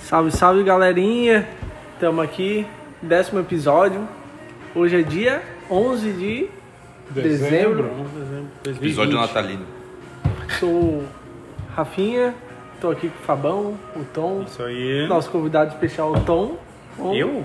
Salve, 0.00 0.30
salve 0.32 0.62
galerinha! 0.62 1.46
Estamos 1.94 2.24
aqui, 2.24 2.66
décimo 3.02 3.38
episódio. 3.40 4.08
Hoje 4.74 4.98
é 5.00 5.02
dia 5.02 5.42
11 5.70 6.10
de 6.12 6.48
dezembro. 7.10 7.90
Episódio 8.64 9.18
natalino. 9.18 9.66
Sou 10.58 10.70
o 10.70 11.08
Rafinha, 11.76 12.34
tô 12.80 12.90
aqui 12.90 13.08
com 13.10 13.18
o 13.22 13.26
Fabão, 13.26 13.74
o 13.94 14.04
Tom, 14.04 14.44
Isso 14.46 14.62
aí. 14.62 15.06
nosso 15.06 15.30
convidado 15.30 15.72
especial, 15.74 16.12
o 16.12 16.20
Tom. 16.20 16.56
O- 16.98 17.12
Eu? 17.14 17.44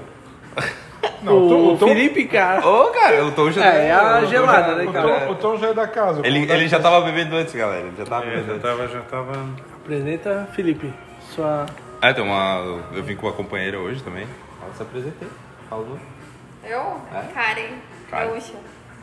Não, 1.23 1.33
o, 1.33 1.45
o 1.45 1.49
Tom- 1.49 1.73
o 1.73 1.77
Tom- 1.77 1.87
Felipe, 1.89 2.25
cara. 2.25 2.65
Ô, 2.65 2.85
cara, 2.91 3.25
o 3.25 3.31
Tom 3.33 3.51
já. 3.51 3.65
É, 3.65 3.87
é 3.87 3.91
a 3.93 4.21
o 4.23 4.25
gelada, 4.27 4.69
já- 4.69 4.75
né, 4.75 4.83
O 4.85 4.93
cara? 4.93 5.19
Tom, 5.25 5.31
o 5.31 5.35
Tom 5.35 5.57
já 5.57 5.67
é 5.67 5.73
da 5.73 5.87
casa. 5.87 6.21
o 6.21 6.25
Ele, 6.25 6.35
convidado 6.39 6.59
ele 6.59 6.67
já 6.69 6.79
tava 6.79 7.01
bebendo 7.01 7.35
antes, 7.35 7.53
galera. 7.53 7.81
Ele 7.85 7.97
já 7.97 8.05
tava 8.05 8.25
É, 8.25 8.29
bebendo 8.29 8.45
já 8.47 8.53
antes. 8.53 8.61
tava, 8.63 8.87
já 8.87 9.01
tava. 9.01 9.31
Apresenta, 9.83 10.47
Felipe, 10.53 10.93
sua... 11.35 11.65
Ah, 12.01 12.13
tem 12.13 12.23
uma. 12.23 12.81
Eu 12.93 13.03
vim 13.03 13.15
com 13.15 13.25
uma 13.27 13.33
companheira 13.33 13.79
hoje 13.79 14.03
também. 14.03 14.27
Ela 14.61 14.73
se 14.73 14.81
apresentou. 14.83 15.27
Falou. 15.69 15.97
Eu? 16.63 17.01
É? 17.13 17.21
Karen. 17.33 17.69
Karen. 18.09 18.27
Gaúcha. 18.29 18.53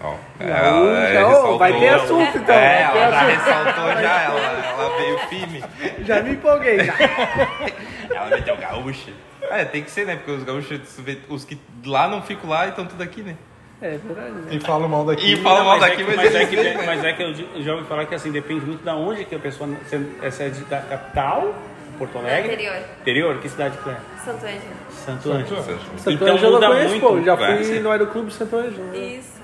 Ó. 0.02 0.14
Gaúcha, 0.38 0.50
ela 0.50 1.28
ressaltou- 1.28 1.58
vai 1.58 1.72
ter 1.78 1.88
assunto, 1.88 2.38
então, 2.38 2.54
É, 2.54 2.82
ela 2.82 3.10
já 3.10 3.20
ressaltou 3.22 3.92
já. 4.02 4.22
Ela, 4.22 4.40
ela 4.40 4.96
veio 4.96 5.18
firme. 5.28 5.64
Já 6.04 6.22
me 6.22 6.30
empolguei, 6.32 6.84
já. 6.84 6.94
Ela 8.14 8.26
meteu 8.36 8.56
gaúcha. 8.56 9.12
É, 9.42 9.64
tem 9.64 9.82
que 9.82 9.90
ser, 9.90 10.06
né? 10.06 10.16
Porque 10.16 10.30
os 10.32 10.44
gaúchos, 10.44 10.80
os 11.28 11.44
que 11.44 11.58
lá 11.86 12.06
não 12.08 12.22
ficam 12.22 12.48
lá 12.50 12.66
e 12.66 12.68
estão 12.70 12.86
tudo 12.86 13.02
aqui, 13.02 13.22
né? 13.22 13.36
É 13.82 13.98
verdade. 13.98 14.30
né? 14.30 14.48
E 14.54 14.60
fala 14.60 14.86
mal 14.86 15.04
daqui. 15.04 15.32
E 15.32 15.36
fala 15.42 15.64
mal 15.64 15.78
mas, 15.78 15.80
daqui, 15.80 16.02
é 16.02 16.04
que, 16.04 16.04
mas, 16.04 16.16
mas, 16.16 16.34
é 16.34 16.46
que, 16.46 16.56
vêm, 16.56 16.76
né? 16.76 16.82
mas 16.86 17.04
é 17.04 17.12
que 17.12 17.22
eu 17.22 17.62
já 17.62 17.74
ouvi 17.74 17.86
falar 17.86 18.06
que 18.06 18.14
assim, 18.14 18.30
depende 18.30 18.64
muito 18.64 18.84
da 18.84 18.94
onde 18.94 19.24
que 19.24 19.34
a 19.34 19.38
pessoa. 19.38 19.68
Se 19.86 19.96
é- 19.96 20.46
é 20.46 20.48
de- 20.50 20.64
da 20.64 20.80
capital, 20.80 21.54
Porto 21.98 22.18
Alegre. 22.18 22.52
Interior. 22.54 22.76
Interior, 23.00 23.38
que 23.38 23.48
cidade 23.48 23.78
que 23.78 23.90
é? 23.90 23.96
Santo 24.24 24.44
Ângelo. 24.44 24.62
Santo 24.90 25.32
Ângelo. 25.32 25.62
Santo 25.62 26.10
Então 26.10 26.34
Ângelo 26.34 26.46
eu 26.46 26.52
muda 26.52 26.66
conheço, 26.68 26.88
muito. 26.90 27.06
pô. 27.06 27.22
Já 27.22 27.36
fui 27.36 27.64
sim. 27.64 27.80
no 27.80 27.90
Aeroclube 27.90 28.32
Santo 28.32 28.56
Ângelo. 28.56 28.84
né? 28.84 28.98
Isso. 28.98 29.34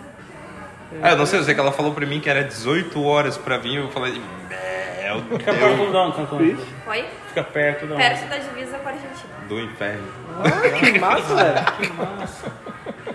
Ah, 1.03 1.11
eu 1.11 1.17
não 1.17 1.27
sei, 1.27 1.39
eu 1.39 1.45
sei 1.45 1.55
que 1.55 1.61
ela 1.61 1.71
falou 1.73 1.95
pra 1.95 2.05
mim 2.05 2.19
que 2.21 2.29
era 2.29 2.43
18 2.43 3.03
horas 3.05 3.39
pra 3.39 3.57
vir. 3.59 3.77
Eu 3.77 3.89
falei, 3.91 4.21
meu 4.49 5.39
Fica 5.39 5.53
perto 5.55 5.77
de 5.91 5.97
onde, 5.97 6.17
Santo 6.17 6.35
Ângelo? 6.37 6.59
Oi? 6.89 7.05
Fica 7.29 7.45
perto 7.45 7.87
de 7.87 7.93
onde? 7.93 8.03
Perto 8.03 8.29
da 8.29 8.37
divisa 8.39 8.79
com 8.79 8.89
a 8.89 8.93
Argentina. 8.93 9.35
do 9.49 9.61
inferno. 9.61 10.09
Ah, 10.45 10.71
que 10.79 10.99
massa, 10.99 11.35
velho. 11.35 11.55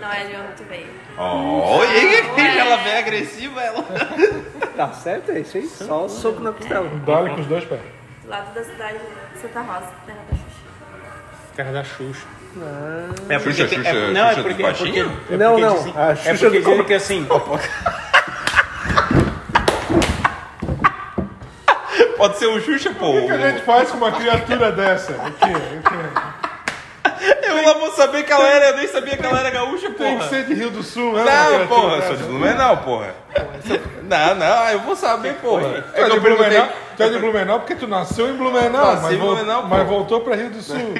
Não 0.00 0.12
é 0.12 0.24
de 0.24 0.36
onde 0.36 0.52
tu 0.56 0.64
veio. 0.68 0.86
Oh, 1.18 1.82
e 1.84 2.40
Ué. 2.40 2.58
ela 2.58 2.76
vem 2.76 2.98
agressiva, 2.98 3.60
ela. 3.62 3.82
Tá 4.76 4.92
certo, 4.92 5.32
é 5.32 5.40
isso 5.40 5.56
aí. 5.56 5.66
Só 5.66 6.04
o 6.04 6.08
soco 6.08 6.40
na 6.42 6.52
costela. 6.52 6.88
Dá-lhe 7.06 7.30
com 7.30 7.40
os 7.40 7.46
dois 7.46 7.64
pés. 7.64 7.80
Do 8.26 8.30
lado 8.30 8.52
da 8.54 8.64
cidade 8.64 8.98
de 9.32 9.40
Santa 9.40 9.60
Rosa, 9.60 9.86
terra 10.04 10.18
da 10.28 10.34
Xuxa. 10.36 10.66
Terra 11.54 11.72
da 11.72 11.84
Xuxa. 11.84 12.26
Ah, 12.60 13.08
É 13.28 13.38
Xuxa, 13.38 13.68
tem- 13.68 13.78
Xuxa, 13.78 13.88
é, 13.90 14.10
não, 14.10 14.28
Xuxa 14.28 14.40
é 14.40 14.42
porque, 14.42 14.62
do 14.62 14.68
é 14.68 14.72
porque, 14.74 14.98
é 14.98 15.36
Não, 15.36 15.50
porque 15.52 15.64
não, 15.64 15.74
dizem- 15.76 15.92
a 15.96 16.10
é 16.10 16.16
Xuxa 16.16 16.30
porque 16.32 16.46
do 16.46 16.50
dizem 16.58 16.76
com- 16.78 16.84
que 16.84 16.94
assim, 16.94 17.26
Pode 22.16 22.38
ser 22.38 22.46
o 22.46 22.60
Xuxa, 22.60 22.90
pô. 22.98 23.10
O 23.10 23.26
que 23.26 23.32
a 23.32 23.50
gente 23.50 23.62
faz 23.62 23.90
com 23.90 23.98
uma 23.98 24.10
criatura 24.10 24.72
dessa? 24.72 25.12
O 25.12 25.16
quê? 25.16 25.52
O 25.52 25.82
quê? 25.82 26.25
Eu 27.42 27.64
lá 27.64 27.74
vou 27.74 27.90
saber 27.92 28.24
que 28.24 28.32
ela 28.32 28.48
era, 28.48 28.70
eu 28.70 28.76
nem 28.76 28.88
sabia 28.88 29.16
que 29.16 29.24
ela 29.26 29.38
era 29.40 29.50
gaúcha, 29.50 29.90
Tem 29.90 30.12
que 30.12 30.16
porra. 30.16 30.28
ser 30.28 30.44
de 30.44 30.54
Rio 30.54 30.70
do 30.70 30.82
Sul, 30.82 31.12
né? 31.14 31.24
Não, 31.24 31.46
criatura 31.54 31.66
porra, 31.66 31.96
eu 31.96 32.02
sou 32.02 32.16
de 32.16 32.22
Blumenau, 32.24 32.76
porra. 32.78 33.14
Não, 34.02 34.34
não, 34.34 34.68
eu 34.70 34.80
vou 34.80 34.96
saber, 34.96 35.34
porra. 35.34 35.84
Tu 35.94 36.00
é 36.00 36.08
de 36.10 36.20
Blumenau, 36.20 36.68
tu 36.96 37.02
é 37.02 37.08
de 37.08 37.18
Blumenau 37.18 37.58
porque 37.60 37.74
tu 37.74 37.86
nasceu 37.88 38.28
em 38.28 38.36
Blumenau, 38.36 38.86
Nasci 38.86 39.02
mas, 39.02 39.12
em 39.14 39.18
Blumenau, 39.18 39.66
mas 39.66 39.86
voltou 39.86 40.20
pra 40.20 40.34
Rio 40.36 40.50
do 40.50 40.62
Sul. 40.62 40.76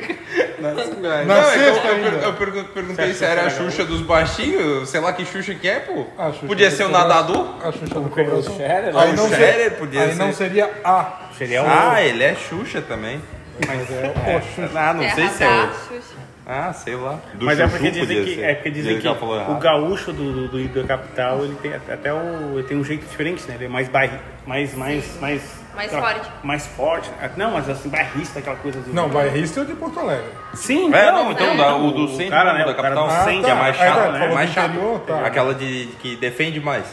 Não, 0.58 0.70
é 0.70 1.52
que 1.52 1.58
sexta 1.58 1.86
eu, 1.88 2.22
eu, 2.22 2.32
pergun- 2.32 2.64
perguntei 2.64 3.12
se 3.12 3.24
era 3.24 3.42
a 3.42 3.50
Xuxa 3.50 3.84
dos 3.84 4.00
baixinhos, 4.00 4.88
sei 4.88 5.00
lá 5.00 5.12
que 5.12 5.24
Xuxa 5.24 5.54
que 5.54 5.68
é, 5.68 5.80
pô. 5.80 6.06
Podia 6.46 6.70
ser 6.70 6.84
o 6.84 6.88
nadador? 6.88 7.56
A 7.62 7.70
Xuxa 7.70 8.00
do 8.00 8.08
coração. 8.08 8.54
Scherer, 8.56 8.96
Aí 8.96 9.12
não, 9.12 10.26
não 10.26 10.32
seria 10.32 10.70
a. 10.82 11.06
seria 11.36 11.62
o. 11.62 11.66
Ah, 11.68 12.02
ele 12.02 12.24
é 12.24 12.34
Xuxa 12.34 12.80
também. 12.80 13.20
Mas 13.66 13.90
é 13.90 14.12
o 14.36 14.42
Xuxa. 14.42 14.70
Ah, 14.78 14.92
não 14.92 15.02
sei 15.02 15.14
terra 15.14 15.30
se 15.30 15.42
é 15.44 15.46
da. 15.46 16.26
Ah, 16.48 16.72
sei 16.72 16.94
lá. 16.94 17.18
Do 17.34 17.44
Mas 17.44 17.58
é 17.58 17.66
porque 17.66 17.90
dizem 17.90 18.24
que, 18.24 18.34
ser. 18.36 18.40
é 18.42 18.54
porque 18.54 18.70
dizem 18.70 19.00
que 19.00 19.14
falou 19.16 19.50
o 19.50 19.58
gaúcho 19.58 20.12
do, 20.12 20.46
do, 20.46 20.68
do- 20.68 20.82
da 20.82 20.86
capital 20.86 21.44
ele 21.44 21.56
tem 21.60 21.74
até- 21.74 22.12
o 22.12 22.52
ele 22.58 22.62
tem 22.62 22.76
um 22.76 22.84
jeito 22.84 23.04
diferente, 23.04 23.42
né? 23.48 23.56
Ele 23.56 23.64
é 23.64 23.68
mais 23.68 23.88
bairri, 23.88 24.16
mais 24.46 24.72
mais 24.76 25.20
mais 25.20 25.42
Mais 25.74 25.92
aquela- 25.92 26.14
forte. 26.14 26.30
mais 26.44 26.66
forte. 26.68 27.10
Não, 27.36 27.50
mas 27.50 27.68
assim 27.68 27.88
bairrista 27.88 28.38
aquela 28.38 28.54
coisa 28.56 28.78
do 28.80 28.94
Não, 28.94 29.08
bairrista 29.08 29.58
é 29.58 29.62
o 29.64 29.66
de 29.66 29.74
Porto 29.74 29.98
Alegre. 29.98 30.30
Sim, 30.54 30.94
É, 30.94 31.10
não, 31.10 31.32
então, 31.32 31.56
da- 31.56 31.74
o 31.74 31.90
do 31.90 32.08
centro 32.10 32.30
cara, 32.30 32.52
da 32.52 32.58
né, 32.58 32.64
cara 32.64 32.74
capital, 32.76 33.06
Ah, 33.08 33.24
centro, 33.24 33.40
que 33.42 33.46
é 33.50 33.54
tá. 33.54 33.54
mais 33.56 33.76
É, 33.76 33.78
chato, 33.80 33.96
tá, 33.96 34.12
né? 34.12 34.28
Mais 34.34 34.50
chato. 34.50 34.70
interior, 34.70 35.00
tá. 35.00 35.26
Aquela 35.26 35.52
de, 35.54 35.86
que 35.98 36.14
defende 36.14 36.60
mais. 36.60 36.84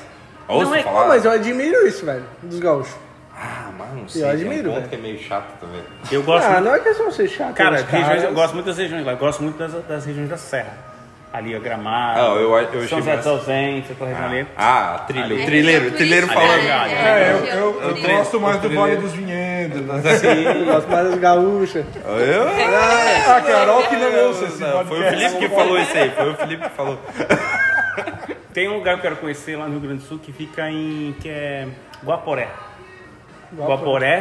Não 0.50 0.56
Ouça 0.56 0.78
é- 0.80 0.84
falar. 0.84 1.02
Pô, 1.04 1.08
mas 1.10 1.26
eu 1.26 1.32
admiro 1.32 1.88
isso, 1.88 2.04
velho, 2.04 2.24
dos 2.42 2.60
gaúchos. 2.60 2.96
Ah, 3.36 3.72
mas 3.78 3.90
não 3.94 4.08
sei. 4.08 4.22
Eu 4.24 4.28
tem 4.28 4.36
admiro, 4.36 4.72
um 4.72 4.76
ponto 4.76 4.90
que 4.90 4.96
é 4.96 4.98
meio 5.00 5.20
chato 5.20 5.60
também. 5.60 5.82
Eu 6.12 6.24
gosto 6.24 6.46
Ah, 6.46 6.50
muito- 6.52 6.64
não 6.66 6.76
é 6.76 6.80
questão 6.80 7.08
de 7.10 7.16
ser 7.16 7.28
chato. 7.28 7.54
Cara, 7.56 7.76
os 7.78 7.82
regiões, 7.84 8.24
eu 8.24 8.34
gosto 8.34 8.54
muito 8.54 8.66
das 8.68 8.78
regiões 8.78 9.06
lá, 9.06 9.12
eu 9.14 9.18
gosto 9.18 9.42
muito 9.44 9.58
das, 9.58 9.72
das 9.86 10.06
regiões 10.06 10.30
da 10.30 10.38
Serra. 10.38 10.94
Ali 11.34 11.56
a 11.56 11.60
Gramado, 11.60 12.20
Ah, 12.20 12.24
eu- 12.36 12.56
eu 12.60 12.88
São 12.88 13.00
José 13.00 13.18
dos. 13.18 13.26
Ausentes, 13.26 13.90
aquela 13.90 14.08
região 14.12 14.28
ali. 14.30 14.48
Ah, 14.56 15.04
trilho, 15.08 15.42
É 15.42 15.46
trilheiro, 15.46 15.92
trilheiro 15.94 16.28
turística, 16.28 16.48
falando. 16.48 16.64
né? 16.64 16.94
É, 16.94 17.32
eu, 17.32 17.40
região 17.40 17.76
eu, 17.90 18.18
gosto 18.20 18.40
mais 18.40 18.56
do 18.58 18.60
trilheiro. 18.70 18.82
Vale 18.92 18.96
dos 19.02 19.12
Vinhedos. 19.14 19.78
Eu 19.82 20.66
gosto 20.66 20.90
mais 20.92 21.10
das 21.10 21.20
gaúchas. 21.20 21.86
Eu? 22.06 23.34
A 23.34 23.42
Carol 23.42 23.82
que 23.88 23.96
não 23.96 24.30
esse 24.44 24.62
Não, 24.62 24.86
foi 24.86 25.00
o. 25.00 25.10
Felipe 25.10 25.38
que 25.40 25.50
falou 25.50 25.80
isso 25.80 25.98
aí, 25.98 26.12
foi 26.12 26.30
o 26.30 26.36
Felipe 26.36 26.64
que 26.70 26.76
falou. 26.76 27.00
Tem 28.54 28.70
um 28.70 28.76
lugar 28.76 28.94
que 28.94 29.00
eu 29.00 29.02
quero 29.10 29.16
conhecer 29.16 29.58
lá 29.58 29.66
no 29.66 29.72
Rio 29.72 29.80
Grande 29.82 30.04
do 30.04 30.08
Sul 30.08 30.20
que 30.20 30.32
fica 30.32 30.70
em. 30.70 31.16
que 31.20 31.28
é 31.30 31.68
Guaporé. 32.06 32.48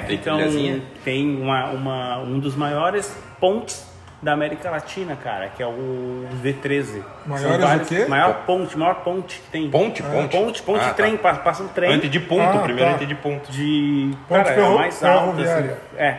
Fica 0.06 0.32
um, 0.34 0.37
trilhazinha? 0.37 0.82
tem 1.04 1.37
uma, 1.41 1.66
uma, 1.70 2.19
um 2.19 2.38
dos 2.38 2.54
maiores 2.54 3.16
pontes 3.41 3.91
da 4.22 4.32
América 4.34 4.70
Latina, 4.70 5.16
cara, 5.16 5.48
que 5.48 5.62
é 5.62 5.66
o 5.66 6.25
V13. 6.43 6.84
São 6.84 7.03
Maiores 7.26 7.56
o 7.56 7.66
vários- 7.66 7.88
quê? 7.88 8.04
Maior 8.06 8.34
ponte, 8.47 8.78
maior 8.78 8.94
ponte 8.97 9.41
que 9.41 9.50
tem. 9.50 9.69
Ponte, 9.71 10.00
ponte? 10.03 10.37
Ponte, 10.37 10.62
ponte 10.62 10.84
Ah, 10.84 10.88
de 10.91 10.94
trem, 10.94 11.16
tá. 11.16 11.34
passa, 11.34 11.62
um 11.65 11.69
trem 11.69 11.92
Antes 11.94 12.09
de 12.10 12.21
ponto, 12.21 12.59
Ah, 12.59 12.62
primeiro 12.62 12.91
tá. 12.91 12.97
antes 12.97 13.09
de 13.09 13.15
ponto. 13.16 13.50
de. 13.50 14.10
Ponte 14.28 14.44
cara, 14.44 14.50
é 14.50 14.54
ferro- 14.54 14.75
a 14.76 14.78
mais 14.78 15.03
alta. 15.03 15.25
Assim, 15.25 15.42
ferroviária. 15.42 15.78
é. 15.97 16.16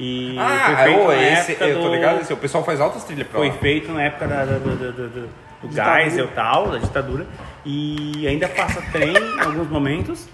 E 0.00 0.36
Ah, 0.36 0.74
foi 0.74 0.84
feito 0.84 1.06
na 1.06 1.22
esse, 1.22 1.52
época 1.52 1.66
eu 1.68 1.76
tô 1.80 1.88
do- 1.88 1.94
ligado, 1.94 2.20
esse, 2.20 2.32
o 2.32 2.36
pessoal 2.36 2.64
faz 2.64 2.80
altas 2.80 3.04
trilhas 3.04 3.28
pra 3.28 3.38
Foi 3.38 3.48
lá. 3.48 3.54
feito 3.54 3.92
na 3.92 4.02
época 4.02 4.26
da, 4.26 4.44
da- 4.44 4.58
do, 4.58 4.70
do, 4.76 4.92
do, 4.92 5.08
do, 5.08 5.28
do 5.62 5.72
Geisel 5.72 6.24
e 6.24 6.28
tal, 6.28 6.68
da 6.70 6.78
ditadura. 6.78 7.24
E 7.64 8.26
ainda 8.26 8.48
passa 8.48 8.82
trem 8.90 9.14
em 9.16 9.40
alguns 9.40 9.68
momentos. 9.70 10.28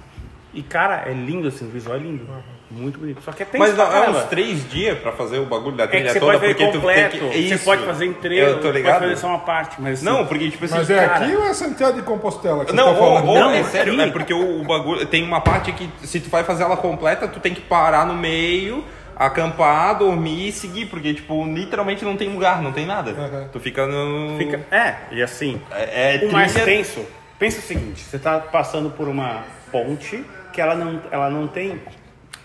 E, 0.53 0.62
cara, 0.62 1.05
é 1.06 1.12
lindo 1.12 1.49
assim, 1.49 1.66
o 1.66 1.71
visual 1.71 1.97
é 1.97 2.00
lindo. 2.00 2.27
Muito 2.71 3.00
bonito. 3.00 3.21
Só 3.22 3.33
que 3.33 3.43
é 3.43 3.47
tenso 3.47 3.59
Mas 3.59 3.77
não, 3.77 3.93
é 3.93 4.11
uns 4.11 4.25
três 4.25 4.69
dias 4.71 4.97
pra 4.99 5.11
fazer 5.11 5.38
o 5.38 5.44
bagulho 5.44 5.77
da 5.77 5.84
É 5.84 5.87
que 5.88 5.97
trilha 5.97 6.12
você 6.12 6.21
toda, 6.21 6.38
pode 6.38 6.55
porque 6.55 6.72
completo, 6.72 7.19
tu 7.19 7.21
tem 7.21 7.31
que... 7.31 7.49
você 7.49 7.55
Isso. 7.56 7.65
pode 7.65 7.83
fazer 7.84 8.06
Eu 8.06 8.55
tô 8.56 8.61
pode 8.62 8.72
ligado. 8.78 9.00
fazer 9.00 9.16
só 9.16 9.27
uma 9.28 9.38
parte. 9.41 9.77
Mas, 9.81 9.94
assim, 9.94 10.05
Não, 10.05 10.25
porque 10.27 10.50
tipo 10.50 10.65
assim... 10.65 10.75
Mas 10.77 10.91
é 10.91 11.06
cara, 11.06 11.25
aqui 11.25 11.34
ou 11.37 11.44
é 11.47 11.55
Santiago 11.55 11.97
de 11.97 12.03
Compostela 12.03 12.65
que 12.65 12.71
você 12.71 12.77
Não, 12.77 12.84
tá 12.84 12.91
ou, 12.91 12.97
falando? 12.97 13.28
ou 13.28 13.34
Não, 13.41 13.50
é 13.50 13.61
aqui. 13.61 13.71
sério, 13.71 14.00
é 14.00 14.11
porque 14.11 14.33
o, 14.33 14.61
o 14.61 14.65
bagulho 14.65 15.05
tem 15.06 15.25
uma 15.25 15.41
parte 15.41 15.72
que 15.72 15.91
se 16.06 16.21
tu 16.21 16.31
vai 16.31 16.44
fazer 16.44 16.62
ela 16.62 16.77
completa, 16.77 17.27
tu 17.27 17.41
tem 17.41 17.53
que 17.53 17.61
parar 17.61 18.06
no 18.06 18.15
meio, 18.15 18.84
acampar, 19.17 19.99
dormir 19.99 20.49
e 20.49 20.53
seguir, 20.53 20.87
porque 20.87 21.12
tipo, 21.12 21.44
literalmente 21.44 22.05
não 22.05 22.17
tem 22.17 22.28
lugar, 22.32 22.62
não 22.62 22.72
tem 22.72 22.87
nada. 22.87 23.11
Uhum. 23.11 23.49
Tu 23.53 23.61
fica 23.61 23.87
no 23.87 24.38
Fica, 24.38 24.61
é, 24.71 24.94
e 25.11 25.22
assim, 25.22 25.61
é, 25.72 26.22
é 26.22 26.25
o 26.25 26.32
mais 26.32 26.55
tenso, 26.55 27.05
pensa 27.38 27.59
o 27.59 27.62
seguinte, 27.62 28.00
você 28.00 28.19
tá 28.19 28.38
passando 28.38 28.91
por 28.91 29.09
uma 29.09 29.43
ponte 29.72 30.25
que 30.53 30.61
ela 30.61 30.75
não, 30.75 31.00
ela 31.11 31.31
não 31.31 31.47
tem... 31.49 31.81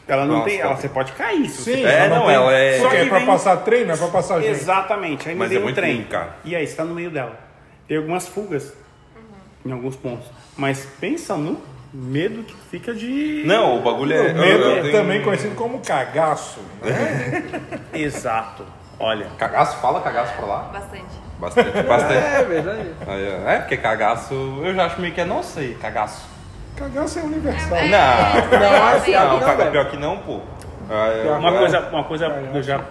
Ela 0.07 0.23
não 0.25 0.35
Nossa, 0.35 0.49
tem. 0.49 0.59
Ela, 0.59 0.75
você 0.75 0.87
pode 0.87 1.11
cair. 1.13 1.49
Se 1.49 1.63
Sim, 1.63 1.81
você 1.81 1.83
É, 1.83 2.07
não, 2.09 2.25
tem- 2.27 2.35
ela 2.35 2.53
é- 2.53 2.77
Só 2.77 2.83
Porque 2.83 2.97
é 2.97 3.03
que 3.03 3.09
pra 3.09 3.17
vem- 3.17 3.27
passar 3.27 3.57
trem, 3.57 3.85
não 3.85 3.95
é 3.95 3.97
pra 3.97 4.07
passar 4.09 4.39
gente. 4.39 4.51
Exatamente. 4.51 5.27
Aí 5.27 5.33
me 5.33 5.39
Mas 5.39 5.49
vem 5.49 5.57
é 5.57 5.61
um 5.61 5.63
muito 5.63 5.75
trem. 5.75 5.93
lindo, 5.95 6.07
cara. 6.09 6.35
E 6.45 6.55
aí, 6.55 6.67
você 6.67 6.75
tá 6.75 6.83
no 6.85 6.93
meio 6.93 7.09
dela. 7.09 7.39
Tem 7.87 7.97
algumas 7.97 8.27
fugas 8.27 8.71
em 9.65 9.71
alguns 9.71 9.95
pontos. 9.95 10.27
Mas 10.55 10.87
pensa 11.01 11.35
no 11.35 11.59
medo 11.91 12.43
que 12.43 12.53
fica 12.69 12.93
de. 12.93 13.41
Não, 13.47 13.79
o 13.79 13.81
bagulho 13.81 14.13
é. 14.13 14.31
Medo, 14.31 14.63
eu- 14.63 14.75
eu 14.75 14.81
tenho- 14.83 14.93
também 14.95 15.23
conhecido 15.23 15.55
como 15.55 15.79
cagaço. 15.79 16.59
né? 16.83 17.43
Exato. 17.91 18.63
Olha. 18.99 19.25
Cagaço, 19.39 19.77
fala 19.81 20.01
cagaço 20.01 20.35
pra 20.35 20.45
lá. 20.45 20.59
Bastante. 20.71 21.25
Bastante, 21.39 21.81
bastante. 21.83 22.13
É 22.25 22.43
verdade. 22.43 22.89
Aí, 23.07 23.39
ó. 23.43 23.49
É, 23.49 23.57
porque 23.59 23.77
cagaço, 23.77 24.33
eu 24.63 24.73
já 24.75 24.85
acho 24.85 25.01
meio 25.01 25.13
que 25.15 25.21
é 25.21 25.25
não 25.25 25.41
sei, 25.41 25.73
cagaço. 25.81 26.34
Cagaço 26.75 27.19
é 27.19 27.23
universal. 27.23 27.77
É, 27.77 27.87
Não, 27.87 27.97
é, 27.97 28.95
assim, 28.95 29.13
é, 29.13 29.19
Não, 29.19 29.33
não, 29.33 29.39
caga 29.39 29.55
velho. 29.57 29.71
pior 29.71 29.89
que 29.89 29.97
não, 29.97 30.17
pô. 30.17 30.41
Ah, 30.89 31.07
é- 31.07 31.31
Uma 31.31 31.55
é- 31.55 31.57
coisa, 31.59 31.79
uma 31.79 32.03
coisa 32.03 32.29
que 32.29 32.57
eu 32.57 32.63
já. 32.63 32.81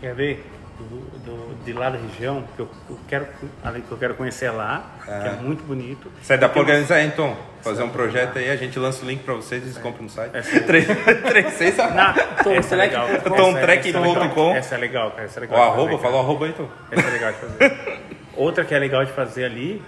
Quer 0.00 0.14
ver? 0.14 0.50
do- 0.78 1.18
do- 1.20 1.64
de 1.64 1.72
lá 1.72 1.88
da 1.88 1.96
região, 1.96 2.44
que 2.54 2.60
eu, 2.60 2.68
eu 2.90 2.98
quero, 3.08 3.26
além 3.64 3.80
que 3.80 3.90
eu 3.90 3.96
quero 3.96 4.14
conhecer 4.14 4.50
lá, 4.50 4.82
que 5.04 5.10
é 5.10 5.32
muito 5.40 5.62
bonito. 5.64 6.10
Sai 6.22 6.36
da 6.36 6.46
Tem 6.48 6.52
pra 6.52 6.60
organizar 6.62 7.00
então. 7.02 7.36
Fazer 7.62 7.82
um 7.84 7.88
projeto 7.88 8.38
aí, 8.38 8.50
a 8.50 8.56
gente 8.56 8.78
lança 8.78 9.02
o 9.04 9.08
link 9.08 9.22
pra 9.22 9.34
vocês, 9.34 9.62
eles 9.62 9.78
compram 9.78 10.02
no 10.02 10.10
site. 10.10 10.32
Essa 10.36 10.56
é- 10.56 10.60
36 10.60 11.76
Não, 11.78 12.52
essa 12.54 12.74
é 12.74 12.78
legal. 12.78 13.06
Essa 13.08 13.16
é- 13.28 13.30
Tomtrek.com. 13.30 13.94
essa 13.94 13.94
é 13.94 13.98
legal. 14.08 14.54
Essa 14.56 14.74
é 14.74 14.78
legal, 14.78 15.10
cara. 15.12 15.24
Essa 15.24 15.38
é 15.38 15.42
legal 15.42 15.58
O 15.58 15.62
de 15.62 15.68
arroba, 15.72 15.90
fazer, 15.92 16.02
falou 16.02 16.20
arroba 16.20 16.44
aí, 16.46 16.50
então. 16.50 16.68
Essa 16.90 17.06
é 17.08 17.10
legal 17.10 17.32
de 17.32 17.38
fazer. 17.38 17.98
Outra 18.36 18.64
que 18.64 18.74
é 18.74 18.78
legal 18.78 19.04
de 19.04 19.12
fazer 19.12 19.44
ali, 19.44 19.82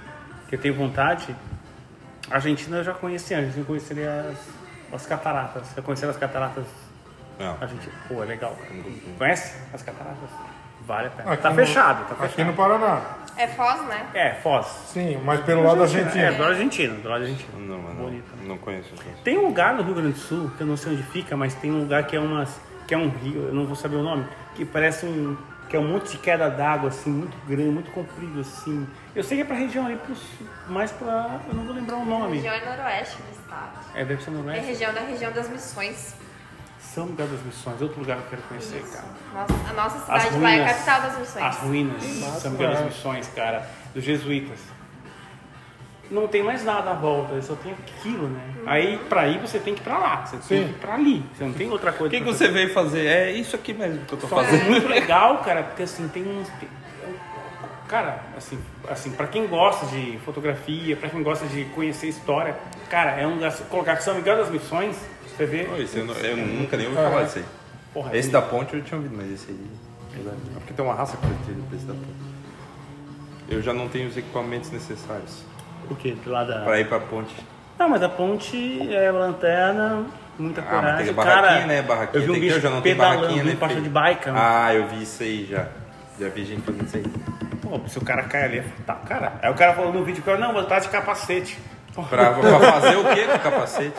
que 0.49 0.55
eu 0.55 0.59
tenho 0.61 0.75
vontade, 0.75 1.35
a 2.31 2.35
Argentina 2.37 2.79
eu 2.79 2.85
já 2.85 2.93
conheci 2.95 3.35
antes, 3.35 3.57
eu 3.57 3.65
conheci 3.65 3.95
as, 4.03 4.37
as 4.93 5.07
cataratas. 5.07 5.65
Eu 5.77 5.83
conheci 5.83 6.05
as 6.07 6.17
cataratas 6.17 6.65
Não. 7.39 7.57
Argentina. 7.61 7.93
Pô, 8.09 8.23
é 8.23 8.27
legal, 8.27 8.57
cara. 8.57 8.75
Conhece 9.19 9.55
as 9.73 9.83
cataratas? 9.83 10.29
Vale 10.87 11.09
a 11.09 11.11
pena. 11.11 11.33
Aqui 11.33 11.43
tá 11.43 11.51
no- 11.51 11.57
fechado, 11.57 12.05
tá 12.09 12.25
Aqui 12.25 12.35
fechado. 12.35 12.47
no 12.47 12.53
Paraná. 12.55 13.01
É 13.37 13.47
Foz, 13.49 13.85
né? 13.87 14.07
É, 14.15 14.35
Foz. 14.35 14.67
Sim, 14.93 15.21
mas 15.25 15.41
pelo 15.41 15.63
lado 15.65 15.77
da 15.79 15.83
Argentina. 15.83 16.25
É, 16.27 16.33
do 16.33 16.41
lado 16.41 16.53
argentino, 16.53 16.95
do 17.03 17.09
lado 17.09 17.23
argentino. 17.23 17.59
Não, 17.59 17.79
mas 17.79 17.95
não, 17.97 18.05
Bonito. 18.05 18.25
não 18.47 18.57
conheço. 18.59 18.91
conheço. 18.97 19.23
Tem 19.23 19.37
um 19.37 19.47
lugar 19.49 19.75
no 19.75 19.83
Rio 19.83 19.95
Grande 19.95 20.13
do 20.13 20.19
Sul, 20.19 20.51
que 20.57 20.63
eu 20.63 20.67
não 20.67 20.77
sei 20.77 20.93
onde 20.93 21.03
fica, 21.03 21.37
mas 21.37 21.55
tem 21.55 21.71
um 21.73 21.81
lugar 21.81 22.05
que 22.07 22.17
é 22.17 22.21
umas. 22.21 22.59
que 22.87 22.95
é 22.95 22.99
um 22.99 23.09
rio, 23.11 23.49
eu 23.49 23.53
não 23.55 23.67
vou 23.67 23.75
saber 23.77 23.97
o 23.97 24.03
nome, 24.03 24.25
que 24.55 24.65
parece 24.65 25.05
um. 25.07 25.37
que 25.69 25.77
é 25.77 25.79
um 25.81 25.89
monte 25.89 26.13
de 26.13 26.19
queda 26.19 26.49
d'água, 26.49 26.89
assim, 26.89 27.11
muito 27.11 27.37
grande, 27.47 27.71
muito 27.71 27.91
comprido, 27.91 28.41
assim. 28.41 28.87
Eu 29.17 29.25
sei 29.25 29.39
que 29.39 29.43
é 29.43 29.47
pra 29.47 29.57
região 29.57 29.87
ali, 29.87 29.97
pro 29.97 30.15
mais 30.69 30.93
pra. 30.93 31.41
eu 31.49 31.55
não 31.55 31.65
vou 31.65 31.75
lembrar 31.75 31.97
o 31.97 32.05
nome. 32.05 32.37
Região 32.37 32.53
é 32.55 32.65
noroeste 32.77 33.17
do 33.17 33.31
estado. 33.41 33.79
É, 33.95 34.05
deve 34.05 34.23
ser 34.23 34.31
É 34.31 34.33
Noroeste. 34.35 34.67
região 34.67 34.93
da 34.95 35.01
região 35.01 35.33
das 35.33 35.49
missões. 35.49 36.15
São 36.79 37.07
Miguel 37.07 37.27
das 37.27 37.43
Missões, 37.43 37.83
outro 37.83 38.01
lugar 38.01 38.17
que 38.19 38.23
eu 38.25 38.31
quero 38.31 38.43
conhecer, 38.43 38.83
cara. 38.93 39.05
Nossa, 39.35 39.71
a 39.71 39.73
nossa 39.75 39.99
cidade 40.01 40.39
lá 40.39 40.51
é 40.51 40.55
a 40.55 40.57
ruínas. 40.59 40.73
capital 40.77 41.01
das 41.03 41.19
missões. 41.19 41.45
As 41.45 41.57
ruínas 41.59 42.01
de 42.03 42.41
São 42.41 42.51
Miguel 42.53 42.71
das 42.73 42.85
Missões, 42.85 43.29
cara, 43.35 43.69
dos 43.95 44.05
jesuítas. 44.05 44.59
Não 46.11 46.29
tem 46.29 46.43
mais 46.43 46.63
nada 46.65 46.91
à 46.91 46.95
volta, 46.95 47.41
só 47.43 47.55
tem 47.57 47.73
aquilo, 47.73 48.29
né? 48.29 48.41
Aí, 48.65 48.97
pra 49.09 49.27
ir, 49.27 49.41
você 49.41 49.59
tem 49.59 49.75
que 49.75 49.81
ir 49.81 49.85
pra 49.85 49.99
lá, 49.99 50.25
você 50.25 50.37
tem 50.37 50.43
Sim. 50.63 50.65
que 50.69 50.71
ir 50.77 50.81
pra 50.81 50.95
ali, 50.95 51.25
você 51.35 51.45
não 51.45 51.53
tem 51.53 51.69
outra 51.71 51.91
O 51.91 51.95
coisa 51.95 52.11
que, 52.11 52.19
que 52.19 52.23
pra 52.25 52.33
você 52.33 52.49
veio 52.49 52.73
fazer? 52.73 53.05
É 53.07 53.33
isso 53.33 53.57
aqui 53.57 53.73
mesmo 53.75 54.05
que 54.07 54.13
eu 54.15 54.19
tô 54.19 54.29
Só 54.29 54.37
que 54.37 54.43
é 54.43 54.45
fazendo. 54.51 54.71
muito 54.71 54.87
legal, 54.89 55.39
cara, 55.39 55.65
porque 55.65 55.83
assim, 55.83 56.07
tem 56.09 56.23
uns. 56.27 56.49
Tem- 57.87 57.89
Cara, 57.89 58.21
assim, 58.37 58.59
assim, 58.89 59.11
pra 59.13 59.27
quem 59.27 59.47
gosta 59.47 59.87
de 59.87 60.19
fotografia, 60.25 60.97
pra 60.97 61.09
quem 61.09 61.23
gosta 61.23 61.47
de 61.47 61.65
conhecer 61.67 62.09
história, 62.09 62.55
cara, 62.91 63.13
é 63.13 63.27
um 63.27 63.35
lugar. 63.35 63.53
Colocar 63.71 63.97
São 64.01 64.15
Miguel 64.15 64.37
das 64.39 64.51
Missões, 64.51 64.97
você 65.37 65.47
vê. 65.47 65.65
Pô, 65.65 65.77
esse 65.77 65.99
eu, 65.99 66.05
não- 66.05 66.15
eu 66.15 66.37
nunca 66.37 66.77
nem 66.77 66.87
ouvi 66.87 66.97
falar 66.99 67.23
disso 67.25 67.39
aí. 67.39 67.45
Porra, 67.95 68.13
é 68.15 68.19
Esse 68.19 68.31
da 68.31 68.43
ponte 68.43 68.75
eu 68.75 68.83
tinha 68.83 68.97
ouvido, 68.99 69.15
mas 69.17 69.31
esse 69.33 69.51
aí. 69.51 69.67
É 70.19 70.59
porque 70.59 70.73
tem 70.73 70.85
uma 70.85 70.95
raça 70.95 71.17
que 71.17 71.27
precisa 71.27 71.61
desse 71.71 71.85
da 71.87 71.93
ponte. 71.95 72.27
Eu 73.49 73.63
já 73.63 73.73
não 73.73 73.89
tenho 73.89 74.09
os 74.09 74.17
equipamentos 74.17 74.71
necessários 74.71 75.43
O 75.91 75.95
quê? 75.95 76.17
Do 76.25 76.31
lado 76.31 76.49
da. 76.53 76.61
para 76.61 76.81
ir 76.81 76.89
pra 76.89 76.99
ponte. 76.99 77.35
Não, 77.79 77.89
mas 77.89 78.03
a 78.03 78.09
ponte 78.09 78.93
é 78.93 79.11
lanterna, 79.11 80.05
muita 80.39 80.63
Ah, 80.63 80.65
mas 80.65 80.75
coragem. 80.75 81.05
tem 81.07 81.15
barraquinha, 81.15 81.43
cara, 81.61 81.67
né? 81.67 81.83
Barraquinha 81.83 82.23
eu 82.23 82.25
vi 82.25 82.31
um 82.31 82.33
tem 82.33 82.41
bicho 82.43 82.57
eu 82.57 82.61
já 82.61 82.71
não 82.71 82.83
pedalando, 82.83 83.17
barraquinha, 83.21 83.45
né? 83.45 83.81
de 83.83 83.89
bike. 83.89 84.27
mano. 84.27 84.39
Ah, 84.43 84.75
eu 84.75 84.89
vi 84.89 85.03
isso 85.03 85.23
aí 85.23 85.47
já. 85.49 85.69
Já 86.19 86.29
vi 86.31 86.45
gente 86.47 86.63
fazendo 86.63 86.87
isso 86.87 86.97
aí. 86.97 87.05
Pô, 87.69 87.81
se 87.89 87.99
o 87.99 88.05
cara 88.05 88.23
cai 88.25 88.45
ali, 88.45 88.59
é 88.59 88.63
fatal. 88.63 89.01
Cara, 89.09 89.33
aí 89.43 89.51
o 89.51 89.55
cara 89.55 89.73
falou 89.75 89.93
no 89.93 90.05
vídeo, 90.05 90.23
cara, 90.23 90.39
não, 90.39 90.53
vou 90.53 90.63
estar 90.63 90.79
de 90.79 90.89
capacete. 90.89 91.59
Pra, 92.11 92.31
pra 92.35 92.61
fazer 92.61 92.97
o 92.97 93.05
quê 93.15 93.23
com 93.25 93.37
o 93.37 93.39
capacete? 93.41 93.95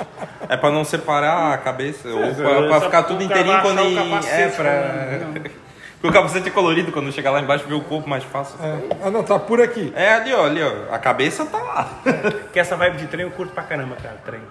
É 0.48 0.56
pra 0.56 0.70
não 0.70 0.86
separar 0.86 1.54
a 1.54 1.58
cabeça, 1.58 2.08
ou 2.10 2.20
pra, 2.36 2.62
pra 2.68 2.80
só 2.80 2.82
ficar 2.86 3.04
tudo 3.04 3.24
inteirinho 3.24 3.60
quando 3.62 3.82
ir- 3.82 3.96
capacete, 3.96 4.42
É, 4.42 4.48
pra. 4.50 4.64
né? 4.64 5.42
Porque 6.00 6.08
o 6.08 6.12
capacete 6.14 6.48
é 6.48 6.52
colorido, 6.52 6.92
quando 6.92 7.12
chegar 7.12 7.32
lá 7.32 7.42
embaixo 7.42 7.66
vê 7.68 7.74
o 7.74 7.82
corpo 7.82 8.08
mais 8.08 8.24
fácil. 8.24 8.56
É. 8.64 8.78
Ah, 9.04 9.10
não, 9.10 9.24
tá 9.24 9.40
por 9.40 9.60
aqui. 9.60 9.92
É 9.96 10.14
ali, 10.14 10.32
ó, 10.32 10.46
ali, 10.46 10.62
ó. 10.62 10.94
A 10.94 11.00
cabeça 11.00 11.44
tá 11.48 11.58
lá. 11.58 11.90
Que 12.54 12.60
essa 12.60 12.76
vibe 12.76 12.98
de 12.98 13.08
trem 13.08 13.24
eu 13.26 13.32
curto 13.32 13.52
pra 13.52 13.64
caramba, 13.64 13.96
cara, 13.96 14.16
trem. 14.24 14.42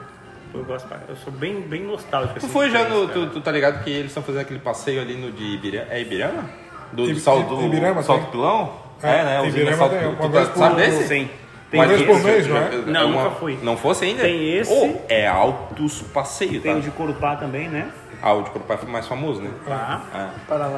Eu 0.52 0.64
gosto 0.64 0.88
pra... 0.88 0.98
Eu 1.08 1.14
sou 1.14 1.32
bem, 1.32 1.60
bem 1.60 1.84
nostálgico. 1.84 2.40
Tu 2.40 2.46
assim, 2.46 2.52
foi 2.52 2.68
já 2.68 2.82
no. 2.88 3.06
Tu, 3.06 3.26
tu 3.28 3.40
tá 3.40 3.52
ligado 3.52 3.84
que 3.84 3.90
eles 3.90 4.06
estão 4.06 4.24
fazendo 4.24 4.40
aquele 4.40 4.58
passeio 4.58 5.00
ali 5.00 5.14
no 5.14 5.30
de 5.30 5.44
Ibirama? 5.54 5.86
É 5.90 6.00
Ibirama? 6.00 6.50
Do, 6.92 7.06
do, 7.06 7.20
sal, 7.20 7.40
do 7.44 7.62
Ibirama, 7.64 8.02
salto 8.02 8.26
pilão? 8.32 8.72
É, 9.02 9.08
É, 9.08 9.24
né? 9.24 9.38
tem 9.40 9.48
Usina 9.48 9.76
salto 9.76 9.94
tem, 9.96 10.06
uma 10.08 10.16
Tu 10.16 10.28
vez 10.28 10.48
por- 10.48 10.58
sabe 10.58 10.76
desse? 10.76 11.08
Sim. 11.08 11.30
Tem 11.70 11.80
Uma 11.80 11.86
vez 11.88 12.00
esse, 12.00 12.10
por 12.10 12.20
mês, 12.22 12.46
não 12.46 12.56
é? 12.56 12.70
Não, 12.86 13.10
uma- 13.10 13.22
nunca 13.24 13.34
fui. 13.36 13.58
Não 13.62 13.76
fosse 13.76 14.04
ainda? 14.04 14.22
Tem 14.22 14.56
esse. 14.56 14.72
Oh, 14.72 15.00
é 15.08 15.26
altos 15.26 16.00
passeio, 16.14 16.60
Tem 16.60 16.72
tá? 16.72 16.78
o 16.78 16.80
de 16.80 16.90
Corupá 16.92 17.34
também, 17.36 17.68
né? 17.68 17.88
Ah, 18.22 18.32
o 18.32 18.42
de 18.42 18.50
Corupá 18.50 18.78
é 18.82 18.86
mais 18.90 19.06
famoso, 19.06 19.40
né? 19.42 19.50
Tá. 19.66 20.00
É. 20.14 20.26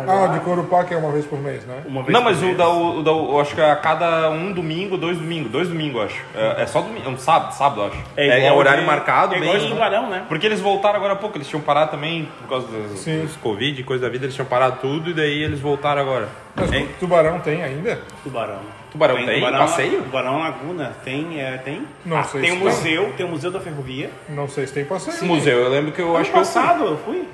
Ah, 0.08 0.24
o 0.24 0.32
de 0.32 0.40
Corupá, 0.40 0.84
que 0.84 0.94
é 0.94 0.96
uma 0.96 1.10
vez 1.12 1.24
por 1.26 1.38
mês, 1.40 1.64
né? 1.64 1.82
Uma 1.86 2.02
vez 2.02 2.12
Não, 2.12 2.22
mas 2.22 2.42
o 2.42 2.54
da, 2.54 2.68
o 2.68 3.02
da, 3.02 3.10
eu 3.10 3.40
acho 3.40 3.54
que 3.54 3.60
é 3.60 3.70
a 3.70 3.76
cada 3.76 4.30
um 4.30 4.52
domingo, 4.52 4.96
dois 4.96 5.18
domingos, 5.18 5.50
dois 5.50 5.68
domingos, 5.68 6.02
acho. 6.02 6.22
É, 6.34 6.62
é 6.62 6.66
só 6.66 6.80
domingo, 6.80 7.06
é 7.06 7.10
um 7.10 7.18
sábado, 7.18 7.52
sábado, 7.54 7.82
acho. 7.84 7.98
É, 8.16 8.38
igual 8.38 8.56
horário 8.58 8.80
de- 8.80 8.86
marcado, 8.86 9.34
é 9.34 9.38
igual 9.38 9.54
bem. 9.54 9.62
de 9.64 9.70
Tubarão, 9.72 10.08
né? 10.10 10.24
Porque 10.28 10.46
eles 10.46 10.60
voltaram 10.60 10.96
agora 10.96 11.12
há 11.14 11.16
pouco, 11.16 11.36
eles 11.36 11.46
tinham 11.48 11.62
parado 11.62 11.90
também 11.90 12.28
por 12.40 12.48
causa 12.48 12.66
dos, 12.66 13.36
Covid 13.36 13.80
e 13.80 13.84
coisa 13.84 14.04
da 14.04 14.10
vida, 14.10 14.24
eles 14.24 14.34
tinham 14.34 14.46
parado 14.48 14.78
tudo 14.80 15.10
e 15.10 15.14
daí 15.14 15.42
eles 15.42 15.60
voltaram 15.60 16.00
agora. 16.02 16.28
Mas 16.56 16.72
Hein? 16.72 16.88
Tubarão 16.98 17.38
tem 17.40 17.62
ainda? 17.62 18.00
Tubarão. 18.24 18.58
Tubarão 18.98 19.24
tem? 19.26 19.40
Passeio? 19.40 20.02
Tubarão 20.02 20.38
Laguna 20.38 20.96
tem, 21.04 21.40
é, 21.40 21.56
tem. 21.58 21.86
Não 22.04 22.18
Ah, 22.18 22.24
sei 22.24 22.40
tem 22.40 22.50
o 22.50 22.54
se 22.54 22.60
tem. 22.60 22.68
museu, 22.68 23.12
tem 23.16 23.26
o 23.26 23.28
museu 23.28 23.50
da 23.50 23.60
ferrovia. 23.60 24.10
Não 24.28 24.48
sei 24.48 24.66
se 24.66 24.72
tem 24.74 24.84
passeio. 24.84 25.14
Esse 25.14 25.24
museu, 25.24 25.58
eu 25.58 25.68
lembro 25.70 25.92
que 25.92 26.00
eu 26.00 26.08
ano 26.08 26.18
acho 26.18 26.30
que 26.32 26.36
eu 26.38 26.44
fui. 26.44 26.54
passado 26.54 26.84
eu 26.84 26.98
fui. 26.98 27.28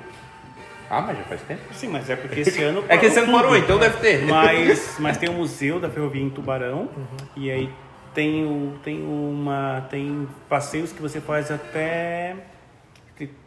Ah, 0.89 1.01
mas 1.01 1.17
já 1.17 1.23
faz 1.23 1.41
tempo. 1.41 1.61
Sim, 1.73 1.87
mas 1.87 2.09
é 2.09 2.15
porque 2.15 2.41
esse 2.41 2.61
ano 2.63 2.83
É 2.87 2.97
que 2.97 3.07
esse 3.07 3.17
ano 3.17 3.27
tudo. 3.27 3.37
parou, 3.41 3.57
então 3.57 3.79
deve 3.79 3.97
ter. 3.97 4.23
Mas, 4.25 4.97
mas 4.99 5.17
tem 5.17 5.27
o 5.29 5.33
museu 5.33 5.79
da 5.79 5.89
ferrovia 5.89 6.21
em 6.21 6.29
Tubarão 6.29 6.87
e 7.35 7.49
aí 7.49 7.69
tem, 8.13 8.45
o, 8.45 8.77
tem 8.83 9.01
uma 9.03 9.85
tem 9.89 10.27
passeios 10.47 10.91
que 10.93 11.01
você 11.01 11.19
faz 11.19 11.49
até 11.51 12.35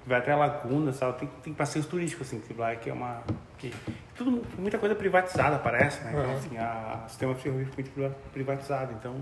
vai 0.06 0.19
até 0.19 0.32
a 0.32 0.37
Laguna, 0.37 0.93
sabe? 0.93 1.19
Tem, 1.21 1.29
tem 1.44 1.53
passeios 1.55 1.87
turísticos 1.87 2.26
assim 2.26 2.41
que 2.41 2.53
lá 2.59 2.75
que 2.75 2.91
é 2.91 2.93
uma 2.93 3.23
que 3.58 3.75
tudo 4.16 4.43
muita 4.58 4.78
coisa 4.78 4.94
privatizada 4.94 5.58
parece, 5.58 6.02
né? 6.05 6.10
Então 6.12 6.25
Uhum. 6.31 6.37
assim 6.37 6.56
a 6.58 7.02
o 7.05 7.08
sistema 7.08 7.34
ferroviário 7.34 7.72
foi 7.75 7.82
muito 7.84 7.93
priva- 7.94 8.16
privatizado, 8.32 8.93
então 8.93 9.14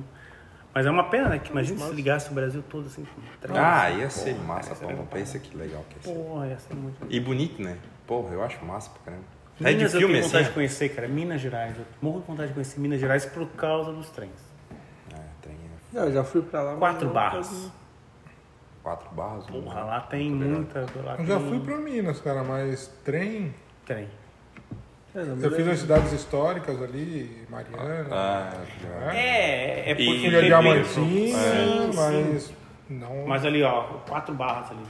mas 0.74 0.84
é 0.84 0.90
uma 0.90 1.04
pena, 1.08 1.30
né? 1.30 1.38
Que 1.38 1.50
imagina 1.52 1.80
se 1.80 1.92
ligasse 1.94 2.30
o 2.30 2.34
Brasil 2.34 2.62
todo 2.68 2.86
assim. 2.86 3.02
com 3.04 3.20
trem, 3.40 3.56
Ah, 3.56 3.86
assim, 3.86 3.98
ia 3.98 4.10
ser 4.10 4.34
porra, 4.34 4.44
massa, 4.44 4.74
cara, 4.74 4.94
pô. 4.94 5.02
ser 5.02 5.08
Pensa 5.08 5.38
que 5.38 5.56
legal 5.56 5.82
que 5.88 5.96
ia 5.96 6.02
ser. 6.02 6.20
Porra, 6.22 6.46
ia 6.48 6.58
ser 6.58 6.74
muito 6.74 7.06
E 7.08 7.18
bonito, 7.18 7.62
né? 7.62 7.78
Porra, 8.06 8.34
eu 8.34 8.42
acho 8.44 8.62
massa 8.64 8.90
pra 8.90 9.00
caramba. 9.04 9.24
É 9.58 9.70
de 9.70 9.76
Minas 9.76 9.94
eu 9.94 10.00
filme 10.00 10.12
tenho 10.14 10.24
vontade 10.26 10.42
assim? 10.42 10.48
de 10.50 10.54
conhecer, 10.54 10.88
cara. 10.90 11.08
Minas 11.08 11.40
Gerais. 11.40 11.78
Eu 11.78 11.84
morro 12.02 12.20
de 12.20 12.26
vontade 12.26 12.48
de 12.48 12.54
conhecer 12.54 12.78
Minas 12.78 13.00
Gerais 13.00 13.24
por 13.24 13.46
causa 13.52 13.90
dos 13.90 14.10
trens. 14.10 14.30
É, 15.14 15.16
tem 15.40 15.56
é, 15.94 15.98
Eu 15.98 16.12
já 16.12 16.22
fui 16.22 16.42
pra 16.42 16.60
lá. 16.62 16.76
Quatro 16.76 17.06
não- 17.06 17.14
barras. 17.14 17.72
quatro 18.82 19.08
barras. 19.14 19.46
Porra, 19.46 19.80
lá 19.82 20.00
tem 20.02 20.30
legal. 20.34 20.56
muita. 20.58 20.80
Lá 21.02 21.12
Eu 21.12 21.16
tem 21.16 21.26
já 21.26 21.40
fui 21.40 21.60
pra 21.60 21.76
Minas, 21.78 22.20
cara, 22.20 22.44
mas 22.44 22.86
trem. 23.02 23.54
Trem. 23.86 24.08
É, 25.16 25.46
Eu 25.46 25.50
fiz 25.52 25.66
as 25.66 25.78
cidades 25.78 26.12
históricas 26.12 26.82
ali, 26.82 27.44
Mariana. 27.48 28.06
Ah, 28.10 28.52
né? 28.82 29.16
É, 29.18 29.90
é 29.90 29.94
porque. 29.94 30.04
Fui 30.04 30.26
a 30.26 30.30
teve- 30.30 30.42
Diamantina, 30.46 31.38
Sim, 31.38 31.90
mas. 31.94 32.52
Não. 32.90 33.26
Mas 33.26 33.44
ali, 33.46 33.62
ó, 33.62 33.82
quatro 34.08 34.34
barras 34.34 34.70
ali. 34.70 34.84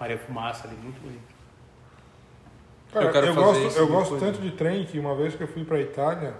Maria 0.00 0.18
Fumaça 0.18 0.66
ali, 0.66 0.76
muito 0.82 1.00
bonito. 1.00 1.20
Cara, 2.92 3.06
Eu 3.06 3.12
quero 3.12 3.26
eu, 3.28 3.34
fazer 3.34 3.46
gosto, 3.46 3.66
isso 3.68 3.78
eu 3.78 3.86
gosto 3.88 4.16
tanto 4.18 4.40
de 4.40 4.50
trem 4.50 4.84
que 4.84 4.98
uma 4.98 5.14
vez 5.14 5.34
que 5.34 5.42
eu 5.42 5.48
fui 5.48 5.64
pra 5.64 5.80
Itália. 5.80 6.34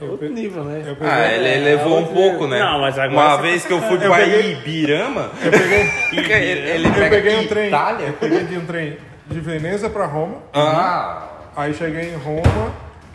É 0.00 0.04
eu 0.04 0.10
outro 0.12 0.28
pe- 0.28 0.32
nível, 0.34 0.62
né? 0.64 0.82
eu 0.86 0.94
peguei- 0.94 1.08
Ah, 1.10 1.32
ele 1.32 1.48
elevou 1.48 1.98
um 1.98 2.06
pouco, 2.06 2.46
né? 2.46 2.58
Não, 2.60 2.78
mas 2.80 2.98
agora 2.98 3.28
Uma 3.28 3.36
vez 3.42 3.62
tá 3.62 3.68
que 3.68 3.74
eu 3.74 3.80
fui 3.82 3.96
Eu 3.96 4.00
pra 4.00 4.16
peguei- 4.18 4.52
Ibirama, 4.52 5.30
Eu 5.42 5.50
peguei, 5.50 6.50
ele, 6.50 6.68
ele 6.70 6.88
eu 6.88 7.10
peguei 7.10 7.36
um 7.36 7.46
trem. 7.48 7.66
Itália. 7.68 8.06
Eu 8.08 8.12
peguei 8.12 8.44
de 8.44 8.56
um 8.58 8.66
trem 8.66 8.98
de 9.30 9.40
Veneza 9.40 9.88
pra 9.88 10.06
Roma. 10.06 10.38
Ah, 10.52 11.26
Aí 11.56 11.74
cheguei 11.74 12.12
em 12.14 12.16
Roma, 12.16 12.72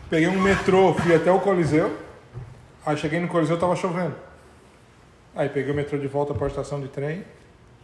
peguei 0.10 0.28
um 0.28 0.40
metrô, 0.40 0.94
fui 0.94 1.16
até 1.16 1.32
o 1.32 1.40
Coliseu. 1.40 1.96
Aí 2.86 2.98
cheguei 2.98 3.20
no 3.20 3.28
Coliseu, 3.28 3.58
tava 3.58 3.76
chovendo. 3.76 4.14
Aí 5.36 5.50
peguei 5.50 5.72
o 5.72 5.76
metrô 5.76 5.98
de 5.98 6.08
volta 6.08 6.34
para 6.34 6.46
a 6.46 6.48
estação 6.50 6.80
de 6.80 6.88
trem 6.88 7.24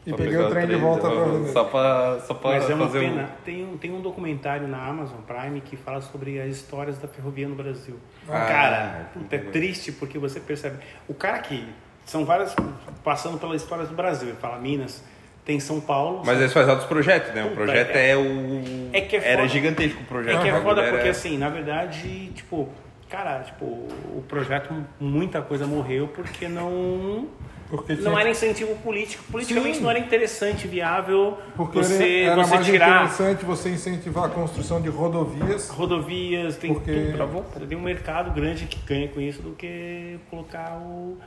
e 0.05 0.09
Só 0.11 0.15
peguei 0.17 0.33
pegar 0.33 0.47
o 0.47 0.49
trem 0.51 0.67
de 0.67 0.75
volta 0.75 1.09
para 1.09 1.51
Só 1.51 1.63
pra, 1.65 2.19
só 2.21 2.33
pra 2.33 2.51
Mas 2.51 2.69
é 2.69 2.73
uma 2.75 2.85
fazer 2.87 2.99
pena. 2.99 3.23
um... 3.23 3.43
Tem, 3.43 3.65
um, 3.65 3.77
tem 3.77 3.91
um 3.91 4.01
documentário 4.01 4.67
na 4.67 4.85
Amazon 4.85 5.19
Prime 5.27 5.59
que 5.61 5.75
fala 5.75 6.01
sobre 6.01 6.39
as 6.39 6.49
histórias 6.49 6.97
da 6.97 7.07
ferrovia 7.07 7.47
no 7.47 7.55
Brasil. 7.55 7.97
Ah, 8.29 8.45
cara, 8.45 9.09
puta, 9.13 9.35
é 9.35 9.39
legal. 9.39 9.51
triste 9.53 9.91
porque 9.91 10.17
você 10.19 10.39
percebe. 10.39 10.77
O 11.07 11.13
cara 11.13 11.39
que. 11.39 11.67
São 12.05 12.25
várias. 12.25 12.55
Passando 13.03 13.37
pelas 13.37 13.61
histórias 13.61 13.89
do 13.89 13.95
Brasil. 13.95 14.29
Ele 14.29 14.37
fala 14.37 14.57
Minas, 14.57 15.03
tem 15.45 15.59
São 15.59 15.79
Paulo. 15.81 16.21
Mas 16.25 16.39
eles 16.39 16.53
fazem 16.53 16.69
outros 16.71 16.87
projetos, 16.87 17.33
né? 17.33 17.41
O 17.43 17.49
Puta, 17.49 17.55
projeto 17.55 17.95
é- 17.95 18.09
é 18.11 18.17
o... 18.17 18.89
É 18.93 19.01
que 19.01 19.15
é 19.15 19.19
Era 19.27 19.37
foda. 19.37 19.47
gigantesco 19.49 20.01
o 20.01 20.05
projeto. 20.05 20.37
É 20.37 20.41
que 20.41 20.49
é 20.49 20.53
O 20.53 20.61
foda 20.61 20.75
bagulho 20.75 20.89
porque 20.91 21.01
era- 21.01 21.11
assim, 21.11 21.37
na 21.37 21.49
verdade, 21.49 22.31
tipo, 22.35 22.69
cara, 23.09 23.39
tipo, 23.39 23.65
o 23.65 24.23
projeto, 24.27 24.73
muita 24.99 25.41
coisa 25.41 25.65
morreu 25.65 26.07
porque 26.07 26.47
não. 26.47 27.27
Porque 27.69 27.93
Não 27.93 28.11
tinha- 28.11 28.19
era 28.19 28.29
incentivo 28.29 28.75
político. 28.83 29.23
Politicamente 29.31 29.77
Sim. 29.77 29.83
não 29.83 29.89
era 29.89 29.97
interessante, 29.99 30.67
viável 30.67 31.37
Porque 31.55 31.77
você, 31.77 32.23
era 32.23 32.43
você 32.43 32.55
mais 32.55 32.65
tirar 32.65 32.89
interessante 33.05 33.45
você 33.45 33.69
incentivar 33.69 34.25
a 34.25 34.29
construção 34.29 34.81
de 34.81 34.89
rodovias. 34.89 35.69
rodovias, 35.69 36.57
tem 36.57 36.73
Porque- 36.73 37.13
volta. 37.31 37.61
Tem 37.61 37.77
um 37.77 37.81
mercado 37.81 38.29
grande 38.31 38.65
que 38.65 38.77
ganha 38.85 39.07
com 39.07 39.21
isso 39.21 39.41
do 39.41 39.51
que 39.51 40.19
colocar 40.29 40.77
o. 40.83 41.17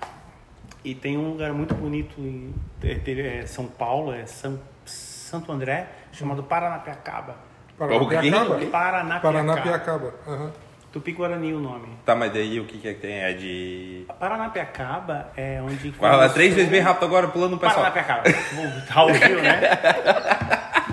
E 0.84 0.94
tem 0.94 1.16
um 1.16 1.30
lugar 1.30 1.52
muito 1.52 1.74
bonito 1.74 2.20
em 2.20 2.54
é, 2.82 2.92
é, 2.92 3.38
é 3.38 3.46
São 3.46 3.66
Paulo, 3.66 4.12
é 4.12 4.26
São, 4.26 4.60
Santo 4.84 5.50
André, 5.50 5.88
chamado 6.12 6.42
Paranapiacaba. 6.42 7.36
Paranapiacaba. 7.78 8.60
Paranapiacaba. 8.70 9.20
Paranapiacaba. 9.20 10.14
aham. 10.28 10.52
Tupi-Guarani 10.92 11.52
o 11.52 11.58
nome. 11.58 11.88
Tá, 12.04 12.14
mas 12.14 12.32
daí 12.32 12.60
o 12.60 12.66
que, 12.66 12.78
que 12.78 12.86
é 12.86 12.94
que 12.94 13.00
tem? 13.00 13.14
É 13.14 13.32
de. 13.32 14.06
Paranapiacaba 14.20 15.32
é 15.36 15.60
onde. 15.60 15.92
Lá, 16.00 16.28
três 16.28 16.54
vezes 16.54 16.70
bem 16.70 16.80
rápido 16.80 17.06
agora, 17.06 17.26
pulando 17.26 17.54
o 17.54 17.58
pessoal. 17.58 17.90
Paranapiacaba. 17.90 18.22
O 18.28 18.92
Raul 18.92 19.14
Gil, 19.14 19.42
né? 19.42 19.60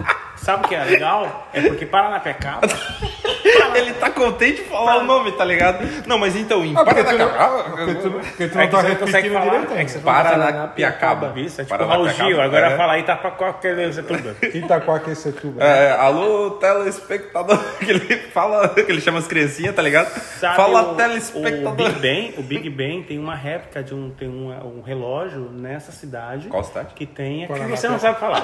Sabe 0.51 0.65
o 0.65 0.67
que 0.67 0.75
é 0.75 0.83
legal? 0.83 1.47
É 1.53 1.61
porque 1.61 1.85
Paranapiacaba. 1.85 2.67
Ele 3.73 3.93
tá 3.93 4.09
contente 4.09 4.63
de 4.63 4.67
falar 4.67 4.97
o 4.97 5.03
nome, 5.03 5.31
tá 5.31 5.45
ligado? 5.45 5.87
Não, 6.05 6.17
mas 6.17 6.35
então, 6.35 6.63
em 6.65 6.75
Ah, 6.75 6.83
porque 6.83 7.03
tu 7.03 7.17
não, 7.17 7.29
Paranapiacaba. 7.29 7.63
porque 7.63 7.95
tu, 7.95 8.11
porque 8.11 8.47
tu 8.47 8.59
É 8.59 8.61
não 8.61 8.67
que 8.67 8.71
tá 8.71 8.81
você 8.81 8.89
não 8.89 8.95
consegue 8.95 9.29
repetindo 9.29 9.33
falar, 9.33 9.51
direito 9.51 9.73
é 9.73 9.85
que 9.85 9.91
você 9.91 9.99
Paranapiacaba. 9.99 11.33
Isso, 11.37 11.61
é 11.61 11.63
tipo 11.63 11.83
Raul 11.85 12.09
Gil, 12.09 12.41
agora 12.41 12.67
é. 12.67 12.77
fala 12.77 12.93
aí 12.93 13.03
tá 13.03 13.15
pra 13.15 13.31
qualquer 13.31 13.75
tudo. 14.03 14.35
Itaquaquecetuba. 14.53 15.63
É, 15.63 15.91
alô, 15.93 16.51
telespectador, 16.51 17.57
que 17.79 17.89
ele 17.89 18.17
fala, 18.17 18.67
que 18.69 18.91
ele 18.91 18.99
chama 18.99 19.19
as 19.19 19.27
criancinhas, 19.27 19.73
tá 19.73 19.81
ligado? 19.81 20.09
Sabe 20.19 20.57
fala 20.57 20.91
o, 20.91 20.95
telespectador. 20.95 21.71
O 21.71 21.75
Big 21.75 21.99
Ben, 21.99 22.33
o 22.37 22.43
Big 22.43 22.69
Ben 22.69 23.03
tem 23.03 23.17
uma 23.17 23.35
réplica 23.35 23.81
de 23.81 23.95
um, 23.95 24.09
tem 24.09 24.27
um, 24.27 24.49
um 24.49 24.81
relógio 24.81 25.49
nessa 25.49 25.93
cidade. 25.93 26.49
Qual 26.49 26.63
cidade? 26.63 26.93
Que 26.93 27.05
tem. 27.05 27.45
Aqui 27.45 27.53
Paraná, 27.53 27.75
você 27.77 27.87
não 27.87 27.99
sabe 27.99 28.19
falar. 28.19 28.43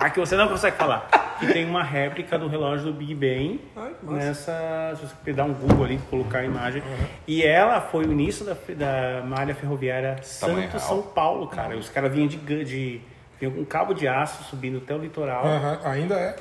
Aqui 0.00 0.18
você 0.18 0.36
não 0.36 0.48
consegue 0.48 0.76
falar. 0.88 1.36
Que 1.38 1.46
tem 1.52 1.64
uma 1.64 1.82
réplica 1.84 2.38
do 2.38 2.48
relógio 2.48 2.86
do 2.86 2.92
Big 2.92 3.14
Ben. 3.14 3.60
Ai, 3.76 3.92
nessa. 4.02 4.94
Se 4.96 5.06
você 5.06 5.32
dar 5.32 5.44
um 5.44 5.52
Google 5.54 5.84
ali, 5.84 6.00
colocar 6.10 6.38
a 6.40 6.44
imagem. 6.44 6.82
E 7.26 7.44
ela 7.44 7.80
foi 7.80 8.06
o 8.06 8.12
início 8.12 8.44
da, 8.44 8.54
da 8.74 9.22
malha 9.24 9.54
ferroviária 9.54 10.16
Tamanho 10.40 10.62
Santo 10.62 10.76
real. 10.76 10.80
São 10.80 11.02
Paulo, 11.02 11.46
cara. 11.46 11.76
Os 11.76 11.88
caras 11.88 12.12
vinham 12.12 12.26
de, 12.26 12.36
de. 12.64 13.00
vinham 13.38 13.52
com 13.54 13.60
um 13.60 13.64
cabo 13.64 13.94
de 13.94 14.08
aço 14.08 14.42
subindo 14.44 14.78
até 14.78 14.94
o 14.94 14.98
litoral. 14.98 15.46
Aham, 15.46 15.78
Ainda 15.84 16.14
é. 16.16 16.36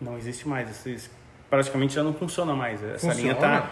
Não 0.00 0.16
existe 0.16 0.48
mais. 0.48 0.86
Isso 0.86 1.10
praticamente 1.50 1.94
já 1.94 2.02
não 2.02 2.14
funciona 2.14 2.54
mais. 2.54 2.82
Essa 2.82 3.08
Funciona? 3.08 3.14
linha 3.20 3.34
tá. 3.34 3.68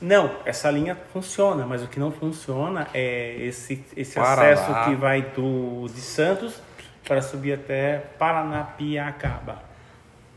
Não, 0.00 0.30
essa 0.44 0.70
linha 0.70 0.96
funciona, 1.12 1.66
mas 1.66 1.82
o 1.82 1.86
que 1.88 1.98
não 1.98 2.10
funciona 2.12 2.86
é 2.92 3.36
esse, 3.40 3.82
esse 3.96 4.14
Para 4.14 4.32
acesso 4.52 4.70
lá. 4.70 4.84
que 4.84 4.94
vai 4.96 5.22
do 5.22 5.86
de 5.88 6.00
Santos 6.00 6.60
para 7.06 7.20
subir 7.22 7.52
até 7.54 7.98
Paranapiacaba. 8.18 9.58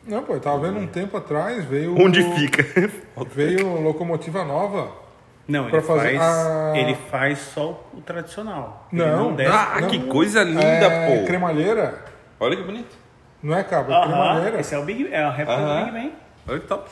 Não, 0.06 0.24
pô, 0.24 0.34
eu 0.34 0.40
tava 0.40 0.60
vendo 0.60 0.80
um 0.80 0.88
tempo 0.88 1.18
atrás, 1.18 1.66
veio. 1.66 2.00
Onde 2.00 2.24
fica? 2.36 2.64
Veio 3.34 3.82
locomotiva 3.82 4.44
nova. 4.46 4.92
Não, 5.48 5.68
ele 5.68 5.82
fazer 5.82 6.18
faz, 6.18 6.22
a- 6.22 6.74
ele 6.78 6.96
faz 7.10 7.40
só 7.40 7.90
o 7.94 8.02
tradicional. 8.02 8.88
Ele 8.92 9.04
Não, 9.04 9.34
desce. 9.36 9.52
Ah, 9.54 9.80
Não. 9.82 9.88
que 9.90 10.00
coisa 10.08 10.44
linda, 10.44 10.62
é, 10.62 11.20
pô. 11.20 11.26
Cremalheira. 11.26 12.06
Olha 12.40 12.56
que 12.56 12.64
bonito. 12.64 12.96
Não 13.44 13.58
é 13.58 13.64
cabo, 13.64 13.92
é 13.92 13.96
Aham, 13.96 14.08
cremalheira. 14.08 14.60
esse 14.60 14.76
é 14.76 14.78
o 14.78 14.84
Big 14.84 15.08
é 15.12 15.22
a 15.24 15.30
réplica 15.30 15.62
Aham. 15.62 15.80
do 15.80 15.86
Big 15.86 15.92
Ben. 15.92 16.14
Olha 16.48 16.60
que 16.60 16.68
top. 16.68 16.90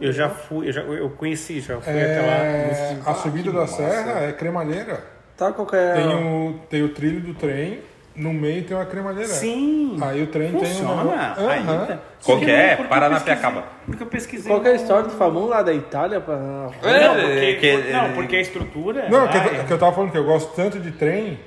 Eu 0.00 0.12
já 0.12 0.28
fui, 0.28 0.68
eu 0.68 0.72
já 0.72 0.80
eu 0.82 1.10
conheci, 1.10 1.60
já 1.60 1.80
fui 1.80 1.92
até 1.92 2.20
lá. 2.20 2.32
É, 2.36 2.96
a 3.06 3.14
subida 3.14 3.50
da 3.50 3.66
serra 3.66 4.20
é 4.22 4.32
cremalheira. 4.32 5.02
Tá 5.36 5.52
qualquer. 5.52 5.94
Tem 5.94 6.06
o, 6.14 6.60
tem 6.70 6.82
o 6.82 6.88
trilho 6.90 7.20
do 7.20 7.34
trem, 7.34 7.80
no 8.16 8.32
meio 8.32 8.64
tem 8.64 8.76
uma 8.76 8.86
cremalheira. 8.86 9.28
Sim. 9.28 9.96
Aí 10.00 10.22
o 10.22 10.26
trem 10.28 10.52
Funciona 10.52 10.74
tem 10.74 10.84
um 10.84 10.96
negócio- 11.12 11.48
ainda. 11.50 11.72
Aham. 11.72 11.86
Qual 11.86 11.98
Porque 12.38 12.44
que 12.46 12.50
eu- 12.50 12.56
é? 12.56 12.68
porque 12.70 12.82
eu 12.82 12.88
Paranapiacaba. 12.88 13.52
pesquisei- 13.62 13.84
Porque 13.86 14.02
eu 14.02 14.06
pesquisei. 14.06 14.50
Qual 14.52 14.60
que 14.62 14.68
é 14.68 14.72
a 14.72 14.74
história 14.74 15.02
do 15.04 15.10
Famão 15.10 15.46
lá 15.46 15.62
da 15.62 15.72
Itália? 15.72 16.20
Pra... 16.20 16.36
Não, 16.36 16.72
É, 16.82 17.08
porque, 17.08 17.54
que- 17.54 17.92
não, 17.92 18.12
porque 18.14 18.36
a 18.36 18.40
estrutura. 18.40 19.08
Não, 19.08 19.20
lá 19.24 19.28
que, 19.28 19.36
eu- 19.36 19.42
é- 19.60 19.64
que 19.64 19.72
eu 19.72 19.78
tava 19.78 19.92
falando 19.92 20.10
que 20.10 20.18
eu 20.18 20.24
gosto 20.24 20.54
tanto 20.56 20.80
de 20.80 20.90
trem, 20.92 21.38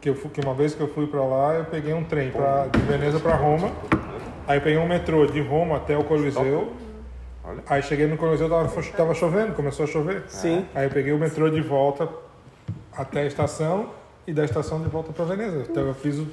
que, 0.00 0.10
eu, 0.10 0.14
que 0.14 0.40
uma 0.40 0.54
vez 0.54 0.74
que 0.74 0.80
eu 0.80 0.88
fui 0.88 1.06
pra 1.06 1.22
lá, 1.24 1.54
eu 1.54 1.64
peguei 1.64 1.94
um 1.94 2.04
trem 2.04 2.30
pra, 2.30 2.66
de 2.66 2.78
Veneza 2.80 3.18
pra 3.18 3.34
Roma. 3.34 3.70
Aí 4.46 4.58
eu 4.58 4.62
peguei 4.62 4.78
um 4.78 4.86
metrô 4.86 5.24
de 5.26 5.40
Roma 5.40 5.76
até 5.76 5.96
o 5.96 6.04
Coliseu. 6.04 6.72
Aí 7.68 7.82
cheguei 7.82 8.06
no 8.06 8.16
Coliseu, 8.16 8.48
tava, 8.48 8.68
tava 8.96 9.14
chovendo, 9.14 9.52
começou 9.54 9.84
a 9.84 9.88
chover. 9.88 10.24
Sim. 10.28 10.64
Aí 10.74 10.84
eu 10.84 10.90
peguei 10.90 11.12
o 11.12 11.18
metrô 11.18 11.48
de 11.50 11.60
volta 11.60 12.08
até 12.96 13.22
a 13.22 13.26
estação 13.26 13.90
e 14.26 14.32
da 14.32 14.44
estação 14.44 14.80
de 14.80 14.88
volta 14.88 15.12
pra 15.12 15.24
Veneza. 15.24 15.66
Então 15.70 15.86
eu 15.86 15.94
fiz 15.94 16.18
o. 16.18 16.26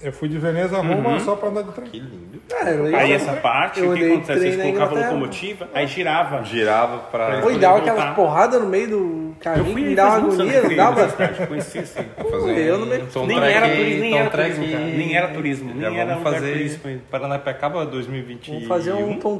Eu 0.00 0.12
fui 0.12 0.28
de 0.28 0.38
Veneza 0.38 0.78
a 0.78 0.80
Roma 0.80 1.18
só 1.18 1.34
pra 1.34 1.48
andar 1.48 1.62
de 1.62 1.72
trem. 1.72 1.88
Que 1.90 1.98
lindo. 1.98 2.40
É. 2.52 2.96
Aí 2.96 3.12
essa 3.12 3.32
parte, 3.32 3.80
Eu 3.80 3.90
o 3.90 3.94
que 3.96 4.04
acontece? 4.12 4.40
trem 4.40 4.52
Vocês 4.52 4.56
colocavam 4.62 4.96
locomotiva, 5.02 5.68
aí 5.74 5.86
girava. 5.88 6.44
Girava 6.44 6.98
pra. 7.10 7.44
Oi, 7.44 7.58
dava 7.58 7.78
aquelas 7.78 8.14
porradas 8.14 8.62
no 8.62 8.68
meio 8.68 8.88
do 8.90 8.96
Eu 8.98 9.34
caminho 9.40 9.74
me 9.74 9.94
dava 9.96 10.16
agonia, 10.18 10.62
não 10.62 10.76
dava? 10.76 11.08
Conheci 11.48 11.78
assim. 11.80 12.04
eu 12.56 12.78
não 12.78 12.86
me- 12.86 13.26
Nem 13.26 13.38
era 13.42 13.68
turismo, 13.68 14.00
nem 14.00 14.16
era 14.18 14.30
turismo, 14.30 14.68
cara. 14.70 14.84
Nem 14.84 15.16
era 15.16 15.28
turismo, 15.28 15.74
nem 15.74 15.98
era 15.98 16.16
fazer 16.18 16.52
ainda. 16.86 17.02
Paranapiacaba 17.10 17.84
2021. 17.86 18.54
Vamos 18.54 18.68
fazer 18.68 18.92
um 18.92 19.18
tom 19.18 19.36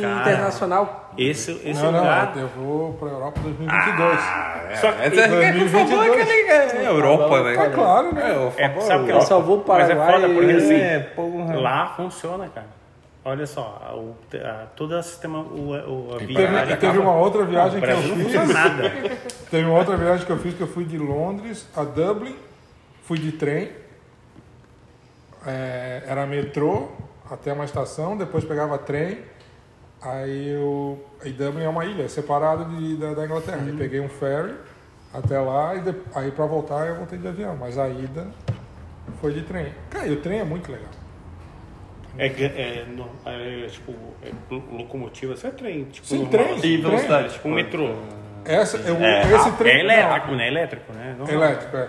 Cara. 0.00 0.20
internacional. 0.22 1.09
Esse, 1.18 1.52
esse 1.64 1.82
Não, 1.82 1.90
não, 1.92 1.98
lugar. 2.00 2.32
eu 2.36 2.48
vou 2.48 2.92
pra 2.94 3.08
Europa 3.08 3.40
2022. 3.40 4.20
Só 4.80 4.92
que- 4.92 5.02
é, 5.02 5.10
por 5.10 5.16
favor, 5.18 5.40
2022. 5.40 6.10
aquele 6.10 6.30
é 6.50 6.86
Europa, 6.88 7.42
né? 7.42 7.52
É 7.54 7.68
claro, 7.70 8.14
né? 8.14 8.30
É, 8.30 8.38
o 8.38 8.52
É, 8.56 8.80
sabe 8.80 9.02
o 9.02 9.06
que 9.06 9.12
Eu 9.12 9.20
só 9.22 9.40
vou 9.40 9.64
Mas 9.66 9.86
para 9.88 9.92
é 9.92 10.12
foda 10.12 10.28
porque 10.28 10.52
assim, 10.52 10.74
É, 10.74 10.98
porra. 11.00 11.60
lá 11.60 11.94
funciona, 11.96 12.48
cara. 12.48 12.66
Olha 13.22 13.46
só, 13.46 13.82
a- 13.86 13.94
o, 13.96 14.16
a, 14.42 14.66
todo 14.76 14.96
o 14.96 15.02
sistema, 15.02 15.40
o, 15.40 15.70
o, 15.72 16.14
a 16.14 16.18
Teve, 16.18 16.34
viagem 16.34 16.76
teve 16.76 16.98
uma 16.98 17.14
outra 17.16 17.44
viagem 17.44 17.78
o 17.78 17.82
que 17.82 17.90
eu 17.90 17.96
não 17.96 18.02
fiz. 18.02 18.22
funciona 18.24 18.52
nada. 18.54 18.92
Teve 19.50 19.64
uma 19.68 19.78
outra 19.78 19.96
viagem 19.96 20.24
que 20.24 20.32
eu 20.32 20.38
fiz 20.38 20.54
que 20.54 20.60
eu 20.62 20.68
fui 20.68 20.84
de 20.84 20.96
Londres 20.96 21.68
a 21.76 21.82
Dublin, 21.84 22.34
fui 23.04 23.18
de 23.18 23.32
trem, 23.32 23.72
é, 25.46 26.02
era 26.06 26.24
metrô 26.26 26.88
até 27.30 27.52
uma 27.52 27.64
estação, 27.64 28.16
depois 28.16 28.44
pegava 28.44 28.78
trem, 28.78 29.18
aí 30.02 30.48
eu. 30.50 31.02
E 31.24 31.30
Dublin 31.30 31.64
é 31.64 31.68
uma 31.68 31.84
ilha, 31.84 32.04
é 32.04 32.08
separada 32.08 32.64
de, 32.64 32.96
da, 32.96 33.14
da 33.14 33.24
Inglaterra. 33.24 33.58
Uhum. 33.58 33.68
Eu 33.68 33.76
peguei 33.76 34.00
um 34.00 34.08
ferry 34.08 34.54
até 35.12 35.38
lá 35.38 35.74
e 35.74 35.80
de- 35.80 35.94
aí 36.14 36.30
pra 36.30 36.46
voltar 36.46 36.86
eu 36.86 36.96
voltei 36.96 37.18
de 37.18 37.26
avião, 37.28 37.56
mas 37.56 37.76
a 37.78 37.88
ida 37.88 38.28
foi 39.20 39.32
de 39.32 39.42
trem. 39.42 39.66
Cara, 39.90 40.06
e 40.06 40.12
o 40.12 40.20
trem 40.20 40.40
é 40.40 40.44
muito 40.44 40.70
legal. 40.70 40.88
É, 42.18 42.26
é, 42.26 42.84
no- 42.88 43.08
é, 43.24 43.66
tipo, 43.68 43.92
é 44.22 44.30
lo- 44.50 44.64
locomotiva, 44.78 45.34
isso 45.34 45.46
é 45.46 45.50
trem. 45.50 45.84
Tipo, 45.84 46.06
Sim, 46.06 46.22
normal, 46.24 46.30
trem, 46.44 46.54
assim, 46.54 46.80
velocidade, 46.82 47.32
Tipo 47.34 47.48
um 47.48 47.54
metrô. 47.54 47.94
Essa, 48.44 48.78
eu, 48.78 48.96
É, 48.96 49.22
esse 49.34 49.52
trem. 49.52 49.76
É 49.76 49.80
elétrico, 49.80 50.32
né? 50.34 50.48
Elétrico, 50.48 50.92
né? 50.92 51.14
não, 51.18 51.26
Normal. 51.26 51.44
elétrico, 51.44 51.76
é. 51.76 51.88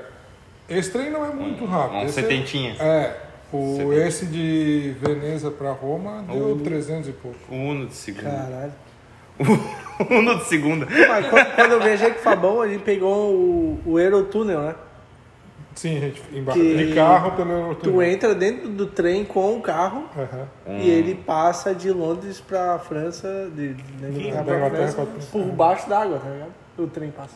Esse 0.70 0.92
trem 0.92 1.10
não 1.10 1.26
é 1.26 1.30
muito 1.34 1.66
rápido. 1.66 1.98
Um 1.98 2.04
Esse 2.06 2.20
é- 2.20 2.24
setentinha. 2.24 2.76
É, 2.80 3.16
o, 3.54 3.94
esse 3.94 4.26
de 4.26 4.96
Veneza 5.02 5.52
pra 5.52 5.72
Roma 5.72 6.24
deu 6.32 6.60
300 6.64 7.10
e 7.10 7.12
pouco. 7.12 7.38
O 7.50 7.56
Uno 7.56 7.88
de 7.88 7.94
segunda. 7.96 8.30
Caralho. 8.30 8.74
O 10.10 10.14
Uno 10.16 10.38
de 10.40 10.46
segunda. 10.46 10.88
Mas 11.08 11.28
quando, 11.28 11.56
quando 11.56 11.72
eu 11.74 11.80
viajei 11.82 12.10
com 12.12 12.20
o 12.20 12.24
Fabão, 12.24 12.62
a 12.62 12.68
gente 12.68 12.84
pegou 12.84 13.34
o, 13.36 13.80
o 13.86 14.00
Eurotúnel, 14.00 14.62
né? 14.62 14.76
Sim, 15.76 16.00
gente, 16.00 16.22
embaixo 16.34 16.60
Que 16.60 16.86
de 16.88 16.94
carro 16.96 17.32
pelo 17.34 17.76
Tu 17.76 18.02
entra 18.02 18.34
dentro 18.36 18.68
do 18.68 18.88
trem 18.88 19.24
com 19.24 19.56
o 19.58 19.62
carro 19.62 20.04
Aham. 20.18 20.48
e 20.80 20.90
ele 20.90 21.16
passa 21.16 21.74
de 21.74 21.90
Londres 21.92 22.42
pra 22.42 22.78
França, 22.80 23.50
de, 23.56 23.74
de 23.76 23.84
Inglaterra 24.06 24.36
Da 24.38 24.44
pra 24.44 24.58
Inglaterra 24.58 24.88
França, 24.92 25.06
pra- 25.06 25.26
por 25.32 25.46
baixo 25.54 25.88
d'água, 25.88 26.20
tá 26.20 26.30
ligado? 26.30 26.52
O 26.78 26.88
trem 26.88 27.10
passa. 27.12 27.36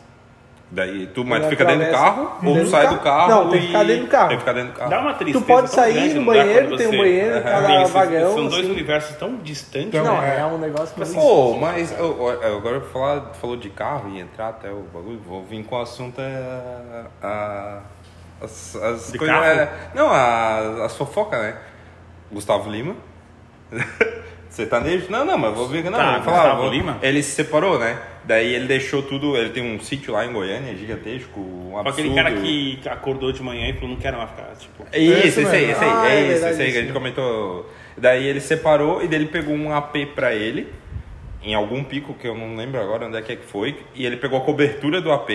Daí 0.68 1.06
tu, 1.06 1.24
mas 1.24 1.38
tu 1.42 1.46
Ele 1.46 1.50
fica 1.56 1.64
dentro 1.64 1.86
do 1.86 1.92
carro 1.92 2.22
ou 2.22 2.54
dentro 2.54 2.60
tu 2.60 2.64
do 2.64 2.70
sai 2.70 2.82
carro. 2.82 2.96
do 2.96 3.02
carro 3.02 3.28
Não, 3.30 3.50
tem 3.50 3.60
que 3.60 3.66
ficar 3.68 3.84
dentro 3.84 4.04
do 4.04 4.10
carro. 4.10 4.28
Tem 4.28 4.36
que 4.36 4.40
ficar 4.40 4.52
dentro 4.52 4.72
do 4.72 4.76
carro. 4.78 4.90
Dá 4.90 5.00
uma 5.00 5.14
tristeza 5.14 5.44
Tu 5.44 5.46
pode 5.46 5.70
sair 5.70 6.14
lugar 6.18 6.24
banheiro, 6.44 6.76
tem 6.76 6.86
um 6.88 6.90
banheiro, 6.98 7.34
Aham. 7.34 7.42
cada 7.42 7.66
Tem 7.68 7.82
esses- 7.82 7.92
vagão, 7.94 8.34
São 8.34 8.46
dois 8.48 8.64
assim. 8.64 8.70
universos 8.72 9.16
tão 9.16 9.36
distantes. 9.36 10.02
Não, 10.02 10.20
é. 10.22 10.40
é 10.40 10.44
um 10.46 10.58
negócio 10.58 10.96
muito 10.96 11.14
Pô, 11.14 11.56
mas 11.56 11.92
eu, 11.96 12.06
eu- 12.42 12.56
agora 12.56 12.76
eu 12.76 12.80
vou 12.80 12.90
falar, 12.90 13.20
falou 13.34 13.56
de 13.56 13.70
carro 13.70 14.08
e 14.10 14.18
entrar 14.18 14.48
até 14.48 14.68
o 14.70 14.82
bagulho, 14.92 15.20
vou 15.24 15.44
vir 15.44 15.62
com 15.64 15.76
o 15.76 15.80
assunto 15.80 16.20
é, 16.20 17.04
a, 17.22 17.78
as, 18.42 18.74
as 18.74 19.12
De 19.12 19.18
coisas. 19.18 19.36
carro? 19.36 19.46
é, 19.48 19.68
não, 19.94 20.10
a, 20.10 20.84
as 20.84 20.96
fofocas, 20.96 21.40
né? 21.40 21.56
Gustavo 22.32 22.68
Lima. 22.68 22.96
Sertanejo? 24.56 25.06
Não, 25.10 25.24
não, 25.24 25.36
mas 25.36 25.54
vou 25.54 25.68
ver 25.68 25.82
que 25.82 25.90
não. 25.90 25.98
Tá, 25.98 26.14
vou 26.18 26.22
falar, 26.32 26.54
vou- 26.54 26.70
Lima? 26.70 26.98
Ele 27.02 27.22
se 27.22 27.32
separou, 27.32 27.78
né? 27.78 27.98
Daí 28.24 28.54
ele 28.54 28.66
deixou 28.66 29.02
tudo. 29.02 29.36
Ele 29.36 29.50
tem 29.50 29.62
um 29.62 29.78
sítio 29.78 30.14
lá 30.14 30.24
em 30.24 30.32
Goiânia, 30.32 30.74
gigantesco, 30.74 31.38
um 31.38 31.78
absurdo. 31.78 32.00
aquele 32.00 32.14
cara 32.14 32.32
que 32.32 32.80
acordou 32.88 33.30
de 33.32 33.42
manhã 33.42 33.68
e 33.68 33.74
falou, 33.74 33.90
não 33.90 33.96
quero 33.96 34.16
mais 34.16 34.30
ficar, 34.30 34.56
tipo... 34.56 34.86
É 34.90 34.98
Isso, 34.98 35.26
Esse 35.26 35.40
esse 35.42 35.56
aí, 35.56 35.70
esse 35.70 35.84
aí, 35.84 35.90
Ah, 35.90 36.08
é, 36.08 36.16
é 36.16 36.22
isso, 36.22 36.32
esse 36.32 36.44
aí 36.46 36.56
que 36.56 36.62
a 36.62 36.66
isso 36.68 36.80
gente 36.80 36.92
comentou. 36.92 37.70
Daí 37.98 38.26
ele 38.26 38.40
separou 38.40 39.02
e 39.02 39.06
daí 39.06 39.20
ele 39.20 39.28
pegou 39.28 39.54
um 39.54 39.72
AP 39.74 40.06
pra 40.14 40.34
ele, 40.34 40.72
em 41.42 41.54
algum 41.54 41.84
pico 41.84 42.14
que 42.14 42.26
eu 42.26 42.34
não 42.34 42.56
lembro 42.56 42.80
agora 42.80 43.06
onde 43.06 43.16
é 43.18 43.22
que 43.22 43.32
é 43.32 43.36
que 43.36 43.44
foi, 43.44 43.76
e 43.94 44.04
ele 44.06 44.16
pegou 44.16 44.38
a 44.38 44.42
cobertura 44.42 45.00
do 45.00 45.12
AP 45.12 45.30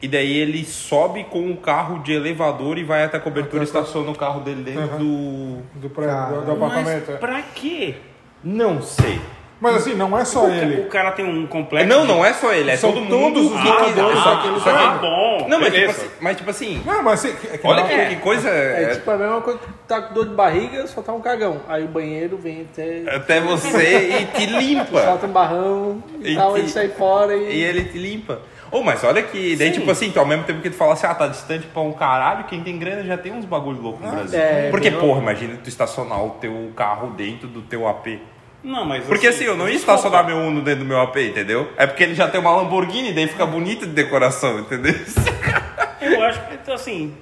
E 0.00 0.08
daí 0.08 0.36
ele 0.36 0.64
sobe 0.64 1.24
com 1.24 1.50
o 1.50 1.56
carro 1.56 2.00
de 2.02 2.12
elevador 2.12 2.76
e 2.76 2.84
vai 2.84 3.04
até 3.04 3.16
a 3.16 3.20
cobertura 3.20 3.62
e 3.62 3.66
estaciona 3.66 4.10
o 4.10 4.14
carro 4.14 4.40
dele 4.40 4.62
dentro 4.62 4.98
do. 4.98 5.62
Do, 5.74 5.88
prédio, 5.90 6.40
do, 6.40 6.44
do 6.46 6.52
apartamento. 6.52 7.04
Mas 7.06 7.08
é. 7.08 7.16
pra 7.18 7.40
quê? 7.42 7.94
Não 8.42 8.82
sei. 8.82 9.20
Mas 9.60 9.76
assim, 9.76 9.94
não 9.94 10.18
é 10.18 10.24
só 10.24 10.46
O 10.46 10.50
ele. 10.52 10.88
cara 10.88 11.12
tem 11.12 11.24
um 11.24 11.46
complexo. 11.46 11.86
Não, 11.88 12.02
de- 12.02 12.08
não 12.08 12.24
é 12.24 12.32
só 12.32 12.52
ele, 12.52 12.68
é 12.68 12.76
São 12.76 12.90
todo 12.92 13.06
todos 13.06 13.20
mundo 13.20 13.40
os 13.54 13.60
que 13.62 13.68
moradores 13.68 13.94
quiser. 13.94 14.22
Só- 14.24 14.34
daquele 14.34 14.54
só 14.58 14.64
que- 14.64 14.70
Ah, 14.84 14.98
bom. 15.00 15.46
Não, 15.48 15.60
mas 15.60 15.72
tipo, 15.72 15.90
assim, 15.92 16.06
mas 16.20 16.36
tipo 16.36 16.50
assim. 16.50 16.82
Não, 16.84 17.02
mas 17.04 17.12
assim, 17.24 17.36
é 17.52 17.58
que 17.58 17.66
Olha 17.68 17.80
não- 17.82 17.88
que, 17.88 18.06
que 18.06 18.16
coisa. 18.16 18.48
É, 18.50 18.82
é- 18.82 18.94
tipo 18.96 19.08
a 19.08 19.16
mesma 19.16 19.40
coisa 19.40 19.60
que 19.60 19.66
tu 19.66 19.72
tá 19.86 20.02
com 20.02 20.14
dor 20.14 20.28
de 20.28 20.34
barriga, 20.34 20.84
só 20.88 21.00
tá 21.00 21.12
um 21.12 21.20
cagão. 21.20 21.60
Aí 21.68 21.84
o 21.84 21.86
banheiro 21.86 22.36
vem 22.36 22.66
até. 22.72 23.04
Até 23.14 23.40
você 23.40 24.18
e 24.22 24.24
te 24.36 24.46
limpa. 24.46 25.00
Solta 25.04 25.26
um 25.26 25.30
barrão 25.32 26.02
e 26.20 26.32
E 26.32 26.34
tal, 26.34 26.54
te- 26.54 26.58
ele 26.58 26.68
sai 26.68 26.88
fora 26.88 27.36
e. 27.36 27.54
E 27.54 27.62
ele 27.62 27.84
te 27.84 27.98
limpa. 27.98 28.40
Oh, 28.72 28.82
mas 28.82 29.04
olha 29.04 29.22
que. 29.22 29.54
Daí, 29.54 29.70
tipo 29.70 29.90
assim, 29.90 30.10
tu, 30.10 30.18
ao 30.18 30.24
mesmo 30.26 30.44
tempo 30.44 30.62
que 30.62 30.70
tu 30.70 30.76
fala 30.76 30.94
assim, 30.94 31.06
ah, 31.06 31.14
tá 31.14 31.28
distante 31.28 31.66
pra 31.66 31.82
um 31.82 31.92
caralho, 31.92 32.44
quem 32.44 32.62
tem 32.62 32.78
grana 32.78 33.04
já 33.04 33.18
tem 33.18 33.30
uns 33.30 33.44
bagulho 33.44 33.80
louco 33.80 34.02
no 34.04 34.10
Brasil. 34.10 34.38
é, 34.38 34.70
Porque, 34.70 34.88
bem 34.90 34.98
porra, 34.98 35.20
imagina 35.20 35.58
tu 35.62 35.68
estacionar 35.68 36.24
o 36.24 36.30
teu 36.30 36.72
carro 36.74 37.10
dentro 37.10 37.46
do 37.46 37.60
teu 37.60 37.86
AP. 37.86 38.18
Não, 38.64 38.84
mas. 38.86 39.04
Porque 39.04 39.26
assim, 39.26 39.44
eu 39.44 39.56
não 39.56 39.66
ia 39.66 39.72
desculpa. 39.74 39.98
estacionar 39.98 40.24
meu 40.26 40.38
Uno 40.38 40.62
dentro 40.62 40.80
do 40.80 40.86
meu 40.86 41.00
AP, 41.00 41.16
entendeu? 41.18 41.68
É 41.76 41.86
porque 41.86 42.02
ele 42.02 42.14
já 42.14 42.28
tem 42.28 42.40
uma 42.40 42.50
Lamborghini, 42.56 43.12
daí 43.12 43.28
fica 43.28 43.44
bonito 43.44 43.86
de 43.86 43.92
decoração, 43.92 44.60
entendeu? 44.60 44.94
Eu 46.00 46.22
acho 46.24 46.40
que, 46.46 46.54
então, 46.54 46.74
assim. 46.74 47.14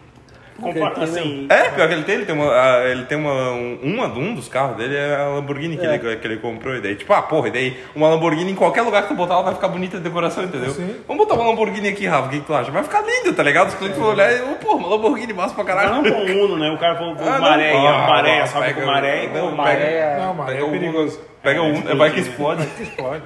Assim 1.02 1.46
É, 1.48 1.70
pior 1.70 1.88
que 1.88 1.94
ele 1.94 2.02
tem, 2.04 2.14
ele 2.16 2.26
tem 2.26 2.34
uma. 2.34 2.52
Ele 2.84 3.04
tem 3.04 3.18
uma. 3.18 3.50
Um, 3.52 3.78
uma- 3.82 4.06
um 4.06 4.34
dos 4.34 4.48
carros 4.48 4.76
dele 4.76 4.96
é 4.96 5.16
a 5.16 5.28
Lamborghini 5.28 5.76
que, 5.76 5.86
É. 5.86 5.94
ele, 5.94 6.16
que 6.16 6.26
ele 6.26 6.36
comprou. 6.38 6.74
E 6.76 6.80
daí, 6.80 6.94
tipo, 6.94 7.12
ah, 7.12 7.22
porra, 7.22 7.48
e 7.48 7.50
daí 7.50 7.76
uma 7.94 8.08
Lamborghini 8.08 8.52
em 8.52 8.54
qualquer 8.54 8.82
lugar 8.82 9.02
que 9.02 9.08
tu 9.08 9.14
botar, 9.14 9.34
ela 9.34 9.42
vai 9.44 9.54
ficar 9.54 9.68
bonita 9.68 9.96
de 9.96 10.02
decoração, 10.04 10.44
entendeu? 10.44 10.70
Sim. 10.70 10.96
Vamos 11.08 11.24
botar 11.26 11.40
uma 11.40 11.48
Lamborghini 11.50 11.88
aqui, 11.88 12.06
Rafa, 12.06 12.26
o 12.26 12.30
que, 12.30 12.40
que 12.40 12.46
tu 12.46 12.54
acha? 12.54 12.70
Vai 12.70 12.82
ficar 12.82 13.02
lindo, 13.02 13.32
tá 13.34 13.42
ligado? 13.42 13.68
Os 13.68 13.74
clientes 13.74 13.98
vão 13.98 14.08
olhar 14.10 14.32
e, 14.32 14.40
oh, 14.42 14.54
pô, 14.56 14.74
uma 14.76 14.88
Lamborghini 14.88 15.32
massa 15.32 15.54
pra 15.54 15.64
caralho. 15.64 15.94
Não 15.94 16.02
com 16.02 16.44
Uno, 16.44 16.56
né? 16.58 16.70
O 16.70 16.78
cara 16.78 16.96
falou 16.96 17.14
com 17.16 17.22
Ah, 17.24 17.32
não. 17.32 17.40
maré, 17.40 17.72
Ah, 17.76 18.06
maré, 18.08 18.46
sobe 18.46 18.66
pega- 18.66 18.80
com 18.80 18.86
maré 18.86 19.24
e 19.24 19.28
não, 19.28 19.50
com 19.50 19.56
Maré. 19.56 20.16
Não, 20.18 20.34
mas 20.34 20.46
Pega 20.46 20.60
é 20.60 20.62
o 20.64 20.70
perigoso. 20.70 21.16
Uno, 21.16 21.24
pega 21.42 21.62
um, 21.62 21.72
explode, 21.72 21.96
vai 21.98 22.10
que 22.10 22.20
né? 22.20 22.26
explode. 22.82 23.22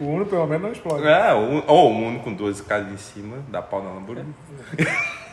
O 0.00 0.04
Uno, 0.06 0.26
pelo 0.26 0.46
menos, 0.46 0.62
não 0.62 0.72
explode. 0.72 1.06
É, 1.06 1.32
o- 1.34 1.62
ou 1.68 1.90
um 1.92 2.08
Uno 2.08 2.18
com 2.20 2.32
duas 2.32 2.56
escadas 2.56 2.92
em 2.92 2.96
cima, 2.96 3.36
dá 3.48 3.62
pau 3.62 3.82
na 3.82 3.90
Lamborghini. 3.90 4.34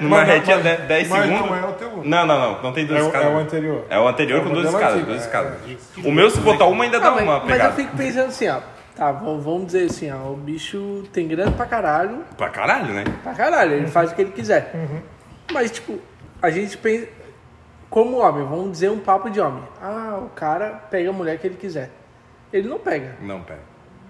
Numa 0.00 0.18
Mas- 0.18 0.28
retinha 0.28 0.58
mas- 0.58 0.80
de 0.80 0.82
10 0.86 1.08
mas 1.08 1.22
segundos. 1.22 1.46
não 1.50 1.56
é 1.56 1.64
o 1.68 1.72
teu. 1.72 2.02
Não, 2.04 2.26
não, 2.26 2.38
não, 2.40 2.62
não 2.62 2.72
tem 2.72 2.86
duas 2.86 3.00
É 3.00 3.02
o- 3.02 3.06
escadas. 3.06 3.26
é 3.26 3.30
o 3.30 3.38
anterior. 3.38 3.84
É 3.90 3.98
o 3.98 4.08
anterior 4.08 4.40
É 4.40 4.44
com 4.44 4.50
duas 4.52 4.66
escadas, 4.66 4.92
antigo, 4.94 5.06
duas 5.06 5.20
é, 5.20 5.24
escadas. 5.26 5.52
é. 6.04 6.08
O 6.08 6.12
meu, 6.12 6.30
se 6.30 6.40
botar 6.40 6.64
uma, 6.66 6.84
ainda 6.84 6.98
dá 6.98 7.08
Ah, 7.08 7.10
mas, 7.12 7.22
uma 7.22 7.32
mas 7.34 7.42
eu 7.42 7.48
pegada. 7.48 7.72
fico 7.74 7.96
pensando 7.96 8.28
assim, 8.28 8.48
ó. 8.48 8.60
Tá, 8.96 9.12
vamos 9.12 9.44
vamos 9.44 9.66
dizer 9.66 9.84
assim, 9.90 10.10
ó. 10.10 10.30
O 10.32 10.36
bicho 10.36 11.04
tem 11.12 11.28
grana 11.28 11.52
pra 11.52 11.66
caralho. 11.66 12.24
Pra 12.36 12.48
caralho, 12.48 12.92
né? 12.92 13.04
Pra 13.22 13.32
caralho, 13.34 13.72
ele 13.74 13.86
faz 13.86 14.10
o 14.12 14.14
que 14.14 14.22
ele 14.22 14.32
quiser. 14.32 14.74
Mas, 15.52 15.70
tipo, 15.70 15.98
a 16.40 16.50
gente 16.50 16.76
pensa. 16.78 17.06
Como 17.88 18.18
homem, 18.18 18.44
vamos 18.46 18.70
dizer 18.72 18.88
um 18.90 18.98
papo 19.00 19.28
de 19.28 19.40
homem. 19.40 19.64
Ah, 19.82 20.18
o 20.22 20.28
cara 20.30 20.80
pega 20.90 21.10
a 21.10 21.12
mulher 21.12 21.38
que 21.38 21.46
ele 21.46 21.56
quiser. 21.56 21.90
Ele 22.52 22.68
não 22.68 22.78
pega. 22.78 23.16
Não, 23.20 23.40
pera. 23.42 23.60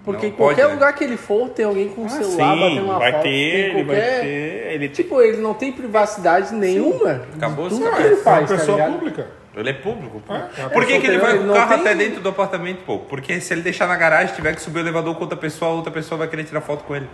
Porque 0.03 0.27
Não 0.27 0.33
em 0.33 0.35
qualquer 0.35 0.55
pode, 0.63 0.67
né? 0.67 0.73
lugar 0.73 0.93
que 0.95 1.03
ele 1.03 1.15
for, 1.17 1.49
tem 1.49 1.63
alguém 1.65 1.89
com 1.89 2.01
um 2.01 2.05
Ah, 2.05 2.09
celular 2.09 2.53
sim, 2.55 2.59
batendo 2.59 2.83
uma 2.85 2.97
vai 2.99 3.11
foto. 3.11 3.21
ter, 3.23 3.29
ele 3.29 3.83
vai 3.83 3.95
qualquer- 3.95 4.21
ter. 4.21 4.71
Ele 4.73 4.89
Tipo, 4.89 5.21
ele 5.21 5.37
não 5.37 5.53
tem 5.53 5.71
privacidade 5.71 6.53
nenhuma. 6.55 7.21
Acabou 7.35 7.67
de 7.67 7.73
os 7.75 7.79
tudo 7.79 7.91
que 7.95 8.01
ele 8.01 8.07
É 8.09 8.13
uma 8.15 8.23
faz, 8.23 8.49
tá 8.49 8.55
pessoa 8.57 8.77
ligado? 8.77 8.93
pública. 8.93 9.27
Ele 9.55 9.69
é 9.69 9.73
público, 9.73 10.21
pô. 10.25 10.33
É, 10.33 10.69
Por 10.69 10.85
que, 10.85 10.99
que 10.99 11.07
ele 11.07 11.17
vai 11.19 11.37
com 11.37 11.49
o 11.49 11.53
carro 11.53 11.69
tem- 11.73 11.79
até 11.81 11.93
dentro 11.95 12.21
do 12.21 12.29
apartamento, 12.29 12.83
pô? 12.85 12.99
Porque 12.99 13.39
se 13.41 13.53
ele 13.53 13.61
deixar 13.61 13.85
na 13.87 13.95
garagem, 13.97 14.33
tiver 14.33 14.55
que 14.55 14.61
subir 14.61 14.79
o 14.79 14.81
elevador 14.81 15.13
com 15.15 15.21
outra 15.21 15.37
pessoa, 15.37 15.69
a 15.71 15.73
outra 15.75 15.91
pessoa 15.91 16.17
vai 16.17 16.27
querer 16.29 16.45
tirar 16.45 16.61
foto 16.61 16.83
com 16.85 16.95
ele. 16.95 17.07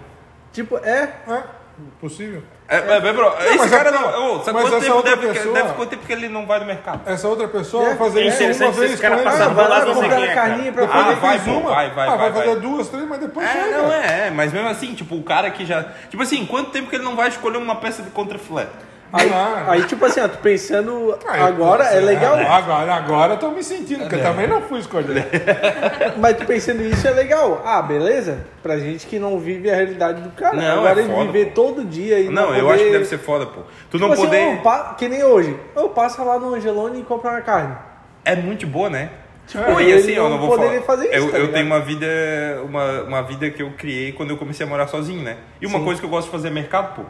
Tipo, 0.54 0.78
é. 0.78 1.12
É, 1.28 1.44
possível. 2.00 2.42
É, 2.70 2.76
é, 2.76 2.98
é, 2.98 3.14
bro, 3.14 3.34
esse 3.46 3.58
mas 3.60 3.70
cara 3.72 3.92
não. 3.92 4.36
Ô, 4.36 4.44
sabe 4.44 4.60
quanto 4.62 4.80
tempo 4.82 5.02
deve, 5.02 5.28
pessoa- 5.30 5.54
deve 5.54 5.74
quanto 5.74 5.90
tempo 5.90 6.06
que 6.06 6.12
ele 6.12 6.28
não 6.28 6.46
vai 6.46 6.60
no 6.60 6.66
mercado? 6.66 7.00
Essa 7.06 7.26
outra 7.30 7.48
pessoa 7.48 7.84
É, 7.84 7.88
vai 7.90 7.98
fazer 7.98 8.20
é 8.24 8.28
isso 8.28 8.36
interessante 8.44 8.64
uma 8.68 8.72
vez 8.80 8.92
esse 8.92 9.02
cara 9.02 9.16
com 9.16 9.22
ele. 9.22 9.30
passar 9.32 9.46
Ah, 9.46 9.50
Vai 9.54 9.68
lá 9.70 9.78
lado, 9.78 9.86
não 9.88 9.94
sei 9.94 10.04
comprar 10.04 10.18
quem 10.18 10.28
é, 10.28 10.32
a 10.32 10.36
carninha 10.36 10.72
pra 10.74 10.84
Ah, 10.84 10.88
fazer 10.90 11.16
vai, 11.16 11.40
com 11.40 11.46
pô, 11.46 11.52
uma. 11.60 11.70
vai, 11.70 11.90
vai, 11.92 12.08
ah, 12.08 12.10
vai, 12.10 12.18
vai 12.18 12.32
fazer 12.34 12.46
vai. 12.56 12.60
duas, 12.60 12.90
três, 12.90 13.08
mas 13.08 13.20
depois 13.22 13.48
É, 13.48 13.52
chega. 13.54 13.78
não 13.78 13.94
é, 13.94 14.28
é, 14.28 14.32
mas 14.32 14.52
mesmo 14.52 14.68
assim, 14.68 14.94
tipo, 14.94 15.16
o 15.16 15.24
cara 15.24 15.50
que 15.50 15.66
já. 15.66 15.86
Tipo 16.10 16.22
assim, 16.24 16.46
quanto 16.46 16.72
tempo 16.72 16.90
que 16.90 16.96
ele 16.98 17.06
não 17.06 17.16
vai 17.16 17.30
escolher 17.30 17.58
uma 17.58 17.76
peça 17.78 18.04
de 18.04 18.10
contrafilé? 18.10 18.68
Aí, 19.14 19.32
Ah. 19.34 19.66
aí, 19.70 19.84
tipo 19.84 20.04
assim, 20.06 20.20
ó, 20.20 20.28
tu 20.28 20.38
pensando 20.40 21.18
Aí, 21.28 21.42
agora 21.42 21.86
pô, 21.86 21.90
é 21.96 22.00
legal. 22.02 22.36
Agora, 22.36 22.94
agora 22.94 23.34
eu 23.34 23.38
tô 23.38 23.52
me 23.52 23.64
sentindo, 23.64 24.02
porque 24.02 24.16
eu 24.16 24.22
também 24.22 24.48
não 24.48 24.62
fui 24.64 24.80
escolher. 24.80 25.26
Mas 26.20 26.36
tu 26.38 26.46
pensando 26.46 26.82
isso 26.84 27.08
é 27.08 27.12
legal. 27.12 27.62
Ah, 27.66 27.82
beleza? 27.82 28.40
Pra 28.62 28.78
gente 28.78 29.08
que 29.08 29.18
não 29.18 29.40
vive 29.40 29.72
a 29.72 29.76
realidade 29.76 30.22
do 30.22 30.30
cara. 30.32 30.56
Não, 30.58 30.80
Agora 30.80 31.00
é 31.00 31.04
ele 31.04 31.14
foda, 31.14 31.26
viver 31.32 31.46
pô. 31.48 31.52
todo 31.54 31.86
dia 31.86 32.20
e 32.20 32.26
Não, 32.30 32.48
não 32.48 32.56
eu 32.56 32.66
poder... 32.66 32.76
acho 32.76 32.84
que 32.84 32.92
deve 32.92 33.06
ser 33.06 33.18
foda, 33.20 33.46
pô. 33.46 33.62
Tu 33.90 33.98
não 33.98 34.10
Tipo 34.10 34.22
assim, 34.24 34.26
poder. 34.26 34.62
pa- 34.62 34.96
que 34.98 35.08
nem 35.08 35.24
hoje. 35.24 35.58
Eu 35.76 35.90
passo 35.90 36.24
lá 36.26 36.38
no 36.38 36.54
Angelone 36.54 37.00
e 37.00 37.04
compro 37.04 37.30
uma 37.30 37.42
carne. 37.42 37.76
É 38.26 38.36
muito 38.36 38.68
boa, 38.68 38.90
né? 38.90 39.10
Tipo, 39.48 39.64
Pô, 39.64 39.80
e 39.80 39.94
assim, 39.94 40.12
eu 40.12 40.24
não 40.24 40.32
não 40.32 40.40
vou 40.40 40.50
poderia 40.50 40.82
falar. 40.82 40.98
fazer 40.98 41.16
isso, 41.16 41.26
eu, 41.28 41.32
tá 41.32 41.38
eu 41.38 41.54
tenho 41.54 41.66
uma 41.66 41.80
vida, 41.80 42.06
uma, 42.66 43.02
uma 43.04 43.22
vida 43.24 43.50
que 43.50 43.64
eu 43.64 43.72
criei 43.78 44.12
quando 44.12 44.32
eu 44.32 44.38
comecei 44.38 44.66
a 44.66 44.70
morar 44.70 44.88
sozinho, 44.88 45.24
né? 45.24 45.38
E 45.62 45.66
uma 45.66 45.80
coisa 45.82 46.02
que 46.02 46.06
eu 46.06 46.10
gosto 46.10 46.26
de 46.26 46.32
fazer 46.34 46.50
é 46.50 46.52
mercado, 46.52 46.94
pô. 46.98 47.04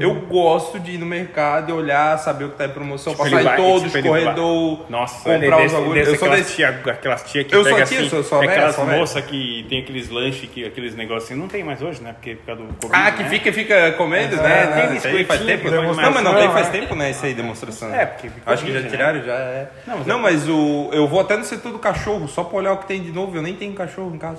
Eu 0.00 0.14
gosto 0.28 0.78
de 0.80 0.92
ir 0.92 0.98
no 0.98 1.06
mercado 1.06 1.70
e 1.70 1.72
olhar, 1.72 2.18
saber 2.18 2.44
o 2.44 2.48
que 2.50 2.56
tá 2.58 2.66
em 2.66 2.70
promoção, 2.70 3.12
Tipo, 3.14 3.24
passar 3.24 3.42
em 3.42 3.56
todos 3.56 3.82
tipo, 3.92 3.98
os 3.98 4.04
corredores, 4.04 4.78
Nossa, 4.88 5.16
comprar 5.30 5.56
os 5.56 5.62
desse, 5.62 5.74
bagulhos. 5.74 6.08
Eu 6.08 6.16
sou 6.16 6.28
aquelas 6.28 6.38
desse. 6.40 6.56
tia, 6.56 6.68
aquelas 6.68 7.22
tia 7.24 7.44
que 7.44 7.54
Eu 7.54 7.62
sou 7.64 7.72
pega 7.72 7.86
tia, 7.86 7.98
assim, 8.00 8.08
sou- 8.08 8.22
sou 8.22 8.42
é 8.42 8.46
aquelas 8.48 8.78
moças 8.78 9.24
que 9.24 9.66
tem 9.68 9.80
aqueles 9.80 10.08
lanches, 10.10 10.48
que, 10.50 10.64
aqueles 10.64 10.94
negócios 10.96 11.30
assim, 11.30 11.40
não 11.40 11.48
tem 11.48 11.62
mais 11.64 11.80
hoje, 11.82 12.02
né? 12.02 12.12
Porque 12.12 12.34
por 12.34 12.46
causa 12.46 12.62
do 12.62 12.74
Covid, 12.74 12.92
Ah, 12.92 13.12
que 13.12 13.22
né? 13.22 13.28
fica, 13.28 13.52
fica 13.52 13.92
comendo, 13.92 14.36
É, 14.36 14.42
né? 14.42 14.86
tem 14.88 14.96
isso 14.96 15.06
aí 15.06 15.24
faz 15.24 15.40
tempo. 15.42 15.64
que 15.64 15.70
Não, 15.70 15.94
mas 15.94 16.22
não 16.24 16.34
tem 16.34 16.44
é. 16.46 16.50
faz 16.50 16.68
tempo, 16.68 16.94
né? 16.94 17.10
Isso 17.10 17.24
aí, 17.26 17.34
demonstração. 17.34 17.94
É, 17.94 18.06
porque 18.06 18.28
Acho 18.46 18.64
que 18.64 18.72
já 18.72 18.80
né? 18.80 18.88
tiraram, 18.88 19.22
já 19.22 19.32
é. 19.34 19.68
Não, 20.06 20.18
mas 20.18 20.46
é- 20.48 20.50
o, 20.50 20.90
eu 20.92 21.06
vou 21.06 21.20
até 21.20 21.36
no 21.36 21.44
setor 21.44 21.72
do 21.72 21.78
cachorro, 21.78 22.26
só 22.28 22.42
pra 22.44 22.58
olhar 22.58 22.72
o 22.72 22.78
que 22.78 22.86
tem 22.86 23.02
de 23.02 23.12
novo. 23.12 23.36
Eu 23.36 23.42
nem 23.42 23.54
tenho 23.54 23.72
cachorro 23.74 24.12
em 24.14 24.18
casa. 24.18 24.38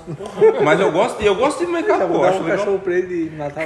Mas 0.62 0.80
eu 0.80 0.90
gosto, 0.92 1.22
eu 1.22 1.34
gosto 1.34 1.58
de 1.58 1.64
ir 1.64 1.66
no 1.66 1.72
mercado, 1.72 2.00
pô. 2.06 2.14
vou 2.14 2.22
dar 2.22 2.28
Acho 2.30 2.40
um 2.40 2.46
cachorro 2.46 2.78
pra 2.78 2.92
ele 2.94 3.30
no 3.30 3.38
Natal. 3.38 3.64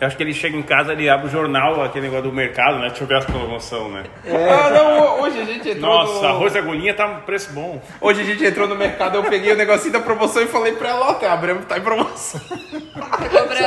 Eu 0.00 0.06
acho 0.06 0.16
que 0.16 0.22
ele 0.22 0.32
chega 0.34 0.56
em 0.56 0.62
casa, 0.70 0.92
ele 0.92 1.08
abre 1.08 1.26
o 1.26 1.30
jornal, 1.30 1.82
aquele 1.82 2.06
negócio 2.06 2.30
do 2.30 2.32
mercado, 2.32 2.78
né? 2.78 2.88
Deixa 2.90 3.02
eu 3.02 3.06
ver 3.08 3.16
as 3.16 3.24
promoção, 3.24 3.90
né? 3.90 4.04
Ah, 4.24 4.70
não, 4.70 5.20
hoje 5.22 5.40
a 5.40 5.44
gente 5.44 5.68
entrou 5.68 5.90
Nossa, 5.90 6.20
no... 6.22 6.28
arroz 6.28 6.54
e 6.54 6.58
agulhinha 6.58 6.94
tá 6.94 7.06
um 7.06 7.20
preço 7.22 7.52
bom. 7.52 7.82
Hoje 8.00 8.20
a 8.20 8.24
gente 8.24 8.44
entrou 8.44 8.68
no 8.68 8.76
mercado, 8.76 9.16
eu 9.16 9.24
peguei 9.24 9.52
o 9.52 9.56
negocinho 9.56 9.92
da 9.92 9.98
promoção 10.00 10.42
e 10.42 10.46
falei 10.46 10.72
pra 10.74 10.90
ela, 10.90 11.10
ó, 11.10 11.14
que 11.14 11.26
tá 11.66 11.76
em 11.76 11.80
promoção. 11.80 12.40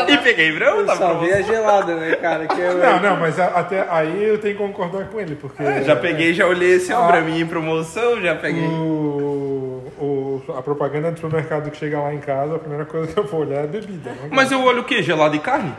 E 0.07 0.17
peguei 0.19 0.51
Brahma, 0.53 0.83
tá 0.85 0.93
em 0.93 0.97
Só 0.97 1.07
promoção. 1.09 1.37
a 1.37 1.41
gelada, 1.41 1.95
né, 1.95 2.15
cara? 2.15 2.47
Que 2.47 2.61
é, 2.61 2.73
Não, 2.73 2.99
não, 3.01 3.17
mas 3.17 3.37
a- 3.39 3.47
até 3.47 3.85
aí 3.89 4.23
eu 4.23 4.37
tenho 4.37 4.55
que 4.55 4.61
concordar 4.63 5.05
com 5.07 5.19
ele, 5.19 5.35
porque 5.35 5.61
Já 5.83 5.95
peguei, 5.97 6.33
já 6.33 6.47
olhei 6.47 6.75
esse 6.75 6.93
Ah. 6.93 7.01
Brahminha 7.01 7.41
em 7.41 7.45
promoção, 7.47 8.21
já 8.21 8.35
peguei. 8.35 8.63
o, 8.63 9.91
o- 9.99 10.43
a 10.57 10.61
propaganda 10.61 11.11
do 11.11 11.19
supermercado 11.19 11.69
que 11.69 11.77
chega 11.77 11.99
lá 11.99 12.13
em 12.13 12.19
casa, 12.19 12.55
a 12.55 12.59
primeira 12.59 12.85
coisa 12.85 13.07
que 13.11 13.19
eu 13.19 13.25
vou 13.25 13.41
olhar 13.41 13.63
é 13.63 13.67
bebida. 13.67 14.09
né? 14.11 14.29
Mas 14.31 14.51
eu 14.51 14.63
olho 14.63 14.81
o 14.81 14.83
quê? 14.85 15.01
Gelado 15.03 15.35
e 15.35 15.39
carne? 15.39 15.73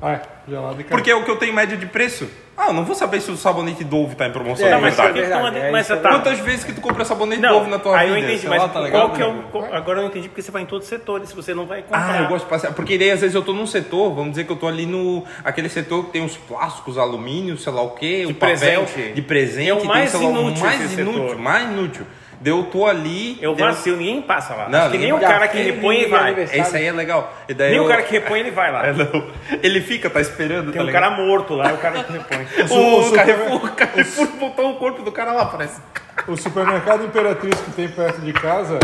Ah, 0.00 0.12
é, 0.12 0.20
gelado 0.48 0.80
e 0.80 0.84
carne. 0.84 0.88
Porque 0.90 1.10
é 1.10 1.14
o 1.16 1.24
que 1.24 1.30
eu 1.30 1.36
tenho 1.36 1.52
média 1.52 1.76
de 1.76 1.86
preço. 1.86 2.28
Ah, 2.56 2.68
eu 2.68 2.72
não 2.72 2.84
vou 2.84 2.94
saber 2.94 3.20
se 3.20 3.30
o 3.30 3.36
sabonete 3.36 3.84
Dove 3.84 4.16
tá 4.16 4.26
em 4.26 4.32
promoção, 4.32 4.66
É, 4.66 4.70
na 4.70 4.80
mas 4.80 4.94
verdade. 4.96 5.20
é 5.20 5.26
Então, 5.26 5.46
é 5.48 5.70
mas 5.70 5.86
tá. 5.86 5.96
Quantas 5.96 6.38
vezes 6.40 6.64
que 6.64 6.72
tu 6.72 6.80
compra 6.80 7.04
sabonete 7.04 7.40
Não, 7.40 7.50
Dove 7.52 7.70
na 7.70 7.78
tua 7.78 7.96
aí 7.96 8.06
vida? 8.08 8.18
eu 8.18 8.24
entendi, 8.24 8.40
Sei 8.40 8.48
mas 8.48 8.62
lá, 8.62 8.68
tá 8.68 8.82
que 9.10 9.22
é 9.22 9.26
o. 9.26 9.42
qual- 9.50 9.72
agora 9.72 9.98
eu 9.98 10.02
não 10.02 10.08
entendi 10.10 10.28
porque 10.28 10.42
você 10.42 10.50
vai 10.50 10.62
em 10.62 10.66
todos 10.66 10.84
os 10.84 10.88
setores, 10.88 11.28
se 11.28 11.36
você 11.36 11.54
não 11.54 11.66
vai 11.66 11.82
comprar. 11.82 12.10
Ah, 12.18 12.22
eu 12.22 12.28
gosto 12.28 12.44
de 12.44 12.50
passear. 12.50 12.72
Porque 12.74 12.98
daí 12.98 13.10
às 13.12 13.20
vezes 13.20 13.34
eu 13.36 13.42
tô 13.42 13.52
num 13.52 13.66
setor, 13.66 14.12
vamos 14.12 14.30
dizer 14.30 14.44
que 14.44 14.50
eu 14.52 14.56
tô 14.56 14.66
ali 14.66 14.86
no. 14.86 15.24
aquele 15.44 15.68
setor 15.68 16.06
que 16.06 16.12
tem 16.12 16.24
os 16.24 16.36
plásticos, 16.36 16.98
alumínio, 16.98 17.56
sei 17.56 17.72
lá 17.72 17.82
o 17.82 17.90
quê, 17.90 18.24
o 18.28 18.34
papel 18.34 18.56
presente. 18.84 19.12
de 19.12 19.22
presente, 19.22 19.68
É 19.70 19.74
o 19.74 19.78
tem, 19.78 19.86
mais 19.86 20.10
sei 20.10 20.20
lá, 20.20 20.26
inútil 20.40 20.64
mais 20.64 20.98
inútil, 20.98 21.14
setor. 21.28 21.38
mais 21.38 21.70
inútil. 21.70 22.06
Daí 22.40 22.52
eu 22.52 22.62
tô 22.64 22.86
ali. 22.86 23.36
Eu 23.42 23.54
daí 23.54 23.66
vacilo, 23.66 23.96
ninguém 23.96 24.22
passa 24.22 24.54
lá. 24.54 24.68
Não, 24.68 24.78
Acho 24.82 24.90
que 24.92 24.98
nem 24.98 25.12
o 25.12 25.18
cara 25.18 25.48
que 25.48 25.58
repõe 25.60 26.06
vai. 26.06 26.40
Esse 26.42 26.76
aí 26.76 26.84
é 26.86 26.92
legal. 26.92 27.34
E 27.48 27.54
daí 27.54 27.70
Nem 27.70 27.78
eu- 27.78 27.84
o 27.84 27.88
cara 27.88 28.02
que 28.02 28.12
repõe 28.12 28.38
ele 28.40 28.50
vai 28.52 28.70
lá. 28.70 28.86
É, 28.88 28.92
não. 28.92 29.30
Ele 29.62 29.80
fica, 29.80 30.08
tá 30.08 30.20
esperando, 30.20 30.66
Tem 30.70 30.74
tá 30.74 30.82
um 30.82 30.86
ligado? 30.86 31.02
cara 31.02 31.16
morto 31.16 31.54
lá, 31.54 31.70
é 31.70 31.72
o 31.72 31.78
cara 31.78 32.04
que 32.04 32.12
repõe. 32.12 32.46
O, 32.70 32.98
o 32.98 33.02
super- 33.02 33.16
Carrefour, 33.26 33.64
o 33.64 33.70
Carrefour 33.74 34.26
botou 34.38 34.70
o 34.70 34.76
corpo 34.76 35.02
do 35.02 35.10
cara 35.10 35.32
lá, 35.32 35.46
parece. 35.46 35.80
O 36.28 36.36
supermercado 36.36 37.04
Imperatriz 37.04 37.60
que 37.60 37.70
tem 37.72 37.88
perto 37.88 38.20
de 38.20 38.32
casa, 38.32 38.78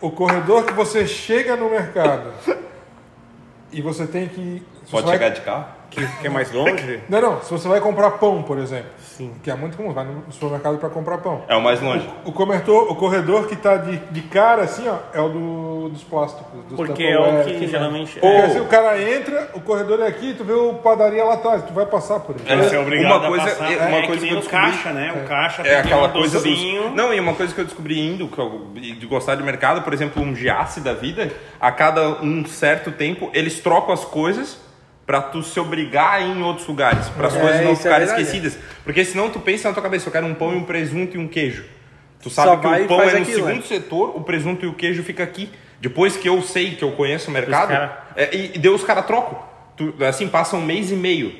o 0.00 0.10
corredor 0.10 0.64
que 0.64 0.72
você 0.72 1.06
chega 1.06 1.56
no 1.56 1.68
mercado 1.70 2.32
e 3.72 3.80
você 3.82 4.06
tem 4.06 4.28
que. 4.28 4.62
Pode 4.90 5.06
você 5.06 5.12
chegar 5.12 5.26
vai, 5.30 5.30
de 5.34 5.40
carro? 5.40 5.64
Que, 5.92 6.06
que 6.06 6.26
é 6.26 6.30
mais 6.30 6.50
longe? 6.50 7.00
Não, 7.08 7.20
não. 7.20 7.42
Se 7.42 7.50
você 7.50 7.68
vai 7.68 7.78
comprar 7.80 8.12
pão, 8.12 8.42
por 8.42 8.56
exemplo. 8.58 8.90
Sim. 8.98 9.30
Que 9.42 9.50
é 9.50 9.54
muito 9.54 9.76
comum, 9.76 9.92
vai 9.92 10.06
no 10.06 10.24
supermercado 10.32 10.78
para 10.78 10.88
comprar 10.88 11.18
pão. 11.18 11.42
É 11.46 11.54
o 11.54 11.60
mais 11.60 11.80
longe. 11.82 12.08
O 12.24 12.32
corredor, 12.32 12.90
o 12.90 12.94
corredor 12.96 13.46
que 13.46 13.54
tá 13.56 13.76
de, 13.76 13.98
de 13.98 14.22
cara 14.22 14.62
assim, 14.62 14.88
ó, 14.88 14.96
é 15.12 15.20
o 15.20 15.28
do, 15.28 15.88
dos 15.90 16.02
plásticos. 16.02 16.46
Dos 16.66 16.76
Porque 16.76 17.04
é 17.04 17.18
o 17.18 17.22
Tupperware, 17.22 17.44
que 17.46 17.52
tudo 17.58 17.68
geralmente. 17.70 18.12
Porque 18.14 18.26
é. 18.26 18.44
assim, 18.46 18.60
o 18.60 18.64
cara 18.66 19.02
entra, 19.02 19.50
o 19.54 19.60
corredor 19.60 20.00
é 20.00 20.06
aqui, 20.06 20.34
tu 20.36 20.44
vê 20.44 20.54
o 20.54 20.74
padaria 20.74 21.22
lá 21.24 21.34
atrás, 21.34 21.62
tu 21.62 21.74
vai 21.74 21.84
passar 21.84 22.20
por 22.20 22.34
ele. 22.36 22.62
Você 22.62 22.74
é 22.74 22.78
obrigado 22.78 23.18
Uma 23.20 23.28
coisa- 23.28 23.44
a 23.44 23.48
passar. 23.50 23.72
é, 23.72 23.76
uma 23.86 23.96
é 23.98 24.06
coisa 24.06 24.20
que 24.22 24.28
que 24.28 24.32
eu 24.34 24.38
o 24.38 24.40
descobri- 24.40 24.70
caixa, 24.72 24.92
né? 24.92 25.12
O 25.22 25.28
caixa 25.28 25.62
É 25.62 25.64
tem 25.64 25.76
aquela 25.76 26.08
um 26.08 26.12
coisa. 26.12 26.38
docinho. 26.38 26.90
Não, 26.94 27.12
e 27.12 27.20
uma 27.20 27.34
coisa 27.34 27.54
que 27.54 27.60
eu 27.60 27.64
descobri 27.66 28.00
indo, 28.00 28.28
que 28.28 28.38
eu, 28.38 28.66
de 28.74 29.06
gostar 29.06 29.34
de 29.34 29.42
mercado, 29.42 29.82
por 29.82 29.92
exemplo, 29.92 30.22
um 30.22 30.34
giasse 30.34 30.80
da 30.80 30.94
vida, 30.94 31.30
a 31.60 31.70
cada 31.70 32.22
um 32.22 32.46
certo 32.46 32.90
tempo, 32.90 33.30
eles 33.34 33.60
trocam 33.60 33.92
as 33.92 34.04
coisas 34.06 34.58
pra 35.12 35.20
tu 35.20 35.42
se 35.42 35.60
obrigar 35.60 36.14
a 36.14 36.20
ir 36.22 36.34
em 36.38 36.42
outros 36.42 36.66
lugares, 36.66 37.06
para 37.10 37.26
as 37.26 37.36
É, 37.36 37.38
coisas 37.38 37.60
não 37.62 37.72
é 37.72 37.76
ficarem 37.76 37.98
verdade. 38.06 38.22
esquecidas. 38.22 38.58
Porque 38.82 39.04
senão 39.04 39.28
tu 39.28 39.40
pensa 39.40 39.68
na 39.68 39.74
tua 39.74 39.82
cabeça, 39.82 40.08
eu 40.08 40.12
quero 40.12 40.26
um 40.26 40.32
pão 40.32 40.54
e 40.54 40.56
um 40.56 40.64
presunto 40.64 41.18
e 41.18 41.20
um 41.20 41.28
queijo. 41.28 41.66
Tu 42.22 42.30
sabe 42.30 42.48
Só 42.48 42.56
que 42.56 42.66
o 42.66 42.86
pão 42.88 43.02
é 43.02 43.12
no 43.12 43.18
aquilo, 43.18 43.26
segundo 43.34 43.56
né? 43.56 43.62
setor, 43.62 44.16
o 44.16 44.22
presunto 44.22 44.64
e 44.64 44.68
o 44.68 44.72
queijo 44.72 45.02
fica 45.02 45.22
aqui. 45.22 45.50
Depois 45.82 46.16
que 46.16 46.26
eu 46.26 46.40
sei 46.40 46.76
que 46.76 46.82
eu 46.82 46.92
conheço 46.92 47.28
o 47.28 47.30
mercado, 47.30 47.68
cara- 47.68 48.06
é, 48.16 48.34
e, 48.34 48.52
e 48.54 48.58
daí 48.58 48.70
os 48.72 48.82
caras 48.84 49.04
trocam. 49.04 49.38
Assim, 50.08 50.28
passa 50.28 50.56
um 50.56 50.62
mês 50.64 50.90
e 50.90 50.94
meio. 50.94 51.34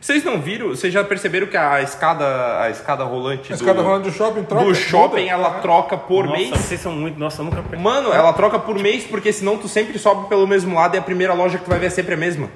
Vocês 0.00 0.22
não 0.24 0.40
viram? 0.40 0.68
Vocês 0.68 0.92
já 0.92 1.02
perceberam 1.02 1.46
que 1.48 1.56
a 1.56 1.82
escada, 1.82 2.60
a 2.62 2.70
escada 2.70 3.02
rolante 3.04 3.52
A 3.52 3.56
escada 3.56 3.74
do, 3.74 3.82
rolando 3.82 4.04
do 4.10 4.12
shopping 4.16 4.44
troca. 4.44 4.64
do 4.64 4.74
shopping 4.74 5.22
muda. 5.22 5.32
ela 5.32 5.50
troca 5.60 5.96
por 5.96 6.24
Nossa, 6.26 6.38
mês? 6.38 6.50
vocês 6.50 6.80
são 6.80 6.92
muito. 6.92 7.18
Nossa, 7.18 7.40
eu 7.40 7.44
nunca 7.46 7.56
percebi. 7.62 7.82
Mano, 7.82 8.12
ela 8.12 8.32
troca 8.32 8.58
por 8.58 8.78
mês 8.78 9.04
porque 9.04 9.32
senão 9.32 9.56
tu 9.58 9.66
sempre 9.68 9.98
sobe 9.98 10.28
pelo 10.28 10.46
mesmo 10.46 10.74
lado 10.74 10.94
e 10.94 10.98
a 10.98 11.02
primeira 11.02 11.34
loja 11.34 11.58
que 11.58 11.64
tu 11.64 11.70
vai 11.70 11.78
ver 11.78 11.86
é 11.86 11.90
sempre 11.90 12.14
a 12.14 12.16
mesma. 12.16 12.48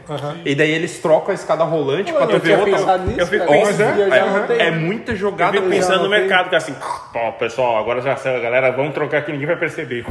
E 0.44 0.55
daí 0.55 0.70
eles 0.70 0.98
trocam 1.00 1.33
a 1.33 1.35
escada 1.35 1.64
rolante 1.64 2.12
pra 2.12 2.26
tu 2.26 2.33
eu 2.35 2.40
ver 2.40 2.59
outra. 2.59 2.98
nisso, 2.98 3.20
eu 3.20 3.26
fico 3.26 3.46
pensando- 3.46 4.02
É, 4.12 4.66
é 4.66 4.70
né? 4.70 4.78
muita 4.78 5.12
Eu 5.12 5.16
jogada 5.16 5.52
fico 5.52 5.64
com 5.64 5.70
pensando 5.70 6.05
no 6.05 6.09
mercado, 6.11 6.48
que 6.48 6.55
é 6.55 6.59
assim, 6.59 6.74
ó, 7.14 7.31
pessoal, 7.33 7.76
agora 7.78 8.00
já 8.00 8.16
sei, 8.16 8.40
galera, 8.40 8.70
vamos 8.70 8.94
trocar 8.94 9.18
aqui, 9.18 9.33
ninguém 9.33 9.46
vai 9.48 9.57
perceber. 9.57 10.05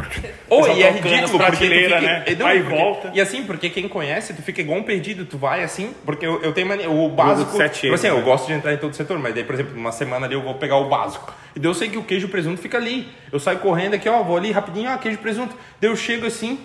Ou 0.50 0.60
Pessoal 0.60 0.78
e 0.78 0.84
é 0.84 0.92
ridículo 0.92 1.40
porque 1.40 1.66
fica, 1.66 2.02
né? 2.02 2.24
e 2.28 2.36
não, 2.36 2.46
Vai 2.46 2.58
e 2.58 2.62
volta. 2.62 3.12
E 3.14 3.22
assim, 3.22 3.44
porque 3.44 3.70
quem 3.70 3.88
conhece, 3.88 4.34
tu 4.34 4.42
fica 4.42 4.62
igual 4.62 4.80
um 4.80 4.84
perdido, 4.84 5.26
tu 5.26 5.38
vai 5.38 5.64
assim, 5.64 5.94
porque 6.06 6.26
eu, 6.26 6.42
eu 6.42 6.52
tenho 6.54 6.68
mania, 6.68 6.90
o 6.90 7.10
básico, 7.28 7.58
sete 7.58 7.74
tipo 7.76 7.86
euros, 7.88 8.00
assim, 8.00 8.08
eu 8.08 8.18
né? 8.18 8.22
gosto 8.24 8.48
de 8.48 8.54
entrar 8.54 8.74
em 8.74 8.78
todo 8.78 8.94
setor, 8.96 9.18
mas 9.20 9.34
daí, 9.34 9.44
por 9.44 9.54
exemplo, 9.56 9.78
uma 9.78 9.92
semana 9.92 10.26
ali 10.26 10.36
eu 10.36 10.42
vou 10.42 10.56
pegar 10.56 10.78
o 10.78 10.90
básico. 10.90 11.34
E 11.56 11.60
daí 11.60 11.70
eu 11.70 11.74
sei 11.74 11.90
que 11.90 11.98
o 11.98 12.04
queijo 12.04 12.28
e 12.28 12.30
presunto 12.30 12.62
fica 12.62 12.78
ali. 12.78 13.08
Eu 13.32 13.40
saio 13.40 13.60
correndo 13.60 13.94
aqui, 13.96 14.08
ó, 14.10 14.22
vou 14.24 14.38
ali 14.38 14.52
rapidinho, 14.52 14.90
ah, 14.90 14.98
queijo 14.98 15.18
e 15.18 15.22
presunto. 15.22 15.56
Daí 15.80 15.90
eu 15.90 15.96
chego 15.96 16.26
assim, 16.26 16.60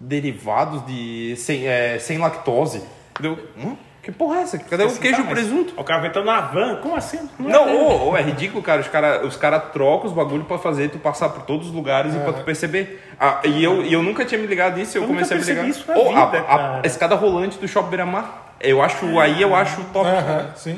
derivados 0.00 0.84
de 0.86 1.34
sem, 1.36 1.66
é, 1.66 1.98
sem 1.98 2.18
lactose. 2.18 2.82
Deu, 3.20 3.38
hum, 3.56 3.76
que 4.02 4.12
porra 4.12 4.38
é 4.38 4.42
essa? 4.42 4.58
Cadê 4.58 4.84
o 4.84 4.86
Assim, 4.86 5.00
queijo 5.00 5.16
tá, 5.24 5.28
e 5.30 5.34
presunto? 5.34 5.74
O 5.76 5.82
cara 5.82 6.06
entrando 6.06 6.26
na 6.26 6.40
van, 6.42 6.76
como 6.76 6.94
assim? 6.94 7.28
Não, 7.40 7.74
ô, 7.74 8.10
ô, 8.10 8.16
é 8.16 8.22
ridículo, 8.22 8.62
cara. 8.62 8.80
Os 8.80 8.86
caras 8.88 9.24
os 9.26 9.36
cara 9.36 9.58
trocam 9.58 10.06
os 10.06 10.12
bagulho 10.12 10.44
pra 10.44 10.58
fazer 10.58 10.90
tu 10.90 10.98
passar 10.98 11.30
por 11.30 11.42
todos 11.42 11.68
os 11.68 11.72
lugares 11.74 12.14
e 12.14 12.18
pra 12.20 12.32
tu 12.32 12.44
perceber. 12.44 13.02
Ah, 13.18 13.40
e, 13.44 13.64
eu, 13.64 13.82
e 13.82 13.92
eu 13.92 14.02
nunca 14.04 14.24
tinha 14.24 14.38
me 14.40 14.46
ligado 14.46 14.76
nisso, 14.76 14.96
eu, 14.96 15.02
Eu 15.02 15.08
comecei 15.08 15.36
a 15.36 15.40
me 15.40 15.46
ligar. 15.46 15.66
isso 15.68 15.84
na 15.88 15.94
a- 16.22 16.26
vida, 16.26 16.44
a, 16.46 16.80
a 16.84 16.86
escada 16.86 17.14
rolante 17.16 17.58
do 17.58 17.66
Shopping 17.66 17.88
Beira-Mar. 17.88 18.45
Eu 18.60 18.82
acho, 18.82 19.18
aí 19.18 19.40
eu 19.42 19.54
acho 19.54 19.82
top. 19.92 20.08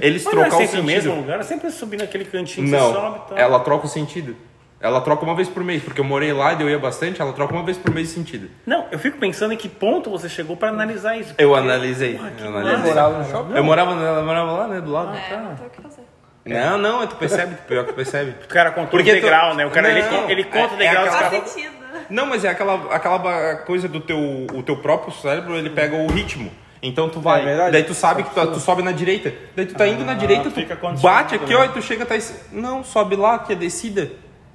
Eles 0.00 0.24
Mas 0.24 0.34
não 0.34 0.42
é 0.42 0.46
trocam 0.48 0.64
o 0.64 0.66
sentido. 0.68 0.84
mesmo 0.84 1.14
lugar, 1.14 1.38
é 1.38 1.42
sempre 1.42 1.70
subir 1.70 1.96
naquele 1.98 2.24
cantinho, 2.24 2.66
Não, 2.68 2.78
você 2.92 2.92
sobe 3.00 3.16
e 3.24 3.28
tal. 3.28 3.38
ela 3.38 3.60
troca 3.60 3.86
o 3.86 3.88
sentido. 3.88 4.36
Ela 4.80 5.00
troca 5.00 5.24
uma 5.24 5.34
vez 5.34 5.48
por 5.48 5.64
mês, 5.64 5.82
porque 5.82 6.00
eu 6.00 6.04
morei 6.04 6.32
lá 6.32 6.52
e 6.52 6.62
eu 6.62 6.70
ia 6.70 6.78
bastante, 6.78 7.20
ela 7.20 7.32
troca 7.32 7.52
uma 7.52 7.64
vez 7.64 7.76
por 7.76 7.92
mês 7.92 8.10
o 8.10 8.14
sentido. 8.14 8.48
Não, 8.64 8.86
eu 8.92 8.98
fico 8.98 9.18
pensando 9.18 9.52
em 9.52 9.56
que 9.56 9.68
ponto 9.68 10.08
você 10.08 10.28
chegou 10.28 10.56
pra 10.56 10.68
analisar 10.68 11.16
isso. 11.16 11.34
Eu 11.36 11.48
porque- 11.50 11.64
analisei. 11.64 12.14
Porra, 12.14 12.32
eu 12.40 12.48
analisei. 12.48 12.88
Morava 12.90 13.18
no 13.18 13.24
shopping? 13.30 13.54
Eu 13.56 13.64
morava, 13.64 13.92
ela 13.92 14.22
morava 14.22 14.52
lá, 14.52 14.68
né, 14.68 14.80
do 14.80 14.92
lado. 14.92 15.16
É, 15.16 15.36
não 15.36 15.54
tem 15.56 15.66
o 15.66 15.70
que 15.70 15.82
fazer. 15.82 16.02
Não, 16.44 16.78
não, 16.78 17.06
tu 17.06 17.16
percebe, 17.16 17.56
pior 17.66 17.84
que 17.84 17.92
tu 17.92 17.96
percebe. 17.96 18.34
O 18.44 18.48
cara 18.48 18.70
contou 18.70 18.90
Porque 18.90 19.10
o 19.10 19.14
tu- 19.14 19.20
degrau, 19.20 19.54
né? 19.54 19.66
O 19.66 19.70
cara, 19.70 19.90
ele, 19.90 20.02
Não, 20.02 20.30
ele 20.30 20.44
conta 20.44 20.58
é- 20.72 20.74
o 20.74 20.78
degrau 20.78 21.04
é 21.04 21.08
aquela-. 21.08 21.30
Faz 21.30 21.48
sentido. 21.50 21.72
Não, 22.08 22.26
mas 22.26 22.44
é 22.44 22.48
aquela, 22.48 22.94
aquela 22.94 23.56
coisa 23.66 23.88
do 23.88 24.00
teu, 24.00 24.18
o 24.54 24.62
teu 24.62 24.76
próprio 24.76 25.12
cérebro, 25.12 25.56
ele 25.56 25.70
pega 25.70 25.96
o 25.96 26.06
ritmo. 26.06 26.50
Então 26.82 27.08
tu 27.08 27.20
vai, 27.20 27.46
É 27.48 27.70
daí 27.70 27.82
tu 27.84 27.94
sabe 27.94 28.22
que 28.22 28.30
tu, 28.34 28.46
tu 28.52 28.60
sobe 28.60 28.82
na 28.82 28.92
direita. 28.92 29.32
Daí 29.56 29.66
tu 29.66 29.74
tá 29.74 29.86
indo 29.86 30.04
na 30.04 30.14
direita, 30.14 30.50
tu 30.50 31.00
bate 31.02 31.34
aqui, 31.34 31.50
né? 31.50 31.56
ó, 31.56 31.64
e 31.64 31.68
tu 31.70 31.82
chega, 31.82 32.06
tá... 32.06 32.16
es- 32.16 32.46
Não, 32.52 32.84
sobe 32.84 33.16
lá, 33.16 33.38
que 33.40 33.52
é 33.52 33.56
descida. 33.56 34.10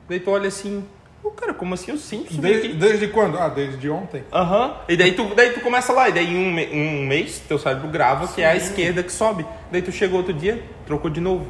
Daí 0.07 0.19
tu 0.19 0.31
olha 0.31 0.47
assim, 0.47 0.85
ô 1.23 1.31
cara, 1.31 1.53
como 1.53 1.73
assim 1.73 1.91
eu 1.91 1.97
subi 1.97 2.25
Desde, 2.31 2.67
aqui? 2.67 2.75
desde 2.77 3.07
quando? 3.09 3.37
Ah, 3.37 3.49
desde 3.49 3.89
ontem. 3.89 4.23
Aham. 4.31 4.75
E 4.87 4.95
daí 4.95 5.11
tu, 5.13 5.25
daí 5.35 5.51
tu 5.51 5.59
começa 5.61 5.91
lá, 5.91 6.07
e 6.09 6.13
daí 6.13 6.27
em 6.27 6.37
um, 6.37 7.01
um 7.01 7.05
mês 7.05 7.39
teu 7.47 7.57
cérebro 7.59 7.87
grava 7.89 8.27
que 8.27 8.41
é 8.41 8.47
a 8.51 8.55
esquerda 8.55 9.03
que 9.03 9.11
sobe. 9.11 9.45
Daí 9.71 9.81
tu 9.81 9.91
chegou 9.91 10.17
outro 10.19 10.33
dia, 10.33 10.63
trocou 10.85 11.09
de 11.09 11.19
novo. 11.19 11.45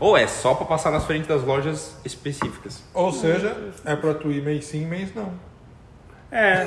Ou 0.00 0.16
é 0.16 0.26
só 0.26 0.54
pra 0.54 0.64
passar 0.66 0.90
nas 0.90 1.04
frentes 1.04 1.26
das 1.28 1.42
lojas 1.44 1.96
específicas. 2.04 2.82
Ou 2.94 3.12
seja, 3.12 3.54
é 3.84 3.94
pra 3.94 4.14
tu 4.14 4.30
ir 4.32 4.42
mês 4.42 4.64
sim, 4.66 4.86
mês 4.86 5.14
não. 5.14 5.32
É, 6.30 6.66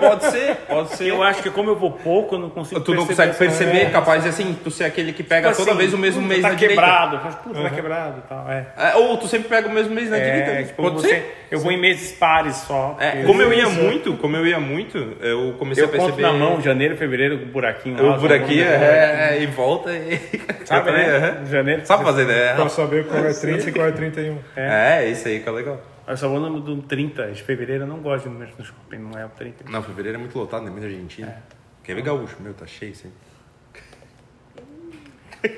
Pode 0.00 0.24
ser, 0.24 0.56
pode 0.68 0.96
ser. 0.96 1.06
eu 1.06 1.22
acho 1.22 1.40
que 1.40 1.50
como 1.50 1.70
eu 1.70 1.76
vou 1.76 1.92
pouco, 1.92 2.34
eu 2.34 2.38
não 2.40 2.50
consigo 2.50 2.80
Tu 2.80 2.92
não 2.94 3.06
consegue 3.06 3.30
essa- 3.30 3.38
perceber, 3.38 3.82
É. 3.82 3.90
capaz 3.90 4.24
de 4.24 4.28
assim, 4.30 4.58
tu 4.64 4.72
ser 4.72 4.82
aquele 4.84 5.12
que 5.12 5.22
pega 5.22 5.48
Tipo 5.50 5.60
toda 5.60 5.70
assim, 5.70 5.78
vez 5.80 5.94
o 5.94 5.98
mesmo 5.98 6.20
puta, 6.22 6.28
mês 6.32 6.42
tá 6.42 6.48
na 6.48 6.54
direita. 6.54 6.82
quebrado. 6.82 7.18
Faz, 7.20 7.34
puta, 7.36 7.62
tá 7.62 7.70
quebrado 7.70 8.22
e 8.24 8.28
tal. 8.28 8.50
É. 8.50 8.66
É, 8.76 8.96
ou 8.96 9.16
tu 9.18 9.28
sempre 9.28 9.48
pega 9.48 9.68
o 9.68 9.72
mesmo 9.72 9.94
mês 9.94 10.10
na 10.10 10.16
direita. 10.18 10.50
É, 10.50 10.54
né? 10.54 10.62
tipo, 10.64 10.82
Pode 10.82 10.96
você, 10.96 11.08
ser. 11.08 11.46
eu 11.50 11.60
vou 11.60 11.70
em 11.70 11.78
meses 11.80 12.10
pares 12.12 12.56
só. 12.56 12.96
É, 12.98 13.22
como 13.22 13.40
eu 13.40 13.52
ia 13.52 13.68
muito, 13.68 14.14
como 14.14 14.36
eu 14.36 14.44
ia 14.46 14.58
muito, 14.58 15.16
eu 15.20 15.54
comecei 15.60 15.84
eu 15.84 15.88
a 15.88 15.90
conto 15.92 16.14
perceber. 16.16 16.22
na 16.22 16.32
mão, 16.32 16.60
janeiro, 16.60 16.96
fevereiro, 16.96 17.36
o 17.36 17.46
buraquinho 17.46 18.02
lá. 18.04 18.16
O 18.16 18.20
buraquinho, 18.20 18.64
é, 18.64 19.36
é, 19.36 19.42
e 19.42 19.46
volta 19.46 19.92
e. 19.92 20.18
Sabe, 20.66 20.90
né? 20.90 21.42
Janeiro. 21.48 21.82
Sabe 21.84 22.02
fazer, 22.02 22.24
né? 22.26 22.54
Pra 22.54 22.68
saber 22.68 23.06
qual 23.06 23.24
é 23.24 23.32
30 23.32 23.68
e 23.68 23.72
qual 23.72 23.86
é 23.86 23.92
31. 23.92 24.38
É, 24.56 25.06
isso 25.08 25.28
aí 25.28 25.38
que 25.38 25.48
é 25.48 25.52
legal. 25.52 25.80
Eu 26.06 26.16
só 26.16 26.28
vou 26.28 26.40
no 26.40 26.60
do 26.60 26.82
30 26.82 27.32
de 27.32 27.42
fevereiro, 27.42 27.84
eu 27.84 27.86
não 27.86 28.00
gosto 28.00 28.24
de 28.24 28.30
número 28.30 28.52
no 28.58 28.64
shopping, 28.64 28.98
não 28.98 29.18
é 29.18 29.24
o 29.24 29.28
30. 29.28 29.70
Não, 29.70 29.82
fevereiro 29.82 30.18
é 30.18 30.20
muito 30.20 30.36
lotado, 30.36 30.64
né? 30.64 30.70
Muita 30.70 30.86
Argentina. 30.86 31.42
Quer 31.84 31.94
ver 31.94 32.02
gaúcho? 32.02 32.36
Meu, 32.40 32.54
tá 32.54 32.66
cheio 32.66 32.92
isso 32.92 33.06
aí. 33.06 33.12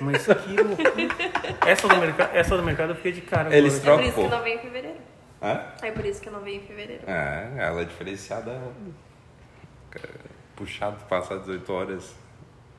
Mas 0.01 0.27
que 0.27 0.57
loucura. 0.57 0.93
Essa 1.67 1.89
do 1.89 1.97
mercado, 1.97 2.35
essa 2.35 2.57
do 2.57 2.63
mercado 2.63 2.91
eu 2.91 2.97
fiquei 2.97 3.13
de 3.13 3.21
cara. 3.21 3.55
Eles 3.55 3.87
agora. 3.87 4.03
É 4.03 4.05
por 4.05 4.05
isso 4.05 4.15
que 4.15 4.21
pô. 4.21 4.27
eu 4.27 4.31
não 4.31 4.43
venho 4.43 4.57
em 4.57 4.63
fevereiro. 4.63 4.99
Hã? 5.43 5.61
É 5.83 5.91
por 5.91 6.07
isso 6.07 6.21
que 6.23 6.29
eu 6.29 6.33
não 6.33 6.41
venho 6.41 6.63
em 6.63 6.67
fevereiro. 6.67 7.03
É, 7.07 7.53
ela 7.59 7.83
é 7.83 7.85
diferenciada. 7.85 8.59
Puxado, 10.57 11.05
passar 11.05 11.39
18 11.39 11.73
horas. 11.73 12.15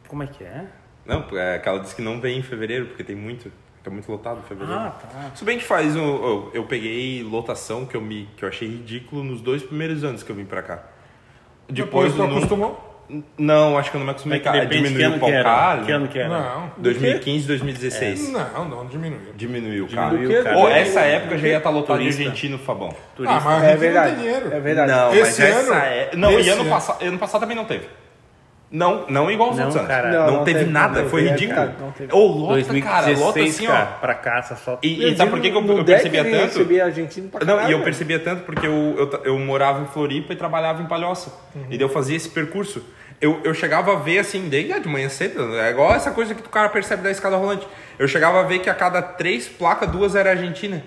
Como 0.08 0.24
é 0.24 0.28
que 0.28 0.44
é? 0.44 0.68
Não, 1.06 1.26
é 1.38 1.60
que 1.60 1.70
ela 1.70 1.80
disse 1.80 1.96
que 1.96 2.02
não 2.02 2.20
vem 2.20 2.40
em 2.40 2.44
fevereiro, 2.44 2.88
porque 2.88 3.04
tem 3.04 3.16
muito. 3.16 3.52
Fica 3.86 3.92
muito 3.94 4.12
lotado 4.12 4.40
em 4.40 4.48
fevereiro. 4.48 4.80
Ah, 4.82 4.90
tá. 5.00 5.32
Se 5.36 5.46
bem 5.46 5.60
que 5.60 5.64
faz. 5.64 5.96
o- 5.96 6.00
Eu, 6.00 6.52
eu 6.56 6.64
peguei 6.64 7.22
lotação 7.22 7.86
que 7.86 7.96
eu, 7.96 8.02
me, 8.02 8.28
que 8.36 8.44
eu 8.44 8.50
achei 8.50 8.68
ridículo 8.68 9.24
nos 9.24 9.42
dois 9.42 9.62
primeiros 9.62 10.04
anos 10.04 10.24
que 10.24 10.32
eu 10.32 10.36
vim 10.36 10.44
pra 10.46 10.64
cá. 10.64 10.84
Depois 11.70 12.12
tu 12.14 12.18
no- 12.26 12.36
acostumou? 12.38 12.84
Não, 13.38 13.78
acho 13.78 13.92
que 13.92 13.98
eu 13.98 14.00
não 14.00 14.06
me 14.06 14.12
acostumei. 14.12 14.40
É 14.40 14.42
que 14.42 14.66
Diminuiu 14.66 15.06
ano 15.06 15.16
o 15.18 15.20
que 15.20 15.44
pau. 15.44 15.82
Que 15.86 15.92
ano 15.92 16.08
que 16.08 16.18
era? 16.18 16.30
Não. 16.30 16.72
2015, 16.80 17.46
2016. 17.46 18.32
Não, 18.32 18.68
não 18.68 18.88
diminuiu. 18.88 19.32
Diminuiu, 19.36 19.88
cara. 19.94 20.10
Diminuiu, 20.18 20.44
cara. 20.44 20.58
Ou 20.58 20.68
essa 20.68 21.02
época 21.02 21.38
já 21.38 21.48
ia 21.48 21.58
estar 21.58 21.70
lotado 21.70 21.98
de 22.00 22.04
Turista. 22.06 22.24
argentino, 22.24 22.58
Fabão. 22.58 22.90
Ah, 23.28 23.40
mas 23.46 23.64
É 23.66 23.72
não 23.74 23.78
verdade. 23.80 24.16
tem 24.16 24.24
dinheiro. 24.24 24.52
É 24.52 24.60
verdade. 24.60 24.92
Não, 24.92 25.12
Esse 25.14 25.22
mas 25.22 25.40
essa 25.40 25.74
ano- 25.76 25.84
é... 25.84 26.10
Não, 26.16 26.32
e 26.40 26.50
ano 26.50 26.62
ano- 26.62 26.70
passado, 26.72 27.04
ano 27.06 27.20
passado 27.20 27.42
também 27.42 27.56
não 27.56 27.66
teve. 27.66 27.86
Não, 28.76 29.06
não 29.08 29.32
igual 29.32 29.50
aos 29.52 29.58
Não, 29.58 29.66
outros 29.68 29.82
anos. 29.84 29.96
cara. 29.96 30.12
Não, 30.12 30.26
Não, 30.26 30.34
não 30.34 30.44
teve, 30.44 30.60
teve, 30.60 30.72
nada, 30.72 31.02
não 31.04 31.10
foi 31.10 31.24
teve, 31.24 31.34
ridículo. 31.34 31.72
não 31.80 31.92
teve. 31.92 32.14
Ô, 32.14 32.26
lota, 32.28 32.54
2016, 32.56 32.84
cara, 32.84 33.26
lota 33.26 33.40
assim, 33.40 33.68
ó. 33.68 33.86
pra 34.02 34.14
caça 34.16 34.56
só. 34.58 34.78
E, 34.84 35.08
e 35.12 35.16
sabe 35.16 35.32
por 35.32 35.40
que, 35.40 35.50
que 35.50 35.56
eu, 35.56 35.66
eu 35.78 35.86
percebia 35.86 36.24
tanto? 36.26 36.36
recebia 36.44 36.84
argentino 36.84 37.30
pra 37.30 37.46
Não, 37.46 37.54
e 37.54 37.58
caralho, 37.58 37.78
eu 37.78 37.84
percebia 37.84 38.20
tanto 38.20 38.44
porque 38.44 38.68
eu, 38.68 38.74
eu, 38.98 39.22
eu 39.24 39.40
morava 39.40 39.82
em 39.82 39.86
Floripa 39.86 40.34
e 40.34 40.36
trabalhava 40.36 40.82
em 40.82 40.88
Palhoça. 40.88 41.32
E 41.70 41.78
daí 41.78 41.82
eu 41.82 41.88
fazia 41.90 42.18
esse 42.18 42.28
percurso. 42.30 42.84
Eu, 43.22 43.40
eu 43.46 43.54
chegava 43.54 43.94
a 43.94 43.96
ver 43.96 44.20
assim, 44.20 44.50
desde 44.50 44.74
ah, 44.74 44.80
de 44.80 44.90
manhã 44.90 45.08
cedo, 45.08 45.56
é 45.58 45.72
igual 45.72 45.96
essa 45.96 46.12
coisa 46.12 46.36
que 46.36 46.42
o 46.42 46.50
cara 46.50 46.68
percebe 46.68 47.02
da 47.02 47.10
escada 47.10 47.38
rolante. 47.38 47.66
Eu 47.98 48.10
chegava 48.10 48.42
a 48.42 48.44
ver 48.44 48.60
que 48.60 48.70
a 48.70 48.74
cada 48.74 49.02
três 49.02 49.48
placas, 49.48 49.90
duas 49.90 50.16
era 50.16 50.32
argentina. 50.32 50.84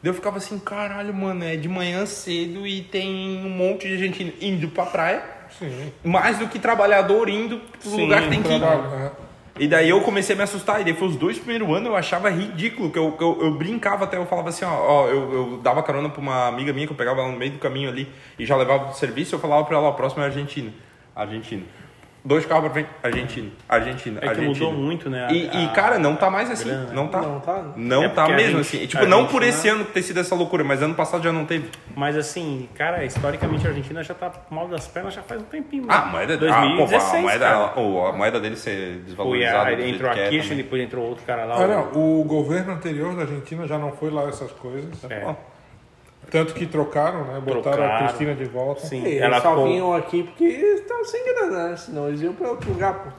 Daí 0.00 0.10
eu 0.10 0.14
ficava 0.14 0.36
assim, 0.36 0.60
caralho, 0.60 1.12
mano, 1.12 1.42
é 1.44 1.56
de 1.56 1.68
manhã 1.68 2.06
cedo 2.06 2.64
e 2.64 2.82
tem 2.82 3.42
um 3.44 3.48
monte 3.48 3.88
de 3.88 3.94
argentino 3.94 4.32
indo 4.40 4.68
pra 4.68 4.86
praia. 4.86 5.35
Sim. 5.58 5.92
Mais 6.04 6.38
do 6.38 6.48
que 6.48 6.58
trabalhador 6.58 7.28
indo 7.28 7.58
pro 7.58 7.90
Sim, 7.90 8.02
lugar 8.02 8.22
que 8.22 8.28
tem 8.28 8.42
que 8.42 8.52
ir. 8.52 8.58
Trabalho. 8.58 9.12
E 9.58 9.66
daí 9.66 9.88
eu 9.88 10.00
comecei 10.02 10.34
a 10.34 10.36
me 10.36 10.42
assustar. 10.42 10.80
E 10.80 10.84
daí 10.84 10.94
foi 10.94 11.08
os 11.08 11.16
dois 11.16 11.38
primeiros 11.38 11.68
anos 11.68 11.86
eu 11.86 11.96
achava 11.96 12.28
ridículo. 12.30 12.90
Que 12.90 12.98
eu, 12.98 13.12
que 13.12 13.22
eu, 13.22 13.38
eu 13.42 13.50
brincava 13.52 14.04
até, 14.04 14.16
eu 14.16 14.26
falava 14.26 14.50
assim, 14.50 14.64
ó, 14.64 14.70
ó, 14.70 15.08
eu, 15.08 15.32
eu 15.32 15.60
dava 15.62 15.82
carona 15.82 16.08
pra 16.08 16.20
uma 16.20 16.48
amiga 16.48 16.72
minha 16.72 16.86
que 16.86 16.92
eu 16.92 16.96
pegava 16.96 17.20
ela 17.20 17.32
no 17.32 17.38
meio 17.38 17.52
do 17.52 17.58
caminho 17.58 17.88
ali 17.88 18.08
e 18.38 18.44
já 18.44 18.56
levava 18.56 18.86
pro 18.86 18.96
serviço. 18.96 19.34
Eu 19.34 19.38
falava 19.38 19.64
pra 19.64 19.76
ela, 19.76 19.88
ó, 19.88 19.92
próximo 19.92 20.22
é 20.22 20.26
Argentina. 20.26 20.70
Argentina. 21.14 21.62
Dois 22.26 22.44
carros 22.44 22.64
pra 22.64 22.72
frente. 22.72 22.88
Argentina. 23.04 23.50
Argentina. 23.68 24.18
É 24.18 24.22
que 24.22 24.28
Argentina. 24.30 24.66
mudou 24.66 24.72
muito, 24.72 25.08
né? 25.08 25.26
a- 25.26 25.32
E, 25.32 25.46
e, 25.46 25.64
a- 25.66 25.68
cara, 25.68 25.96
não 25.96 26.16
tá 26.16 26.28
mais 26.28 26.50
assim. 26.50 26.64
grana? 26.64 26.92
Não 26.92 27.06
tá. 27.06 27.22
Não 27.22 27.38
tá? 27.38 27.64
Não 27.76 28.02
É 28.02 28.08
tá 28.08 28.28
mesmo 28.28 28.58
gente- 28.58 28.60
assim. 28.76 28.82
E, 28.82 28.86
Tipo, 28.88 29.06
não 29.06 29.26
por 29.28 29.44
esse 29.44 29.68
ano 29.68 29.84
ter 29.84 30.02
sido 30.02 30.18
essa 30.18 30.34
loucura, 30.34 30.64
mas 30.64 30.82
ano 30.82 30.94
passado 30.94 31.22
já 31.22 31.32
não 31.32 31.46
teve. 31.46 31.70
Mas 31.94 32.16
assim, 32.16 32.68
cara, 32.74 33.04
historicamente 33.04 33.64
a 33.64 33.70
Argentina 33.70 34.02
já 34.02 34.12
tá 34.12 34.32
mal 34.50 34.66
das 34.66 34.88
pernas 34.88 35.14
já 35.14 35.22
faz 35.22 35.40
um 35.40 35.44
tempinho. 35.44 35.82
né? 35.84 35.88
Ah, 35.92 36.02
a 36.02 36.06
moeda, 36.06 36.36
2016, 36.36 37.04
ah, 37.04 37.10
pô, 37.10 37.16
a 37.16 37.20
moeda, 37.22 37.46
cara. 37.46 37.72
oh, 37.76 38.06
a 38.08 38.12
moeda 38.12 38.40
dele 38.40 38.56
ser 38.56 39.02
desvalorizada. 39.06 39.76
jeito 39.76 39.94
entrou 39.94 40.10
a 40.10 40.14
que 40.14 40.20
é 40.20 40.54
depois 40.56 40.82
entrou 40.82 41.04
outro 41.06 41.24
cara 41.24 41.44
lá. 41.44 41.54
Ah, 41.54 41.60
o- 41.64 41.68
não. 41.68 42.20
O 42.20 42.24
governo 42.24 42.72
anterior 42.72 43.14
da 43.14 43.22
Argentina 43.22 43.66
já 43.68 43.78
não 43.78 43.92
foi 43.92 44.10
lá 44.10 44.28
essas 44.28 44.50
coisas. 44.50 45.04
É. 45.08 45.34
Tanto 46.30 46.54
que 46.54 46.66
trocaram, 46.66 47.24
né? 47.24 47.40
Botaram 47.40 47.60
a 47.84 47.88
Trocaram. 47.88 48.06
Cristina 48.08 48.34
de 48.34 48.44
volta. 48.46 48.84
Sim, 48.86 49.04
Eles 49.04 49.22
ela 49.22 49.40
só 49.40 49.50
ficou... 49.50 49.64
vinham 49.68 49.94
aqui 49.94 50.22
porque 50.24 50.44
eles 50.44 50.80
estavam 50.80 51.04
sem 51.04 51.24
grana, 51.24 51.68
né? 51.68 51.76
Senão 51.76 52.08
eles 52.08 52.20
iam 52.20 52.32
pra 52.34 52.48
outro 52.50 52.68
lugar, 52.70 52.94
pô. 52.94 53.10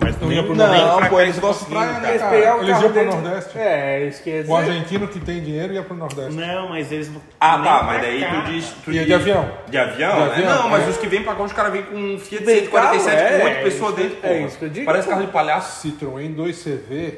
Mas 0.00 0.16
Não 0.20 0.28
nem, 0.28 0.36
ia 0.36 0.44
pro 0.44 0.54
nem 0.54 0.66
Não, 0.68 0.96
pô, 1.08 1.18
eles 1.20 1.34
eles 1.34 1.38
gostam 1.40 1.68
de 1.68 1.74
né, 1.74 2.08
Eles 2.10 2.20
cara? 2.22 2.36
o 2.56 2.62
Eles 2.62 2.68
iam 2.68 2.80
pro 2.80 2.88
deles- 2.92 3.14
Nordeste. 3.14 3.58
É, 3.58 4.06
isso 4.06 4.22
quer 4.22 4.44
O 4.46 4.54
argentino 4.56 5.08
que 5.08 5.18
tem 5.18 5.42
dinheiro 5.42 5.72
ia 5.72 5.82
pro 5.82 5.96
Nordeste. 5.96 6.34
Não, 6.34 6.68
mas 6.68 6.92
eles 6.92 7.10
não. 7.12 7.20
Ah, 7.40 7.58
tá, 7.58 7.82
mas 7.82 8.02
daí 8.02 8.24
tu 8.24 8.52
diz. 8.52 8.74
Tu 8.84 8.92
Ia 8.92 8.98
diz- 9.00 9.06
de 9.08 9.14
avião. 9.14 9.50
De 9.68 9.76
avião? 9.78 10.12
De 10.12 10.18
né? 10.20 10.32
avião, 10.34 10.54
Não, 10.62 10.68
mas 10.68 10.86
é. 10.86 10.90
os 10.90 10.96
que 10.98 11.06
vêm 11.08 11.22
pra 11.24 11.34
cá, 11.34 11.42
os 11.42 11.52
caras 11.52 11.72
vêm 11.72 11.82
com 11.82 11.96
um 11.96 12.18
Fiat 12.18 12.44
Vem 12.44 12.54
147 12.60 13.16
carro, 13.16 13.28
com 13.28 13.34
um 13.34 13.38
monte 13.38 13.50
é, 13.50 13.58
de 13.58 13.64
pessoa 13.64 13.90
isso- 13.90 14.00
dentro. 14.00 14.18
é 14.22 14.40
isso 14.42 14.58
que 14.58 14.64
eu 14.64 14.68
digo, 14.68 14.86
Parece 14.86 15.08
carro 15.08 15.20
de 15.26 15.32
palhaço. 15.32 15.88
Citroën 15.88 16.34
2CV, 16.36 17.14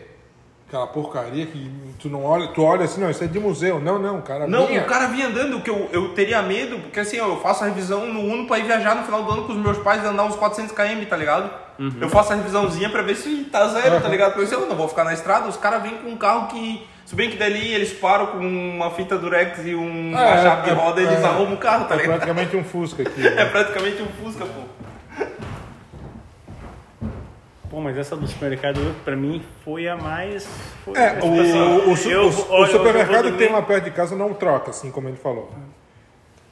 aquela 0.70 0.86
porcaria 0.86 1.46
que 1.46 1.68
tu 2.00 2.08
não 2.08 2.24
olha, 2.24 2.46
tu 2.48 2.62
olha 2.62 2.84
assim, 2.84 3.00
não, 3.00 3.10
isso 3.10 3.24
é 3.24 3.26
de 3.26 3.40
museu. 3.40 3.80
Não, 3.80 3.98
não, 3.98 4.18
o 4.18 4.22
cara 4.22 4.46
Não, 4.46 4.68
vinha. 4.68 4.82
o 4.82 4.84
cara 4.84 5.08
vinha 5.08 5.26
andando, 5.26 5.60
que 5.60 5.68
eu, 5.68 5.88
eu 5.92 6.10
teria 6.10 6.40
medo, 6.42 6.78
porque 6.78 7.00
assim, 7.00 7.16
eu 7.16 7.40
faço 7.40 7.64
a 7.64 7.66
revisão 7.66 8.06
no 8.06 8.20
Uno 8.20 8.46
pra 8.46 8.58
ir 8.60 8.64
viajar 8.64 8.94
no 8.94 9.02
final 9.02 9.24
do 9.24 9.32
ano 9.32 9.44
com 9.44 9.52
os 9.52 9.58
meus 9.58 9.78
pais 9.78 10.02
e 10.04 10.06
andar 10.06 10.24
uns 10.24 10.36
400 10.36 10.72
km, 10.72 11.04
tá 11.08 11.16
ligado? 11.16 11.50
Eu 12.00 12.08
faço 12.10 12.32
a 12.32 12.36
revisãozinha 12.36 12.88
pra 12.90 13.00
ver 13.02 13.16
se 13.16 13.44
tá 13.50 13.66
zero, 13.68 14.00
tá 14.00 14.08
ligado? 14.08 14.34
Porque 14.34 14.54
eu 14.54 14.66
não 14.66 14.76
vou 14.76 14.86
ficar 14.86 15.02
na 15.02 15.14
estrada, 15.14 15.48
os 15.48 15.56
caras 15.56 15.82
vêm 15.82 15.96
com 15.96 16.10
um 16.10 16.16
carro 16.16 16.46
que. 16.48 16.86
Se 17.06 17.16
bem 17.16 17.28
que 17.30 17.36
dali 17.38 17.72
eles 17.72 17.92
param 17.94 18.26
com 18.28 18.38
uma 18.38 18.90
fita 18.92 19.18
durex 19.18 19.58
e 19.66 19.74
um- 19.74 20.10
uma 20.10 20.22
É, 20.22 20.42
chave 20.42 20.62
de 20.62 20.70
é, 20.70 20.72
roda 20.74 21.00
e 21.00 21.06
eles 21.06 21.18
é. 21.20 21.24
arrumam 21.26 21.54
o 21.54 21.56
carro, 21.56 21.86
tá 21.86 21.94
É 21.94 21.98
ligado? 21.98 22.18
praticamente 22.18 22.56
um 22.56 22.62
Fusca 22.62 23.02
aqui. 23.02 23.20
É 23.26 23.30
né? 23.34 23.44
praticamente 23.46 24.00
um 24.02 24.06
Fusca, 24.22 24.44
pô. 24.44 25.24
Pô, 27.70 27.80
mas 27.80 27.96
essa 27.96 28.16
do 28.16 28.26
supermercado, 28.26 28.80
pra 29.04 29.14
mim, 29.14 29.42
foi 29.64 29.86
a 29.88 29.96
mais. 29.96 30.44
Foi, 30.84 30.98
É, 30.98 31.20
o, 31.22 31.26
o, 31.26 31.92
o 31.92 31.96
su- 31.96 32.10
eu- 32.10 32.22
o- 32.22 32.26
o 32.26 32.28
olha, 32.30 32.66
vou 32.66 32.66
supermercado 32.66 33.30
que 33.30 33.38
tem 33.38 33.52
lá 33.52 33.62
perto 33.62 33.84
de 33.84 33.90
casa 33.92 34.16
não 34.16 34.34
troca, 34.34 34.70
assim 34.70 34.90
como 34.90 35.08
ele 35.08 35.16
falou. 35.16 35.50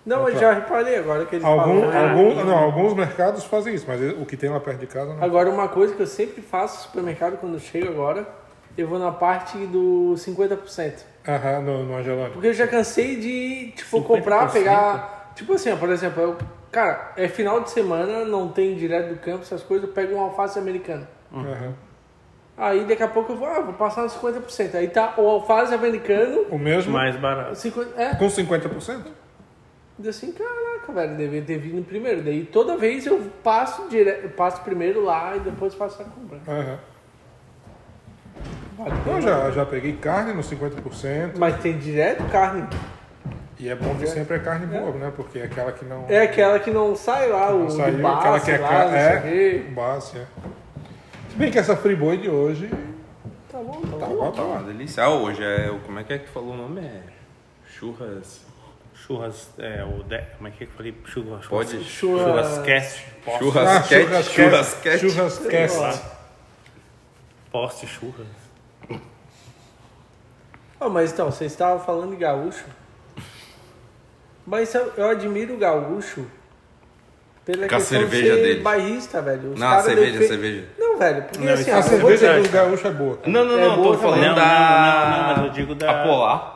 Não, 0.07 0.27
eu 0.29 0.39
já 0.39 0.53
reparei 0.55 0.97
agora 0.97 1.27
que 1.27 1.35
eles 1.37 1.45
Algum, 1.45 1.81
falam. 1.83 1.91
né? 1.91 2.09
algum, 2.11 2.45
não, 2.45 2.57
alguns 2.57 2.95
mercados 2.95 3.45
fazem 3.45 3.75
isso, 3.75 3.85
mas 3.87 4.01
o 4.13 4.25
que 4.25 4.37
tem 4.37 4.49
lá 4.49 4.59
perto 4.61 4.79
de 4.79 4.87
casa 4.87 5.13
não. 5.13 5.23
Agora, 5.23 5.51
uma 5.51 5.69
coisa 5.69 5.95
que 5.95 6.01
eu 6.01 6.07
sempre 6.07 6.41
faço 6.41 6.77
no 6.77 6.83
supermercado 6.85 7.37
quando 7.39 7.55
eu 7.55 7.61
chego 7.61 7.89
agora, 7.89 8.27
eu 8.77 8.87
vou 8.89 8.99
na 8.99 9.11
parte 9.11 9.59
do 9.67 10.15
50%. 10.17 10.93
Aham, 11.27 11.61
no, 11.61 11.85
no 11.85 11.97
Angelone. 11.97 12.31
Porque 12.33 12.47
eu 12.47 12.55
já 12.55 12.67
cansei 12.67 13.17
de, 13.17 13.73
tipo, 13.77 13.99
50%? 13.99 14.03
comprar, 14.07 14.51
pegar. 14.53 15.33
Tipo 15.35 15.53
assim, 15.55 15.71
ó, 15.73 15.77
por 15.77 15.91
exemplo, 15.91 16.23
eu, 16.23 16.37
cara, 16.71 17.13
é 17.17 17.29
final 17.29 17.61
de 17.61 17.71
semana, 17.71 18.25
não 18.25 18.49
tem 18.49 18.77
direto 18.77 19.15
do 19.15 19.21
campo, 19.21 19.43
essas 19.43 19.63
coisas, 19.63 19.89
eu 19.89 19.95
pego 19.95 20.15
uma 20.15 20.25
alface 20.25 20.59
americana. 20.59 21.09
Aham. 21.33 21.75
Aí 22.57 22.85
daqui 22.85 23.03
a 23.05 23.09
pouco 23.09 23.33
eu 23.33 23.37
vou, 23.37 23.47
ah, 23.47 23.61
vou 23.61 23.75
passar 23.75 24.03
nos 24.03 24.15
50%. 24.15 24.75
Aí 24.75 24.89
tá 24.89 25.15
o 25.17 25.29
alface 25.29 25.73
americano, 25.73 26.47
O 26.51 26.59
mesmo 26.59 26.93
Mais 26.93 27.15
barato. 27.17 27.55
50, 27.55 28.01
é, 28.01 28.15
com 28.17 28.27
50%? 28.27 29.03
Diz 29.97 30.09
assim, 30.09 30.33
caraca, 30.33 30.93
velho, 30.93 31.17
devia 31.17 31.43
ter 31.43 31.59
vindo 31.59 31.85
primeiro. 31.85 32.23
Daí 32.23 32.45
toda 32.45 32.77
vez 32.77 33.07
eu 33.07 33.31
passo, 33.43 33.89
dire... 33.89 34.21
eu 34.23 34.31
passo 34.31 34.63
primeiro 34.63 35.05
lá 35.05 35.37
e 35.37 35.41
depois 35.41 35.75
faço 35.75 36.03
a 36.03 36.05
compra. 36.05 36.39
Aham. 36.49 36.79
Vale 38.77 38.93
a 38.93 39.11
Eu 39.11 39.21
já, 39.21 39.51
já 39.51 39.67
peguei 39.67 39.93
carne 39.95 40.33
no 40.33 40.43
50%. 40.43 41.33
Mas 41.37 41.61
tem 41.61 41.79
direto 41.79 42.25
carne. 42.31 42.67
E 43.59 43.69
é 43.69 43.75
bom 43.75 43.95
que 43.97 44.07
sempre 44.07 44.37
é 44.37 44.39
carne 44.39 44.67
boa, 44.67 44.93
né? 44.93 45.13
Porque 45.17 45.41
é 45.41 45.45
aquela 45.45 45.73
que 45.73 45.85
não. 45.85 46.07
É 46.09 46.23
aquela 46.23 46.61
que 46.61 46.71
não 46.71 46.95
sai 46.95 47.29
lá, 47.29 47.51
o 47.51 47.65
não 47.65 47.71
saiu, 47.71 47.97
do 47.97 48.03
base, 48.03 48.19
aquela 48.21 48.41
que 48.41 48.51
é 48.53 48.59
lá, 48.59 48.69
sei 48.69 48.79
o 48.89 48.95
É, 48.95 49.13
é. 50.17 50.27
Se 51.31 51.37
bem 51.37 51.51
que 51.51 51.59
essa 51.59 51.77
Friboi 51.77 52.19
de 52.19 52.31
hoje. 52.31 52.71
Tá 53.51 53.59
bom, 53.59 53.81
tá 53.81 53.97
Tá 53.99 54.07
bom. 54.07 54.17
bom, 54.17 54.31
Tá 54.31 54.43
uma 54.43 54.63
delícia. 54.63 55.03
Ah, 55.03 55.11
hoje 55.11 55.43
é. 55.43 55.71
o- 55.71 55.81
Como 55.81 55.99
é 55.99 56.05
que 56.05 56.13
é 56.13 56.19
que 56.19 56.27
tu 56.27 56.31
falou 56.33 56.55
o 56.55 56.57
nome? 56.57 56.81
É. 56.83 57.03
Churras. 57.67 58.47
Churras, 58.95 59.49
é, 59.59 59.83
o 59.85 60.03
de... 60.03 60.19
como 60.37 60.49
é 60.49 60.51
que 60.51 60.65
eu 60.65 60.69
falei? 60.69 60.95
Churras, 61.07 61.47
Pode? 61.47 61.83
Churras- 61.85 62.47
Churrascast. 62.47 63.07
Poste, 63.25 63.39
Churrasquete. 63.45 64.25
Churrasquete. 64.35 65.11
Churrascast. 65.11 66.03
poste 67.51 67.87
churras. 67.87 68.27
Ah, 70.81 70.89
mas 70.89 71.13
então, 71.13 71.31
vocês 71.31 71.51
estavam 71.51 71.85
falando 71.85 72.11
de 72.11 72.17
gaúcho. 72.17 72.65
Mas 74.49 74.75
eu, 74.75 74.91
eu 74.97 75.11
admiro 75.11 75.55
o 75.55 75.59
gaúcho 75.59 76.25
pela 77.45 77.69
Com 77.69 77.77
a 77.77 77.81
cerveja 77.81 78.35
de 78.35 78.43
dele. 78.43 78.61
bairrista, 78.63 79.21
velho. 79.21 79.53
Os 79.53 79.61
Não, 79.61 79.69
caras 79.69 79.85
cerveja, 79.85 80.13
defe- 80.13 80.29
cerveja. 80.29 80.65
Não, 80.79 80.99
velho, 80.99 81.23
porque 81.25 81.39
Não, 81.45 81.53
assim, 81.53 81.71
é 81.71 81.75
A 81.75 81.81
vou 81.81 81.83
cerveja 81.91 82.15
dizer- 82.17 82.41
dos 82.43 82.51
gaúchos 82.51 82.85
é 82.87 82.91
boa. 82.91 83.19
Não, 83.27 83.45
não, 83.45 83.59
É 83.59 83.69
não, 83.69 83.77
boa 83.77 83.97
tô 83.97 84.03
falando. 84.03 84.21
Não, 84.23 84.35
da. 84.35 84.45
não, 84.47 85.11
não, 85.11 85.19
não, 85.29 85.37
mas 85.37 85.45
eu 85.45 85.51
digo 85.51 85.75
da- 85.75 85.91
A 85.91 86.03
Polar. 86.03 86.55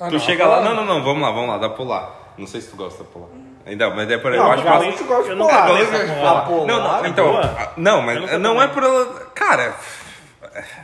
Ah, 0.00 0.06
tu 0.06 0.12
não, 0.12 0.18
chega 0.18 0.44
a 0.44 0.48
lá. 0.48 0.56
Polar- 0.56 0.74
Não, 0.74 0.84
não, 0.86 0.94
não, 0.94 1.04
vamos 1.04 1.22
lá, 1.22 1.30
vamos 1.30 1.48
lá, 1.50 1.58
da 1.58 1.68
Polar. 1.68 2.32
Não 2.38 2.46
sei 2.46 2.62
se 2.62 2.68
tu 2.70 2.76
gosta 2.76 3.04
da 3.04 3.10
Polar. 3.10 3.28
Ainda, 3.66 3.90
mas 3.90 4.10
é 4.10 4.16
por 4.18 4.32
aí. 4.32 4.38
Não, 4.38 4.46
eu 4.46 4.52
acho 4.52 4.62
gaúcho 4.64 5.04
gosta 5.04 5.24
de 5.24 5.30
eu 5.30 5.36
não 5.36 5.46
polar. 5.46 5.68
gosto 5.68 5.90
vou 5.92 6.40
Polar. 6.46 6.66
Não, 6.66 6.80
não, 6.82 7.04
É 7.04 7.08
então. 7.08 7.26
boa? 7.28 7.40
a- 7.44 7.72
Não, 7.76 8.00
mas 8.02 8.40
não 8.40 8.62
é 8.62 8.68
por 8.68 8.82
ela. 8.82 9.06
Cara, 9.34 9.74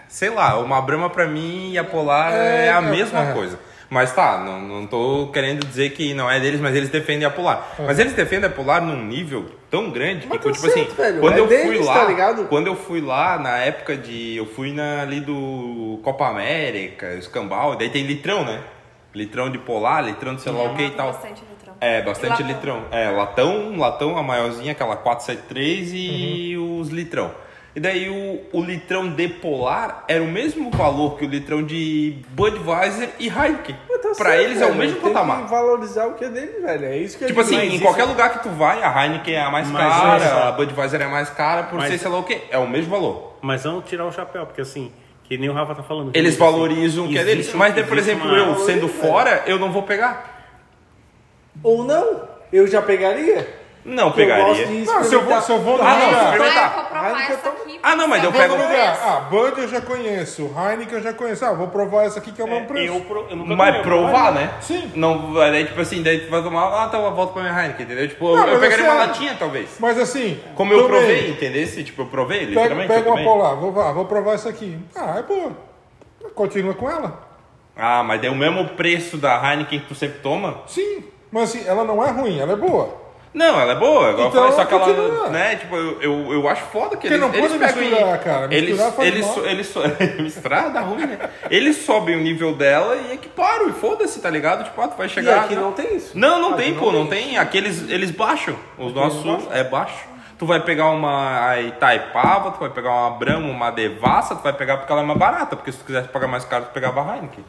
sei 0.09 0.29
lá, 0.31 0.59
uma 0.59 0.81
Brahma 0.83 1.09
pra 1.11 1.27
mim 1.27 1.71
e 1.73 1.79
a 1.79 1.85
Polar 1.85 2.33
é, 2.33 2.71
a 2.71 2.81
mesma 2.83 3.31
é. 3.31 3.33
coisa. 3.33 3.59
Mas 3.91 4.15
tá, 4.15 4.39
não, 4.39 4.61
não 4.61 4.87
tô 4.87 5.31
querendo 5.33 5.67
dizer 5.67 5.91
que 5.91 6.15
não 6.15 6.31
é 6.31 6.39
deles, 6.39 6.61
mas 6.61 6.77
eles 6.77 6.89
defendem 6.89 7.25
a 7.25 7.31
Polar. 7.31 7.75
Mas 7.77 7.99
eles 7.99 8.13
defendem 8.13 8.49
a 8.49 8.53
Polar 8.53 8.81
num 8.81 9.05
nível 9.05 9.47
tão 9.69 9.91
grande 9.91 10.29
que, 10.29 10.29
Mas 10.29 10.39
tipo 10.39 10.53
tá 10.53 10.67
assim, 10.69 10.85
certo, 10.85 10.95
velho, 10.97 11.21
quando 11.21 11.37
é 11.37 11.41
eu 11.41 11.49
fui 11.49 11.57
deles, 11.57 11.87
lá, 11.87 11.95
tá 11.95 12.05
ligado? 12.05 12.45
quando 12.45 12.67
eu 12.69 12.77
fui 12.77 13.01
lá 13.01 13.37
na 13.37 13.59
época 13.59 13.97
de, 13.97 14.37
eu 14.37 14.47
fui 14.47 14.73
na 14.73 15.03
ali 15.03 15.21
do 15.21 15.99
Copa 16.05 16.29
América, 16.29 17.15
Escambau, 17.15 17.75
daí 17.75 17.91
tem 17.91 18.05
litrão, 18.05 18.45
né? 18.45 18.63
Litrão 19.13 19.51
de 19.51 19.59
Polar, 19.59 20.05
litrão 20.05 20.37
de 20.37 20.43
sei 20.43 20.53
lá 20.53 20.63
o 20.63 20.77
que 20.77 20.83
e 20.85 20.91
tal. 20.91 21.09
Bastante 21.09 21.43
litrão. 21.51 21.75
É, 21.81 22.03
bastante 22.03 22.43
E 22.43 22.45
litrão. 22.45 22.85
É, 22.93 23.11
latão, 23.11 23.77
latão, 23.77 24.17
a 24.17 24.23
maiorzinha, 24.23 24.71
aquela 24.71 24.95
473 24.95 25.91
e 25.93 26.57
os 26.57 26.91
litrão. 26.91 27.33
E 27.81 27.83
daí 27.83 28.11
o, 28.11 28.59
o 28.59 28.63
litrão 28.63 29.09
de 29.09 29.27
Polar 29.27 30.05
era 30.07 30.23
o 30.23 30.27
mesmo 30.27 30.71
valor 30.71 31.17
que 31.17 31.25
o 31.25 31.29
litrão 31.31 31.63
de 31.63 32.19
Budweiser 32.29 33.09
e 33.19 33.27
Heineken. 33.27 33.75
Tá 33.89 34.09
pra 34.19 34.31
certo, 34.33 34.43
eles 34.43 34.61
é 34.61 34.65
o 34.67 34.69
velho, 34.69 34.79
mesmo 34.81 35.01
tem 35.01 35.13
patamar. 35.15 35.45
que 35.45 35.51
valorizar 35.51 36.07
o 36.09 36.13
que 36.13 36.25
é 36.27 36.29
dele, 36.29 36.61
velho. 36.61 36.85
É 36.85 36.99
isso 36.99 37.17
que 37.17 37.25
Tipo 37.25 37.41
assim, 37.41 37.57
em 37.57 37.75
isso- 37.77 37.83
qualquer 37.83 38.05
lugar 38.05 38.35
que 38.35 38.43
tu 38.43 38.51
vai, 38.51 38.83
a 38.83 39.03
Heineken 39.07 39.35
é 39.35 39.41
a 39.41 39.51
mais 39.51 39.67
Mas 39.71 39.83
cara, 39.97 40.49
a 40.49 40.53
Budweiser 40.53 41.01
é 41.01 41.07
mais 41.07 41.31
cara, 41.31 41.63
por 41.63 41.79
Mas- 41.79 41.91
ser 41.91 41.97
sei 41.97 42.11
lá 42.11 42.19
o 42.19 42.23
quê. 42.23 42.43
É 42.51 42.59
o 42.59 42.69
mesmo 42.69 42.91
valor. 42.91 43.39
Mas 43.41 43.65
vamos 43.65 43.87
tirar 43.89 44.05
o 44.05 44.13
chapéu, 44.13 44.45
porque 44.45 44.61
assim, 44.61 44.93
que 45.25 45.39
nem 45.39 45.49
o 45.49 45.55
Rafa 45.55 45.75
tá 45.75 45.83
falando. 45.83 46.11
Eles 46.15 46.35
assim, 46.35 46.39
valorizam 46.39 47.07
o 47.07 47.09
que 47.09 47.17
é 47.17 47.25
deles. 47.25 47.51
Mas, 47.55 47.73
por 47.87 47.97
exemplo, 47.97 48.29
uma- 48.29 48.37
eu 48.37 48.57
sendo 48.67 48.89
velho. 48.89 49.01
fora, 49.01 49.43
eu 49.47 49.59
não 49.59 49.73
vou 49.73 49.85
pegar. 49.85 50.51
Ou 51.63 51.83
não, 51.83 52.29
eu 52.53 52.67
já 52.67 52.83
pegaria. 52.83 53.49
Não 53.85 54.13
pegaria. 54.13 54.45
gosto 54.45 54.67
de 54.67 54.85
Não, 54.85 55.03
se 55.05 55.15
eu 55.15 55.23
vou, 55.23 55.41
se 55.41 55.51
eu 55.53 55.59
vou 55.61 55.79
no 55.79 55.83
Ah, 55.85 55.95
não, 55.97 56.07
lugar. 56.07 56.21
Ah, 56.23 56.35
eu 56.35 56.71
vou 56.71 56.85
provar 56.85 57.07
Heineken 57.07 57.23
essa 57.23 57.33
eu 57.33 57.39
tô- 57.53 57.63
aqui. 57.63 57.81
Ah, 57.83 57.97
não, 57.97 58.09
mas 58.09 58.25
eu 58.25 58.31
pego 58.33 58.57
no 58.57 58.63
o 58.63 58.67
lugar. 58.67 58.99
Ah, 59.03 59.21
Bud 59.31 59.59
eu 59.61 59.69
já 59.69 59.81
conheço, 59.81 60.51
Heineken 60.55 60.99
eu 60.99 61.03
já 61.03 61.13
conheço. 61.15 61.45
Ah, 61.47 61.53
vou 61.55 61.69
provar 61.69 62.05
essa 62.05 62.19
aqui 62.19 62.31
que 62.31 62.43
é 62.43 62.45
o 62.45 62.49
mesmo 62.49 62.67
preço. 62.67 62.93
Eu, 62.95 63.01
pro- 63.01 63.27
eu 63.31 63.37
nunca 63.37 63.57
Mas 63.57 63.69
tomei, 63.77 63.83
provar, 63.83 64.33
né? 64.33 64.51
Sim. 64.61 64.93
Não, 64.95 65.33
daí, 65.33 65.65
tipo 65.65 65.81
assim, 65.81 66.03
daí 66.03 66.21
tu 66.21 66.31
vai 66.31 66.43
tomar, 66.43 66.85
ah, 66.85 66.89
tá, 66.89 66.99
eu 66.99 67.11
volto 67.15 67.33
pra 67.33 67.43
minha 67.43 67.55
Heineken, 67.59 67.87
entendeu? 67.87 68.07
Tipo, 68.09 68.37
Não, 68.37 68.47
eu 68.47 68.59
mas 68.59 68.61
pegaria 68.61 68.85
assim, 68.85 68.95
uma 68.95 69.03
ah, 69.03 69.07
latinha, 69.07 69.37
talvez. 69.39 69.71
Mas 69.81 69.99
assim, 69.99 70.39
Como 70.55 70.73
eu 70.75 70.83
tomei. 70.83 70.99
provei, 70.99 71.31
entendeu? 71.31 71.67
Se, 71.67 71.83
Tipo, 71.83 72.03
eu 72.03 72.07
provei, 72.07 72.41
Pega, 72.41 72.51
literalmente. 72.51 72.89
pega 72.89 73.01
eu 73.01 73.13
uma 73.13 73.17
tomei. 73.17 73.25
polar, 73.25 73.55
vou, 73.57 73.73
vá, 73.73 73.93
vou 73.93 74.05
provar 74.05 74.35
essa 74.35 74.51
aqui. 74.51 74.79
Ah, 74.95 75.17
é 75.19 75.23
boa. 75.23 75.53
Continua 76.35 76.75
com 76.75 76.91
ela. 76.91 77.19
Ah, 77.75 78.03
mas 78.03 78.21
daí 78.21 78.29
o 78.29 78.35
mesmo 78.35 78.69
preço 78.71 79.17
da 79.17 79.37
Heineken 79.43 79.81
que 79.81 79.87
tu 79.87 79.95
sempre 79.95 80.19
toma? 80.19 80.59
Sim, 80.67 81.03
mas 81.33 81.45
assim, 81.45 81.67
ela 81.67 81.83
não 81.83 82.05
é 82.05 82.11
ruim, 82.11 82.39
ela 82.39 82.53
é 82.53 82.57
boa. 82.57 83.00
Não, 83.33 83.61
ela 83.61 83.73
é 83.73 83.77
boa. 83.77 84.11
Igual 84.11 84.29
Então, 84.29 84.45
eu 84.45 84.53
falei, 84.53 84.53
só 84.53 84.65
que 84.65 84.75
ela, 84.75 85.29
né, 85.31 85.55
tipo, 85.55 85.77
eu, 85.77 86.03
eu, 86.03 86.33
eu 86.33 86.49
acho 86.49 86.63
foda 86.65 86.97
que 86.97 87.03
Porque 87.03 87.07
eles, 87.09 87.21
não 87.21 87.29
eles 87.33 87.53
pode 87.53 87.81
misturar, 87.81 88.15
e- 88.17 88.19
cara. 88.25 88.49
Eles, 88.55 88.71
Misturar 88.71 88.93
faz 88.93 89.09
eles, 89.09 89.25
mal. 89.27 89.35
so- 89.35 89.47
eles, 89.47 89.67
so- 89.69 89.83
misturar 90.23 90.71
dá 90.73 90.81
ruim, 90.81 91.07
né? 91.07 91.19
Eles 91.49 91.77
sobem 91.77 92.17
o 92.17 92.21
nível 92.21 92.55
dela 92.57 92.97
e 92.97 93.13
equiparam, 93.15 93.69
e 93.69 93.73
foda-se, 93.73 94.21
tá 94.21 94.29
ligado? 94.29 94.65
Tipo, 94.65 94.81
ah, 94.83 94.89
tu 94.89 94.97
vai 94.97 95.07
E 95.07 95.11
chegar... 95.11 95.45
aqui 95.45 95.55
não 95.55 95.71
tem 95.73 95.95
isso. 95.97 96.19
Não, 96.19 96.41
não 96.41 96.55
tem, 96.57 96.75
pô, 96.75 96.91
não 96.91 97.07
tem. 97.07 97.39
Aqui 97.39 97.57
eles, 97.59 97.89
eles 97.89 98.11
baixam. 98.11 98.57
Os 98.77 98.93
nossos 98.93 99.25
é 99.53 99.63
baixo. 99.63 100.11
Tu 100.37 100.45
vai 100.47 100.59
pegar 100.59 100.87
uma 100.89 101.57
Itaipava, 101.61 102.51
tu 102.51 102.59
vai 102.61 102.71
pegar 102.71 102.91
uma 102.91 103.11
Brahma, 103.11 103.47
uma 103.49 103.71
Devassa, 103.71 104.35
tu 104.35 104.43
vai 104.43 104.55
pegar 104.55 104.79
porque 104.79 104.91
ela 104.91 105.03
é 105.03 105.05
mais 105.05 105.19
barata. 105.19 105.55
Porque 105.55 105.71
se 105.71 105.79
tu 105.79 105.85
quisesse 105.85 106.09
pagar 106.09 106.27
mais 106.27 106.45
caro, 106.47 106.65
tu 106.65 106.73
pegava 106.73 107.01
a 107.03 107.15
Heineken. 107.15 107.45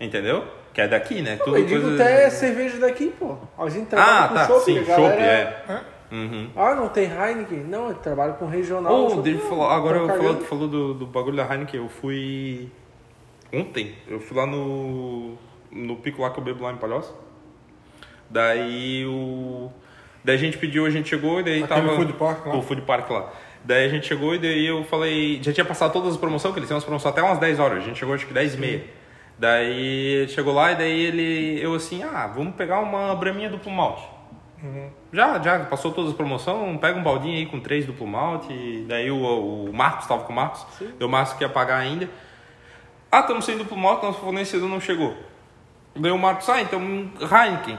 Entendeu? 0.00 0.44
Que 0.72 0.80
é 0.80 0.88
daqui, 0.88 1.20
né? 1.22 1.36
Tudo 1.44 1.56
Eu 1.58 1.66
digo 1.66 1.80
coisa- 1.82 2.02
até 2.02 2.30
cerveja 2.30 2.78
daqui, 2.78 3.12
pô. 3.18 3.36
A 3.58 3.68
gente 3.68 3.86
Ah, 3.86 3.88
trabalha 3.88 4.28
com 4.28 4.34
tá, 4.34 4.46
chopp, 4.46 4.64
sim, 4.64 4.84
chopp, 4.84 5.00
galera- 5.00 5.64
é. 5.68 5.92
Uhum. 6.14 6.50
Ah, 6.56 6.74
não 6.74 6.88
tem 6.88 7.04
Heineken? 7.10 7.60
Não, 7.64 7.88
eu 7.88 7.94
trabalho 7.94 8.34
com 8.34 8.46
regional. 8.46 8.92
Oh, 9.06 9.10
só- 9.10 9.20
deixa 9.22 9.38
eu 9.38 9.42
Não, 9.44 9.50
falar, 9.56 9.76
agora 9.76 9.98
tô 9.98 10.04
eu 10.10 10.40
falou, 10.44 10.68
do, 10.68 10.94
do 10.94 11.06
bagulho 11.06 11.36
da 11.36 11.44
Heineken, 11.50 11.80
eu 11.80 11.88
fui 11.88 12.70
ontem, 13.52 13.94
eu 14.08 14.20
fui 14.20 14.36
lá 14.36 14.46
no 14.46 15.36
no 15.70 15.96
pico 15.96 16.20
lá 16.20 16.28
que 16.30 16.38
eu 16.38 16.44
bebo 16.44 16.62
lá 16.64 16.72
em 16.72 16.76
Palhoça. 16.76 17.14
Daí 18.30 19.04
o 19.06 19.70
daí 20.24 20.36
a 20.36 20.38
gente 20.38 20.56
pediu, 20.58 20.86
a 20.86 20.90
gente 20.90 21.08
chegou 21.08 21.40
e 21.40 21.42
daí 21.42 21.62
Aquele 21.62 21.68
tava 21.80 21.96
food 21.96 22.12
park 22.14 22.46
lá? 22.46 22.56
o 22.56 22.62
food 22.62 22.82
park 22.82 23.10
lá. 23.10 23.32
Daí 23.64 23.84
a 23.86 23.88
gente 23.88 24.06
chegou 24.06 24.34
e 24.34 24.38
daí 24.38 24.66
eu 24.66 24.84
falei, 24.84 25.40
já 25.42 25.52
tinha 25.52 25.64
passado 25.64 25.92
todas 25.92 26.10
as 26.12 26.16
promoções, 26.16 26.52
que 26.52 26.58
eles 26.60 26.68
têm 26.68 26.74
umas 26.74 26.84
promoções 26.84 27.12
até 27.12 27.22
umas 27.22 27.38
10 27.38 27.58
horas, 27.60 27.78
a 27.78 27.80
gente 27.86 27.98
chegou 27.98 28.14
acho 28.14 28.26
que 28.26 28.32
10 28.34 28.54
e 28.54 28.58
meia. 28.58 28.84
Daí 29.38 30.26
chegou 30.28 30.54
lá 30.54 30.72
e 30.72 30.76
daí 30.76 31.00
ele, 31.00 31.60
eu 31.62 31.74
assim, 31.74 32.02
ah, 32.02 32.26
vamos 32.32 32.54
pegar 32.54 32.80
uma 32.80 33.14
braminha 33.14 33.48
duplo 33.50 33.70
malte. 33.72 34.02
Já, 35.12 35.40
já 35.40 35.58
passou 35.64 35.90
todas 35.90 36.10
as 36.12 36.16
promoções, 36.16 36.78
pega 36.78 36.96
um 36.98 37.02
baldinho 37.02 37.36
aí 37.36 37.46
com 37.46 37.58
três 37.58 37.84
duplo 37.84 38.06
malte. 38.06 38.52
e 38.52 38.84
Daí 38.88 39.10
o, 39.10 39.16
o 39.66 39.72
Marcos 39.72 40.06
tava 40.06 40.22
com 40.22 40.32
o 40.32 40.36
Marcos, 40.36 40.64
deu 40.98 41.08
o 41.08 41.10
Marcos 41.10 41.32
que 41.34 41.42
ia 41.42 41.48
pagar 41.48 41.78
ainda. 41.78 42.08
Ah, 43.10 43.20
estamos 43.20 43.44
sem 43.44 43.56
duplo 43.58 43.76
malte, 43.76 44.04
nosso 44.06 44.20
fornecedor 44.20 44.68
não 44.68 44.80
chegou. 44.80 45.14
Daí 45.96 46.12
o 46.12 46.18
Marcos, 46.18 46.48
ah, 46.48 46.60
então 46.62 46.80
Heineken. 47.20 47.78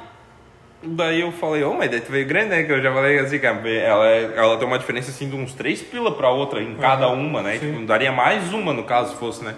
Daí 0.85 1.21
eu 1.21 1.31
falei, 1.31 1.63
oh, 1.63 1.73
mas 1.75 1.89
daí 1.89 2.01
tu 2.01 2.11
veio 2.11 2.27
grande, 2.27 2.49
né? 2.49 2.63
Que 2.63 2.71
eu 2.73 2.81
já 2.83 2.93
falei 2.93 3.17
assim, 3.19 3.39
cara, 3.39 3.57
ela, 3.69 4.05
é- 4.05 4.33
ela 4.35 4.57
tem 4.57 4.67
uma 4.67 4.77
diferença 4.77 5.09
assim 5.11 5.29
de 5.29 5.35
uns 5.37 5.53
três 5.53 5.81
pila 5.81 6.11
pra 6.13 6.29
outra 6.29 6.61
em 6.61 6.75
cada 6.75 7.07
uma, 7.07 7.41
né? 7.41 7.57
Tipo, 7.57 7.85
daria 7.85 8.11
mais 8.11 8.51
uma 8.51 8.73
no 8.73 8.83
caso 8.83 9.11
se 9.13 9.15
fosse, 9.17 9.43
né? 9.45 9.55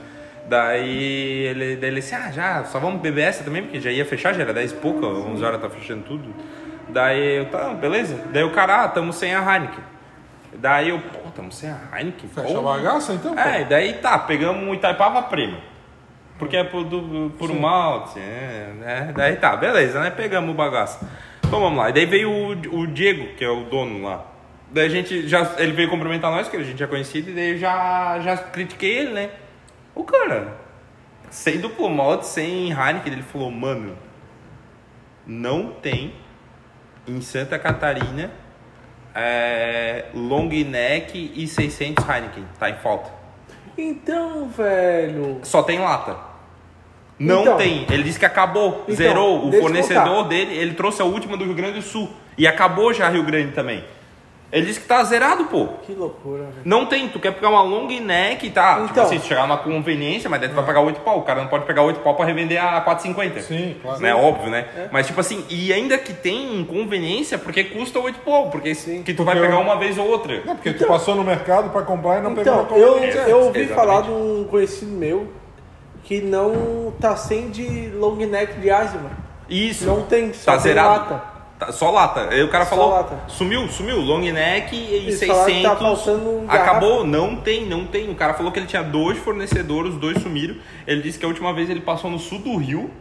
Daí 0.47 1.45
ele, 1.47 1.75
daí 1.75 1.89
ele 1.89 2.01
disse, 2.01 2.13
ah, 2.13 2.31
já, 2.31 2.63
só 2.65 2.79
vamos 2.79 3.01
beber 3.01 3.23
essa 3.23 3.43
também, 3.43 3.63
porque 3.63 3.79
já 3.79 3.89
ia 3.89 4.05
fechar, 4.05 4.33
já 4.33 4.43
era 4.43 4.53
10 4.53 4.71
e 4.71 4.75
pouca, 4.75 5.05
11 5.07 5.43
horas 5.43 5.61
tá 5.61 5.69
fechando 5.69 6.03
tudo. 6.03 6.33
Daí 6.89 7.37
eu, 7.37 7.45
tá, 7.49 7.69
beleza. 7.73 8.19
Daí 8.31 8.43
o 8.43 8.51
cara, 8.51 8.83
ah, 8.83 8.87
tamo 8.87 9.11
sem 9.11 9.33
a 9.33 9.39
Heineken. 9.39 9.83
Daí 10.53 10.89
eu, 10.89 10.99
pô, 10.99 11.29
tamo 11.35 11.51
sem 11.51 11.69
a 11.69 11.77
Heineken? 11.93 12.29
Fecha 12.29 12.47
a 12.47 12.53
Pô. 12.53 12.61
bagaça, 12.61 13.13
então? 13.13 13.33
pô? 13.33 13.39
É, 13.39 13.63
daí 13.63 13.93
tá, 13.93 14.19
pegamos 14.19 14.63
um 14.63 14.73
Itaipava 14.73 15.23
Prêmio. 15.23 15.57
Porque 16.37 16.57
é 16.57 16.63
por, 16.63 16.83
do, 16.83 17.31
por 17.37 17.49
um 17.49 17.59
malte, 17.59 18.19
é, 18.19 18.73
né? 18.77 19.13
Daí 19.15 19.37
tá, 19.37 19.55
beleza, 19.55 19.99
né? 19.99 20.09
Pegamos 20.09 20.49
o 20.49 20.53
bagaço. 20.53 21.05
Então 21.45 21.59
vamos 21.59 21.77
lá. 21.79 21.89
E 21.89 21.93
daí 21.93 22.05
veio 22.05 22.29
o, 22.29 22.81
o 22.81 22.87
Diego, 22.87 23.35
que 23.35 23.43
é 23.43 23.49
o 23.49 23.63
dono 23.63 24.03
lá. 24.03 24.25
Daí 24.69 24.85
a 24.85 24.89
gente 24.89 25.27
já. 25.27 25.53
Ele 25.57 25.71
veio 25.71 25.89
cumprimentar 25.89 26.29
nós, 26.31 26.49
que 26.49 26.57
a 26.57 26.63
gente 26.63 26.77
já 26.77 26.87
conhecido, 26.87 27.29
e 27.29 27.33
daí 27.33 27.51
eu 27.51 27.57
já, 27.57 28.19
já 28.19 28.37
critiquei 28.37 28.97
ele, 28.97 29.13
né? 29.13 29.29
O 29.95 30.03
cara, 30.03 30.57
sem 31.29 31.59
duplo 31.59 31.89
malte, 31.89 32.27
sem 32.27 32.69
Heineken, 32.69 33.13
ele 33.13 33.23
falou, 33.23 33.49
mano, 33.49 33.97
não 35.25 35.71
tem 35.71 36.13
em 37.07 37.21
Santa 37.21 37.57
Catarina 37.57 38.29
é, 39.13 40.05
long 40.13 40.49
neck 40.49 41.31
e 41.33 41.47
600 41.47 42.03
Heineken, 42.07 42.45
tá 42.59 42.69
em 42.69 42.75
falta. 42.75 43.09
Então, 43.77 44.47
velho. 44.49 45.39
Só 45.43 45.63
tem 45.63 45.79
lata. 45.79 46.17
Não 47.17 47.41
Então. 47.41 47.57
tem. 47.57 47.85
Ele 47.89 48.03
disse 48.03 48.19
que 48.19 48.25
acabou, 48.25 48.83
Então, 48.83 48.95
zerou. 48.95 49.47
O 49.47 49.51
fornecedor 49.53 50.27
dele, 50.27 50.53
ele 50.57 50.73
trouxe 50.73 51.01
a 51.01 51.05
última 51.05 51.37
do 51.37 51.45
Rio 51.45 51.53
Grande 51.53 51.75
do 51.75 51.81
Sul. 51.81 52.09
E 52.37 52.45
acabou 52.45 52.93
já 52.93 53.07
Rio 53.09 53.23
Grande 53.23 53.53
também. 53.53 53.83
Ele 54.51 54.67
disse 54.67 54.79
que 54.79 54.87
tá 54.87 55.03
zerado, 55.03 55.45
pô. 55.45 55.67
Que 55.85 55.93
loucura, 55.93 56.43
velho. 56.43 56.53
Não 56.63 56.85
tem, 56.85 57.09
tu 57.09 57.19
quer 57.19 57.31
pegar 57.31 57.49
uma 57.49 57.61
long 57.61 57.87
neck, 57.87 58.49
tá? 58.51 58.75
tipo 58.75 58.91
Então. 58.91 59.03
assim, 59.03 59.19
se 59.19 59.25
chegar 59.27 59.41
numa 59.41 59.57
conveniência, 59.57 60.29
mas 60.29 60.39
daí 60.39 60.47
tu 60.49 60.55
vai 60.55 60.63
pagar 60.63 60.79
8 60.81 61.01
pau. 61.01 61.17
O 61.19 61.21
cara 61.23 61.41
não 61.41 61.47
pode 61.49 61.65
pegar 61.65 61.81
8 61.81 61.99
pau 61.99 62.15
pra 62.15 62.25
revender 62.25 62.63
a 62.63 62.79
4,50. 62.81 63.41
Sim, 63.41 63.75
claro. 63.81 63.99
Né? 63.99 64.15
Óbvio, 64.15 64.49
né? 64.49 64.65
Mas 64.91 65.07
tipo 65.07 65.19
assim, 65.19 65.43
e 65.49 65.73
ainda 65.73 65.97
que 65.97 66.13
tem 66.13 66.59
inconveniência, 66.61 67.37
porque 67.37 67.63
custa 67.65 67.99
8 67.99 68.19
pau. 68.19 68.49
Porque 68.49 68.73
que 69.03 69.13
tu 69.13 69.23
vai 69.25 69.35
Porque 69.35 69.47
pegar 69.47 69.59
eu- 69.59 69.65
uma 69.65 69.77
vez 69.77 69.97
ou 69.97 70.07
outra. 70.07 70.41
Não, 70.45 70.55
porque 70.55 70.71
tu 70.73 70.85
passou 70.87 71.15
no 71.15 71.23
mercado 71.23 71.69
pra 71.71 71.81
comprar 71.81 72.19
e 72.19 72.21
não 72.21 72.31
Então, 72.31 72.63
pegou 72.65 72.77
eu, 72.79 72.93
conveniência. 72.93 73.19
eu 73.21 73.37
ouvi 73.41 73.61
Exatamente. 73.61 73.73
falar 73.73 74.01
de 74.03 74.11
um 74.11 74.47
conhecido 74.49 74.91
meu 74.91 75.27
que 76.03 76.21
não 76.21 76.93
tá 77.01 77.15
sem 77.17 77.49
de 77.49 77.89
long 77.95 78.15
neck 78.15 78.59
de 78.59 78.69
asma. 78.69 79.09
Isso. 79.49 79.85
Não 79.85 80.03
tem, 80.03 80.31
só 80.33 80.51
tá 80.51 80.57
tem 80.57 80.61
zerado. 80.61 81.13
lata. 81.13 81.34
Tá, 81.57 81.71
só 81.71 81.89
lata. 81.89 82.27
Aí 82.29 82.43
o 82.43 82.49
cara 82.49 82.65
Só 82.65 82.71
falou, 82.75 82.89
lata. 82.89 83.17
sumiu, 83.27 83.67
sumiu, 83.69 84.01
long 84.01 84.19
neck 84.19 84.75
e 84.75 84.93
Eles 84.93 85.19
600. 85.19 85.27
falaram 85.27 85.53
que 85.53 85.61
tá 85.63 85.75
garrafa. 86.49 86.53
acabou, 86.53 87.05
não 87.05 87.35
tem, 87.37 87.65
não 87.65 87.85
tem. 87.85 88.09
O 88.09 88.15
cara 88.15 88.33
falou 88.33 88.51
que 88.51 88.59
ele 88.59 88.67
tinha 88.67 88.83
dois 88.83 89.17
fornecedores, 89.19 89.93
os 89.93 89.99
dois 89.99 90.21
sumiram. 90.21 90.55
Ele 90.85 91.01
disse 91.01 91.17
que 91.17 91.23
a 91.25 91.27
última 91.29 91.53
vez 91.53 91.69
ele 91.69 91.79
passou 91.81 92.11
no 92.11 92.19
sul 92.19 92.39
do 92.39 92.57
Rio, 92.57 92.91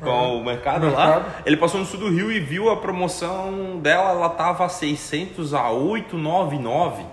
com 0.00 0.36
o 0.38 0.44
mercado, 0.44 0.90
lá. 0.92 1.06
Mercado. 1.06 1.24
Ele 1.44 1.56
passou 1.56 1.80
no 1.80 1.86
sul 1.86 1.98
do 1.98 2.08
Rio 2.08 2.30
e 2.30 2.38
viu 2.38 2.70
a 2.70 2.76
promoção 2.76 3.78
dela, 3.80 4.10
ela 4.10 4.28
tava 4.28 4.68
600 4.68 5.52
a 5.52 5.70
899. 5.70 7.04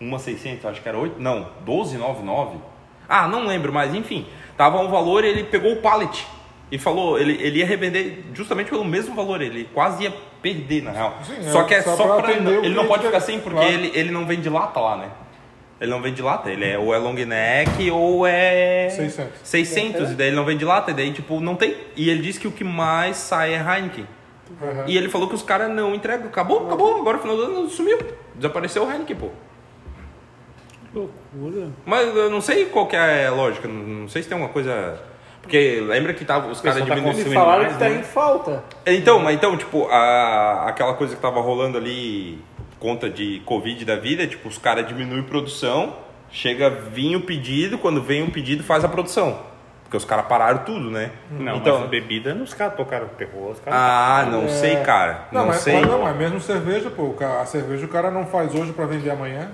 Uma 0.00 0.18
600, 0.18 0.64
acho 0.66 0.80
que 0.82 0.88
era 0.88 0.96
8, 0.98 1.20
não, 1.20 1.46
1299. 1.66 2.56
Ah, 3.08 3.28
não 3.28 3.46
lembro, 3.46 3.72
mas 3.72 3.94
enfim, 3.94 4.26
tava 4.56 4.78
um 4.78 4.88
valor 4.88 5.24
e 5.24 5.28
ele 5.28 5.44
pegou 5.44 5.72
o 5.72 5.76
pallet 5.76 6.26
e 6.70 6.78
falou, 6.78 7.18
ele, 7.18 7.38
ele 7.40 7.60
ia 7.60 7.66
revender 7.66 8.24
justamente 8.34 8.70
pelo 8.70 8.84
mesmo 8.84 9.14
valor, 9.14 9.40
ele 9.40 9.68
quase 9.72 10.04
ia 10.04 10.14
perder 10.42 10.82
na 10.82 10.90
real. 10.90 11.18
Sim, 11.24 11.42
só 11.50 11.62
é, 11.62 11.64
que 11.64 11.74
é 11.74 11.82
só 11.82 11.96
só, 11.96 12.20
pra 12.20 12.32
o 12.32 12.32
ele 12.32 12.74
não 12.74 12.86
pode 12.86 13.02
cliente 13.02 13.06
ficar 13.06 13.20
sem 13.20 13.40
porque 13.40 13.58
claro. 13.58 13.72
ele, 13.72 13.92
ele 13.94 14.10
não 14.10 14.26
vende 14.26 14.48
lata 14.48 14.80
lá, 14.80 14.96
né? 14.96 15.10
Ele 15.80 15.90
não 15.90 16.00
vende 16.00 16.22
lata, 16.22 16.50
ele 16.50 16.64
é 16.64 16.78
ou 16.78 16.94
é 16.94 16.98
long 16.98 17.12
neck 17.12 17.90
ou 17.90 18.26
é 18.26 18.88
600. 18.90 19.40
600, 19.42 20.10
e 20.10 20.14
daí 20.14 20.28
ele 20.28 20.36
não 20.36 20.44
vende 20.44 20.64
lata, 20.64 20.90
e 20.90 20.94
daí 20.94 21.12
tipo 21.12 21.38
não 21.38 21.54
tem. 21.54 21.76
E 21.94 22.08
ele 22.08 22.22
disse 22.22 22.40
que 22.40 22.48
o 22.48 22.52
que 22.52 22.64
mais 22.64 23.16
sai 23.16 23.54
é 23.54 23.58
Heineken. 23.58 24.06
Uhum. 24.60 24.84
E 24.86 24.96
ele 24.96 25.08
falou 25.08 25.28
que 25.28 25.34
os 25.34 25.42
caras 25.42 25.70
não 25.70 25.94
entregam. 25.94 26.28
Acabou, 26.28 26.66
acabou. 26.66 27.00
Agora 27.00 27.18
no 27.18 27.22
final 27.22 27.36
do 27.36 27.42
ano 27.42 27.68
sumiu. 27.68 27.98
Desapareceu 28.34 28.84
o 28.84 28.90
Heineken, 28.90 29.16
pô. 29.16 29.30
Loucura. 30.94 31.68
Mas 31.84 32.16
eu 32.16 32.30
não 32.30 32.40
sei 32.40 32.64
qual 32.66 32.86
que 32.86 32.96
é 32.96 33.26
a 33.26 33.32
lógica. 33.32 33.68
Não 33.68 33.82
não 34.06 34.08
sei 34.08 34.22
se 34.22 34.28
tem 34.28 34.38
uma 34.38 34.48
coisa. 34.48 34.98
Porque 35.46 35.80
lembra 35.80 36.12
que 36.12 36.24
tava, 36.24 36.48
os 36.48 36.60
caras 36.60 36.80
tá 36.80 36.84
diminuindo. 36.84 37.06
Eles 37.10 37.18
Consumindo 37.18 37.40
falaram 37.40 37.62
mais, 37.62 37.72
que 37.74 37.78
tá 37.78 37.88
né? 37.88 38.00
em 38.00 38.02
falta. 38.02 38.64
Então, 38.84 39.20
mas 39.20 39.36
então, 39.36 39.56
tipo, 39.56 39.86
a, 39.88 40.64
aquela 40.66 40.94
coisa 40.94 41.14
que 41.14 41.22
tava 41.22 41.40
rolando 41.40 41.78
ali, 41.78 42.42
conta 42.80 43.08
de 43.08 43.40
Covid 43.46 43.84
da 43.84 43.94
vida, 43.94 44.26
tipo, 44.26 44.48
os 44.48 44.58
caras 44.58 44.88
diminuem 44.88 45.22
produção, 45.22 45.94
chega 46.32 46.68
vir 46.68 47.14
o 47.14 47.20
pedido, 47.20 47.78
quando 47.78 48.02
vem 48.02 48.24
um 48.24 48.30
pedido 48.30 48.64
faz 48.64 48.84
a 48.84 48.88
produção. 48.88 49.38
Porque 49.84 49.96
os 49.96 50.04
caras 50.04 50.26
pararam 50.26 50.58
tudo, 50.64 50.90
né? 50.90 51.12
Não, 51.30 51.58
então, 51.58 51.78
mas 51.78 51.88
bebida, 51.88 52.34
os 52.34 52.52
caras 52.52 52.74
tocaram 52.74 53.06
terror, 53.16 53.52
os 53.52 53.60
caras... 53.60 53.78
Ah, 53.80 54.28
não 54.28 54.48
sei, 54.48 54.74
cara. 54.78 55.28
Não, 55.30 55.42
Não, 55.42 55.46
mas, 55.46 55.58
sei. 55.58 55.74
mas 55.74 55.86
não, 55.86 56.02
mas 56.02 56.16
mesmo 56.16 56.40
cerveja, 56.40 56.90
pô, 56.90 57.14
a 57.40 57.46
cerveja 57.46 57.86
o 57.86 57.88
cara 57.88 58.10
não 58.10 58.26
faz 58.26 58.52
hoje 58.52 58.72
pra 58.72 58.84
vender 58.84 59.10
amanhã. 59.10 59.52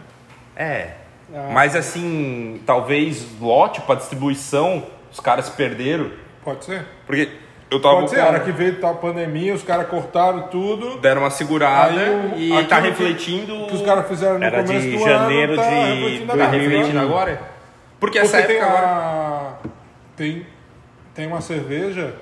É. 0.57 0.93
Ah. 1.35 1.51
Mas 1.53 1.77
assim, 1.77 2.63
talvez 2.65 3.27
lote 3.39 3.83
pra 3.83 3.95
distribuição, 3.95 4.85
os 5.13 5.21
caras 5.21 5.49
perderam. 5.51 6.11
Pode 6.45 6.65
ser? 6.65 6.85
Porque 7.07 7.29
eu 7.71 7.81
tava 7.81 7.97
Pode 7.97 8.11
ser, 8.11 8.17
com- 8.17 8.23
a 8.23 8.27
hora 8.27 8.41
que 8.41 8.53
veio 8.53 8.81
tal 8.81 8.97
pandemia, 8.97 9.55
os 9.55 9.63
caras 9.63 9.87
cortaram 9.89 10.43
tudo. 10.49 10.99
deram 10.99 11.23
uma 11.23 11.31
segurada 11.31 12.01
o- 12.35 12.39
e 12.39 12.65
tá 12.67 12.81
que- 12.83 12.89
refletindo. 12.89 13.67
que 13.67 13.75
os 13.77 13.83
caras 13.83 14.07
fizeram 14.09 14.39
no 14.39 14.45
Era 14.45 14.63
começo 14.63 14.87
de 14.87 14.97
do 14.97 15.05
janeiro 15.05 15.53
ano, 15.53 15.63
tá 15.63 15.69
de 15.69 15.75
refletindo 15.75 16.27
tá 16.27 16.33
agora. 16.35 16.49
2020. 16.51 16.71
refletindo 16.77 17.01
agora. 17.01 17.41
Porque 18.01 18.19
essa 18.19 18.37
Porque 18.39 18.47
tem 18.53 18.57
época 18.57 18.71
agora. 18.79 18.87
a... 18.87 19.53
Tem, 20.17 20.47
tem 21.15 21.27
uma 21.29 21.41
cerveja... 21.41 22.15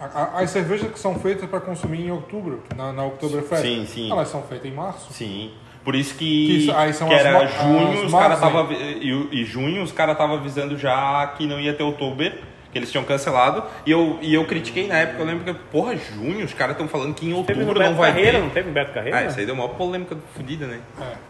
a- 0.00 0.06
a- 0.38 0.40
As 0.40 0.50
cervejas 0.50 0.90
que 0.90 0.98
são 0.98 1.14
feitas 1.18 1.48
para 1.48 1.60
consumir 1.60 2.06
em 2.06 2.10
outubro, 2.10 2.62
na, 2.74 2.90
na 2.92 3.04
Oktoberfest, 3.04 3.62
Sim, 3.62 3.86
sim. 3.86 4.10
elas 4.10 4.28
são 4.28 4.42
feitas 4.42 4.66
em 4.66 4.74
março. 4.74 5.12
Sim. 5.12 5.52
Por 5.84 5.94
isso 5.94 6.14
que, 6.14 6.46
Que 6.46 6.52
isso- 6.58 6.72
aí 6.76 6.92
são 6.92 7.08
que 7.08 7.14
as 7.14 7.24
era 7.24 7.46
junho, 7.46 7.92
as 7.92 8.04
os 8.04 8.12
caras 8.12 8.40
Marzen. 8.40 8.50
tava 8.62 8.72
e, 8.74 9.28
e 9.32 9.44
junho 9.44 9.82
os 9.82 9.92
caras 9.92 10.16
tava 10.18 10.34
avisando 10.34 10.76
já 10.76 11.26
que 11.38 11.46
não 11.46 11.58
ia 11.58 11.72
ter 11.72 11.82
outubro, 11.82 12.30
que 12.70 12.78
eles 12.78 12.90
tinham 12.90 13.02
cancelado. 13.04 13.64
E 13.86 13.90
eu, 13.90 14.18
e 14.20 14.34
eu 14.34 14.44
critiquei 14.44 14.86
na 14.86 14.96
época, 14.98 15.22
eu 15.22 15.26
lembro 15.26 15.44
que, 15.44 15.54
porra, 15.72 15.96
junho, 15.96 16.44
os 16.44 16.52
caras 16.52 16.74
estão 16.74 16.86
falando 16.86 17.14
que 17.14 17.26
em 17.26 17.32
outubro 17.32 17.64
não 17.64 17.72
Beto 17.74 17.94
vai 17.94 18.10
Carreira, 18.12 18.32
ter. 18.32 18.42
não 18.42 18.50
teve 18.50 18.70
Beto 18.70 18.92
Carreira? 18.92 19.18
Ah, 19.18 19.24
isso 19.24 19.38
aí 19.40 19.46
deu 19.46 19.54
uma 19.54 19.68
polêmica 19.70 20.16
fodida, 20.36 20.66
né? 20.66 20.80
É. 21.00 21.29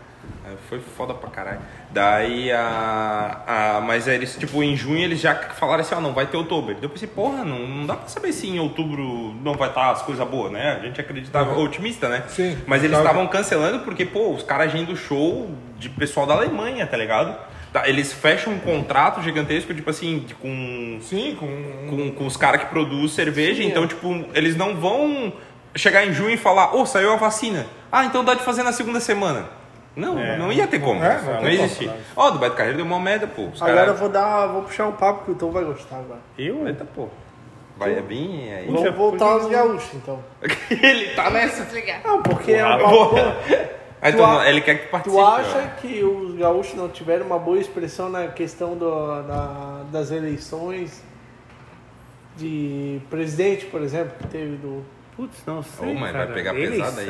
É, 0.51 0.57
Foi 0.69 0.81
foda 0.81 1.15
pra 1.15 1.31
caralho. 1.31 1.61
Daí 1.91 2.51
a, 2.53 3.41
a. 3.77 3.81
Mas 3.81 4.09
aí 4.09 4.15
eles, 4.17 4.37
tipo, 4.37 4.63
em 4.63 4.77
junho 4.77 4.99
eles 5.03 5.21
já 5.21 5.35
falaram 5.35 5.81
assim, 5.83 5.95
ó, 5.95 6.01
não 6.01 6.13
vai 6.13 6.27
ter 6.27 6.37
outubro. 6.37 6.75
Daí 6.75 6.83
Eu 6.83 6.91
pensei, 6.91 7.09
porra, 7.09 7.45
não, 7.45 7.59
não 7.59 7.87
dá 7.87 7.95
pra 7.95 8.09
saber 8.09 8.33
se 8.33 8.49
em 8.49 8.59
outubro 8.59 9.35
não 9.43 9.55
vai 9.55 9.69
estar 9.69 9.91
as 9.91 10.03
coisas 10.03 10.27
boas, 10.29 10.51
né? 10.53 10.79
A 10.81 10.85
gente 10.85 11.01
acreditava, 11.01 11.59
otimista, 11.59 12.09
né? 12.09 12.25
Sim. 12.29 12.59
Mas 12.67 12.83
eles 12.83 12.97
Tava- 12.97 13.09
estavam 13.09 13.27
cancelando 13.29 13.81
porque, 13.81 14.05
pô, 14.05 14.31
os 14.35 14.43
caras 14.43 14.67
agendam 14.73 14.95
show 14.97 15.51
de 15.79 15.89
pessoal 15.89 16.27
da 16.27 16.35
Alemanha, 16.35 16.87
tá 16.87 16.97
ligado? 16.97 17.37
Tá, 17.73 17.89
Eles 17.89 18.13
fecham 18.13 18.53
um 18.55 18.59
contrato 18.59 19.23
gigantesco, 19.23 19.73
tipo 19.73 19.89
assim, 19.91 20.27
com 20.41 20.99
Sim, 21.03 21.37
com... 21.39 21.47
com, 21.89 22.11
com 22.13 22.27
os 22.27 22.37
caras 22.37 22.63
que 22.63 22.67
produzem 22.67 23.09
cerveja, 23.09 23.63
então, 23.63 23.87
tipo, 23.87 24.25
eles 24.35 24.57
não 24.57 24.75
vão 24.75 25.33
chegar 25.77 26.05
em 26.05 26.13
junho 26.13 26.31
e 26.31 26.37
falar, 26.37 26.75
ô, 26.75 26.85
saiu 26.85 27.13
a 27.13 27.17
vacina. 27.17 27.65
Ah, 27.93 28.05
então 28.05 28.25
dá 28.25 28.35
de 28.35 28.43
fazer 28.43 28.65
na 28.65 28.73
segunda 28.73 28.99
semana. 28.99 29.47
Não, 29.97 30.19
É. 30.19 30.37
não 30.39 30.53
ia 30.53 30.67
ter 30.67 30.79
como. 30.81 31.03
É, 31.03 31.21
não 31.21 31.33
não, 31.35 31.41
tem 31.41 31.51
ia 31.51 31.57
como. 31.57 31.65
existir. 31.65 31.91
Ó, 32.17 32.31
do 32.31 32.39
Beto 32.39 32.55
Carreiro 32.57 32.77
deu 32.79 32.87
uma 32.87 33.01
merda, 33.01 33.27
pô. 33.27 33.47
Os 33.47 33.61
Agora 33.61 33.89
eu 33.89 33.97
vou 33.97 34.09
dar. 34.09 34.47
Vou 34.47 34.63
puxar 34.63 34.87
um 34.87 34.93
papo 34.93 35.25
que 35.25 35.31
o 35.33 35.35
Tom 35.35 35.51
vai 35.51 35.65
gostar 35.65 35.97
agora. 35.97 36.21
Eu? 36.39 36.67
Eita, 36.67 36.85
pô. 36.85 37.09
Vai 37.77 37.95
vir 38.03 38.53
aí. 38.53 38.67
Vamos 38.67 38.95
voltar 38.95 39.25
aos 39.27 39.47
gaúchos, 39.49 39.95
então. 39.95 40.23
Ele 40.71 41.11
tá 41.15 41.31
nessa. 41.31 41.67
Não, 42.05 42.23
porque 42.23 42.53
é 42.53 42.65
um 42.65 42.69
Ah, 42.69 43.37
Ah, 44.03 44.11
Tu 44.11 44.15
então, 44.17 44.39
a- 44.39 44.49
ele 44.49 44.61
quer 44.63 44.77
que 44.77 44.89
participe. 44.89 45.15
Tu 45.23 45.27
acha 45.27 45.59
ó. 45.59 45.81
que 45.81 46.03
os 46.03 46.35
gaúchos 46.37 46.75
não 46.75 46.89
tiveram 46.89 47.27
uma 47.27 47.39
boa 47.39 47.59
expressão 47.59 48.09
na 48.09 48.29
questão 48.29 48.75
do- 48.77 49.23
da- 49.25 49.83
das 49.93 50.11
eleições 50.11 51.03
de 52.37 53.01
presidente, 53.11 53.67
por 53.67 53.83
exemplo, 53.83 54.13
que 54.19 54.27
teve 54.29 54.57
do. 54.57 54.83
Putz, 55.17 55.43
não 55.47 55.63
sei, 55.63 55.91
Ô, 55.91 55.95
mas 55.99 56.13
vai 56.13 56.23
cara. 56.23 56.33
pegar 56.33 56.55
pesado 56.55 57.01
aí. 57.01 57.07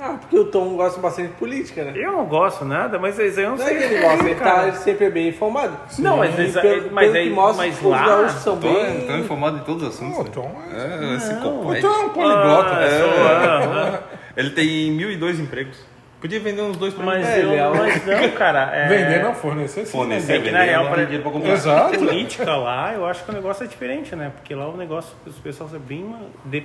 Não, 0.00 0.16
porque 0.16 0.38
o 0.38 0.46
Tom 0.46 0.76
gosta 0.76 0.98
bastante 1.00 1.28
de 1.28 1.34
política, 1.34 1.84
né? 1.84 1.92
Eu 1.94 2.12
não 2.12 2.24
gosto 2.24 2.64
nada, 2.64 2.98
mas 2.98 3.18
eles 3.18 3.36
eu 3.36 3.50
não 3.50 3.56
Não 3.58 3.64
é 3.64 3.68
sei. 3.68 3.76
que 3.76 3.84
ele 3.84 4.00
gosta, 4.02 4.24
ele, 4.24 4.34
tá, 4.34 4.72
sempre 4.72 5.04
é 5.06 5.10
bem 5.10 5.28
informado. 5.28 5.76
Não, 5.98 6.16
mas, 6.16 6.38
eles, 6.38 6.54
pelo, 6.54 6.90
mas, 6.90 7.04
pelo 7.06 7.18
aí- 7.18 7.28
que 7.28 7.34
mostra, 7.34 7.66
mas 7.66 7.76
os 7.76 7.82
lá... 7.90 8.06
gaúchos 8.06 8.40
são 8.42 8.58
Tô, 8.58 8.72
bem. 8.72 9.06
tô 9.06 9.16
informado 9.16 9.58
de 9.58 9.64
todos 9.66 9.82
os 9.82 9.88
assuntos. 9.94 10.18
Ô, 10.18 10.22
né? 10.22 10.30
Tom, 10.32 10.56
É, 10.74 11.16
esse 11.16 11.32
Não. 11.34 11.42
copo 11.42 11.68
O 11.68 11.70
aí. 11.72 11.80
Tom 11.82 11.88
é 11.92 11.98
um 11.98 12.08
poliglota. 12.08 12.70
Ah, 12.76 12.82
É. 12.82 12.98
sou, 12.98 13.08
ah, 13.28 14.00
Ele 14.36 14.50
tem 14.50 14.90
mil 14.92 15.10
e 15.10 15.16
dois 15.16 15.38
empregos. 15.38 15.84
Podia 16.18 16.38
vender 16.40 16.62
uns 16.62 16.76
dois 16.76 16.92
pra 16.94 17.02
mim. 17.04 17.10
Mas, 17.12 17.26
É, 17.28 17.42
eu, 17.42 17.48
ele 17.48 17.56
é 17.56 17.68
um- 17.68 17.74
mas 17.76 18.06
não, 18.06 18.30
cara. 18.32 18.70
É, 18.74 18.88
Vender 18.88 19.22
não 19.22 19.34
fornecer. 19.34 19.84
sim. 19.86 19.92
Fornecer, 19.92 20.32
É 20.36 20.40
que 20.40 20.50
na 20.50 20.58
vender, 20.60 20.70
real, 20.70 20.84
não 20.84 20.92
pra- 20.92 21.02
dinheiro 21.02 21.22
pra 21.22 21.32
comprar. 21.32 21.52
Exato. 21.52 21.98
política 21.98 22.56
lá, 22.56 22.92
eu 22.94 23.04
acho 23.06 23.24
que 23.24 23.30
o 23.30 23.34
negócio 23.34 23.64
é 23.64 23.66
diferente, 23.66 24.14
né? 24.16 24.30
Porque 24.34 24.54
lá 24.54 24.66
o 24.68 24.76
negócio, 24.76 25.14
os 25.26 25.36
pessoal 25.38 25.68
é 25.74 25.78
bem. 25.78 26.14
de- 26.44 26.64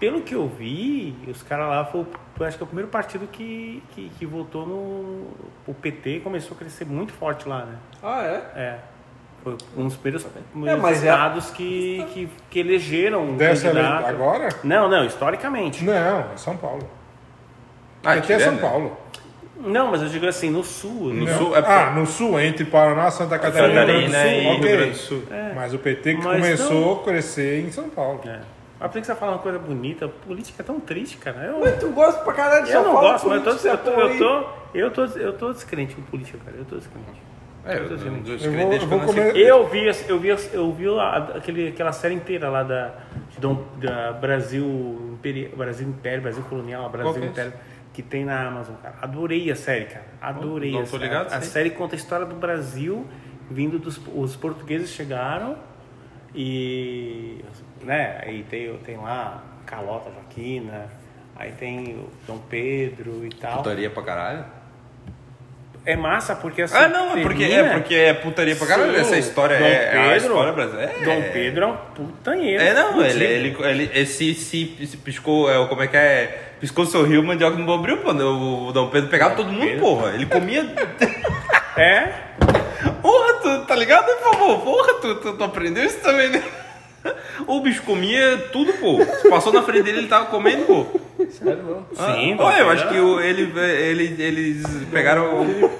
Pelo 0.00 0.20
que 0.22 0.34
eu 0.34 0.48
vi, 0.48 1.14
os 1.28 1.42
caras 1.42 1.68
lá 1.68 1.84
foi, 1.84 2.04
eu 2.38 2.46
acho 2.46 2.56
que 2.56 2.62
é 2.62 2.64
o 2.64 2.66
primeiro 2.66 2.90
partido 2.90 3.26
que, 3.26 3.82
que, 3.94 4.10
que 4.18 4.26
votou 4.26 4.66
no. 4.66 5.26
O 5.66 5.74
PT 5.74 6.20
começou 6.20 6.54
a 6.54 6.58
crescer 6.58 6.84
muito 6.84 7.12
forte 7.12 7.48
lá, 7.48 7.64
né? 7.64 7.74
Ah, 8.02 8.22
é? 8.22 8.60
É. 8.60 8.78
Foi 9.42 9.56
um 9.76 9.84
dos 9.84 9.96
primeiros, 9.96 10.26
primeiros 10.50 10.82
mas 10.82 11.04
é- 11.04 11.08
estados 11.08 11.50
que, 11.50 12.04
que, 12.12 12.28
que 12.50 12.58
elegeram 12.58 13.22
um 13.24 13.36
Dessa 13.36 13.68
ele- 13.68 13.80
candidato. 13.80 14.08
agora? 14.08 14.48
Não, 14.64 14.88
não, 14.88 15.04
historicamente. 15.04 15.84
Não, 15.84 15.92
é 16.32 16.36
São 16.36 16.56
Paulo. 16.56 16.88
Ah, 18.04 18.12
Aqui 18.14 18.32
é 18.32 18.38
São 18.40 18.52
né? 18.54 18.60
Paulo. 18.60 18.96
Não, 19.58 19.90
mas 19.90 20.02
eu 20.02 20.08
digo 20.08 20.26
assim, 20.26 20.50
no 20.50 20.62
sul. 20.62 21.14
No 21.14 21.24
né? 21.24 21.32
sul, 21.34 21.56
é 21.56 21.60
Ah, 21.64 21.90
no 21.90 22.06
sul, 22.06 22.38
entre 22.38 22.64
Paraná, 22.66 23.10
Santa 23.10 23.38
Catarina, 23.38 23.80
Catarina 23.80 24.22
Rio 24.22 24.42
Grande 24.42 24.50
do 24.50 24.50
e 24.50 24.50
Sul, 24.50 24.52
Rio. 24.52 24.60
Grande 24.76 24.90
do 24.90 24.96
Sul. 24.96 25.22
Mas 25.54 25.74
o 25.74 25.78
PT 25.78 26.14
que 26.16 26.24
Mas 26.24 26.36
começou 26.40 27.00
a 27.00 27.04
crescer 27.04 27.64
em 27.64 27.70
São 27.72 27.88
Paulo. 27.88 28.20
É. 28.26 28.40
Mas 28.78 28.90
por 28.90 29.00
que 29.00 29.06
você 29.06 29.12
tá 29.12 29.18
falando 29.18 29.34
uma 29.36 29.42
coisa 29.42 29.58
bonita? 29.58 30.06
Política 30.08 30.62
é 30.62 30.64
tão 30.66 30.78
triste, 30.78 31.16
cara. 31.16 31.44
Eu, 31.46 31.60
Mas 31.60 31.78
tu 31.78 31.88
gosta 31.90 32.22
pra 32.22 32.32
caralho, 32.34 32.66
só 32.66 32.72
eu 32.74 32.82
não 32.84 32.92
fala 32.92 33.10
gosto, 33.12 33.28
mas 33.28 33.38
eu 33.38 33.44
tô, 33.44 33.68
eu, 33.68 33.78
tô, 33.78 33.90
eu, 33.90 34.18
tô, 34.18 34.48
eu, 34.74 34.90
tô, 34.90 35.18
eu 35.18 35.32
tô 35.32 35.52
descrente 35.52 35.94
com 35.94 36.02
política, 36.02 36.38
cara. 36.44 36.56
Eu 36.58 36.64
tô 36.66 36.76
descrente. 36.76 37.22
É, 37.64 37.78
eu, 37.78 37.82
Eu 37.82 37.88
tô 37.88 37.94
eu, 37.94 37.98
descrente. 38.20 38.30
eu, 38.30 38.90
Eu 38.90 38.98
eu 39.00 39.06
comer- 39.06 39.32
vi, 39.32 39.42
eu 39.42 40.18
vi, 40.20 40.28
eu 40.52 40.72
vi 40.72 40.88
lá, 40.88 41.16
aquele, 41.34 41.68
aquela 41.68 41.92
série 41.92 42.14
inteira 42.14 42.48
lá 42.50 42.62
da, 42.62 42.94
de 43.30 43.40
Dom, 43.40 43.64
da 43.78 44.12
Brasil, 44.12 44.64
Imperi, 45.14 45.48
Brasil 45.56 45.88
Império, 45.88 46.22
Brasil 46.22 46.44
Colonial, 46.48 46.88
Brasil 46.90 47.14
que 47.14 47.18
é 47.26 47.26
Império, 47.30 47.52
que 47.94 48.02
tem 48.02 48.24
na 48.26 48.46
Amazon, 48.46 48.74
cara. 48.82 48.94
Adorei 49.02 49.50
a 49.50 49.56
série, 49.56 49.86
cara. 49.86 50.04
Adorei 50.20 50.70
Não 50.72 50.82
a 50.82 50.98
ligado, 50.98 51.26
A 51.28 51.40
sei. 51.40 51.50
série 51.50 51.70
conta 51.70 51.94
a 51.94 51.98
história 51.98 52.26
do 52.26 52.34
Brasil, 52.36 53.04
vindo 53.50 53.78
dos 53.78 53.98
os 54.14 54.36
portugueses 54.36 54.90
chegaram 54.90 55.56
e, 56.36 57.40
né, 57.82 58.18
aí 58.22 58.44
tem, 58.48 58.72
tem 58.84 58.96
lá 58.98 59.42
Calota 59.64 60.10
Joaquina, 60.12 60.86
aí 61.34 61.50
tem 61.52 61.94
o 61.96 62.10
Dom 62.26 62.38
Pedro 62.38 63.24
e 63.24 63.30
tal. 63.30 63.58
Putaria 63.58 63.88
pra 63.90 64.02
caralho. 64.02 64.44
É 65.84 65.94
massa 65.96 66.34
porque 66.34 66.62
assim. 66.62 66.76
Ah, 66.76 66.88
não, 66.88 67.16
é 67.16 67.22
porque 67.22 67.44
é, 67.44 67.72
porque 67.72 67.94
é 67.94 68.12
putaria 68.12 68.56
pra 68.56 68.66
caralho. 68.66 68.92
Sim, 68.92 69.00
Essa 69.00 69.18
história 69.18 69.56
Dom 69.58 69.64
é, 69.64 69.72
é 69.72 69.88
a 69.88 70.02
Pedro- 70.02 70.16
história 70.16 70.52
brasileira. 70.52 70.92
É, 70.92 71.04
Dom 71.04 71.22
Pedro 71.32 71.64
é 71.64 71.66
um 71.68 71.76
putanheiro. 71.94 72.62
É, 72.62 72.74
não, 72.74 73.00
ele, 73.04 73.50
fudido. 73.52 73.64
ele, 73.64 73.82
ele, 73.84 73.90
esse 74.00 74.34
se, 74.34 74.86
se 74.86 74.96
piscou, 74.96 75.48
é, 75.48 75.64
como 75.68 75.82
é 75.82 75.86
que 75.86 75.96
é? 75.96 76.42
Piscou 76.60 76.86
seu 76.86 77.04
rio, 77.04 77.22
mandioca 77.22 77.56
no 77.56 77.64
bombril, 77.64 77.98
pô. 77.98 78.10
O, 78.10 78.72
Dom 78.72 78.90
Pedro 78.90 79.08
pegava 79.10 79.36
todo 79.36 79.48
mundo, 79.52 79.60
Pedro. 79.64 79.80
porra. 79.80 80.10
Ele 80.14 80.26
comia. 80.26 80.66
É? 81.78 82.08
Tu, 83.46 83.64
tá 83.66 83.76
ligado, 83.76 84.04
por 84.06 84.32
favor? 84.32 84.60
Porra, 84.62 84.94
tu, 84.94 85.14
tu, 85.16 85.32
tu 85.34 85.44
aprendeu 85.44 85.84
isso 85.84 86.00
também, 86.00 86.28
né? 86.30 86.42
O 87.46 87.60
bicho 87.60 87.82
comia 87.84 88.36
tudo, 88.50 88.72
pô. 88.74 88.98
Se 89.04 89.30
passou 89.30 89.52
na 89.52 89.62
frente 89.62 89.84
dele, 89.84 89.98
ele 89.98 90.08
tava 90.08 90.26
comendo, 90.26 90.64
pô. 90.64 90.86
Sério? 91.30 91.86
Sim, 91.94 92.32
Ah, 92.32 92.36
Dom 92.36 92.42
olha, 92.44 92.58
eu 92.58 92.70
acho 92.70 92.88
que 92.88 92.98
o, 92.98 93.20
ele, 93.20 93.52
ele, 93.60 94.22
eles 94.22 94.64
pegaram. 94.90 95.42
o- 95.42 95.70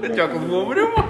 Mandioca 0.00 0.34
no 0.34 0.46
bombril, 0.48 0.90
pô. 0.92 1.02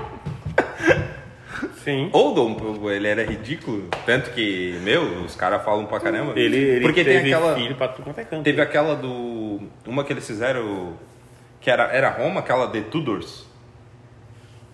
Sim. 1.82 2.09
Ou 2.12 2.32
Dom, 2.34 2.90
ele 2.90 3.09
era 3.09 3.24
ridículo. 3.24 3.88
Tanto 4.05 4.30
que, 4.30 4.78
meu, 4.82 5.03
os 5.24 5.34
caras 5.34 5.64
falam 5.64 5.86
pra 5.86 5.99
caramba. 5.99 6.32
Ele, 6.38 6.57
ele 6.57 6.80
Porque 6.82 7.03
teve 7.05 7.24
tem 7.24 7.34
aquela. 7.34 7.55
filho 7.57 7.74
pra 7.74 7.88
tudo 7.88 8.05
quanto 8.05 8.18
é 8.20 8.24
canto. 8.24 8.42
Teve 8.44 8.61
aquela 8.61 8.94
do. 8.94 9.61
Uma 9.86 10.05
que 10.05 10.12
eles 10.12 10.26
fizeram. 10.26 10.92
Que 11.61 11.70
era, 11.70 11.84
era 11.92 12.09
Roma, 12.11 12.40
aquela 12.40 12.68
The 12.68 12.82
Tudors. 12.82 13.47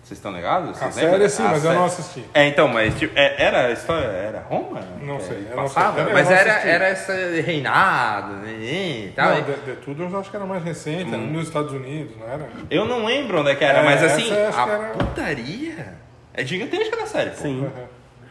Vocês 0.03 0.17
estão 0.17 0.33
ligados? 0.33 0.69
A 0.71 0.73
Vocês 0.73 0.95
série 0.95 1.11
lembram? 1.11 1.29
sim, 1.29 1.43
A 1.43 1.47
mas 1.47 1.63
eu 1.63 1.71
sé- 1.71 1.77
não 1.77 1.85
assisti. 1.85 2.25
É, 2.33 2.47
então, 2.47 2.67
mas 2.67 2.93
tipo, 2.99 3.17
é- 3.17 3.35
era 3.41 3.67
a 3.67 3.71
história. 3.71 4.05
Era 4.05 4.39
Roma? 4.41 4.81
Não 5.01 5.17
sei, 5.19 5.47
eu 5.49 5.55
não 5.55 5.63
Passava, 5.63 5.93
sei. 5.95 6.03
Eu 6.11 6.13
mas 6.13 6.29
não 6.29 6.35
era, 6.35 6.51
assisti. 6.51 6.67
era 6.69 6.91
esse 6.91 7.41
reinado, 7.41 8.33
né, 8.33 8.51
e 8.51 9.13
tal. 9.15 9.29
Não, 9.35 9.43
The, 9.43 9.53
The 9.65 9.71
Tudors 9.85 10.11
eu 10.13 10.19
acho 10.19 10.29
que 10.29 10.35
era 10.35 10.45
mais 10.45 10.61
recente, 10.63 11.07
era 11.07 11.17
nos 11.17 11.47
Estados 11.47 11.71
Unidos, 11.71 12.17
não 12.19 12.27
era? 12.29 12.49
Eu 12.69 12.85
não 12.85 13.05
lembro 13.05 13.39
onde 13.39 13.51
é 13.51 13.55
que 13.55 13.63
era, 13.63 13.79
É, 13.79 13.83
mas 13.85 14.03
assim, 14.03 14.29
eu 14.29 14.49
a 14.49 14.51
que 14.51 14.59
era- 14.69 14.89
putaria 14.89 15.93
é 16.33 16.45
gigantesca 16.45 16.95
na 16.97 17.05
série, 17.05 17.29
pô. 17.29 17.37
Sim. 17.37 17.61
Uhum. 17.61 17.69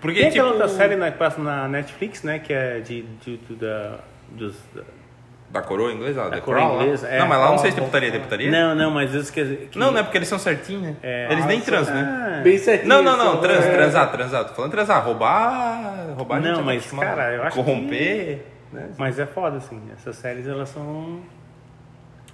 Porque, 0.00 0.20
Tem 0.20 0.30
tipo, 0.30 0.42
aquela 0.44 0.52
outra 0.62 0.68
série 0.76 0.96
na, 0.96 1.10
que 1.10 1.16
passa 1.18 1.40
na 1.40 1.68
Netflix, 1.68 2.22
né? 2.24 2.38
Que 2.40 2.52
é 2.52 2.80
de, 2.80 3.02
de, 3.24 3.36
de- 3.38 3.54
da, 3.54 3.98
dos, 4.30 4.54
da- 4.74 4.82
Da 5.52 5.60
coroa 5.60 5.92
inglesa, 5.92 6.24
Da 6.24 6.30
The 6.30 6.40
coroa 6.40 6.62
Crown 6.62 6.82
inglesa, 6.82 7.06
é. 7.08 7.18
Não, 7.18 7.28
mas 7.28 7.38
lá 7.38 7.50
não 7.50 7.58
sei 7.58 7.70
se 7.70 7.76
tem 7.76 7.84
putaria, 7.84 8.10
tem 8.10 8.20
putaria? 8.22 8.50
Não, 8.50 8.74
não, 8.74 8.90
mas 8.90 9.12
isso 9.12 9.30
que, 9.30 9.44
que... 9.70 9.78
Não, 9.78 9.90
não 9.92 9.98
é 10.00 10.02
porque 10.02 10.16
eles 10.16 10.26
são 10.28 10.38
certinhos, 10.38 10.82
né? 10.82 10.96
É. 11.02 11.28
Eles 11.30 11.44
nem 11.44 11.58
Ah, 11.58 11.62
transam, 11.62 11.94
né? 11.94 12.36
ah. 12.38 12.42
Bem 12.42 12.56
certinho. 12.56 12.88
Não, 12.88 13.02
não, 13.02 13.18
não, 13.18 13.36
trans, 13.38 13.62
é. 13.62 13.70
transar, 13.70 14.10
transar. 14.10 14.44
Tô 14.46 14.54
falando 14.54 14.70
transar, 14.70 15.04
roubar, 15.04 16.14
roubar 16.16 16.36
a 16.36 16.40
gente 16.40 16.48
Não, 16.50 16.56
tá 16.56 16.62
mas, 16.62 16.90
cara, 16.90 17.34
eu 17.34 17.42
acho 17.42 17.56
Corromper, 17.56 18.38
né? 18.72 18.88
Mas 18.96 19.18
é 19.18 19.26
foda, 19.26 19.58
assim. 19.58 19.78
Essas 19.94 20.16
séries, 20.16 20.48
elas 20.48 20.70
são... 20.70 21.20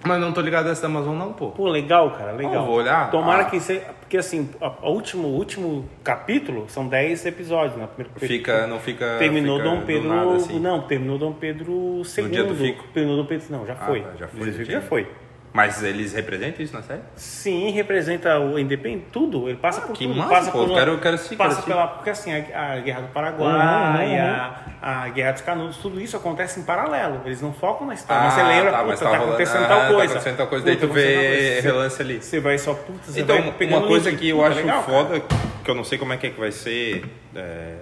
Mas 0.07 0.21
não 0.21 0.33
tô 0.33 0.41
ligado 0.41 0.67
nessa 0.69 0.83
da 0.83 0.87
Amazon 0.87 1.17
não, 1.17 1.33
pô. 1.33 1.49
Pô, 1.49 1.69
legal, 1.69 2.13
cara, 2.13 2.31
legal. 2.31 2.63
Ah, 2.63 2.67
vou 2.67 2.77
olhar. 2.77 3.11
Tomara 3.11 3.43
Ah. 3.43 3.47
que 3.47 3.59
seja... 3.59 3.83
Porque, 4.09 4.17
assim, 4.17 4.49
a 4.59 4.89
último, 4.89 5.29
o 5.29 5.35
último 5.37 5.87
capítulo 6.03 6.65
são 6.69 6.89
10 6.89 7.27
episódios, 7.27 7.77
né? 7.77 7.87
Primeiro 7.95 8.19
Fica, 8.19 8.67
não 8.67 8.81
fica... 8.81 9.19
Terminou 9.19 9.59
fica 9.59 9.69
Dom 9.69 9.81
do 9.81 9.85
Pedro. 9.85 10.09
nada, 10.09 10.35
assim. 10.37 10.59
Não, 10.59 10.81
terminou 10.81 11.19
Dom 11.19 11.35
Pedro 11.35 12.01
II. 12.17 12.29
dia 12.31 12.43
do 12.45 12.55
fico? 12.55 12.85
Terminou 12.95 13.19
Dom 13.19 13.27
Pedro. 13.27 13.47
Não, 13.51 13.67
já 13.67 13.75
Ah, 13.75 13.85
foi. 13.87 14.01
tá, 14.01 14.13
já 14.19 14.27
foi, 14.27 14.65
já 14.65 14.81
foi. 14.81 15.07
Mas 15.53 15.83
eles 15.83 16.13
representam 16.13 16.63
isso 16.63 16.75
na 16.75 16.83
série? 16.83 17.01
Sim, 17.17 17.71
representa 17.71 18.39
o 18.39 18.59
independente, 18.59 19.07
tudo. 19.11 19.49
Ele 19.49 19.57
passa 19.57 19.81
por 19.81 19.95
que 19.95 20.07
tudo. 20.07 20.17
massa, 20.17 20.31
passa 20.31 20.51
pô, 20.53 20.67
por 20.67 20.75
quero- 20.75 20.99
quero 20.99 21.15
assistir, 21.15 21.37
Passa 21.37 21.63
quero 21.63 21.67
pela. 21.67 21.87
Porque 21.89 22.11
assim, 22.11 22.31
a, 22.33 22.73
a 22.75 22.81
Guerra 22.81 23.01
do 23.01 23.07
Uhum, 23.07 23.13
Paraguai, 23.13 24.19
a, 24.19 24.61
a 24.83 25.09
Guerra 25.09 25.33
dos 25.33 25.43
Canudos, 25.43 25.77
tudo 25.79 26.01
isso 26.01 26.17
acontece 26.17 26.61
em 26.61 26.63
paralelo. 26.65 27.23
Eles 27.25 27.41
não 27.41 27.53
focam 27.53 27.87
na 27.87 27.95
história. 27.95 28.25
mas 28.25 28.35
você 28.35 28.41
Ah, 28.43 28.49
lembra, 28.49 28.71
tá, 28.73 28.85
puta, 28.85 28.97
tá, 28.97 28.99
tá 28.99 29.07
rolando- 29.11 29.29
acontecendo 29.29 29.65
ah, 29.65 29.69
tal 29.69 29.81
tá 29.81 29.87
coisa. 29.89 30.05
acontecendo 30.13 30.37
tal 30.37 30.47
coisa, 30.47 30.65
daí 30.67 30.75
Puta, 30.77 30.87
tu 30.87 30.91
acontecendo 30.91 31.15
tal 31.15 31.23
vê 31.33 31.61
relance 31.61 32.03
ali. 32.03 32.23
Você 32.23 32.41
vai 32.41 32.59
só, 32.59 32.75
puta, 32.75 32.99
você 33.11 33.21
Então, 33.21 33.41
vai 33.43 33.53
pegando 33.53 33.79
uma 33.79 33.87
coisa 33.89 34.11
link. 34.11 34.19
que 34.21 34.29
eu 34.29 34.45
acho 34.45 34.57
legal, 34.57 34.83
cara. 34.83 34.93
foda, 35.05 35.21
que 35.65 35.71
eu 35.71 35.75
não 35.75 35.85
sei 35.85 35.99
como 35.99 36.13
é 36.13 36.17
que, 36.19 36.27
é 36.27 36.31
que 36.31 36.39
vai 36.39 36.53
ser 36.53 37.05
é, 37.35 37.77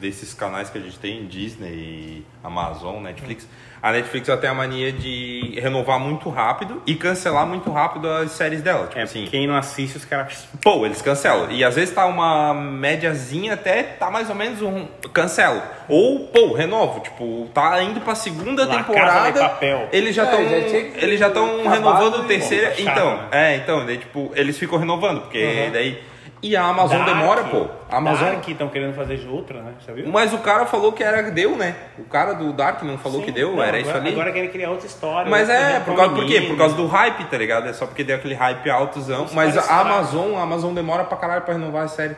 desses 0.00 0.34
canais 0.34 0.68
que 0.70 0.78
a 0.78 0.80
gente 0.80 0.98
tem, 0.98 1.24
Disney, 1.26 2.24
Amazon, 2.42 3.00
Netflix. 3.02 3.48
A 3.82 3.90
Netflix 3.90 4.28
ela 4.28 4.38
tem 4.38 4.48
a 4.48 4.54
mania 4.54 4.92
de 4.92 5.58
renovar 5.60 5.98
muito 5.98 6.28
rápido 6.30 6.80
e 6.86 6.94
cancelar 6.94 7.44
muito 7.44 7.68
rápido 7.68 8.08
as 8.08 8.30
séries 8.30 8.62
dela. 8.62 8.86
Tipo 8.86 9.00
É, 9.00 9.02
assim, 9.02 9.26
quem 9.28 9.44
não 9.46 9.56
assiste, 9.56 9.96
os 9.96 10.04
caras. 10.04 10.46
pô, 10.62 10.86
eles 10.86 11.02
cancelam. 11.02 11.50
E 11.50 11.64
às 11.64 11.74
vezes 11.74 11.92
tá 11.92 12.06
uma 12.06 12.54
médiazinha 12.54 13.54
até 13.54 13.82
tá 13.82 14.08
mais 14.08 14.28
ou 14.28 14.36
menos 14.36 14.62
um 14.62 14.86
cancelo. 15.12 15.60
Ou, 15.88 16.20
pô, 16.28 16.52
renovo. 16.52 17.00
Tipo, 17.00 17.48
tá 17.52 17.82
indo 17.82 18.00
pra 18.00 18.14
segunda 18.14 18.64
La 18.66 18.76
temporada. 18.76 19.32
de 19.32 19.38
Papel. 19.40 19.88
Eles 19.92 20.14
já 20.14 20.22
É, 20.22 20.26
estão 20.26 20.44
que 20.46 21.04
eles 21.04 21.18
já 21.18 21.26
estão 21.28 21.68
renovando 21.68 22.22
e- 22.24 22.28
terceira. 22.28 22.70
Tá 22.70 22.76
chato, 22.76 22.88
então, 22.92 23.16
né? 23.16 23.28
é, 23.32 23.56
então, 23.56 23.84
daí, 23.84 23.98
tipo, 23.98 24.30
eles 24.36 24.56
ficam 24.58 24.78
renovando, 24.78 25.22
porque 25.22 25.70
daí. 25.72 26.11
E 26.42 26.56
a 26.56 26.64
Amazon 26.64 26.98
Dark, 26.98 27.08
demora, 27.08 27.44
pô. 27.44 27.68
A 27.88 27.98
Amazon. 27.98 28.32
Dark 28.32 28.48
estão 28.48 28.68
querendo 28.68 28.94
fazer 28.94 29.16
de 29.16 29.28
outra, 29.28 29.62
né? 29.62 29.74
Já 29.86 29.92
viu? 29.92 30.08
Mas 30.08 30.32
o 30.32 30.38
cara 30.38 30.66
falou 30.66 30.92
que 30.92 31.04
era 31.04 31.22
deu, 31.30 31.56
né? 31.56 31.76
O 31.96 32.02
cara 32.04 32.32
do 32.32 32.52
Dark 32.52 32.82
não 32.82 32.98
falou 32.98 33.20
Sim. 33.20 33.26
que 33.26 33.30
deu, 33.32 33.54
Não, 33.54 33.62
era 33.62 33.78
agora, 33.78 33.80
isso 33.80 33.96
ali. 33.96 34.10
Agora 34.10 34.32
querem 34.32 34.50
criar 34.50 34.70
outra 34.70 34.86
história. 34.86 35.30
Mas 35.30 35.48
é, 35.48 35.78
por 35.78 35.94
causa 35.94 36.14
por 36.14 36.26
quê? 36.26 36.40
Por 36.40 36.58
causa 36.58 36.74
do 36.74 36.86
hype, 36.88 37.24
tá 37.26 37.38
ligado? 37.38 37.68
É 37.68 37.72
só 37.72 37.86
porque 37.86 38.02
deu 38.02 38.16
aquele 38.16 38.34
hype 38.34 38.68
altozão. 38.68 39.24
Os 39.24 39.32
Mas 39.32 39.56
a. 39.56 39.80
Amazon, 39.80 40.34
a 40.36 40.42
Amazon 40.42 40.74
demora 40.74 41.04
pra 41.04 41.16
caralho 41.16 41.42
pra 41.42 41.54
renovar 41.54 41.84
a 41.84 41.88
série. 41.88 42.16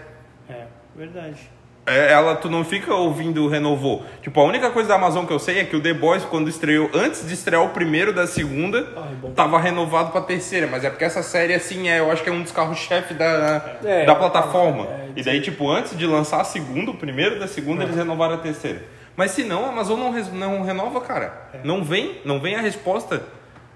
É, 0.49 0.65
verdade. 0.97 1.51
É, 1.87 2.13
ela, 2.13 2.35
tu 2.35 2.49
não 2.49 2.65
fica 2.65 2.95
ouvindo 2.95 3.47
renovou. 3.47 4.05
Tipo, 4.23 4.41
a 4.41 4.45
única 4.45 4.71
coisa 4.71 4.89
da 4.89 4.95
Amazon 4.95 5.27
que 5.27 5.33
eu 5.35 5.39
sei 5.39 5.59
é 5.61 5.65
que 5.65 5.77
o 5.77 5.83
The 5.83 5.93
Boys, 5.93 6.25
quando 6.25 6.49
estreou, 6.49 6.89
antes 6.95 7.27
de 7.29 7.35
estrear 7.35 7.63
o 7.63 7.69
primeiro 7.71 8.11
da 8.11 8.27
segunda, 8.27 8.87
Ai, 8.97 9.15
bom. 9.21 9.31
tava 9.33 9.59
renovado 9.59 10.11
pra 10.11 10.23
terceira. 10.23 10.67
Mas 10.67 10.83
é 10.83 10.89
porque 10.89 11.05
essa 11.05 11.23
série, 11.23 11.53
assim, 11.53 11.89
é, 11.91 11.99
eu 12.01 12.11
acho 12.11 12.23
que 12.23 12.31
é 12.31 12.33
um 12.33 12.41
dos 12.43 12.53
carros-chefe 12.53 13.13
da, 13.13 13.77
É, 13.85 14.07
da 14.07 14.15
plataforma. 14.15 14.85
é, 14.87 15.09
e 15.15 15.23
daí, 15.23 15.43
tipo, 15.43 15.71
antes 15.71 15.97
de 15.97 16.07
lançar 16.07 16.41
a 16.41 16.45
segunda, 16.45 16.91
o 16.91 16.95
primeiro 16.97 17.39
da 17.39 17.47
segunda, 17.47 17.83
eles 17.85 17.97
renovaram 17.97 18.35
a 18.37 18.39
terceira. 18.39 18.83
Mas 19.15 19.33
se 19.33 19.45
não, 19.45 19.67
a 19.67 19.69
Amazon 19.69 20.01
não, 20.01 20.11
res- 20.11 20.33
não 20.33 20.63
renova, 20.63 21.01
cara. 21.03 21.51
Não 21.63 21.85
vem, 21.85 22.19
não 22.25 22.41
vem 22.41 22.57
a 22.57 22.61
resposta. 22.63 23.23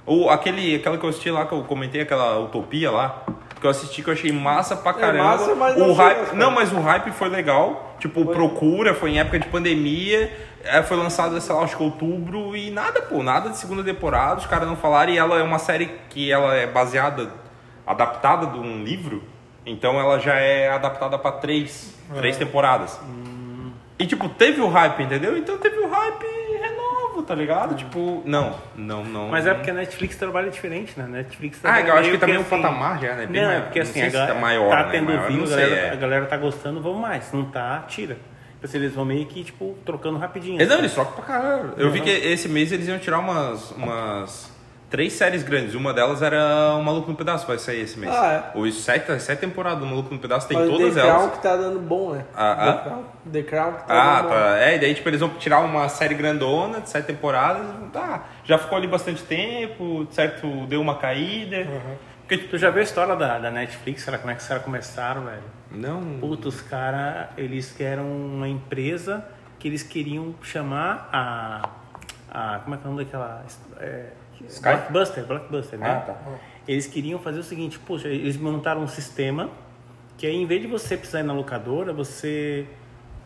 Ou 0.06 0.30
aquele, 0.30 0.74
aquela 0.76 0.96
que 0.96 1.04
eu 1.04 1.10
assisti 1.10 1.30
lá, 1.30 1.44
que 1.44 1.52
eu 1.52 1.62
comentei, 1.64 2.00
aquela 2.00 2.40
Utopia 2.40 2.90
lá, 2.90 3.22
que 3.60 3.66
eu 3.66 3.70
assisti 3.70 4.02
que 4.02 4.08
eu 4.08 4.14
achei 4.14 4.32
massa 4.32 4.76
pra 4.76 4.92
caramba. 4.92 5.24
massa, 5.24 5.54
mas 5.54 5.76
não 5.76 5.90
o 5.90 5.96
chega, 5.96 6.02
hype, 6.02 6.24
cara. 6.26 6.36
não, 6.36 6.50
mas 6.50 6.72
o 6.72 6.80
hype 6.80 7.10
foi 7.12 7.28
legal. 7.28 7.96
Tipo, 7.98 8.24
procura, 8.26 8.94
foi 8.94 9.10
em 9.10 9.18
época 9.18 9.38
de 9.38 9.48
pandemia. 9.48 10.30
é, 10.64 10.82
foi 10.82 10.96
lançada, 10.96 11.40
sei 11.40 11.54
lá, 11.54 11.62
acho 11.62 11.76
que 11.76 11.82
outubro 11.82 12.56
e 12.56 12.70
nada, 12.70 13.02
pô, 13.02 13.22
nada 13.22 13.50
de 13.50 13.56
segunda 13.56 13.82
temporada, 13.82 14.40
os 14.40 14.46
caras 14.46 14.68
não 14.68 14.76
falaram. 14.76 15.12
E 15.12 15.18
ela 15.18 15.38
é 15.38 15.42
uma 15.42 15.58
série 15.58 15.90
que 16.10 16.30
ela 16.30 16.54
é 16.54 16.66
baseada, 16.66 17.30
adaptada 17.86 18.46
de 18.46 18.58
um 18.58 18.84
livro. 18.84 19.22
Então 19.66 19.98
ela 20.00 20.18
já 20.18 20.34
é 20.34 20.70
adaptada 20.70 21.18
pra 21.18 21.32
três, 21.32 21.94
três 22.16 22.36
temporadas. 22.36 22.98
E 23.98 24.06
tipo, 24.06 24.28
teve 24.28 24.60
o 24.60 24.68
hype, 24.68 25.02
entendeu? 25.02 25.36
Então 25.36 25.58
teve 25.58 25.78
o 25.78 25.88
hype 25.88 26.24
tá 27.28 27.34
ligado? 27.34 27.74
Tipo, 27.76 28.22
não, 28.24 28.56
não, 28.74 29.04
não. 29.04 29.28
Mas 29.28 29.46
é 29.46 29.54
porque 29.54 29.70
a 29.70 29.74
Netflix 29.74 30.16
trabalha 30.16 30.50
diferente, 30.50 30.98
né? 30.98 31.06
Netflix 31.06 31.60
Ah, 31.62 31.80
eu 31.80 31.94
acho 31.94 32.10
que 32.10 32.18
também 32.18 32.38
o 32.38 32.40
assim- 32.40 32.50
patamar 32.50 33.00
já, 33.00 33.14
né? 33.14 33.26
Bem 33.26 33.42
Não, 33.42 33.50
é 33.50 33.60
porque 33.60 33.80
assim, 33.80 34.00
a 34.00 34.06
se 34.06 34.10
galera 34.10 34.34
tá 34.34 34.40
maior, 34.40 34.70
tá 34.70 34.84
né? 34.84 34.88
tendo 34.90 35.04
Maior, 35.06 35.26
view, 35.28 35.36
não 35.38 35.44
a 35.44 35.46
sei, 35.46 35.56
galera, 35.56 35.86
é. 35.86 35.90
a 35.92 35.96
galera 35.96 36.26
tá 36.26 36.36
gostando, 36.36 36.80
vamos 36.80 37.00
mais. 37.00 37.30
Não 37.32 37.44
tá, 37.44 37.84
tira. 37.86 38.14
Tipo 38.14 38.64
assim, 38.66 38.78
eles 38.78 38.92
vão 38.92 39.04
meio 39.04 39.24
que, 39.26 39.44
tipo, 39.44 39.76
trocando 39.84 40.18
rapidinho. 40.18 40.60
É, 40.60 40.66
Não, 40.66 40.78
eles 40.78 40.92
trocam 40.92 41.12
pra 41.14 41.24
caralho. 41.24 41.74
Eu 41.76 41.90
vi 41.92 42.00
que 42.00 42.10
esse 42.10 42.48
mês 42.48 42.72
eles 42.72 42.88
iam 42.88 42.98
tirar 42.98 43.20
umas, 43.20 43.70
umas 43.72 44.52
três 44.90 45.12
séries 45.12 45.42
grandes. 45.42 45.74
Uma 45.74 45.92
delas 45.92 46.22
era 46.22 46.74
O 46.78 46.82
Maluco 46.82 47.10
no 47.10 47.16
Pedaço, 47.16 47.46
vai 47.46 47.58
sair 47.58 47.80
esse 47.82 47.98
mês. 47.98 48.12
Ah, 48.14 48.52
Os 48.54 48.82
sete, 48.82 49.18
sete 49.20 49.40
temporadas 49.40 49.80
do 49.80 49.86
Maluco 49.86 50.12
no 50.12 50.18
Pedaço, 50.20 50.48
tem 50.48 50.56
Mas 50.58 50.68
todas 50.68 50.94
The 50.94 51.00
Crown 51.02 51.20
elas. 51.22 51.30
que 51.36 51.42
tá 51.42 51.56
dando 51.56 51.80
bom, 51.80 52.12
né? 52.14 52.24
Ah, 52.34 52.54
The, 52.54 52.68
ah? 52.70 52.72
Crown, 52.84 53.04
The 53.32 53.42
Crown 53.42 53.72
que 53.72 53.86
tá 53.86 53.94
Ah, 53.94 54.16
dando 54.16 54.28
bom. 54.28 54.34
tá. 54.34 54.58
É, 54.58 54.76
e 54.76 54.78
daí 54.78 54.94
tipo, 54.94 55.08
eles 55.08 55.20
vão 55.20 55.28
tirar 55.30 55.60
uma 55.60 55.88
série 55.88 56.14
grandona 56.14 56.80
de 56.80 56.88
sete 56.88 57.06
temporadas. 57.06 57.66
Tá, 57.92 58.24
já 58.44 58.56
ficou 58.58 58.78
ali 58.78 58.86
bastante 58.86 59.22
tempo, 59.22 60.06
certo? 60.10 60.66
Deu 60.66 60.80
uma 60.80 60.96
caída. 60.96 61.66
Porque, 62.20 62.36
tipo, 62.36 62.50
Tu 62.50 62.58
já 62.58 62.68
viu 62.70 62.80
a 62.80 62.84
história 62.84 63.16
da, 63.16 63.38
da 63.38 63.50
Netflix, 63.50 64.04
cara? 64.04 64.18
Como 64.18 64.30
é 64.30 64.34
que 64.34 64.42
os 64.42 64.48
caras 64.48 64.62
começaram, 64.62 65.22
velho? 65.24 65.42
não. 65.70 66.18
Puta, 66.20 66.48
os 66.48 66.60
caras, 66.60 67.28
eles 67.36 67.78
eram 67.80 68.04
uma 68.06 68.48
empresa 68.48 69.24
que 69.58 69.66
eles 69.68 69.82
queriam 69.82 70.34
chamar 70.42 71.08
a. 71.12 71.68
a 72.30 72.58
como 72.60 72.74
é 72.74 72.78
que 72.78 72.84
é 72.86 72.88
o 72.88 72.92
nome 72.92 73.04
daquela. 73.04 73.42
É, 73.80 74.06
Sky? 74.46 74.62
Blockbuster, 74.62 75.24
Blockbuster, 75.24 75.78
né? 75.78 75.90
Ah, 75.90 76.00
tá. 76.00 76.16
Eles 76.66 76.86
queriam 76.86 77.18
fazer 77.18 77.40
o 77.40 77.42
seguinte, 77.42 77.78
poxa, 77.78 78.08
eles 78.08 78.36
montaram 78.36 78.82
um 78.82 78.86
sistema 78.88 79.48
que 80.16 80.26
aí, 80.26 80.34
em 80.36 80.46
vez 80.46 80.60
de 80.60 80.66
você 80.66 80.96
precisar 80.96 81.20
ir 81.20 81.24
na 81.24 81.32
locadora, 81.32 81.92
você. 81.92 82.66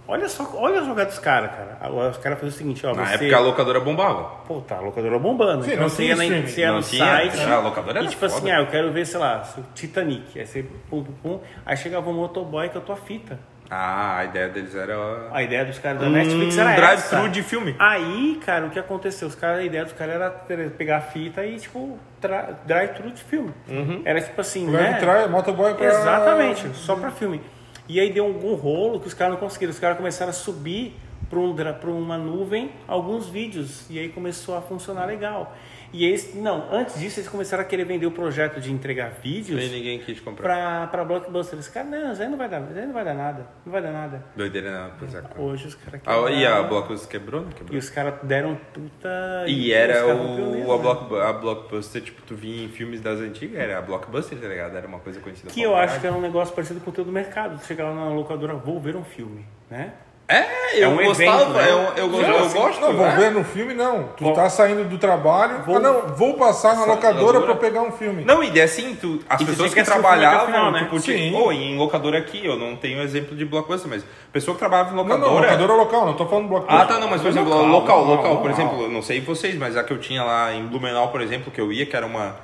Olha 0.07 0.29
só, 0.29 0.51
olha 0.57 0.81
a 0.81 0.85
jogada 0.85 1.09
dos 1.11 1.19
caras, 1.21 1.53
cara. 1.53 1.79
Agora 1.81 2.11
Os 2.11 2.19
caras 2.19 2.39
faziam 2.39 2.55
o 2.55 2.59
seguinte, 2.59 2.85
ó, 2.85 2.93
Na 2.95 3.07
você. 3.07 3.15
época 3.15 3.37
a 3.37 3.41
locadora 3.41 3.81
bombava. 3.81 4.25
Pô, 4.47 4.61
tá, 4.61 4.77
a 4.77 4.81
locadora 4.81 5.17
bombando. 5.19 5.63
Sim, 5.65 5.71
então 5.71 5.83
não 5.85 5.89
você 5.89 6.03
tinha 6.03 6.09
ia, 6.09 6.17
na, 6.41 6.47
você 6.49 6.61
ia 6.61 6.73
no 6.73 6.83
tinha, 6.83 7.05
site. 7.07 7.41
era, 7.41 7.55
a 7.55 7.61
locadora 7.61 7.99
e 7.99 8.03
era 8.03 8.09
tipo 8.11 8.25
assim, 8.27 8.41
foda. 8.41 8.53
ah, 8.57 8.61
eu 8.61 8.67
quero 8.67 8.93
ver, 8.93 9.07
sei 9.07 9.21
lá, 9.21 9.43
o 9.57 9.63
Titanic. 9.75 10.39
Aí 10.39 10.45
você 10.47 10.65
pum, 10.91 11.05
pum, 11.05 11.13
pum. 11.23 11.41
Aí 11.65 11.77
chegava 11.77 12.11
um 12.11 12.15
motoboy 12.15 12.69
com 12.69 12.79
a 12.79 12.81
tua 12.81 12.97
fita. 12.97 13.39
Ah, 13.75 14.19
a 14.19 14.25
ideia 14.27 14.49
deles 14.51 14.75
era. 14.75 14.95
A 15.33 15.43
ideia 15.43 15.65
dos 15.65 15.79
caras 15.79 16.01
da 16.03 16.07
Um 16.07 16.11
Netflix 16.11 16.59
era 16.59 16.75
drive-thru 16.77 17.19
essa. 17.21 17.29
de 17.31 17.43
filme. 17.43 17.75
Aí, 17.79 18.39
cara, 18.45 18.67
o 18.67 18.71
que 18.71 18.79
aconteceu? 18.79 19.27
Os 19.29 19.35
caras, 19.35 19.61
a 19.61 19.63
ideia 19.63 19.83
dos 19.85 19.95
caras 19.95 20.15
era 20.17 20.31
pegar 20.77 20.99
a 20.99 21.01
fita 21.01 21.43
e, 21.47 21.59
tipo, 21.59 21.99
tra- 22.21 22.51
drive-thru 22.67 23.11
de 23.11 23.23
filme. 23.25 23.55
Uhum. 23.69 24.03
Era 24.05 24.21
tipo 24.21 24.39
assim, 24.41 24.67
né? 24.67 24.99
trai, 25.01 25.27
motoboy 25.27 25.73
pra... 25.73 25.87
Exatamente, 25.87 26.69
só 26.75 26.97
pra 26.97 27.11
filme. 27.11 27.41
E 27.89 27.99
aí 27.99 28.13
deu 28.13 28.27
algum 28.27 28.55
rolo 28.55 29.01
que 29.01 29.09
os 29.09 29.15
caras 29.15 29.33
não 29.33 29.41
conseguiram. 29.41 29.73
Os 29.73 29.79
caras 29.79 29.97
começaram 29.97 30.31
a 30.31 30.35
subir 30.35 30.95
para 31.31 31.39
um, 31.39 31.99
uma 31.99 32.19
nuvem 32.19 32.71
alguns 32.87 33.29
vídeos. 33.29 33.89
E 33.89 33.99
aí 33.99 34.11
começou 34.11 34.55
a 34.55 34.61
funcionar 34.61 35.07
legal. 35.07 35.57
E 35.93 36.05
eles, 36.07 36.35
não, 36.35 36.73
antes 36.73 36.99
disso 36.99 37.21
eles 37.21 37.29
começaram 37.29 37.63
a 37.63 37.67
querer 37.67 37.85
vender 37.85 38.07
o 38.07 38.11
projeto 38.11 38.61
de 38.61 38.73
entregar 38.73 39.11
vídeos 39.23 39.63
E 39.63 39.69
ninguém 39.69 39.99
quis 39.99 40.19
comprar. 40.21 40.43
pra, 40.43 40.87
pra 40.87 41.05
Blockbuster. 41.05 41.55
Eles, 41.57 41.69
cara, 41.69 41.87
não, 41.87 42.13
isso 42.13 42.23
aí 42.23 42.29
não 42.29 42.39
vai 42.39 42.49
dar, 42.49 42.63
isso 42.63 42.79
aí 42.79 42.87
não 42.87 42.95
vai 42.95 43.05
dar 43.05 43.15
nada. 43.15 43.47
Não 43.67 43.73
vai 43.73 43.83
dar 43.83 43.93
nada. 43.93 44.25
Doideira 44.35 44.71
não, 44.71 44.91
pois 44.99 45.15
é. 45.15 45.21
cara. 45.21 45.41
Hoje 45.41 45.67
os 45.69 45.75
caras 45.75 46.01
Ah, 46.07 46.13
e 46.31 46.47
a 46.47 46.49
quebraram. 46.51 46.69
Blockbuster 46.69 47.09
quebrou, 47.11 47.41
né? 47.43 47.49
E 47.51 47.55
Quebrou. 47.55 47.79
os 47.79 47.91
caras 47.91 48.15
deram 48.23 48.59
puta. 48.73 49.45
E 49.47 49.69
os 49.71 49.77
era 49.77 50.07
o, 50.15 50.37
pioneiros, 50.37 50.71
a, 50.71 50.77
né? 50.77 50.83
block, 50.83 51.15
a 51.21 51.33
Blockbuster, 51.35 52.03
tipo, 52.03 52.23
tu 52.23 52.35
via 52.35 52.65
em 52.65 52.69
filmes 52.69 53.01
das 53.01 53.19
antigas, 53.21 53.59
era 53.59 53.79
a 53.79 53.83
Blockbuster, 53.83 54.39
tá 54.39 54.49
ligado? 54.49 54.77
Era 54.77 54.87
uma 54.87 54.99
coisa 54.99 55.21
conhecida 55.21 55.51
Que 55.51 55.61
eu 55.63 55.77
acho 55.77 56.01
que 56.01 56.07
era 56.07 56.17
um 56.17 56.21
negócio 56.23 56.55
parecido 56.55 56.81
com 56.81 56.91
o 56.91 56.93
teu 56.93 57.05
do 57.05 57.13
mercado. 57.13 57.59
Tu 57.61 57.67
chega 57.67 57.85
lá 57.85 57.95
na 57.95 58.09
locadora, 58.09 58.55
vou 58.55 58.81
ver 58.81 58.97
um 58.97 59.05
filme, 59.05 59.45
né? 59.71 59.93
É, 60.33 60.83
eu 60.83 60.85
É 60.85 60.89
um 60.89 61.05
gostava, 61.05 61.43
evento, 61.43 61.53
né? 61.53 61.71
eu, 61.71 62.05
eu, 62.05 62.09
gosto- 62.09 62.23
Não, 62.27 62.37
eu 62.39 62.45
assim, 62.47 62.59
gosto. 62.59 62.81
Não, 62.81 62.93
vou 62.95 63.07
é. 63.07 63.17
ver 63.17 63.31
no 63.33 63.45
filme, 63.45 63.75
não. 63.75 64.05
Tu 64.17 64.25
Vou- 64.25 64.33
tá 64.33 64.49
saindo 64.49 64.85
do 64.89 64.97
trabalho. 64.97 65.59
Vou- 65.67 65.77
Ah, 65.77 65.81
não, 65.81 66.01
vou 66.17 66.35
passar 66.35 66.75
na 66.77 66.85
locadora 66.87 67.41
pra 67.43 67.55
pegar 67.57 67.83
um 67.83 67.93
filme. 67.93 68.25
Não, 68.25 68.43
e 68.43 68.61
assim, 68.61 68.95
tu, 68.95 69.21
as 69.29 69.41
E 69.41 69.45
tu 69.45 69.51
pessoas 69.51 69.71
tinha 69.73 69.85
que 69.85 69.91
filme 69.91 70.07
até 70.07 70.17
trabalhavam, 70.19 70.47
final, 70.47 70.73
né? 70.73 70.79
tipo, 70.81 70.99
Sim. 71.01 71.35
ou 71.35 71.53
em 71.53 71.77
locadora 71.77 72.17
aqui, 72.19 72.45
eu 72.47 72.57
não 72.57 72.77
tenho 72.77 73.03
exemplo 73.03 73.37
de 73.37 73.45
Blockbuster, 73.45 73.91
mas 73.91 74.05
pessoa 74.33 74.55
que 74.55 74.59
trabalhava 74.61 74.91
em 74.93 74.97
Não, 74.97 75.03
locadora... 75.03 75.29
não, 75.31 75.41
locadora 75.43 75.73
local, 75.75 76.07
não 76.07 76.15
tô 76.15 76.27
falando 76.27 76.49
blockbuster. 76.49 76.81
Ah, 76.83 76.87
tá, 76.87 76.99
não, 76.99 77.09
mas 77.09 77.21
por 77.21 77.29
exemplo, 77.29 77.51
Local, 77.51 77.67
local, 77.67 77.99
local, 78.01 78.17
local, 78.17 78.37
por 78.39 78.51
local. 78.51 78.67
exemplo, 78.67 78.83
eu 78.85 78.89
não 78.91 79.03
sei 79.03 79.21
vocês, 79.21 79.55
mas 79.57 79.77
a 79.77 79.85
que 79.85 79.93
eu 79.93 79.99
tinha 79.99 80.23
lá 80.25 80.53
em 80.55 80.65
Blumenau, 80.67 81.09
por 81.09 81.21
exemplo, 81.21 81.51
que 81.53 81.61
eu 81.61 81.71
ia, 81.73 81.85
que 81.85 81.95
era 81.97 82.07
uma. 82.07 82.37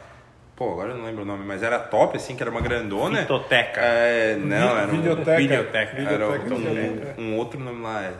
Pô, 0.58 0.72
agora 0.72 0.88
eu 0.90 0.96
não 0.96 1.04
lembro 1.04 1.22
o 1.22 1.24
nome, 1.24 1.44
mas 1.46 1.62
era 1.62 1.78
top, 1.78 2.16
assim, 2.16 2.34
que 2.34 2.42
era 2.42 2.50
uma 2.50 2.60
grandona. 2.60 3.20
Fitoteca. 3.20 3.80
É, 3.80 4.34
não, 4.36 4.76
era 4.76 4.88
um. 4.88 4.96
Videoteca. 4.96 5.36
Videoteca. 5.36 5.78
Era 5.96 6.10
Videoteca, 6.10 6.54
um, 6.54 6.58
videoteca. 6.58 7.14
um 7.20 7.36
outro 7.36 7.60
nome 7.60 7.80
lá. 7.80 8.02
é- 8.02 8.12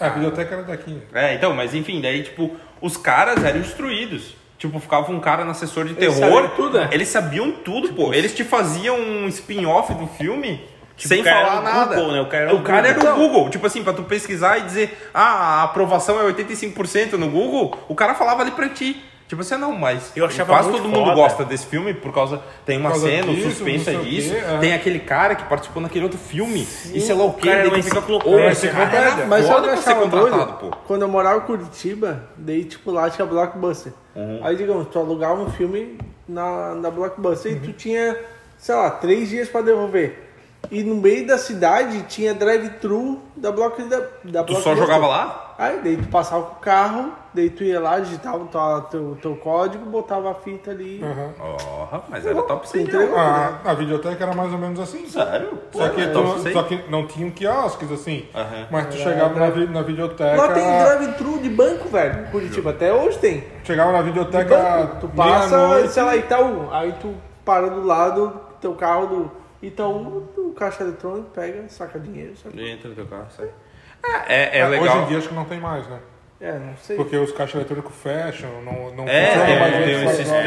Ah, 0.00 0.06
a 0.06 0.08
videoteca 0.08 0.54
era 0.54 0.62
daqui. 0.62 1.02
É, 1.12 1.34
então, 1.34 1.52
mas 1.52 1.74
enfim, 1.74 2.00
daí, 2.00 2.22
tipo, 2.22 2.56
os 2.80 2.96
caras 2.96 3.44
eram 3.44 3.60
instruídos. 3.60 4.34
Tipo, 4.56 4.80
ficava 4.80 5.12
um 5.12 5.20
cara 5.20 5.44
no 5.44 5.50
assessor 5.50 5.84
de 5.84 5.90
Eles 5.92 6.18
terror. 6.18 6.32
sabiam 6.42 6.56
tudo, 6.56 6.78
né? 6.80 6.88
Eles 6.90 7.08
sabiam 7.08 7.52
tudo, 7.52 7.92
pô. 7.92 8.14
Eles 8.14 8.34
te 8.34 8.42
faziam 8.44 8.96
um 8.98 9.28
spin-off 9.28 9.92
do 9.92 10.06
filme 10.06 10.66
sem 10.96 11.20
o 11.20 11.24
cara 11.24 11.46
falar 11.46 11.52
era 11.52 11.60
o 11.60 11.64
nada. 11.64 11.94
Google, 11.96 12.12
né? 12.12 12.20
O 12.22 12.26
cara 12.26 12.44
era 12.44 12.54
o 12.54 12.58
era 12.86 12.94
Google. 12.94 13.12
o 13.12 13.16
Google. 13.28 13.50
Tipo 13.50 13.66
assim, 13.66 13.84
pra 13.84 13.92
tu 13.92 14.02
pesquisar 14.04 14.56
e 14.58 14.62
dizer, 14.62 15.10
ah, 15.12 15.60
a 15.60 15.62
aprovação 15.64 16.18
é 16.18 16.24
85% 16.32 17.12
no 17.18 17.28
Google, 17.28 17.78
o 17.88 17.94
cara 17.94 18.14
falava 18.14 18.40
ali 18.42 18.50
pra 18.52 18.68
ti. 18.70 19.00
Tipo 19.28 19.42
assim, 19.42 19.56
não, 19.58 19.72
mas 19.72 20.10
Eu 20.16 20.24
achava 20.24 20.54
quase 20.54 20.70
todo 20.70 20.84
mundo 20.84 21.00
foda. 21.04 21.14
gosta 21.14 21.44
desse 21.44 21.66
filme 21.66 21.92
por 21.92 22.12
causa. 22.14 22.40
Tem 22.64 22.78
uma 22.78 22.88
causa 22.88 23.06
cena, 23.08 23.30
o 23.30 23.34
disso, 23.34 23.50
suspense 23.50 23.90
é 23.90 23.92
não 23.92 24.00
o 24.00 24.04
disso. 24.04 24.30
quê, 24.32 24.36
é. 24.40 24.58
Tem 24.58 24.72
aquele 24.72 24.98
cara 25.00 25.34
que 25.34 25.44
participou 25.44 25.82
naquele 25.82 26.04
outro 26.04 26.18
filme. 26.18 26.66
e 26.94 26.98
sei 27.00 27.14
lá 27.14 27.24
o 27.24 27.28
o 27.28 27.32
quê. 27.34 27.50
daí 27.50 27.66
uma 27.68 27.76
tu 27.76 27.82
fica, 27.82 27.98
enciclopédia. 27.98 28.32
"Ô, 28.46 28.50
esse 28.50 28.68
cara 28.68 28.96
era 28.96 29.26
Mas 29.26 29.46
foda 29.46 29.66
eu 29.68 29.76
ser 29.76 29.90
achava 29.90 30.06
doido, 30.06 30.52
pô. 30.58 30.70
quando 30.86 31.02
eu 31.02 31.08
morava 31.08 31.36
em 31.38 31.46
Curitiba, 31.46 32.24
daí 32.38 32.64
tipo 32.64 32.90
lá 32.90 33.10
tinha 33.10 33.26
Blockbuster. 33.26 33.92
Uhum. 34.16 34.40
Aí 34.42 34.56
digamos, 34.56 34.88
tu 34.88 34.98
alugava 34.98 35.34
um 35.42 35.50
filme 35.50 35.98
na, 36.26 36.74
na 36.74 36.90
Blockbuster 36.90 37.52
Uhum. 37.52 37.58
e 37.58 37.60
tu 37.60 37.72
tinha, 37.74 38.16
sei 38.56 38.74
lá, 38.74 38.90
três 38.90 39.28
dias 39.28 39.46
pra 39.48 39.60
devolver. 39.60 40.24
E 40.70 40.82
no 40.82 40.94
meio 40.96 41.26
da 41.26 41.36
cidade 41.38 42.02
tinha 42.08 42.32
drive-thru 42.34 43.22
da, 43.36 43.52
block, 43.52 43.80
da, 43.84 43.98
da 44.24 44.42
Tu 44.42 44.54
só 44.54 44.60
Blockbuster. 44.72 44.76
jogava 44.76 45.06
lá? 45.06 45.54
Aí 45.58 45.80
daí 45.84 45.96
tu 45.96 46.08
passava 46.08 46.42
com 46.44 46.52
o 46.56 46.60
carro, 46.60 47.12
daí 47.38 47.50
tu 47.50 47.62
ia 47.64 47.80
lá, 47.80 47.98
digitava 48.00 48.38
o 48.38 48.46
teu, 48.46 48.80
teu, 48.90 49.18
teu 49.22 49.36
código, 49.36 49.84
botava 49.86 50.30
a 50.30 50.34
fita 50.34 50.70
ali. 50.70 51.00
Aham. 51.02 51.34
Ó, 51.40 52.00
mas 52.08 52.26
era 52.26 52.42
top 52.42 52.66
Tu 52.66 52.70
100. 52.72 52.82
entregou, 52.82 53.16
A, 53.18 53.60
a 53.64 53.74
videoteca 53.74 54.24
era 54.24 54.34
mais 54.34 54.52
ou 54.52 54.58
menos 54.58 54.78
assim. 54.80 55.06
Sério? 55.08 55.58
Só 55.72 55.88
que, 55.88 56.00
é 56.02 56.06
tu- 56.08 56.22
top 56.22 56.40
100. 56.40 56.52
só 56.52 56.62
que 56.64 56.90
não 56.90 57.06
tinham 57.06 57.30
quiosques 57.30 57.90
assim. 57.92 58.26
Aham. 58.34 58.66
Mas 58.70 58.86
tu 58.88 58.96
chegava 58.96 59.38
na, 59.38 59.50
vi- 59.50 59.66
na 59.68 59.82
videoteca. 59.82 60.36
Lá 60.36 60.52
tem 60.52 60.64
drive-thru 60.64 61.38
de 61.38 61.48
banco, 61.50 61.88
velho, 61.88 62.26
Curitiba. 62.30 62.70
Até 62.70 62.92
hoje 62.92 63.18
tem. 63.18 63.44
Chegava 63.64 63.92
na 63.92 63.98
De 64.02 64.04
videoteca. 64.08 64.56
banco. 64.56 64.96
Tu 65.00 65.08
passa, 65.08 65.88
sei 65.88 66.02
lá, 66.02 66.16
Itaú. 66.16 66.68
Aí 66.72 66.92
tu 67.00 67.14
para 67.44 67.68
do 67.70 67.84
lado 67.86 68.26
do 68.28 68.40
teu 68.60 68.74
carro 68.74 69.06
do 69.06 69.30
Itaú, 69.62 70.28
do 70.36 70.52
caixa 70.52 70.82
eletrônico, 70.82 71.30
pega, 71.30 71.68
saca 71.68 71.98
dinheiro. 71.98 72.36
Saca... 72.36 72.60
Entra 72.60 72.88
no 72.90 72.94
teu 72.94 73.06
carro, 73.06 73.26
sai. 73.30 73.48
É, 74.28 74.58
é, 74.58 74.58
é 74.60 74.64
Hoje 74.68 74.80
legal. 74.80 75.02
em 75.02 75.06
dia 75.06 75.18
acho 75.18 75.28
que 75.28 75.34
não 75.34 75.44
tem 75.44 75.58
mais, 75.60 75.86
né? 75.88 75.98
É, 76.40 76.52
não 76.52 76.76
sei. 76.76 76.96
Porque 76.96 77.16
os 77.16 77.32
caixas 77.32 77.56
eletrônicos 77.56 77.92
fecham, 78.00 78.48
não, 78.62 78.94
não 78.94 79.08
É, 79.08 79.26
funciona 79.32 79.58
mais 79.60 79.72
tem, 79.72 79.82
um 79.82 79.86
24 79.86 80.16
sistema. 80.16 80.38
horas. 80.38 80.46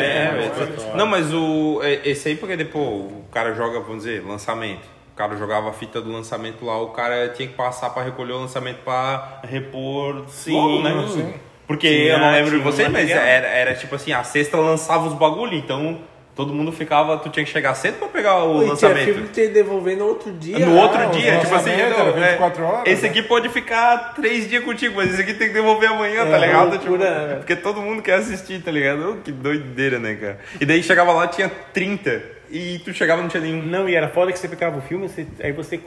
é, 0.85 0.89
é. 0.93 0.95
Não, 0.95 1.05
mas 1.05 1.33
o, 1.33 1.81
é- 1.83 1.99
esse 2.09 2.29
aí, 2.29 2.35
porque 2.37 2.55
depois 2.55 2.85
o 3.11 3.23
cara 3.31 3.53
joga, 3.53 3.79
vamos 3.81 4.03
dizer, 4.03 4.23
lançamento. 4.25 4.85
O 5.13 5.15
cara 5.17 5.35
jogava 5.35 5.69
a 5.69 5.73
fita 5.73 5.99
do 6.01 6.09
lançamento 6.11 6.65
lá, 6.65 6.81
o 6.81 6.87
cara 6.91 7.27
tinha 7.29 7.47
que 7.47 7.53
passar 7.55 7.89
pra 7.89 8.01
recolher 8.03 8.31
o 8.31 8.39
lançamento 8.39 8.77
pra 8.83 9.41
repor 9.43 10.23
Sim, 10.29 10.53
logo, 10.53 10.81
né? 10.81 11.07
sim. 11.09 11.33
Porque 11.67 11.87
Tinha- 11.87 12.13
eu 12.13 12.19
não 12.19 12.31
lembro 12.31 12.51
de 12.51 12.57
vocês, 12.63 12.89
mas 12.89 13.09
era, 13.09 13.47
era 13.47 13.75
tipo 13.75 13.93
assim, 13.95 14.13
a 14.13 14.23
sexta 14.23 14.57
lançava 14.57 15.07
os 15.07 15.13
bagulho, 15.13 15.53
então 15.55 15.99
Todo 16.35 16.53
mundo 16.53 16.71
ficava, 16.71 17.17
tu 17.17 17.29
tinha 17.29 17.43
que 17.45 17.51
chegar 17.51 17.75
cedo 17.75 17.95
pra 17.99 18.07
pegar 18.07 18.43
o 18.45 18.55
E 18.55 18.59
tinha 18.59 18.69
lançamento. 18.69 19.05
filme 19.05 19.21
que 19.23 19.33
tinha 19.33 19.47
que 19.47 19.53
devolver 19.53 19.97
no 19.97 20.05
outro 20.05 20.31
dia. 20.31 20.59
No 20.65 20.77
outro 20.77 20.97
Ah, 21.01 21.09
os 21.09 21.17
dia, 21.17 21.39
tipo 21.39 21.53
assim, 21.55 21.71
não, 21.71 21.77
era 21.77 22.11
24 22.11 22.63
é, 22.63 22.65
horas, 22.67 22.83
esse 22.87 23.03
né? 23.03 23.09
aqui 23.09 23.21
pode 23.21 23.49
ficar 23.49 24.13
três 24.15 24.49
dias 24.49 24.63
contigo, 24.63 24.95
mas 24.95 25.11
esse 25.11 25.21
aqui 25.21 25.33
tem 25.33 25.49
que 25.49 25.53
devolver 25.53 25.89
amanhã, 25.89 26.25
tá 26.25 26.37
É, 26.37 26.39
ligado? 26.39 26.69
loucura, 26.69 26.79
Tipo, 26.79 26.97
né, 26.97 27.35
porque 27.35 27.55
todo 27.55 27.81
mundo 27.81 28.01
quer 28.01 28.13
assistir, 28.15 28.61
tá 28.63 28.71
ligado? 28.71 29.11
Oh, 29.11 29.21
que 29.21 29.31
doideira, 29.31 29.99
né, 29.99 30.15
cara? 30.15 30.39
E 30.59 30.65
daí 30.65 30.81
chegava 30.81 31.11
lá, 31.11 31.27
tinha 31.27 31.51
30, 31.73 32.23
e 32.49 32.79
tu 32.79 32.93
chegava 32.93 33.19
e 33.19 33.23
não 33.23 33.29
tinha 33.29 33.41
nenhum. 33.43 33.61
Não, 33.63 33.89
e 33.89 33.93
era 33.95 34.07
foda 34.07 34.31
que 34.31 34.39
você 34.39 34.47
pegava 34.47 34.77
o 34.77 34.81
filme, 34.81 35.09
você- 35.09 35.27
aí 35.43 35.51
você, 35.51 35.79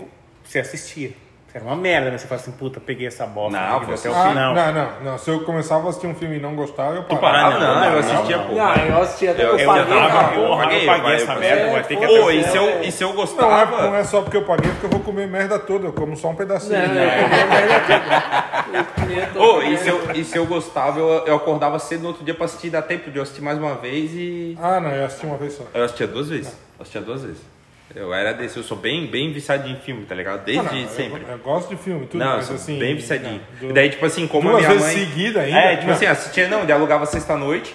você 0.44 0.58
assistia. 0.58 1.10
Era 1.54 1.62
uma 1.64 1.76
merda, 1.76 2.10
né? 2.10 2.18
Você 2.18 2.26
fala 2.26 2.40
assim, 2.40 2.50
puta, 2.50 2.80
peguei 2.80 3.06
essa 3.06 3.24
bosta. 3.24 3.56
Não, 3.56 3.76
aqui, 3.76 3.86
pô, 3.86 3.92
até 3.94 4.10
o 4.10 4.12
Ah, 4.12 4.28
final. 4.28 4.54
não, 4.56 4.72
não, 4.72 5.00
não. 5.04 5.18
Se 5.18 5.30
eu 5.30 5.44
começava 5.44 5.86
a 5.86 5.90
assistir 5.90 6.08
um 6.08 6.14
filme 6.16 6.38
e 6.38 6.40
não 6.40 6.56
gostava, 6.56 6.96
eu 6.96 7.04
Tu 7.04 7.16
parava. 7.16 7.52
parava? 7.52 7.64
não, 7.64 7.74
não, 7.76 7.84
eu 7.84 7.92
não, 7.92 7.98
assistia, 8.00 8.36
não. 8.38 8.54
Não, 8.56 8.74
eu 8.74 9.02
assisti 9.02 9.28
até 9.28 9.42
Eu- 9.44 9.46
eu, 9.50 9.58
eu 9.60 9.66
paguei. 9.68 9.98
já 9.98 10.08
tava- 10.10 10.28
porra, 10.34 10.64
paguei, 10.64 10.82
eu 10.82 10.86
paguei 10.86 11.10
eu 11.10 11.14
essa 11.14 11.34
merda, 11.36 11.70
vai 11.70 11.82
ter 11.84 11.96
que 11.96 12.04
e 12.04 12.42
se 12.44 12.56
eu, 12.56 12.82
e 12.82 12.90
se 12.90 13.04
eu 13.04 13.08
Não 13.10 13.14
é, 13.14 13.20
gostava. 13.20 13.82
não 13.82 13.94
é 13.94 14.02
só 14.02 14.20
porque 14.22 14.36
eu 14.36 14.42
paguei, 14.44 14.68
porque 14.72 14.86
eu 14.86 14.90
vou 14.90 14.98
comer 15.00 15.28
merda 15.28 15.56
toda. 15.60 15.86
Eu 15.86 15.92
como 15.92 16.16
só 16.16 16.30
um 16.30 16.34
pedacinho. 16.34 16.72
Não, 16.76 16.92
eu 16.92 17.22
comia 17.22 17.46
merda 17.46 17.80
toda. 17.86 19.34
Eu 19.36 19.42
Ô, 19.42 19.62
e 19.62 19.76
se, 19.78 19.84
merda. 19.84 19.90
eu, 20.12 20.16
e 20.16 20.24
se 20.24 20.36
eu 20.36 20.46
gostava, 20.46 20.98
eu, 20.98 21.08
eu 21.24 21.36
acordava 21.36 21.78
cedo 21.78 22.00
no 22.02 22.08
outro 22.08 22.24
dia 22.24 22.34
pra 22.34 22.46
assistir, 22.46 22.70
dá 22.70 22.82
tempo 22.82 23.12
de 23.12 23.18
eu 23.18 23.22
assistir 23.22 23.42
mais 23.42 23.58
uma 23.58 23.76
vez 23.76 24.10
e. 24.12 24.58
Ah, 24.60 24.80
não, 24.80 24.90
eu 24.90 25.04
assisti 25.06 25.24
uma 25.24 25.36
vez 25.36 25.52
só. 25.52 25.62
Eu 25.72 25.84
assistia 25.84 26.08
duas 26.08 26.28
vezes. 26.28 26.48
Eu 26.48 26.82
assistia 26.82 27.00
duas 27.00 27.22
vezes. 27.22 27.53
Eu 27.94 28.12
era 28.12 28.32
desse, 28.32 28.56
eu 28.56 28.62
sou 28.62 28.76
bem, 28.76 29.06
bem 29.06 29.32
viciado 29.32 29.68
em 29.68 29.76
filme, 29.76 30.04
tá 30.04 30.14
ligado? 30.14 30.44
Desde 30.44 30.64
não, 30.64 30.76
eu- 30.80 30.88
sempre. 30.88 31.22
Eu, 31.28 31.38
gosto 31.38 31.68
de 31.68 31.76
filme, 31.76 32.06
tudo, 32.06 32.18
não, 32.18 32.30
eu 32.32 32.36
mas 32.38 32.46
sou 32.46 32.56
assim. 32.56 32.78
bem 32.78 32.96
viciadinho. 32.96 33.40
não, 33.62 33.70
E 33.70 33.72
daí, 33.72 33.88
tipo 33.90 34.04
assim, 34.04 34.26
como 34.26 34.48
a 34.48 34.52
duas 34.52 34.62
minha 34.66 34.78
vezes 34.78 34.94
mãe. 34.96 35.06
seguida 35.06 35.40
ainda. 35.42 35.58
É, 35.58 35.74
tipo 35.76 35.86
não. 35.86 35.94
assim, 35.94 36.06
assistia, 36.06 36.48
não, 36.48 36.64
daí 36.66 36.72
alugava 36.76 37.06
sexta-noite, 37.06 37.74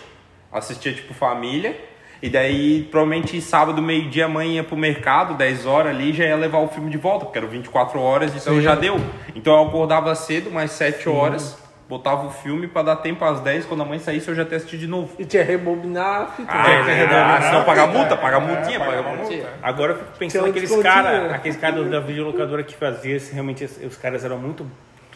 assistia, 0.51 0.91
tipo, 0.93 1.13
família. 1.13 1.75
E 2.21 2.29
daí, 2.29 2.85
provavelmente, 2.91 3.39
sábado, 3.39 3.81
meio-dia, 3.81 4.25
a 4.25 4.27
mãe 4.27 4.55
ia 4.55 4.63
pro 4.63 4.75
mercado, 4.75 5.35
10 5.35 5.65
horas 5.65 5.95
ali, 5.95 6.11
já 6.11 6.25
ia 6.25 6.35
levar 6.35 6.57
o 6.59 6.67
filme 6.67 6.89
de 6.91 6.97
volta, 6.97 7.23
porque 7.23 7.37
eram 7.37 7.47
24 7.47 7.97
horas, 8.01 8.35
então 8.35 8.55
Sim. 8.55 8.61
já 8.61 8.75
deu. 8.75 8.99
Então 9.33 9.53
eu 9.53 9.67
acordava 9.69 10.13
cedo, 10.15 10.51
mais 10.51 10.71
7 10.71 11.07
horas, 11.07 11.57
botava 11.89 12.27
o 12.27 12.29
filme 12.29 12.67
pra 12.67 12.83
dar 12.83 12.97
tempo 12.97 13.25
às 13.25 13.39
10, 13.39 13.65
quando 13.65 13.81
a 13.81 13.85
mãe 13.85 13.97
saísse 13.97 14.27
eu 14.27 14.35
já 14.35 14.43
até 14.43 14.57
assisti 14.57 14.77
de 14.77 14.85
novo. 14.85 15.09
E 15.17 15.25
tinha 15.25 15.43
rebobinar 15.43 16.21
a 16.21 16.25
fita. 16.27 16.51
Ah, 16.53 16.83
né? 16.83 17.03
é, 17.03 17.41
senão 17.41 17.63
paga 17.63 17.87
multa, 17.87 18.13
É, 18.13 18.17
paga 18.17 18.37
é, 18.37 18.39
multinha, 18.39 18.79
paga 18.79 19.01
paga 19.03 19.17
multa. 19.17 19.49
Agora 19.63 19.93
eu 19.93 19.97
fico 19.97 20.11
pensando 20.19 20.41
Tem 20.43 20.47
um 20.49 20.51
aqueles 20.51 20.69
descontinho, 20.69 20.93
caras, 21.03 21.33
aqueles 21.33 21.57
caras 21.57 21.89
da 21.89 21.99
videolocadora 21.99 22.63
que 22.63 22.75
faziam, 22.75 23.17
esse, 23.17 23.33
realmente 23.33 23.63
os, 23.65 23.97
caras 23.97 24.23
eram 24.23 24.37
muito 24.37 24.69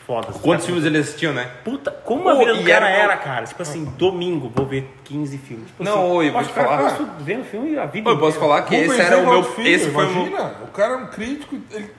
fodas. 0.08 0.36
Os 0.36 0.42
Quantos 0.42 0.66
filmes 0.66 0.84
eles 0.84 1.02
assistiam, 1.08 1.32
né? 1.32 1.48
Puta, 1.64 1.92
como 1.92 2.28
a 2.28 2.34
vida 2.34 2.56
do 2.56 2.64
cara 2.64 2.90
era- 2.90 3.04
era, 3.04 3.18
cara? 3.18 3.46
Tipo 3.46 3.62
assim, 3.62 3.86
domingo, 3.96 4.52
vou 4.54 4.66
ver 4.66 4.92
15 5.04 5.38
filmes. 5.38 5.68
Tipo 5.68 5.84
Não, 5.84 5.94
assim, 5.94 6.12
oi, 6.12 6.28
eu 6.28 6.32
vou 6.32 6.42
acho 6.42 6.50
te 6.50 6.54
que 6.56 6.60
o 6.60 6.64
cara 6.64 6.78
falar. 6.78 6.90
passa 6.90 7.10
vendo 7.20 7.44
filme 7.46 7.78
a 7.78 7.86
vida 7.86 8.10
eu 8.10 8.18
posso 8.18 8.40
falar 8.40 8.64
que 8.64 8.76
esse 8.76 9.00
era 9.00 9.18
o 9.20 9.22
meu. 9.22 9.30
Evaldo 9.30 9.50
Filho, 9.50 9.68
Esse 9.70 9.90
foi 9.92 10.06
o 10.06 10.10
meu. 10.10 10.26
imagina, 10.28 10.54
o 10.64 10.68
cara 10.72 10.94
é 10.94 10.98
um 10.98 11.06
crítico. 11.08 11.56
ele- 11.72 11.92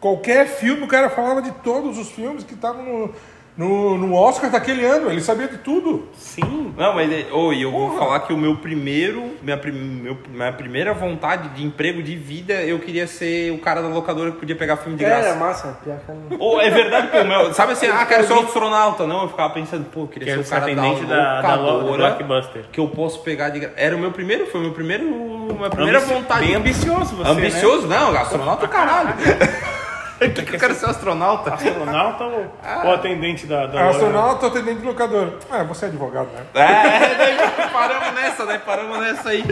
qualquer 0.00 0.46
filme, 0.46 0.82
o 0.84 0.86
cara 0.88 1.10
falava 1.10 1.42
de 1.42 1.50
todos 1.50 1.98
os 1.98 2.10
filmes 2.10 2.42
que 2.42 2.54
estavam 2.54 2.82
no, 2.82 3.14
no, 3.56 3.98
no 3.98 4.14
Oscar 4.14 4.50
daquele 4.50 4.84
ano. 4.84 5.10
Ele 5.10 5.20
sabia 5.20 5.48
de 5.48 5.58
tudo. 5.58 6.08
Sim. 6.14 6.72
Não, 6.76 6.94
mas 6.94 7.10
ele- 7.10 7.30
ô, 7.32 7.52
e 7.52 7.62
eu 7.62 7.70
vou 7.70 7.88
Porra. 7.88 7.98
falar 7.98 8.20
que 8.20 8.32
o 8.32 8.36
meu 8.38 8.56
primeiro, 8.56 9.32
minha, 9.42 9.56
prim- 9.56 9.72
meu- 9.72 10.16
minha 10.30 10.52
primeira 10.52 10.94
vontade 10.94 11.48
de 11.50 11.64
emprego 11.64 12.02
de 12.02 12.16
vida, 12.16 12.54
eu 12.54 12.78
queria 12.78 13.06
ser 13.06 13.52
o 13.52 13.58
cara 13.58 13.82
da 13.82 13.88
locadora 13.88 14.30
que 14.32 14.38
podia 14.38 14.56
pegar 14.56 14.76
filme 14.78 14.96
de 14.96 15.04
Era 15.04 15.20
graça. 15.20 15.36
massa, 15.38 15.78
pior 15.84 15.98
que 15.98 16.10
era. 16.10 16.20
Ou 16.42 16.60
é 16.60 16.70
verdade, 16.70 17.08
pô, 17.08 17.22
meu, 17.24 17.52
sabe 17.52 17.72
assim, 17.72 17.86
ah, 17.86 18.04
quero 18.06 18.26
ser 18.26 18.32
um 18.32 18.40
astronauta. 18.40 19.06
Não, 19.06 19.22
eu 19.22 19.28
ficava 19.28 19.52
pensando, 19.52 19.84
pô, 19.86 20.02
eu 20.02 20.08
queria 20.08 20.26
Quero 20.28 20.42
ser 20.44 20.48
o 20.48 20.58
cara 20.60 20.74
da 20.74 20.82
atendente 20.82 21.06
da, 21.06 21.40
da, 21.42 21.54
lo- 21.56 21.72
locadora 21.72 22.14
Blockbuster. 22.14 22.64
que 22.72 22.80
eu 22.80 22.88
posso 22.88 23.20
pegar 23.22 23.50
de 23.50 23.60
graça. 23.60 23.74
Era 23.76 23.94
o 23.96 23.98
meu 23.98 24.12
primeiro, 24.12 24.46
foi 24.46 24.60
o 24.60 24.64
meu 24.64 24.72
primeiro, 24.72 25.04
minha 25.04 25.68
primeira 25.70 25.98
Ambici- 25.98 26.14
vontade. 26.14 26.46
Bem 26.46 26.54
ambicioso 26.54 27.14
você, 27.16 27.28
Ambicioso? 27.30 27.86
Não, 27.86 28.16
astronauta 28.16 28.66
caralho. 28.68 29.14
Por 30.20 30.30
que, 30.34 30.42
que 30.42 30.54
eu 30.56 30.60
quero 30.60 30.74
ser 30.74 30.86
astronauta? 30.86 31.54
Astronauta 31.54 32.24
ou, 32.24 32.52
ou 32.84 32.92
atendente 32.92 33.46
da, 33.46 33.66
da 33.66 33.80
É 33.80 33.88
astronauta, 33.88 34.46
atendente 34.48 34.80
de 34.80 34.86
locador. 34.86 35.34
Ah, 35.50 35.62
você 35.64 35.86
é 35.86 35.88
advogado, 35.88 36.28
né? 36.32 36.44
É, 36.54 37.14
daí 37.16 37.70
paramos 37.72 38.14
nessa, 38.14 38.44
né? 38.44 38.60
Paramos 38.64 38.98
nessa 39.00 39.30
aí. 39.30 39.42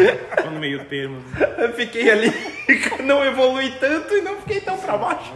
Tô 0.43 0.51
no 0.51 0.61
meio 0.61 0.85
termo. 0.85 1.23
Eu 1.57 1.73
fiquei 1.73 2.11
ali, 2.11 2.33
não 3.03 3.25
evolui 3.25 3.71
tanto 3.81 4.15
e 4.15 4.21
não 4.21 4.37
fiquei 4.37 4.61
tão 4.61 4.77
pra 4.77 4.97
baixo. 4.99 5.33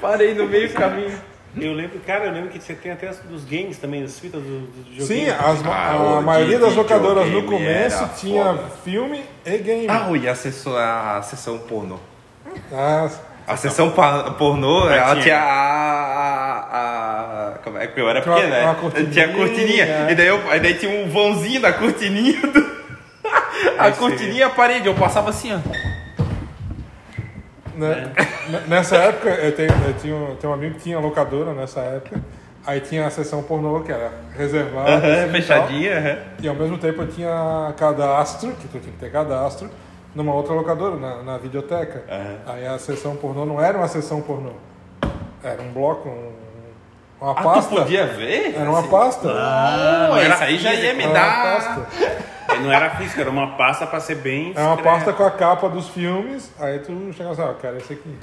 Parei 0.00 0.34
no 0.34 0.46
meio 0.46 0.68
do 0.68 0.74
caminho. 0.74 1.18
Eu 1.58 1.72
lembro, 1.72 1.98
cara, 2.00 2.26
eu 2.26 2.32
lembro 2.32 2.50
que 2.50 2.60
você 2.60 2.74
tem 2.74 2.92
até 2.92 3.08
as 3.08 3.18
dos 3.20 3.44
games 3.46 3.78
também, 3.78 4.02
as 4.04 4.18
fitas 4.20 4.42
do, 4.42 4.60
do 4.66 4.92
jogo. 4.94 5.06
Sim, 5.06 5.30
as- 5.30 5.64
Ah, 5.66 6.18
a 6.18 6.20
maioria 6.20 6.58
das 6.58 6.74
locadoras 6.76 7.28
no 7.30 7.44
começo 7.44 8.06
tinha 8.18 8.44
foda. 8.44 8.64
filme 8.84 9.24
e 9.44 9.56
game. 9.58 9.86
Ah, 9.88 10.06
e 10.14 10.28
a 10.28 10.34
sessão, 10.34 10.76
a 10.76 11.22
sessão 11.22 11.56
pornô. 11.58 11.98
Ah, 12.72 13.08
A 13.46 13.56
sessão 13.56 13.90
pornô, 13.90 14.88
ela 14.90 15.10
tinha. 15.12 15.22
tinha 15.22 15.38
a, 15.38 16.58
a, 16.72 17.48
a- 17.50 17.58
Como 17.62 17.78
é 17.78 17.86
que 17.86 18.00
eu 18.00 18.08
era 18.08 18.20
Tinha 18.20 18.34
uma- 18.34 18.40
pequeno, 18.42 18.62
né? 18.62 18.76
uma. 18.82 19.10
Tinha 19.10 19.24
a 19.26 19.32
cortininha. 19.32 20.10
E 20.10 20.14
daí, 20.14 20.26
eu, 20.26 20.50
aí 20.50 20.60
daí 20.60 20.74
tinha 20.74 20.90
um 21.04 21.08
vãozinho 21.08 21.60
da 21.60 21.72
cortininha. 21.72 22.40
do- 22.40 22.76
a 23.78 23.90
cortininha 23.92 24.40
e 24.40 24.42
a 24.42 24.50
parede. 24.50 24.86
Eu 24.86 24.94
passava 24.94 25.30
assim, 25.30 25.52
ó. 25.54 25.58
né? 27.76 28.12
N- 28.48 28.60
Nessa 28.68 28.96
época, 28.96 29.28
eu 29.30 29.52
tenho, 29.52 29.70
eu 29.86 29.94
tinha, 29.94 30.14
um- 30.14 30.36
tenho 30.36 30.50
um 30.52 30.54
amigo 30.54 30.74
que 30.74 30.80
tinha 30.82 30.98
locadora 30.98 31.52
nessa 31.52 31.80
época. 31.80 32.20
Aí 32.66 32.80
tinha 32.80 33.06
a 33.06 33.10
sessão 33.10 33.42
pornô, 33.44 33.80
que 33.80 33.92
era 33.92 34.10
reservada. 34.36 34.96
Assim, 34.96 35.06
e 35.06 35.20
tal. 35.22 35.30
fechadinha. 35.30 35.98
aham. 35.98 36.16
E 36.42 36.48
ao 36.48 36.54
mesmo 36.54 36.78
tempo 36.78 37.02
eu 37.02 37.06
tinha 37.08 37.72
cadastro, 37.76 38.50
que 38.52 38.66
tu 38.66 38.78
tinha 38.80 38.92
que 38.92 38.98
ter 38.98 39.12
cadastro, 39.12 39.70
numa 40.16 40.34
outra 40.34 40.54
locadora, 40.54 40.96
na, 40.96 41.22
na 41.22 41.38
videoteca. 41.38 42.02
Aí 42.46 42.66
a 42.66 42.78
sessão 42.78 43.14
pornô 43.16 43.44
não 43.44 43.60
era 43.62 43.76
uma 43.76 43.86
sessão 43.86 44.20
pornô. 44.22 44.50
Era 45.44 45.60
um 45.62 45.70
bloco, 45.72 46.08
um- 46.08 46.32
uma 47.20 47.32
Ah, 47.32 47.34
tu 47.34 47.42
pasta. 47.44 47.74
podia 47.76 48.06
ver? 48.06 48.54
Era 48.58 48.68
uma 48.68 48.82
pasta. 48.88 49.28
Ah, 49.32 50.08
era 50.18 50.34
isso 50.34 50.42
aí 50.44 50.58
já 50.58 50.74
ia 50.74 50.94
me 50.94 51.04
Era 51.04 51.10
uma 51.12 51.18
dar. 51.18 51.86
Não 52.62 52.72
era 52.72 52.90
física, 52.90 53.20
era 53.20 53.30
uma 53.30 53.56
pasta 53.56 53.86
pra 53.86 54.00
ser 54.00 54.16
bem. 54.16 54.52
Era 54.56 54.66
uma 54.68 54.76
pasta 54.78 55.12
com 55.12 55.22
a 55.24 55.30
capa 55.30 55.68
dos 55.68 55.88
filmes. 55.88 56.50
Aí 56.58 56.78
tu 56.80 57.10
chegava 57.12 57.32
assim, 57.32 57.42
ah, 57.42 57.46
eu 57.46 57.54
quero 57.54 57.76
esse 57.76 57.92
aqui. 57.92 58.18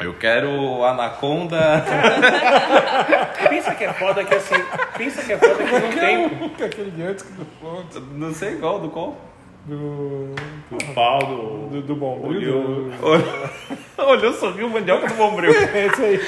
Eu 0.00 0.14
quero 0.14 0.84
Anaconda. 0.84 1.58
Pensa 3.48 3.74
que 3.74 3.84
é 3.84 3.92
foda 3.92 4.24
que 4.24 4.34
assim. 4.34 4.54
Pensa 4.96 5.22
que 5.22 5.32
é 5.32 5.38
foda 5.38 5.54
que 5.64 5.72
não 5.72 5.90
tem. 5.92 6.28
Que 6.50 6.62
é 6.62 6.66
aquele 6.66 6.90
de 6.90 7.02
antes 7.02 7.24
que 7.24 7.32
do 7.32 7.46
Fontes, 7.60 8.00
Não 8.12 8.32
sei 8.34 8.56
qual, 8.56 8.78
do 8.80 8.88
qual. 8.90 9.16
Do, 9.64 10.34
O 10.72 10.94
pau 10.94 11.18
do. 11.20 11.68
do, 11.70 11.82
do 11.82 11.94
Bombril. 11.96 12.90
Olhou. 13.00 13.18
do- 13.18 14.02
Olhou, 14.04 14.32
sorriu, 14.34 14.68
mandioca 14.68 15.06
do 15.08 15.14
Bombril. 15.14 15.50
Esse 15.54 16.02
aí. 16.04 16.20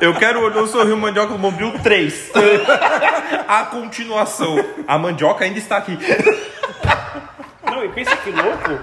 Eu 0.00 0.14
quero 0.14 0.42
olhou, 0.44 0.66
sorriu, 0.66 0.96
mandioca 0.96 1.32
do 1.32 1.38
Bombril 1.38 1.72
3. 1.82 2.32
A 3.46 3.64
continuação. 3.66 4.56
A 4.88 4.98
mandioca 4.98 5.44
ainda 5.44 5.58
está 5.58 5.76
aqui. 5.78 5.96
Não, 7.70 7.84
e 7.84 7.88
pensa 7.90 8.16
que 8.16 8.30
louco. 8.30 8.78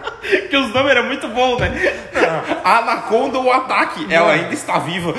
Que 0.50 0.56
os 0.58 0.74
nomes 0.74 0.92
eram 0.92 1.04
muito 1.06 1.28
bons, 1.28 1.60
né? 1.60 1.70
Anaconda 2.64 3.38
ou 3.38 3.52
Ataque. 3.52 4.08
Ela 4.10 4.32
ainda 4.32 4.54
está 4.54 4.80
viva. 4.80 5.14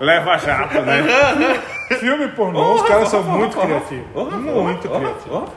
Leva 0.00 0.36
jato, 0.38 0.80
né? 0.82 1.02
Filme 1.98 2.28
pornô, 2.28 2.74
os 2.74 2.82
caras 2.82 3.08
são 3.08 3.22
muito 3.24 3.56
criativos. 3.58 4.06
Muito 4.14 4.88
criativos. 4.88 5.48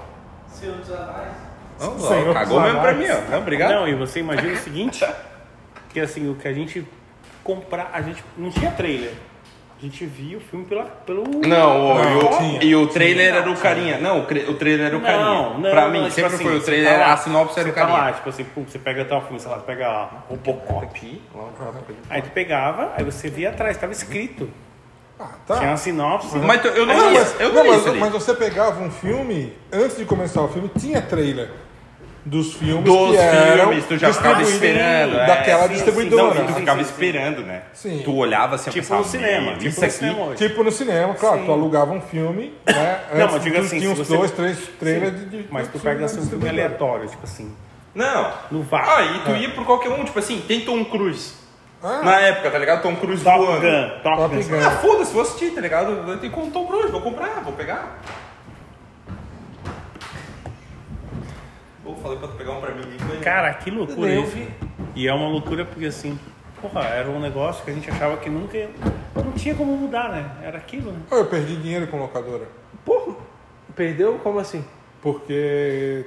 Senhor 0.62 0.78
dos 0.78 0.91
Anéis. 0.91 2.07
Senhor 2.07 2.34
Cagou 2.36 2.62
mesmo 2.62 2.80
pra 2.80 2.93
mim, 2.93 3.05
ó. 3.09 3.32
Não, 3.32 3.39
obrigado. 3.39 3.72
Não, 3.72 3.88
e 3.88 3.95
você 3.95 4.20
imagina 4.20 4.53
o 4.53 4.57
seguinte, 4.57 5.03
que 5.89 5.99
assim, 5.99 6.30
o 6.30 6.36
que 6.36 6.47
a 6.47 6.53
gente 6.53 6.88
comprar, 7.43 7.89
a 7.91 8.01
gente 8.01 8.24
não 8.38 8.51
tinha 8.51 8.70
trailer. 8.70 9.14
A 9.80 9.82
gente 9.82 10.05
via 10.05 10.38
o 10.38 10.39
filme 10.39 10.64
pela, 10.66 10.84
pelo. 10.84 11.24
Não, 11.24 12.03
e, 12.03 12.24
o, 12.24 12.38
tinha. 12.38 12.64
e 12.64 12.76
o 12.76 12.86
trailer 12.86 13.34
era 13.34 13.49
o 13.49 13.57
carinha. 13.57 13.97
Não, 13.97 14.20
o, 14.20 14.26
trailer 14.53 14.86
era 14.86 14.95
o 14.95 15.01
carinha. 15.01 15.26
Não, 15.26 15.59
não, 15.59 15.72
pra 15.72 15.86
não, 15.86 15.91
mim, 15.91 16.01
tipo 16.03 16.12
sempre 16.14 16.36
assim, 16.36 16.43
foi 16.43 16.55
o 16.55 16.59
você 16.59 16.66
trailer, 16.66 16.91
tá 16.91 16.99
lá, 16.99 17.14
a 17.14 17.18
sinopse 17.18 17.59
era 17.59 17.68
o 17.68 17.72
você 17.72 17.80
tá 17.80 17.88
carinha. 17.88 18.05
lá, 18.05 18.14
tipo 18.14 18.30
assim, 18.30 18.43
pum, 18.43 18.64
você 18.64 18.78
pega 18.78 19.03
tal 19.05 19.24
filme, 19.24 19.39
sei 19.39 19.49
lá, 19.49 19.57
pega 19.57 20.07
Robocop. 20.30 21.22
Aí 22.12 22.22
tu 22.22 22.30
pegava, 22.30 22.93
aí 22.95 23.03
você 23.03 23.28
via 23.28 23.49
atrás, 23.49 23.76
tava 23.76 23.91
escrito. 23.91 24.47
Ah, 25.22 25.30
tá. 25.47 25.57
Tinha 25.57 25.69
uma 25.72 25.78
sinopse. 25.78 26.36
Mas 26.39 26.61
tu- 26.61 26.67
eu 26.69 26.86
não 26.86 26.95
Não, 26.97 27.09
li, 27.09 27.17
mas, 27.19 27.36
eu 27.39 27.53
não, 27.53 27.63
não 27.63 27.72
mas, 27.84 27.97
mas 27.99 28.11
você 28.11 28.34
pegava 28.34 28.82
um 28.82 28.89
filme, 28.89 29.53
antes 29.72 29.97
de 29.97 30.05
começar 30.05 30.41
o 30.41 30.47
filme, 30.47 30.69
tinha 30.80 31.01
trailer 31.01 31.49
dos 32.24 32.53
filmes 32.53 32.84
Dos 32.86 33.09
que 33.11 33.17
eram 33.17 33.65
filmes, 33.69 33.86
tu 33.88 33.97
já 33.97 34.13
ficava 34.13 34.41
esperando. 34.43 35.17
é, 35.19 35.26
daquela 35.28 35.61
sim, 35.63 35.67
sim, 35.69 35.74
distribuidora. 35.74 36.36
sim, 36.39 36.45
Tu 36.45 36.53
sim, 36.53 36.59
ficava 36.59 36.84
sim. 36.84 36.89
esperando, 36.91 37.41
né? 37.41 37.61
Sim. 37.74 38.01
Tu 38.03 38.15
olhava 38.15 38.55
assim, 38.55 38.69
Tipo 38.69 38.82
pensava, 38.84 39.01
no 39.01 39.07
cinema, 39.07 39.41
"Meu, 39.41 39.53
tipo 39.57 39.67
isso 39.69 39.80
no 39.80 39.86
aqui 39.88 39.95
cinema. 39.95 40.36
Tipo 40.36 40.63
no 40.63 40.72
cinema, 40.72 41.13
claro, 41.15 41.45
tu 41.45 41.51
alugava 41.51 41.91
um 41.93 42.01
filme, 42.01 42.53
né? 42.67 42.99
Não, 43.13 43.22
Antes 43.24 43.34
mas 43.34 43.43
diga 43.43 43.59
tu 43.59 43.65
assim, 43.65 43.80
tinha 43.80 43.91
uns 43.91 43.97
você- 43.97 44.15
dois, 44.17 44.32
três 44.32 44.57
trailers 44.80 45.19
de, 45.19 45.26
de 45.26 45.45
Mas 45.51 45.67
tu 45.67 45.80
pega 45.80 46.05
assim, 46.05 46.19
um 46.22 46.26
filme 46.28 46.47
aleatório, 46.49 47.07
tipo 47.07 47.24
assim. 47.24 47.51
Não. 47.95 48.32
No 48.51 48.61
VAR. 48.63 48.88
Ah, 48.88 49.01
e 49.03 49.19
tu 49.19 49.32
ia 49.32 49.49
por 49.49 49.65
qualquer 49.65 49.89
um, 49.89 50.03
tipo 50.03 50.17
assim, 50.19 50.41
tem 50.47 50.61
Tom 50.61 50.86
Cruise. 50.86 51.40
Ah. 51.84 52.01
Na 52.03 52.19
época, 52.19 52.51
tá 52.51 52.57
ligado? 52.59 52.82
Tom 52.84 52.95
Cruise 52.95 53.23
Top 53.23 53.38
voando. 53.39 53.61
Gun, 53.61 53.89
Top 54.03 54.17
Top 54.17 54.36
Gun. 54.36 54.41
Gun. 54.49 54.65
Ah, 54.67 54.71
foda-se, 54.71 55.13
vou 55.13 55.21
assistir, 55.23 55.51
tá 55.51 55.61
ligado? 55.61 55.91
Eu 56.09 56.17
tenho 56.19 56.32
como 56.32 56.51
Tom 56.51 56.67
Cruise, 56.67 56.91
vou 56.91 57.01
comprar, 57.01 57.41
vou 57.43 57.53
pegar. 57.53 57.97
Pô, 61.84 61.95
falei 61.95 62.17
pra 62.19 62.27
tu 62.27 62.36
pegar 62.36 62.51
um 62.51 62.61
pra 62.61 62.71
mim. 62.73 62.84
Cara, 63.23 63.53
que 63.55 63.71
loucura 63.71 64.13
isso. 64.13 64.32
vi. 64.32 64.47
E 64.95 65.07
é 65.07 65.13
uma 65.13 65.27
loucura 65.27 65.65
porque 65.65 65.86
assim, 65.88 66.19
porra, 66.61 66.82
era 66.86 67.09
um 67.09 67.19
negócio 67.19 67.63
que 67.63 67.71
a 67.71 67.73
gente 67.73 67.89
achava 67.89 68.17
que 68.17 68.29
nunca. 68.29 68.57
ia- 68.57 68.69
Não 69.15 69.32
tinha 69.32 69.55
como 69.55 69.75
mudar, 69.75 70.09
né? 70.09 70.29
Era 70.43 70.57
aquilo, 70.57 70.91
né? 70.91 70.99
Eu 71.11 71.25
perdi 71.25 71.55
dinheiro 71.55 71.88
com 71.88 71.97
locadora. 71.97 72.47
Porra, 72.86 73.15
perdeu? 73.75 74.19
Como 74.21 74.38
assim? 74.39 74.63
Porque 75.01 76.05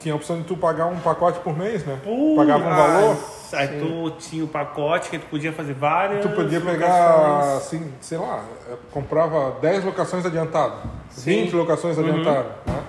tinha 0.00 0.14
a 0.14 0.16
opção 0.16 0.38
de 0.38 0.44
tu 0.44 0.56
pagar 0.56 0.86
um 0.86 0.98
pacote 0.98 1.38
por 1.40 1.56
mês, 1.56 1.84
né? 1.84 1.98
Pô, 2.02 2.34
Pagava 2.36 2.66
um 2.66 2.74
valor. 2.74 3.16
Aí 3.52 3.68
tu 3.80 4.10
tinha 4.18 4.44
o 4.44 4.48
pacote 4.48 5.10
que 5.10 5.18
tu 5.18 5.26
podia 5.26 5.52
fazer 5.52 5.74
várias. 5.74 6.22
Tu 6.22 6.28
podia 6.30 6.60
pegar, 6.60 7.16
locações. 7.16 7.56
assim, 7.56 7.92
sei 8.00 8.18
lá, 8.18 8.44
eu 8.68 8.78
comprava 8.90 9.58
10 9.60 9.84
locações 9.84 10.24
adiantado, 10.24 10.88
Sim. 11.10 11.44
20 11.44 11.56
locações 11.56 11.98
adiantado, 11.98 12.48
né? 12.66 12.80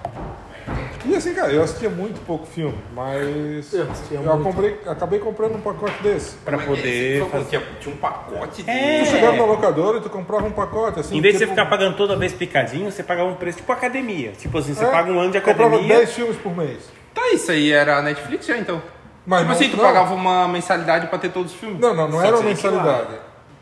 E 1.03 1.15
assim, 1.15 1.33
cara, 1.33 1.51
eu 1.51 1.63
assistia 1.63 1.89
muito 1.89 2.23
pouco 2.27 2.45
filme, 2.45 2.77
mas 2.93 3.73
Eu 3.73 3.89
assistia 3.89 4.19
eu 4.19 4.23
muito. 4.23 4.43
comprei, 4.43 4.79
acabei 4.85 5.19
comprando 5.19 5.55
um 5.55 5.61
pacote 5.61 6.01
desse. 6.03 6.37
Pra 6.37 6.59
poder 6.59 7.25
fazer. 7.25 7.45
Tinha, 7.45 7.61
tinha 7.79 7.95
um 7.95 7.97
pacote 7.97 8.61
de... 8.61 8.69
É. 8.69 9.03
Tu 9.03 9.09
chegava 9.09 9.35
na 9.35 9.45
locadora 9.45 9.97
e 9.97 10.01
tu 10.01 10.11
comprava 10.11 10.45
um 10.45 10.51
pacote, 10.51 10.99
assim. 10.99 11.17
Em 11.17 11.21
vez 11.21 11.33
de 11.33 11.39
você 11.39 11.47
ficar 11.47 11.65
pagando 11.65 11.97
toda 11.97 12.15
vez 12.15 12.33
picadinho, 12.33 12.91
você 12.91 13.01
pagava 13.01 13.27
um 13.29 13.33
preço 13.33 13.57
tipo 13.57 13.71
academia. 13.71 14.33
Tipo 14.33 14.59
assim, 14.59 14.75
você 14.75 14.85
é, 14.85 14.91
paga 14.91 15.11
um 15.11 15.19
ano 15.19 15.31
de 15.31 15.41
Comprava 15.41 15.73
academia. 15.75 15.97
10 15.97 16.13
filmes 16.13 16.37
por 16.37 16.55
mês. 16.55 17.00
Tá, 17.13 17.29
isso 17.33 17.51
aí 17.51 17.71
era 17.71 17.97
a 17.97 18.01
Netflix 18.01 18.45
já, 18.45 18.57
então. 18.57 18.81
Mas 19.25 19.39
tipo 19.41 19.51
não- 19.51 19.59
assim, 19.59 19.69
tu 19.69 19.77
não. 19.77 19.83
pagava 19.83 20.13
uma 20.13 20.47
mensalidade 20.47 21.07
pra 21.07 21.19
ter 21.19 21.29
todos 21.29 21.51
os 21.53 21.59
filmes. 21.59 21.79
Não, 21.79 21.93
não, 21.93 22.07
não 22.07 22.19
Só 22.19 22.25
era 22.25 22.35
uma 22.35 22.37
que 22.37 22.43
lá. 22.43 22.49
mensalidade. 22.49 23.07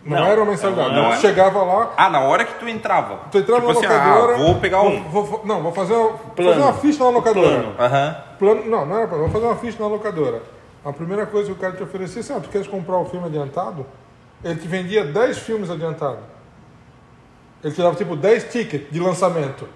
Não, 0.06 0.18
Não, 0.18 0.26
era 0.28 0.42
uma 0.42 0.52
mensalidade. 0.52 0.96
não 0.96 1.10
tu 1.10 1.14
é. 1.14 1.18
chegava 1.18 1.62
lá, 1.62 1.92
Ah, 1.98 2.10
na 2.10 2.22
hora 2.22 2.46
que 2.46 2.54
tu 2.58 2.68
entrava. 2.70 3.20
tu 3.30 3.38
entrava 3.38 3.60
tipo 3.62 3.74
na 3.74 3.80
assim, 3.80 3.88
locadora. 4.00 4.34
ah, 4.34 4.38
vou 4.38 4.56
pegar 4.56 4.82
um. 4.82 5.04
Vou, 5.10 5.26
vou- 5.26 5.46
não, 5.46 5.62
vou 5.62 5.74
fazer, 5.74 5.94
uma- 5.94 6.12
Plano. 6.18 6.52
fazer 6.54 6.62
uma 6.64 6.74
ficha 6.74 7.04
na 7.04 7.10
locadora. 7.10 7.50
Plano. 7.64 7.76
Aham. 7.78 8.16
Plano, 8.40 8.66
não, 8.66 8.86
não 8.86 8.98
era 8.98 9.08
plano. 9.08 9.24
Vou 9.26 9.32
fazer 9.34 9.46
uma 9.46 9.56
ficha 9.58 9.78
na 9.80 9.88
locadora. 9.88 10.42
A 10.86 10.94
primeira 10.94 11.26
coisa 11.26 11.48
que 11.48 11.52
o 11.52 11.56
cara 11.60 11.74
te 11.74 11.84
oferecia, 11.84 12.22
assim, 12.22 12.34
ah, 12.34 12.40
tu 12.40 12.48
queres 12.48 12.68
comprar 12.68 12.98
o 12.98 13.06
filme 13.06 13.26
adiantado? 13.28 13.86
Ele 14.42 14.56
te 14.56 14.68
vendia 14.70 15.04
10 15.04 15.38
filmes 15.40 15.70
adiantados. 15.70 16.24
Ele 17.62 17.74
te 17.74 17.82
dava 17.82 17.96
tipo 17.96 18.16
10 18.16 18.46
tickets 18.46 18.90
de 18.90 19.00
lançamento. 19.02 19.68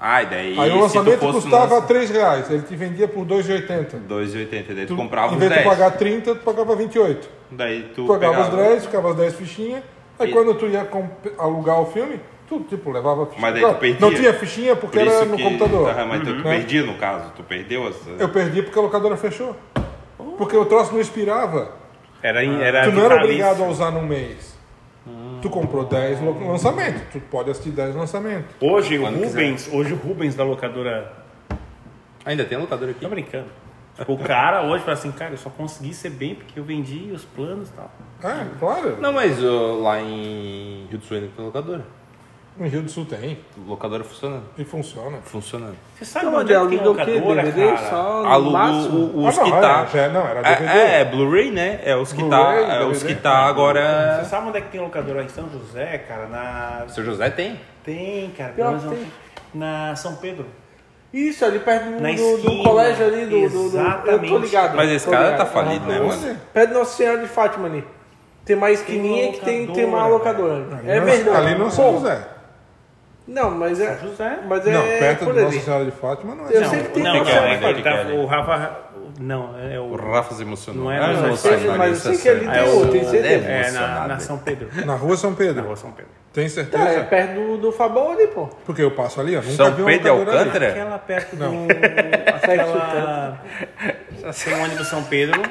Ah, 0.00 0.22
e 0.22 0.26
daí 0.26 0.58
Aí 0.58 0.70
o 0.70 0.80
lançamento 0.80 1.18
custava 1.32 1.74
lança- 1.76 1.86
3 1.86 2.10
reais. 2.10 2.50
Ele 2.50 2.62
te 2.62 2.76
vendia 2.76 3.08
por 3.08 3.24
2,80. 3.24 3.96
2,80, 4.06 4.74
daí 4.74 4.86
tu, 4.86 4.94
Tu, 4.94 4.96
comprava 4.96 5.32
em 5.32 5.34
os 5.34 5.38
vez 5.40 5.50
de 5.50 5.58
10. 5.58 5.66
tu 5.66 5.70
pagar 5.70 5.90
30, 5.92 6.34
tu 6.34 6.40
pagava 6.44 6.76
28. 6.76 7.28
Daí 7.50 7.82
tu 7.94 8.02
Tu 8.02 8.06
pagava 8.06 8.34
pegava... 8.34 8.56
os 8.62 8.68
10, 8.68 8.84
ficava 8.86 9.10
as 9.10 9.16
10 9.16 9.34
fichinhas. 9.34 9.82
Aí 10.18 10.28
E- 10.30 10.32
quando 10.32 10.54
tu 10.54 10.66
ia 10.66 10.86
alugar 11.38 11.80
o 11.80 11.86
filme, 11.86 12.20
tu 12.48 12.60
tipo 12.60 12.90
levava 12.90 13.26
fichinha. 13.26 13.40
Mas 13.42 13.52
daí 13.54 13.62
tu 13.62 13.66
Não, 13.68 13.74
perdia. 13.74 14.00
Não 14.00 14.14
tinha 14.14 14.32
fichinha 14.34 14.76
porque 14.76 14.98
Por 14.98 15.08
era 15.08 15.24
no 15.24 15.36
que... 15.36 15.42
computador. 15.42 15.90
Aham, 15.90 16.06
mas 16.06 16.20
tu, 16.20 16.26
tu 16.26 16.34
Né? 16.44 16.56
perdia 16.58 16.82
no 16.84 16.94
caso. 16.94 17.32
Tu 17.36 17.42
perdeu 17.42 17.86
as... 17.86 17.96
Eu 18.18 18.28
perdi 18.28 18.62
porque 18.62 18.78
a 18.78 18.82
locadora 18.82 19.16
fechou. 19.16 19.56
Porque 20.38 20.56
o 20.56 20.64
troço 20.66 20.92
não 20.92 21.00
expirava. 21.00 21.70
Era, 22.22 22.44
em- 22.44 22.60
era 22.60 22.84
tu 22.84 22.92
não 22.92 23.04
era 23.04 23.16
obrigado 23.16 23.62
a 23.62 23.66
usar 23.68 23.90
num 23.90 24.02
mês. 24.06 24.55
Tu 25.46 25.50
comprou 25.50 25.84
10 25.84 26.20
lo- 26.20 26.48
lançamentos. 26.48 27.02
Tu 27.12 27.20
pode 27.20 27.50
assistir 27.50 27.70
10 27.70 27.94
lançamentos. 27.94 28.54
Hoje 28.60 28.98
o 28.98 29.04
Rubens, 29.06 29.68
hoje 29.72 29.92
o 29.92 29.96
Rubens 29.96 30.34
da 30.34 30.42
locadora. 30.42 31.12
Ainda 32.24 32.44
tem 32.44 32.58
locador 32.58 32.88
aqui? 32.90 33.00
Tô 33.00 33.08
brincando. 33.08 33.46
Tipo, 33.96 34.12
o 34.14 34.18
cara 34.18 34.62
hoje 34.64 34.82
fala 34.84 34.94
assim, 34.94 35.12
cara, 35.12 35.32
eu 35.34 35.38
só 35.38 35.48
consegui 35.48 35.94
ser 35.94 36.10
bem 36.10 36.34
porque 36.34 36.58
eu 36.58 36.64
vendi 36.64 37.10
os 37.12 37.24
planos 37.24 37.68
e 37.68 37.72
tal. 37.72 37.90
É, 38.24 38.44
claro. 38.58 38.96
Não, 39.00 39.12
mas 39.12 39.42
ó, 39.42 39.74
lá 39.76 40.00
em 40.02 40.86
Rio 40.90 40.98
do 40.98 41.04
Sul 41.04 41.16
ainda 41.16 41.30
tem 41.34 41.44
locadora. 41.44 41.84
No 42.58 42.66
Rio 42.66 42.82
do 42.82 42.90
Sul 42.90 43.04
tem. 43.04 43.38
Locadora 43.66 44.02
funcionando. 44.02 44.44
E 44.56 44.64
funciona. 44.64 45.18
Funcionando. 45.24 45.74
Você 45.94 46.04
sabe 46.06 46.26
Então, 46.26 46.40
onde 46.40 46.52
é 46.54 46.58
que 46.60 46.66
tem 46.68 46.76
o 46.78 46.80
quê? 46.80 46.86
locadora, 46.88 47.42
DVD? 47.42 47.66
cara? 47.74 47.90
Só 47.90 48.22
no 48.22 48.28
Aluga 48.28 48.50
máximo? 48.58 48.98
o- 48.98 49.26
os 49.26 49.38
Ah, 49.38 49.44
que 49.44 49.50
não, 49.50 49.60
tá... 49.60 49.86
é, 49.92 49.96
já- 49.96 50.08
não, 50.08 50.26
era 50.26 50.42
DVD. 50.42 50.64
É, 50.78 51.00
é 51.00 51.04
Blu-ray, 51.04 51.50
né? 51.50 51.80
É 51.84 51.94
os 51.96 52.12
que 52.14 52.24
tá, 52.24 52.54
é 52.54 52.84
os 52.84 53.02
que 53.02 53.14
tá 53.14 53.38
agora... 53.46 54.20
Você 54.22 54.30
sabe 54.30 54.48
onde 54.48 54.58
é 54.58 54.60
que 54.62 54.68
tem 54.70 54.80
locadora 54.80 55.22
em 55.22 55.28
São 55.28 55.48
José, 55.50 55.98
cara? 55.98 56.26
Na. 56.28 56.84
Seu 56.88 57.04
José 57.04 57.28
tem. 57.28 57.60
Tem, 57.84 58.30
cara. 58.30 58.52
Pior 58.54 58.72
não- 58.72 58.88
tem. 58.90 59.06
Na 59.52 59.94
São 59.94 60.16
Pedro. 60.16 60.46
Isso, 61.12 61.44
ali 61.44 61.58
perto 61.58 61.84
do, 61.84 62.00
Na 62.00 62.10
do- 62.10 62.16
do 62.16 62.22
esquina. 62.38 62.64
colégio 62.64 63.06
ali, 63.06 63.24
do, 63.26 63.30
do, 63.30 63.48
do- 63.48 63.48
Eu 63.48 63.70
tô 63.70 63.76
Exatamente. 63.78 64.38
ligado. 64.38 64.76
Mas 64.76 64.90
esse 64.90 65.08
cara 65.08 65.24
ligado. 65.30 65.38
tá 65.38 65.46
falido, 65.46 65.86
né, 65.86 65.98
mano? 66.00 66.36
Perto 66.54 66.68
de 66.68 66.74
Nossa 66.74 66.96
Senhora 66.96 67.18
de 67.18 67.28
Fátima 67.28 67.66
ali. 67.68 67.84
Tem 68.44 68.56
uma 68.56 68.70
esquininha 68.70 69.24
Tem 69.24 69.32
que 69.32 69.40
tem, 69.44 69.66
tem 69.68 69.84
uma 69.84 70.06
locadora. 70.06 70.64
É 70.86 70.98
não- 71.00 71.04
verdade. 71.06 71.36
Ali 71.36 71.54
não 71.58 71.70
São 71.70 71.92
José. 71.94 72.26
Não, 73.26 73.50
mas 73.50 73.80
é. 73.80 73.96
São 73.96 74.08
José. 74.08 74.38
Mas 74.48 74.66
é 74.66 74.72
não, 74.72 74.82
perto 74.82 75.24
por 75.24 75.34
de. 75.34 75.40
Nossa 75.42 75.60
Senhora 75.60 75.84
de 75.84 75.90
Fátima 75.90 76.34
não 76.34 76.48
é. 76.48 76.56
Eu 76.56 76.60
não, 76.60 76.70
sei 76.70 76.80
que 76.82 76.88
tem 76.90 77.02
não, 77.02 77.14
Nossa 77.18 77.24
cara, 77.32 77.42
Senhora 77.58 77.58
de 77.74 77.80
ele 77.80 77.82
Fátima. 77.82 78.14
o 78.20 78.26
Rafa. 78.26 78.76
Não, 79.18 79.58
é 79.58 79.80
o. 79.80 79.84
O 79.84 79.96
Rafa 79.96 80.34
se 80.34 80.42
emocionou. 80.42 80.84
Não 80.84 80.92
é 80.92 80.98
Ah, 80.98 81.12
não, 81.12 81.36
sai, 81.36 81.56
mas 81.76 82.04
eu 82.04 82.12
sei 82.12 82.18
que 82.22 82.28
ali 82.28 82.44
sai. 82.44 82.64
tem 82.64 82.72
outro, 82.74 82.92
tem 82.92 83.04
certeza. 83.04 83.48
É, 83.48 83.70
na, 83.72 84.08
na 84.08 84.18
São 84.20 84.38
Pedro. 84.38 84.68
Na 84.86 84.94
rua 84.94 85.16
São 85.16 85.30
Na 85.30 85.36
Pedro. 85.36 85.64
rua 85.64 85.76
São 85.76 85.90
Pedro. 85.90 86.10
Tem 86.32 86.48
certeza? 86.48 86.84
Tá, 86.84 86.90
é 86.90 87.02
perto 87.02 87.34
do, 87.34 87.56
do 87.56 87.72
Fabão 87.72 88.12
ali, 88.12 88.26
pô. 88.28 88.46
Porque 88.66 88.82
eu 88.82 88.90
passo 88.90 89.20
ali, 89.20 89.32
eu 89.34 89.40
nunca 89.42 89.54
São 89.54 89.72
vi 89.72 89.82
uma 89.82 89.90
Pedro 89.90 90.12
locadora 90.12 90.36
ali. 90.38 90.48
Alcântara? 90.48 90.70
Aquela 90.72 90.98
perto 90.98 91.36
Não. 91.36 91.66
do. 91.66 91.72
Aquela. 92.34 93.42
Tem 94.44 94.54
um 94.54 94.62
ônibus 94.62 94.86
São 94.88 95.02
Pedro 95.04 95.42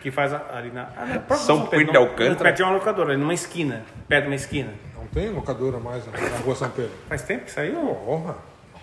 que 0.00 0.10
faz 0.10 0.32
a- 0.32 0.42
ali 0.54 0.70
na. 0.70 0.88
Ah, 0.96 1.06
não, 1.28 1.36
São 1.36 1.66
Pedro 1.66 1.86
de 1.86 1.92
não, 1.92 2.02
Alcântara? 2.02 2.36
Perto 2.36 2.56
de 2.56 2.62
uma 2.62 2.72
locadora, 2.72 3.16
numa 3.16 3.34
esquina. 3.34 3.82
Perto 4.08 4.22
de 4.24 4.28
uma 4.30 4.36
esquina. 4.36 4.70
Tem 5.12 5.30
locadora 5.30 5.78
mais 5.78 6.04
na 6.06 6.12
na 6.18 6.36
rua 6.38 6.54
São 6.54 6.70
Pedro. 6.70 6.92
Faz 7.08 7.22
tempo 7.22 7.44
que 7.44 7.50
saiu? 7.50 7.74
Porra. 8.06 8.36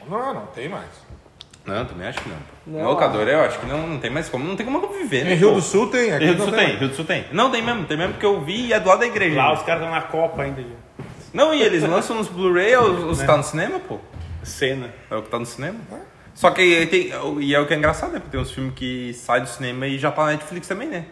Não, 0.09 0.33
não 0.33 0.45
tem 0.47 0.69
mais. 0.69 0.85
Não, 1.65 1.85
também 1.85 2.07
acho 2.07 2.19
que 2.21 2.29
não. 2.29 2.37
Não. 2.67 2.83
No 2.83 2.89
locador 2.89 3.27
eu 3.27 3.41
acho 3.41 3.59
que 3.59 3.65
não, 3.65 3.85
não 3.87 3.99
tem 3.99 4.09
mais 4.09 4.29
como. 4.29 4.43
Não 4.45 4.55
tem 4.55 4.65
como 4.65 4.79
conviver, 4.81 5.23
né? 5.25 5.33
Em 5.33 5.35
Rio 5.35 5.49
pô? 5.49 5.55
do 5.55 5.61
Sul 5.61 5.87
tem, 5.89 6.11
aqui 6.13 6.25
Rio 6.25 6.33
do 6.35 6.39
não 6.39 6.45
Sul 6.47 6.55
tem. 6.57 6.67
tem, 6.67 6.77
Rio 6.77 6.87
do 6.89 6.95
Sul 6.95 7.05
tem. 7.05 7.25
Não, 7.31 7.51
tem 7.51 7.61
mesmo, 7.61 7.85
tem 7.85 7.97
mesmo 7.97 8.13
porque 8.13 8.25
eu 8.25 8.41
vi 8.41 8.67
e 8.67 8.73
é 8.73 8.79
do 8.79 8.89
lado 8.89 8.99
da 8.99 9.07
igreja. 9.07 9.35
Lá 9.37 9.53
os 9.53 9.61
caras 9.63 9.81
estão 9.83 9.93
na 9.95 10.01
Copa 10.01 10.41
ainda. 10.43 10.63
Não, 11.33 11.53
e 11.53 11.61
eles 11.61 11.83
lançam 11.83 12.15
nos 12.15 12.27
Blu-ray 12.27 12.75
os, 12.77 13.03
os 13.03 13.21
que 13.21 13.27
tá 13.27 13.37
no 13.37 13.43
cinema, 13.43 13.79
pô. 13.79 13.99
Cena. 14.43 14.91
É 15.11 15.15
o 15.15 15.21
que 15.21 15.29
tá 15.29 15.37
no 15.37 15.45
cinema. 15.45 15.77
Só 16.33 16.49
que 16.51 16.61
aí 16.61 16.85
tem. 16.87 17.11
E 17.41 17.53
é 17.53 17.59
o 17.59 17.67
que 17.67 17.73
é 17.73 17.77
engraçado, 17.77 18.13
né? 18.13 18.19
Porque 18.19 18.31
tem 18.31 18.39
uns 18.39 18.51
filmes 18.51 18.73
que 18.75 19.13
saem 19.13 19.43
do 19.43 19.49
cinema 19.49 19.85
e 19.85 19.97
já 19.99 20.09
tá 20.11 20.25
na 20.25 20.31
Netflix 20.31 20.67
também, 20.67 20.87
né? 20.87 21.05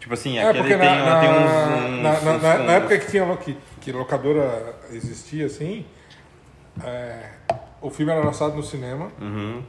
Tipo 0.00 0.14
assim, 0.14 0.36
É, 0.36 0.42
aquele 0.48 0.58
porque 0.64 0.76
tem, 0.76 0.88
na, 0.88 1.20
tem 1.20 1.28
na- 1.30 1.36
uns. 1.38 1.44
uns- 1.44 2.02
na- 2.02 2.10
na- 2.12 2.18
uns- 2.32 2.42
na- 2.42 2.58
na 2.58 2.64
uns- 2.64 2.70
época 2.70 2.98
que 2.98 3.10
tinha 3.10 3.36
que, 3.36 3.56
que 3.82 3.92
locadora 3.92 4.74
existia 4.92 5.46
assim, 5.46 5.84
é, 6.84 7.30
o 7.80 7.90
filme 7.90 8.12
era 8.12 8.24
lançado 8.24 8.54
no 8.54 8.62
cinema. 8.62 9.10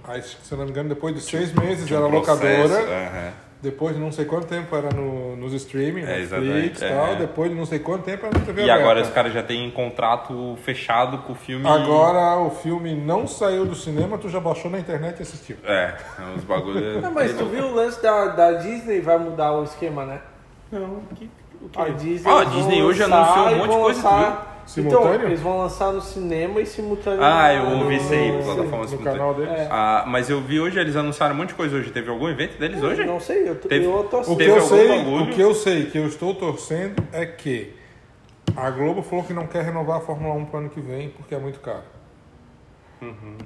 Aí, 0.04 0.22
se 0.22 0.38
eu 0.52 0.58
não 0.58 0.66
me 0.66 0.72
engano, 0.72 0.90
depois 0.90 1.14
de 1.16 1.22
seis 1.22 1.52
meses 1.54 1.90
Uhum. 1.90 1.98
um 1.98 2.00
era 2.06 2.22
processo, 2.22 2.44
locadora. 2.74 3.08
aham. 3.08 3.32
Depois 3.64 3.96
de 3.96 4.02
não 4.02 4.12
sei 4.12 4.26
quanto 4.26 4.46
tempo 4.46 4.76
era 4.76 4.90
no, 4.90 5.38
nos 5.38 5.54
streaming, 5.54 6.02
É, 6.02 6.20
Netflix 6.20 6.82
e 6.82 6.90
tal. 6.90 7.08
é. 7.08 7.16
Depois 7.16 7.50
de 7.50 7.56
não 7.56 7.66
sei 7.66 7.80
quanto 7.80 8.04
tempo 8.04 8.26
era 8.26 8.38
na 8.38 8.46
TV 8.46 8.66
E 8.66 8.70
agora 8.70 8.92
aberta. 8.92 9.08
os 9.08 9.16
caras 9.16 9.34
já 9.34 9.42
têm 9.42 9.72
contrato 9.72 10.58
fechado 10.64 11.20
com 11.20 11.32
o 11.32 11.36
filme. 11.36 11.66
Agora 11.66 12.36
o 12.40 12.50
filme 12.50 12.94
não 12.94 13.26
saiu 13.26 13.66
do 13.66 13.74
cinema, 13.74 14.18
tu 14.18 14.28
já 14.28 14.42
baixou 14.42 14.70
na 14.70 14.80
internet 14.80 15.20
e 15.20 15.22
assistiu. 15.22 15.56
É, 15.64 15.96
uns 16.36 16.44
bagulho. 16.44 17.00
Não, 17.02 17.12
mas 17.12 17.32
tu 17.38 17.46
viu 17.46 17.68
o 17.68 17.74
lance 17.74 18.04
da, 18.04 18.26
da 18.28 18.52
Disney 18.52 19.00
vai 19.00 19.18
mudar 19.18 19.54
o 19.54 19.64
esquema, 19.64 20.06
né? 20.06 20.20
Não, 20.70 21.00
que? 21.16 21.30
A 21.76 21.90
Disney, 21.90 22.32
Ah, 22.32 22.42
a 22.42 22.44
Disney 22.44 22.84
hoje 22.84 23.04
anunciou 23.04 23.46
um 23.48 23.58
monte 23.58 23.72
de 23.72 23.78
coisa, 23.78 24.04
lançar- 24.10 24.50
Simultâneo? 24.66 25.14
Então, 25.16 25.26
eles 25.28 25.42
vão 25.42 25.58
lançar 25.58 25.92
no 25.92 26.02
cinema 26.02 26.62
e 26.62 26.66
simultâneo. 26.66 27.20
Ah, 27.22 27.54
eu 27.54 27.80
ouvi 27.80 27.98
isso 27.98 28.14
aí, 28.14 28.32
plataforma 28.44 28.88
simultânea. 28.88 29.20
canal 29.20 29.34
deles. 29.34 29.52
É. 29.52 29.68
Ah, 29.70 30.06
mas 30.08 30.30
eu 30.30 30.40
vi 30.40 30.58
hoje, 30.60 30.80
eles 30.80 30.96
anunciaram 30.96 31.36
um 31.36 31.38
monte 31.40 31.50
de 31.50 31.56
coisa 31.56 31.76
hoje. 31.76 31.92
Teve 31.92 32.10
algum 32.10 32.30
evento 32.30 32.58
deles 32.58 32.82
hoje? 32.82 33.04
Não 33.04 33.20
sei, 33.20 33.50
eu 33.50 33.56
Teve- 33.56 33.84
eu 33.86 34.08
tô 34.10 34.20
O 34.20 34.24
que, 34.24 34.36
Teve 34.38 34.52
eu 34.52 34.56
algum 34.56 34.68
sei, 34.70 34.88
bagulho? 34.88 35.24
o 35.24 35.28
que 35.28 35.42
eu 35.42 35.54
sei, 35.54 35.86
que 35.88 35.98
eu 35.98 36.08
estou 36.08 36.34
torcendo 36.34 37.04
é 37.12 37.26
que 37.26 37.74
a 38.56 38.70
Globo 38.70 39.02
falou 39.04 39.26
que 39.26 39.34
não 39.34 39.48
quer 39.48 39.64
renovar 39.66 39.98
a 39.98 40.02
Fórmula 40.02 40.34
1 40.36 40.46
para 40.46 40.58
o 40.58 40.60
ano 40.62 40.70
que 40.70 40.80
vem 40.80 41.10
porque 41.10 41.36
é 41.36 41.40
muito 41.40 41.60
caro. 41.60 41.84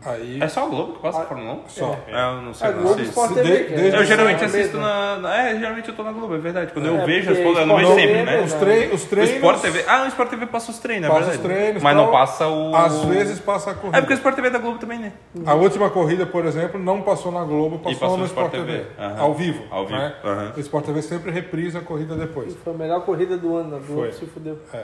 Aí, 0.05 0.39
É 0.41 0.47
só 0.47 0.63
a 0.63 0.67
Globo 0.67 0.93
que 0.93 0.99
passa 1.01 1.21
a 1.21 1.25
Fórmula 1.25 1.53
1? 1.53 1.69
só. 1.69 1.97
É, 2.07 2.21
eu 2.37 2.41
não 2.41 2.53
sei. 2.53 2.67
A 2.67 2.71
não 2.71 2.81
Globo. 2.83 3.01
Sport 3.01 3.33
TV. 3.33 3.43
de- 3.43 3.73
é 3.73 3.77
desde- 3.77 3.97
Eu 3.97 4.05
geralmente 4.05 4.45
assisto 4.45 4.77
na, 4.77 5.15
na- 5.17 5.35
É, 5.37 5.57
geralmente 5.57 5.89
eu 5.89 5.95
tô 5.95 6.03
na 6.03 6.11
Globo, 6.11 6.35
é 6.35 6.37
verdade. 6.37 6.71
Quando 6.71 6.85
eu 6.85 6.97
É, 6.97 7.05
vejo 7.05 7.27
porque 7.27 7.39
as 7.39 7.43
coisas, 7.45 7.61
eu 7.61 7.67
não 7.67 7.75
vejo 7.77 7.95
sempre, 7.95 8.23
né? 8.23 8.41
Os, 8.41 8.53
né? 8.53 8.59
trei 8.59 8.91
os 8.91 9.03
O 9.03 9.07
treinos. 9.07 9.35
Sport 9.35 9.61
TV. 9.61 9.85
Ah, 9.87 10.03
o 10.03 10.07
Sport 10.07 10.29
TV 10.29 10.45
passa 10.45 10.71
os 10.71 10.79
treinos, 10.79 11.05
é 11.05 11.07
Passa 11.09 11.19
verdade. 11.31 11.37
os 11.39 11.43
treinos. 11.53 11.83
Mas 11.83 11.95
tal. 11.95 12.05
não 12.05 12.11
passa 12.11 12.47
o. 12.47 12.75
Às 12.75 13.05
vezes 13.05 13.39
passa 13.39 13.71
a 13.71 13.73
corrida. 13.73 13.97
É 13.97 14.01
porque 14.01 14.13
o 14.13 14.17
Sport 14.17 14.35
TV 14.35 14.47
é 14.47 14.51
da 14.51 14.59
Globo 14.59 14.77
também, 14.79 14.99
né? 14.99 15.13
A 15.45 15.53
última 15.55 15.89
corrida, 15.89 16.25
por 16.25 16.45
exemplo, 16.45 16.79
não 16.79 17.01
passou 17.01 17.31
na 17.31 17.43
Globo, 17.43 17.79
passou, 17.79 17.99
passou 17.99 18.17
no 18.17 18.23
no 18.23 18.25
Sport 18.25 18.53
Sport 18.53 18.65
TV. 18.67 18.79
TV. 18.79 18.89
Aham. 18.99 19.19
Ao 19.21 19.33
vivo. 19.33 19.63
Ao 19.71 19.85
vivo, 19.85 19.97
né? 19.99 20.13
aham. 20.23 20.53
O 20.55 20.59
Sport 20.59 20.85
TV 20.85 21.01
sempre 21.01 21.31
reprisa 21.31 21.79
a 21.79 21.81
corrida 21.81 22.15
depois. 22.15 22.55
Foi 22.63 22.73
a 22.73 22.77
melhor 22.77 23.01
corrida 23.01 23.37
do 23.37 23.55
ano, 23.55 23.75
a 23.75 23.79
Globo 23.79 24.01
Foi. 24.03 24.11
se 24.11 24.25
fudeu. 24.25 24.57
É. 24.73 24.83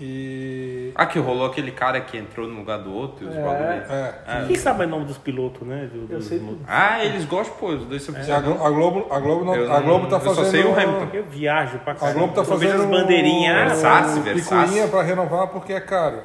E. 0.00 0.92
Ah, 0.94 1.06
que 1.06 1.18
rolou 1.18 1.46
aquele 1.46 1.70
cara 1.72 2.00
que 2.00 2.16
entrou 2.16 2.46
no 2.46 2.56
lugar 2.58 2.78
do 2.78 2.92
outro 2.92 3.24
e 3.26 3.28
os 3.28 3.34
É. 3.36 3.42
bagulho. 3.42 3.68
É. 3.68 4.44
Quem 4.46 4.56
sabe 4.56 4.84
o 4.84 4.88
nome 4.88 5.04
dos 5.06 5.18
pilotos, 5.18 5.66
né? 5.66 5.88
Do, 5.92 6.12
Eu 6.12 6.22
sei. 6.22 6.40
Ah, 6.66 7.04
eles 7.04 7.24
gostam, 7.24 7.56
pô, 7.56 7.74
dois 7.74 8.06
E 8.08 8.30
a, 8.32 8.40
Glo- 8.40 8.64
a 8.64 8.70
Globo, 8.70 9.06
a 9.12 9.18
Globo, 9.18 9.44
não, 9.44 9.54
Eu 9.56 9.72
a 9.72 9.80
Globo 9.80 10.02
não- 10.04 10.10
tá 10.10 10.16
eu 10.16 10.20
só 10.20 10.34
fazendo. 10.44 10.50
sei 10.50 10.64
o 10.64 10.72
Hamilton. 10.72 11.08
Eu 11.16 11.24
viajo 11.24 11.78
pra 11.80 11.92
A 11.92 11.96
caramba. 11.96 12.18
Globo 12.18 12.34
tá 12.34 12.40
Eu 12.40 12.44
vejo 12.58 12.72
fazendo. 12.72 12.94
as 12.94 13.00
bandeirinhas. 13.00 13.56
Versace, 13.72 14.18
um 14.18 14.22
Versace. 14.22 14.88
pra 14.88 15.02
renovar 15.02 15.48
porque 15.48 15.72
é 15.72 15.80
caro. 15.80 16.20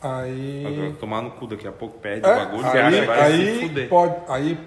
Aí. 0.00 0.94
Tomar 1.00 1.22
no 1.22 1.30
cu 1.32 1.46
daqui 1.46 1.66
a 1.66 1.72
pouco, 1.72 1.98
perde 1.98 2.26
É, 2.26 2.32
o 2.32 2.36
bagulho, 2.36 2.66
acha 2.66 2.86
aí, 2.86 3.00
vai 3.06 3.16
se 3.18 3.22
aí, 3.42 3.60
fuder. 3.60 3.88
pode, 3.88 4.14
aí 4.28 4.58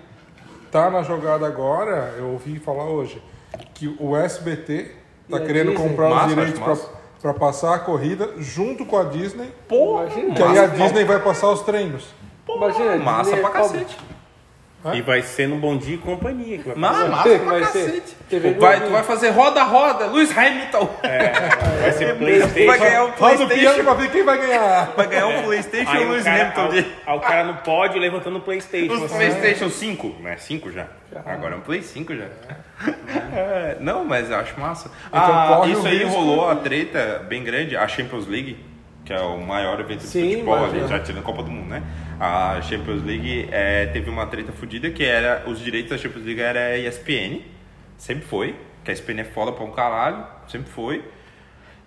tá 0.72 0.90
na 0.90 1.02
jogada 1.04 1.46
agora, 1.48 2.14
eu 2.18 2.30
ouvi 2.32 2.60
falar 2.60 2.86
hoje, 2.86 3.22
que 3.74 3.96
o 4.00 4.18
SBT 4.18 4.92
tá 5.30 5.38
E 5.40 5.42
a 5.42 5.46
querendo 5.46 5.74
comprar 5.74 6.10
os 6.26 6.28
direitos 6.30 6.60
pra, 6.60 6.70
massa. 6.70 6.90
Pra 7.22 7.34
passar 7.34 7.76
a 7.76 7.80
corrida 7.80 8.34
junto 8.38 8.86
com 8.86 8.97
a 8.97 9.03
Disney, 9.03 9.51
Porra, 9.67 10.05
Imagina. 10.05 10.36
que 10.36 10.43
aí 10.43 10.59
a 10.59 10.67
Disney 10.67 11.03
vai 11.03 11.20
passar 11.20 11.49
os 11.49 11.61
treinos. 11.61 12.05
Imagina, 12.47 12.97
massa 12.97 13.36
Disney 13.36 13.41
pra 13.41 13.59
é 13.59 13.63
cacete. 14.84 14.98
E 14.98 15.02
vai 15.02 15.22
ser 15.22 15.48
no 15.48 15.58
Bom 15.58 15.78
Dia 15.78 15.96
e 15.96 15.98
Companhia. 15.98 16.58
Que 16.60 16.68
vai 16.70 16.76
Massa, 16.76 16.96
fazer. 17.00 17.10
massa 17.10 17.30
ser, 17.30 17.40
pra 17.40 17.50
vai 17.52 17.64
ser. 17.66 17.86
cacete. 17.86 18.16
TV 18.30 18.54
Vai, 18.54 18.80
tu 18.82 18.90
vai 18.92 19.04
fazer 19.04 19.30
roda-roda, 19.30 20.06
Lewis 20.08 20.38
Hamilton. 20.38 20.90
Vai 21.82 21.92
ser 21.94 22.16
Playstation. 22.18 22.66
Vai 22.68 22.80
ganhar 22.80 23.04
um 23.06 23.10
o 23.10 23.14
piano 23.14 23.38
Playstation. 23.48 23.84
pra 23.84 23.94
ver 23.96 24.12
quem 24.12 24.24
vai 24.24 24.38
ganhar. 24.38 24.94
Vai 24.96 25.08
ganhar 25.08 25.28
um 25.28 25.44
Playstation 25.44 25.92
e 25.94 25.98
Aí 25.98 26.06
o 26.06 26.10
Lewis 26.12 26.24
cara, 26.24 26.42
Hamilton 26.42 26.62
ao- 26.62 26.70
de... 26.70 26.86
ao 27.06 27.18
o 27.18 27.22
cara 27.22 27.44
no 27.46 27.54
pódio 27.56 28.00
levantando 28.00 28.38
o 28.38 28.42
Playstation. 28.42 28.94
Os 28.94 29.04
assim. 29.04 29.16
Playstation 29.16 29.70
5, 29.70 30.16
né? 30.22 30.38
5 30.38 30.72
já. 30.72 30.88
Agora 31.26 31.56
é 31.56 31.58
um 31.58 31.62
Play 31.62 31.82
5 31.82 32.16
já. 32.16 32.26
É, 33.36 33.78
não, 33.80 34.06
mas 34.06 34.30
eu 34.30 34.38
acho 34.38 34.60
massa. 34.60 34.92
ah, 35.12 35.56
corre 35.58 35.72
isso 35.72 35.82
o 35.82 35.88
aí 35.88 35.98
risco 36.04 36.12
rolou 36.12 36.50
a 36.50 36.56
treta 36.56 37.26
bem 37.28 37.44
grande, 37.44 37.76
a 37.76 37.88
Champions 37.88 38.28
League, 38.28 38.58
que 39.04 39.12
é 39.14 39.20
o 39.20 39.38
maior 39.40 39.80
evento 39.80 40.02
de 40.02 40.08
Sim, 40.08 40.32
futebol, 40.34 40.58
imagina. 40.58 40.80
ali, 40.82 40.88
já 40.90 41.00
tirando 41.00 41.20
a 41.22 41.24
Copa 41.26 41.44
do 41.44 41.50
Mundo, 41.50 41.68
né? 41.70 41.82
A 42.20 42.61
Champions 42.61 43.01
League 43.03 43.47
é, 43.51 43.86
teve 43.88 44.09
uma 44.09 44.26
treta 44.28 44.51
fodida 44.51 44.89
que 44.89 45.05
era, 45.05 45.43
os 45.47 45.59
direitos 45.59 45.91
da 45.91 45.97
Champions 45.97 46.26
League 46.26 46.41
era 46.41 46.78
ESPN, 46.78 47.41
sempre 47.97 48.26
foi, 48.26 48.55
que 48.84 48.91
a 48.91 48.93
ESPN 48.93 49.22
é 49.22 49.24
foda 49.24 49.53
pra 49.53 49.63
um 49.63 49.72
caralho, 49.72 50.26
sempre 50.47 50.70
foi. 50.70 51.03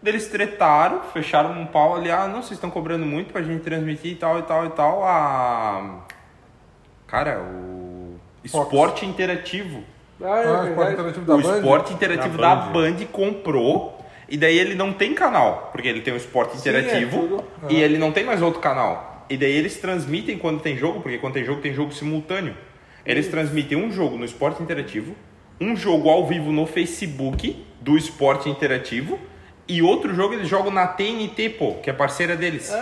Daí 0.03 0.15
Eles 0.15 0.29
tretaram, 0.29 1.03
fecharam 1.13 1.53
um 1.53 1.67
pau 1.67 1.97
ali, 1.97 2.11
ah, 2.11 2.27
não, 2.27 2.43
vocês 2.43 2.53
estão 2.53 2.71
cobrando 2.71 3.05
muito 3.05 3.33
pra 3.33 3.43
gente 3.43 3.61
transmitir 3.63 4.13
e 4.13 4.15
tal 4.15 4.39
e 4.39 4.43
tal 4.43 4.67
e 4.67 4.71
tal. 4.71 5.05
A. 5.05 6.01
Cara, 7.07 7.41
o. 7.41 8.17
Esporte 8.43 9.07
Interativo. 9.07 9.85
Ah, 10.21 10.39
é 10.39 10.47
Ah, 10.47 10.69
esporte 10.69 10.93
interativo 10.93 11.27
da 11.27 11.35
o 11.35 11.43
Band. 11.43 11.57
Esporte 11.57 11.93
Interativo 11.93 12.39
Da 12.39 12.55
da 12.55 12.63
Band. 12.67 12.93
Band. 12.93 13.07
comprou. 13.13 13.99
E 14.29 14.37
daí 14.37 14.59
ele 14.59 14.75
não 14.75 14.93
tem 14.93 15.15
canal, 15.15 15.69
porque 15.73 15.87
ele 15.87 16.01
tem 16.01 16.15
o 16.15 16.17
Esporte 16.17 16.57
Sim, 16.57 16.71
é 16.71 16.81
Interativo 16.81 17.45
e 17.69 17.81
ele 17.83 17.99
não 17.99 18.11
tem 18.13 18.25
mais 18.25 18.41
outro 18.41 18.61
canal. 18.61 19.12
E 19.29 19.37
daí 19.37 19.53
eles 19.53 19.77
transmitem 19.79 20.39
quando 20.39 20.61
tem 20.61 20.77
jogo, 20.77 21.01
porque 21.01 21.19
quando 21.19 21.35
tem 21.35 21.45
jogo 21.45 21.61
tem 21.61 21.73
jogo 21.73 21.93
simultâneo. 21.93 22.55
Eles 23.05 23.29
transmitem 23.29 23.77
um 23.79 23.91
jogo 23.91 24.17
no 24.17 24.25
Esporte 24.25 24.63
Interativo, 24.63 25.15
um 25.61 25.75
jogo 25.77 26.09
ao 26.09 26.27
vivo 26.27 26.53
no 26.53 26.67
Facebook 26.67 27.65
do 27.81 27.97
Esporte 27.97 28.49
Interativo 28.49 29.19
e 29.69 29.83
outro 29.83 30.15
jogo 30.15 30.35
eles 30.35 30.49
jogam 30.49 30.71
na 30.73 30.87
TNT, 30.87 31.51
pô, 31.51 31.75
que 31.75 31.91
é 31.91 31.93
parceira 31.93 32.37
deles. 32.37 32.73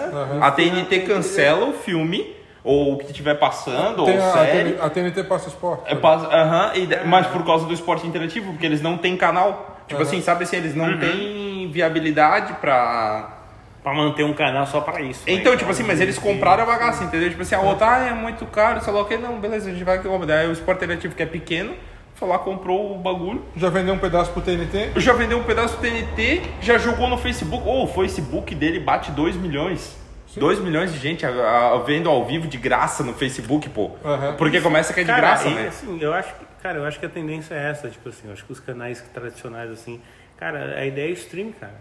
A 0.43 0.51
TNT 0.51 1.01
cancela 1.01 1.67
o 1.67 1.73
filme 1.73 2.35
ou 2.63 2.93
o 2.95 2.99
que 2.99 3.07
estiver 3.07 3.35
passando 3.39 4.05
Tem 4.05 4.19
ou 4.19 4.25
a, 4.25 4.33
série. 4.33 4.77
A 4.81 4.91
TNT 4.91 5.25
passa 5.25 5.49
esporte. 5.49 5.85
É, 5.91 5.95
passa- 5.95 6.27
aham, 6.27 6.73
e 6.75 6.87
da- 6.87 7.05
mas 7.05 7.27
por 7.29 7.45
causa 7.45 7.65
do 7.67 7.73
esporte 7.73 8.07
interativo, 8.07 8.53
porque 8.53 8.67
eles 8.67 8.83
não 8.83 8.99
têm 8.99 9.17
canal. 9.17 9.79
Tipo 9.89 10.03
assim, 10.03 10.21
sabe 10.21 10.45
assim, 10.45 10.57
eles 10.57 10.75
não 10.75 10.99
têm 10.99 11.69
viabilidade 11.71 12.53
pra. 12.61 13.39
Pra 13.83 13.95
manter 13.95 14.25
um 14.25 14.35
canal 14.35 14.67
só 14.67 14.81
pra 14.83 15.01
isso. 15.01 15.23
né? 15.27 15.33
Então, 15.35 15.57
tipo 15.57 15.71
assim, 15.71 15.83
mas 15.83 16.01
eles 16.01 16.19
compraram 16.19 16.63
a 16.65 16.67
bagaça, 16.67 17.03
entendeu? 17.05 17.31
Tipo 17.31 17.43
assim, 17.43 17.55
a 17.55 17.61
outra, 17.61 17.97
ah, 17.97 18.07
é 18.09 18.13
muito 18.13 18.45
caro, 18.47 18.81
sei 18.83 18.93
lá 18.93 19.01
o 19.01 19.05
que, 19.07 19.17
não, 19.17 19.41
beleza, 19.41 19.71
a 19.71 19.73
gente 19.73 19.83
vai 19.85 19.99
comprar. 20.03 20.27
Daí 20.27 20.49
o 20.49 20.53
esporte 20.53 20.85
interativo, 20.85 21.15
que 21.15 21.23
é 21.23 21.27
pequeno, 21.27 21.75
foi 22.15 22.29
lá, 22.29 22.39
comprou 22.39 22.95
o 22.95 22.99
bagulho. 22.99 23.43
Já 23.57 23.71
vendeu 23.71 23.95
um 23.95 23.99
pedaço 23.99 24.31
pro 24.33 24.43
TNT? 24.43 24.91
Já 24.97 25.15
vendeu 25.15 25.39
um 25.39 25.45
pedaço 25.45 25.77
do 25.77 25.81
TNT, 25.81 26.43
já 26.61 26.77
jogou 26.77 27.09
no 27.09 27.17
Facebook. 27.17 27.67
Ô, 27.67 27.85
o 27.85 27.87
Facebook 27.87 28.55
dele 28.55 28.81
bate 28.81 29.11
2 29.13 29.35
milhões. 29.37 29.99
2 30.37 30.61
milhões 30.61 30.93
de 30.93 30.99
gente 30.99 31.25
a- 31.27 31.31
a- 31.75 31.79
vendo 31.79 32.09
ao 32.09 32.25
vivo 32.27 32.47
de 32.47 32.59
graça 32.59 33.03
no 33.03 33.15
Facebook, 33.15 33.69
pô. 33.71 33.93
Aham. 34.05 34.35
Porque 34.37 34.61
começa 34.61 34.93
que 34.93 35.01
é 35.01 35.03
de 35.03 35.09
Cara, 35.09 35.21
graça, 35.23 35.49
e, 35.49 35.55
né? 35.55 35.69
assim, 35.69 35.99
eu 36.01 36.13
acho 36.15 36.35
que, 36.35 36.45
cara, 36.63 36.79
eu 36.79 36.85
acho 36.85 37.01
que 37.01 37.07
a 37.07 37.09
tendência 37.09 37.55
é 37.55 37.71
essa, 37.71 37.89
tipo 37.89 38.09
assim, 38.11 38.27
eu 38.29 38.33
acho 38.35 38.45
que 38.45 38.53
os 38.53 38.61
canais 38.61 39.03
tradicionais 39.13 39.71
assim, 39.71 40.01
cara, 40.37 40.77
a 40.79 40.85
ideia 40.87 41.09
é 41.09 41.13
stream, 41.13 41.51
cara. 41.59 41.75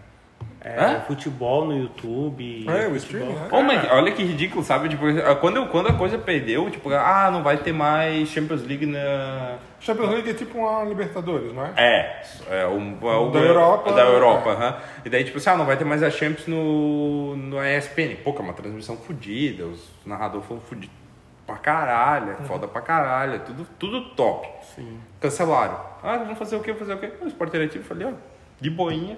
É, 0.61 0.99
futebol 1.07 1.65
no 1.65 1.77
YouTube. 1.77 2.65
É, 2.67 2.87
o 2.87 2.95
streaming? 2.97 3.35
Ô, 3.49 3.61
mas 3.61 3.89
olha 3.91 4.11
que 4.11 4.23
ridículo, 4.23 4.63
sabe? 4.63 4.89
Tipo, 4.89 5.05
quando, 5.39 5.65
quando 5.67 5.87
a 5.87 5.93
coisa 5.93 6.17
perdeu, 6.17 6.69
tipo, 6.69 6.89
ah, 6.91 7.29
não 7.31 7.41
vai 7.41 7.57
ter 7.57 7.71
mais 7.71 8.27
Champions 8.27 8.63
League 8.63 8.85
na. 8.85 9.57
Champions 9.79 10.09
League 10.09 10.29
é 10.29 10.33
tipo 10.33 10.57
uma 10.57 10.83
Libertadores, 10.83 11.53
não 11.53 11.65
é? 11.65 11.73
É, 11.77 12.21
é 12.49 12.65
o, 12.65 13.09
é 13.09 13.15
o 13.17 13.29
Da 13.29 13.39
Europa, 13.39 13.93
Da? 13.93 14.01
Europa, 14.01 14.49
aham. 14.49 14.75
E 15.05 15.09
daí, 15.09 15.23
tipo 15.23 15.37
assim, 15.37 15.49
ah, 15.49 15.55
não 15.55 15.65
vai 15.65 15.77
ter 15.77 15.85
mais 15.85 16.03
a 16.03 16.11
Champions 16.11 16.47
no, 16.47 17.37
no 17.37 17.63
ESPN. 17.63 18.17
Pô, 18.21 18.33
que 18.33 18.41
é 18.41 18.43
uma 18.43 18.53
transmissão 18.53 18.97
fodida, 18.97 19.65
os 19.65 19.89
narradores 20.05 20.45
foram 20.45 20.59
fodidos 20.61 20.99
pra 21.47 21.55
caralho, 21.57 22.31
é 22.33 22.35
foda 22.45 22.67
pra 22.67 22.81
caralho, 22.81 23.35
é 23.35 23.39
tudo, 23.39 23.65
tudo 23.79 24.01
top. 24.09 24.47
Sim. 24.75 24.99
Cancelaram. 25.21 25.79
Ah, 26.03 26.17
vamos 26.17 26.37
fazer 26.37 26.57
o 26.57 26.59
quê? 26.59 26.73
Vamos 26.73 26.87
fazer 26.87 26.93
o 26.93 26.97
quê? 26.99 27.11
O 27.23 27.27
Sport 27.27 27.49
Interativo, 27.49 27.83
falei, 27.85 28.07
ó, 28.07 28.11
de 28.59 28.69
boinha, 28.69 29.17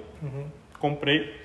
comprei. 0.81 1.39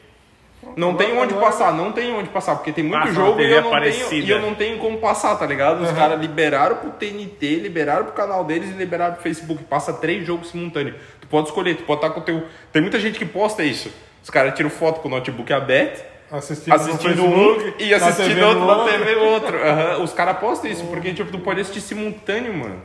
Não 0.76 0.90
Agora- 0.90 1.04
tem 1.06 1.16
onde 1.16 1.34
agora- 1.34 1.46
passar, 1.46 1.72
não 1.72 1.92
tem 1.92 2.12
onde 2.14 2.28
passar, 2.30 2.56
porque 2.56 2.72
tem 2.72 2.82
muito 2.82 2.98
Passa 2.98 3.12
jogo 3.12 3.40
e 3.40 3.52
eu, 3.52 3.62
não 3.62 3.70
tenho, 3.80 4.12
e 4.24 4.30
eu 4.30 4.40
não 4.40 4.54
tenho 4.54 4.78
como 4.78 4.98
passar, 4.98 5.36
tá 5.36 5.46
ligado? 5.46 5.82
Os 5.82 5.92
caras 5.92 6.18
liberaram 6.18 6.76
pro 6.76 6.90
TNT, 6.90 7.56
liberaram 7.56 8.04
pro 8.04 8.14
canal 8.14 8.42
deles 8.42 8.70
e 8.70 8.72
liberaram 8.72 9.14
pro 9.14 9.22
Facebook. 9.22 9.62
Passa 9.64 9.92
três 9.92 10.26
jogos 10.26 10.48
simultâneos. 10.50 10.96
Tu 11.20 11.26
pode 11.28 11.48
escolher, 11.48 11.76
tu 11.76 11.84
pode 11.84 11.98
estar 12.00 12.10
com 12.10 12.20
o 12.20 12.22
teu. 12.22 12.42
Tem 12.72 12.82
muita 12.82 12.98
gente 12.98 13.18
que 13.18 13.24
posta 13.26 13.62
isso. 13.62 13.92
Os 14.24 14.30
caras 14.30 14.54
tiram 14.54 14.70
foto 14.70 15.00
com 15.00 15.08
o 15.08 15.10
notebook 15.10 15.52
aberto, 15.52 16.04
Assistindo, 16.32 16.74
assistindo 16.74 17.14
no 17.16 17.26
um 17.26 17.54
Facebook, 17.54 17.84
e 17.84 17.94
assistindo 17.94 18.42
outro 18.44 18.60
no 18.60 18.66
na 18.66 18.84
TV 18.84 19.14
outro. 19.14 19.56
Aham, 19.62 20.02
Os 20.02 20.12
caras 20.12 20.38
postam 20.38 20.68
isso, 20.68 20.84
porque 20.86 21.12
tipo, 21.14 21.30
tu 21.30 21.38
pode 21.38 21.60
assistir 21.60 21.80
simultâneo, 21.80 22.52
mano. 22.52 22.82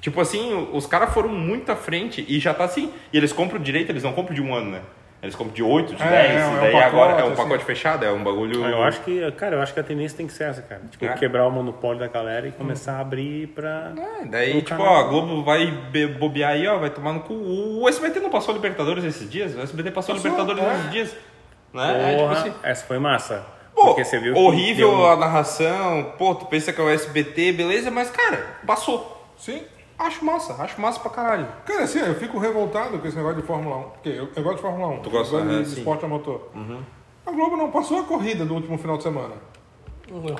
Tipo 0.00 0.20
assim, 0.20 0.68
os 0.72 0.86
caras 0.86 1.14
foram 1.14 1.28
muito 1.28 1.70
à 1.70 1.76
frente 1.76 2.24
e 2.26 2.40
já 2.40 2.52
tá 2.52 2.64
assim. 2.64 2.90
E 3.12 3.16
eles 3.16 3.32
compram 3.32 3.60
direito, 3.60 3.90
eles 3.90 4.02
não 4.02 4.12
compram 4.12 4.34
de 4.34 4.42
um 4.42 4.52
ano, 4.52 4.72
né? 4.72 4.80
Eles 5.22 5.36
compram 5.36 5.54
de 5.54 5.62
8, 5.62 5.94
de 5.94 6.02
É, 6.02 6.06
10, 6.08 6.30
é, 6.30 6.34
e 6.34 6.36
é 6.36 6.46
um 6.46 6.60
daí 6.60 6.72
pacote, 6.72 6.84
agora 6.84 7.12
é 7.12 7.24
um 7.24 7.26
assim. 7.28 7.36
pacote 7.42 7.64
fechado, 7.64 8.04
é 8.04 8.10
um 8.10 8.24
bagulho. 8.24 8.64
Eu 8.66 8.82
acho 8.82 9.00
que, 9.02 9.30
cara, 9.32 9.54
eu 9.54 9.62
acho 9.62 9.72
que 9.72 9.78
a 9.78 9.82
tendência 9.84 10.16
tem 10.16 10.26
que 10.26 10.32
ser 10.32 10.44
essa, 10.44 10.62
cara. 10.62 10.80
Tipo, 10.90 11.04
É. 11.04 11.14
quebrar 11.14 11.46
o 11.46 11.50
monopólio 11.50 12.00
da 12.00 12.08
galera 12.08 12.48
e 12.48 12.50
começar 12.50 12.94
a 12.94 13.00
abrir 13.00 13.46
pra. 13.48 13.92
É, 14.20 14.24
daí, 14.26 14.54
tipo, 14.62 14.70
canal. 14.70 14.86
ó, 14.94 14.98
a 14.98 15.02
Globo 15.04 15.44
vai 15.44 15.66
be- 15.66 16.08
bobear 16.08 16.50
aí, 16.50 16.66
ó, 16.66 16.76
vai 16.78 16.90
tomar 16.90 17.12
no 17.12 17.20
cu. 17.20 17.34
O 17.34 17.88
SBT 17.88 18.18
não 18.18 18.30
passou 18.30 18.52
Libertadores 18.52 19.04
esses 19.04 19.30
dias? 19.30 19.54
O 19.54 19.60
SBT 19.60 19.92
passou, 19.92 20.16
Passou, 20.16 20.30
Libertadores 20.32 20.68
é. 20.68 20.76
esses 20.78 20.90
dias. 20.90 21.16
Né? 21.72 21.92
É, 22.02 22.08
tipo 22.16 22.22
Porra, 22.22 22.38
assim. 22.40 22.54
essa 22.64 22.84
foi 22.86 22.98
massa. 22.98 23.46
Pô, 23.74 23.86
Porque 23.86 24.04
você 24.04 24.18
viu 24.18 24.34
que 24.34 24.40
horrível 24.40 24.90
deu- 24.90 25.06
a 25.10 25.16
narração, 25.16 26.12
pô, 26.18 26.34
tu 26.34 26.46
pensa 26.46 26.72
que 26.72 26.80
é 26.80 26.84
o 26.84 26.90
SBT, 26.90 27.52
beleza, 27.52 27.90
mas, 27.90 28.10
cara, 28.10 28.44
passou. 28.66 29.24
Sim. 29.38 29.62
Acho 30.06 30.24
massa, 30.24 30.60
acho 30.62 30.80
massa 30.80 30.98
pra 31.00 31.10
caralho. 31.10 31.46
Cara, 31.64 31.84
assim, 31.84 32.00
eu 32.00 32.14
fico 32.16 32.38
revoltado 32.38 32.98
com 32.98 33.06
esse 33.06 33.16
negócio 33.16 33.40
de 33.40 33.46
Fórmula 33.46 33.76
1. 33.76 33.82
Porque 33.90 34.08
eu, 34.08 34.28
eu 34.34 34.42
gosto 34.42 34.56
de 34.56 34.62
Fórmula 34.62 34.88
1. 34.94 34.98
Tu 35.02 35.10
gosta, 35.10 35.36
eu 35.36 35.40
gosto 35.44 35.54
de, 35.56 35.62
de 35.62 35.68
Sim. 35.70 35.78
esporte 35.78 36.04
a 36.04 36.08
motor. 36.08 36.48
A 37.24 37.30
Globo 37.30 37.56
não 37.56 37.70
passou 37.70 38.00
a 38.00 38.02
corrida 38.02 38.44
do 38.44 38.52
último 38.54 38.76
final 38.78 38.96
de 38.96 39.04
semana. 39.04 39.34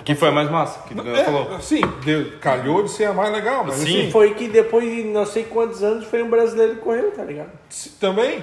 Que 0.05 0.15
foi 0.17 0.29
a 0.29 0.33
mais 0.33 0.51
massa, 0.51 0.81
que 0.87 0.95
tu 0.95 1.07
É, 1.09 1.25
falou. 1.25 1.61
sim, 1.61 1.81
deu- 2.05 2.39
calhou 2.41 2.83
de 2.83 2.91
ser 2.91 3.05
a 3.07 3.13
mais 3.15 3.33
legal, 3.33 3.65
mas 3.65 3.77
Sim. 3.77 4.01
assim, 4.03 4.11
Foi 4.11 4.35
que 4.35 4.49
depois 4.49 4.85
de 4.85 5.05
não 5.05 5.25
sei 5.25 5.45
quantos 5.45 5.83
anos 5.83 6.05
foi 6.07 6.23
um 6.23 6.29
brasileiro 6.29 6.75
que 6.75 6.81
correu, 6.83 7.11
tá 7.13 7.23
ligado? 7.25 7.51
também 7.99 8.41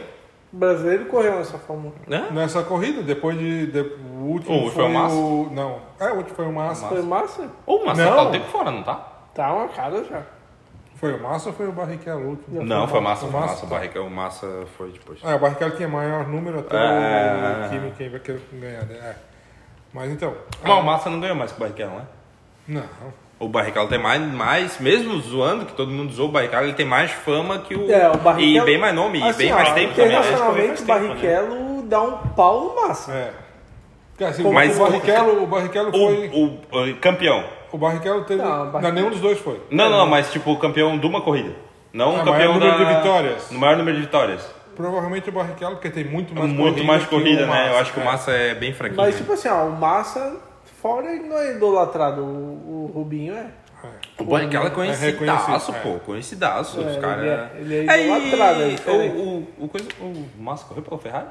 O 0.52 0.58
brasileiro 0.58 1.06
correu 1.06 1.36
nessa 1.36 1.60
Fórmula 1.60 1.94
1. 2.08 2.10
Né? 2.10 2.28
nessa 2.32 2.64
corrida, 2.64 3.04
depois 3.04 3.38
de, 3.38 3.68
de- 3.68 3.80
o 3.82 4.24
último 4.24 4.56
O 4.56 4.60
último 4.64 4.72
foi 4.72 4.86
o 4.86 4.90
Massa? 4.90 5.16
o 5.16 5.50
não, 5.52 5.80
é 6.00 6.12
o 6.12 6.16
último 6.16 6.36
foi 6.36 6.46
o 6.48 6.54
Massa. 6.54 6.88
Foi 6.88 7.02
massa? 7.04 7.48
Ô, 7.68 7.84
mas 7.86 7.98
Não. 7.98 8.16
tá 8.16 8.24
o 8.24 8.32
tempo 8.32 8.48
fora, 8.48 8.72
não 8.72 8.82
tá? 8.82 8.96
Tá 9.36 9.54
uma 9.54 9.68
cara 9.68 10.04
já. 10.06 10.24
Foi 11.00 11.14
o 11.14 11.22
Massa 11.24 11.50
ou 11.50 11.56
foi 11.56 11.68
o 11.68 11.72
Barrichello 11.72 12.22
o 12.26 12.30
último? 12.32 12.64
Não, 12.64 12.88
foi 12.88 13.00
massa, 13.00 13.26
O 13.26 13.32
foi 13.32 13.40
massa. 13.40 13.54
Massa, 13.54 13.66
O 13.66 13.70
Barrica, 13.70 14.02
o 14.02 14.10
massa 14.10 14.66
foi 14.78 14.92
depois. 14.92 15.20
Ah, 15.24 15.36
o 15.36 15.40
Barrichello 15.40 15.72
tinha 15.76 15.88
maior 15.88 16.28
número 16.28 16.60
até 16.60 16.76
É. 16.76 17.66
o 17.66 17.70
time 17.70 17.94
quem 17.98 18.10
vai 18.10 18.20
querer 18.20 18.42
ganhar, 18.54 18.84
né? 18.86 18.96
É. 18.96 19.16
Mas 19.94 20.12
então, 20.12 20.36
Mas 20.62 20.78
o 20.78 20.84
Massa 20.84 21.10
não 21.10 21.20
ganhou 21.20 21.36
mais 21.36 21.52
que 21.52 21.58
o 21.58 21.62
Barrichello, 21.62 21.96
né? 21.96 22.04
não. 22.68 22.84
O 23.40 23.48
Barrichello 23.48 23.88
tem 23.88 23.98
mais, 23.98 24.22
mais, 24.22 24.78
mesmo 24.80 25.18
zoando, 25.22 25.66
que 25.66 25.72
todo 25.72 25.90
mundo 25.90 26.12
zoou 26.12 26.28
o 26.28 26.32
Barrichello, 26.34 26.66
ele 26.66 26.74
tem 26.74 26.86
mais 26.86 27.10
fama 27.10 27.60
que 27.60 27.74
o... 27.74 27.90
É, 27.90 28.10
o 28.12 28.18
Barrichello. 28.18 28.68
E 28.68 28.72
bem 28.72 28.78
mais 28.78 28.94
nome, 28.94 29.20
e 29.20 29.24
Assim, 29.24 29.38
bem 29.44 29.54
ó, 29.54 29.56
mais 29.56 29.72
tempo 29.72 29.94
também. 29.96 30.10
né? 30.12 30.18
Internacionalmente, 30.20 30.74
o 30.74 30.76
tempo, 30.76 30.88
Barrichello 30.88 31.82
dá 31.84 32.02
um 32.02 32.18
pau 32.36 32.64
no 32.66 32.76
massa. 32.88 33.14
É. 33.14 33.34
Assim, 34.26 34.44
Mas 34.52 34.76
o 34.78 34.84
Barrichello, 34.84 35.44
o 35.44 35.48
Barrichello 35.48 35.92
foi 35.92 36.28
O, 36.34 36.46
o, 36.78 36.90
o 36.92 36.96
campeão. 36.98 37.46
O 37.72 37.78
Barrichello 37.78 38.24
teve, 38.24 38.42
Não, 38.42 38.48
o 38.50 38.58
não, 38.66 38.72
Barrichello- 38.72 38.96
nenhum 38.96 39.10
dos 39.12 39.20
dois 39.22 39.40
foi. 39.40 39.62
Não, 39.72 39.90
não, 39.90 40.06
mas 40.08 40.32
tipo, 40.32 40.52
o 40.52 40.58
campeão 40.58 40.98
de 40.98 41.06
uma 41.06 41.22
corrida. 41.22 41.56
Não 41.94 42.10
Ah, 42.18 42.22
o 42.22 42.26
campeão 42.26 42.34
maior 42.34 42.54
número 42.60 42.78
da... 42.78 42.84
de 42.92 42.96
vitórias. 42.98 43.52
No 43.52 43.60
maior 43.60 43.78
número 43.78 43.98
de 43.98 44.04
vitórias. 44.04 44.60
Provavelmente 44.76 45.28
o 45.30 45.32
Barrichello, 45.32 45.76
porque 45.76 45.90
tem 45.90 46.06
muito 46.06 46.34
mais 46.34 46.50
Muito 46.50 46.64
corrida 46.76 46.88
mais 46.88 47.04
que 47.04 47.10
corrida, 47.10 47.44
o 47.44 47.48
né? 47.48 47.64
Eu 47.64 47.68
Massa, 47.70 47.82
acho 47.82 47.94
que 47.94 48.00
o 48.00 48.02
é. 48.02 48.06
Massa 48.06 48.32
é 48.32 48.56
bem 48.56 48.74
fraquinho. 48.74 49.02
Mas, 49.02 49.16
né? 49.16 49.22
tipo 49.22 49.34
assim, 49.34 49.50
ó, 49.50 49.66
o 49.66 49.72
Massa, 49.78 50.38
fora 50.82 51.12
ele 51.12 51.28
não 51.28 51.38
é 51.38 51.56
idolatrado, 51.56 52.22
o, 52.22 52.26
o 52.26 52.92
Rubinho 52.96 53.34
é. 53.36 53.46
O 54.18 54.24
Barrichello 54.26 54.68
é 54.68 54.70
conhecidaço, 54.70 55.48
reconhecido, 55.72 55.82
pô. 55.82 56.00
Conhecidaço. 56.06 56.80
É, 56.80 56.84
os 56.84 56.92
ele 56.94 57.02
caras... 57.02 57.26
é- 57.26 57.50
ele 57.60 57.76
é 57.90 58.04
idolatrado, 58.06 58.62
é 58.64 58.68
diferente. 58.70 59.16
o, 59.16 59.20
o, 59.22 59.48
o, 59.66 59.68
coisa, 59.70 59.88
o 60.02 60.28
Massa 60.42 60.66
correu 60.66 60.84
pela 60.84 61.00
Ferrari? 61.00 61.28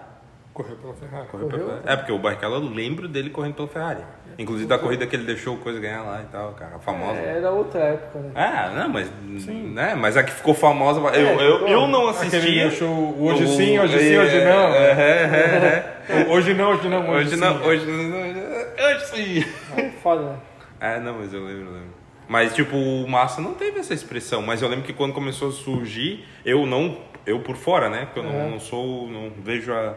Correu 0.58 0.76
pela 0.76 0.94
Ferrari. 0.94 1.26
Correu 1.28 1.46
pela- 1.48 1.62
Correu? 1.62 1.80
É, 1.86 1.96
porque 1.96 2.10
o 2.12 2.18
Barrichello 2.18 2.54
eu 2.56 2.60
lembro 2.74 3.06
dele 3.06 3.30
correndo 3.30 3.54
pela 3.54 3.68
Ferrari. 3.68 4.00
Inclusive 4.36 4.68
da 4.68 4.78
corrida 4.78 5.06
que 5.06 5.14
ele 5.16 5.24
deixou 5.24 5.54
o 5.54 5.58
coisa 5.58 5.78
ganhar 5.80 6.02
lá 6.02 6.20
e 6.22 6.26
tal, 6.32 6.52
cara. 6.52 6.76
A 6.76 6.78
famosa. 6.78 7.18
É, 7.18 7.36
Era 7.38 7.50
outra 7.50 7.80
época, 7.80 8.18
né? 8.18 8.30
Ah, 8.34 8.70
não, 8.74 8.88
mas. 8.88 9.10
Né, 9.46 9.94
mas 9.96 10.16
a 10.16 10.22
que 10.24 10.32
ficou 10.32 10.54
famosa. 10.54 11.00
Eu, 11.00 11.08
É, 11.08 11.32
eu, 11.48 11.68
eu 11.68 11.86
não 11.86 12.08
Aquele 12.08 12.26
assistia. 12.26 12.68
deixou 12.68 12.88
o 12.88 13.24
hoje 13.26 13.44
O- 13.44 13.48
sim, 13.48 13.78
hoje 13.78 13.98
sim, 13.98 14.18
hoje 14.18 14.36
é, 14.36 14.44
não. 14.44 14.68
é, 14.74 14.90
é, 14.92 15.94
é, 16.08 16.26
Hoje 16.30 16.54
não, 16.54 16.70
hoje 16.70 16.88
não, 16.88 17.04
é. 17.04 17.10
hoje, 17.10 17.18
Hoje 17.18 17.30
sim. 17.30 17.36
não, 17.36 17.62
hoje 17.62 17.86
não. 17.86 18.86
Hoje 18.86 19.06
sim. 19.06 19.44
É 19.76 19.90
Foda, 20.02 20.22
né? 20.22 20.36
É, 20.80 21.00
não, 21.00 21.14
mas 21.14 21.32
eu 21.32 21.44
lembro, 21.44 21.66
eu 21.66 21.72
lembro. 21.72 21.98
Mas, 22.28 22.54
tipo, 22.54 22.76
o 22.76 23.08
Massa 23.08 23.40
não 23.40 23.54
teve 23.54 23.80
essa 23.80 23.94
expressão. 23.94 24.40
Mas 24.42 24.60
eu 24.62 24.68
lembro 24.68 24.84
que 24.84 24.92
quando 24.92 25.12
começou 25.14 25.48
a 25.48 25.52
surgir, 25.52 26.24
eu 26.44 26.64
não. 26.66 26.98
Eu 27.26 27.40
por 27.40 27.56
fora, 27.56 27.88
né? 27.90 28.04
Porque 28.06 28.20
eu 28.20 28.24
não, 28.24 28.50
não 28.52 28.60
sou. 28.60 29.08
Não 29.08 29.30
vejo 29.42 29.72
a, 29.72 29.94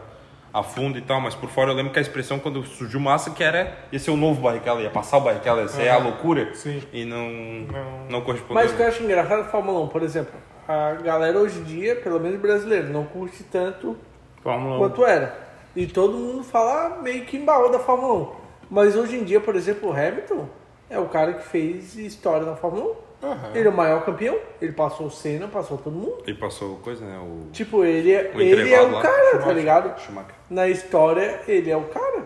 a 0.52 0.62
fundo 0.62 0.98
e 0.98 1.00
tal. 1.00 1.20
Mas 1.20 1.34
por 1.34 1.48
fora 1.48 1.70
eu 1.70 1.74
lembro 1.74 1.92
que 1.92 1.98
a 1.98 2.02
expressão 2.02 2.38
quando 2.38 2.64
surgiu 2.64 3.00
Massa 3.00 3.30
que 3.30 3.42
era. 3.42 3.76
Ia 3.90 3.98
ser 3.98 4.10
o 4.10 4.16
novo 4.16 4.42
Barrichello, 4.42 4.80
ia 4.80 4.90
passar 4.90 5.18
o 5.18 5.20
Barrichello, 5.20 5.60
ia 5.60 5.68
ser 5.68 5.88
a 5.88 5.98
loucura. 5.98 6.54
Sim. 6.54 6.82
E 6.92 7.04
não. 7.04 7.28
Não. 7.30 8.06
Não, 8.10 8.20
correspondeu. 8.20 8.54
Mas 8.54 8.72
o 8.72 8.76
que 8.76 8.82
eu 8.82 8.88
acho 8.88 9.02
engraçado 9.02 9.44
da 9.44 9.48
Fórmula 9.48 9.80
1, 9.80 9.88
por 9.88 10.02
exemplo, 10.02 10.34
a 10.68 10.92
galera 10.94 11.38
hoje 11.38 11.58
em 11.58 11.64
dia, 11.64 11.96
pelo 11.96 12.20
menos 12.20 12.40
brasileiro, 12.40 12.88
não 12.88 13.04
curte 13.04 13.42
tanto 13.44 13.96
Fórmula 14.42 14.76
1. 14.76 14.78
quanto 14.78 15.04
era. 15.06 15.36
E 15.74 15.86
todo 15.86 16.12
mundo 16.16 16.44
fala 16.44 17.00
meio 17.02 17.24
que 17.24 17.36
embaú 17.36 17.70
da 17.70 17.78
Fórmula 17.78 18.14
1. 18.14 18.42
Mas 18.70 18.96
hoje 18.96 19.16
em 19.16 19.24
dia, 19.24 19.40
por 19.40 19.56
exemplo, 19.56 19.90
o 19.90 19.92
Hamilton 19.92 20.48
é 20.88 20.98
o 20.98 21.06
cara 21.06 21.34
que 21.34 21.44
fez 21.44 21.96
história 21.96 22.46
na 22.46 22.56
Fórmula 22.56 22.92
1. 22.92 23.11
Aham. 23.22 23.50
Ele 23.54 23.68
é 23.68 23.70
o 23.70 23.76
maior 23.76 24.04
campeão, 24.04 24.36
ele 24.60 24.72
passou 24.72 25.06
o 25.06 25.10
Senna, 25.10 25.46
passou 25.46 25.78
todo 25.78 25.92
mundo. 25.94 26.22
E 26.26 26.34
passou 26.34 26.76
coisa, 26.76 27.04
né? 27.04 27.16
O. 27.18 27.50
Tipo, 27.52 27.84
ele 27.84 28.12
é, 28.12 28.32
O 28.34 28.40
ele 28.40 28.72
é 28.72 28.82
o 28.82 28.90
lá, 28.90 29.02
cara, 29.02 29.38
tá 29.38 29.52
ligado? 29.52 30.00
Schumacher. 30.00 30.34
Na 30.50 30.68
história, 30.68 31.40
ele 31.46 31.70
é 31.70 31.76
o 31.76 31.82
cara. 31.84 32.24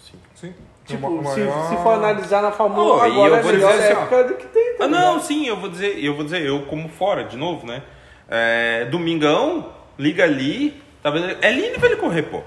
Sim. 0.00 0.18
Sim. 0.34 0.54
Tipo, 0.86 1.22
se, 1.26 1.42
se 1.68 1.82
for 1.82 1.92
analisar 1.92 2.40
na 2.40 2.50
Fórmula 2.50 2.82
1, 2.82 2.86
Oh, 2.88 2.92
agora 3.02 3.28
eu 3.28 3.34
é 3.34 3.38
a 3.38 3.42
vou 3.42 3.52
melhor 3.52 3.72
dizer 3.72 3.92
assim, 3.92 4.00
época 4.00 4.24
do 4.24 4.34
que 4.36 4.46
tem. 4.46 4.74
tá 4.78 4.84
Ah, 4.84 4.88
não, 4.88 5.20
sim, 5.20 5.46
eu 5.46 5.56
vou 5.58 5.68
dizer, 5.68 6.02
eu 6.02 6.14
vou 6.14 6.24
dizer, 6.24 6.40
eu 6.46 6.62
como 6.62 6.88
fora, 6.88 7.24
de 7.24 7.36
novo, 7.36 7.66
né? 7.66 7.82
É, 8.26 8.86
domingão, 8.86 9.70
liga 9.98 10.24
ali, 10.24 10.82
tá 11.02 11.10
vendo? 11.10 11.36
É 11.42 11.52
lindo 11.52 11.78
ver 11.78 11.88
ele 11.88 11.96
correr, 11.96 12.22
pô. 12.22 12.40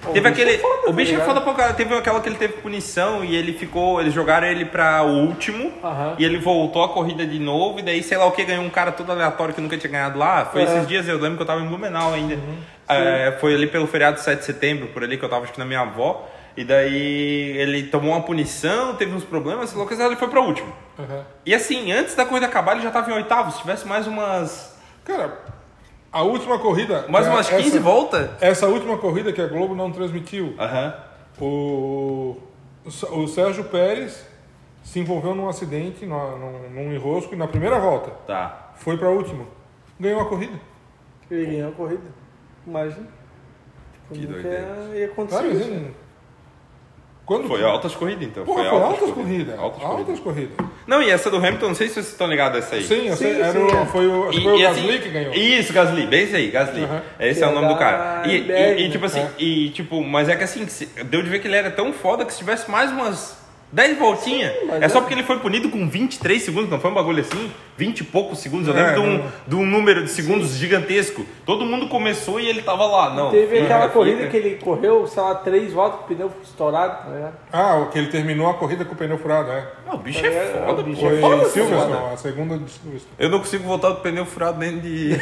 Teve 0.00 0.20
bicho 0.20 0.28
aquele. 0.28 0.50
é 0.54 0.58
foda, 0.58 0.82
o 0.82 0.86
tá 0.86 0.92
bicho 0.92 1.10
é 1.10 1.14
ligado? 1.14 1.26
foda 1.28 1.40
pra 1.42 1.54
cara. 1.54 1.72
Teve 1.74 1.94
aquela 1.94 2.20
que 2.20 2.28
ele 2.28 2.36
teve 2.36 2.54
punição 2.54 3.24
e 3.24 3.36
ele 3.36 3.52
ficou. 3.52 4.00
Eles 4.00 4.14
jogaram 4.14 4.46
ele 4.46 4.64
pra 4.64 5.02
o 5.02 5.26
último. 5.26 5.72
E 6.18 6.24
ele 6.24 6.38
voltou 6.38 6.82
a 6.82 6.88
corrida 6.88 7.26
de 7.26 7.38
novo. 7.38 7.78
E 7.78 7.82
daí, 7.82 8.02
sei 8.02 8.16
lá 8.16 8.24
o 8.26 8.32
que, 8.32 8.44
ganhou 8.44 8.64
um 8.64 8.70
cara 8.70 8.92
todo 8.92 9.10
aleatório 9.12 9.54
que 9.54 9.60
nunca 9.60 9.76
tinha 9.76 9.90
ganhado 9.92 10.18
lá. 10.18 10.46
Foi 10.46 10.62
É. 10.62 10.64
esses 10.64 10.86
dias, 10.88 11.06
eu 11.06 11.18
lembro 11.18 11.36
que 11.36 11.42
eu 11.42 11.46
tava 11.46 11.60
em 11.60 11.66
Blumenau 11.66 12.12
ainda. 12.14 12.34
Uhum. 12.34 12.56
É, 12.88 13.36
foi 13.40 13.54
ali 13.54 13.66
pelo 13.66 13.86
feriado 13.86 14.16
de 14.16 14.22
7 14.22 14.40
de 14.40 14.44
setembro, 14.46 14.88
por 14.88 15.04
ali 15.04 15.16
que 15.16 15.24
eu 15.24 15.28
tava 15.28 15.44
acho 15.44 15.52
que 15.52 15.58
na 15.58 15.64
minha 15.64 15.80
avó. 15.80 16.28
E 16.56 16.64
daí 16.64 17.54
ele 17.56 17.84
tomou 17.84 18.10
uma 18.12 18.22
punição, 18.22 18.94
teve 18.96 19.14
uns 19.14 19.22
problemas, 19.22 19.70
sei 19.70 19.78
lá 19.78 19.84
o 19.84 19.88
que, 19.88 19.94
ele 19.94 20.16
foi 20.16 20.26
pra 20.28 20.40
último. 20.40 20.72
Aham. 20.98 21.24
E 21.46 21.54
assim, 21.54 21.92
antes 21.92 22.14
da 22.16 22.24
corrida 22.24 22.46
acabar, 22.46 22.72
ele 22.72 22.82
já 22.82 22.90
tava 22.90 23.08
em 23.10 23.14
oitavo. 23.14 23.52
Se 23.52 23.60
tivesse 23.60 23.86
mais 23.86 24.06
umas. 24.08 24.76
Cara, 25.04 25.38
a 26.12 26.22
última 26.22 26.58
corrida. 26.58 27.06
Mais 27.08 27.26
que 27.26 27.32
umas 27.32 27.46
essa- 27.48 27.56
15 27.62 27.78
voltas. 27.78 28.30
Essa 28.40 28.66
última 28.66 28.98
corrida 28.98 29.32
que 29.32 29.40
a 29.40 29.46
Globo 29.46 29.74
não 29.74 29.90
transmitiu, 29.92 30.54
Aham. 30.58 30.94
o, 31.40 32.36
o 33.12 33.26
Sérgio 33.28 33.64
Pérez 33.64 34.26
se 34.82 34.98
envolveu 34.98 35.34
num 35.34 35.48
acidente, 35.48 36.06
num, 36.06 36.68
num, 36.70 36.92
enrosco, 36.92 37.34
e 37.34 37.36
na 37.36 37.46
primeira 37.46 37.78
volta 37.78 38.10
Tá. 38.26 38.72
foi 38.76 38.96
pra 38.96 39.08
última. 39.10 39.44
Ganhou 39.98 40.20
a 40.20 40.24
corrida. 40.26 40.58
Ele 41.30 41.46
ganhou 41.46 41.68
a 41.70 41.72
corrida. 41.72 42.02
Imagina. 42.66 43.06
Que 44.12 44.18
nunca 44.20 44.32
doideira. 44.32 44.90
ia 44.94 45.06
acontecer 45.06 45.36
Sabe, 45.36 45.48
isso. 45.54 45.62
assim, 45.62 45.94
quando 47.30 47.46
Foi 47.46 47.62
altas 47.62 47.94
corridas, 47.94 48.24
então. 48.26 48.44
Pô, 48.44 48.54
foi, 48.54 48.66
altas, 48.66 49.10
corridas. 49.12 49.56
Altas 49.56 49.82
Altas, 49.84 50.18
corridas. 50.18 50.20
corridas. 50.20 50.66
Não, 50.84 51.00
e 51.00 51.10
essa 51.10 51.30
do 51.30 51.36
Hamilton, 51.36 51.68
não 51.68 51.74
sei 51.76 51.86
se 51.86 51.94
vocês 51.94 52.08
estão 52.08 52.26
ligados 52.26 52.56
a 52.56 52.58
essa 52.58 52.74
aí. 52.74 52.82
Sim, 52.82 53.14
Sim, 53.14 53.26
era 53.40 53.52
sim, 53.52 53.58
o, 53.58 53.68
é. 53.70 53.86
foi 53.86 54.06
o, 54.08 54.22
acho 54.28 54.32
que 54.32 54.38
E- 54.38 54.42
foi 54.42 54.52
o 54.52 54.58
Gasly 54.60 54.90
assim- 54.90 54.98
que 55.00 55.08
ganhou. 55.10 55.32
Isso, 55.34 55.72
Gasly, 55.72 56.06
bem 56.08 56.24
isso 56.24 56.34
aí, 56.34 56.50
Gasly. 56.50 56.82
Aham. 56.82 57.02
Esse 57.20 57.38
Que 57.38 57.44
é 57.44 57.46
o 57.46 57.50
é 57.50 57.54
nome 57.54 57.68
do 57.68 57.76
cara. 57.78 58.26
E, 58.28 58.32
e- 58.36 58.86
e, 58.86 58.90
tipo 58.90 59.06
assim, 59.06 59.20
né? 59.20 59.30
e 59.38 59.70
tipo, 59.70 60.02
mas 60.02 60.28
é 60.28 60.34
que 60.34 60.42
assim, 60.42 60.66
deu 61.04 61.22
de 61.22 61.28
ver 61.28 61.38
que 61.40 61.46
ele 61.46 61.54
era 61.54 61.70
tão 61.70 61.92
foda 61.92 62.24
que 62.24 62.32
se 62.32 62.38
tivesse 62.38 62.68
mais 62.68 62.90
umas 62.90 63.39
10 63.72 63.98
voltinhas, 63.98 64.52
mas 64.66 64.82
é 64.82 64.88
só 64.88 64.98
é- 64.98 65.00
porque 65.00 65.14
ele 65.14 65.22
foi 65.22 65.38
punido 65.38 65.68
com 65.70 65.88
23 65.88 66.42
segundos, 66.42 66.68
não 66.68 66.80
foi 66.80 66.90
um 66.90 66.94
bagulho 66.94 67.20
assim? 67.20 67.52
20 67.76 68.00
e 68.00 68.04
poucos 68.04 68.40
segundos, 68.40 68.66
eu 68.66 68.76
É, 68.76 68.82
lembro 68.96 69.00
de, 69.02 69.08
um, 69.08 69.22
de 69.46 69.54
um 69.56 69.64
número 69.64 70.02
de 70.04 70.10
segundos 70.10 70.50
gigantesco. 70.56 71.24
Todo 71.46 71.64
mundo 71.64 71.86
começou 71.88 72.40
e 72.40 72.48
ele 72.48 72.62
tava 72.62 72.84
lá, 72.84 73.14
não. 73.14 73.30
Teve 73.30 73.60
aquela 73.60 73.82
fica. 73.82 73.92
corrida 73.94 74.26
que 74.26 74.36
ele 74.36 74.56
correu, 74.56 75.06
sei 75.06 75.22
lá, 75.22 75.34
três 75.36 75.72
voltas 75.72 76.00
com 76.00 76.04
o 76.04 76.08
pneu 76.08 76.32
estourado, 76.42 77.04
tá 77.08 77.14
ligado? 77.14 77.34
Ah, 77.52 77.76
o 77.76 77.86
que 77.90 77.98
ele 77.98 78.08
terminou 78.08 78.50
a 78.50 78.54
corrida 78.54 78.84
com 78.84 78.92
o 78.94 78.96
pneu 78.96 79.16
furado, 79.18 79.50
é. 79.52 79.66
Não, 79.86 79.94
o 79.94 79.98
bicho 79.98 80.26
é 80.26 80.28
É, 80.28 80.62
foda, 80.66 80.80
o 80.80 80.84
bicho 80.84 81.00
pô. 81.00 81.06
é 81.06 81.10
Foi 81.10 81.20
foda, 81.20 81.44
Silverstone, 81.48 81.92
foda. 81.94 82.12
a 82.12 82.16
segunda 82.16 82.58
de. 82.58 82.72
Eu 83.18 83.28
não 83.30 83.38
consigo 83.38 83.64
voltar 83.64 83.90
do 83.90 83.96
pneu 84.00 84.26
furado 84.26 84.58
nem 84.58 84.78
de. 84.80 85.10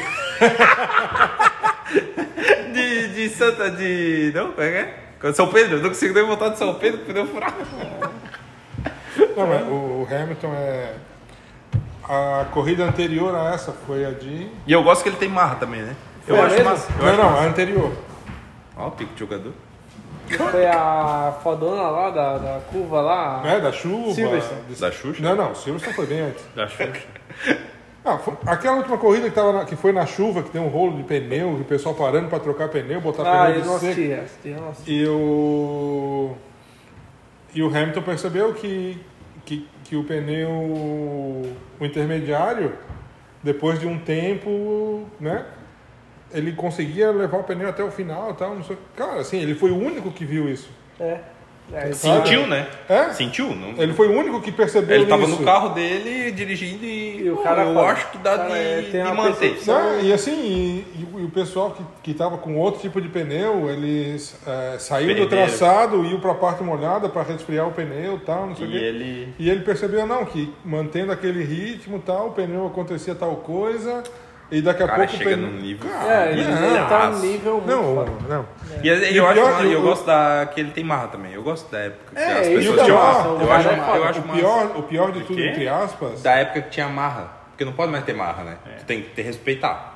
de, 2.72 3.08
de 3.08 3.28
Santa. 3.30 3.70
de. 3.70 4.32
Não? 4.34 4.52
Como 4.52 4.62
é 4.66 4.70
que 5.20 5.26
é? 5.26 5.32
São 5.32 5.48
Pedro, 5.48 5.76
eu 5.78 5.82
não 5.82 5.88
consigo 5.90 6.14
nem 6.14 6.24
voltar 6.24 6.48
de 6.50 6.58
São 6.58 6.74
Pedro 6.74 7.00
com 7.00 7.06
pneu 7.06 7.26
furado. 7.26 7.54
Não, 9.36 9.46
mas 9.46 9.62
o, 9.66 9.72
o 9.72 10.08
Hamilton 10.10 10.52
é. 10.54 10.94
A 12.08 12.46
corrida 12.52 12.84
anterior 12.84 13.34
a 13.34 13.52
essa 13.52 13.72
foi 13.72 14.04
a 14.04 14.10
de. 14.10 14.48
E 14.66 14.72
eu 14.72 14.82
gosto 14.82 15.02
que 15.02 15.08
ele 15.10 15.16
tem 15.16 15.28
marra 15.28 15.56
também, 15.56 15.82
né? 15.82 15.94
Eu 16.26 16.36
Foi 16.36 16.44
acho 16.46 16.64
massa. 16.64 16.92
Eu 16.98 17.02
Não, 17.04 17.08
acho 17.12 17.16
não, 17.22 17.30
massa. 17.30 17.42
a 17.42 17.46
anterior. 17.46 17.92
Ó, 18.76 18.86
o 18.88 18.90
pico 18.92 19.12
de 19.14 19.20
jogador. 19.20 19.52
Foi 20.50 20.66
a 20.66 21.34
fodona 21.42 21.82
lá 21.82 22.10
da, 22.10 22.38
da 22.38 22.60
curva 22.70 23.00
lá. 23.00 23.40
Né, 23.42 23.60
da 23.60 23.72
chuva. 23.72 24.12
Silverstone. 24.14 24.60
de- 24.68 24.80
Da 24.80 24.90
Xuxa? 24.92 25.22
Não, 25.22 25.34
não, 25.36 25.54
Silverstone 25.54 25.94
foi 25.96 26.06
bem 26.06 26.20
antes. 26.20 26.44
Da 26.54 26.66
Xuxa. 26.68 26.92
Ah, 28.04 28.16
foi- 28.16 28.34
aquela 28.46 28.76
última 28.76 28.96
corrida 28.96 29.28
que, 29.28 29.34
tava 29.34 29.52
na- 29.52 29.64
que 29.66 29.76
foi 29.76 29.92
na 29.92 30.06
chuva, 30.06 30.42
que 30.42 30.48
tem 30.50 30.60
um 30.60 30.68
rolo 30.68 30.96
de 30.96 31.02
pneu, 31.02 31.56
que 31.56 31.60
o 31.62 31.64
pessoal 31.64 31.94
parando 31.94 32.28
pra 32.28 32.38
trocar 32.38 32.68
pneu, 32.68 33.02
botar 33.02 33.22
Ah, 33.22 33.46
pneu 33.46 33.56
eu 33.56 33.60
de 33.62 33.66
não 33.66 33.78
seco. 33.78 33.92
assisti, 33.92 34.12
assisti, 34.14 34.48
eu 34.48 34.60
não 34.62 34.68
assisti. 34.70 34.92
E 34.92 35.06
o. 35.08 36.34
E 37.54 37.62
o 37.62 37.68
Hamilton 37.68 38.02
percebeu 38.02 38.54
que, 38.54 39.00
que, 39.44 39.68
que 39.84 39.96
o 39.96 40.04
pneu. 40.04 40.50
O 40.50 41.84
intermediário, 41.84 42.76
depois 43.42 43.78
de 43.78 43.86
um 43.86 43.98
tempo, 43.98 45.06
né? 45.20 45.46
Ele 46.30 46.52
conseguia 46.52 47.10
levar 47.10 47.38
o 47.38 47.44
pneu 47.44 47.68
até 47.68 47.82
o 47.82 47.90
final 47.90 48.34
tal. 48.34 48.54
Não 48.54 48.62
sei. 48.62 48.76
Cara, 48.94 49.20
assim, 49.20 49.38
ele 49.38 49.54
foi 49.54 49.70
o 49.70 49.76
único 49.76 50.10
que 50.10 50.24
viu 50.24 50.48
isso. 50.48 50.70
É. 51.00 51.20
é 51.72 51.92
Sentiu, 51.92 52.46
né? 52.46 52.66
É? 52.88 53.10
Sentiu? 53.12 53.54
Não... 53.54 53.80
Ele 53.82 53.92
foi 53.92 54.08
o 54.08 54.12
único 54.18 54.40
que 54.40 54.50
percebeu 54.50 54.96
Ele 54.96 55.06
tava 55.06 55.24
isso. 55.24 55.38
no 55.38 55.44
carro 55.44 55.70
dele 55.70 56.30
dirigindo 56.32 56.84
e. 56.84 57.22
E 57.24 57.30
o 57.30 57.36
cara 57.38 57.62
eu 57.64 57.74
fala, 57.74 57.90
acho 57.92 58.10
que 58.10 58.18
dá 58.18 58.36
cara, 58.38 58.48
de, 58.50 58.54
é, 58.58 58.88
tem 58.90 59.04
de 59.04 59.12
manter. 59.12 59.38
percepção. 59.50 60.00
E 60.00 60.12
assim, 60.12 60.32
e, 60.32 60.86
e 61.00 61.08
o- 61.14 61.20
e 61.20 61.24
o 61.24 61.30
pessoal 61.30 61.72
que, 61.72 61.82
que 62.02 62.14
tava 62.14 62.38
com 62.38 62.56
outro 62.56 62.80
tipo 62.80 63.00
de 63.00 63.08
pneu, 63.08 63.68
eles 63.68 64.34
é, 64.46 64.78
saíram 64.78 65.14
do 65.14 65.28
Perderam. 65.28 65.46
traçado, 65.46 66.04
iam 66.04 66.20
pra 66.20 66.34
parte 66.34 66.62
molhada 66.62 67.08
para 67.08 67.22
resfriar 67.22 67.66
o 67.68 67.72
pneu 67.72 68.16
e 68.16 68.20
tal, 68.20 68.46
não 68.46 68.56
sei 68.56 68.66
o 68.66 68.70
E 68.70 68.72
quê. 68.72 68.78
ele. 68.78 69.34
E 69.38 69.50
ele 69.50 69.60
percebeu, 69.60 70.06
não, 70.06 70.24
que 70.24 70.52
mantendo 70.64 71.12
aquele 71.12 71.42
ritmo 71.44 71.98
tal, 72.04 72.28
o 72.28 72.32
pneu 72.32 72.66
acontecia 72.66 73.14
tal 73.14 73.36
coisa, 73.36 74.02
e 74.50 74.62
daqui 74.62 74.82
a 74.82 74.86
O 74.86 74.88
cara 74.88 75.06
pouco 75.06 75.16
chega 75.16 75.36
num 75.36 75.52
nível. 75.52 75.90
É, 75.90 76.32
ele, 76.32 76.44
Não, 76.44 76.64
ele 76.76 76.84
tá 76.88 77.08
num 77.10 77.18
nível 77.20 77.54
muito 77.54 77.66
Não, 77.66 77.82
foda. 77.94 78.12
não. 78.28 78.46
E, 78.82 78.88
e 78.88 79.12
E 79.12 79.16
eu, 79.16 79.24
o 79.24 79.26
acho, 79.26 79.34
pior- 79.40 79.64
e 79.66 79.72
eu 79.72 79.78
o- 79.80 79.82
gosto 79.82 80.06
da 80.06 80.48
que 80.54 80.60
ele 80.60 80.70
tem 80.70 80.84
marra 80.84 81.08
também. 81.08 81.32
Eu 81.32 81.42
gosto 81.42 81.70
da 81.70 81.78
época 81.78 82.14
que 82.14 82.20
É, 82.20 82.32
as 82.32 82.48
pessoas 82.48 82.78
é 82.80 82.84
tinham 82.84 82.96
marra. 82.98 83.28
O 83.28 83.40
Eu 83.42 83.52
acho, 83.52 83.68
é 83.68 83.72
eu 83.72 84.04
acho 84.04 84.20
O 84.20 84.26
massa. 84.26 84.38
pior, 84.40 84.66
o 84.76 84.82
pior 84.84 85.12
de 85.12 85.20
tudo, 85.24 85.40
entre 85.40 85.68
aspas, 85.68 86.22
Da 86.22 86.32
época 86.32 86.62
que 86.62 86.70
tinha 86.70 86.88
marra. 86.88 87.32
Porque 87.50 87.64
não 87.64 87.72
pode 87.72 87.90
mais 87.92 88.04
ter 88.04 88.14
marra, 88.14 88.44
né? 88.44 88.56
Tu 88.78 88.84
tem 88.84 89.02
que 89.02 89.10
ter 89.10 89.22
respeitar. 89.22 89.94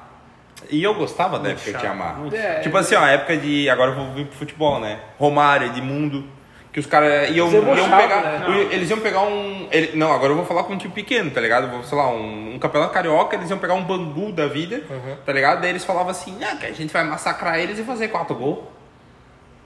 E 0.70 0.82
eu 0.82 0.94
gostava 0.94 1.38
da 1.38 1.50
época 1.50 1.72
que 1.72 1.78
tinha 1.78 1.94
marra. 1.94 2.14
muito 2.18 2.36
É, 2.36 2.60
Tipo 2.60 2.76
assim, 2.76 2.94
ó, 2.94 3.00
a 3.00 3.10
época 3.10 3.36
de. 3.36 3.68
Agora 3.70 3.90
eu 3.90 3.94
vou 3.96 4.12
vir 4.12 4.26
pro 4.26 4.36
futebol, 4.36 4.78
né? 4.80 4.98
Romário, 5.18 5.66
Edmundo. 5.68 6.24
Que 6.72 6.80
os 6.80 6.86
caras 6.86 7.28
iam, 7.36 7.50
Você 7.50 7.56
iam 7.58 7.64
pegar. 7.98 8.22
né? 8.48 8.68
Eles 8.70 8.88
iam 8.88 8.98
pegar 8.98 9.20
um. 9.20 9.68
ele- 9.70 9.90
não, 9.94 10.10
agora 10.10 10.32
eu 10.32 10.36
vou 10.36 10.46
falar 10.46 10.64
com 10.64 10.72
um 10.72 10.78
time 10.78 10.92
pequeno, 10.94 11.30
tá 11.30 11.38
ligado? 11.38 11.70
Vou, 11.70 11.84
sei 11.84 11.98
lá, 11.98 12.08
um, 12.10 12.54
um 12.54 12.58
campeonato 12.58 12.94
carioca, 12.94 13.36
eles 13.36 13.50
iam 13.50 13.58
pegar 13.58 13.74
um 13.74 13.82
bangu 13.84 14.32
da 14.32 14.46
vida, 14.46 14.82
Uhum. 14.88 15.16
tá 15.24 15.32
ligado? 15.34 15.60
Daí 15.60 15.68
eles 15.68 15.84
falavam 15.84 16.10
assim, 16.10 16.38
ah, 16.42 16.56
que 16.56 16.64
a 16.64 16.72
gente 16.72 16.90
vai 16.90 17.04
massacrar 17.04 17.58
eles 17.58 17.78
e 17.78 17.82
fazer 17.84 18.08
quatro 18.08 18.34
gols. 18.34 18.60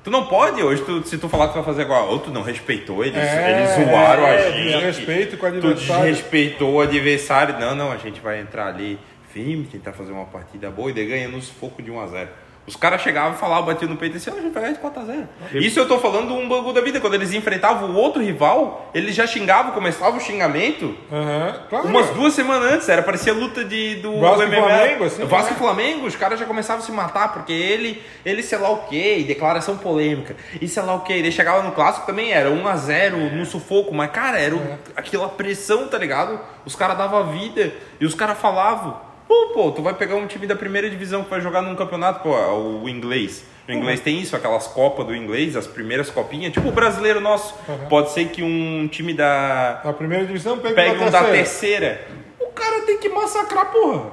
Tu 0.03 0.11
não 0.11 0.27
pode 0.27 0.61
hoje, 0.63 0.83
tu- 0.83 1.05
se 1.07 1.17
tu 1.19 1.29
falar 1.29 1.47
que 1.49 1.53
tu 1.53 1.57
vai 1.57 1.65
fazer 1.65 1.83
igual, 1.83 2.09
ou 2.09 2.19
tu 2.19 2.31
não 2.31 2.43
respeitou, 2.43 3.05
eles, 3.05 3.17
É, 3.17 3.51
eles 3.77 3.89
zoaram 3.89 4.25
a 4.25 4.31
é, 4.31 4.53
gente. 4.53 4.73
desrespeito 4.73 5.37
com 5.37 5.47
o 5.47 5.51
Tu 5.53 5.57
adversário. 5.69 6.05
desrespeitou 6.07 6.75
o 6.75 6.81
adversário. 6.81 7.57
Não, 7.59 7.75
não, 7.75 7.93
a 7.93 7.97
gente 7.99 8.21
vai 8.21 8.41
entrar 8.41 8.67
ali 8.69 8.99
firme, 9.33 9.65
tentar 9.67 9.93
fazer 9.93 10.11
uma 10.13 10.25
partida 10.25 10.71
boa 10.71 10.91
e 10.91 10.93
daí 10.93 11.07
ganha 11.07 11.29
no 11.29 11.41
sufoco 11.43 11.83
de 11.83 11.91
1x0. 11.91 12.29
Os 12.67 12.75
caras 12.75 13.01
chegavam 13.01 13.35
e 13.35 13.37
falavam, 13.37 13.67
batiam 13.67 13.89
no 13.89 13.97
peito 13.97 14.17
assim, 14.17 14.29
ó, 14.31 14.35
a 14.35 14.41
gente 14.41 14.53
vai 14.53 14.62
ganhar 14.64 14.75
de 14.75 14.81
4x0. 14.81 15.27
Isso 15.55 15.79
eu 15.79 15.87
tô 15.87 15.99
falando 15.99 16.35
um 16.35 16.49
bagulho 16.49 16.73
da 16.75 16.81
vida. 16.81 17.01
Quando 17.01 17.14
eles 17.14 17.33
enfrentavam 17.33 17.91
o 17.91 17.95
outro 17.95 18.21
rival, 18.23 18.91
eles 18.93 19.14
já 19.14 19.25
xingavam, 19.27 19.71
começava 19.73 20.17
o 20.17 20.21
xingamento 20.21 20.97
Aham, 21.12 21.61
claro. 21.71 21.87
umas 21.89 22.11
duas 22.11 22.33
semanas 22.35 22.73
antes. 22.73 22.89
Era, 22.89 23.03
parecia 23.03 23.33
luta 23.33 23.64
de, 23.64 23.97
do 23.97 24.19
Vasco 24.21 24.43
e 24.43 24.47
MMA. 24.47 24.57
Flamengo, 24.57 25.05
assim, 25.05 25.25
Vasco 25.25 25.51
né? 25.51 25.57
e 25.57 25.59
Flamengo, 25.61 26.07
os 26.07 26.17
caras 26.17 26.41
já 26.41 26.45
começavam 26.45 26.83
a 26.83 26.87
se 26.87 26.91
matar, 26.91 27.33
porque 27.33 27.53
ele, 27.53 28.03
ele 28.25 28.43
sei 28.43 28.59
lá 28.59 28.71
o 28.71 28.79
quê, 28.89 29.19
e 29.19 29.25
declaração 29.25 29.77
polêmica, 29.79 30.35
e 30.61 30.67
sei 30.67 30.83
lá 30.83 30.95
o 30.95 31.01
quê. 31.01 31.12
Ele 31.12 31.31
chegava 31.31 31.62
no 31.62 31.71
clássico 31.73 32.05
também, 32.07 32.33
era 32.33 32.51
1x0 32.51 33.33
no 33.33 33.47
sufoco, 33.47 33.95
mas 33.95 34.11
cara, 34.11 34.39
era 34.41 34.57
É. 34.57 34.77
aquela 34.97 35.29
pressão, 35.29 35.87
tá 35.87 35.99
ligado? 35.99 36.41
Os 36.64 36.75
caras 36.75 36.99
davam 36.99 37.31
vida, 37.31 37.73
e 38.01 38.05
os 38.05 38.14
caras 38.14 38.39
falavam. 38.39 39.06
Pô, 39.27 39.49
pô, 39.53 39.72
tu 39.72 39.83
vai 39.83 39.95
pegar 39.95 40.14
um 40.16 40.27
time 40.27 40.47
da 40.47 40.55
primeira 40.55 40.89
divisão 40.89 41.24
que 41.24 41.31
vai 41.31 41.41
jogar 41.41 41.61
num 41.62 41.74
campeonato, 41.74 42.20
pô, 42.22 42.37
é 42.37 42.47
o 42.53 42.89
inglês. 42.89 43.45
O 43.68 43.72
inglês 43.72 43.99
tem 44.01 44.20
isso, 44.20 44.37
aquelas 44.37 44.68
copas 44.68 45.05
do 45.07 45.14
inglês, 45.16 45.57
as 45.57 45.66
primeiras 45.66 46.09
copinhas, 46.09 46.53
tipo 46.53 46.68
o 46.68 46.72
brasileiro 46.72 47.20
nosso. 47.20 47.55
Pode 47.89 48.12
ser 48.12 48.29
que 48.29 48.41
um 48.43 48.87
time 48.87 49.12
da, 49.12 49.81
Na 49.85 49.93
primeira 49.93 50.24
divisão, 50.24 50.59
pega 50.59 50.93
uma 50.93 51.07
um 51.07 51.11
da 51.11 51.24
terceira. 51.24 52.07
O 52.41 52.47
cara 52.49 52.83
tem 52.83 52.99
que 52.99 53.09
massacrar, 53.09 53.72
porra. 53.72 54.12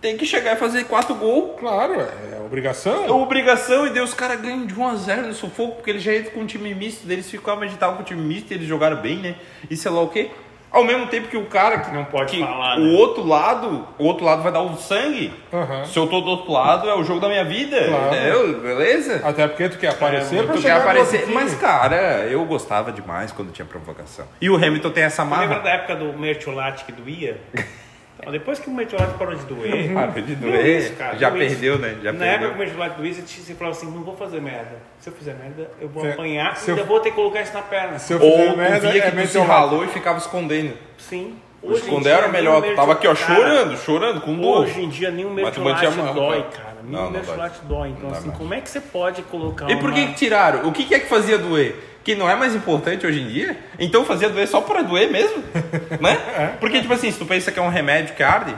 Tem 0.00 0.16
que 0.16 0.24
chegar 0.26 0.54
e 0.54 0.56
fazer 0.56 0.84
quatro 0.84 1.14
gols. 1.14 1.60
Claro, 1.60 1.92
é 2.00 2.34
É 2.34 2.40
obrigação. 2.44 3.20
obrigação 3.20 3.86
e 3.86 3.90
daí 3.90 4.02
os 4.02 4.14
caras 4.14 4.40
ganham 4.40 4.66
de 4.66 4.74
1x0 4.74 5.26
no 5.26 5.34
sufoco, 5.34 5.76
porque 5.76 5.90
eles 5.90 6.02
já 6.02 6.16
entram 6.16 6.32
com 6.32 6.40
um 6.40 6.46
time 6.46 6.74
misto, 6.74 7.08
eles 7.08 7.30
ficavam 7.30 7.60
meditavam 7.60 7.96
com 7.96 8.02
o 8.02 8.04
time 8.06 8.20
misto 8.22 8.50
e 8.50 8.54
eles 8.54 8.66
jogaram 8.66 8.96
bem, 8.96 9.18
né? 9.18 9.36
E 9.70 9.76
sei 9.76 9.90
lá 9.92 10.00
o 10.00 10.08
quê. 10.08 10.30
Ao 10.72 10.84
mesmo 10.84 11.06
tempo 11.08 11.26
que 11.28 11.36
o 11.36 11.46
cara 11.46 11.78
que 11.80 11.92
Não 11.92 12.04
pode 12.04 12.36
que 12.36 12.40
falar, 12.44 12.78
O 12.78 12.80
né? 12.80 12.92
outro 12.98 13.26
lado, 13.26 13.88
o 13.98 14.04
outro 14.04 14.24
lado 14.24 14.42
vai 14.42 14.52
dar 14.52 14.60
o 14.62 14.76
sangue. 14.76 15.32
Aham. 15.52 15.84
Se 15.84 15.98
eu 15.98 16.06
tô 16.06 16.20
do 16.20 16.28
outro 16.30 16.52
lado, 16.52 16.88
é 16.88 16.94
o 16.94 17.02
jogo 17.02 17.18
da 17.20 17.28
minha 17.28 17.44
vida. 17.44 17.76
Claro. 17.88 18.06
entendeu? 18.14 18.60
Beleza? 18.60 19.20
Até 19.24 19.48
porque 19.48 19.68
tu 19.68 19.78
quer 19.78 19.88
aparecer 19.88 20.44
pra 20.44 20.54
Tu 20.54 20.62
quer 20.62 20.72
aparecer. 20.72 21.26
Mas, 21.26 21.54
cara, 21.54 22.24
eu 22.30 22.44
gostava 22.44 22.92
demais 22.92 23.32
quando 23.32 23.50
tinha 23.52 23.66
provocação. 23.66 24.26
E 24.40 24.48
o 24.48 24.54
Hamilton 24.56 24.90
tem 24.90 25.02
essa 25.02 25.22
Lembra 25.24 25.46
marra. 25.48 25.58
da 25.60 25.70
época 25.70 25.96
do 25.96 26.12
mertiolate 26.16 26.84
que 26.84 26.92
doía? 26.92 27.40
Então, 28.20 28.32
depois 28.32 28.58
que 28.58 28.68
o 28.68 28.72
mertiolate 28.72 29.14
parou 29.18 29.34
de 29.34 29.44
doer. 29.44 29.92
Parou 29.94 30.12
de 30.22 30.34
doer, 30.34 30.80
isso, 30.80 30.92
cara, 30.94 31.16
já 31.16 31.28
isso. 31.30 31.38
perdeu, 31.38 31.78
né? 31.78 31.96
Já 32.02 32.12
Na 32.12 32.18
perdeu. 32.18 32.26
época 32.34 32.48
que 32.50 32.54
o 32.54 32.58
mertiolate 32.58 32.96
doía, 32.98 33.14
você, 33.14 33.54
falava 33.54 33.76
assim: 33.76 33.90
não 33.90 34.02
vou 34.02 34.16
fazer 34.16 34.40
merda. 34.40 34.76
Se 34.98 35.08
eu 35.08 35.12
fizer 35.14 35.34
merda, 35.34 35.70
eu 35.80 35.88
vou 35.88 36.02
Se- 36.04 36.10
apanhar 36.10 36.56
e 36.56 36.68
eu- 36.70 36.74
ainda 36.76 36.86
vou 36.86 37.00
ter 37.00 37.10
que 37.10 37.16
colocar 37.16 37.40
isso 37.40 37.54
na 37.54 37.62
perna. 37.62 37.98
Se 37.98 38.12
eu 38.12 38.20
fizer 38.20 38.32
Ou 38.46 38.52
tu 38.52 38.56
merda, 38.56 38.78
via 38.90 38.90
é 38.90 38.92
que 38.92 39.00
tu 39.00 39.10
se 39.10 39.16
meteorite. 39.16 39.50
ralou 39.52 39.84
e 39.84 39.88
ficava 39.88 40.18
escondendo. 40.18 40.74
Sim. 40.98 41.34
O 41.62 41.72
Hoje 41.72 41.80
esconder 41.82 42.04
dia, 42.10 42.12
era 42.14 42.28
melhor. 42.28 42.62
Tu 42.62 42.74
tava 42.74 42.92
aqui, 42.92 43.06
ó, 43.06 43.10
mertiolate- 43.10 43.40
chorando, 43.42 43.76
chorando, 43.78 44.20
com 44.22 44.34
dor. 44.34 44.62
Hoje 44.62 44.80
em 44.82 44.88
dia, 44.88 45.10
nenhum 45.10 45.32
mertiolate 45.34 45.86
dói, 46.14 46.42
cara. 46.42 46.42
cara. 46.64 46.76
Nenhum 46.82 47.10
mertiolate 47.10 47.60
dói. 47.64 47.88
Então, 47.90 48.10
assim, 48.10 48.30
como 48.30 48.54
é 48.54 48.60
que 48.62 48.68
você 48.70 48.80
pode 48.80 49.22
colocar 49.24 49.70
E 49.70 49.76
por 49.76 49.92
que 49.92 50.14
tiraram? 50.14 50.66
O 50.66 50.72
que 50.72 50.84
que 50.84 50.94
é 50.94 51.00
que 51.00 51.06
fazia 51.06 51.36
doer? 51.36 51.76
Que 52.02 52.14
não 52.14 52.28
é 52.30 52.34
mais 52.34 52.54
importante 52.54 53.06
hoje 53.06 53.20
em 53.20 53.28
dia? 53.28 53.56
Então 53.78 54.04
fazia 54.04 54.28
doer 54.30 54.48
só 54.48 54.60
para 54.60 54.82
doer 54.82 55.10
mesmo? 55.10 55.42
né? 56.00 56.56
Porque, 56.58 56.80
tipo 56.80 56.92
assim, 56.94 57.10
se 57.10 57.18
tu 57.18 57.26
pensa 57.26 57.52
que 57.52 57.58
é 57.58 57.62
um 57.62 57.68
remédio 57.68 58.14
que 58.14 58.22
arde, 58.22 58.54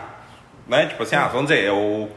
né? 0.69 0.87
Tipo 0.87 1.03
assim, 1.03 1.17
ah, 1.17 1.27
vamos 1.29 1.49
dizer, 1.51 1.65
é 1.65 1.73
o... 1.73 2.09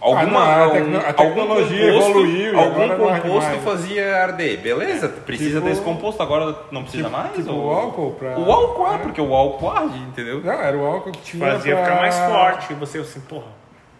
Alguma, 0.00 0.40
Ah, 0.42 0.56
não, 0.58 0.64
a 0.64 0.66
um- 0.66 0.70
tecno- 0.72 0.98
a 1.00 1.06
algum 1.08 1.14
tecnologia 1.34 1.92
composto- 1.92 2.10
evoluiu 2.10 2.58
Algum 2.58 2.88
composto 3.20 3.50
fazia 3.64 4.16
arder. 4.22 4.58
Beleza, 4.60 5.08
tu 5.08 5.20
precisa 5.22 5.56
Tipo- 5.60 5.68
desse 5.68 5.80
composto, 5.80 6.22
agora 6.22 6.54
não 6.70 6.82
precisa 6.82 7.08
mais? 7.08 7.32
Tipo 7.34 7.52
ou- 7.52 7.66
o 7.66 7.70
álcool 7.72 8.10
pra... 8.18 8.38
O 8.38 8.52
álcool 8.52 8.94
é, 8.94 8.98
porque 8.98 9.20
o 9.20 9.34
álcool 9.34 9.70
arde, 9.70 9.96
entendeu? 9.98 10.42
Não, 10.44 10.52
era 10.52 10.76
o 10.76 10.84
álcool 10.84 11.10
que 11.12 11.20
tinha 11.22 11.52
Fazia 11.52 11.74
pra... 11.76 11.84
ficar 11.86 12.00
mais 12.00 12.18
forte. 12.18 12.72
E 12.72 12.76
você 12.76 12.98
assim, 12.98 13.20
porra, 13.20 13.46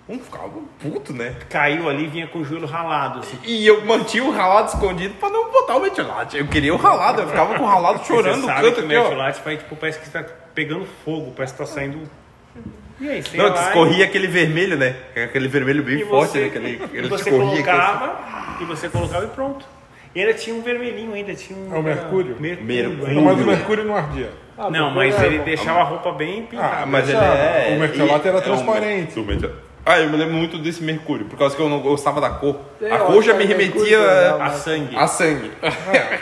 Um 0.06 0.18
ficava 0.18 0.50
puto, 0.82 1.14
né? 1.14 1.34
caiu 1.48 1.88
ali 1.88 2.04
e 2.04 2.08
vinha 2.08 2.26
com 2.26 2.40
o 2.40 2.44
joelho 2.44 2.66
ralado. 2.66 3.20
Assim. 3.20 3.38
E 3.42 3.66
eu 3.66 3.84
mantinha 3.86 4.22
o 4.24 4.30
ralado 4.30 4.68
escondido 4.68 5.14
pra 5.14 5.30
não 5.30 5.50
botar 5.50 5.76
o 5.76 5.80
metilate. 5.80 6.36
Eu 6.36 6.46
queria 6.46 6.74
o 6.74 6.76
ralado, 6.76 7.22
eu 7.22 7.28
ficava 7.28 7.54
com 7.54 7.64
o 7.64 7.66
ralado 7.66 8.04
chorando 8.04 8.34
você 8.34 8.40
no 8.42 8.46
sabe 8.46 8.62
canto 8.62 8.74
que 8.74 8.82
o 8.82 8.86
mertiolate 8.86 9.40
vai, 9.42 9.56
tipo, 9.56 9.76
parece 9.76 9.98
que 10.00 10.10
tá 10.10 10.22
pegando 10.54 10.86
fogo, 11.04 11.32
parece 11.34 11.54
que 11.54 11.58
tá 11.58 11.66
saindo... 11.66 12.00
E 13.00 13.08
aí, 13.08 13.22
você 13.22 13.36
Não, 13.36 13.48
lá 13.48 13.66
escorria 13.68 14.04
aquele 14.04 14.26
vermelho, 14.28 14.76
né? 14.76 14.94
Aquele 15.16 15.48
vermelho 15.48 15.82
bem 15.82 16.00
e 16.00 16.04
forte, 16.04 16.32
você, 16.32 16.40
né? 16.40 16.46
Aquele, 16.46 16.68
e 16.92 16.96
ele 16.98 17.08
você 17.08 17.28
escorria 17.30 17.52
aqui, 17.54 17.62
colocava, 17.64 18.56
e 18.60 18.64
você 18.64 18.88
colocava 18.88 19.24
e 19.24 19.28
pronto. 19.28 19.66
E 20.14 20.20
ainda 20.20 20.34
tinha 20.34 20.54
um 20.54 20.62
vermelhinho 20.62 21.12
ainda, 21.12 21.34
tinha 21.34 21.58
um... 21.58 21.74
É 21.74 21.78
o 21.78 21.82
mercúrio? 21.82 22.36
Mercúrio. 22.38 22.90
Mercúrio. 22.90 23.22
mas 23.22 23.40
o 23.40 23.44
mercúrio 23.46 23.84
não 23.84 23.96
ardia. 23.96 24.30
Ah, 24.56 24.70
Não, 24.70 24.90
mas 24.90 25.20
é, 25.20 25.26
ele 25.26 25.38
bom. 25.38 25.44
deixava 25.44 25.80
a 25.80 25.82
roupa 25.82 26.12
bem 26.12 26.42
pintada. 26.46 26.82
Ah, 26.82 26.86
Mas 26.86 27.08
ele 27.08 27.18
é. 27.18 27.72
O 27.74 27.80
mertiolate 27.80 28.28
era 28.28 28.36
e- 28.36 28.40
é 28.40 28.42
um- 28.42 28.44
transparente. 28.44 29.18
Ah, 29.86 30.00
eu 30.00 30.08
me 30.08 30.16
lembro 30.16 30.34
muito 30.34 30.56
desse 30.58 30.82
mercúrio, 30.82 31.26
por 31.26 31.38
causa 31.38 31.54
que 31.54 31.60
eu 31.60 31.68
não 31.68 31.80
gostava 31.80 32.18
da 32.20 32.30
cor. 32.30 32.56
A 32.90 32.98
cor 32.98 33.22
já 33.22 33.34
me 33.34 33.44
remetia 33.44 33.98
a 34.40 34.50
sangue. 34.50 34.96
a 34.96 35.06
sangue. 35.06 35.50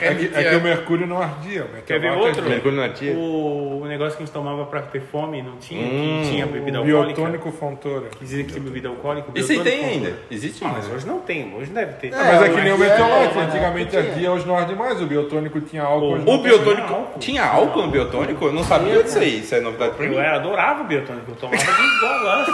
É 0.02 0.14
que, 0.14 0.30
é 0.34 0.50
que 0.50 0.56
o 0.56 0.60
mercúrio 0.60 1.06
não 1.06 1.22
ardia. 1.22 1.64
O 1.64 1.82
Quer 1.82 2.00
ver 2.00 2.10
outro? 2.10 2.28
ardia. 2.28 2.42
Mercúrio 2.42 2.76
não 2.76 2.82
ardia? 2.84 3.12
O, 3.12 3.82
o 3.82 3.86
negócio 3.86 4.16
que 4.16 4.22
a 4.24 4.26
gente 4.26 4.34
tomava 4.34 4.64
pra 4.66 4.82
ter 4.82 5.00
fome, 5.00 5.40
não 5.42 5.56
tinha? 5.58 5.86
Hum, 5.86 6.20
que 6.24 6.30
tinha 6.30 6.46
bebida 6.46 6.78
alcoólica. 6.78 7.14
Biotônico 7.14 7.52
Fontoura. 7.52 8.06
Dizia 8.20 8.42
que 8.42 8.50
tinha 8.52 8.64
bebida 8.64 8.88
alcoólica. 8.88 9.28
Isso 9.34 9.52
aí 9.52 9.58
biotônico 9.58 9.84
tem 9.84 9.92
ainda. 9.94 10.18
Existe 10.30 10.64
Ah, 10.64 10.68
ainda. 10.68 10.80
mas 10.80 10.90
hoje 10.92 11.06
não 11.06 11.20
tem, 11.20 11.54
hoje 11.54 11.70
deve 11.70 11.92
ter. 11.94 12.08
É, 12.08 12.16
mas 12.16 12.42
é 12.42 12.48
que 12.48 12.60
nem 12.60 12.72
o 12.72 12.78
mas 12.78 13.36
Antigamente 13.48 13.96
ardia, 13.96 14.32
hoje 14.32 14.46
não 14.46 14.56
arde 14.56 14.74
mais. 14.74 15.00
O 15.00 15.06
biotônico 15.06 15.60
tinha 15.60 15.84
álcool. 15.84 16.14
O 16.16 16.24
tem. 16.24 16.42
biotônico. 16.42 17.18
Tinha 17.20 17.44
álcool 17.44 17.82
no 17.82 17.88
biotônico? 17.88 18.44
Eu 18.44 18.52
não 18.52 18.64
sabia 18.64 19.02
disso 19.04 19.18
aí. 19.18 19.38
Isso 19.40 19.54
é 19.54 19.60
novidade 19.60 19.94
pra 19.94 20.06
mim. 20.06 20.16
Eu 20.16 20.20
adorava 20.20 20.82
o 20.82 20.86
biotônico, 20.86 21.30
eu 21.30 21.36
tomava 21.36 21.62
de 21.62 21.70
igual 21.70 22.44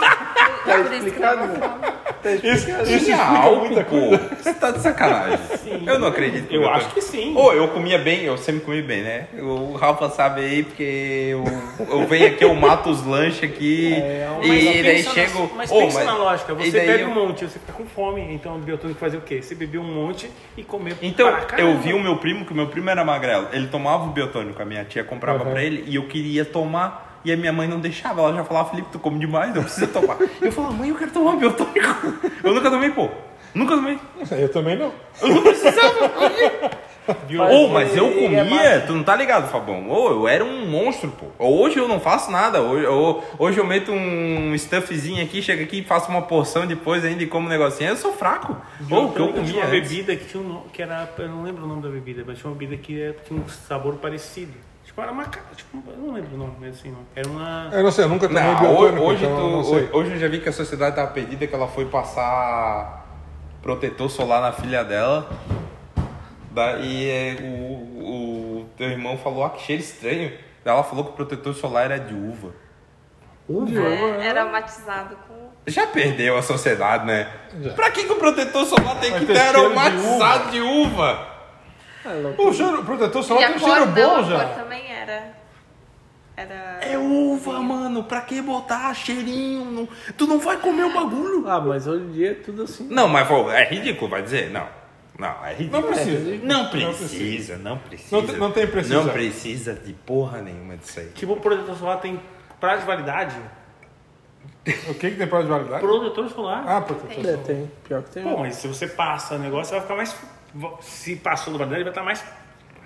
lanche. 1.00 1.10
Tá 1.10 1.28
explicado? 1.28 1.88
Tá 2.22 2.30
explicado. 2.32 2.98
Tinha 2.98 3.22
álcool, 3.22 3.84
pô. 3.84 4.34
Você 4.42 4.54
tá 4.54 4.70
de 4.72 4.80
sacanagem. 4.80 5.38
Eu 5.86 5.98
não 5.98 6.08
acredito. 6.08 6.52
Eu 6.52 6.68
acho 6.68 6.88
que 6.90 7.00
sim. 7.00 7.34
Ô, 7.36 7.52
eu 7.52 7.68
comia 7.68 7.98
bem, 7.98 8.22
eu 8.24 8.36
sempre 8.36 8.62
comi 8.62 8.82
bem, 8.82 9.02
né? 9.02 9.26
O 9.38 9.74
Rafa 9.74 10.08
sabe 10.10 10.40
aí, 10.40 10.62
porque 10.62 10.82
eu, 11.30 11.44
eu 11.88 12.06
venho 12.06 12.26
aqui, 12.26 12.42
eu 12.44 12.54
mato 12.54 12.90
os 12.90 13.04
lanches 13.04 13.44
aqui 13.44 13.94
Mas 14.38 14.48
e 14.48 14.82
daí 14.82 15.02
chego. 15.04 15.42
Na, 15.42 15.54
mas 15.56 15.70
pensa 15.70 16.04
na 16.04 16.14
lógica, 16.16 16.54
você 16.54 16.70
bebe 16.70 17.02
eu- 17.02 17.08
um 17.08 17.14
monte, 17.14 17.44
você 17.44 17.58
fica 17.58 17.72
com 17.72 17.86
fome, 17.86 18.20
então 18.32 18.56
o 18.56 18.58
biotônico 18.58 18.98
fazia 18.98 19.18
o 19.18 19.22
quê? 19.22 19.40
Você 19.42 19.54
bebia 19.54 19.80
um 19.80 19.84
monte 19.84 20.30
e 20.56 20.62
comeu 20.64 20.96
Então, 21.02 21.32
eu 21.56 21.78
vi 21.78 21.92
o 21.94 22.00
meu 22.00 22.16
primo, 22.16 22.44
que 22.44 22.52
o 22.52 22.56
meu 22.56 22.66
primo 22.68 22.90
era 22.90 23.04
magrelo. 23.04 23.48
Ele 23.52 23.68
tomava 23.68 24.04
o 24.04 24.08
biotônico, 24.08 24.60
a 24.60 24.64
minha 24.64 24.84
tia 24.84 25.04
comprava 25.04 25.44
Uhum. 25.44 25.50
pra 25.52 25.62
ele 25.62 25.84
e 25.86 25.94
eu 25.96 26.06
queria 26.06 26.44
tomar. 26.44 27.07
E 27.28 27.32
a 27.32 27.36
minha 27.36 27.52
mãe 27.52 27.68
não 27.68 27.78
deixava, 27.78 28.22
ela 28.22 28.32
já 28.34 28.42
falava, 28.44 28.70
Felipe, 28.70 28.88
tu 28.90 28.98
come 28.98 29.18
demais, 29.18 29.54
não 29.54 29.62
precisa 29.62 29.86
tomar. 29.86 30.16
eu 30.40 30.50
falava, 30.50 30.72
mãe, 30.74 30.88
eu 30.88 30.94
quero 30.96 31.10
tomar 31.10 31.36
biotônico. 31.36 31.78
Eu 32.42 32.54
nunca 32.54 32.70
tomei, 32.70 32.90
pô. 32.90 33.08
Nunca 33.54 33.74
tomei. 33.74 33.98
Eu 34.30 34.48
também 34.50 34.76
não. 34.78 34.92
Eu 35.20 35.28
não 35.28 35.42
precisava. 35.42 36.10
Biotônico. 37.26 37.64
Ô, 37.64 37.68
mas 37.68 37.96
eu 37.96 38.06
ele 38.06 38.36
é 38.36 38.44
comia, 38.44 38.84
tu 38.86 38.92
não 38.92 39.02
tá 39.02 39.16
ligado, 39.16 39.50
Fabão? 39.50 39.90
Ô, 39.90 40.10
eu 40.10 40.28
era 40.28 40.44
um 40.44 40.66
monstro, 40.66 41.10
pô. 41.10 41.26
Hoje 41.38 41.78
eu 41.78 41.88
não 41.88 41.98
faço 41.98 42.30
nada. 42.30 42.60
Hoje, 42.60 42.84
eu- 42.84 43.24
hoje 43.38 43.58
eu 43.58 43.66
meto 43.66 43.90
um 43.92 44.54
stuffzinho 44.56 45.22
aqui, 45.24 45.40
chego 45.42 45.62
aqui 45.62 45.78
e 45.80 45.84
faço 45.84 46.10
uma 46.10 46.22
porção 46.22 46.66
depois 46.66 47.04
ainda 47.04 47.22
e 47.22 47.26
como 47.26 47.46
um 47.46 47.48
negocinho. 47.50 47.90
Eu 47.90 47.96
sou 47.96 48.12
fraco. 48.12 48.52
Ô, 48.52 48.84
o 48.84 49.12
que 49.12 49.20
eu 49.20 49.26
Biotônico 49.28 49.32
tinha 49.32 49.44
comia 49.46 49.56
uma 49.64 49.66
antes. 49.76 49.88
bebida 49.90 50.16
que 50.16 50.24
tinha 50.26 50.42
um, 50.42 50.62
que 50.72 50.82
era, 50.82 51.08
eu 51.18 51.28
não 51.28 51.42
lembro 51.42 51.64
o 51.64 51.68
nome 51.68 51.82
da 51.82 51.88
bebida, 51.88 52.22
mas 52.26 52.38
tinha 52.38 52.50
uma 52.50 52.56
bebida 52.56 52.80
que 52.82 53.00
é- 53.00 53.12
tinha 53.26 53.40
um 53.40 53.48
sabor 53.48 53.94
parecido. 53.96 54.52
Tipo, 54.98 55.02
era 55.02 55.12
uma, 55.12 55.24
ca- 55.26 55.40
tipo, 55.54 55.82
eu 55.90 55.96
não 55.96 56.12
lembro 56.12 56.34
o 56.34 56.38
nome, 56.38 56.56
mas 56.58 56.74
assim, 56.80 56.90
não. 56.90 56.98
Era 57.14 57.28
uma... 57.28 57.68
Eu 57.72 57.82
não 57.84 57.92
sei, 57.92 58.04
eu 58.04 58.08
nunca 58.08 58.26
tomei 58.26 58.42
Não, 58.42 58.56
biotônico, 58.58 59.02
hoje, 59.04 59.24
então 59.24 59.62
tu, 59.62 59.64
sei. 59.64 59.74
hoje, 59.76 59.88
hoje 59.92 60.10
eu 60.14 60.18
já 60.18 60.28
vi 60.28 60.40
que 60.40 60.48
a 60.48 60.52
sociedade 60.52 60.96
tava 60.96 61.08
perdida, 61.12 61.46
que 61.46 61.54
ela 61.54 61.68
foi 61.68 61.84
passar 61.86 63.06
protetor 63.62 64.10
solar 64.10 64.40
na 64.42 64.50
filha 64.50 64.82
dela. 64.82 65.30
Daí 66.50 67.08
é, 67.08 67.36
o, 67.42 67.54
o 68.64 68.68
teu 68.76 68.88
irmão 68.90 69.16
falou, 69.18 69.44
ah, 69.44 69.50
que 69.50 69.62
cheiro 69.62 69.80
estranho. 69.82 70.30
Daí 70.64 70.74
ela 70.74 70.82
falou 70.82 71.04
que 71.04 71.10
o 71.12 71.14
protetor 71.14 71.54
solar 71.54 71.84
era 71.84 71.98
de 72.00 72.14
uva. 72.14 72.52
É, 74.20 74.26
era 74.26 74.44
matizado 74.46 75.16
com. 75.28 75.48
Já 75.66 75.86
perdeu 75.86 76.36
a 76.36 76.42
sociedade, 76.42 77.06
né? 77.06 77.30
Já. 77.62 77.72
Pra 77.72 77.90
que, 77.92 78.02
que 78.04 78.12
o 78.12 78.16
protetor 78.16 78.66
solar 78.66 78.98
tem 79.00 79.10
Vai 79.12 79.20
que 79.20 79.26
ter 79.26 79.36
cheiro 79.36 79.52
de 79.52 79.64
aromatizado 79.64 80.50
de 80.50 80.60
uva? 80.60 81.37
É. 82.10 82.34
O 82.42 82.52
cheiro, 82.52 82.84
protetor 82.84 83.22
solar 83.22 83.44
a 83.44 83.52
tem 83.52 83.58
cor 83.60 83.68
cheiro 83.70 83.86
bom 83.92 84.16
a 84.16 84.22
já. 84.22 84.44
cor 84.44 84.54
também 84.64 84.90
era. 84.92 85.38
Era. 86.36 86.78
É 86.82 86.96
uva, 86.96 87.60
mano. 87.60 88.04
Pra 88.04 88.20
que 88.20 88.40
botar 88.40 88.94
cheirinho? 88.94 89.64
Não- 89.64 89.88
Tu 90.16 90.26
não 90.26 90.38
vai 90.38 90.56
comer 90.58 90.84
o 90.84 90.92
bagulho. 90.94 91.48
Ah, 91.48 91.60
mas 91.60 91.86
hoje 91.86 92.04
em 92.04 92.12
dia 92.12 92.30
é 92.30 92.34
tudo 92.34 92.62
assim. 92.62 92.86
Não, 92.88 93.08
mas 93.08 93.26
pô, 93.26 93.50
é 93.50 93.64
ridículo, 93.64 94.08
vai 94.10 94.22
dizer? 94.22 94.50
Não. 94.50 94.66
Não, 95.18 95.44
é 95.44 95.52
ridículo. 95.52 95.82
Não 95.82 95.88
precisa. 95.88 96.40
Não 96.44 96.68
precisa, 96.70 97.56
não 97.56 97.78
precisa. 97.78 98.16
Não 98.16 98.26
tem- 98.26 98.36
não 98.36 98.52
tem 98.52 98.66
precisão. 98.68 99.04
Não 99.04 99.12
precisa 99.12 99.74
de 99.74 99.92
porra 99.92 100.40
nenhuma 100.40 100.76
disso 100.76 101.00
aí. 101.00 101.08
Tipo, 101.08 101.32
o 101.32 101.40
protetor 101.40 101.74
solar 101.76 101.98
tem 102.00 102.20
prazo 102.60 102.82
de 102.82 102.86
validade. 102.86 103.34
O 104.88 104.94
que, 104.94 105.10
que 105.10 105.16
tem 105.16 105.26
prazo 105.26 105.44
de 105.46 105.50
validade? 105.50 105.80
Protetor 105.80 106.28
solar. 106.30 106.62
Ah, 106.68 106.80
protetor 106.82 107.10
É, 107.18 107.22
solar. 107.32 107.44
tem. 107.44 107.70
Pior 107.84 108.02
que 108.02 108.10
tem. 108.10 108.22
Pô, 108.22 108.36
mas 108.36 108.54
se 108.56 108.68
você 108.68 108.86
passa 108.86 109.34
o 109.34 109.38
negócio, 109.38 109.72
vai 109.72 109.80
ficar 109.80 109.96
mais... 109.96 110.14
Se 110.80 111.16
passou 111.16 111.52
da 111.52 111.58
validade, 111.60 111.82
vai 111.84 111.92
estar 111.92 112.02
mais, 112.02 112.24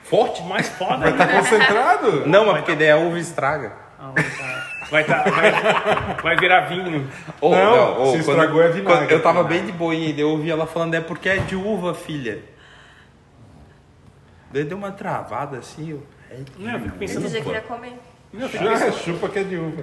Forte? 0.02 0.42
mais 0.42 0.68
foda 0.68 1.12
Tá 1.12 1.24
ainda. 1.24 1.38
concentrado? 1.38 2.26
Não, 2.26 2.46
mas 2.46 2.56
porque 2.58 2.74
daí 2.74 2.90
a 2.90 2.96
uva 2.96 3.18
estraga. 3.18 3.72
Ah, 3.98 4.12
tá. 4.14 4.86
Vai, 4.90 5.04
tá, 5.04 5.22
vai, 5.22 5.52
vai 6.22 6.36
virar 6.36 6.62
vinho. 6.62 7.08
Ô, 7.40 7.50
Não, 7.50 8.06
se 8.06 8.12
quando- 8.12 8.20
estragou 8.20 8.62
é 8.62 8.68
vinagre. 8.68 8.98
quando 9.06 9.10
Eu 9.10 9.22
tava 9.22 9.44
bem 9.44 9.64
de 9.64 9.72
boinha, 9.72 10.12
daí 10.12 10.20
eu 10.20 10.30
ouvi 10.30 10.50
ela 10.50 10.66
falando, 10.66 10.94
é 10.94 11.00
porque 11.00 11.28
é 11.28 11.36
de 11.38 11.54
uva, 11.56 11.94
filha. 11.94 12.42
Daí 14.50 14.64
deu 14.64 14.76
uma 14.76 14.90
travada 14.92 15.58
assim, 15.58 15.90
eu... 15.92 16.02
é 16.30 16.38
Não, 16.58 16.72
eu 16.72 16.80
fico 16.80 16.98
pensando, 16.98 17.26
Esse 17.26 17.38
já 17.38 17.44
queria 17.44 17.60
comer. 17.62 17.94
Ah, 18.34 18.92
chupa 18.92 19.28
que 19.28 19.38
é 19.38 19.44
de 19.44 19.56
uva. 19.56 19.82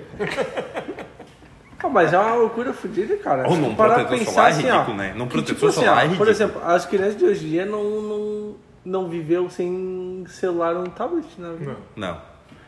Ah, 1.81 1.89
mas 1.89 2.11
é 2.13 2.17
uma 2.19 2.35
loucura 2.35 2.73
fodida, 2.73 3.15
cara. 3.17 3.47
Ou 3.47 3.55
num 3.55 3.73
protetor 3.75 4.17
pensar 4.17 4.31
solar 4.31 4.45
é 4.47 4.49
assim, 4.51 4.61
ridículo, 4.63 4.91
ó, 4.91 4.97
né? 4.97 5.13
Num 5.15 5.25
que, 5.27 5.31
protetor 5.33 5.55
tipo 5.55 5.67
assim, 5.67 5.79
solar 5.81 5.93
ó, 5.93 5.97
é 5.97 6.01
Por 6.01 6.05
ridículo. 6.07 6.29
exemplo, 6.29 6.61
as 6.65 6.85
crianças 6.85 7.17
de 7.17 7.25
hoje 7.25 7.45
em 7.45 7.49
dia 7.49 7.65
não, 7.65 7.83
não, 7.83 8.55
não 8.83 9.07
viveu 9.09 9.49
sem 9.49 10.25
celular 10.27 10.75
ou 10.75 10.81
um 10.83 10.89
tablet, 10.89 11.25
né? 11.37 11.55
Não. 11.61 11.75
Não. 11.95 12.21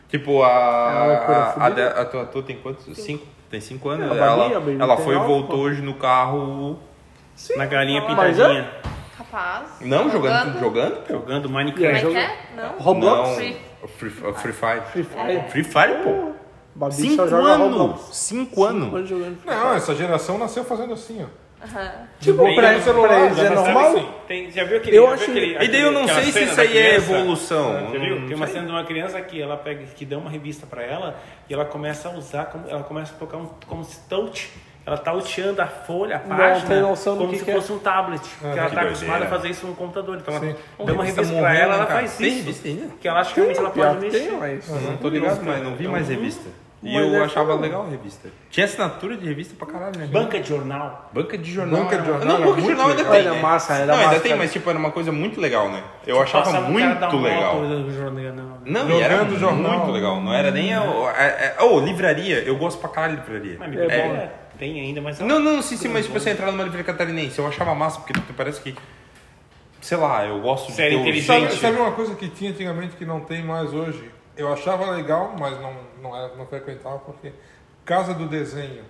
Tipo, 0.08 0.42
É 0.42 0.46
a. 0.46 1.06
loucura 1.06 1.38
a, 1.38 1.66
a, 1.98 2.02
a 2.02 2.04
tua, 2.04 2.24
tua 2.26 2.42
tem 2.42 2.56
quantos? 2.56 2.84
Cinco? 2.98 3.26
Tem 3.50 3.60
cinco 3.60 3.88
anos? 3.90 4.10
É, 4.16 4.18
ela 4.18 4.46
ela 4.80 4.96
tem 4.96 5.04
foi 5.04 5.14
e 5.14 5.18
voltou 5.18 5.60
hoje 5.60 5.82
no 5.82 5.94
carro. 5.94 6.78
na 7.56 7.66
galinha 7.66 8.00
Mas 8.00 8.38
é? 8.38 8.44
pintadinha, 8.44 8.70
Capaz. 9.16 9.68
Não, 9.80 10.10
jogando. 10.10 10.58
Jogando? 10.58 11.06
pô. 11.06 11.12
jogando 11.12 11.42
Como 11.44 11.58
é 11.58 11.64
Minecraft. 11.64 12.06
que 12.06 12.16
é? 12.16 12.36
Não? 12.56 12.78
Roblox? 12.78 13.28
Não. 13.28 13.34
Free. 13.36 13.56
Free, 13.98 14.10
Free 14.10 14.52
Fire. 14.52 14.80
Free 14.92 15.02
Fire. 15.04 15.42
Free 15.50 15.64
Fire, 15.64 15.94
pô. 16.02 16.32
Babi 16.74 16.94
Cinco 16.94 17.16
só 17.16 17.26
joga 17.28 17.48
anos! 17.50 17.76
Roblox. 17.76 18.00
Cinco 18.16 18.64
anos! 18.64 19.10
Não, 19.44 19.74
essa 19.74 19.94
geração 19.94 20.38
nasceu 20.38 20.64
fazendo 20.64 20.94
assim, 20.94 21.22
ó. 21.22 21.42
Tipo, 22.18 22.42
Tem 22.42 22.56
pra, 22.56 22.72
no 22.72 23.02
pra 23.02 23.20
eles 23.20 23.36
já 23.36 23.44
é 23.44 23.48
tá 23.50 23.54
normal? 23.54 23.86
assim. 23.96 24.08
Tem, 24.26 24.50
já 24.50 24.64
viu 24.64 24.78
aquele, 24.78 24.96
Eu 24.96 25.02
já 25.02 25.08
viu 25.10 25.14
acho- 25.22 25.30
aquele, 25.30 25.54
E 25.64 25.68
daí 25.68 25.80
eu 25.80 25.92
não 25.92 26.08
sei 26.08 26.24
se 26.32 26.42
isso 26.42 26.60
aí 26.60 26.76
é 26.76 26.96
evolução. 26.96 27.72
Não 27.82 27.90
Tem 28.26 28.34
uma 28.34 28.46
sei. 28.46 28.54
cena 28.56 28.66
de 28.66 28.72
uma 28.72 28.84
criança 28.84 29.20
que 29.20 29.40
ela 29.40 29.56
pega, 29.56 29.84
que 29.84 30.04
dá 30.04 30.18
uma 30.18 30.28
revista 30.28 30.66
pra 30.66 30.82
ela 30.82 31.16
e 31.48 31.54
ela 31.54 31.64
começa 31.64 32.08
a 32.08 32.12
usar, 32.16 32.46
como- 32.46 32.68
ela 32.68 32.82
começa 32.82 33.14
a 33.14 33.16
tocar 33.16 33.36
um, 33.36 33.48
como 33.66 33.84
se 33.84 34.00
touch. 34.08 34.50
Ela 34.84 34.98
tá 34.98 35.12
touchando 35.12 35.62
a 35.62 35.66
folha, 35.68 36.16
a 36.16 36.28
Não 36.28 36.36
página, 36.36 36.66
tem 36.68 36.80
noção 36.82 37.12
do 37.14 37.20
como 37.20 37.30
que 37.32 37.38
se 37.38 37.44
que 37.44 37.50
é. 37.52 37.54
fosse 37.54 37.70
um 37.72 37.78
tablet. 37.78 38.20
porque 38.40 38.58
ela 38.58 38.68
que 38.68 38.74
tá 38.74 38.82
acostumada 38.82 39.24
a 39.26 39.28
fazer 39.28 39.48
isso 39.50 39.64
no 39.64 39.76
computador. 39.76 40.16
Então 40.20 40.40
Sim. 40.40 40.46
ela 40.48 40.56
dá 40.86 40.92
uma 40.92 41.04
Revista 41.04 41.20
revista 41.20 41.40
pra 41.40 41.54
ela, 41.56 41.74
ela 41.76 41.86
faz 41.86 42.16
Tem 42.16 42.26
isso. 42.26 42.36
revista 42.38 42.66
ainda? 42.68 42.86
Que 43.00 43.06
ela 43.06 43.20
acha 43.20 43.30
que 43.32 43.36
realmente 43.38 43.60
ela 43.60 43.70
pode 43.70 43.98
mexer. 44.00 44.32
mas... 44.32 44.68
Não 44.68 44.96
tô 44.96 45.08
ligado, 45.08 45.40
mas 45.44 45.62
não 45.62 45.76
vi 45.76 45.86
mais 45.86 46.08
revista. 46.08 46.50
E 46.82 46.92
Mas 46.94 47.06
eu 47.06 47.14
é 47.14 47.24
achava 47.24 47.54
legal 47.54 47.82
a 47.86 47.88
revista. 47.88 48.28
Tinha 48.50 48.66
assinatura 48.66 49.16
de 49.16 49.24
revista 49.24 49.54
pra 49.56 49.68
caralho, 49.68 49.96
né? 49.96 50.08
Banca 50.10 50.40
de 50.40 50.48
jornal. 50.48 51.10
Banca 51.12 51.38
de 51.38 51.52
jornal. 51.52 51.84
Banca 51.84 51.96
de 51.98 52.06
jornal 52.06 52.26
Não, 52.40 52.46
banca 52.46 52.60
de 52.60 52.66
jornal 52.66 52.88
ainda 52.88 52.96
legal. 52.98 53.12
tem. 53.12 53.20
Era 53.22 53.34
né? 53.34 53.40
massa, 53.40 53.74
era 53.74 53.86
Não, 53.96 54.02
ainda 54.02 54.20
tem, 54.20 54.34
mas 54.36 54.52
tipo, 54.52 54.68
era 54.68 54.78
uma 54.78 54.90
coisa 54.90 55.12
muito 55.12 55.40
legal, 55.40 55.68
né? 55.70 55.80
Eu 56.04 56.20
achava 56.20 56.44
cara 56.44 56.60
da 56.60 56.68
muito 56.68 56.84
legal. 56.88 57.10
do 57.10 57.90
jornal. 57.92 58.58
Não, 58.66 58.90
e 58.90 59.00
era 59.00 59.24
jornal. 59.38 59.78
muito 59.78 59.92
legal. 59.92 60.20
Não 60.20 60.34
era 60.34 60.50
nem 60.50 60.72
Ô, 61.60 61.78
livraria. 61.78 62.40
Eu 62.40 62.56
gosto 62.56 62.80
pra 62.80 62.88
caralho 62.88 63.16
de 63.18 63.20
livraria. 63.22 63.56
Mas 63.60 63.76
É 63.76 63.84
é, 63.84 64.08
bom. 64.08 64.32
tem 64.58 64.80
ainda, 64.80 65.00
mas... 65.00 65.20
Não, 65.20 65.38
não, 65.38 65.62
sim, 65.62 65.76
sim, 65.76 65.88
mas 65.88 66.06
tipo, 66.06 66.18
você 66.18 66.30
entrar 66.30 66.50
numa 66.50 66.64
livraria 66.64 66.84
catarinense, 66.84 67.38
eu 67.38 67.46
achava 67.46 67.74
massa, 67.76 68.00
porque 68.00 68.12
tipo, 68.12 68.32
parece 68.34 68.60
que. 68.60 68.74
Sei 69.80 69.96
lá, 69.96 70.24
eu 70.26 70.40
gosto 70.40 70.70
de 70.70 70.76
ter 70.76 70.92
inteligente. 70.92 71.26
Sabe, 71.26 71.52
sabe 71.60 71.76
uma 71.76 71.92
coisa 71.92 72.14
que 72.16 72.28
tinha 72.28 72.50
antigamente 72.50 72.96
que 72.96 73.04
não 73.04 73.20
tem 73.20 73.42
mais 73.42 73.72
hoje? 73.72 74.10
Eu 74.36 74.52
achava 74.52 74.90
legal, 74.92 75.34
mas 75.38 75.60
não, 75.60 75.74
não, 76.02 76.16
era, 76.16 76.34
não 76.36 76.46
frequentava 76.46 76.98
porque 76.98 77.32
Casa 77.84 78.12
do 78.14 78.26
Desenho. 78.26 78.82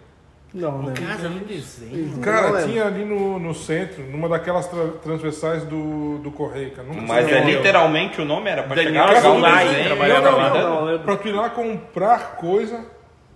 Não, 0.54 0.82
né? 0.82 0.92
Casa 0.92 1.30
no 1.30 1.40
desenho. 1.46 2.18
Cara, 2.18 2.48
Não 2.48 2.52
lembro. 2.56 2.70
tinha 2.70 2.84
ali 2.84 3.06
no, 3.06 3.38
no 3.38 3.54
centro, 3.54 4.02
numa 4.02 4.28
daquelas 4.28 4.66
tra- 4.66 4.88
transversais 5.02 5.64
do, 5.64 6.18
do 6.18 6.30
Correio, 6.30 6.72
cara. 6.72 6.86
Nunca 6.86 7.00
Mas 7.00 7.26
é 7.26 7.42
literalmente 7.42 8.20
o 8.20 8.24
nome 8.26 8.50
era 8.50 8.62
pra 8.62 8.74
Daniel 8.76 8.92
chegar 9.08 9.14
Casa 9.14 9.28
do 9.28 9.32
um 9.34 9.38
Zulay 9.40 9.64
desenho, 9.68 9.84
trabalhava 9.86 10.26
era 10.28 10.36
lá. 10.36 10.48
vida. 10.50 10.62
Não, 10.68 10.84
lembro. 10.84 11.02
Pra 11.04 11.16
tu 11.16 11.28
ir 11.28 11.32
lá 11.32 11.48
comprar 11.48 12.36
coisa 12.36 12.84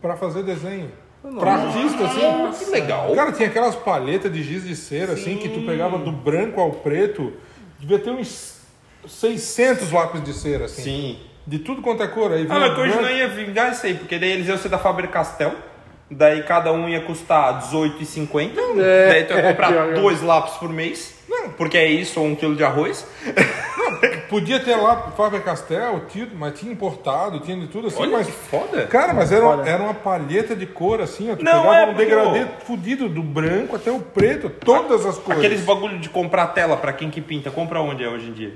pra 0.02 0.14
fazer 0.14 0.42
desenho. 0.42 0.92
Pra 1.40 1.54
artista, 1.54 2.04
assim. 2.04 2.64
Que 2.66 2.70
legal. 2.70 3.14
Cara, 3.14 3.32
tinha 3.32 3.48
aquelas 3.48 3.74
palhetas 3.74 4.30
de 4.30 4.42
giz 4.42 4.64
de 4.64 4.76
cera, 4.76 5.14
assim, 5.14 5.38
que 5.38 5.48
tu 5.48 5.62
pegava 5.64 5.96
do 5.98 6.12
branco 6.12 6.60
ao 6.60 6.70
preto. 6.70 7.32
Devia 7.80 7.98
ter 7.98 8.10
uns 8.10 8.60
600 9.06 9.90
lápis 9.90 10.22
de 10.22 10.34
cera, 10.34 10.66
assim. 10.66 10.82
Sim. 10.82 11.18
De 11.46 11.58
tudo 11.60 11.80
quanto 11.82 12.02
é 12.02 12.08
cor. 12.08 12.32
Aí 12.32 12.46
Ah, 12.48 12.58
mas 12.58 12.74
que 12.74 12.80
hoje 12.80 12.96
não 13.00 13.10
ia 13.10 13.28
vingar 13.28 13.70
isso 13.72 13.86
aí, 13.86 13.94
porque 13.94 14.18
daí 14.18 14.32
eles 14.32 14.48
iam 14.48 14.58
ser 14.58 14.68
da 14.68 14.78
Faber-Castell, 14.78 15.52
daí 16.10 16.42
cada 16.42 16.72
um 16.72 16.88
ia 16.88 17.00
custar 17.02 17.60
R$18,50, 17.60 18.50
É, 18.80 19.08
daí 19.10 19.24
tu 19.24 19.32
ia 19.34 19.42
comprar 19.50 19.68
pior, 19.68 19.86
né? 19.88 19.94
dois 19.94 20.22
lápis 20.22 20.54
por 20.54 20.68
mês, 20.68 21.14
porque 21.56 21.78
é 21.78 21.86
isso, 21.86 22.18
ou 22.20 22.26
um 22.26 22.34
quilo 22.34 22.56
de 22.56 22.64
arroz. 22.64 23.06
Podia 24.28 24.58
ter 24.58 24.74
lá 24.74 25.12
Faber 25.16 25.40
Castell, 25.42 26.02
tido, 26.08 26.34
mas 26.36 26.58
tinha 26.58 26.72
importado, 26.72 27.38
tinha 27.40 27.56
de 27.56 27.68
tudo 27.68 27.86
assim, 27.86 28.02
Olha 28.02 28.18
mas. 28.18 28.26
que 28.26 28.32
foda. 28.32 28.86
Cara, 28.86 29.14
mas 29.14 29.30
era, 29.30 29.42
Foda. 29.42 29.68
era 29.70 29.82
uma 29.82 29.94
palheta 29.94 30.56
de 30.56 30.66
cor 30.66 31.00
assim, 31.00 31.30
ó. 31.30 31.36
Tu 31.36 31.44
Não, 31.44 31.62
pegava 31.62 31.76
é, 31.76 31.86
um 31.86 31.94
degradê 31.94 32.42
ó, 32.44 32.64
fudido, 32.64 33.08
do 33.08 33.22
branco 33.22 33.76
até 33.76 33.90
o 33.90 34.00
preto, 34.00 34.50
todas 34.50 35.06
as 35.06 35.16
cores. 35.18 35.38
Aqueles 35.38 35.60
bagulho 35.62 35.98
de 35.98 36.08
comprar 36.08 36.48
tela 36.48 36.76
pra 36.76 36.92
quem 36.92 37.08
que 37.10 37.20
pinta, 37.20 37.50
compra 37.50 37.80
onde 37.80 38.02
é 38.02 38.08
hoje 38.08 38.28
em 38.28 38.32
dia? 38.32 38.54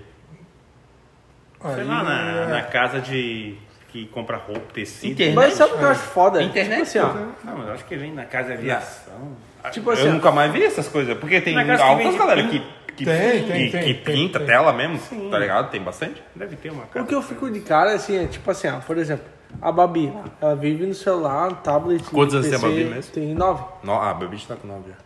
Sei 1.63 1.71
Aí, 1.71 1.85
lá, 1.85 2.03
na, 2.03 2.21
é, 2.21 2.47
na 2.47 2.63
casa 2.63 3.01
de... 3.01 3.57
que 3.89 4.07
compra 4.07 4.37
roupa, 4.39 4.73
tecido. 4.73 5.13
Internet. 5.13 5.37
Mas 5.37 5.55
sabe 5.55 5.75
o 5.75 5.79
que 5.79 5.85
eu 5.85 5.89
acho 5.89 6.01
foda? 6.01 6.43
Internet, 6.43 6.91
Tipo 6.91 7.07
assim, 7.07 7.19
ó. 7.19 7.45
Não, 7.45 7.59
mas 7.59 7.69
eu 7.69 7.75
acho 7.75 7.85
que 7.85 7.97
vem 7.97 8.13
na 8.13 8.25
casa 8.25 8.49
de 8.49 8.55
aviação. 8.55 9.37
Tipo 9.71 9.91
assim, 9.91 10.05
eu 10.05 10.11
ó. 10.11 10.13
nunca 10.15 10.31
mais 10.33 10.53
vi 10.53 10.65
essas 10.65 10.89
coisas, 10.89 11.19
porque 11.19 11.41
tem 11.41 11.55
que 11.55 11.71
altas 11.71 12.17
galera 12.17 12.43
que, 12.49 12.61
que, 12.97 13.05
Tem, 13.05 13.45
que, 13.45 13.53
tem, 13.53 13.71
que 13.71 13.95
tem, 13.95 13.95
pinta 13.95 14.39
tem. 14.39 14.49
tela 14.49 14.73
mesmo, 14.73 14.99
tá 15.31 15.39
ligado? 15.39 15.71
Tem 15.71 15.83
bastante. 15.83 16.23
Deve 16.35 16.57
ter 16.57 16.71
uma 16.71 16.87
casa. 16.87 17.05
O 17.05 17.09
que 17.09 17.15
eu 17.15 17.23
fico 17.23 17.51
de 17.51 17.61
cara, 17.61 17.93
assim, 17.93 18.17
é 18.17 18.27
tipo 18.27 18.51
assim, 18.51 18.69
ó, 18.69 18.79
por 18.81 18.97
exemplo, 18.97 19.27
a 19.61 19.71
Babi, 19.71 20.13
ela 20.41 20.55
vive 20.57 20.87
no 20.87 20.95
celular, 20.95 21.51
no 21.51 21.57
tablet. 21.57 22.03
Quantos 22.05 22.35
no 22.35 22.41
anos 22.41 22.51
tem 22.51 22.59
a 22.59 22.63
Babi 22.63 22.85
mesmo? 22.85 23.13
Tem 23.13 23.35
nove. 23.35 23.65
No, 23.83 23.95
ah, 23.95 24.15
meu 24.15 24.29
bicho 24.29 24.47
tá 24.47 24.57
com 24.57 24.67
9 24.67 24.83
já. 24.89 24.97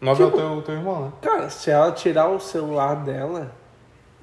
9 0.00 0.22
é 0.22 0.26
o 0.26 0.30
teu, 0.32 0.62
teu 0.62 0.74
irmão, 0.74 1.02
né? 1.06 1.12
Cara, 1.22 1.48
se 1.48 1.70
ela 1.70 1.92
tirar 1.92 2.26
o 2.28 2.40
celular 2.40 2.96
dela, 2.96 3.52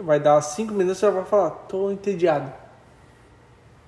vai 0.04 0.20
dar 0.20 0.42
cinco 0.42 0.74
minutos 0.74 1.02
e 1.02 1.06
ela 1.06 1.16
vai 1.16 1.26
falar, 1.26 1.50
tô 1.52 1.92
entediado. 1.92 2.52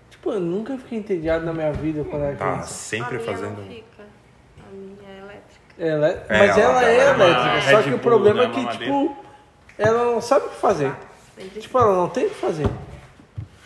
Tipo, 0.09 0.31
eu 0.33 0.39
nunca 0.39 0.77
fiquei 0.77 0.97
entediado 0.99 1.45
na 1.45 1.53
minha 1.53 1.71
vida 1.71 2.03
quando 2.03 2.23
era 2.23 2.35
Tá 2.35 2.51
criança. 2.51 2.73
sempre 2.73 3.17
a 3.17 3.19
minha 3.19 3.31
fazendo. 3.33 3.57
não 3.61 3.67
fica. 3.67 4.03
A 4.59 4.71
minha 4.73 5.09
é 5.09 5.19
elétrica. 5.19 5.61
Ela, 5.79 6.07
É, 6.07 6.25
mas 6.29 6.57
ela- 6.57 6.83
ela, 6.83 6.85
é 6.85 6.95
é 6.97 7.09
elétrica, 7.09 7.71
só 7.71 7.81
que 7.83 7.89
o 7.95 7.99
problema 7.99 8.43
né, 8.43 8.49
é 8.49 8.51
que, 8.51 8.59
mamadeira. 8.61 8.85
tipo, 8.93 9.17
ela 9.77 10.05
não 10.05 10.21
sabe 10.21 10.45
o 10.45 10.49
que 10.49 10.55
fazer. 10.57 10.93
Sempre 11.35 11.59
Tipo, 11.61 11.77
ela 11.79 11.95
não 11.95 12.09
tem 12.09 12.25
o 12.27 12.29
que 12.29 12.35
fazer. 12.35 12.67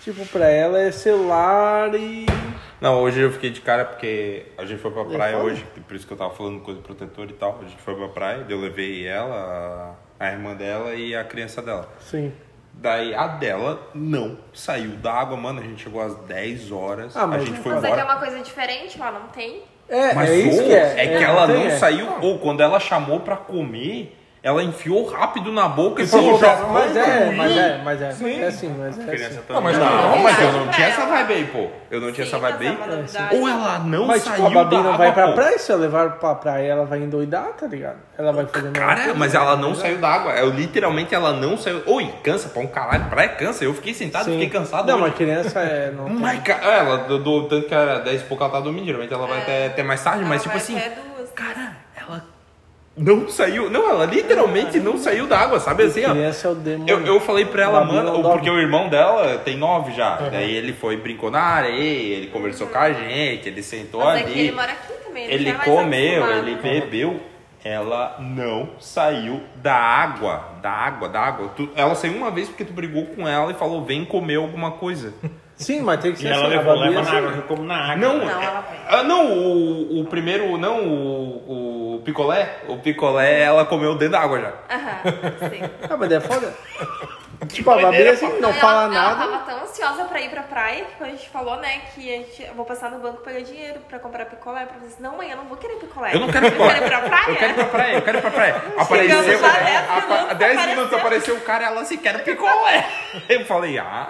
Tipo, 0.02 0.26
pra 0.28 0.48
ela 0.48 0.80
é 0.80 0.92
celular 0.92 1.94
e. 1.96 2.26
Não, 2.80 3.02
hoje 3.02 3.20
eu 3.20 3.32
fiquei 3.32 3.50
de 3.50 3.60
cara 3.62 3.84
porque 3.84 4.46
a 4.58 4.64
gente 4.66 4.80
foi 4.80 4.92
pra 4.92 5.04
praia 5.04 5.38
hoje, 5.40 5.66
por 5.88 5.96
isso 5.96 6.06
que 6.06 6.14
eu 6.14 6.18
tava 6.18 6.30
falando 6.30 6.62
coisa 6.62 6.80
do 6.80 6.86
protetor 6.86 7.28
e 7.30 7.34
tal. 7.34 7.58
A 7.60 7.64
gente 7.68 7.82
foi 7.82 7.96
pra 7.96 8.08
praia, 8.10 8.46
eu 8.48 8.60
levei 8.62 9.08
ela, 9.08 9.98
a 10.20 10.26
a 10.28 10.32
irmã 10.32 10.54
dela 10.56 10.94
e 10.94 11.16
a 11.16 11.24
criança 11.24 11.62
dela. 11.62 11.88
Sim. 12.00 12.32
Daí 12.74 13.14
a 13.16 13.28
dela 13.28 13.80
não 13.94 14.38
saiu 14.54 14.92
da 14.98 15.14
água, 15.14 15.38
mano. 15.38 15.60
A 15.62 15.64
gente 15.64 15.84
chegou 15.84 16.02
às 16.02 16.16
10 16.26 16.72
horas, 16.72 17.16
Ah, 17.16 17.24
a 17.24 17.28
mas- 17.28 17.46
gente 17.46 17.60
foi 17.62 17.74
Mas 17.74 17.84
é 17.84 17.88
que 17.88 17.94
é 17.94 17.98
embora. 18.02 18.14
uma 18.14 18.20
coisa 18.20 18.44
diferente, 18.44 18.98
lá 19.00 19.12
não 19.12 19.28
tem. 19.30 19.62
É, 19.88 20.14
Mas 20.14 20.30
é 20.32 20.36
isso 20.36 20.62
ou, 20.62 20.68
que 20.68 20.74
é. 20.74 21.18
que 21.18 21.24
ela 21.24 21.46
tem, 21.48 21.56
não 21.58 21.66
é. 21.68 21.78
saiu, 21.78 22.08
ou 22.22 22.40
quando 22.40 22.62
ela 22.62 22.80
chamou 22.80 23.20
pra 23.20 23.38
comer, 23.38 24.18
ela 24.46 24.64
enfiou 24.64 25.04
rápido 25.08 25.52
na 25.52 25.68
boca 25.68 26.04
e 26.04 26.06
foi 26.08 26.22
falou, 26.22 26.38
já 26.40 26.56
Mas 26.72 26.96
é, 26.96 27.32
mas 27.32 27.58
é, 27.58 27.82
mas 27.84 28.02
é. 28.04 28.12
Sim. 28.12 28.42
É 28.44 28.46
assim, 28.46 28.76
mas 28.78 29.00
é 29.00 29.26
assim. 29.26 29.40
Não, 29.50 29.60
mas 29.60 29.76
Não, 29.80 30.12
não, 30.12 30.18
mas 30.20 30.40
eu 30.40 30.52
não 30.52 30.68
tinha 30.68 30.86
essa 30.88 31.06
vibe 31.08 31.34
aí, 31.34 31.46
pô. 31.46 31.68
Eu 31.90 32.00
não 32.00 32.12
tinha 32.12 32.28
Sim, 32.28 32.36
essa 32.36 32.38
vibe 32.40 32.66
é 32.68 32.70
aí. 32.70 33.40
Ou 33.42 33.50
ela 33.50 33.80
não 33.80 34.06
Mas 34.06 34.24
tipo, 34.24 34.36
saiu 34.36 34.46
a 34.46 34.50
Babi 34.52 34.76
da 34.76 34.84
não 34.84 34.94
água, 34.94 34.98
vai 35.00 35.14
pra 35.14 35.28
pô. 35.30 35.34
praia, 35.34 35.58
se 35.58 35.72
eu 35.72 35.78
levar 35.80 36.12
pra 36.20 36.36
praia, 36.36 36.72
ela 36.74 36.86
vai 36.86 37.00
endoidar, 37.00 37.48
tá 37.60 37.66
ligado? 37.66 37.98
Ela 38.16 38.32
vai 38.32 38.46
fazer 38.46 38.68
a 38.68 38.72
Cara, 38.72 38.96
coisa, 38.96 39.14
mas 39.16 39.34
ela 39.34 39.56
não 39.56 39.74
saiu 39.74 39.98
da 39.98 40.10
água. 40.10 40.32
Eu 40.34 40.52
literalmente 40.52 41.16
ela 41.16 41.34
não 41.34 41.58
saiu. 41.58 41.82
Oi, 41.88 42.14
cansa 42.24 42.48
pra 42.50 42.62
um 42.62 42.68
caralho. 42.68 43.06
Praia 43.06 43.30
cansa. 43.30 43.64
Eu 43.64 43.74
fiquei 43.74 43.96
sentado, 43.96 44.26
Sim. 44.26 44.34
fiquei 44.34 44.50
cansado. 44.50 44.86
Não, 44.88 44.94
hoje. 44.96 45.04
mas 45.08 45.16
criança 45.16 45.60
é. 45.60 45.90
Não 45.92 46.06
tem. 46.06 46.16
Mas, 46.18 46.44
cara, 46.44 46.66
ela, 46.68 46.98
do, 47.00 47.18
do- 47.18 47.48
tanto 47.48 47.68
que 47.68 47.74
era 47.74 47.98
10 48.00 48.22
e 48.22 48.24
pouco 48.26 48.44
ela 48.44 48.54
tá 48.54 48.60
dormindo, 48.60 48.86
geralmente 48.86 49.12
ela 49.12 49.26
vai 49.26 49.40
até, 49.40 49.66
até 49.66 49.82
mais 49.82 50.04
tarde, 50.04 50.24
mas 50.24 50.44
tipo 50.44 50.56
assim, 50.56 50.80
cara, 51.34 51.78
não 52.98 53.28
saiu. 53.28 53.70
Não, 53.70 53.90
ela 53.90 54.06
literalmente 54.06 54.80
não 54.80 54.98
saiu 54.98 55.28
da 55.28 55.38
água, 55.40 55.60
sabe 55.60 55.84
assim, 55.84 56.06
ó. 56.06 56.12
Criança 56.12 56.48
é 56.48 56.52
o 56.52 56.56
demônio. 56.56 56.94
Eu, 56.94 57.06
eu 57.06 57.20
falei 57.20 57.46
pra 57.46 57.64
ela, 57.64 57.84
mano, 57.84 58.22
porque 58.24 58.50
o 58.50 58.60
irmão 58.60 58.88
dela 58.90 59.38
tem 59.40 59.58
nove 59.58 59.94
já. 59.94 60.16
Daí 60.18 60.56
ele 60.56 60.74
foi, 60.74 60.98
brincou 60.98 61.30
na 61.30 61.42
areia, 61.42 62.16
ele 62.18 62.28
conversou 62.28 62.68
com 62.68 62.78
a 62.78 62.92
gente, 62.94 63.48
ele 63.50 63.62
sentou 63.62 64.04
Mas 64.04 64.22
é 64.22 64.24
que 64.24 64.32
ali. 64.32 64.40
ele 64.42 64.52
mora 64.52 64.72
aqui 64.72 64.94
também. 65.06 65.26
Ele 65.26 65.50
é 65.50 65.54
mais 65.54 65.64
comeu, 65.70 66.38
ele 66.38 66.56
bebeu. 66.56 67.20
Ela 67.64 68.18
não 68.20 68.70
saiu 68.80 69.42
da 69.56 69.74
água. 69.76 70.50
Da 70.62 70.70
água, 70.70 71.10
da 71.10 71.20
água. 71.20 71.48
Tu- 71.56 71.68
ela 71.76 71.96
saiu 71.96 72.14
uma 72.16 72.30
vez 72.30 72.48
porque 72.48 72.64
tu 72.64 72.72
brigou 72.72 73.08
com 73.08 73.28
ela 73.28 73.52
e 73.52 73.56
falou: 73.56 73.84
vem 73.84 74.06
comer 74.06 74.36
alguma 74.36 74.72
coisa. 74.72 75.14
Sim, 75.58 75.82
mas 75.82 76.00
tem 76.02 76.12
que 76.14 76.20
E 76.20 76.22
ser 76.22 76.34
ela 76.34 76.48
assim. 76.48 76.58
levou, 76.58 76.74
é 76.76 76.78
leva 76.90 76.94
na 76.94 77.02
assim. 77.02 77.18
água, 77.18 77.32
eu 77.32 77.42
como 77.44 77.64
na 77.64 77.76
água. 77.84 77.96
Não, 77.96 78.18
Não, 78.26 78.42
é- 78.42 78.46
ela 78.46 78.62
vem. 78.62 78.80
ah, 78.90 79.04
não 79.04 79.32
o, 79.34 80.02
o 80.02 80.06
primeiro, 80.06 80.58
não 80.58 80.80
o, 80.86 81.96
o 81.98 82.02
picolé. 82.04 82.58
O 82.68 82.78
picolé 82.78 83.42
ela 83.42 83.66
comeu 83.66 83.96
dentro 83.96 84.12
da 84.14 84.20
água 84.22 84.40
já. 84.42 84.54
Aham, 84.76 85.50
sim. 85.50 85.62
Ah, 85.90 85.98
mas 85.98 86.12
é 86.12 86.20
foda. 86.20 86.54
Tipo, 87.50 87.70
a 87.72 87.78
Babi 87.78 88.08
assim, 88.08 88.40
não 88.40 88.50
ela, 88.50 88.60
fala 88.60 88.84
ela 88.86 88.94
nada. 88.94 89.16
tava 89.32 89.38
tão 89.46 89.64
ansiosa 89.64 90.06
pra 90.06 90.20
ir 90.22 90.30
pra 90.30 90.42
praia 90.44 90.86
que 90.98 91.04
a 91.04 91.08
gente 91.08 91.30
falou, 91.30 91.58
né, 91.58 91.82
que 91.94 92.10
a 92.12 92.18
gente, 92.18 92.42
eu 92.44 92.54
vou 92.56 92.66
passar 92.66 92.90
no 92.90 92.98
banco 93.00 93.18
pegar 93.24 93.42
dinheiro 93.42 93.80
pra 93.88 94.00
comprar 94.00 94.26
picolé. 94.26 94.66
Pra 94.66 94.78
vocês, 94.80 94.96
não, 95.00 95.18
mãe, 95.18 95.30
eu 95.30 95.38
não 95.38 95.44
vou 95.46 95.58
querer 95.58 95.76
picolé. 95.76 96.16
Eu 96.16 96.22
não 96.22 96.30
quero 96.30 96.50
picolé. 96.50 96.78
Eu 96.80 96.82
quero 96.82 96.86
ir 96.86 96.90
pra 96.90 97.02
praia. 97.02 97.30
Eu 97.30 97.36
quero 97.36 97.52
ir 97.52 97.56
pra 97.56 97.66
praia, 97.66 97.94
eu 97.98 98.02
quero 98.02 98.18
ir 98.18 98.22
pra 98.22 98.32
praia. 98.32 98.56
Apareceu. 98.80 99.42
lá, 99.42 99.54
dez 99.54 99.78
apa- 99.78 100.16
minutos, 100.16 100.38
10 100.38 100.52
apareceu. 100.58 100.66
minutos 100.76 100.94
apareceu 100.98 101.36
o 101.36 101.42
cara 101.42 101.64
e 101.64 101.68
ela 101.68 101.82
assim, 101.82 101.98
quero 101.98 102.20
picolé. 102.20 102.88
Eu 103.30 103.46
falei, 103.46 103.78
ah. 103.78 104.08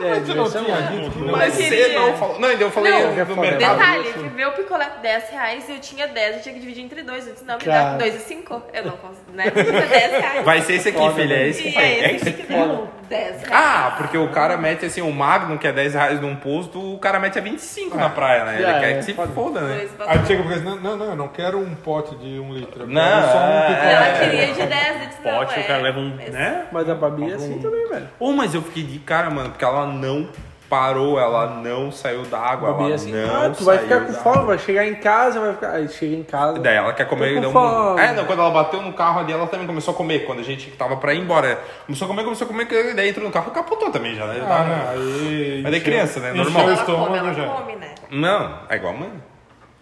É, 0.00 0.20
Você 0.20 0.34
não 0.34 0.46
ser 0.46 0.64
tinha 0.64 0.76
dito 0.82 1.10
que 1.10 1.18
não 1.18 1.32
Mas 1.32 1.58
Eu 1.58 1.66
você 1.66 1.88
não 1.94 2.16
falou. 2.16 2.40
Não, 2.40 2.52
então 2.52 2.66
eu 2.66 2.70
falei 2.70 2.92
Não, 2.92 2.98
é 3.20 3.24
foda. 3.24 3.40
mercado. 3.40 3.78
Detalhe, 3.78 4.28
ver 4.28 4.46
o 4.48 4.52
picolé 4.52 4.90
10 5.00 5.30
reais 5.30 5.68
e 5.68 5.72
eu 5.72 5.78
tinha 5.80 6.06
10, 6.06 6.36
eu 6.36 6.42
tinha 6.42 6.54
que 6.54 6.60
dividir 6.60 6.84
entre 6.84 7.02
dois. 7.02 7.26
Eu 7.26 7.32
disse, 7.32 7.44
não, 7.44 7.56
me 7.56 7.64
dá 7.64 7.96
2 7.96 8.14
e 8.14 8.18
5. 8.18 8.62
Eu 8.72 8.84
não 8.84 8.96
consigo, 8.98 9.32
né? 9.32 9.50
10 9.50 10.12
reais. 10.12 10.44
Vai 10.44 10.60
ser 10.62 10.74
esse 10.74 10.88
aqui, 10.90 11.10
filha. 11.14 11.34
É 11.34 11.38
velho. 11.38 11.50
esse 11.50 11.62
que 11.62 11.72
foi. 11.72 11.82
é 11.82 11.86
É 11.86 12.14
esse 12.14 12.28
esse 12.28 12.32
que 12.32 12.42
deu 12.46 12.86
10 13.08 13.42
reais. 13.42 13.48
Ah, 13.52 13.94
porque 13.96 14.16
o 14.18 14.28
cara 14.28 14.56
mete 14.56 14.84
assim, 14.86 15.00
o 15.00 15.12
Magno, 15.12 15.58
que 15.58 15.66
é 15.66 15.72
10 15.72 15.94
reais 15.94 16.20
num 16.20 16.36
posto, 16.36 16.94
o 16.94 16.98
cara 16.98 17.18
mete 17.18 17.38
a 17.38 17.42
25 17.42 17.96
na 17.96 18.08
praia, 18.10 18.44
né? 18.44 18.54
Ele 18.56 18.64
É, 18.64 18.80
quer 18.80 18.90
é, 18.90 18.94
que 18.98 19.02
se 19.04 19.14
foda. 19.14 19.32
foda, 19.32 19.60
né? 19.60 19.88
Aí 20.06 20.26
chega 20.26 20.42
porque 20.42 20.60
não, 20.60 20.76
não, 20.76 20.96
não, 20.96 21.06
eu 21.06 21.16
não 21.16 21.28
quero 21.28 21.58
um 21.58 21.74
pote 21.74 22.14
de 22.16 22.38
um 22.38 22.52
litro. 22.52 22.82
Eu 22.82 22.86
Não, 22.88 23.22
só 23.22 23.38
um 23.38 23.50
é. 23.50 23.92
Ela 23.92 24.18
queria 24.18 24.46
de 24.52 24.66
10, 24.66 25.00
eu 25.02 25.06
disse, 25.08 25.20
não, 25.24 25.32
Pote, 25.38 25.58
é. 25.58 25.62
o 25.62 25.66
cara 25.66 25.82
leva 25.82 25.98
um, 26.00 26.08
né? 26.16 26.64
Mas 26.72 26.88
a 26.88 26.94
Babi 26.94 27.30
é 27.30 27.34
assim 27.34 27.58
também, 27.58 27.88
velho. 27.88 28.08
Ô, 28.18 28.32
mas 28.32 28.54
eu 28.54 28.62
fiquei 28.62 28.82
de 28.82 28.98
cara, 28.98 29.30
mano, 29.30 29.50
porque 29.50 29.64
ela 29.64 29.86
não 29.86 30.28
parou, 30.68 31.18
ela 31.18 31.46
não 31.60 31.90
saiu 31.90 32.22
da 32.22 32.38
água, 32.38 32.70
ela 32.70 32.94
assim, 32.94 33.12
não 33.12 33.46
ah, 33.46 33.50
tu 33.50 33.64
vai 33.64 33.76
saiu 33.76 33.88
ficar 33.88 34.06
com 34.06 34.12
fome, 34.12 34.46
vai 34.46 34.58
chegar 34.58 34.86
em 34.86 34.94
casa, 34.96 35.40
vai 35.40 35.52
ficar. 35.54 35.70
Aí 35.72 35.88
chega 35.88 36.14
em 36.16 36.22
casa. 36.22 36.58
Daí 36.58 36.76
ela 36.76 36.92
quer 36.92 37.06
comer 37.06 37.36
e 37.36 37.40
deu 37.40 37.50
um... 37.50 37.52
fome. 37.52 38.00
É, 38.00 38.12
não, 38.12 38.24
quando 38.24 38.40
ela 38.40 38.50
bateu 38.50 38.82
no 38.82 38.92
carro 38.92 39.20
ali, 39.20 39.32
ela 39.32 39.46
também 39.46 39.66
começou 39.66 39.94
a 39.94 39.96
comer. 39.96 40.26
Quando 40.26 40.40
a 40.40 40.44
gente 40.44 40.70
tava 40.72 40.96
pra 40.96 41.14
ir 41.14 41.20
embora. 41.20 41.58
Começou 41.86 42.06
a 42.06 42.08
comer, 42.08 42.24
começou 42.24 42.44
a 42.44 42.48
comer, 42.48 42.66
que 42.66 42.94
daí 42.94 43.08
entrou 43.08 43.26
no 43.26 43.32
carro 43.32 43.50
e 43.50 43.54
capotou 43.54 43.90
também 43.90 44.14
já, 44.14 44.26
né? 44.26 44.44
Ah, 44.46 44.64
não, 44.64 45.02
aí... 45.02 45.60
Mas 45.62 45.74
é 45.74 45.80
criança, 45.80 46.20
né? 46.20 46.32
Normal. 46.32 46.62
Ela 46.62 46.76
come, 46.76 46.80
estômago 46.80 47.16
ela 47.16 47.34
já. 47.34 47.46
come, 47.46 47.76
né? 47.76 47.94
Não, 48.10 48.58
é 48.68 48.76
igual 48.76 48.94
a 48.94 48.96
mãe. 48.96 49.12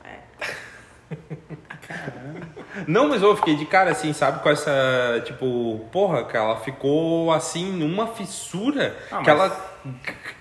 É. 0.04 1.14
Não, 2.88 3.08
mas 3.08 3.22
eu 3.22 3.36
fiquei 3.36 3.54
de 3.54 3.66
cara 3.66 3.92
assim, 3.92 4.12
sabe? 4.12 4.42
Com 4.42 4.50
essa, 4.50 5.22
tipo, 5.24 5.86
porra, 5.92 6.24
que 6.24 6.36
ela 6.36 6.56
ficou 6.56 7.32
assim, 7.32 7.70
numa 7.70 8.08
fissura. 8.08 8.96
Ah, 9.10 9.22
que 9.22 9.30
mas- 9.30 9.52
ela. 9.52 9.73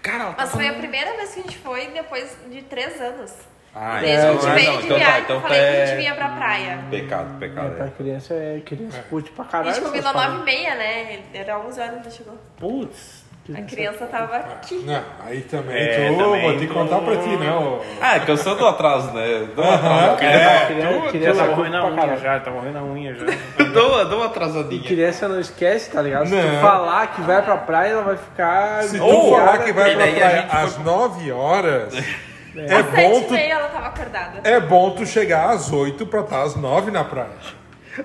Cara, 0.01 0.23
ela 0.23 0.35
Mas 0.37 0.49
tava- 0.49 0.51
foi 0.51 0.67
a 0.67 0.73
primeira 0.73 1.15
vez 1.17 1.33
que 1.33 1.39
a 1.39 1.43
gente 1.43 1.57
foi 1.57 1.87
depois 1.87 2.35
de 2.49 2.61
3 2.63 2.99
anos. 3.01 3.31
Ah, 3.75 3.99
Desde 3.99 4.21
que 4.21 4.27
a 4.27 4.31
gente 4.31 4.39
então- 4.43 4.53
veio 4.55 4.77
de 4.81 4.85
então 4.85 4.99
tá, 4.99 5.19
então 5.19 5.35
eu 5.37 5.41
falei 5.41 5.59
que 5.59 5.65
a 5.65 5.69
é- 5.69 5.85
gente 5.87 5.97
vinha 5.97 6.15
pra 6.15 6.29
praia. 6.29 6.79
Pecado, 6.91 7.35
É, 7.35 7.39
pecado. 7.39 7.75
pra 7.75 7.85
é. 7.85 7.89
criança 7.89 8.33
é 8.35 8.61
criança 8.63 9.03
curte 9.09 9.31
pra 9.31 9.45
A 9.45 9.47
caralho. 9.47 9.73
gente 9.73 9.83
combinou 9.83 10.13
9 10.13 10.37
e 10.41 10.43
meia, 10.43 10.75
né? 10.75 11.23
Era 11.33 11.57
11 11.59 11.81
horas 11.81 12.03
que 12.05 12.11
chegou. 12.11 12.37
Putz. 12.59 13.22
A 13.53 13.61
criança 13.63 14.05
tava 14.05 14.37
aqui. 14.37 14.75
Não, 14.85 15.03
aí 15.25 15.41
também, 15.41 15.75
É, 15.75 16.07
tu, 16.09 16.17
também 16.17 16.41
vou 16.43 16.57
te 16.57 16.65
tu- 16.67 16.73
contar 16.73 16.99
pra 16.99 17.17
ti, 17.17 17.27
não. 17.35 17.81
Ah, 18.01 18.15
é 18.15 18.19
que 18.21 18.31
eu 18.31 18.37
sou 18.37 18.55
do 18.55 18.65
atraso, 18.65 19.11
né? 19.11 19.49
Dou 19.53 19.65
uma 19.65 19.75
atraso. 19.75 20.23
É, 20.23 20.65
criança- 20.67 21.09
criança 21.09 21.43
tá 21.47 21.55
morrendo 21.55 21.75
a 21.77 21.81
pra 21.91 22.05
unha 22.05 22.17
já, 22.17 22.39
tá 22.39 22.51
morrendo 22.51 22.77
a 22.77 22.83
unha 22.83 23.13
já. 23.15 23.25
Dou, 23.73 24.05
dou 24.05 24.19
uma 24.19 24.25
E 24.27 24.29
atrasadinha. 24.29 24.83
criança 24.83 25.27
não 25.27 25.41
esquece, 25.41 25.91
tá 25.91 26.01
ligado? 26.01 26.27
Se 26.27 26.35
tu 26.41 26.61
falar 26.61 27.07
que 27.07 27.21
vai 27.21 27.41
pra 27.41 27.57
praia, 27.57 27.91
ela 27.91 28.03
vai 28.03 28.15
ficar. 28.17 28.83
Se 28.83 28.97
tu 28.97 29.03
Ou- 29.05 29.35
falar 29.37 29.57
que 29.57 29.73
vai 29.73 29.91
e 29.91 29.95
pra 29.97 30.07
praia 30.07 30.47
às 30.49 30.77
9 30.77 31.29
horas, 31.33 31.93
é, 32.55 32.73
Às 32.75 32.85
bom 32.85 32.95
7 32.95 33.17
e 33.17 33.23
tu, 33.25 33.33
meia 33.33 33.53
ela 33.55 33.67
tava 33.67 33.87
acordada. 33.87 34.39
é 34.49 34.59
bom 34.61 34.91
tu 34.91 35.05
chegar 35.05 35.49
às 35.49 35.69
8 35.69 36.05
pra 36.05 36.21
estar 36.21 36.43
às 36.43 36.55
9 36.55 36.91
na 36.91 37.03
praia. 37.03 37.27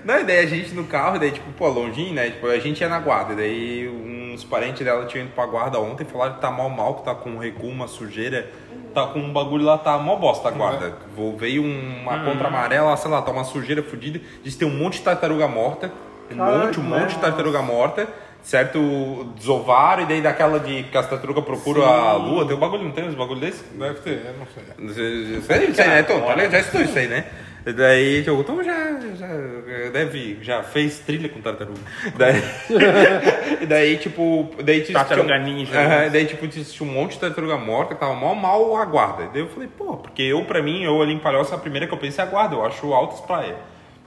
Não, 0.04 0.20
e 0.20 0.24
daí 0.24 0.38
a 0.40 0.46
gente 0.46 0.74
no 0.74 0.84
carro, 0.84 1.18
daí 1.18 1.30
tipo, 1.30 1.50
pô, 1.52 1.68
longinho, 1.68 2.14
né? 2.14 2.30
Tipo, 2.30 2.46
a 2.48 2.58
gente 2.58 2.80
ia 2.80 2.88
na 2.88 2.98
guarda, 2.98 3.34
daí 3.34 3.88
uns 3.88 4.44
parentes 4.44 4.84
dela 4.84 5.06
tinham 5.06 5.24
ido 5.26 5.34
pra 5.34 5.46
guarda 5.46 5.78
ontem 5.80 6.04
e 6.04 6.06
falaram 6.06 6.34
que 6.34 6.40
tá 6.40 6.50
mal 6.50 6.68
mal, 6.70 6.94
que 6.96 7.04
tá 7.04 7.14
com 7.14 7.30
um 7.30 7.38
recuo, 7.38 7.70
uma 7.70 7.88
sujeira, 7.88 8.48
tá 8.94 9.06
com 9.06 9.18
um 9.18 9.32
bagulho 9.32 9.64
lá, 9.64 9.78
tá 9.78 9.96
mó 9.98 10.16
bosta 10.16 10.48
a 10.48 10.50
guarda. 10.50 10.94
Vou- 11.16 11.36
Veio 11.36 11.62
uma 11.64 12.24
contra 12.24 12.48
amarela, 12.48 12.96
sei 12.96 13.10
lá, 13.10 13.22
tá 13.22 13.30
uma 13.32 13.44
sujeira 13.44 13.82
fodida, 13.82 14.20
diz 14.44 14.54
que 14.54 14.60
tem 14.60 14.68
um 14.68 14.76
monte 14.76 14.98
de 14.98 15.02
tartaruga 15.04 15.48
morta, 15.48 15.90
um 16.30 16.36
monte, 16.36 16.80
um 16.80 16.82
monte 16.82 17.14
de 17.14 17.18
tartaruga 17.20 17.62
morta, 17.62 18.06
certo? 18.42 19.32
Desovaram, 19.36 20.02
e 20.02 20.06
daí 20.06 20.20
daquela 20.20 20.60
de 20.60 20.82
que 20.84 20.96
as 20.98 21.08
tartarugas 21.08 21.44
procuram 21.44 21.84
a 21.84 22.12
lua, 22.14 22.46
tem 22.46 22.54
um 22.56 22.60
bagulho, 22.60 22.84
não 22.84 22.90
tem 22.92 23.04
uns 23.08 23.14
bagulho 23.14 23.40
desse? 23.40 23.64
Deve 23.72 24.00
ter, 24.00 24.22
eu 24.26 24.34
não 24.38 24.46
sei. 24.46 24.64
Não 24.78 24.94
sei, 24.94 25.36
eu 25.36 25.42
sei, 25.42 25.74
sei, 25.74 25.86
né, 25.86 26.02
Tom? 26.02 26.20
Olha, 26.22 26.48
já 26.50 26.58
estudou 26.60 26.82
isso 26.82 26.98
aí, 26.98 27.08
né? 27.08 27.24
Daí, 27.72 28.28
o 28.28 28.44
Tom 28.44 28.62
já, 28.62 28.98
já 29.14 29.26
deve, 29.92 30.38
já 30.42 30.62
fez 30.62 31.00
trilha 31.00 31.28
com 31.28 31.40
tartaruga. 31.40 31.80
Daí, 32.16 32.42
e 33.60 33.66
daí 33.66 33.96
tipo, 33.96 34.50
daí 34.62 34.82
tinha, 34.82 34.98
Tartaruga 34.98 35.38
ninja. 35.38 35.78
Aham, 35.78 36.10
daí, 36.10 36.26
tipo, 36.26 36.46
tinha 36.48 36.64
um 36.82 36.92
monte 36.92 37.12
de 37.12 37.20
tartaruga 37.20 37.56
morta 37.56 37.94
que 37.94 38.00
tava 38.00 38.14
mal, 38.14 38.34
mal 38.34 38.76
a 38.76 38.84
guarda. 38.84 39.28
Daí 39.32 39.42
eu 39.42 39.48
falei, 39.48 39.68
pô, 39.68 39.96
porque 39.96 40.22
eu, 40.22 40.44
pra 40.44 40.62
mim, 40.62 40.82
eu 40.84 41.00
ali 41.02 41.12
em 41.12 41.18
Palhoça, 41.18 41.54
a 41.54 41.58
primeira 41.58 41.86
que 41.86 41.92
eu 41.92 41.98
pensei 41.98 42.24
é 42.24 42.26
a 42.26 42.30
guarda, 42.30 42.54
eu 42.54 42.64
acho 42.64 42.92
altas 42.92 43.20
praias. 43.20 43.56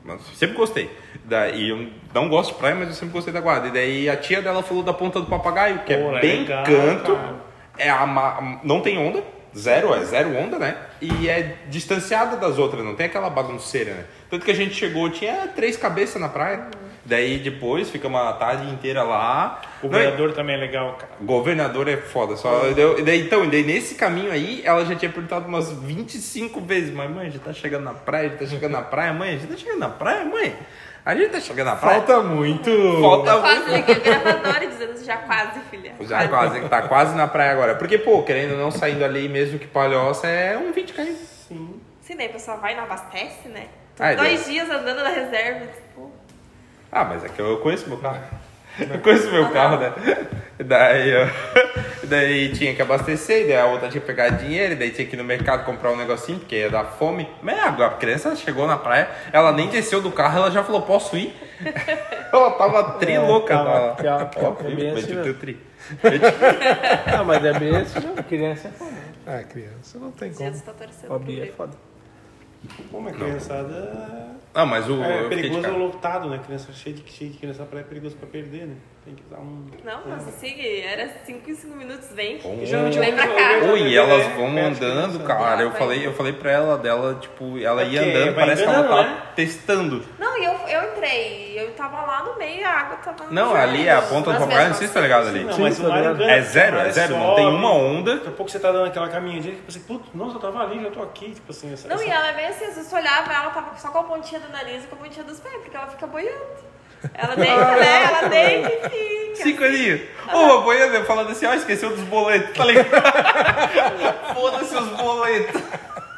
Mas 0.04 0.22
sempre 0.36 0.56
gostei. 0.56 0.90
Daí 1.26 1.70
eu 1.70 1.88
não 2.14 2.28
gosto 2.28 2.54
de 2.54 2.60
praia, 2.60 2.76
mas 2.76 2.88
eu 2.88 2.94
sempre 2.96 3.14
gostei 3.14 3.34
da 3.34 3.40
guarda. 3.40 3.68
E 3.68 3.72
daí 3.72 4.10
a 4.10 4.16
tia 4.16 4.42
dela 4.42 4.64
falou 4.64 4.82
da 4.84 4.94
ponta 4.94 5.20
do 5.20 5.28
papagaio, 5.28 5.80
que 5.80 5.96
Pô, 5.96 6.18
é 6.18 6.22
bem 6.22 6.42
legal, 6.42 6.64
canto. 6.64 7.16
cara. 7.16 7.36
É 7.78 7.90
a 7.90 8.60
não 8.64 8.82
tem 8.82 8.98
onda, 8.98 9.24
zero, 9.58 9.94
é 9.94 10.04
zero 10.06 10.36
onda, 10.36 10.58
né? 10.58 10.76
E 11.02 11.28
é 11.30 11.58
distanciada 11.70 12.38
das 12.38 12.58
outras, 12.58 12.84
não 12.86 12.96
tem 12.96 13.06
aquela 13.08 13.30
bagunceira, 13.30 13.94
né? 13.94 14.06
Tanto 14.30 14.46
que 14.46 14.52
a 14.52 14.56
gente 14.56 14.74
chegou, 14.76 15.10
tinha 15.10 15.48
três 15.56 15.76
cabeças 15.78 16.22
na 16.22 16.30
praia. 16.30 16.68
Daí 17.04 17.40
depois 17.40 17.90
fica 17.90 18.08
uma 18.08 18.32
tarde 18.34 18.70
inteira 18.72 19.02
lá. 19.02 19.60
O 19.82 19.88
Não, 19.88 19.94
vereador 19.98 20.34
também 20.34 20.56
é 20.56 20.60
legal, 20.60 20.94
cara. 20.94 21.12
Governador 21.20 21.88
é 21.88 21.98
foda. 21.98 22.36
Só, 22.38 22.70
deu- 22.76 23.00
e 23.00 23.02
daí, 23.02 23.22
então, 23.26 23.50
daí 23.50 23.64
nesse 23.64 23.96
caminho 23.96 24.32
aí, 24.32 24.62
ela 24.64 24.86
já 24.86 24.96
tinha 24.96 25.12
perguntado 25.12 25.48
umas 25.48 25.72
25 25.72 26.62
vezes: 26.62 26.94
Mas 26.94 27.10
mãe, 27.10 27.32
já 27.32 27.40
tá 27.40 27.52
chegando 27.52 27.84
na 27.86 27.94
praia, 27.96 28.30
já 28.30 28.36
tá 28.38 28.46
chegando 28.46 28.72
na 28.74 28.84
praia, 28.84 29.12
mãe, 29.14 29.40
já 29.40 29.48
tá 29.48 29.58
chegando 29.58 29.80
na 29.80 29.90
praia, 29.90 30.24
mãe. 30.26 30.56
A 31.04 31.16
gente 31.16 31.32
tá 31.32 31.40
chegando 31.40 31.66
na 31.68 31.76
praia. 31.76 31.98
Falta 32.02 32.22
muito. 32.24 32.70
Falta 33.02 33.40
Quase 33.40 33.72
liguei 33.72 33.96
o 33.96 34.02
gravador 34.02 34.64
e 34.64 34.68
dizendo 34.68 35.04
já 35.04 35.18
quase, 35.18 35.60
filha. 35.72 35.94
Já 36.02 36.28
quase, 36.28 36.62
tá 36.70 36.82
quase 36.84 37.16
na 37.16 37.28
praia 37.28 37.52
agora. 37.52 37.76
Porque, 37.76 37.98
pô, 37.98 38.22
querendo 38.24 38.52
ou 38.52 38.58
não, 38.58 38.70
saindo 38.72 39.04
ali 39.04 39.28
mesmo 39.28 39.58
que 39.58 39.66
palhoça 39.68 40.28
é 40.28 40.58
um 40.58 40.72
20 40.72 40.94
km. 40.94 41.06
Sim. 41.48 41.82
Se 42.02 42.14
nem 42.14 42.28
a 42.28 42.30
pessoa 42.32 42.58
vai 42.58 42.74
e 42.74 42.76
não 42.76 42.84
abastece, 42.84 43.48
né? 43.48 43.68
Tô 43.96 44.04
Ah, 44.04 44.14
dois 44.14 44.46
dias 44.46 44.70
andando 44.70 45.04
na 45.04 45.10
reserva. 45.10 45.66
Tipo, 45.68 46.12
Ah, 46.92 47.04
mas 47.04 47.24
é 47.26 47.30
que 47.30 47.40
eu 47.42 47.58
conheço 47.58 47.88
meu 47.90 47.98
carro. 47.98 48.22
Eu 48.80 49.00
conheço 49.00 49.32
meu 49.32 49.50
carro, 49.52 49.78
né? 49.78 49.94
Daí, 50.64 51.10
eu, 51.10 51.28
daí 52.04 52.52
tinha 52.52 52.74
que 52.76 52.82
abastecer, 52.82 53.48
daí 53.48 53.58
a 53.58 53.66
outra 53.66 53.90
tinha 53.90 54.00
que 54.00 54.08
pegar 54.08 54.30
dinheiro, 54.30 54.76
daí 54.76 54.92
tinha 54.92 55.08
que 55.08 55.16
ir 55.16 55.18
no 55.18 55.24
mercado 55.24 55.66
comprar 55.66 55.92
um 55.92 55.98
negocinho, 55.98 56.40
porque 56.40 56.56
ia 56.56 56.70
dar 56.70 56.84
fome. 56.86 57.28
Mas 57.42 57.60
agora 57.60 57.92
a 57.96 57.98
criança 57.98 58.36
chegou 58.36 58.68
na 58.68 58.78
praia, 58.78 59.10
ela 59.34 59.52
nem 59.52 59.70
desceu 59.70 60.02
do 60.02 60.12
carro, 60.12 60.38
ela 60.38 60.52
já 60.52 60.64
falou, 60.64 60.84
posso 60.84 61.18
ir? 61.18 61.36
ela 62.32 62.52
tava 62.52 62.84
tri 63.00 63.18
louca. 63.18 63.56
tava- 63.56 63.96
tava- 63.96 64.56
que 64.56 64.68
é 64.68 64.76
bem 64.76 64.94
Mas 64.94 65.04
assim. 65.04 65.58
Ah, 67.08 67.24
mas 67.24 67.44
é 67.44 67.54
bem 67.60 67.76
assim, 67.76 68.00
não. 68.00 68.16
Criança 68.24 68.68
é 68.68 68.72
foda. 68.72 68.92
Ah, 69.26 69.44
criança 69.44 69.98
não 70.00 70.12
tem 70.12 70.32
como. 70.32 70.46
Jesus 70.46 70.64
tá 70.64 70.74
torcendo. 70.74 71.20
Pro 71.20 71.44
é 71.44 71.46
foda. 71.48 71.74
Mas 72.92 73.16
criançada. 73.16 74.41
Ah, 74.54 74.66
mas 74.66 74.90
o. 74.90 75.02
É 75.02 75.24
de 75.24 75.30
perigoso 75.30 75.62
cara. 75.62 75.78
lotado, 75.78 76.30
né? 76.30 76.40
Criança 76.46 76.72
cheia 76.74 76.96
de, 76.96 77.10
cheia 77.10 77.32
de 77.32 77.38
criança 77.38 77.66
praia 77.66 77.84
é 77.84 77.88
perigoso 77.88 78.16
pra 78.18 78.28
perder, 78.28 78.68
né? 78.68 78.76
Tem 79.04 79.16
que 79.16 79.24
dar 79.24 79.40
um. 79.40 79.66
Não, 79.84 80.02
mas 80.06 80.28
assim, 80.28 80.62
era 80.84 81.10
5 81.26 81.50
em 81.50 81.56
5 81.56 81.76
minutos, 81.76 82.10
vem. 82.14 82.38
Bom. 82.38 82.60
Geralmente 82.64 83.00
Vem 83.00 83.16
pra 83.16 83.28
cá. 83.28 83.72
Oi, 83.72 83.96
elas 83.98 84.28
vão 84.36 84.56
é, 84.56 84.62
andando, 84.66 85.20
cara. 85.26 85.64
Eu 85.64 85.72
falei, 85.72 86.06
eu 86.06 86.14
falei 86.14 86.34
pra 86.34 86.52
ela 86.52 86.78
dela, 86.78 87.16
tipo, 87.20 87.58
ela 87.58 87.84
ia 87.84 88.00
Porque 88.00 88.16
andando, 88.16 88.36
vai 88.36 88.46
parece 88.46 88.64
que 88.64 88.70
ela 88.70 88.84
tá 88.88 89.04
né? 89.04 89.22
testando. 89.36 90.06
Não, 90.20 90.38
e 90.38 90.46
eu, 90.46 90.54
eu 90.54 90.92
entrei. 90.92 91.60
Eu 91.60 91.72
tava 91.72 92.00
lá 92.06 92.24
no 92.26 92.38
meio, 92.38 92.64
a 92.64 92.70
água 92.70 92.98
tava 92.98 93.24
no 93.26 93.34
Não, 93.34 93.56
ali 93.56 93.88
é 93.88 93.92
a 93.92 94.04
ponta 94.04 94.34
do 94.34 94.38
papagaio, 94.38 94.68
não 94.70 94.76
sei 94.76 94.88
se 94.88 94.94
tá 94.94 95.02
ligado 95.02 95.30
ali. 95.30 95.44
Não, 95.46 95.54
Sim, 95.54 95.62
mas 95.64 95.80
tá 95.80 95.84
ligado. 95.96 96.16
engana. 96.18 96.32
É 96.32 96.42
zero, 96.42 96.78
é 96.78 96.92
zero, 96.92 97.18
não 97.18 97.36
tem 97.36 97.48
uma 97.48 97.74
onda. 97.74 98.16
Daqui 98.18 98.28
a 98.28 98.32
pouco 98.32 98.52
você 98.52 98.60
tá 98.60 98.72
dando 98.72 98.86
aquela 98.86 99.10
caminhadinha 99.10 99.56
que 99.56 99.72
você, 99.72 99.80
putz, 99.80 100.06
nossa, 100.14 100.36
eu 100.36 100.40
tava 100.40 100.60
ali, 100.60 100.80
já 100.80 100.92
tô 100.92 101.02
aqui, 101.02 101.32
tipo 101.32 101.50
assim. 101.52 101.74
Essa, 101.74 101.88
Não, 101.88 101.96
essa- 101.96 102.06
e 102.06 102.10
ela 102.10 102.28
é 102.28 102.34
bem 102.34 102.46
assim, 102.46 102.72
se 102.72 102.84
você 102.84 102.96
olhava, 102.96 103.34
ela 103.34 103.50
tava 103.50 103.76
só 103.80 103.90
com 103.90 103.98
a 103.98 104.04
pontinha 104.04 104.40
do 104.40 104.50
nariz 104.50 104.84
e 104.84 104.88
com 104.88 104.96
a 104.96 105.00
pontinha 105.00 105.24
dos 105.26 105.40
pés, 105.40 105.56
porque 105.56 105.76
ela 105.76 105.88
fica 105.88 106.06
boiando. 106.06 106.70
Ela 107.14 107.36
deita, 107.36 107.76
né? 107.76 108.04
Ela 108.04 108.28
deita 108.30 108.70
e 108.70 108.90
fica. 108.90 109.44
Cinco 109.44 109.64
ali. 109.64 110.10
Ô, 110.34 110.38
a 110.38 110.62
boiada 110.62 111.04
falando 111.04 111.32
assim, 111.32 111.46
ó, 111.46 111.54
esqueceu 111.54 111.90
dos 111.90 112.04
boletos, 112.04 112.56
tá 112.56 112.66
ligado? 112.66 112.90
Foda-se 114.34 114.76
os 114.76 114.90
boletos. 114.90 115.62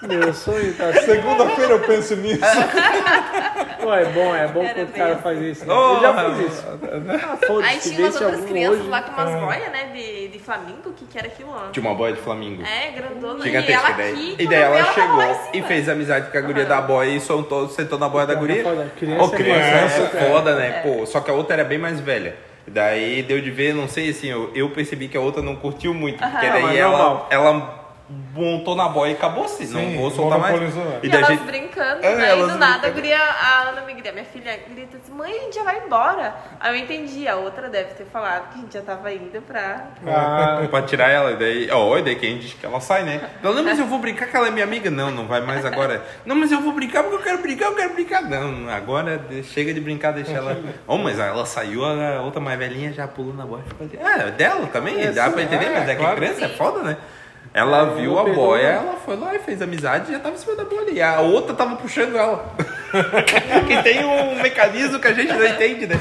Meu 0.07 0.33
sonho 0.33 0.73
tá. 0.73 0.93
Segunda-feira 0.93 1.71
eu 1.73 1.79
penso 1.81 2.15
nisso. 2.17 2.41
Pô, 3.81 3.93
é 3.93 4.05
bom, 4.05 4.33
é 4.35 4.47
bom 4.47 4.63
Era 4.63 4.73
quando 4.75 4.89
o 4.89 4.93
cara 4.93 5.17
faz 5.17 5.41
isso. 5.41 5.65
Né? 5.65 5.73
Oh, 5.73 5.91
Ele 5.93 6.01
já 6.01 6.13
fez 6.13 6.51
isso. 6.51 6.65
Ah, 6.67 7.67
Aí 7.67 7.79
tinha 7.79 7.99
umas 7.99 8.21
outras 8.21 8.45
crianças 8.45 8.79
hoje... 8.79 8.89
lá 8.89 9.01
com 9.01 9.11
umas 9.21 9.41
boias, 9.41 9.71
né? 9.71 9.91
De, 9.93 10.27
de 10.29 10.39
Flamengo, 10.39 10.89
o 10.89 10.93
que, 10.93 11.05
que 11.05 11.17
era 11.17 11.27
aquilo 11.27 11.51
lá? 11.51 11.69
Tinha 11.71 11.85
uma 11.85 11.93
boia 11.95 12.13
de 12.13 12.21
Flamingo. 12.21 12.63
É, 12.63 12.91
grandona. 12.91 13.39
E 13.41 13.43
Gigantesca, 13.43 13.87
ela 13.87 13.97
daí. 13.97 14.11
aqui, 14.13 14.35
E 14.39 14.47
daí 14.47 14.57
eu 14.59 14.63
ela 14.63 14.83
tava 14.85 14.93
chegou 14.93 15.39
e 15.53 15.61
fez 15.63 15.89
amizade 15.89 16.31
com 16.31 16.37
a 16.37 16.41
guria 16.41 16.63
Aham. 16.63 16.69
da 16.69 16.81
boia 16.81 17.09
e 17.09 17.19
soltou, 17.19 17.67
sentou 17.67 17.99
na 17.99 18.07
boia 18.07 18.25
da 18.25 18.35
que 18.35 18.39
guria. 18.39 18.61
é 18.61 18.63
foda. 18.63 18.91
Criança 18.97 19.21
Ô, 19.21 19.25
é 19.25 19.29
criança 19.37 19.69
criança, 19.69 20.17
é 20.17 20.29
foda, 20.31 20.55
né? 20.55 20.71
Pô, 20.83 21.05
só 21.05 21.19
que 21.19 21.29
a 21.29 21.33
outra 21.33 21.55
era 21.55 21.63
bem 21.65 21.77
mais 21.77 21.99
velha. 21.99 22.35
Daí 22.65 23.21
deu 23.23 23.41
de 23.41 23.51
ver, 23.51 23.73
não 23.73 23.89
sei 23.89 24.11
assim, 24.11 24.27
eu, 24.29 24.49
eu 24.55 24.69
percebi 24.69 25.09
que 25.09 25.17
a 25.17 25.19
outra 25.21 25.41
não 25.41 25.57
curtiu 25.57 25.93
muito. 25.93 26.17
Porque 26.19 26.47
mas 26.49 26.63
daí 26.63 26.77
ela, 26.77 27.27
ela 27.29 27.82
montou 28.33 28.75
na 28.75 28.89
boia 28.89 29.11
e 29.11 29.13
acabou 29.13 29.45
assim. 29.45 29.67
Não 29.67 30.01
vou 30.01 30.09
soltar 30.11 30.39
mais. 30.39 30.59
E 30.59 31.07
E 31.07 31.09
daí 31.09 31.11
a 31.23 31.25
elas 31.25 31.27
gente- 31.29 31.43
brincando, 31.45 32.03
É, 32.05 32.15
né? 32.15 32.29
elas 32.29 32.49
e 32.49 32.51
do 32.53 32.57
nada 32.57 32.89
guria, 32.89 33.17
a 33.19 33.69
Ana 33.69 33.81
me 33.81 33.93
grita, 33.93 34.11
minha 34.11 34.25
filha 34.25 34.59
grita 34.69 34.97
assim, 34.97 35.11
mãe, 35.13 35.31
a 35.31 35.39
gente 35.43 35.55
já 35.55 35.63
vai 35.63 35.83
embora. 35.85 36.35
Aí 36.59 36.77
eu 36.77 36.83
entendi, 36.83 37.27
a 37.27 37.35
outra 37.35 37.69
deve 37.69 37.93
ter 37.93 38.05
falado 38.05 38.49
que 38.51 38.57
a 38.59 38.61
gente 38.61 38.73
já 38.73 38.81
tava 38.81 39.11
indo 39.13 39.41
pra. 39.41 39.87
Ah, 40.07 40.61
pra 40.69 40.81
tirar 40.81 41.09
ela, 41.09 41.31
e 41.31 41.35
daí, 41.37 41.69
ó, 41.71 41.97
e 41.97 42.01
daí 42.01 42.15
que 42.15 42.25
a 42.25 42.29
gente 42.29 42.41
diz 42.41 42.53
que 42.53 42.65
ela 42.65 42.79
sai, 42.79 43.03
né? 43.03 43.29
Ela, 43.43 43.53
não, 43.53 43.63
mas 43.63 43.77
eu 43.77 43.85
vou 43.85 43.99
brincar 43.99 44.27
que 44.27 44.35
ela 44.35 44.47
é 44.47 44.51
minha 44.51 44.65
amiga. 44.65 44.89
Não, 44.89 45.11
não 45.11 45.27
vai 45.27 45.41
mais 45.41 45.63
agora. 45.65 46.03
Não, 46.25 46.35
mas 46.35 46.51
eu 46.51 46.59
vou 46.61 46.71
brincar 46.73 47.03
porque 47.03 47.15
eu 47.17 47.21
quero 47.21 47.37
brincar, 47.39 47.65
eu 47.67 47.75
quero 47.75 47.93
brincar. 47.93 48.21
Não, 48.23 48.69
agora 48.69 49.21
chega 49.43 49.73
de 49.73 49.79
brincar, 49.79 50.11
deixa 50.11 50.31
ela. 50.33 50.57
Oh, 50.87 50.97
mas 50.97 51.19
ela 51.19 51.45
saiu, 51.45 51.85
a 51.85 52.21
outra 52.21 52.39
mais 52.41 52.57
velhinha 52.57 52.91
já 52.93 53.07
pulou 53.07 53.33
na 53.33 53.45
boia. 53.45 53.63
e 53.81 53.97
Ah, 54.03 54.27
é 54.27 54.31
dela 54.31 54.67
também, 54.67 54.99
É, 55.01 55.11
dá 55.11 55.25
sim, 55.25 55.31
pra 55.33 55.41
entender, 55.43 55.65
é, 55.65 55.69
mas 55.79 55.89
é 55.89 55.95
que 55.95 56.01
claro. 56.01 56.15
criança 56.15 56.45
é 56.45 56.49
foda, 56.49 56.79
né? 56.81 56.97
Ela 57.53 57.85
viu 57.93 58.17
a 58.17 58.23
boia, 58.23 58.67
ela 58.67 58.93
foi 58.93 59.15
lá 59.15 59.35
e 59.35 59.39
fez 59.39 59.61
amizade 59.61 60.09
e 60.09 60.13
já 60.13 60.19
tava 60.19 60.33
em 60.33 60.39
cima 60.39 60.55
da 60.55 60.65
boia. 60.65 60.89
E 60.89 61.01
a 61.01 61.21
outra 61.21 61.53
tava 61.53 61.75
puxando 61.75 62.17
ela. 62.17 62.51
Que 63.67 63.83
tem 63.83 64.05
um 64.05 64.41
mecanismo 64.41 64.99
que 64.99 65.07
a 65.07 65.13
gente 65.13 65.33
não 65.33 65.45
entende, 65.45 65.87
né? 65.87 65.95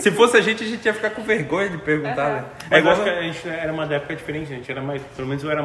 Se 0.00 0.10
fosse 0.10 0.36
a 0.36 0.40
gente, 0.40 0.64
a 0.64 0.66
gente 0.66 0.84
ia 0.86 0.94
ficar 0.94 1.10
com 1.10 1.22
vergonha 1.22 1.68
de 1.68 1.76
perguntar, 1.78 2.28
né? 2.30 2.44
É 2.70 2.76
É 2.76 2.78
igual 2.78 2.94
a 3.02 3.22
gente 3.22 3.46
era 3.46 3.70
uma 3.72 3.84
época 3.92 4.16
diferente, 4.16 4.52
a 4.52 4.56
gente 4.56 4.70
era 4.70 4.80
mais, 4.80 5.02
pelo 5.14 5.28
menos 5.28 5.44
eu 5.44 5.50
era 5.50 5.62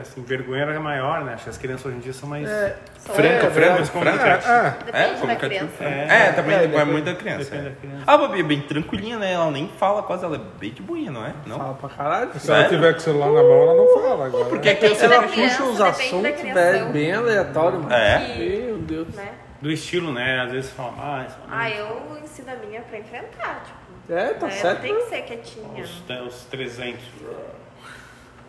assim, 0.00 0.22
vergonha 0.22 0.62
era 0.62 0.78
maior, 0.78 1.24
né? 1.24 1.34
Acho 1.34 1.44
que 1.44 1.50
as 1.50 1.58
crianças 1.58 1.86
hoje 1.86 1.96
em 1.96 2.00
dia 2.00 2.12
são 2.12 2.28
mais 2.28 2.48
Franca, 2.48 3.46
É, 3.46 3.50
franca, 3.50 3.70
mais 3.74 3.88
franca. 3.88 4.10
comunicativas. 4.10 4.46
Ah, 4.48 4.74
Depende 4.84 5.08
da 5.08 5.14
comunicativo. 5.20 5.68
criança. 5.78 5.84
É, 6.14 6.32
também 6.32 6.54
É, 6.56 6.58
é, 6.58 6.66
depende- 6.66 6.92
muita 6.92 7.14
criança. 7.14 7.44
depende 7.50 7.66
é. 7.66 7.70
da 7.70 7.76
criança. 7.76 8.02
A 8.06 8.16
Babi 8.18 8.40
é 8.40 8.42
bem 8.42 8.60
tranquilinha, 8.60 9.18
né? 9.18 9.32
Ela 9.32 9.50
nem 9.50 9.68
fala 9.78 10.02
quase, 10.02 10.24
ela 10.24 10.36
é 10.36 10.40
bem 10.60 10.70
de 10.72 10.82
boinha, 10.82 11.10
não 11.10 11.24
é? 11.26 11.32
Não? 11.46 11.56
fala 11.58 11.74
pra 11.74 11.88
caralho. 11.88 12.30
se 12.38 12.50
ela 12.50 12.64
tiver 12.68 12.92
com 12.92 12.98
o 12.98 13.02
celular 13.02 13.26
na 13.28 13.42
mão, 13.42 13.62
ela 13.62 13.74
não 13.74 14.02
fala 14.02 14.26
agora. 14.26 14.44
Porque 14.44 14.68
aqui 14.68 14.86
eu 14.86 14.94
Se 14.94 15.04
ela 15.04 15.16
da 15.16 15.22
puxa 15.22 15.62
uns 15.64 15.78
depende 15.78 15.82
assuntos, 15.82 16.92
bem 16.92 17.12
aleatório, 17.12 17.80
mano. 17.80 17.92
É? 17.92 18.36
Meu 18.38 18.78
Deus. 18.78 19.08
Né? 19.14 19.28
Do 19.60 19.70
estilo, 19.70 20.12
né? 20.12 20.40
Às 20.40 20.52
vezes 20.52 20.70
fala 20.70 20.92
mais. 20.92 21.32
Ah, 21.50 21.68
eu 21.70 22.18
ensino 22.22 22.52
a 22.52 22.56
minha 22.56 22.80
pra 22.82 22.98
enfrentar, 22.98 23.64
tipo. 23.64 24.12
É, 24.12 24.34
tá 24.34 24.46
né? 24.46 24.52
certo. 24.52 24.80
Tem 24.80 24.94
que 24.94 25.02
ser 25.02 25.22
quietinha. 25.22 25.84
Os, 25.84 26.02
os 26.26 26.44
300. 26.44 27.00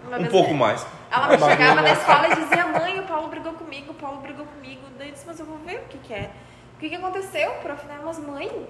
Uma 0.08 0.18
Um 0.20 0.26
pouco 0.28 0.54
mais. 0.54 0.86
Ela 1.12 1.28
me 1.30 1.38
chegava 1.38 1.82
na 1.82 1.92
escola 1.92 2.28
e 2.28 2.36
dizia, 2.36 2.68
mãe, 2.68 3.00
o 3.00 3.04
Paulo 3.04 3.28
brigou 3.28 3.54
comigo, 3.54 3.92
o 3.92 3.96
Paulo 3.96 4.22
brigou 4.22 4.46
comigo. 4.46 4.82
Daí 4.98 5.10
eu 5.10 5.14
disse, 5.14 5.26
mas 5.28 5.40
eu 5.40 5.46
vou 5.46 5.58
ver 5.58 5.78
o 5.78 5.88
que 5.90 5.98
que 5.98 6.14
é. 6.14 6.32
O 6.76 6.80
que 6.80 6.90
que 6.90 6.96
aconteceu, 6.96 7.52
prof? 7.56 7.86
Né? 7.86 8.00
Mas 8.04 8.20
mãe, 8.20 8.68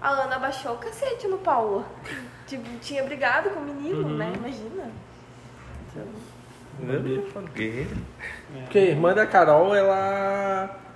a 0.00 0.10
Ana 0.10 0.38
baixou 0.38 0.74
o 0.74 0.78
cacete 0.78 1.26
no 1.26 1.38
Paulo. 1.38 1.84
Tipo, 2.46 2.66
tinha 2.80 3.02
brigado 3.02 3.50
com 3.50 3.60
o 3.60 3.64
menino, 3.64 4.08
né? 4.16 4.32
Imagina. 4.34 4.90
Guerreiro. 7.52 7.96
Porque 8.62 8.78
a 8.78 8.82
irmã 8.82 9.12
da 9.12 9.26
Carol, 9.26 9.74
ela. 9.74 10.87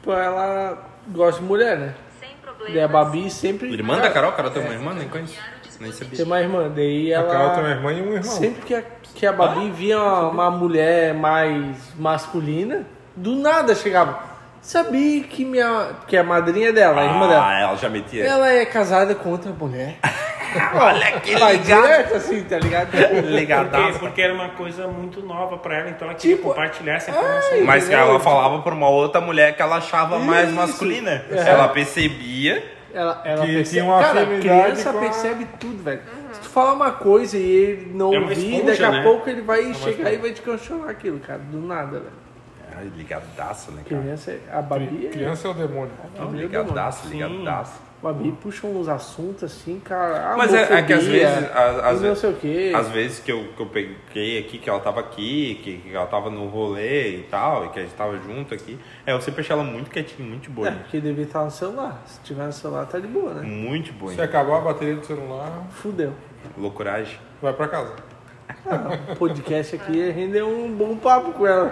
Tipo, 0.00 0.12
ela 0.12 0.78
gosta 1.08 1.40
de 1.40 1.46
mulher, 1.46 1.76
né? 1.78 1.94
Sem 2.20 2.74
E 2.74 2.80
a. 2.80 2.88
Babi 2.88 3.30
sempre. 3.30 3.72
Irmã 3.72 3.98
da 3.98 4.10
Carol? 4.10 4.32
Carol 4.32 4.50
tem 4.50 4.62
uma 4.62 4.72
irmã? 4.74 4.94
Nem 4.94 5.08
conheço. 5.08 5.38
Nem 5.80 5.92
Tem 5.92 6.08
sabia. 6.08 6.24
uma 6.24 6.40
irmã. 6.40 6.68
Daí 6.74 7.14
A 7.14 7.18
ela. 7.20 7.30
Carol 7.32 7.50
tem 7.50 7.60
uma 7.64 7.70
irmã 7.70 7.92
e 7.92 8.02
um 8.02 8.06
irmão. 8.14 8.22
Sempre 8.22 8.62
que 8.62 8.74
a, 8.74 8.82
que 9.14 9.26
a 9.26 9.32
Babi 9.32 9.70
via 9.70 9.98
uma, 10.00 10.28
uma 10.30 10.50
mulher 10.50 11.14
mais 11.14 11.76
masculina, 11.96 12.84
do 13.14 13.36
nada 13.36 13.74
chegava. 13.74 14.18
Sabia 14.60 15.22
que, 15.22 15.44
minha, 15.44 15.90
que 16.08 16.16
a 16.16 16.24
madrinha 16.24 16.72
dela, 16.72 17.00
a 17.00 17.04
irmã 17.04 17.28
dela, 17.28 17.46
Ah, 17.48 17.60
ela 17.60 17.76
já 17.76 17.88
metia. 17.88 18.24
ela 18.24 18.48
é 18.52 18.66
casada 18.66 19.14
com 19.14 19.30
outra 19.30 19.52
mulher. 19.52 19.96
Olha 20.74 21.20
que 21.20 21.36
Vai 21.36 21.56
ligado. 21.56 21.82
direto 21.82 22.14
assim, 22.14 22.42
tá 22.44 22.58
ligado? 22.58 22.90
Porque, 22.90 23.20
Ligadaço. 23.22 23.98
porque 23.98 24.22
era 24.22 24.34
uma 24.34 24.48
coisa 24.50 24.86
muito 24.86 25.20
nova 25.22 25.56
pra 25.58 25.76
ela, 25.78 25.90
então 25.90 26.08
ela 26.08 26.16
queria 26.16 26.36
Tipo, 26.36 26.48
compartilhar 26.48 26.94
essa 26.94 27.10
informação. 27.10 27.50
ai, 27.52 27.60
Mas 27.62 27.88
que 27.88 27.94
ela 27.94 28.18
falava 28.20 28.60
pra 28.62 28.74
uma 28.74 28.88
outra 28.88 29.20
mulher 29.20 29.54
que 29.56 29.62
ela 29.62 29.76
achava 29.76 30.18
mais 30.18 30.48
Isso. 30.48 30.56
masculina. 30.56 31.24
É. 31.30 31.48
Ela 31.48 31.68
percebia. 31.68 32.76
Ela, 32.92 33.20
ela 33.24 33.44
Que 33.46 33.52
percebe, 33.52 33.68
tinha 33.70 33.84
uma 33.84 34.00
cara, 34.00 34.22
afinidade 34.22 34.40
criança 34.62 34.92
com 34.92 34.98
a- 34.98 35.00
percebe 35.02 35.46
tudo, 35.60 35.82
velho. 35.84 36.00
Se 36.32 36.40
tu 36.40 36.48
falar 36.48 36.72
uma 36.72 36.90
coisa 36.90 37.36
e 37.36 37.42
ele 37.42 37.92
não 37.94 38.12
É 38.14 38.18
uma 38.18 38.28
ouvir, 38.28 38.54
esponja, 38.54 38.64
daqui 38.72 38.84
a 38.84 38.90
né? 38.90 39.02
pouco 39.02 39.28
ele 39.30 39.42
vai 39.42 39.60
uma 39.66 39.74
chegar 39.74 39.90
esponja. 39.90 40.12
e 40.12 40.16
vai 40.16 40.32
te 40.32 40.42
questionar 40.42 40.90
aquilo, 40.90 41.20
cara. 41.20 41.38
Do 41.38 41.60
nada, 41.66 41.98
velho. 42.00 42.12
Ai, 42.76 42.90
ligadaço, 42.96 43.72
né, 43.72 43.82
cara? 43.88 44.00
Criança, 44.02 44.30
é- 44.30 44.40
a 44.52 44.62
Babi, 44.62 45.06
é- 45.06 45.10
Criança 45.10 45.48
é 45.48 45.50
o 45.50 45.54
demônio. 45.54 45.90
Babi 46.16 46.38
é 46.38 46.42
Ligadaço, 46.42 47.08
ligadaço. 47.08 47.80
A 48.00 48.06
Babi 48.12 48.30
puxa 48.40 48.64
uns 48.66 48.88
assuntos 48.88 49.42
assim, 49.42 49.80
cara. 49.80 50.36
Mas 50.36 50.54
é, 50.54 50.72
é 50.78 50.82
que 50.82 50.92
às 50.92 51.04
vezes. 51.04 51.50
Às 51.52 51.94
não 51.94 52.00
vezes 52.00 52.18
sei 52.20 52.30
o 52.30 52.34
quê. 52.34 52.72
Às 52.74 52.88
vezes 52.90 53.18
que 53.18 53.32
eu, 53.32 53.44
que 53.56 53.60
eu 53.60 53.66
peguei 53.66 54.38
aqui, 54.38 54.58
que 54.58 54.70
ela 54.70 54.78
tava 54.78 55.00
aqui, 55.00 55.60
que, 55.64 55.78
que 55.78 55.94
ela 55.96 56.06
tava 56.06 56.30
no 56.30 56.46
rolê 56.46 57.16
e 57.16 57.22
tal, 57.24 57.66
e 57.66 57.68
que 57.70 57.80
a 57.80 57.82
gente 57.82 57.94
tava 57.94 58.16
junto 58.18 58.54
aqui, 58.54 58.78
é, 59.04 59.12
eu 59.12 59.20
sempre 59.20 59.40
achei 59.40 59.52
ela 59.52 59.64
muito 59.64 59.90
quietinha, 59.90 60.28
muito 60.28 60.48
É, 60.48 60.52
boa. 60.52 60.70
porque 60.70 61.00
devia 61.00 61.24
estar 61.24 61.42
no 61.44 61.50
celular. 61.50 62.00
Se 62.06 62.20
tiver 62.20 62.44
no 62.44 62.52
celular, 62.52 62.86
tá 62.86 63.00
de 63.00 63.08
boa, 63.08 63.34
né? 63.34 63.42
Muito 63.42 63.92
boa. 63.94 64.12
Se 64.12 64.20
acabar 64.22 64.58
a 64.58 64.60
bateria 64.60 64.94
do 64.94 65.04
celular, 65.04 65.66
Fudeu. 65.70 66.12
Loucuragem. 66.56 67.18
vai 67.42 67.52
pra 67.52 67.66
casa. 67.66 67.94
Ah, 68.64 69.12
o 69.12 69.16
podcast 69.16 69.74
aqui 69.76 70.08
rendeu 70.10 70.48
um 70.48 70.72
bom 70.72 70.96
papo 70.96 71.32
com 71.32 71.46
ela. 71.46 71.70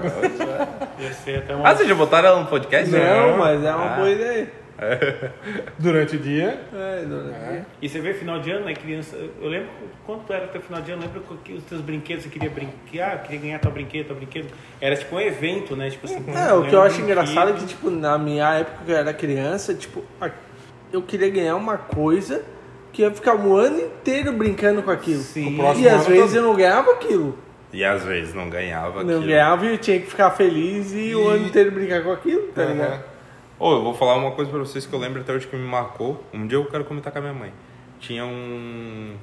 Ia 0.98 1.12
ser 1.12 1.38
até 1.38 1.54
uma... 1.54 1.68
Ah, 1.68 1.74
vocês 1.74 1.88
já 1.88 1.94
botaram 1.94 2.28
ela 2.28 2.40
no 2.40 2.46
podcast? 2.46 2.90
Não, 2.90 3.38
mas 3.38 3.62
é 3.64 3.72
uma 3.74 3.92
Ah. 3.92 3.96
boa 3.96 4.10
ideia. 4.10 4.65
Durante 5.78 6.16
o 6.16 6.18
dia, 6.18 6.60
É, 6.72 7.04
dona 7.04 7.32
Bia. 7.32 7.66
E 7.80 7.88
você 7.88 8.00
vê 8.00 8.12
final 8.14 8.38
de 8.40 8.50
ano, 8.50 8.66
né, 8.66 8.74
criança? 8.74 9.16
Eu 9.40 9.48
lembro 9.48 9.68
quando 10.04 10.30
era 10.32 10.46
teu 10.48 10.60
final 10.60 10.80
de 10.82 10.92
ano, 10.92 11.02
lembra 11.02 11.20
que 11.44 11.52
os 11.54 11.62
teus 11.64 11.80
brinquedos 11.80 12.24
você 12.24 12.30
queria 12.30 12.50
brincar, 12.50 13.22
queria 13.22 13.40
ganhar 13.40 13.58
teu 13.58 13.70
brinquedo, 13.70 14.06
teu 14.08 14.16
brinquedo. 14.16 14.48
Era 14.80 14.96
tipo 14.96 15.16
um 15.16 15.20
evento, 15.20 15.74
né? 15.76 15.90
Tipo 15.90 16.06
assim, 16.06 16.24
É, 16.34 16.52
o 16.52 16.64
que 16.64 16.74
eu 16.74 16.80
um 16.80 16.82
acho 16.82 17.00
engraçado 17.00 17.50
é 17.50 17.52
que, 17.52 17.58
brinquedo. 17.58 17.68
tipo, 17.68 17.90
na 17.90 18.18
minha 18.18 18.52
época 18.54 18.84
que 18.84 18.90
eu 18.92 18.96
era 18.96 19.12
criança, 19.14 19.74
tipo, 19.74 20.04
eu 20.92 21.02
queria 21.02 21.30
ganhar 21.30 21.56
uma 21.56 21.76
coisa 21.78 22.42
que 22.92 23.02
ia 23.02 23.10
ficar 23.10 23.34
um 23.34 23.54
ano 23.54 23.78
inteiro 23.80 24.32
brincando 24.32 24.82
com 24.82 24.90
aquilo. 24.90 25.20
Sim. 25.22 25.58
O 25.60 25.74
E 25.78 25.88
às 25.88 26.06
vezes 26.06 26.34
eu 26.34 26.42
não 26.42 26.54
ganhava 26.54 26.92
aquilo. 26.92 27.38
E 27.72 27.84
às 27.84 28.02
vezes 28.04 28.32
não 28.32 28.48
ganhava 28.48 29.02
Não 29.04 29.16
aquilo. 29.16 29.26
ganhava 29.26 29.66
e 29.66 29.70
eu 29.72 29.78
tinha 29.78 29.98
que 30.00 30.06
ficar 30.06 30.30
feliz 30.30 30.92
e, 30.94 31.14
o 31.14 31.30
E- 31.30 31.34
ano 31.36 31.46
inteiro 31.46 31.70
brincar 31.72 32.02
com 32.02 32.12
aquilo, 32.12 32.42
tá 32.54 32.62
Aham. 32.62 32.72
ligado? 32.72 33.15
Ô, 33.58 33.72
eu 33.72 33.82
vou 33.82 33.94
falar 33.94 34.16
uma 34.16 34.32
coisa 34.32 34.50
pra 34.50 34.60
vocês 34.60 34.84
que 34.86 34.92
eu 34.92 34.98
lembro 34.98 35.20
até 35.20 35.32
hoje 35.32 35.46
que 35.46 35.56
me 35.56 35.66
marcou. 35.66 36.22
Um 36.32 36.46
dia 36.46 36.58
eu 36.58 36.64
quero 36.66 36.84
comentar 36.84 37.12
com 37.12 37.18
a 37.18 37.22
minha 37.22 37.32
mãe. 37.32 37.52
Tinha 37.98 38.24
um. 38.24 39.14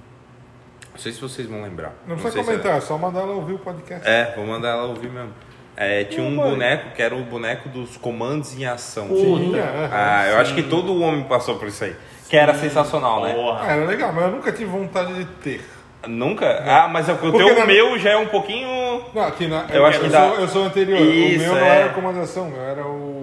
Não 0.92 0.98
sei 1.00 1.12
se 1.12 1.22
vocês 1.22 1.48
vão 1.48 1.62
lembrar. 1.62 1.94
não 2.08 2.16
precisa 2.16 2.32
sei 2.34 2.44
se- 2.44 2.50
comentar, 2.50 2.78
é 2.78 2.82
só 2.82 2.98
mandar 2.98 3.22
ela 3.22 3.34
ouvir 3.34 3.54
o 3.54 3.60
podcast. 3.60 4.08
É, 4.08 4.34
vou 4.36 4.46
mandar 4.46 4.70
ela 4.70 4.84
ouvir 4.86 5.10
mesmo. 5.10 5.32
É, 5.76 6.04
tinha 6.04 6.24
um 6.24 6.36
boneco 6.36 6.92
que 6.96 7.02
era 7.02 7.16
o 7.16 7.24
boneco 7.24 7.68
dos 7.70 7.98
comandos 7.98 8.56
em 8.60 8.66
ação. 8.66 9.08
Aham. 9.12 9.90
Ah, 9.92 10.28
eu 10.30 10.38
acho 10.38 10.54
que 10.54 10.62
todo 10.64 11.00
homem 11.02 11.24
passou 11.24 11.58
por 11.58 11.68
isso 11.68 11.84
aí. 11.84 11.96
Que 12.30 12.38
era 12.38 12.54
sensacional, 12.54 13.24
né? 13.24 13.34
Porra. 13.34 13.62
Ah, 13.64 13.72
era 13.76 13.86
legal, 13.86 14.12
mas 14.14 14.24
eu 14.26 14.32
nunca 14.32 14.52
tive 14.52 14.66
vontade 14.66 15.14
de 15.16 15.26
ter. 15.26 15.62
Nunca? 16.08 16.64
Ah, 16.68 16.88
mas 16.88 17.08
é, 17.10 17.14
o 17.14 17.18
Porque 17.18 17.38
teu 17.38 17.56
na- 17.58 17.66
meu 17.66 17.98
já 17.98 18.12
é 18.12 18.18
um 18.18 18.28
pouquinho. 18.28 18.68
Não, 19.16 19.24
aqui 19.24 19.48
na, 19.48 19.66
Eu 19.72 19.86
acho 19.86 20.00
que 20.00 20.10
dá- 20.10 20.30
sou, 20.30 20.40
eu 20.40 20.48
sou 20.48 20.64
anterior. 20.66 21.00
Isso, 21.00 21.38
o 21.38 21.48
meu 21.48 21.56
não 21.56 21.66
é. 21.66 21.80
era 21.82 21.90
comandação, 21.90 22.52
era 22.56 22.86
o. 22.86 23.23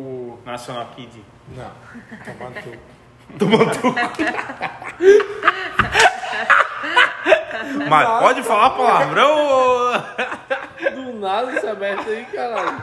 National 0.50 0.86
Kid. 0.96 1.22
Não, 1.56 1.70
tomando 3.38 3.72
tudo. 3.80 3.94
Mas 7.88 8.08
pode 8.20 8.42
falar 8.42 8.70
palavrão? 8.70 9.30
ou- 9.48 9.92
Do 10.94 11.12
nada 11.18 11.52
esse 11.56 11.66
aberto 11.66 12.08
aí, 12.08 12.24
caralho. 12.26 12.82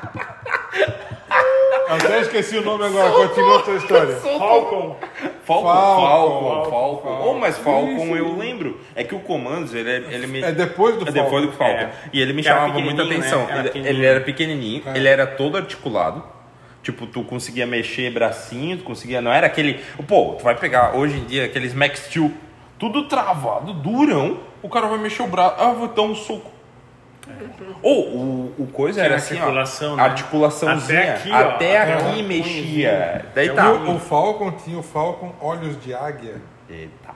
Até 1.89 2.19
esqueci 2.22 2.57
o 2.57 2.61
nome 2.64 2.85
agora, 2.85 3.11
continua 3.11 3.60
a 3.60 3.64
tua 3.64 3.76
história. 3.76 4.15
Falcon. 4.18 4.38
Falcon, 4.39 4.98
Falcon, 5.45 5.65
Falcon, 5.65 6.69
Falcon. 6.69 6.69
Falcon. 6.69 7.22
Oh, 7.30 7.34
mas 7.35 7.57
Falcon 7.57 8.15
eu 8.18 8.35
lembro. 8.38 8.80
É 8.95 9.03
que 9.03 9.15
o 9.15 9.19
Comandos, 9.19 9.73
ele, 9.73 9.89
é- 9.89 10.14
ele 10.14 10.27
me. 10.27 10.44
É 10.44 10.52
depois 10.52 10.98
do 10.98 11.07
É 11.07 11.11
depois 11.11 11.45
do 11.45 11.52
Falcon. 11.53 11.77
Falcon. 11.77 11.94
É. 12.06 12.10
E 12.11 12.22
ele 12.22 12.34
me 12.34 12.44
chamava 12.44 12.68
muita 12.80 13.03
pequenininho, 13.03 13.19
atenção. 13.22 13.45
né? 13.48 13.60
Era 13.60 13.77
Ele, 13.77 13.88
ele 13.89 14.06
era 14.06 14.19
pequenininho, 14.22 14.84
É. 14.85 14.98
ele 14.98 15.07
era 15.07 15.26
todo 15.26 15.56
articulado. 15.57 16.23
Tipo, 16.84 17.06
tu 17.06 17.24
conseguia 17.24 17.66
mexer 17.68 18.12
bracinho, 18.12 18.78
tu 18.78 18.84
conseguia. 18.84 19.20
Não 19.22 19.32
era 19.32 19.48
aquele. 19.48 19.76
Pô, 20.08 20.36
tu 20.38 20.44
vai 20.44 20.56
pegar 20.56 20.95
hoje 20.95 21.18
em 21.18 21.26
dia 21.26 21.45
aqueles 21.45 21.74
Max 21.74 21.99
Steel, 22.06 22.32
tudo 22.80 23.08
travado, 23.08 23.74
durão. 23.74 24.40
O 24.62 24.70
cara 24.70 24.88
vai 24.88 24.98
mexer 24.98 25.22
o 25.24 25.28
braço. 25.28 25.56
Ah, 25.60 25.72
vou 25.72 25.88
dar 25.90 26.02
um 26.04 26.16
soco. 26.16 26.52
Ou 27.82 28.08
o, 28.08 28.56
o 28.58 28.68
coisa 28.68 28.99
Tinha 29.02 29.06
era 29.06 29.16
assim, 29.18 29.36
articulação, 29.36 29.94
ó. 29.94 29.95
né? 29.98 30.04
Articulaçãozinha. 30.04 30.99
Até 31.02 31.12
aqui, 31.14 31.30
ó. 31.32 31.36
Até 31.36 31.82
Até 31.82 31.94
aqui 31.94 32.24
mexia. 32.24 33.26
Daí 33.36 33.49
É 33.49 33.54
tá. 33.54 33.72
O, 33.74 33.95
o 33.95 33.99
Falcon 33.99 34.52
tinha 34.52 34.78
o 34.80 34.84
Falcon 34.84 35.34
Olhos 35.41 35.82
de 35.84 35.94
Águia. 35.94 36.36
Eita. 36.70 37.10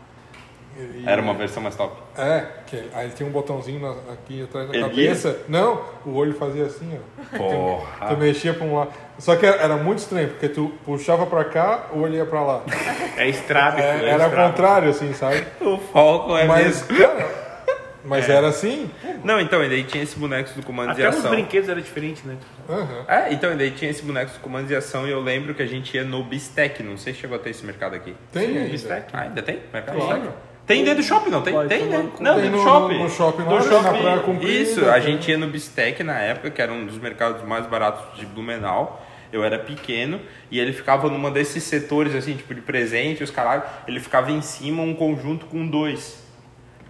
E- 0.77 1.03
Era 1.05 1.21
uma 1.21 1.33
versão 1.33 1.63
mais 1.63 1.75
top. 1.77 1.95
É, 2.17 2.43
que 2.67 2.75
ele- 2.75 2.89
aí 2.93 3.09
tinha 3.09 3.27
um 3.27 3.31
botãozinho 3.31 3.79
na- 3.79 4.13
aqui 4.13 4.43
atrás 4.43 4.69
da 4.69 4.79
cabeça. 4.79 5.39
Não, 5.47 5.81
o 6.05 6.13
olho 6.15 6.33
fazia 6.33 6.65
assim, 6.65 6.97
ó. 6.97 7.23
Tu 7.31 7.37
Porra. 7.37 8.15
mexia 8.17 8.53
pra 8.53 8.65
um 8.65 8.75
lado. 8.77 8.91
Só 9.17 9.35
que 9.35 9.45
era 9.45 9.77
muito 9.77 9.99
estranho, 9.99 10.29
porque 10.29 10.49
tu 10.49 10.71
puxava 10.85 11.25
pra 11.25 11.45
cá, 11.45 11.87
o 11.93 11.99
olho 12.01 12.15
ia 12.15 12.25
pra 12.25 12.41
lá. 12.41 12.63
É 13.17 13.27
estrábico. 13.29 13.81
É, 13.81 13.85
é 13.85 14.09
era 14.09 14.23
ao 14.25 14.29
estrábico. 14.29 14.41
contrário, 14.49 14.89
assim, 14.89 15.13
sabe? 15.13 15.45
O 15.61 15.77
Falcon 15.77 16.37
é 16.37 16.45
Mas, 16.45 16.87
mesmo. 16.89 16.97
cara, 16.97 17.27
mas 18.03 18.29
era 18.29 18.47
assim. 18.47 18.89
Não, 19.23 19.39
então, 19.39 19.63
e 19.63 19.69
daí 19.69 19.83
tinha 19.83 20.03
esse 20.03 20.17
boneco 20.17 20.49
do 20.53 20.63
comando 20.65 20.95
de 20.95 21.01
Até 21.03 21.09
os 21.09 21.19
ação. 21.19 21.31
brinquedos 21.31 21.69
era 21.69 21.79
diferente, 21.79 22.25
né? 22.27 22.35
Aham. 22.67 23.05
É, 23.07 23.31
então, 23.33 23.53
e 23.53 23.55
daí 23.55 23.71
tinha 23.71 23.89
esse 23.91 24.01
boneco 24.03 24.31
do 24.31 24.39
comando 24.39 24.67
de 24.67 24.75
ação 24.75 25.07
e 25.07 25.11
eu 25.11 25.21
lembro 25.21 25.53
que 25.53 25.61
a 25.61 25.67
gente 25.67 25.95
ia 25.95 26.03
no 26.03 26.23
Bistec. 26.23 26.81
Não 26.83 26.97
sei 26.97 27.13
se 27.13 27.19
chegou 27.19 27.37
a 27.37 27.39
ter 27.39 27.51
esse 27.51 27.63
mercado 27.65 27.95
aqui. 27.95 28.15
Tem 28.33 28.47
Sim, 28.47 28.57
ainda. 28.57 28.69
bistec. 28.69 29.05
Ah, 29.13 29.21
ainda 29.21 29.41
tem? 29.43 29.59
Mercado 29.71 29.95
Claro. 29.97 30.13
Bistec? 30.21 30.37
Tem 30.71 30.83
dentro 30.83 31.01
do 31.01 31.05
shopping, 31.05 31.29
não? 31.29 31.41
Tem, 31.41 31.53
Vai 31.53 31.67
tem 31.67 31.85
né? 31.85 32.09
Não, 32.19 32.33
Tem 32.35 32.43
dentro 32.43 32.51
do 32.51 32.57
no, 32.57 32.63
shopping. 32.63 32.97
no 33.03 33.09
shopping, 33.09 33.43
Do 33.43 33.55
na 33.55 33.61
shopping. 33.61 34.01
Praia 34.01 34.19
Comprida. 34.19 34.51
Isso, 34.51 34.85
a 34.89 34.99
gente 34.99 35.29
ia 35.29 35.37
no 35.37 35.47
Bistec 35.47 36.03
na 36.03 36.19
época, 36.19 36.49
que 36.51 36.61
era 36.61 36.71
um 36.71 36.85
dos 36.85 36.97
mercados 36.97 37.43
mais 37.47 37.65
baratos 37.65 38.17
de 38.19 38.25
Blumenau. 38.25 39.05
Eu 39.33 39.43
era 39.43 39.57
pequeno 39.57 40.19
e 40.49 40.59
ele 40.59 40.73
ficava 40.73 41.09
numa 41.09 41.31
desses 41.31 41.63
setores, 41.63 42.13
assim, 42.15 42.35
tipo 42.35 42.53
de 42.53 42.61
presente, 42.61 43.23
os 43.23 43.31
caralho. 43.31 43.63
Ele 43.87 43.99
ficava 43.99 44.31
em 44.31 44.41
cima, 44.41 44.81
um 44.83 44.93
conjunto 44.93 45.45
com 45.45 45.65
dois. 45.65 46.21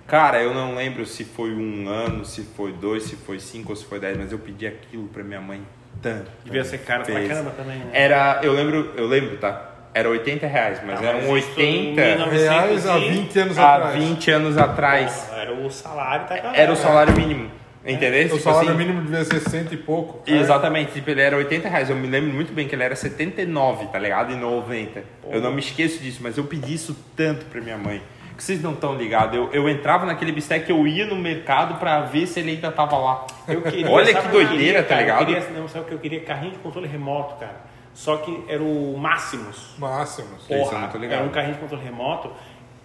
Cara, 0.07 0.41
eu 0.41 0.53
não 0.53 0.75
lembro 0.75 1.05
se 1.05 1.23
foi 1.23 1.51
um 1.53 1.87
ano, 1.87 2.25
se 2.25 2.41
foi 2.55 2.71
dois, 2.73 3.03
se 3.03 3.15
foi 3.15 3.39
cinco 3.39 3.69
ou 3.71 3.75
se 3.75 3.85
foi 3.85 3.99
dez, 3.99 4.17
mas 4.17 4.31
eu 4.31 4.39
pedi 4.39 4.67
aquilo 4.67 5.07
pra 5.07 5.23
minha 5.23 5.39
mãe 5.39 5.61
tanto. 6.01 6.29
Devia 6.43 6.63
ser 6.63 6.79
caro 6.79 7.03
pra 7.03 7.13
vezes. 7.13 7.29
caramba 7.29 7.51
também, 7.51 7.77
né? 7.77 7.89
Era, 7.93 8.39
eu 8.43 8.53
lembro, 8.53 8.91
eu 8.97 9.07
lembro, 9.07 9.37
tá? 9.37 9.70
Era 9.93 10.09
80 10.09 10.47
reais, 10.47 10.79
mas 10.85 11.01
Ah, 11.01 11.05
eram 11.05 11.19
mas 11.27 11.45
isso 11.45 11.59
em 11.59 11.89
80 11.89 12.01
1900 12.01 12.41
Reais 12.41 12.87
há 12.87 12.97
e- 12.99 13.09
20 13.11 13.39
anos 13.39 13.57
há 13.57 13.75
atrás. 13.75 13.95
20 14.03 14.31
anos 14.31 14.57
atrás. 14.57 15.29
Era 15.35 15.53
o 15.53 15.69
salário 15.69 16.29
da 16.29 16.37
galera. 16.37 16.57
Era 16.63 16.71
o 16.71 16.75
salário 16.75 17.13
mínimo. 17.15 17.51
Entendeu? 17.83 18.21
O 18.27 18.29
Tipo 18.29 18.39
salário 18.41 18.69
assim, 18.69 18.77
mínimo 18.77 19.01
devia 19.01 19.25
ser 19.25 19.39
cento 19.39 19.73
e 19.73 19.77
pouco. 19.77 20.21
Exatamente, 20.25 20.91
tipo, 20.91 21.09
ele 21.09 21.19
era 21.21 21.35
80 21.35 21.67
reais. 21.67 21.89
Eu 21.89 21.95
me 21.95 22.07
lembro 22.07 22.31
muito 22.31 22.53
bem 22.53 22.67
que 22.67 22.75
ele 22.75 22.83
era 22.83 22.95
79, 22.95 23.87
tá 23.87 23.97
ligado? 23.99 24.31
E 24.31 24.35
90. 24.35 25.03
Eu 25.29 25.41
não 25.41 25.51
me 25.51 25.59
esqueço 25.59 25.97
disso, 25.99 26.19
mas 26.21 26.37
eu 26.37 26.43
pedi 26.43 26.75
isso 26.75 26.95
tanto 27.17 27.45
pra 27.47 27.59
minha 27.59 27.77
mãe. 27.77 28.01
Que 28.37 28.43
vocês 28.43 28.61
não 28.61 28.73
estão 28.73 28.95
ligados. 28.95 29.35
Eu, 29.35 29.49
eu 29.51 29.67
entrava 29.67 30.05
naquele 30.05 30.31
bistec, 30.31 30.69
eu 30.69 30.87
ia 30.87 31.05
no 31.05 31.15
mercado 31.15 31.79
pra 31.79 32.01
ver 32.01 32.27
se 32.27 32.39
ele 32.39 32.51
ainda 32.51 32.71
tava 32.71 32.97
lá. 32.97 33.25
Eu 33.47 33.61
queria, 33.63 33.89
Olha 33.89 34.13
que 34.13 34.27
doideira, 34.29 34.55
queria, 34.57 34.83
tá 34.83 34.89
cara? 34.89 35.01
ligado? 35.01 35.19
Eu 35.21 35.25
queria, 35.41 35.59
não, 35.59 35.67
sabe 35.67 35.85
o 35.85 35.87
que 35.87 35.93
eu 35.95 35.99
queria? 35.99 36.19
Carrinho 36.21 36.51
de 36.53 36.59
controle 36.59 36.87
remoto, 36.87 37.35
cara. 37.39 37.70
Só 37.93 38.17
que 38.17 38.43
era 38.47 38.63
o 38.63 38.97
Máximos. 38.97 39.75
Máximos. 39.77 40.43
Porra, 40.47 40.89
não 40.93 41.03
era 41.03 41.23
um 41.23 41.29
carrinho 41.29 41.55
de 41.55 41.59
controle 41.59 41.83
remoto 41.83 42.31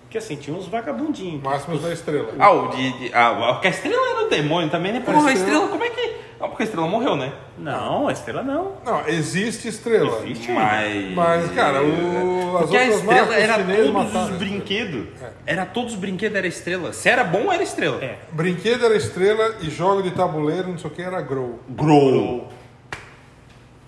que 0.08 0.18
assim, 0.18 0.36
tinha 0.36 0.56
uns 0.56 0.66
vagabundinhos. 0.66 1.42
Máximos 1.42 1.82
da 1.82 1.92
estrela. 1.92 2.32
Ah, 2.38 2.50
o 2.50 2.68
de. 2.68 2.98
de 2.98 3.10
ah, 3.14 3.50
porque 3.52 3.68
a 3.68 3.70
estrela 3.70 4.10
era 4.10 4.26
o 4.26 4.28
demônio 4.30 4.70
também, 4.70 4.92
né? 4.92 5.00
Porra, 5.00 5.28
a 5.28 5.32
estrela- 5.32 5.64
estrela, 5.64 5.68
como 5.68 5.84
é 5.84 5.90
que. 5.90 6.16
Ah, 6.38 6.48
porque 6.48 6.62
a 6.62 6.66
estrela 6.66 6.86
morreu, 6.86 7.16
né? 7.16 7.32
Não, 7.58 8.08
a 8.08 8.12
estrela 8.12 8.42
não. 8.42 8.72
Não, 8.84 9.08
existe 9.08 9.68
estrela. 9.68 10.22
Existe. 10.24 10.52
Mas. 10.52 11.14
Mas, 11.14 11.50
cara, 11.52 11.82
o, 11.82 12.56
as 12.56 12.62
Porque 12.62 12.76
a 12.76 12.80
outras 12.80 13.00
estrela 13.00 13.34
era 13.34 13.64
todos 13.64 13.90
mataram 13.90 14.24
os 14.32 14.38
brinquedos. 14.38 15.06
Era 15.46 15.66
todos 15.66 15.94
os 15.94 15.98
brinquedos, 15.98 16.36
era 16.36 16.46
estrela. 16.46 16.92
Se 16.92 17.08
era 17.08 17.24
bom, 17.24 17.52
era 17.52 17.62
estrela. 17.62 18.02
É. 18.04 18.18
Brinquedo 18.32 18.84
era 18.84 18.96
estrela 18.96 19.56
e 19.60 19.70
jogo 19.70 20.02
de 20.02 20.10
tabuleiro, 20.10 20.68
não 20.68 20.78
sei 20.78 20.90
o 20.90 20.94
que, 20.94 21.02
era 21.02 21.20
grow. 21.20 21.58
Grow. 21.70 22.48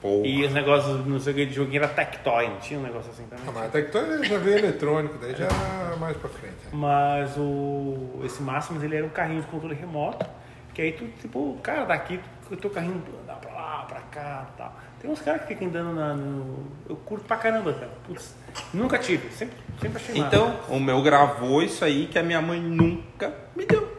Porra. 0.00 0.26
E 0.26 0.44
os 0.44 0.52
negócios, 0.52 1.06
não 1.06 1.18
sei 1.18 1.32
o 1.32 1.36
que, 1.36 1.46
de 1.46 1.54
joguinho 1.54 1.82
era 1.82 1.92
Tectoy, 1.92 2.48
não 2.48 2.58
tinha 2.58 2.78
um 2.78 2.82
negócio 2.82 3.10
assim 3.10 3.24
também? 3.24 3.44
Ah, 3.48 3.52
mas 3.52 3.90
todo 3.90 4.24
já 4.24 4.38
veio 4.38 4.58
eletrônico, 4.58 5.18
daí 5.18 5.34
já 5.34 5.46
era 5.46 5.96
mais 5.96 6.16
pra 6.16 6.30
frente. 6.30 6.54
Mas 6.72 7.36
o 7.36 8.20
esse 8.24 8.40
Máximos 8.42 8.82
ele 8.82 8.96
era 8.96 9.04
um 9.04 9.10
carrinho 9.10 9.40
de 9.40 9.48
controle 9.48 9.74
remoto, 9.74 10.24
que 10.72 10.82
aí 10.82 10.92
tu, 10.92 11.06
tipo, 11.20 11.58
cara, 11.62 11.84
daqui 11.84 12.20
o 12.50 12.56
teu 12.56 12.70
carrinho 12.70 13.02
pra 13.26 13.52
lá, 13.52 13.84
pra 13.88 14.00
cá 14.10 14.46
tal. 14.56 14.74
Tem 15.00 15.10
uns 15.10 15.20
caras 15.20 15.42
que 15.42 15.48
ficam 15.48 15.68
andando 15.68 15.94
na, 15.94 16.14
no. 16.14 16.66
Eu 16.88 16.96
curto 16.96 17.24
pra 17.24 17.36
caramba, 17.36 17.72
cara. 17.72 17.90
Putz, 18.06 18.34
nunca 18.72 18.98
tive, 18.98 19.30
sempre, 19.30 19.56
sempre 19.80 19.96
achei 19.96 20.14
massa. 20.20 20.36
Então, 20.36 20.58
o 20.68 20.80
meu 20.80 21.02
gravou 21.02 21.62
isso 21.62 21.84
aí 21.84 22.06
que 22.06 22.18
a 22.18 22.22
minha 22.22 22.40
mãe 22.40 22.60
nunca 22.60 23.32
me 23.54 23.64
deu. 23.64 23.98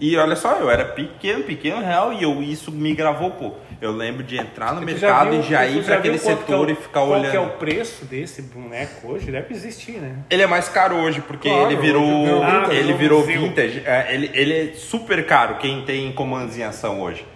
E 0.00 0.16
olha 0.16 0.34
só, 0.34 0.56
eu 0.56 0.68
era 0.68 0.84
pequeno, 0.86 1.44
pequeno 1.44 1.80
real, 1.80 2.12
e 2.12 2.22
eu, 2.22 2.42
isso 2.42 2.72
me 2.72 2.94
gravou, 2.94 3.30
pô. 3.30 3.54
Eu 3.80 3.92
lembro 3.92 4.22
de 4.22 4.38
entrar 4.38 4.72
no 4.74 4.80
Tu 4.80 4.86
mercado 4.86 5.30
viu- 5.30 5.40
e 5.40 5.42
já 5.42 5.66
ir 5.66 5.84
pra 5.84 5.96
aquele 5.96 6.14
é 6.14 6.18
setor 6.18 6.66
o- 6.68 6.70
e 6.70 6.74
ficar 6.74 7.00
qual 7.00 7.08
olhando. 7.10 7.30
que 7.30 7.36
é 7.36 7.40
o 7.40 7.50
preço 7.50 8.04
desse 8.04 8.42
boneco 8.42 9.08
hoje? 9.08 9.30
Deve 9.30 9.52
existir, 9.54 9.92
né? 10.00 10.16
Ele 10.30 10.42
é 10.42 10.46
mais 10.46 10.68
caro 10.68 10.96
hoje, 10.96 11.20
porque 11.20 11.48
Claro, 11.48 11.70
ele 11.70 11.76
virou. 11.80 12.24
vintage. 12.24 12.76
ele 12.76 12.92
Ah, 12.92 12.96
virou 12.96 13.22
vintage. 13.22 13.82
É, 13.84 14.14
ele, 14.14 14.30
ele 14.32 14.70
é 14.70 14.72
super 14.74 15.24
caro 15.26 15.56
quem 15.56 15.84
tem 15.84 16.10
comandos 16.12 16.56
em 16.56 16.62
ação 16.62 17.00
hoje. 17.00 17.26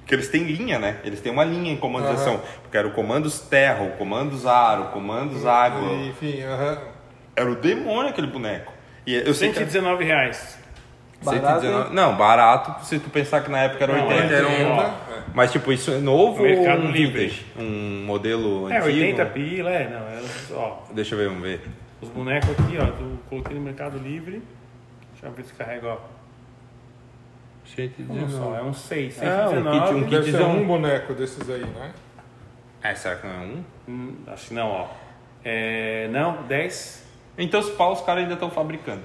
Porque 0.00 0.14
eles 0.14 0.28
têm 0.28 0.42
linha, 0.44 0.78
né? 0.78 0.96
Eles 1.04 1.20
têm 1.20 1.32
uma 1.32 1.44
linha 1.44 1.72
em 1.72 1.76
comandos 1.76 2.10
Aham. 2.10 2.20
ação. 2.20 2.40
Porque 2.62 2.76
era 2.76 2.86
o 2.86 2.90
comandos 2.92 3.38
terra, 3.40 3.82
o 3.84 3.90
comandos 3.92 4.44
ar, 4.46 4.80
o 4.80 4.84
comandos 4.86 5.46
água. 5.46 5.90
Enfim, 5.94 6.42
aham. 6.42 6.78
Era 7.34 7.50
o 7.50 7.54
demônio 7.54 8.10
aquele 8.10 8.26
boneco. 8.26 8.72
E 9.06 9.14
eu 9.14 9.32
sei 9.32 9.48
que. 9.48 9.54
119 9.58 10.04
reais. 10.04 10.58
Barato, 11.24 11.60
119 11.60 11.94
Não, 11.94 12.16
barato, 12.16 12.84
se 12.84 12.98
tu 12.98 13.08
pensar 13.08 13.42
que 13.42 13.50
na 13.50 13.58
época 13.60 13.84
era 13.84 13.92
Não, 13.96 14.08
80, 14.08 14.34
era 14.34 14.48
um. 14.48 14.92
80, 15.32 15.36
Mas 15.36 15.52
tipo, 15.52 15.72
isso 15.72 15.90
é 15.90 15.98
novo 15.98 16.42
Mercado 16.42 16.82
ou 16.82 16.88
um 16.88 16.90
Livre. 16.92 17.26
vintage? 17.26 17.46
Um 17.58 18.04
modelo 18.06 18.70
É, 18.70 18.78
antigo? 18.78 18.86
80 18.96 19.26
pila, 19.26 19.70
é, 19.70 19.88
não. 19.88 19.98
É, 20.08 20.22
ó, 20.60 20.78
Deixa 20.92 21.14
eu 21.14 21.18
ver, 21.18 21.28
vamos 21.28 21.42
ver. 21.42 21.60
os 22.00 22.08
bonecos 22.10 22.50
aqui, 22.50 22.76
ó, 22.78 22.84
eu 22.84 23.18
coloquei 23.28 23.54
no 23.56 23.62
Mercado 23.62 23.98
Livre. 23.98 24.42
Deixa 25.12 25.26
eu 25.26 25.32
ver 25.32 25.44
se 25.44 25.54
carrega, 25.54 25.88
ó. 25.88 25.98
Olha 28.10 28.28
só, 28.28 28.56
é 28.56 28.62
um 28.62 28.74
6, 28.74 29.22
Ah, 29.22 29.46
um 29.46 29.50
119. 29.54 29.80
kit- 29.80 29.94
um 29.94 30.08
Deve 30.10 30.24
ser 30.24 30.30
Kitzão. 30.32 30.56
um 30.56 30.66
boneco 30.66 31.14
desses 31.14 31.48
aí, 31.48 31.60
né? 31.64 31.92
É, 32.82 32.94
será 32.94 33.16
que 33.16 33.26
não 33.26 33.34
é 33.34 33.38
um? 33.46 33.64
Hum, 33.88 34.16
acho 34.26 34.48
que 34.48 34.54
não, 34.54 34.68
ó. 34.68 34.88
É, 35.44 36.08
não, 36.08 36.42
10. 36.42 37.06
Então, 37.38 37.62
se 37.62 37.70
pá, 37.72 37.88
os 37.88 38.00
caras 38.02 38.24
ainda 38.24 38.34
estão 38.34 38.50
fabricando. 38.50 39.02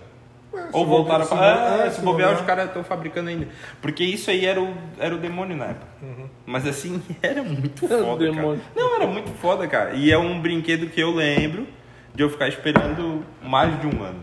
Ou 0.74 0.86
voltaram 0.86 1.26
bobear- 1.26 1.58
pra. 1.58 1.58
se 1.58 1.66
É, 1.68 1.72
bobear- 1.78 1.92
se 1.92 2.02
bobear, 2.02 2.34
os 2.36 2.42
caras 2.42 2.66
estão 2.68 2.84
fabricando 2.84 3.30
ainda. 3.30 3.48
Porque 3.82 4.04
isso 4.04 4.30
aí 4.30 4.46
era 4.46 4.62
o, 4.62 4.74
era 5.00 5.16
o 5.16 5.18
demônio 5.18 5.56
na 5.56 5.66
época. 5.66 5.88
Uhum. 6.02 6.28
Mas 6.46 6.68
assim, 6.68 7.02
era 7.22 7.42
muito 7.44 7.86
Era 7.86 8.04
foda. 8.04 8.26
Cara. 8.26 8.32
demônio. 8.36 8.62
Não, 8.76 8.96
era 8.96 9.08
muito 9.08 9.32
foda, 9.40 9.68
cara. 9.68 9.94
E 9.94 10.12
é 10.12 10.18
um 10.18 10.40
brinquedo 10.42 10.88
que 10.90 11.00
eu 11.00 11.12
lembro 11.12 11.68
de 12.14 12.24
eu 12.24 12.30
ficar 12.30 12.48
esperando 12.48 13.24
mais 13.44 13.80
de 13.80 13.88
um 13.88 14.04
ano. 14.04 14.20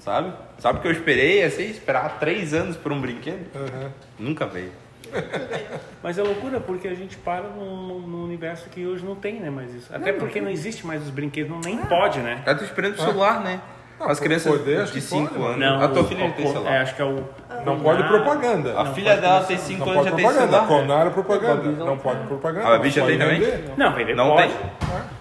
Sabe? 0.00 0.32
Sabe 0.58 0.80
que 0.80 0.88
eu 0.88 0.92
esperei 0.92 1.44
assim, 1.44 1.64
esperar 1.70 2.18
três 2.18 2.52
anos 2.52 2.76
por 2.76 2.90
um 2.92 3.00
brinquedo? 3.00 3.46
Aham. 3.54 3.92
Nunca 4.18 4.46
veio. 4.46 4.72
Mas 6.02 6.18
é 6.18 6.22
loucura 6.22 6.60
porque 6.60 6.88
a 6.88 6.94
gente 6.94 7.16
para 7.16 7.44
num, 7.48 8.00
num 8.00 8.24
universo 8.24 8.68
que 8.68 8.84
hoje 8.86 9.04
não 9.04 9.14
tem, 9.14 9.40
né? 9.40 9.50
Mais 9.50 9.72
isso. 9.74 9.94
Até 9.94 10.12
porque 10.12 10.40
não 10.40 10.50
existe 10.50 10.86
mais 10.86 11.02
os 11.02 11.10
brinquedos, 11.10 11.50
não, 11.50 11.60
nem 11.60 11.76
pode, 11.78 12.18
né? 12.20 12.42
Eu 12.46 12.58
tô 12.58 12.64
esperando 12.64 12.94
o 12.94 13.00
celular, 13.00 13.40
né? 13.42 13.60
Ah, 13.98 14.10
As 14.12 14.20
crianças 14.20 14.52
poder, 14.58 14.84
de 14.84 14.92
que 14.92 15.00
5 15.00 15.26
pode, 15.28 15.38
mano. 15.40 15.64
anos. 15.64 15.82
a 15.84 15.88
tua 15.88 16.02
o- 16.02 16.04
filha 16.06 16.28
já 16.28 16.34
tem 16.34 16.46
celular. 16.46 16.70
É, 16.72 16.78
acho 16.80 16.94
que 16.96 17.02
é 17.02 17.04
o. 17.06 17.24
Não 17.64 17.80
pode 17.80 18.02
Ah, 18.02 18.06
propaganda. 18.06 18.78
A 18.78 18.84
Não 18.84 18.94
filha 18.94 19.10
pode 19.12 19.20
dela 19.22 19.44
tem 19.44 19.56
5 19.58 19.78
Não 19.78 19.92
anos 19.92 19.96
pode 19.96 20.10
já 20.10 20.16
tem 20.16 20.24
propaganda. 20.26 20.52
celular. 20.60 20.68
Conar 20.82 21.06
é 21.06 21.10
propaganda. 21.10 21.62
Não 21.70 21.86
Não 21.86 21.98
pode 21.98 22.26
propaganda. 22.26 22.68
Ah, 22.68 22.74
a 22.74 22.78
bicha 22.78 23.00
Pode 23.00 23.16
tem 23.16 23.26
também? 23.40 23.64
Não, 23.76 23.94
vender 23.94 24.14
Não 24.14 24.28
pode. 24.36 24.52
tem? 24.52 24.56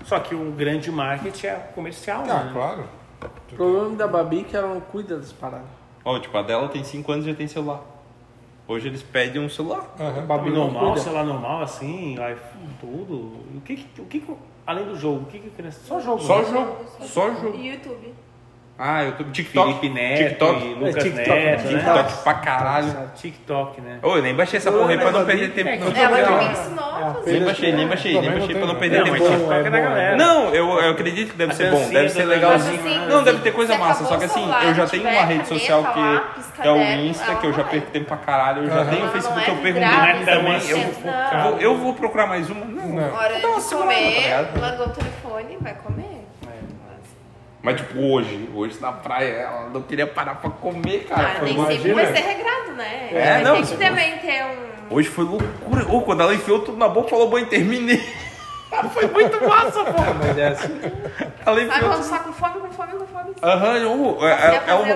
Só 0.03 0.19
que 0.19 0.35
o 0.35 0.51
grande 0.51 0.91
marketing 0.91 1.47
é 1.47 1.53
comercial, 1.73 2.23
Ah, 2.29 2.43
né? 2.43 2.49
claro. 2.53 2.83
O 3.53 3.55
problema 3.55 3.95
da 3.95 4.07
Babi 4.07 4.41
é 4.41 4.43
que 4.43 4.57
ela 4.57 4.67
não 4.67 4.81
cuida 4.81 5.17
das 5.17 5.31
paradas. 5.31 5.65
Ó, 6.03 6.19
tipo, 6.19 6.37
a 6.37 6.41
dela 6.43 6.67
tem 6.67 6.83
5 6.83 7.11
anos 7.13 7.25
e 7.25 7.29
já 7.29 7.35
tem 7.35 7.47
celular. 7.47 7.79
Hoje 8.67 8.87
eles 8.89 9.01
pedem 9.01 9.41
um 9.41 9.47
celular. 9.49 9.85
Aham. 9.99 10.25
Babi 10.25 10.49
não 10.49 10.69
normal, 10.71 10.97
celular 10.97 11.23
normal, 11.23 11.61
assim, 11.61 12.13
iPhone, 12.15 12.69
tudo. 12.81 13.13
O 13.55 13.61
que, 13.63 13.87
o 13.99 14.05
que, 14.05 14.19
que- 14.19 14.33
além 14.67 14.85
do 14.85 14.95
jogo, 14.97 15.21
o 15.23 15.25
que 15.27 15.39
que 15.39 15.49
criança? 15.51 15.79
Só 15.85 15.99
jogo. 15.99 16.19
Só 16.21 16.39
né? 16.39 16.45
jogo. 16.51 16.75
Só 17.01 17.31
jogo. 17.33 17.55
E 17.55 17.69
YouTube. 17.69 18.13
Ah, 18.77 19.03
eu 19.05 19.13
tô. 19.13 19.23
TikTok. 19.23 19.67
Felipe 19.67 19.89
Neto 19.89 20.29
TikTok. 20.29 20.65
e 20.65 20.73
Lucas 20.73 21.03
TikTok, 21.03 21.29
Neto, 21.29 21.63
né? 21.63 21.69
TikTok 21.69 22.23
pra 22.23 22.33
caralho. 22.33 23.09
TikTok, 23.15 23.81
né? 23.81 23.99
Ô, 24.03 24.17
eu 24.17 24.21
nem 24.21 24.35
baixei 24.35 24.57
essa 24.57 24.69
porra 24.69 24.91
aí 24.91 24.97
pra 24.97 25.11
não 25.11 25.25
perder 25.25 25.51
tempo. 25.51 25.85
não. 25.85 25.95
Ela 25.95 26.15
legal. 26.17 26.39
que 26.39 26.45
me 26.45 26.51
ensinou 26.51 26.83
a 26.83 27.13
fazer. 27.13 27.31
Nem 27.31 27.45
baixei, 27.45 27.71
nem 27.71 27.87
baixei, 27.87 28.21
nem 28.21 28.31
baixei 28.31 28.55
pra 28.55 28.65
não 28.65 28.75
perder 28.75 29.03
tempo. 29.03 29.15
TikTok 29.15 29.53
é 29.53 29.69
da 29.69 29.79
galera. 29.79 30.17
Não, 30.17 30.53
eu, 30.53 30.67
eu 30.79 30.91
acredito 30.91 31.31
que 31.31 31.37
deve 31.37 31.55
ser 31.55 31.71
bom, 31.71 31.89
deve 31.89 32.09
ser 32.09 32.25
legalzinho. 32.25 32.81
Mas, 32.83 32.97
assim, 32.97 33.05
Não, 33.07 33.23
deve 33.23 33.39
ter 33.39 33.51
coisa 33.53 33.77
massa, 33.77 34.03
só 34.05 34.17
que 34.17 34.25
assim, 34.25 34.45
eu 34.67 34.73
já 34.73 34.85
tenho 34.87 35.03
uma 35.03 35.23
rede 35.23 35.47
social 35.47 35.93
que 35.93 36.67
é 36.67 36.71
o 36.71 36.81
Insta, 37.05 37.35
que 37.35 37.47
eu 37.47 37.53
já 37.53 37.63
perco 37.63 37.87
é. 37.87 37.91
tempo 37.91 38.05
pra 38.07 38.17
caralho, 38.17 38.63
eu 38.63 38.69
já 38.69 38.85
tenho 38.85 39.05
o 39.05 39.09
Facebook 39.09 39.49
é 39.49 39.51
eu 39.51 39.57
perco 39.57 39.79
Ainda 39.79 40.31
também. 40.31 40.59
Eu, 41.61 41.77
vou- 41.77 41.95
procurar 41.95 42.27
mais 42.27 42.49
uma? 42.49 42.65
Não. 42.65 42.89
Não. 42.89 43.13
Hora 43.13 43.35
de 43.35 43.41
tá 43.41 43.77
comer, 43.77 44.49
largou 44.59 44.87
o 44.87 44.89
telefone, 44.89 45.57
vai 45.61 45.73
comer. 45.75 46.14
Mas 47.65 47.77
tipo, 47.77 47.99
hoje, 47.99 48.47
hoje 48.53 48.77
na 48.79 48.91
praia, 48.91 49.31
ela 49.31 49.69
não 49.69 49.81
queria 49.81 50.05
parar 50.05 50.35
pra 50.35 50.51
comer, 50.51 51.05
cara. 51.05 51.37
Ah, 51.39 51.43
nem 51.43 51.65
sempre 51.65 51.93
vai 51.93 52.05
ser 52.05 52.21
regrado, 52.21 52.73
né? 52.73 53.09
É, 53.11 53.33
vai 53.33 53.43
não, 53.43 53.65
se 53.65 53.73
que 53.75 53.83
também 53.83 54.19
ter 54.19 54.43
um... 54.43 54.95
Hoje 54.95 55.09
foi 55.09 55.25
loucura. 55.25 55.91
Ô, 55.91 56.01
quando 56.03 56.21
ela 56.21 56.35
enfiou 56.35 56.59
tudo 56.59 56.77
na 56.77 56.87
boca, 56.87 57.09
falou, 57.09 57.27
mãe, 57.27 57.43
terminei. 57.43 58.07
Foi 58.93 59.07
muito 59.07 59.47
massa, 59.47 59.83
pô. 59.85 60.01
Mas 60.19 60.37
é 60.37 60.47
assim. 60.47 60.79
Ela 61.45 61.67
Sabe 61.67 61.85
quando 61.85 62.09
tá 62.09 62.19
com 62.19 62.33
fome, 62.33 62.53
com 62.59 62.71
fome, 62.71 62.91
com 62.93 63.05
fome? 63.05 63.31
Aham, 63.43 63.77
eu- 63.77 64.17
é, 64.27 64.35
Quer 64.35 64.71
é, 64.71 64.91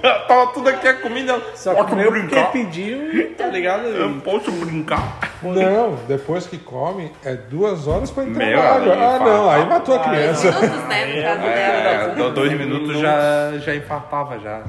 é. 0.00 0.24
Tava 0.26 0.46
tudo 0.52 0.68
aqui 0.70 0.88
a 0.88 0.94
comida. 0.94 1.40
Só 1.54 1.84
que 1.84 1.94
nem 1.94 2.06
porque 2.06 2.42
pediu, 2.52 3.34
tá 3.36 3.46
ligado? 3.48 3.84
Eu 3.86 4.20
posso 4.20 4.50
brincar. 4.52 5.18
Não, 5.42 5.96
depois 6.08 6.46
que 6.46 6.56
come, 6.56 7.12
é 7.24 7.34
duas 7.34 7.86
horas 7.86 8.10
pra 8.10 8.24
entrar 8.24 8.46
Meu 8.46 8.56
na 8.56 8.64
água. 8.70 8.94
Ah, 8.94 9.18
não, 9.18 9.50
aí 9.50 9.66
matou 9.66 9.94
a 9.94 9.98
Dois 9.98 10.10
criança. 10.16 10.50
minutos, 10.60 10.84
né? 10.88 11.18
É, 11.20 12.08
do- 12.14 12.30
dois 12.30 12.52
minutos 12.54 12.98
já, 12.98 13.52
já 13.58 13.74
infartava 13.74 14.38
já. 14.38 14.62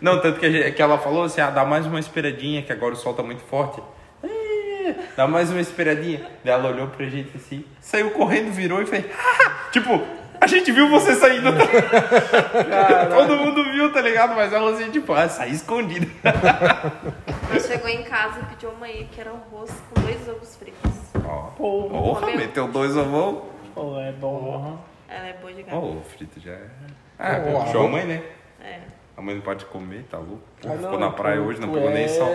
Não, 0.00 0.20
tanto 0.20 0.38
que, 0.38 0.46
a 0.46 0.50
gente- 0.50 0.70
que 0.72 0.80
ela 0.82 0.98
falou 0.98 1.24
assim, 1.24 1.40
ah, 1.40 1.50
dá 1.50 1.64
mais 1.64 1.84
uma 1.86 1.98
esperadinha, 1.98 2.62
que 2.62 2.72
agora 2.72 2.94
o 2.94 2.96
sol 2.96 3.12
tá 3.14 3.22
muito 3.24 3.42
forte. 3.42 3.82
Dá 5.16 5.26
mais 5.26 5.50
uma 5.50 5.60
esperadinha. 5.60 6.20
Daí 6.44 6.52
ela 6.54 6.68
olhou 6.70 6.88
pra 6.88 7.06
gente 7.06 7.36
assim, 7.36 7.64
saiu 7.80 8.10
correndo, 8.12 8.50
virou 8.52 8.80
e 8.82 8.86
fez. 8.86 9.04
"Ah!" 9.16 9.68
tipo, 9.70 10.02
a 10.40 10.46
gente 10.46 10.70
viu 10.72 10.88
você 10.90 11.14
saindo. 11.14 11.50
Todo 13.16 13.36
mundo 13.36 13.64
viu, 13.72 13.92
tá 13.92 14.00
ligado? 14.00 14.34
Mas 14.34 14.52
ela 14.52 14.70
assim, 14.72 14.90
tipo, 14.90 15.12
ah, 15.12 15.28
saí 15.28 15.52
escondida. 15.52 16.06
Ela 16.22 17.60
chegou 17.60 17.88
em 17.88 18.02
casa 18.02 18.40
e 18.40 18.44
pediu 18.46 18.70
uma 18.70 18.86
aí 18.86 19.08
que 19.10 19.20
era 19.20 19.30
arroz 19.30 19.70
com 19.94 20.00
dois 20.02 20.28
ovos 20.28 20.56
fritos. 20.56 20.90
Ó, 21.26 21.50
Porra. 21.56 21.88
Porra, 21.88 22.20
comeu. 22.20 22.36
meteu 22.36 22.68
dois 22.68 22.96
ovos. 22.96 23.42
Pô, 23.74 23.98
é 24.00 24.12
bom. 24.12 24.78
Ela 25.08 25.26
é 25.28 25.32
boa 25.34 25.52
de 25.52 25.62
gato. 25.62 25.76
o 25.76 26.02
frito 26.04 26.40
já 26.40 26.52
é. 26.52 26.66
Ah, 27.18 27.40
Ó, 27.54 27.64
puxou 27.64 27.86
a 27.86 27.88
mãe, 27.88 28.04
né? 28.04 28.22
É. 28.62 28.78
A 29.16 29.22
mãe 29.22 29.34
não 29.36 29.42
pode 29.42 29.64
comer, 29.66 30.04
tá 30.10 30.18
louco. 30.18 30.40
Ah, 30.64 30.68
não, 30.70 30.78
Ficou 30.78 30.98
na 30.98 31.10
praia 31.10 31.36
tu- 31.36 31.42
hoje, 31.44 31.60
não 31.60 31.72
pegou 31.72 31.90
nem 31.90 32.04
é- 32.04 32.08
sol. 32.08 32.28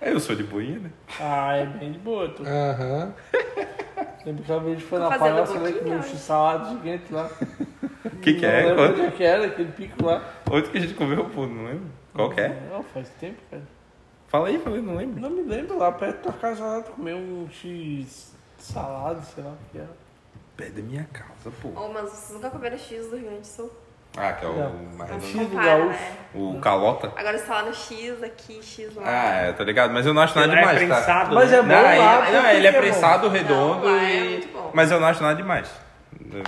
É, 0.00 0.12
eu 0.12 0.20
sou 0.20 0.36
de 0.36 0.44
boinha, 0.44 0.78
né? 0.78 0.90
Ah, 1.20 1.56
é 1.56 1.66
bem 1.66 1.92
de 1.92 1.98
boa. 1.98 2.28
Tu. 2.28 2.42
Aham. 2.46 3.12
Lembra 4.24 4.44
que 4.44 4.52
uma 4.52 4.60
vez 4.60 4.76
a 4.76 4.78
gente 4.78 4.88
foi 4.88 4.98
na 4.98 5.08
fazendo 5.10 5.36
você 5.46 5.58
vai 5.58 5.72
boquinha 5.72 5.82
comer 5.82 5.96
um 5.96 6.02
x-salada 6.02 6.68
gigante 6.70 7.12
lá. 7.12 7.30
O 8.04 8.10
que, 8.20 8.34
que 8.34 8.42
Não 8.46 8.48
é? 8.52 8.62
lembro 8.62 8.76
Quanto? 8.76 8.92
onde 8.92 9.02
é 9.02 9.10
que 9.10 9.24
era, 9.24 9.46
aquele 9.46 9.72
pico 9.72 10.04
lá. 10.04 10.34
Outro 10.50 10.70
que 10.70 10.78
a 10.78 10.80
gente 10.80 10.94
comeu, 10.94 11.24
pô, 11.30 11.46
não 11.46 11.64
lembro. 11.64 11.86
Qual 12.14 12.30
que 12.30 12.40
é? 12.40 12.68
Não, 12.70 12.82
faz 12.82 13.08
tempo, 13.20 13.38
cara. 13.50 13.62
Fala 14.28 14.48
aí, 14.48 14.58
fala 14.58 14.76
aí, 14.76 14.82
não 14.82 14.94
lembro. 14.96 15.20
Não 15.20 15.30
me 15.30 15.42
lembro 15.42 15.78
lá 15.78 15.90
perto 15.92 16.16
da 16.16 16.22
tua 16.22 16.32
casa 16.34 16.64
lá, 16.64 16.82
tu 16.82 16.90
comeu 16.92 17.16
um 17.16 17.48
x 17.50 18.34
salada, 18.58 19.20
sei 19.22 19.42
lá 19.42 19.50
o 19.50 19.56
que 19.72 19.78
era. 19.78 19.90
Pé 20.56 20.68
da 20.70 20.82
minha 20.82 21.04
casa, 21.12 21.50
pô. 21.62 21.70
Oh, 21.74 21.88
mas 21.92 22.10
vocês 22.10 22.32
nunca 22.32 22.50
comeram 22.50 22.76
X 22.76 23.06
do 23.08 23.16
Rio 23.16 23.26
Grande 23.26 23.40
do 23.40 23.46
Sul? 23.46 23.72
Ah, 24.20 24.32
que 24.32 24.44
é 24.44 24.48
o 24.48 24.52
Não. 24.52 24.72
mais 24.96 25.10
X 25.24 25.32
do 25.48 25.56
gaúcho. 25.56 25.88
né? 25.90 26.10
O 26.34 26.58
calota. 26.60 27.12
Agora 27.16 27.38
você 27.38 27.44
fala 27.46 27.68
no 27.68 27.74
X 27.74 28.22
aqui, 28.22 28.60
X 28.62 28.94
lá. 28.96 29.02
Ah, 29.06 29.34
é, 29.46 29.52
tô 29.52 29.62
ligado. 29.64 29.92
Mas 29.92 30.04
eu 30.06 30.12
não 30.12 30.22
acho 30.22 30.38
nada 30.38 30.52
é 30.52 30.56
demais, 30.56 30.80
tá? 30.88 30.94
prensado, 30.96 31.34
Mas 31.34 31.50
né? 31.50 31.56
é 31.58 31.62
bom 31.62 31.68
Não, 31.68 31.82
lá. 31.82 31.88
ele, 31.88 31.98
por 32.26 32.32
não, 32.34 32.42
que 32.42 32.56
ele 32.56 32.66
é 32.66 32.70
que 32.72 32.76
bom? 32.76 32.82
prensado 32.82 33.28
redondo 33.28 33.88
Não, 33.88 33.96
é 33.98 34.14
e... 34.14 34.28
muito 34.30 34.48
bom. 34.52 34.70
Mas 34.74 34.90
eu 34.90 35.00
não 35.00 35.06
acho 35.08 35.22
nada 35.22 35.36
demais. 35.36 35.68
Que 36.18 36.24
tu 36.24 36.42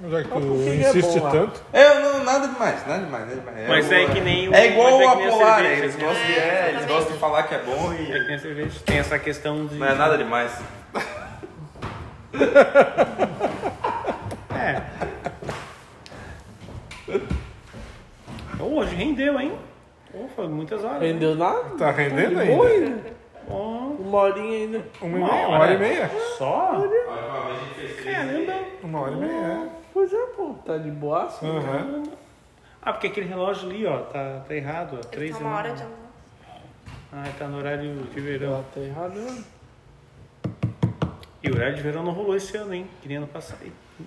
Mas 0.00 0.26
por 0.26 0.40
que 0.40 0.46
que 0.46 0.70
é 0.84 0.88
insiste 0.88 1.18
bom 1.18 1.24
lá? 1.24 1.30
tanto. 1.30 1.60
Eu 1.72 2.00
não, 2.00 2.24
nada 2.24 2.48
demais, 2.48 2.86
nada 2.86 3.04
demais, 3.04 3.24
nada 3.28 3.36
demais. 3.40 3.68
Mas 3.68 3.92
é 3.92 4.04
que 4.06 4.20
nem 4.20 4.48
o- 4.48 4.54
É 4.54 4.66
igual 4.68 5.00
é 5.00 5.06
a 5.06 5.16
que 5.16 5.28
polar, 5.28 5.64
eles 5.64 5.96
né? 5.96 6.04
gostam 6.06 6.26
de, 6.26 6.32
É, 6.32 6.38
é, 6.38 6.70
eles 6.70 6.86
gostam 6.86 7.12
de 7.12 7.18
falar 7.18 7.42
que 7.44 7.54
é 7.54 7.58
bom 7.58 7.92
É 7.92 7.96
e 8.02 8.06
que 8.06 8.18
nem 8.26 8.34
a 8.34 8.38
cerveja 8.38 8.80
tem 8.86 8.98
essa 8.98 9.18
questão 9.18 9.66
de. 9.66 9.74
não 9.76 9.86
é 9.86 9.94
nada 9.94 10.16
demais. 10.16 10.52
É. 14.54 14.82
Ô, 18.62 18.78
Hoje 18.78 18.94
rendeu, 18.94 19.38
hein? 19.40 19.52
Pô, 20.10 20.26
foi 20.36 20.48
muitas 20.48 20.84
horas. 20.84 21.02
Rendeu 21.02 21.34
nada? 21.34 21.64
Tá 21.76 21.90
rendendo 21.90 22.34
Boa 22.46 22.68
ainda? 22.68 23.12
Ó, 23.50 23.54
Uma 23.98 24.18
horinha 24.20 24.58
ainda. 24.58 24.82
Uma, 25.00 25.18
e 25.18 25.20
Uma 25.20 25.32
meia, 25.32 25.48
uma 25.48 25.58
hora. 25.58 25.74
e 25.74 25.78
meia. 25.78 26.10
Só? 26.38 26.72
Caramba. 28.04 28.52
Uma 28.82 29.00
hora 29.00 29.12
e 29.12 29.16
meia, 29.16 29.68
Pois 29.92 30.12
é, 30.12 30.26
pô, 30.36 30.54
tá 30.64 30.78
de 30.78 30.90
boaça. 30.90 31.44
é. 31.46 31.48
Aham. 31.50 32.02
Ah, 32.80 32.92
porque 32.92 33.06
aquele 33.08 33.28
relógio 33.28 33.68
ali, 33.70 33.86
ó, 33.86 33.98
tá, 33.98 34.42
tá 34.46 34.54
errado, 34.54 34.98
ó. 34.98 35.06
Três 35.08 35.36
tá 35.38 35.44
uma 35.44 35.56
hora 35.56 35.72
de 35.72 35.82
almoço. 35.82 36.02
Ah, 37.12 37.24
tá 37.38 37.46
no 37.46 37.58
horário 37.58 37.94
de 38.12 38.20
verão. 38.20 38.64
Tá 38.74 38.80
errada, 38.80 39.14
né? 39.20 39.44
E 41.42 41.50
o 41.50 41.54
horário 41.54 41.74
de 41.74 41.82
verão 41.82 42.02
não 42.04 42.12
rolou 42.12 42.36
esse 42.36 42.56
ano, 42.56 42.72
hein? 42.72 42.86
Que 43.00 43.08
nem 43.08 43.16
ano 43.16 43.26
passado. 43.26 43.58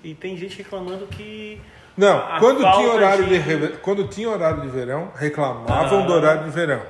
E, 0.04 0.12
e 0.12 0.16
tem 0.16 0.38
gente 0.38 0.58
reclamando 0.58 1.06
que. 1.08 1.62
Não, 1.98 2.18
A 2.18 2.40
quando 2.40 2.60
tinha, 2.60 2.90
horário 2.94 3.26
de... 3.26 3.40
de- 3.40 3.78
quando 3.78 4.08
tinha 4.08 4.30
horário 4.30 4.62
de 4.62 4.68
verão, 4.70 5.12
reclamavam 5.16 6.04
Ah. 6.04 6.06
do 6.06 6.14
horário 6.14 6.44
de 6.44 6.50
verão. 6.50 6.82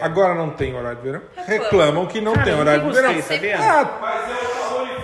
Agora 0.00 0.34
não 0.34 0.50
tem 0.50 0.74
horário 0.74 0.96
de 0.98 1.04
verão, 1.04 1.22
Reclamam. 1.36 1.62
reclamam 1.62 2.06
que 2.06 2.20
não 2.20 2.32
Cara, 2.32 2.44
tem 2.44 2.54
horário 2.58 2.80
de 2.80 2.86
nunca 2.88 3.00
verão. 3.00 3.14
gostei, 3.14 3.36
sabia? 3.36 3.56
Ah, 3.60 4.94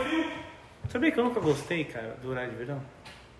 Sabia 0.89 1.12
que 1.12 1.20
eu 1.20 1.24
nunca 1.24 1.39
gostei, 1.40 1.85
cara, 1.85 2.16
do 2.20 2.31
horário 2.31 2.51
de 2.51 2.56
verão? 2.56 2.81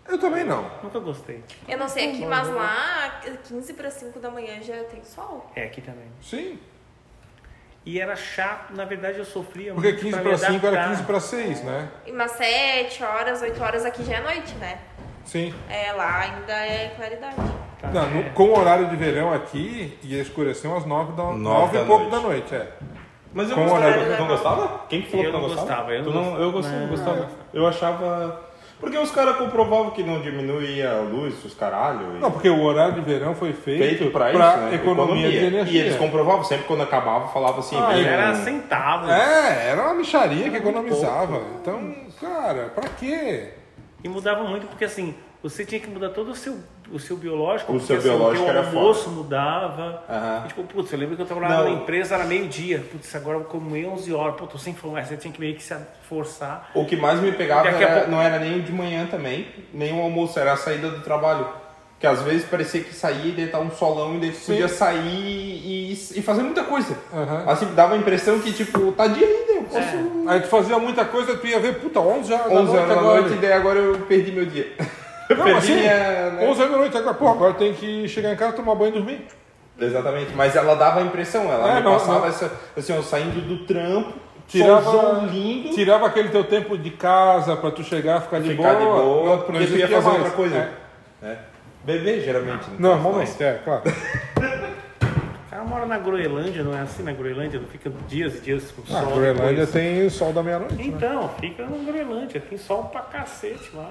eu 0.09 0.19
também 0.19 0.45
não. 0.45 0.65
Nunca 0.83 0.99
gostei. 1.01 1.43
Eu 1.69 1.79
não 1.79 1.89
sei 1.89 2.11
aqui, 2.11 2.25
mas 2.27 2.49
lá, 2.49 3.21
15 3.49 3.75
para 3.75 3.91
5 3.91 4.19
da 4.21 4.31
manhã 4.31 4.61
já 4.63 4.83
tem 4.85 5.03
sol. 5.05 5.51
É, 5.57 5.65
aqui 5.65 5.81
também. 5.81 6.07
Sim. 6.21 6.59
E 7.85 7.99
era 7.99 8.15
chato, 8.15 8.75
na 8.75 8.85
verdade 8.85 9.19
eu 9.19 9.25
sofria 9.25 9.73
Porque 9.73 9.89
muito 9.93 10.01
15 10.03 10.13
pra 10.13 10.23
para 10.23 10.33
me 10.33 10.39
5 10.39 10.67
era 10.67 10.77
adaptar. 10.77 10.91
15 10.97 11.03
para 11.05 11.21
6, 11.21 11.65
né? 11.65 11.89
E 12.07 12.13
umas 12.13 12.31
7 12.33 13.03
horas, 13.05 13.41
8 13.43 13.63
horas 13.63 13.85
aqui 13.87 14.05
já 14.05 14.17
é 14.17 14.21
noite, 14.21 14.55
né? 14.57 14.79
Sim. 15.25 15.55
É, 15.69 15.93
lá 15.93 16.19
ainda 16.21 16.53
é 16.53 16.93
claridade. 16.97 17.37
Tá, 17.81 17.89
Não, 17.91 18.11
no- 18.11 18.31
com 18.33 18.45
o 18.45 18.59
horário 18.59 18.89
de 18.89 18.97
verão 18.97 19.33
aqui, 19.33 19.99
ia 20.03 20.21
escurecer 20.21 20.71
umas 20.71 20.85
9, 20.85 21.13
da, 21.13 21.23
Nove 21.23 21.39
9 21.39 21.79
da 21.79 21.83
e 21.83 21.87
pouco 21.87 22.05
noite. 22.05 22.11
da 22.17 22.21
noite, 22.29 22.55
é. 22.55 22.73
Mas 23.33 23.49
eu 23.49 23.57
Com 23.57 23.63
gostava. 23.63 23.87
horário. 23.87 24.19
Não 24.19 24.27
gostava? 24.27 24.85
Quem 24.89 25.03
que 25.03 25.11
falou 25.11 25.25
Eu 25.25 25.31
que 25.31 25.37
não 25.37 25.49
não 25.49 25.55
gostava? 25.55 25.69
gostava, 25.69 25.93
eu 25.95 26.05
Tu 26.05 26.11
não 26.11 26.25
não, 26.33 26.41
eu 26.41 26.53
gostava, 26.53 26.77
Não. 26.81 26.89
gostava. 26.89 27.29
Eu 27.55 27.67
achava... 27.67 28.50
Porque 28.81 28.97
os 28.97 29.11
caras 29.11 29.37
comprovavam 29.37 29.91
que 29.91 30.03
não 30.03 30.21
diminuía 30.23 30.91
a 30.91 31.01
luz, 31.03 31.45
os 31.45 31.53
caralho. 31.55 32.17
e- 32.17 32.19
Não, 32.21 32.31
porque 32.31 32.49
o 32.49 32.63
horário 32.63 32.95
de 32.95 33.03
verão 33.03 33.35
foi 33.35 33.53
feito, 33.53 33.79
Feito 33.99 34.11
pra 34.11 34.31
isso, 34.31 34.39
pra 34.39 34.57
né? 34.57 34.75
economia, 34.75 35.29
de 35.31 35.37
E 35.37 35.45
energia. 35.47 35.81
eles 35.83 35.97
comprovavam, 35.97 36.43
sempre 36.45 36.65
quando 36.67 36.83
acabava, 36.83 37.29
falava 37.29 37.59
assim... 37.61 37.77
Ah, 37.79 37.95
Era 37.99 38.31
um- 38.33 38.35
centavos. 38.45 39.11
É, 39.11 39.69
era 39.71 39.83
uma 39.83 39.93
micharia 39.95 40.49
que 40.49 40.57
economizava. 40.57 41.43
Então, 41.61 41.95
cara, 42.19 42.73
pra 42.75 42.89
quê? 42.89 43.51
E 44.03 44.09
mudava 44.09 44.45
muito 44.45 44.67
porque 44.67 44.87
assim, 44.87 45.15
você 45.43 45.65
tinha 45.67 45.79
que 45.81 45.89
mudar 45.91 46.09
todo 46.09 46.31
o 46.31 46.35
seu, 46.35 46.57
o 46.93 46.99
seu 46.99 47.17
biológico. 47.17 47.71
O 47.73 47.75
porque, 47.77 47.87
seu 47.87 47.97
assim, 47.99 48.09
biológico 48.09 48.45
teu 48.47 48.55
era 48.57 48.67
almoço 48.67 49.11
mudava. 49.11 50.03
Aham. 50.09 50.43
E, 50.45 50.49
tipo, 50.49 50.63
putz, 50.65 50.93
eu 50.93 50.99
lembro 50.99 51.17
que 51.17 51.23
eu 51.23 51.27
trabalhava 51.27 51.65
Não. 51.65 51.75
na 51.75 51.83
empresa, 51.83 52.15
era 52.15 52.25
meio-dia. 52.25 52.85
Putz, 52.91 53.15
agora 53.15 53.39
eu 53.39 53.45
comi 53.45 53.87
11 53.87 54.13
horas. 54.13 54.37
Pô, 54.37 54.47
tô 54.47 54.59
sem 54.59 54.75
fome. 54.75 54.99
Aí 54.99 55.05
Você 55.07 55.17
tinha 55.17 55.33
que 55.33 55.41
meio 55.41 55.55
que 55.55 55.63
se 55.63 55.75
forçar. 56.09 56.71
O 56.75 56.85
que 56.85 56.97
mais 56.97 57.21
me 57.21 57.33
pegava 57.33 57.69
era- 57.69 57.95
pouco- 57.97 58.11
não 58.11 58.21
era 58.21 58.39
nem 58.39 58.59
o 58.59 58.63
de 58.63 58.73
manhã 58.73 59.07
também, 59.11 59.47
nem 59.73 59.93
o 59.99 60.03
almoço, 60.03 60.39
era 60.39 60.53
a 60.53 60.57
saída 60.57 60.91
do 60.91 61.01
trabalho. 61.01 61.47
Que 61.99 62.07
às 62.07 62.23
vezes 62.23 62.47
parecia 62.47 62.83
que 62.83 62.95
saía 62.95 63.27
e 63.27 63.33
daí 63.33 63.49
tá 63.49 63.59
um 63.59 63.71
solão 63.71 64.15
e 64.17 64.21
daí 64.21 64.31
tu 64.31 64.41
podia 64.47 64.69
sair 64.69 65.05
e, 65.07 65.93
e 65.93 66.23
fazer 66.23 66.43
muita 66.43 66.65
coisa. 66.65 66.97
Aham. 67.13 67.45
Assim, 67.47 67.67
dava 67.75 67.93
a 67.95 67.99
impressão 67.99 68.39
que, 68.41 68.53
tipo, 68.55 68.91
tá 68.93 69.07
dia 69.07 69.27
ainda, 69.27 69.53
eu 69.53 69.63
posso... 69.65 70.29
Aí 70.29 70.41
tu 70.41 70.47
fazia 70.49 70.79
muita 70.79 71.05
coisa, 71.05 71.37
tu 71.37 71.47
ia 71.47 71.61
ver, 71.61 71.75
puta, 71.79 72.01
11 72.01 72.33
horas 72.33 72.47
11 72.47 72.55
da 72.55 72.63
noite 72.63 72.77
horas 72.79 72.89
da 72.89 72.95
agora. 73.01 73.21
noite 73.21 73.37
e 73.37 73.39
daí 73.39 73.53
agora 73.53 73.79
eu 73.79 73.99
perdi 74.09 74.33
meu 74.33 74.47
dia. 74.47 74.73
Não, 75.37 75.45
perdi 75.45 75.59
assim, 75.59 75.75
minha... 75.75 76.31
né? 76.33 76.49
11 76.49 76.61
horas 76.61 76.73
da 76.73 76.79
noite 76.79 76.97
agora, 76.97 77.15
pô, 77.15 77.29
agora 77.29 77.55
tem 77.55 77.73
que 77.75 78.09
chegar 78.09 78.33
em 78.33 78.37
casa, 78.37 78.53
tomar 78.55 78.75
banho 78.75 78.91
e 78.91 78.93
dormir. 78.99 79.27
Exatamente, 79.79 80.33
mas 80.35 80.55
ela 80.57 80.75
dava 80.75 81.01
a 81.01 81.03
impressão, 81.03 81.51
ela 81.51 81.71
É, 81.71 81.75
me 81.77 81.81
não, 81.83 81.93
passava 81.93 82.19
não. 82.21 82.27
essa, 82.29 82.53
assim, 82.77 82.95
eu 82.95 83.03
saindo 83.03 83.41
do 83.41 83.65
trampo, 83.65 84.13
Tirava, 84.47 85.21
lindo, 85.31 85.71
tirava 85.71 86.07
aquele 86.09 86.29
teu 86.29 86.43
tempo 86.43 86.77
de 86.77 86.91
casa 86.91 87.57
pra 87.57 87.71
tu 87.71 87.85
chegar, 87.85 88.21
ficar 88.21 88.41
de 88.41 88.51
ficar 88.51 88.75
boa. 88.75 88.79
de 88.79 88.85
boa, 88.85 88.97
não- 89.25 89.37
não 89.37 89.43
porque 89.43 89.65
tu 89.67 89.77
ia 89.77 89.87
fazer 89.89 90.09
outra 90.11 90.31
coisa. 90.33 90.57
É. 91.23 91.27
É. 91.27 91.39
Beber, 91.85 92.21
geralmente. 92.23 92.69
né? 92.69 92.77
Normalmente, 92.79 93.43
é, 93.43 93.61
claro. 93.65 93.83
O 93.87 95.51
cara 95.51 95.65
mora 95.65 95.87
na 95.87 95.99
Groenlândia, 95.99 96.63
não 96.63 96.77
é 96.77 96.81
assim 96.83 97.03
na 97.03 97.13
Groenlândia? 97.13 97.61
Não 97.61 97.69
fica 97.69 97.91
dias 98.09 98.37
e 98.37 98.41
dias 98.41 98.71
com 98.73 98.83
Na 98.93 99.01
sol. 99.03 99.13
Groenlândia 99.15 99.67
depois. 99.67 99.71
tem 99.71 100.05
o 100.07 100.11
sol 100.11 100.33
da 100.33 100.43
meia-noite, 100.43 100.75
né? 100.75 100.85
Então, 100.85 101.31
fica 101.41 101.65
na 101.65 101.77
Groenlândia. 101.91 102.41
Tem 102.41 102.59
sol 102.59 102.85
pra 102.85 103.01
cacete 103.03 103.71
lá. 103.75 103.89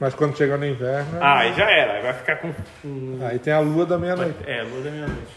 Mas 0.00 0.14
quando 0.14 0.36
chega 0.36 0.56
no 0.56 0.66
inverno, 0.66 1.18
Ah, 1.20 1.40
aí 1.40 1.54
já 1.54 1.70
era. 1.70 1.94
Aí 1.94 2.02
vai 2.02 2.12
ficar 2.14 2.36
com... 2.36 2.52
aí 3.26 3.38
tem 3.38 3.52
a 3.52 3.60
lua 3.60 3.86
da 3.86 3.98
meia-noite. 3.98 4.38
É, 4.46 4.62
lua 4.62 4.82
da 4.82 4.90
meia-noite. 4.90 5.32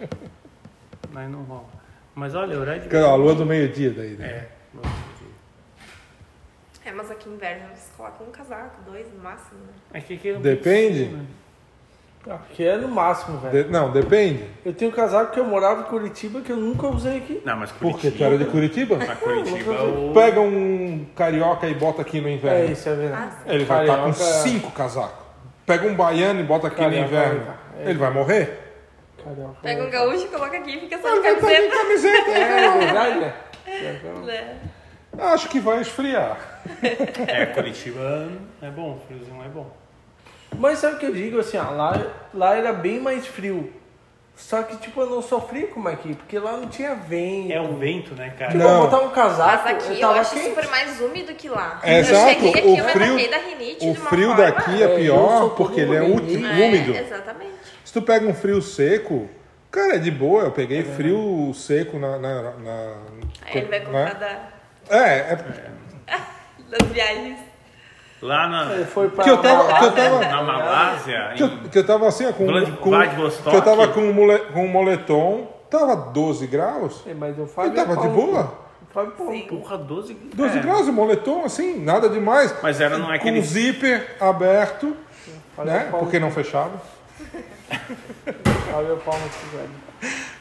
Mas 1.12 1.30
não 1.30 1.42
rola. 1.42 1.68
Mas 2.14 2.34
olha, 2.34 2.58
horário 2.58 2.88
de 2.88 2.96
é 2.96 3.00
A 3.00 3.14
lua 3.14 3.34
do 3.34 3.44
meio-dia 3.44 3.90
daí, 3.90 4.16
né? 4.16 4.26
É, 4.26 4.48
lua 4.74 4.84
do 4.84 6.88
É, 6.88 6.92
mas 6.92 7.10
aqui 7.10 7.28
no 7.28 7.34
inverno 7.34 7.66
eles 7.68 7.92
colocam 7.96 8.26
um 8.26 8.30
casaco, 8.30 8.82
dois 8.84 9.12
no 9.12 9.20
máximo, 9.20 9.60
né? 9.60 9.72
É 9.94 10.00
que 10.00 10.14
aqui 10.14 10.28
é 10.28 10.34
Depende. 10.34 11.06
né? 11.06 11.24
Aqui 12.28 12.66
é 12.66 12.76
no 12.78 12.88
máximo, 12.88 13.38
velho. 13.38 13.64
De- 13.64 13.70
não, 13.70 13.90
depende. 13.92 14.44
Eu 14.64 14.72
tenho 14.72 14.90
um 14.90 14.94
casaco 14.94 15.32
que 15.32 15.38
eu 15.38 15.44
morava 15.44 15.82
em 15.82 15.84
Curitiba 15.84 16.40
que 16.40 16.50
eu 16.50 16.56
nunca 16.56 16.86
usei 16.86 17.18
aqui. 17.18 17.42
Não, 17.44 17.56
mas 17.58 17.70
Porque 17.72 18.10
Curitiba... 18.10 18.16
tu 18.16 18.24
era 18.24 18.38
de 18.38 18.44
Curitiba? 18.46 18.96
Mas 18.96 19.18
Curitiba 19.18 19.82
o... 19.84 20.12
Pega 20.14 20.40
um 20.40 21.06
carioca 21.14 21.66
e 21.66 21.74
bota 21.74 22.00
aqui 22.02 22.20
no 22.22 22.28
É, 22.28 22.32
inverno. 22.32 22.72
isso 22.72 22.88
é 22.88 22.94
verdade. 22.94 23.32
Ele 23.46 23.64
vai 23.66 23.82
estar 23.82 23.96
com 23.96 24.02
Carioca- 24.12 24.14
cinco 24.42 24.70
casacos. 24.70 25.24
Pega 25.66 25.86
um 25.86 25.94
baiano 25.94 26.40
e 26.40 26.44
bota 26.44 26.68
aqui 26.68 26.76
no 26.80 26.84
Carioca, 26.86 27.06
inverno. 27.08 27.46
é. 27.78 27.90
Ele 27.90 27.98
vai 27.98 28.10
morrer? 28.10 28.60
Carioca. 29.22 29.56
Pega 29.62 29.84
um 29.84 29.90
gaúcho, 29.90 30.28
coloca 30.28 30.56
aqui 30.56 30.76
e 30.76 30.80
fica 30.80 30.98
só 30.98 31.14
de 31.14 31.20
Vai 31.20 31.32
estar 31.34 31.46
de 31.50 31.68
camiseta. 31.68 31.76
camiseta. 31.76 32.30
É 32.30 32.78
verdade, 32.78 33.18
né? 33.18 33.34
Né? 34.24 34.56
Acho 35.18 35.48
que 35.48 35.60
vai 35.60 35.80
esfriar. 35.80 36.38
É, 37.28 37.46
Curitiba 37.46 38.28
é 38.62 38.70
bom, 38.70 38.98
friozinho 39.06 39.42
é 39.44 39.48
bom. 39.48 39.70
Mas 40.58 40.78
sabe 40.78 40.96
o 40.96 40.98
que 40.98 41.06
eu 41.06 41.12
digo, 41.14 41.38
assim, 41.38 41.56
ó, 41.58 41.70
lá, 41.70 42.06
lá 42.32 42.54
era 42.56 42.72
bem 42.72 43.00
mais 43.00 43.26
frio. 43.26 43.72
Só 44.36 44.64
que, 44.64 44.76
tipo, 44.78 45.00
eu 45.00 45.08
não 45.08 45.22
sofri 45.22 45.68
como 45.68 45.88
aqui, 45.88 46.12
porque 46.14 46.36
lá 46.40 46.56
não 46.56 46.66
tinha 46.66 46.92
vento. 46.96 47.52
É 47.52 47.60
o 47.60 47.76
vento, 47.76 48.14
né, 48.16 48.30
cara? 48.36 48.50
Tipo, 48.50 48.64
Não. 48.64 48.82
eu 48.82 48.90
botar 48.90 49.04
um 49.04 49.10
casaco, 49.10 49.62
Mas 49.64 49.76
aqui 49.76 50.00
eu 50.00 50.08
eu, 50.08 50.10
acho 50.10 50.34
quente. 50.34 50.48
super 50.48 50.68
mais 50.70 51.00
úmido 51.00 51.34
que 51.34 51.48
lá. 51.48 51.78
É, 51.84 51.94
eu 51.94 52.00
exato. 52.00 52.28
cheguei 52.30 52.50
aqui, 52.50 52.60
O 52.66 52.76
eu 52.78 52.84
me 52.84 52.90
frio- 52.90 53.04
ataquei 53.14 53.28
da 53.30 53.36
rinite 53.38 53.86
O 53.88 53.94
frio 53.94 54.28
forma- 54.30 54.42
daqui 54.44 54.82
é 54.82 54.86
É, 54.86 54.96
pior 54.96 55.50
porque 55.50 55.80
ele 55.80 55.94
é 55.94 56.00
vermelho. 56.00 56.46
É, 56.46 56.66
úmido. 56.66 56.96
Exatamente. 56.96 57.52
Se 57.84 57.92
tu 57.92 58.02
pega 58.02 58.26
um 58.26 58.34
frio 58.34 58.60
seco, 58.60 59.28
cara, 59.70 59.94
é 59.94 59.98
de 59.98 60.10
boa. 60.10 60.42
Eu 60.42 60.50
peguei 60.50 60.82
frio 60.82 61.52
seco 61.54 61.96
na. 62.00 62.18
na, 62.18 62.42
na- 62.54 62.96
Aí 63.46 63.58
ele 63.58 63.66
vai 63.66 63.78
né? 63.78 63.84
comprar 63.84 64.14
da, 64.14 64.48
É, 64.96 65.18
é 65.32 65.36
das 66.76 66.88
viagens. 66.90 67.38
Lá 68.24 68.48
na, 68.48 68.72
Ele 68.74 68.84
foi 68.86 69.10
pra 69.10 69.22
que 69.22 69.28
eu 69.30 69.36
tava. 69.36 69.64
Malásia, 69.64 69.78
Que 69.78 69.84
eu 69.84 69.92
tava, 69.92 70.18
na 70.24 70.42
Malásia, 70.42 71.32
que 71.36 71.42
eu, 71.42 71.50
que 71.70 71.78
eu 71.78 71.86
tava 71.86 72.08
assim, 72.08 72.26
ó, 72.26 72.32
com, 72.32 72.46
Vlad- 72.46 72.76
com 72.78 72.88
Vladivostok. 72.90 73.50
que 73.50 73.56
eu 73.56 73.62
tava 73.62 73.88
com 73.88 74.00
um, 74.00 74.12
mole, 74.14 74.38
com 74.52 74.64
um 74.64 74.68
moletom, 74.68 75.46
tava 75.70 75.94
12 75.94 76.46
graus. 76.46 77.02
É, 77.06 77.12
Mas 77.12 77.38
Eu 77.38 77.46
Fábio 77.46 77.74
tava 77.74 77.92
é 77.92 77.96
de 77.96 78.02
pau 78.02 78.10
no 78.10 78.14
boa. 78.32 78.54
Fábio 78.94 79.12
é 79.12 79.42
porra, 79.42 79.76
12, 79.76 80.14
12 80.34 80.58
é. 80.58 80.60
graus, 80.62 80.88
o 80.88 80.92
moletom, 80.92 81.44
assim, 81.44 81.78
nada 81.84 82.08
demais. 82.08 82.54
Mas 82.62 82.80
era 82.80 82.96
não 82.96 83.06
é 83.12 83.18
Com 83.18 83.26
aquele 83.28 83.42
zíper 83.42 84.16
aberto, 84.18 84.96
Fábio 85.54 85.70
é 85.70 85.74
né? 85.74 85.80
pau 85.90 86.00
no 86.00 86.06
Porque 86.06 86.18
não 86.18 86.30
fechava. 86.30 86.72
Fábio 88.70 88.92
é 88.92 88.96
pau 89.04 89.14
no 89.18 89.28
cu, 89.28 89.56
velho. 89.56 89.70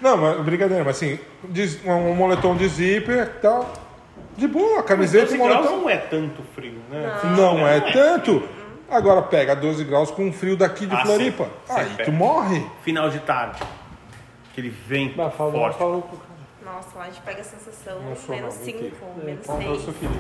Não, 0.02 0.18
mas 0.18 0.40
brincadeira, 0.42 0.84
mas 0.84 0.96
assim, 0.98 1.20
de- 1.46 1.80
um, 1.86 2.12
um 2.12 2.16
moletom 2.16 2.56
de 2.56 2.68
zíper 2.68 3.24
e 3.38 3.40
tal. 3.42 3.72
De 4.38 4.48
boa, 4.48 4.82
camiseta 4.84 5.34
e 5.34 5.38
12 5.38 5.38
graus 5.38 5.66
moletom. 5.70 5.82
não 5.82 5.90
é 5.90 5.98
tanto 5.98 6.44
frio, 6.56 6.80
né? 6.90 7.20
Não 7.36 7.68
é 7.68 7.80
tanto. 7.92 8.44
Agora 8.90 9.22
pega 9.24 9.56
12 9.56 9.84
graus 9.84 10.12
com 10.12 10.32
frio 10.32 10.56
daqui 10.58 10.86
de 10.86 10.96
Ah, 10.96 11.06
Floripa. 11.06 11.46
sim. 11.46 11.50
Sim, 11.74 11.80
Aí 11.80 11.90
pega. 11.92 12.04
tu 12.06 12.12
morre. 12.12 12.66
Final 12.84 13.10
de 13.10 13.20
tarde. 13.20 13.62
Aquele 14.52 14.70
vento 14.70 15.16
Mas 15.18 15.34
Fábio 15.34 15.50
é 15.66 15.72
forte. 15.74 15.78
cara. 15.78 16.74
Nossa, 16.76 16.98
lá 16.98 17.04
a 17.04 17.06
gente 17.08 17.22
pega 17.22 17.42
a 17.42 17.44
sensação 17.44 18.00
Não 18.02 18.16
sou 18.16 18.36
menos 18.36 18.56
não, 18.56 18.64
5, 18.64 18.80
mentira. 18.84 18.96
menos 19.26 19.46
Pau 19.48 19.58
no 19.58 19.64
6. 19.76 19.86
cu, 19.86 19.92
Felipe. 19.94 20.20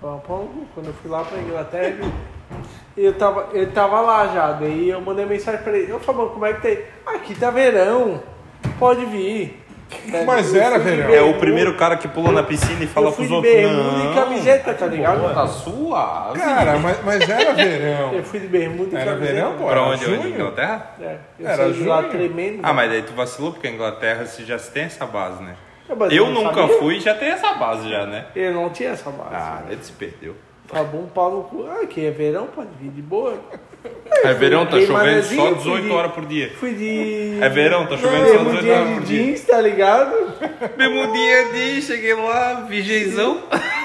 Pau 0.00 0.24
pau 0.26 0.38
no 0.42 0.46
cu. 0.48 0.66
Quando 0.74 0.86
eu 0.86 0.94
fui 0.94 1.10
lá 1.10 1.24
pra 1.24 1.38
Inglaterra, 1.38 1.86
ele, 1.86 2.12
eu 2.96 3.12
tava, 3.18 3.48
ele 3.52 3.66
tava 3.72 4.00
lá 4.00 4.26
já. 4.28 4.52
Daí 4.52 4.88
eu 4.90 5.00
mandei 5.00 5.26
mensagem 5.26 5.60
pra 5.62 5.76
ele. 5.76 5.92
Ô, 5.92 5.98
Fabão, 6.00 6.28
como 6.30 6.44
é 6.46 6.52
que 6.54 6.60
tá 6.62 6.68
aí? 6.68 6.84
Aqui 7.16 7.34
tá 7.34 7.50
verão. 7.50 8.22
Pode 8.78 9.04
vir. 9.06 9.62
Mas 10.26 10.54
eu 10.54 10.60
era 10.62 10.78
verão. 10.78 11.12
É 11.14 11.22
o 11.22 11.34
primeiro 11.38 11.74
cara 11.76 11.96
que 11.96 12.06
pula 12.08 12.30
na 12.30 12.42
piscina 12.42 12.84
e 12.84 12.86
fala 12.86 13.06
eu 13.08 13.12
fui 13.12 13.26
pros 13.26 13.42
de 13.42 13.48
outros, 13.48 13.54
bermuda 13.72 14.04
e 14.04 14.14
camiseta, 14.14 14.74
tá 14.74 14.86
ligado? 14.86 15.34
tá 15.34 15.46
suave. 15.46 16.38
Cara, 16.38 16.78
mas, 16.78 17.02
mas 17.04 17.28
era 17.28 17.52
verão. 17.54 18.12
Eu 18.12 18.22
fui 18.24 18.40
de 18.40 18.46
bermuda 18.48 18.96
e 18.96 19.00
Era 19.00 19.12
camiseta. 19.12 19.34
verão, 19.34 19.52
pô. 19.56 19.64
Pra 19.64 19.72
Era 19.72 19.82
onde? 19.82 20.04
junho. 20.04 20.28
Inglaterra? 20.28 20.90
É, 21.00 21.16
eu 21.40 21.46
Era 21.46 21.56
saí 21.56 21.72
de 21.72 21.84
lá 21.84 22.00
junho. 22.02 22.10
tremendo. 22.12 22.60
Ah, 22.62 22.72
mas 22.72 22.90
daí 22.90 23.02
tu 23.02 23.12
vacilou 23.14 23.52
porque 23.52 23.66
a 23.66 23.70
Inglaterra 23.70 24.26
se 24.26 24.44
já 24.44 24.58
se 24.58 24.70
tem 24.70 24.84
essa 24.84 25.06
base, 25.06 25.42
né? 25.42 25.54
É, 25.88 25.92
Eu 26.18 26.26
não 26.26 26.44
nunca 26.44 26.60
sabia. 26.62 26.78
fui 26.78 26.96
e 26.96 27.00
já 27.00 27.14
tem 27.14 27.30
essa 27.30 27.54
base 27.54 27.88
já, 27.88 28.04
né? 28.04 28.26
Eu 28.36 28.52
não 28.52 28.68
tinha 28.68 28.90
essa 28.90 29.10
base. 29.10 29.30
Ah, 29.34 29.62
ele 29.70 29.82
se 29.82 29.92
perdeu. 29.92 30.36
Tá 30.68 30.82
bom, 30.84 31.06
pau 31.14 31.30
no 31.34 31.42
cu. 31.44 31.66
Ah, 31.66 31.82
aqui 31.82 32.04
é 32.04 32.10
verão, 32.10 32.46
pode 32.54 32.68
vir 32.80 32.90
de 32.90 33.00
boa. 33.00 33.34
É 34.24 34.34
verão, 34.34 34.66
tá 34.66 34.78
chovendo 34.80 35.22
só 35.22 35.34
fui 35.46 35.54
18 35.54 35.82
de- 35.84 35.90
horas 35.92 36.12
por 36.12 36.26
dia. 36.26 36.52
Fui 36.58 36.74
de. 36.74 37.38
É 37.40 37.48
verão, 37.48 37.86
tá 37.86 37.96
chovendo 37.96 38.26
só 38.26 38.32
18 38.38 38.44
Bermudinha 38.44 38.74
horas 38.74 38.92
por 38.94 39.02
dia. 39.04 39.22
jeans, 39.24 39.40
tá 39.44 39.60
ligado? 39.60 40.14
Bermudinha 40.76 41.52
de, 41.52 41.82
cheguei 41.82 42.14
lá, 42.14 42.66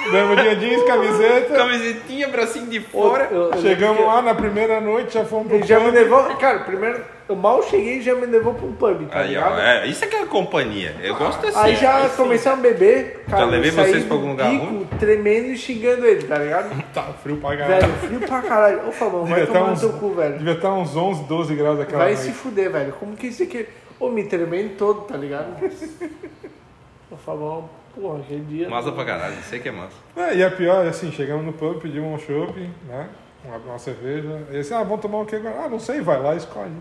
vigeizão, 0.04 0.12
Bermudinha 0.12 0.56
jeans, 0.56 0.84
camiseta. 0.84 1.54
camisetinha, 1.54 2.28
bracinho 2.28 2.68
de 2.68 2.80
fora. 2.80 3.28
Eu- 3.32 3.52
eu- 3.52 3.62
Chegamos 3.62 4.06
lá 4.06 4.22
na 4.22 4.34
primeira 4.36 4.80
noite, 4.82 5.14
já 5.14 5.26
fomos 5.26 5.48
pro 5.48 5.56
Ele 5.58 5.66
já 5.66 5.80
me 5.80 5.86
pub. 5.86 5.94
levou. 5.96 6.24
Cara, 6.38 6.60
primeiro, 6.60 7.02
eu 7.30 7.36
mal 7.36 7.62
cheguei 7.64 7.98
e 7.98 8.02
já 8.02 8.14
me 8.16 8.26
levou 8.26 8.54
pra 8.54 8.66
um 8.66 8.74
pub, 8.74 9.08
tá 9.10 9.20
Aí, 9.20 9.38
ó, 9.38 9.48
ligado? 9.48 9.60
é, 9.60 9.88
isso 9.88 10.04
aqui 10.06 10.16
é 10.16 10.26
companhia. 10.26 10.96
Eu 11.02 11.16
gosto 11.16 11.46
assim. 11.48 11.60
Aí 11.60 11.76
já 11.76 12.10
começamos 12.10 12.60
a 12.60 12.62
beber. 12.62 13.24
Cara, 13.30 13.44
Já 13.46 13.50
levei 13.52 13.70
eu 13.70 13.74
saí 13.76 13.92
vocês 13.92 14.04
pra 14.06 14.16
algum 14.16 14.30
lugar 14.32 14.50
bico 14.52 14.66
ruim? 14.66 14.88
Tremendo 15.00 15.48
e 15.48 15.58
xingando 15.58 16.06
ele, 16.06 16.24
tá 16.24 16.38
ligado? 16.38 16.84
Tá 16.94 17.04
frio 17.24 17.38
pra 17.38 17.58
caralho. 17.58 17.82
velho, 17.82 17.94
frio 18.08 18.20
pra 18.22 18.42
caralho. 18.42 18.88
Ô, 18.88 18.92
Fabão, 18.92 19.26
vai 19.26 19.46
tomar 19.46 19.60
estar 19.60 19.68
no 19.68 19.72
uns, 19.74 19.80
teu 19.80 19.94
cu, 19.94 20.10
velho. 20.14 20.38
devia 20.38 20.54
estar 20.54 20.74
uns 20.74 20.96
11, 20.96 21.24
12 21.24 21.56
graus 21.56 21.80
aquela 21.80 22.04
Vai 22.04 22.14
noite. 22.14 22.26
se 22.28 22.32
fuder, 22.34 22.72
velho. 22.72 22.94
Como 23.00 23.16
que 23.16 23.28
isso 23.28 23.42
aqui. 23.44 23.68
Ô, 24.00 24.10
me 24.10 24.24
tremendo 24.24 24.76
todo, 24.78 25.02
tá 25.02 25.16
ligado? 25.18 25.48
Ô, 27.12 27.16
Fabão, 27.16 27.70
porra, 27.96 28.20
aquele 28.20 28.42
dia. 28.46 28.70
Massa 28.70 28.92
pra 28.92 29.06
caralho, 29.06 29.36
sei 29.44 29.60
que 29.60 29.70
é 29.70 29.72
massa. 29.72 29.96
É, 30.16 30.36
e 30.36 30.44
a 30.44 30.52
pior, 30.52 30.86
assim, 30.86 31.12
chegamos 31.12 31.46
no 31.46 31.54
pub, 31.54 31.80
pedimos 31.82 32.22
um 32.22 32.26
chopp, 32.26 32.60
né? 32.88 33.10
Uma, 33.46 33.58
uma 33.58 33.80
cerveja. 33.80 34.42
E 34.52 34.58
assim, 34.60 34.74
ah, 34.74 34.84
vamos 34.84 35.02
tomar 35.02 35.20
o 35.20 35.26
que 35.26 35.36
agora? 35.36 35.64
Ah, 35.66 35.70
não 35.70 35.80
sei, 35.80 36.02
vai 36.02 36.20
lá 36.22 36.34
e 36.34 36.38
escolhe. 36.38 36.72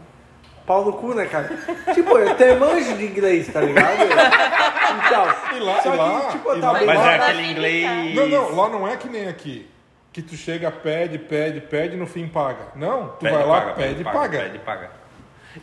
Pau 0.67 0.85
no 0.85 0.93
cu, 0.93 1.13
né, 1.15 1.27
cara? 1.27 1.51
tipo, 1.93 2.17
eu 2.17 2.35
tenho 2.37 2.61
manjo 2.61 2.97
de 2.97 3.05
inglês, 3.07 3.53
tá 3.53 3.61
ligado? 3.61 3.97
Então, 4.05 5.57
E 5.57 5.61
lá- 5.61 5.81
só 5.83 5.95
e 5.95 5.97
lá- 5.99 6.21
que, 6.21 6.33
tipo, 6.33 6.55
e 6.55 6.61
lá- 6.61 6.73
Mas 6.73 6.83
igual- 6.83 7.07
é 7.07 7.15
aquele 7.17 7.51
inglês. 7.51 8.15
Não, 8.15 8.29
não, 8.29 8.55
lá 8.57 8.69
não 8.69 8.87
é 8.89 8.97
que 8.97 9.09
nem 9.09 9.27
aqui. 9.29 9.69
Que 10.13 10.21
tu 10.23 10.37
chega, 10.37 10.71
pede, 10.71 11.19
pede, 11.19 11.61
pede 11.63 11.95
e 11.97 11.99
no 11.99 12.07
fim 12.07 12.29
paga. 12.29 12.67
Não, 12.77 13.09
tu 13.19 13.23
vai 13.29 13.45
lá, 13.47 13.61
pede 13.73 14.03
e 14.03 14.05
paga. 14.05 14.39
Pede 14.41 14.57
e 14.57 14.61
paga. 14.61 14.91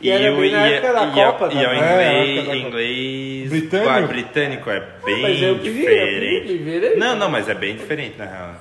E 0.00 0.10
era 0.10 0.36
bem 0.36 0.50
na 0.52 0.66
época 0.68 0.92
da 0.92 1.04
e, 1.06 1.10
Copa 1.12 1.48
e, 1.52 1.56
e 1.56 1.58
é 1.58 1.66
o 1.66 1.70
também. 1.70 1.82
É, 1.82 2.04
na 2.04 2.12
inglês, 2.12 2.44
Copa. 2.46 2.56
inglês 2.56 3.50
Britânico? 3.50 4.08
britânico 4.08 4.70
é 4.70 4.80
bem 5.04 5.22
Mas 5.22 5.42
eu 5.42 5.48
eu 5.48 5.54
diferente. 5.56 6.20
pedi, 6.20 6.52
me 6.52 6.58
virei. 6.70 6.96
não, 6.96 7.16
não, 7.16 7.28
mas 7.30 7.48
é 7.48 7.54
bem 7.54 7.74
diferente 7.76 8.16
na 8.18 8.24
real. 8.26 8.54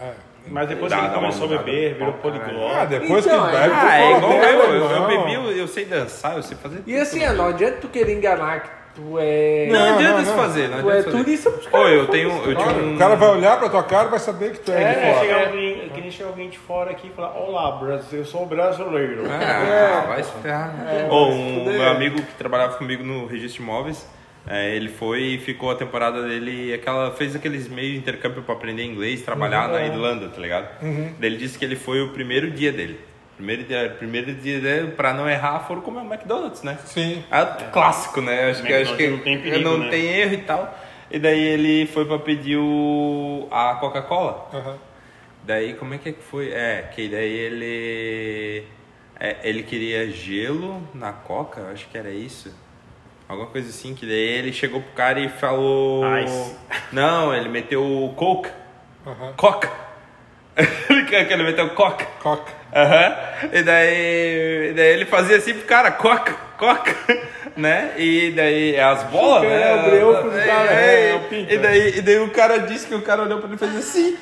Mas 0.48 0.68
depois 0.68 0.90
Dá- 0.90 0.98
que 1.00 1.06
ele 1.06 1.14
começou 1.14 1.46
a 1.46 1.58
beber, 1.60 1.94
virou 1.94 2.14
poliglota. 2.14 2.76
Ah, 2.82 2.86
depois 2.86 3.24
Então, 3.26 3.46
que 3.46 3.52
bebe, 3.52 3.74
Ah, 3.76 4.00
é 4.02 4.18
igual 4.18 4.32
"Pega, 4.32 4.48
eu, 4.48 4.60
eu, 4.64 4.74
eu 4.74 4.92
irmão." 4.92 5.08
bebi, 5.08 5.34
eu, 5.36 5.52
eu 5.52 5.68
sei 5.68 5.86
dançar, 5.86 6.36
eu 6.38 6.42
sei 6.42 6.58
fazer 6.58 6.78
tudo. 6.78 6.90
E 6.90 6.98
assim, 6.98 7.24
não 7.34 7.48
adianta 7.50 7.78
tu 7.82 7.88
querer 7.90 8.14
enganar 8.18 8.62
que 8.64 8.70
tu 8.96 9.18
é. 9.20 9.68
Não, 9.72 9.80
Não, 9.80 9.96
adianta 9.96 10.14
não, 10.14 10.22
isso 10.22 10.32
não. 10.32 10.38
fazer, 10.38 10.68
não 10.70 10.82
tu 10.82 10.90
é 10.90 10.94
adianta 11.00 11.12
fazer. 11.12 11.24
turista 11.24 11.52
pros 11.52 11.68
Ô, 11.68 11.70
caras. 11.72 11.92
eu 11.92 12.08
tenho, 12.08 12.30
eu 12.30 12.56
tinha 12.56 12.70
um... 12.70 12.96
O 12.96 12.98
cara 12.98 13.16
vai 13.16 13.30
olhar 13.30 13.60
pra 13.60 13.70
tua 13.70 13.84
cara 13.84 14.08
e 14.08 14.12
vai 14.12 14.20
saber 14.20 14.52
que 14.52 14.60
tu 14.60 14.72
é, 14.72 14.82
É, 14.84 14.94
de 14.94 15.00
É, 15.00 15.14
fora. 15.14 15.20
chegar 15.26 15.48
alguém, 15.48 15.82
é 15.86 15.90
que 15.94 16.02
nem 16.02 16.12
chegar 16.12 16.30
alguém 16.30 16.50
de 16.50 16.58
fora 16.60 16.92
aqui 16.92 17.08
e 17.08 17.10
falar, 17.12 17.34
olá, 17.38 17.72
Brasil, 17.78 18.20
eu 18.20 18.26
sou 18.26 18.46
brasileiro. 18.46 19.24
Ah, 19.30 20.06
vai 20.08 20.24
se 20.24 20.32
ferrar. 20.42 20.74
Ô, 21.10 21.28
um 21.30 21.60
fuder. 21.66 21.74
meu 21.80 21.90
amigo 21.90 22.16
que 22.22 22.34
trabalhava 22.36 22.76
comigo 22.78 23.04
no 23.04 23.26
registro 23.26 23.64
de 23.64 23.70
imóveis, 23.70 24.08
é, 24.48 24.76
ele 24.76 24.90
foi 24.90 25.22
e 25.22 25.38
ficou 25.38 25.70
a 25.70 25.76
temporada 25.76 26.24
dele, 26.24 26.74
aquela, 26.74 27.12
fez 27.12 27.36
aqueles 27.36 27.68
meio 27.68 27.96
intercâmbio 27.98 28.42
pra 28.42 28.56
aprender 28.56 28.84
inglês, 28.84 29.22
trabalhar 29.22 29.68
na 29.68 29.86
Irlanda, 29.86 30.30
tá 30.30 30.42
ligado? 30.42 30.68
Daí 30.82 31.30
Ele 31.30 31.38
disse 31.38 31.60
que 31.60 31.66
ele 31.66 31.76
foi 31.76 32.02
o 32.02 32.10
primeiro 32.10 32.50
dia 32.50 32.72
dele. 32.72 33.00
Primeiro 33.40 33.64
dia, 33.64 33.96
primeiro 33.98 34.34
dia 34.34 34.60
dele, 34.60 34.92
pra 34.92 35.14
não 35.14 35.28
errar, 35.28 35.62
foram 35.62 35.80
comer 35.80 36.02
um 36.02 36.14
McDonald's, 36.14 36.62
né? 36.62 36.78
Sim. 36.84 37.24
É 37.32 37.46
clássico, 37.72 38.20
né? 38.20 38.50
Acho 38.50 38.62
que, 38.62 38.74
acho 38.74 38.98
que 38.98 39.08
não 39.08 39.20
tem 39.20 39.40
perigo, 39.40 39.64
não 39.64 39.78
né? 39.78 39.90
tem 39.90 40.08
erro 40.08 40.34
e 40.34 40.38
tal. 40.40 40.78
E 41.10 41.18
daí 41.18 41.40
ele 41.40 41.88
foi 41.88 42.04
pra 42.04 42.20
pedir 42.20 42.58
o, 42.58 43.48
a 43.50 43.76
Coca-Cola. 43.76 44.50
Aham. 44.54 44.78
Daí, 45.46 45.74
como 45.76 45.94
é 45.94 45.98
que 45.98 46.12
foi? 46.12 46.52
É, 46.52 46.90
que 46.94 47.08
daí 47.08 47.32
ele. 47.32 48.68
é, 49.18 49.38
ele 49.44 49.64
queria 49.64 50.12
gelo 50.12 50.86
na 50.94 51.14
coca, 51.14 51.62
eu 51.62 51.70
acho 51.70 51.88
que 51.88 51.98
era 51.98 52.12
isso. 52.12 52.54
Alguma 53.26 53.48
coisa 53.48 53.70
assim, 53.70 53.96
que 53.96 54.06
daí 54.06 54.18
ele 54.18 54.52
chegou 54.52 54.82
pro 54.82 54.92
cara 54.92 55.18
e 55.18 55.30
falou. 55.30 56.04
Ice. 56.18 56.58
Não, 56.92 57.34
ele 57.34 57.48
meteu 57.48 57.86
o 57.86 58.14
coke. 58.16 58.50
Aham. 59.08 59.32
Coca. 59.38 59.89
Ele 60.90 61.04
quer 61.06 61.26
que 61.28 61.34
ele 61.34 61.44
meteu 61.44 61.70
coca. 61.70 62.06
Coca. 62.22 62.52
Aham. 62.76 63.16
E 63.52 63.64
daí, 63.64 64.70
e 64.70 64.74
daí 64.76 64.88
ele 64.94 65.06
fazia 65.06 65.38
assim 65.38 65.54
pro 65.54 65.66
cara, 65.66 65.92
coca, 65.92 66.34
coca, 66.58 66.96
né? 67.58 67.92
E 67.98 68.32
daí 68.36 68.80
as 68.80 69.04
bolas, 69.04 69.42
Chica, 69.42 69.56
né? 69.56 69.72
é 69.72 69.76
o 69.76 69.90
breuco 69.90 70.30
do 70.30 70.46
cara, 70.46 70.72
É, 70.72 71.12
é, 71.12 71.22
e- 71.32 71.54
e, 71.54 71.58
daí, 71.58 71.98
e 71.98 72.02
daí 72.02 72.20
o 72.20 72.30
cara 72.30 72.60
disse 72.60 72.86
que 72.88 72.96
o 72.96 73.02
cara 73.02 73.24
olhou 73.24 73.40
pra 73.40 73.48
ele 73.48 73.56
e 73.56 73.60
fez 73.60 73.76
assim. 73.76 74.18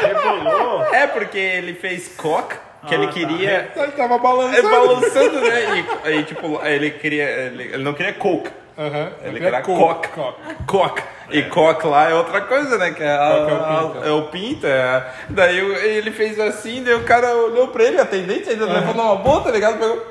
Rebolou. 0.00 0.86
É 0.94 1.06
porque 1.06 1.38
ele 1.38 1.74
fez 1.74 2.08
coca, 2.16 2.58
que 2.86 2.94
ele 2.94 3.04
Ah, 3.04 3.06
tá. 3.08 3.12
queria. 3.12 3.70
Ele 3.76 3.92
tava 3.92 4.14
É, 4.14 4.18
balançando. 4.18 4.70
balançando, 4.70 5.40
né? 5.40 5.84
E 6.04 6.08
aí, 6.08 6.22
tipo, 6.24 6.60
ele 6.64 6.90
queria. 6.90 7.24
Ele, 7.24 7.64
ele 7.64 7.82
não 7.82 7.92
queria 7.94 8.12
coke. 8.12 8.50
Aham. 8.78 9.12
Ele 9.22 9.40
queria 9.40 9.60
queria 9.60 9.62
coca. 9.62 10.08
coca. 10.08 10.54
Coca. 10.66 11.02
E 11.30 11.42
coca 11.44 11.86
lá 11.88 12.10
é 12.10 12.14
outra 12.14 12.40
coisa, 12.42 12.76
né? 12.78 12.90
Que 12.92 13.02
é, 13.02 13.10
a- 13.10 13.46
é 13.48 13.52
o 13.52 13.92
pinta. 13.92 14.06
é 14.06 14.10
o 14.10 14.22
pinta. 14.28 14.66
é. 14.66 15.12
Daí 15.30 15.58
ele 15.96 16.10
fez 16.10 16.38
assim, 16.40 16.82
daí 16.82 16.94
o 16.94 17.04
cara 17.04 17.34
olhou 17.34 17.68
pra 17.68 17.84
ele, 17.84 18.00
atendente, 18.00 18.48
ainda 18.50 18.66
levou 18.66 18.94
numa 18.94 19.16
boa, 19.16 19.40
tá 19.42 19.50
ligado? 19.50 19.78
Pegou. 19.78 20.06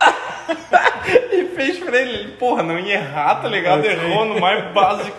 e 1.32 1.44
fez 1.54 1.78
pra 1.78 1.96
ele. 2.00 2.32
Porra, 2.32 2.62
não 2.62 2.78
ia 2.78 2.94
errar, 2.94 3.36
tá 3.36 3.48
ligado? 3.48 3.84
Errou 3.84 4.24
no 4.24 4.40
mais 4.40 4.64
básico. 4.72 5.18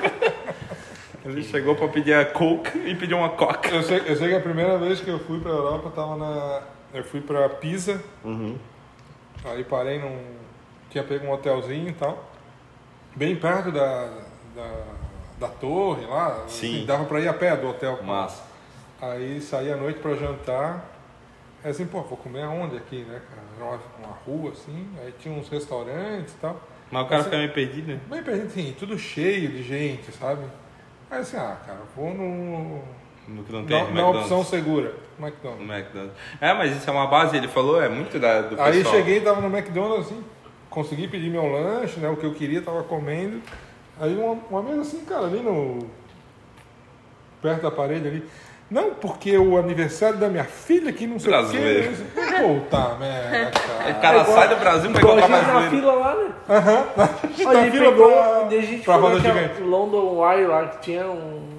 Ele 1.25 1.43
chegou 1.43 1.75
pra 1.75 1.87
pedir 1.89 2.13
a 2.13 2.25
coke 2.25 2.77
e 2.85 2.95
pediu 2.95 3.17
uma 3.17 3.29
coca. 3.29 3.69
Eu 3.69 3.83
sei, 3.83 4.01
eu 4.05 4.15
sei 4.15 4.29
que 4.29 4.35
a 4.35 4.39
primeira 4.39 4.77
vez 4.77 5.01
que 5.01 5.09
eu 5.09 5.19
fui 5.19 5.39
pra 5.39 5.51
Europa, 5.51 5.87
eu 5.87 5.91
tava 5.91 6.15
na. 6.15 6.61
Eu 6.93 7.03
fui 7.03 7.19
pra 7.21 7.49
Pisa. 7.49 8.01
Aí 9.45 9.63
parei 9.63 9.99
num. 9.99 10.19
Tinha 10.89 11.03
pego 11.03 11.25
um 11.27 11.31
hotelzinho 11.33 11.89
e 11.89 11.93
tal. 11.93 12.23
Bem 13.17 13.35
perto 13.35 13.71
da, 13.71 14.09
da, 14.55 14.83
da 15.39 15.47
torre 15.47 16.05
lá. 16.05 16.43
Sim. 16.47 16.75
Assim, 16.77 16.85
dava 16.85 17.05
pra 17.05 17.19
ir 17.19 17.27
a 17.27 17.33
pé 17.33 17.55
do 17.57 17.67
hotel. 17.67 17.99
Massa. 18.03 18.43
Aí 19.01 19.41
saí 19.41 19.71
à 19.71 19.75
noite 19.75 19.99
pra 19.99 20.13
jantar. 20.13 20.85
Aí 21.63 21.71
assim, 21.71 21.87
pô, 21.87 22.01
vou 22.03 22.15
comer 22.17 22.43
aonde 22.43 22.77
aqui, 22.77 22.97
né, 23.03 23.19
cara? 23.27 23.41
Era 23.57 23.65
uma, 23.65 24.07
uma 24.07 24.17
rua 24.25 24.51
assim, 24.51 24.87
aí 25.01 25.11
tinha 25.19 25.33
uns 25.33 25.49
restaurantes 25.49 26.33
e 26.35 26.37
tal. 26.37 26.61
Mas 26.91 27.01
o 27.03 27.05
cara 27.07 27.21
Assim, 27.21 27.29
fica 27.31 27.37
meio 27.37 27.53
perdido, 27.53 27.87
né? 27.93 27.99
Bem 28.07 28.23
perto, 28.23 28.45
assim, 28.45 28.75
tudo 28.77 28.97
cheio 28.99 29.49
de 29.49 29.63
gente, 29.63 30.11
sabe? 30.11 30.43
Aí 31.09 31.19
assim, 31.19 31.37
ah, 31.37 31.57
cara, 31.65 31.79
vou 31.95 32.13
no. 32.13 32.81
No 33.27 33.43
que 33.43 33.51
não 33.51 33.65
tem, 33.65 33.83
Na, 33.85 33.91
na 33.91 34.07
opção 34.09 34.43
segura. 34.45 34.93
McDonald's. 35.19 35.67
McDonald's. 35.69 36.15
É, 36.39 36.53
mas 36.53 36.77
isso 36.77 36.87
é 36.87 36.93
uma 36.93 37.07
base, 37.07 37.35
ele 37.35 37.47
falou, 37.47 37.81
é 37.81 37.89
muito 37.89 38.17
da, 38.19 38.41
do 38.43 38.61
Aí 38.61 38.73
pessoal. 38.77 38.95
cheguei, 38.95 39.19
tava 39.19 39.41
no 39.41 39.47
McDonald's, 39.55 40.05
assim, 40.05 40.23
consegui 40.69 41.07
pedir 41.07 41.29
meu 41.29 41.45
lanche, 41.45 41.99
né? 41.99 42.09
O 42.09 42.15
que 42.17 42.25
eu 42.25 42.33
queria, 42.33 42.61
tava 42.61 42.83
comendo. 42.83 43.41
Aí 43.99 44.15
uma, 44.15 44.37
uma 44.49 44.61
mesa 44.63 44.81
assim, 44.81 45.03
cara, 45.05 45.25
ali 45.25 45.39
no. 45.39 45.79
perto 47.41 47.61
da 47.63 47.71
parede 47.71 48.07
ali. 48.07 48.23
Não, 48.69 48.93
porque 48.95 49.37
o 49.37 49.57
aniversário 49.57 50.17
da 50.19 50.27
minha 50.27 50.43
filha 50.43 50.91
que 50.91 51.07
não 51.07 51.17
sei 51.17 51.31
Brasileiro. 51.31 51.91
o 51.93 51.95
quê. 51.95 52.03
Puta 52.43 52.95
merda, 52.95 53.49
O 53.49 53.81
cara. 53.81 53.93
cara 53.95 54.25
sai 54.25 54.49
do 54.49 54.55
Brasil 54.57 54.91
pra 54.91 54.99
Igual 54.99 55.15
a 55.15 55.19
encontrar 55.19 55.39
gente 55.39 55.53
na 55.53 55.69
fila 55.69 55.93
lá, 55.93 56.15
né? 56.15 56.31
Aham. 56.49 56.85
Na 57.53 57.61
ele 57.61 57.71
fila 57.71 57.91
pegou, 57.91 58.11
pra- 58.11 58.45
a 58.45 58.49
gente 58.61 58.83
pra 58.83 58.95
roda 58.97 59.15
naquela 59.15 59.33
gigante. 59.39 59.61
London 59.61 60.31
Eye 60.33 60.45
lá, 60.47 60.67
que 60.67 60.79
tinha 60.81 61.07
um 61.07 61.49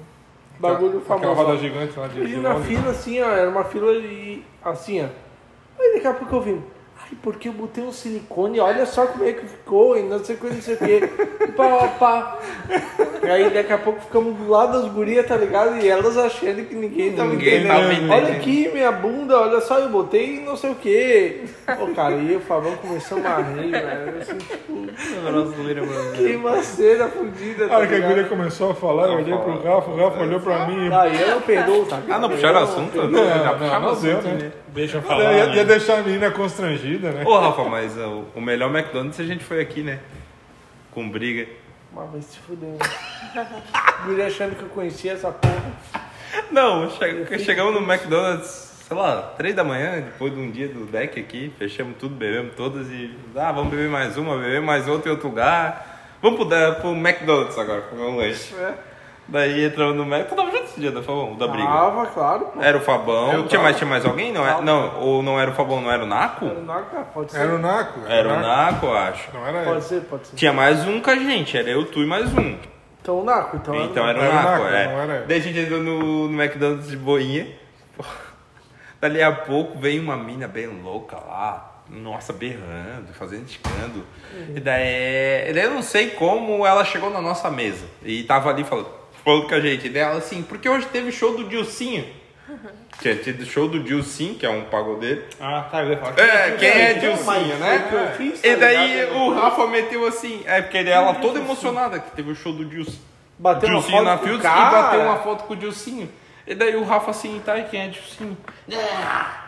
bagulho 0.59 0.99
Aquela 0.99 1.19
famoso. 1.19 1.33
roda 1.33 1.53
lá. 1.53 1.57
gigante 1.57 1.99
lá 1.99 2.07
de, 2.07 2.21
E 2.21 2.37
na 2.37 2.55
fila, 2.59 2.91
assim, 2.91 3.21
ó, 3.21 3.29
era 3.31 3.49
uma 3.49 3.63
fila 3.63 3.99
de. 3.99 4.43
assim, 4.63 5.01
ó. 5.03 5.07
Aí 5.81 5.93
daqui 5.95 6.07
a 6.07 6.13
pouco 6.13 6.35
eu 6.35 6.41
vim. 6.41 6.63
Ai, 7.11 7.17
porque 7.23 7.47
eu 7.49 7.53
botei 7.53 7.83
um 7.83 7.91
silicone, 7.91 8.59
olha 8.59 8.85
só 8.85 9.05
como 9.07 9.23
é 9.25 9.33
que 9.33 9.45
ficou, 9.45 9.97
e 9.97 10.03
não 10.03 10.23
sei 10.23 10.35
o 10.35 10.39
que, 10.39 10.47
não 10.47 10.61
sei 10.61 10.75
o 10.75 10.77
que. 10.77 11.09
E 11.43 11.47
pá, 11.57 11.87
pá. 11.99 12.37
E 13.23 13.27
aí 13.29 13.49
daqui 13.49 13.73
a 13.73 13.77
pouco 13.77 13.99
ficamos 14.01 14.35
do 14.37 14.49
lado 14.49 14.81
das 14.81 14.91
gurias, 14.91 15.25
tá 15.27 15.35
ligado? 15.35 15.77
E 15.77 15.87
elas 15.87 16.17
achando 16.17 16.63
que 16.65 16.75
ninguém 16.75 17.13
tava 17.13 17.29
Ninguém 17.29 17.59
entendendo. 17.59 17.67
tava 17.75 17.93
entendendo. 17.93 18.11
Olha 18.13 18.33
aqui 18.33 18.69
minha 18.73 18.91
bunda, 18.91 19.39
olha 19.39 19.59
só, 19.61 19.79
eu 19.79 19.89
botei 19.89 20.39
não 20.41 20.55
sei 20.55 20.71
o 20.71 20.75
que. 20.75 21.43
Ô, 21.81 21.87
cara, 21.93 22.15
e 22.15 22.35
o 22.35 22.39
Fabão 22.41 22.75
começou 22.77 23.17
a 23.25 23.37
rir, 23.41 23.71
velho. 23.71 24.19
Assim, 24.21 24.37
tipo, 24.37 24.87
brasileiro. 25.31 25.87
que 26.15 26.37
maceira 26.37 27.07
fudida, 27.07 27.67
tá 27.67 27.77
hora 27.77 27.87
que 27.87 27.95
a 27.95 27.99
guria 27.99 28.23
começou 28.25 28.71
a 28.71 28.75
falar, 28.75 29.07
eu 29.07 29.13
olhei 29.15 29.35
pro 29.37 29.61
Rafa, 29.63 29.89
o 29.91 29.95
Rafa 29.97 30.21
olhou 30.21 30.39
pra 30.39 30.67
mim. 30.67 30.89
Aí 30.93 31.21
eu 31.21 31.41
perdoou, 31.41 31.85
tá 31.85 31.99
Ah, 32.09 32.19
não, 32.19 32.29
puxaram 32.29 32.61
o 32.61 32.63
assunto? 32.63 32.97
Não, 33.07 33.25
Já 33.25 33.35
não, 33.45 33.57
puxaram 33.57 33.81
não 33.81 33.93
o 33.93 33.95
deu, 33.95 34.17
assunto, 34.17 34.33
né? 34.35 34.51
Deixa 34.73 34.97
eu 34.97 35.01
Eu 35.01 35.07
falar. 35.07 35.33
ia, 35.33 35.45
né? 35.47 35.55
ia 35.55 35.65
deixar 35.65 35.99
a 35.99 36.03
menina 36.03 36.29
constrangida, 36.99 37.11
né? 37.11 37.23
Ô, 37.25 37.39
Rafa, 37.39 37.63
mas 37.65 37.97
uh, 37.97 38.25
o 38.35 38.41
melhor 38.41 38.69
McDonald's 38.75 39.19
a 39.19 39.23
gente 39.23 39.43
foi 39.43 39.61
aqui, 39.61 39.81
né? 39.81 39.99
Com 40.91 41.09
briga. 41.09 41.47
Mas 41.93 42.09
vai 42.11 42.21
se 42.21 42.37
fuder. 42.39 42.75
Guri 44.05 44.21
achando 44.21 44.55
que 44.55 44.63
eu 44.63 44.69
conhecia 44.69 45.13
essa 45.13 45.31
porra. 45.31 45.71
Não, 46.51 46.89
che- 46.89 47.39
chegamos 47.39 47.73
no 47.73 47.81
McDonald's, 47.81 48.85
sei 48.87 48.95
lá, 48.95 49.33
três 49.37 49.55
da 49.55 49.63
manhã, 49.63 50.01
depois 50.01 50.33
de 50.33 50.39
um 50.39 50.51
dia 50.51 50.67
do 50.67 50.85
deck 50.85 51.19
aqui, 51.19 51.51
fechamos 51.57 51.97
tudo, 51.97 52.15
bebemos 52.15 52.53
todas 52.55 52.87
e. 52.87 53.15
Ah, 53.35 53.51
vamos 53.51 53.71
beber 53.71 53.89
mais 53.89 54.17
uma, 54.17 54.37
beber 54.37 54.61
mais 54.61 54.87
outra 54.87 55.09
em 55.09 55.11
outro 55.11 55.27
lugar. 55.29 56.17
Vamos 56.21 56.37
pro, 56.45 56.75
pro 56.81 56.91
McDonald's 56.95 57.57
agora, 57.57 57.81
comer 57.83 58.03
um 58.03 58.17
lanche. 58.17 58.53
É. 58.55 58.73
Daí 59.31 59.65
entramos 59.65 59.95
no 59.95 60.05
Mac. 60.05 60.27
Tu 60.27 60.35
tava 60.35 60.49
junto 60.49 60.63
esse 60.63 60.79
dia 60.79 60.91
da 60.91 61.03
Fabão, 61.03 61.35
da 61.35 61.47
briga. 61.47 61.67
Tava, 61.67 62.05
claro, 62.07 62.45
pô. 62.47 62.61
Era 62.61 62.77
o 62.77 62.81
Fabão. 62.81 63.31
Eu 63.33 63.47
tinha 63.47 63.49
tava. 63.49 63.63
mais, 63.63 63.77
tinha 63.77 63.89
mais 63.89 64.05
alguém? 64.05 64.31
Não, 64.31 64.45
é, 64.45 64.49
Tava. 64.49 64.61
não, 64.63 64.99
ou 65.01 65.21
não 65.21 65.39
era 65.39 65.51
o 65.51 65.53
Fabão, 65.53 65.81
não 65.81 65.91
era 65.91 66.03
o 66.03 66.07
Naco? 66.07 66.45
Não, 66.45 66.65
cara, 66.85 67.03
pode 67.13 67.31
ser. 67.31 67.39
Era 67.41 67.55
o 67.55 67.59
Naco. 67.59 67.99
Era 68.07 68.33
o 68.33 68.39
Naco, 68.39 68.85
eu 68.87 68.97
acho. 68.97 69.29
Não 69.33 69.45
era 69.47 69.59
Pode 69.63 69.71
ele. 69.77 69.81
ser, 69.81 70.01
pode 70.01 70.27
ser. 70.27 70.35
Tinha 70.35 70.51
mais 70.51 70.87
um 70.87 70.99
com 70.99 71.09
a 71.11 71.15
gente, 71.15 71.55
era 71.57 71.69
eu, 71.69 71.85
tu 71.85 72.01
e 72.01 72.05
mais 72.07 72.33
um. 72.35 72.57
Então 73.01 73.19
o 73.19 73.23
Naco, 73.23 73.57
então, 73.57 73.75
Então 73.85 74.07
era... 74.07 74.19
era 74.19 74.29
o 74.29 74.31
Era 74.31 74.31
o 74.31 74.43
Naco, 74.43 74.63
Naco, 74.63 74.75
é. 74.75 74.87
não 74.87 74.99
era 75.01 75.15
ele. 75.17 75.25
Daí 75.27 75.37
a 75.37 75.41
gente 75.41 75.59
entrou 75.59 75.79
no, 75.81 76.27
no 76.27 76.41
McDonald's 76.43 76.89
de 76.89 76.97
boinha. 76.97 77.47
Dali 78.99 79.21
a 79.21 79.31
pouco 79.31 79.77
veio 79.79 80.01
uma 80.01 80.17
mina 80.17 80.47
bem 80.47 80.67
louca 80.67 81.17
lá. 81.17 81.65
Nossa, 81.89 82.31
berrando, 82.33 83.13
fazendo 83.13 83.47
escândalo. 83.47 84.05
E 84.55 84.59
daí, 84.59 85.49
e 85.49 85.53
daí 85.53 85.63
eu 85.63 85.71
não 85.71 85.81
sei 85.81 86.11
como 86.11 86.65
ela 86.65 86.83
chegou 86.85 87.09
na 87.09 87.21
nossa 87.21 87.49
mesa. 87.49 87.85
E 88.03 88.23
tava 88.23 88.49
ali 88.49 88.63
falando, 88.63 88.98
falando 89.29 89.47
com 89.47 89.55
a 89.55 89.59
gente. 89.59 89.87
E 89.87 89.97
ela 89.97 90.17
assim, 90.17 90.41
porque 90.41 90.67
hoje 90.67 90.87
teve 90.87 91.11
show 91.11 91.37
do 91.37 91.43
Dilcinho. 91.43 92.05
Tinha 92.99 93.15
tido 93.15 93.45
show 93.45 93.67
do 93.67 93.81
Dilcinho, 93.81 94.35
que 94.35 94.45
é 94.45 94.49
um 94.49 94.63
pagodeiro. 94.63 95.23
Ah, 95.39 95.67
tá, 95.71 95.83
eu 95.83 95.91
ia 95.91 95.97
falar. 95.97 96.19
É, 96.19 96.51
quem 96.57 96.67
é 96.67 96.93
Dilcinho, 96.95 97.57
né? 97.57 97.87
eu 97.91 98.17
fiz, 98.17 98.41
tá 98.41 98.47
E 98.47 98.55
daí 98.55 99.05
o 99.11 99.33
Rafa 99.33 99.67
meteu 99.67 100.05
assim, 100.07 100.41
é 100.45 100.61
porque 100.61 100.77
ela 100.79 101.13
toda 101.15 101.39
emocionada 101.39 101.99
que 101.99 102.11
teve 102.11 102.31
o 102.31 102.35
show 102.35 102.51
do 102.51 102.65
Dilcinho. 102.65 102.99
Bateu 103.37 103.69
uma 103.69 103.79
Dilcinho 103.79 103.97
foto 103.97 104.05
na 104.05 104.17
com 104.17 104.23
Fields 104.25 104.43
cara. 104.43 104.59
e 104.59 104.71
bateu 104.71 105.01
uma 105.01 105.17
foto 105.19 105.43
com 105.45 105.53
o 105.53 105.55
Dilcinho. 105.55 106.09
E 106.45 106.55
daí 106.55 106.75
o 106.75 106.83
Rafa 106.83 107.11
assim, 107.11 107.39
tá, 107.45 107.57
e 107.57 107.65
quem 107.65 107.81
é 107.81 107.87
Dilcinho? 107.87 108.35
Ah, 108.73 109.45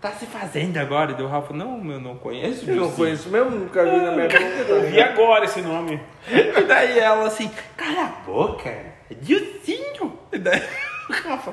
tá 0.00 0.12
se 0.12 0.26
fazendo 0.26 0.76
agora. 0.76 1.10
E 1.10 1.14
daí 1.14 1.24
o 1.24 1.28
Rafa, 1.28 1.52
não, 1.54 1.90
eu 1.90 1.98
não 1.98 2.16
conheço 2.16 2.66
o 2.66 2.70
Eu 2.70 2.76
não 2.76 2.92
conheço 2.92 3.30
mesmo, 3.30 3.50
nunca 3.50 3.82
vi 3.82 3.96
na 3.96 4.12
minha 4.12 4.28
vida. 4.28 4.44
Eu 4.68 4.82
vi 4.82 5.00
agora 5.00 5.46
esse 5.46 5.62
nome. 5.62 5.98
E 6.30 6.62
daí 6.62 7.00
ela 7.00 7.26
assim, 7.26 7.50
cala 7.76 8.04
a 8.04 8.30
boca, 8.30 8.68
é 8.68 8.91
Dilcinho. 9.14 10.18
E 10.32 10.38
daí 10.38 10.62
o 11.08 11.12
Rafa, 11.12 11.52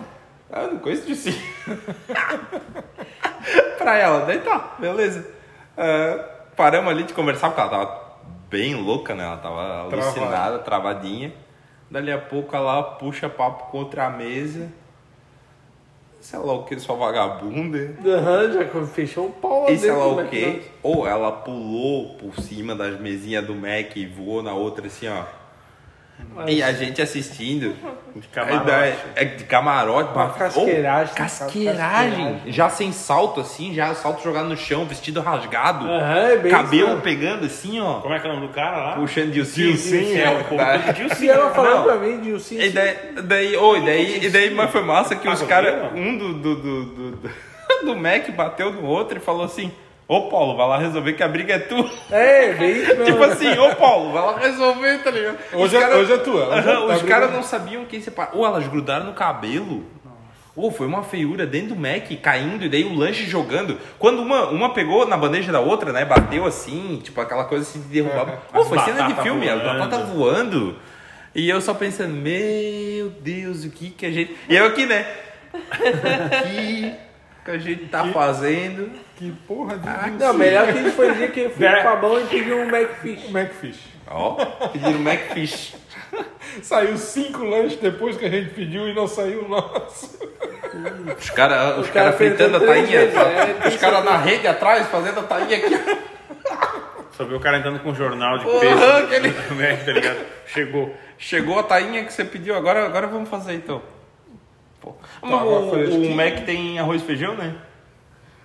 ah, 0.52 0.64
eu 0.64 0.74
não 0.74 0.80
conheço 0.80 1.06
Dilcinho. 1.06 1.42
pra 3.78 3.98
ela, 3.98 4.26
daí 4.26 4.40
tá, 4.40 4.76
beleza. 4.80 5.28
Ah, 5.78 6.26
paramos 6.56 6.92
ali 6.92 7.04
de 7.04 7.14
conversar, 7.14 7.50
porque 7.50 7.62
ela 7.62 7.70
tava 7.70 8.10
bem 8.50 8.76
louca, 8.76 9.16
né? 9.16 9.24
Ela 9.24 9.38
tava 9.38 9.80
alucinada, 9.82 10.60
travadinha. 10.60 11.34
Dali 11.90 12.12
a 12.12 12.20
pouco 12.20 12.56
ela 12.56 12.84
puxa 12.84 13.30
papo 13.30 13.72
contra 13.72 14.06
a 14.06 14.10
mesa. 14.10 14.72
Sei 16.20 16.38
lá 16.38 16.54
o 16.54 16.64
que, 16.66 16.78
sua 16.80 16.96
vagabunda. 16.96 17.96
Aham, 18.06 18.52
já 18.52 18.86
fechou 18.86 19.28
o 19.28 19.32
pau 19.32 19.64
lá 19.64 19.72
E 19.72 19.78
sei 19.78 19.90
dentro 19.90 20.06
lá 20.06 20.14
o. 20.14 20.20
McDonald's. 20.20 20.66
Ou 20.84 21.08
ela 21.08 21.32
pulou 21.32 22.18
por 22.18 22.36
cima 22.42 22.76
das 22.76 23.00
mesinhas 23.00 23.46
do 23.46 23.56
Mac 23.56 23.96
e 23.96 24.06
voou 24.06 24.44
na 24.44 24.54
outra 24.54 24.88
assim, 24.88 25.08
ó. 25.08 25.24
E 26.48 26.64
a 26.64 26.72
gente 26.72 27.02
assistindo. 27.02 27.76
De 28.16 28.28
camarote. 28.30 28.70
É, 28.72 28.98
é 29.16 29.26
de 29.26 29.44
camarote. 29.44 30.12
Uma 30.14 30.26
mas- 30.28 30.36
casqueiragem, 30.38 31.14
oh, 31.14 31.18
casqueiragem. 31.18 32.10
casqueiragem. 32.36 32.42
Já 32.54 32.70
sem 32.70 32.92
salto, 32.92 33.42
assim, 33.42 33.74
já 33.74 33.94
salto 33.94 34.24
jogado 34.24 34.48
no 34.48 34.56
chão, 34.58 34.86
vestido 34.86 35.20
rasgado. 35.22 35.90
É 35.90 36.38
bem 36.38 36.52
cabelo 36.52 36.94
isso. 36.94 37.02
pegando 37.02 37.46
assim, 37.46 37.80
ó. 37.82 37.96
Como 38.00 38.14
é 38.14 38.20
que 38.20 38.26
é 38.28 38.30
o 38.30 38.36
nome 38.36 38.48
do 38.48 38.54
cara 38.54 38.78
lá? 38.78 38.92
Puxando 38.96 39.26
de 39.28 39.32
Dilcinho. 39.34 39.68
Dilcinho, 39.74 40.22
é 40.22 40.30
o 40.32 40.44
povo 40.46 40.58
Tá. 40.58 40.78
do 40.78 40.94
Dilcinho. 40.94 41.26
E 41.26 41.30
ela 41.30 41.52
falando 41.52 41.76
Não. 41.76 41.84
pra 41.84 41.96
mim, 41.98 42.20
Dilcinho, 42.22 42.62
E 42.62 42.70
daí, 42.70 42.98
daí, 43.24 43.58
oh, 43.58 43.76
e 43.78 43.82
daí, 43.86 44.26
e 44.26 44.30
daí, 44.30 44.50
mas 44.54 44.72
foi 44.72 44.82
massa 44.82 45.16
que 45.16 45.28
os 45.28 45.42
Pagodeiro? 45.42 45.78
caras, 45.80 45.92
um 46.00 46.18
do, 46.18 46.34
do, 46.36 46.56
do, 46.56 46.86
do, 46.86 47.12
do, 47.18 47.30
do 47.86 47.96
Mac 47.98 48.30
bateu 48.32 48.72
no 48.72 48.86
outro 48.86 49.18
e 49.18 49.22
falou 49.22 49.44
assim, 49.44 49.72
ô 50.10 50.24
Paulo, 50.24 50.58
vai 50.58 50.68
lá 50.68 50.78
resolver 50.80 51.14
que 51.14 51.24
a 51.24 51.28
briga 51.28 51.54
é 51.54 51.60
tua. 51.60 51.90
É, 52.12 52.54
bem 52.54 52.72
isso 52.82 52.88
mesmo. 52.98 53.06
tipo 53.06 53.24
assim, 53.24 53.58
ô 53.58 53.76
Paulo, 53.76 54.12
vai 54.12 54.22
lá 54.26 54.38
resolver, 54.40 54.98
tá 55.04 55.12
ligado? 55.12 55.38
Hoje 55.54 55.78
Os 55.78 55.84
é- 55.84 55.96
hoje 55.96 56.12
é 56.14 56.18
tua, 56.18 56.48
hoje 56.50 56.68
Aham, 56.70 56.88
tá 56.88 56.96
os 56.96 57.04
caras 57.04 57.32
não 57.32 57.44
sabiam 57.44 57.86
quem 57.86 58.02
separar. 58.02 58.32
Ou 58.34 58.46
elas 58.46 58.68
grudaram 58.68 59.06
no 59.06 59.14
cabelo. 59.14 59.86
Ou 60.56 60.70
foi 60.72 60.88
uma 60.88 61.04
feiura 61.04 61.46
dentro 61.46 61.70
do 61.70 61.76
Mac, 61.78 62.10
caindo, 62.22 62.66
e 62.66 62.70
daí 62.70 62.84
o 62.84 62.94
lanche 62.94 63.24
jogando. 63.26 63.78
Quando 63.98 64.22
uma, 64.22 64.50
uma 64.50 64.74
pegou 64.74 65.08
na 65.08 65.16
bandeja 65.16 65.54
da 65.54 65.62
outra, 65.62 65.94
né? 65.94 66.04
Bateu 66.04 66.46
assim, 66.46 67.00
tipo 67.02 67.22
aquela 67.22 67.46
coisa 67.46 67.64
assim 67.64 67.80
de 67.80 67.88
derrubar. 67.88 68.42
Pô, 68.52 68.66
foi 68.66 68.78
cena 68.80 69.04
de 69.04 69.22
filme, 69.22 69.48
a 69.48 69.56
batata 69.56 70.00
voando. 70.00 70.76
E 71.34 71.48
eu 71.48 71.62
só 71.62 71.74
pensando, 71.74 72.14
meu 72.14 73.10
Deus, 73.22 73.64
o 73.64 73.70
que 73.70 73.92
que 73.92 74.06
a 74.06 74.12
gente. 74.12 74.36
E 74.50 74.56
eu 74.58 74.66
aqui, 74.66 74.86
né? 74.86 75.06
O 75.54 75.60
que 76.52 76.94
que 77.50 77.56
a 77.56 77.58
gente 77.60 77.86
tá 77.86 78.06
fazendo? 78.08 78.92
Que 79.16 79.32
porra 79.48 79.78
de 79.78 79.88
Ah, 79.88 80.08
Não, 80.20 80.34
melhor 80.34 80.66
que 80.66 80.72
a 80.72 80.82
gente 80.84 80.92
foi 80.92 81.12
dizer 81.14 81.32
que 81.32 81.40
eu 81.42 81.50
fui 81.50 81.66
É. 81.66 81.72
pro 81.72 81.84
Fabão 81.84 82.20
e 82.20 82.26
pedi 82.26 82.54
um 82.54 82.66
Macfish. 82.70 83.30
Macfish. 83.30 83.80
Ó, 84.08 84.34
pediram 84.72 85.00
Macfish. 85.00 85.76
Saiu 86.62 86.98
cinco 86.98 87.44
lanches 87.44 87.80
depois 87.80 88.18
que 88.18 88.26
a 88.26 88.30
gente 88.30 88.52
pediu 88.52 88.88
e 88.88 88.94
não 88.94 89.08
saiu 89.08 89.46
o 89.46 89.48
nosso. 89.50 90.20
Os 91.20 91.30
caras 91.32 91.74
os 91.78 91.86
Os 91.86 91.92
cara 91.92 92.06
cara 92.12 92.12
fritando 92.18 92.58
a 92.58 92.60
tainha. 92.60 92.86
vezes, 93.06 93.16
é, 93.16 93.68
os 93.68 93.76
caras 93.78 94.04
na 94.06 94.18
rede 94.18 94.48
atrás 94.48 94.88
fazendo 94.88 95.20
a 95.20 95.24
tainha 95.24 95.58
aqui. 95.58 96.00
Só 97.12 97.26
viu 97.26 97.38
o 97.38 97.40
cara 97.40 97.58
entrando 97.58 97.80
com 97.80 97.90
um 97.90 97.96
jornal 97.96 98.38
de 98.38 98.46
Porra, 98.46 98.60
peixe. 98.62 98.84
aquele- 98.84 99.30
Mac, 99.30 99.84
tá 99.86 99.92
ligado? 99.92 100.20
Chegou. 100.48 100.96
Chegou 101.18 101.60
a 101.60 101.64
tainha 101.64 102.04
que 102.06 102.14
você 102.14 102.24
pediu, 102.24 102.56
agora, 102.56 102.86
agora 102.86 103.08
vamos 103.08 103.28
fazer 103.30 103.54
então. 103.56 103.82
Pô. 104.82 104.94
Mas 105.22 105.32
o, 105.42 106.02
o 106.04 106.16
Mac 106.16 106.46
tem 106.46 106.80
arroz 106.80 107.02
e 107.02 107.06
feijão, 107.06 107.36
né? 107.36 107.56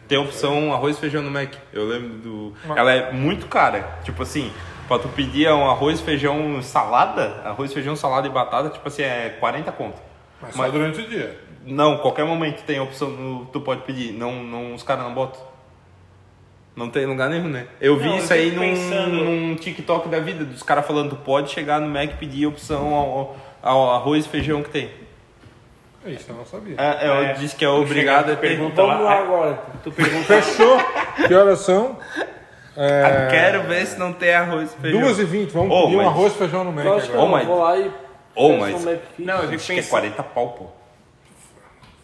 Tem 0.09 0.19
a 0.19 0.21
opção 0.21 0.73
arroz 0.73 0.97
e 0.97 1.01
feijão 1.01 1.23
no 1.23 1.31
Mac. 1.31 1.55
Eu 1.73 1.87
lembro 1.87 2.09
do. 2.19 2.53
Ela 2.77 2.93
é 2.93 3.13
muito 3.13 3.47
cara. 3.47 3.99
Tipo 4.05 4.23
assim, 4.23 4.53
pra 4.89 4.99
tu 4.99 5.09
pedir 5.09 5.49
um 5.51 5.69
arroz, 5.71 6.01
feijão, 6.01 6.61
salada, 6.63 7.41
arroz, 7.45 7.73
feijão, 7.73 7.97
salada 7.97 8.27
e 8.27 8.31
batata, 8.31 8.69
tipo 8.71 8.87
assim, 8.87 9.03
é 9.03 9.37
40 9.41 9.73
conto. 9.73 10.01
Mas 10.43 10.53
só 10.55 10.63
Mas- 10.63 10.73
durante 10.73 11.01
o 11.01 11.09
dia. 11.09 11.41
Não, 11.67 11.97
qualquer 11.97 12.27
momento 12.27 12.63
tem 12.65 12.77
a 12.77 12.83
opção, 12.83 13.09
no- 13.09 13.47
tu 13.47 13.59
pode 13.61 13.81
pedir. 13.83 14.13
Não, 14.13 14.43
não, 14.43 14.75
os 14.75 14.83
caras 14.83 15.05
não 15.05 15.15
botam. 15.15 15.41
Não 16.77 16.91
tem 16.91 17.07
lugar 17.07 17.31
nenhum, 17.31 17.49
né? 17.49 17.69
Eu 17.81 17.97
vi 17.97 18.07
Não, 18.07 18.17
eu 18.17 18.19
isso 18.19 18.33
aí 18.33 18.51
num, 18.51 18.61
pensando- 18.61 19.25
num 19.25 19.55
TikTok 19.55 20.09
da 20.09 20.19
vida, 20.19 20.45
dos 20.45 20.63
caras 20.63 20.85
falando, 20.87 21.11
tu 21.11 21.17
pode 21.17 21.51
chegar 21.51 21.81
no 21.81 21.89
Mac 21.89 22.11
e 22.13 22.17
pedir 22.17 22.45
a 22.45 22.49
opção 22.49 22.93
ao, 22.93 23.37
ao 23.63 23.91
arroz 23.95 24.27
e 24.27 24.29
feijão 24.29 24.63
que 24.63 24.69
tem. 24.71 24.91
Isso 26.07 26.27
eu 26.31 26.37
não 26.37 26.45
sabia. 26.45 26.77
É, 26.79 27.09
eu 27.09 27.15
É, 27.15 27.33
disse 27.35 27.57
que 27.57 27.65
é 27.65 27.69
obrigado 27.69 28.31
a 28.31 28.37
tu 28.37 28.41
ter. 28.41 28.49
pergunta 28.49 28.83
Vamos 28.83 29.05
lá 29.05 29.15
é, 29.15 29.19
agora. 29.19 29.59
tu 29.83 29.91
pergunta 29.93 30.25
Fechou? 30.43 30.79
Que 31.27 31.35
horas 31.35 31.61
são? 31.61 31.99
É, 32.77 33.03
Ah, 33.05 33.31
Quero 33.31 33.63
ver 33.63 33.87
se 33.87 33.99
não 33.99 34.13
tem 34.13 34.35
arroz 34.35 34.75
e 34.75 34.81
feijão. 34.81 35.01
2 35.01 35.19
e 35.21 35.25
20 35.25 35.51
Vamos 35.53 35.75
Ô, 35.77 35.83
pedir 35.85 35.95
um 35.95 35.99
mas- 35.99 36.07
arroz 36.09 36.35
e 36.35 36.39
feijão 36.39 36.65
no 36.65 36.73
Mac 36.73 36.85
Eu 36.85 36.95
acho 36.97 37.11
que 37.11 37.17
eu 37.17 37.27
mas- 37.27 37.47
vou 37.47 37.59
lá 37.61 37.77
e 37.79 37.91
Ô, 38.35 38.49
peço 38.51 38.61
mas- 38.61 38.75
um. 38.75 38.99
Não, 39.19 39.35
eu 39.37 39.41
fico 39.43 39.55
Acho 39.55 39.67
que 39.67 39.73
é 39.73 39.77
pensando. 39.77 39.91
40 39.91 40.23
pau, 40.23 40.49
pô. 40.51 40.67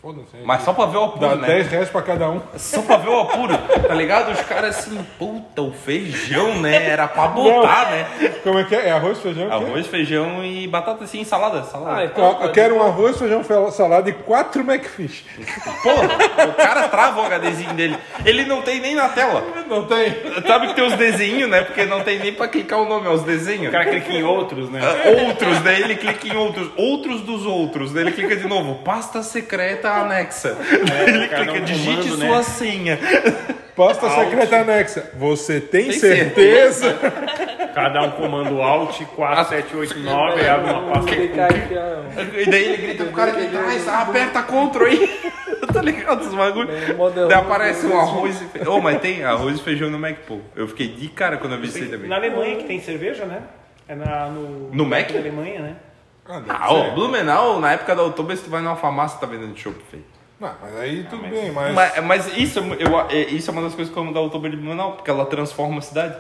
Foda-se. 0.01 0.39
Mas 0.45 0.63
só 0.63 0.73
pra 0.73 0.87
ver 0.87 0.97
o 0.97 1.05
apuro, 1.05 1.21
Dá 1.29 1.37
né? 1.37 1.47
10 1.47 1.67
reais 1.69 1.91
pra 1.91 2.01
cada 2.01 2.31
um. 2.31 2.41
Só 2.57 2.81
pra 2.81 2.97
ver 2.97 3.11
o 3.11 3.21
apuro, 3.21 3.53
tá 3.87 3.95
ligado? 3.95 4.33
Os 4.33 4.41
caras 4.41 4.79
assim, 4.79 4.99
puta, 5.19 5.61
o 5.61 5.73
feijão, 5.73 6.59
né? 6.59 6.87
Era 6.89 7.07
pra 7.07 7.29
botar, 7.29 7.91
né? 7.91 8.07
Como 8.43 8.59
é 8.59 8.65
que 8.65 8.75
é? 8.75 8.89
É 8.89 8.93
arroz, 8.93 9.19
feijão? 9.19 9.53
Arroz, 9.53 9.87
feijão 9.89 10.43
e 10.43 10.67
batata 10.67 11.05
assim, 11.05 11.23
salada. 11.23 11.65
salada. 11.65 12.01
Ah, 12.01 12.05
então, 12.07 12.39
Eu, 12.41 12.47
eu 12.47 12.53
quero 12.53 12.77
um 12.77 12.83
arroz, 12.83 13.19
feijão, 13.19 13.43
salada 13.71 14.09
e 14.09 14.15
quatro 14.15 14.63
McFish. 14.63 15.23
Porra, 15.83 16.47
o 16.49 16.55
cara 16.55 16.89
trava 16.89 17.21
o 17.21 17.25
HDzinho 17.27 17.75
dele. 17.75 17.99
Ele 18.25 18.47
não 18.47 18.63
tem 18.63 18.81
nem 18.81 18.95
na 18.95 19.11
tela. 19.11 19.45
Não 19.69 19.85
tem. 19.85 20.17
Sabe 20.47 20.69
que 20.69 20.75
tem 20.77 20.87
os 20.87 20.95
desenhos, 20.95 21.51
né? 21.51 21.61
Porque 21.61 21.85
não 21.85 22.01
tem 22.01 22.19
nem 22.19 22.33
pra 22.33 22.49
clicar 22.49 22.81
o 22.81 22.89
nome, 22.89 23.07
é 23.07 23.11
os 23.11 23.23
desenhos. 23.23 23.69
O 23.69 23.71
cara 23.71 23.85
clica 23.85 24.13
em 24.15 24.23
outros, 24.23 24.71
né? 24.71 24.81
Outros, 25.29 25.61
daí 25.61 25.83
ele 25.83 25.97
clica 25.97 26.27
em 26.27 26.37
outros. 26.39 26.71
Outros 26.75 27.21
dos 27.21 27.45
outros. 27.45 27.93
Daí 27.93 28.05
ele 28.05 28.13
clica 28.13 28.35
de 28.35 28.49
novo. 28.49 28.77
Pasta 28.83 29.23
secreta 29.23 29.90
anexa. 29.97 30.57
Daí 30.89 31.03
ele 31.15 31.29
clica, 31.29 31.53
um 31.53 31.65
digite 31.65 31.95
comando, 31.97 32.17
né? 32.19 32.27
sua 32.29 32.43
senha. 32.43 32.99
Pasta 33.77 34.11
secreta 34.11 34.57
anexa. 34.59 35.11
Você 35.15 35.61
tem, 35.61 35.85
Tem 35.89 35.93
certeza? 35.99 36.99
Cada 37.75 38.03
um 38.03 38.11
comando 38.11 38.61
Alt 38.61 39.01
4789 39.17 40.49
abre 40.49 40.71
uma 40.73 40.93
pasta. 40.93 41.15
E 41.15 42.51
daí 42.51 42.65
ele 42.65 42.77
grita 42.77 43.05
pro 43.05 43.13
cara 43.15 43.33
que 43.33 43.47
trás, 43.47 43.89
aperta 43.89 44.43
Ctrl 44.43 44.85
aí. 44.85 45.21
tá 45.73 45.81
ligado? 45.83 46.21
Os 46.23 46.35
bagulho. 46.35 46.69
Bem, 46.69 46.95
modelo- 46.95 47.29
Daí 47.29 47.39
aparece 47.39 47.87
um 47.87 47.99
arroz 47.99 48.41
e 48.43 48.45
feijão. 48.47 48.77
Ô, 48.77 48.81
mas 48.81 49.01
tem 49.01 49.25
arroz 49.25 49.59
e 49.59 49.63
feijão 49.63 49.89
no 49.91 49.99
Mac, 49.99 50.17
pô. 50.27 50.39
Eu 50.57 50.67
fiquei 50.69 50.89
de 50.89 51.09
cara 51.09 51.37
quando 51.37 51.55
eu 51.55 51.61
vi 51.61 51.69
isso 51.69 51.79
aí 51.79 51.89
também. 51.89 52.09
Na 52.09 52.17
Alemanha 52.17 52.57
que 52.57 52.65
tem 52.65 52.81
cerveja, 52.81 53.25
né? 53.25 53.43
É 53.89 53.95
na, 53.95 54.27
no, 54.29 54.71
No 54.73 54.85
Mac? 54.85 55.11
da 55.13 55.19
Alemanha, 55.19 55.61
né? 55.61 55.75
Ah, 56.31 56.43
Ah, 56.49 56.69
ser. 56.69 56.91
Blumenau, 56.93 57.61
na 57.61 57.73
época 57.73 57.95
da 57.97 58.03
outubro, 58.03 58.37
se 58.37 58.45
tu 58.45 58.51
vai 58.51 58.61
numa 58.63 58.77
farmácia, 58.77 59.19
tá 59.19 59.27
vendendo 59.27 59.57
chopp 59.59 59.77
feio. 59.91 60.05
Não, 60.39 60.51
mas 60.63 60.77
aí 60.79 61.05
tudo 61.11 61.23
bem, 61.29 61.51
mas... 61.53 61.75
Mas, 61.75 62.05
mas 62.05 62.37
isso, 62.39 62.61
eu, 62.61 63.01
é- 63.11 63.15
isso 63.31 63.51
é 63.51 63.53
uma 63.53 63.63
das 63.63 63.75
coisas 63.75 63.93
que 63.93 63.99
eu 63.99 64.03
amo 64.03 64.15
da 64.15 64.21
outubro 64.21 64.49
de 64.51 64.57
Blumenau, 64.57 64.93
porque 64.93 65.11
ela 65.11 65.27
transforma 65.27 65.79
a 65.79 65.83
cidade. 65.83 66.17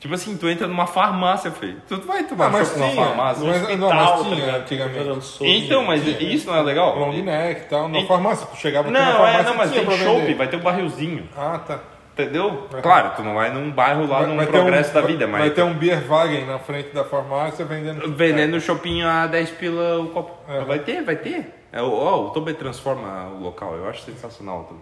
Tipo 0.00 0.14
assim, 0.14 0.36
tu 0.36 0.48
entra 0.48 0.66
numa 0.66 0.88
farmácia, 0.88 1.52
feio. 1.52 1.80
Tu 1.86 2.00
vai 2.00 2.24
tomar 2.24 2.46
Ah, 2.46 2.50
mas 2.50 2.76
numa 2.76 2.88
tinha. 2.90 3.04
farmácia. 3.06 3.46
Mas- 3.46 3.62
Hospital, 3.62 3.78
não, 3.78 3.88
mas 3.96 4.10
tá 4.10 4.24
tinha 4.34 4.56
antigamente. 4.56 5.38
Então, 5.42 5.84
mas 5.84 6.04
isso 6.04 6.46
não 6.48 6.56
é 6.56 6.62
legal? 6.62 6.98
Long 6.98 7.12
neck 7.12 7.60
e 7.60 7.64
tal, 7.66 7.88
na 7.88 8.00
E- 8.00 8.06
farmácia. 8.08 8.44
Tu 8.48 8.56
chegava 8.56 8.88
aqui 8.88 8.98
na 8.98 9.04
Não, 9.06 9.12
farmácia 9.18 9.38
é, 9.38 9.44
não, 9.44 9.54
mas 9.56 9.70
tinha 9.70 9.86
tem 9.86 9.98
chopp, 9.98 10.20
vender. 10.20 10.34
vai 10.34 10.48
ter 10.48 10.56
um 10.56 10.60
barrilzinho. 10.60 11.28
Ah, 11.36 11.60
tá. 11.64 11.78
Entendeu? 12.12 12.68
Claro, 12.82 13.16
tu 13.16 13.22
não 13.22 13.34
vai 13.36 13.50
num 13.52 13.70
bairro 13.70 14.06
lá 14.06 14.26
num 14.26 14.36
ter 14.38 14.46
progresso 14.48 14.90
um, 14.90 14.94
da 14.94 15.00
vai- 15.00 15.12
vida, 15.12 15.26
mas. 15.26 15.40
Vai 15.40 15.50
ter 15.50 15.62
um 15.62 15.72
Beerwagen 15.74 16.44
na 16.44 16.58
frente 16.58 16.90
da 16.94 17.04
farmácia 17.04 17.64
vendendo... 17.64 18.12
Vendendo 18.14 18.60
chopinho 18.60 19.08
a 19.08 19.26
10 19.26 19.50
pila 19.52 19.98
o 20.00 20.08
copo. 20.10 20.52
Uhum. 20.52 20.64
Vai 20.66 20.78
ter, 20.80 21.02
vai 21.02 21.16
ter. 21.16 21.54
É, 21.72 21.80
o- 21.80 21.90
ó, 21.90 22.26
o 22.26 22.30
Tobe 22.30 22.52
transforma 22.52 23.28
o 23.28 23.40
local, 23.42 23.74
eu 23.76 23.88
acho 23.88 24.02
sensacional 24.02 24.60
o 24.60 24.64
Tobe. 24.64 24.80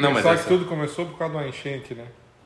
Não, 0.00 0.10
mas 0.12 0.24
essa- 0.24 0.42
que 0.42 0.48
tudo 0.48 0.64
começou 0.64 1.06
por 1.06 1.18
causa 1.18 1.34
de 1.34 1.40
uma 1.40 1.48
enchente, 1.48 1.94
né? 1.94 2.04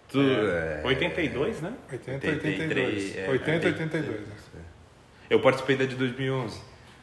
Tu, 0.09 0.21
é, 0.21 0.83
82, 0.85 1.61
né? 1.63 1.73
80, 1.91 2.27
83, 2.27 2.61
82. 2.61 3.17
é, 3.17 3.31
80, 3.31 3.67
é, 3.67 3.71
82. 3.71 4.21
né? 4.21 4.35
Eu 5.31 5.41
participei 5.41 5.77
da 5.77 5.85
de 5.87 5.95
2011. 5.95 6.61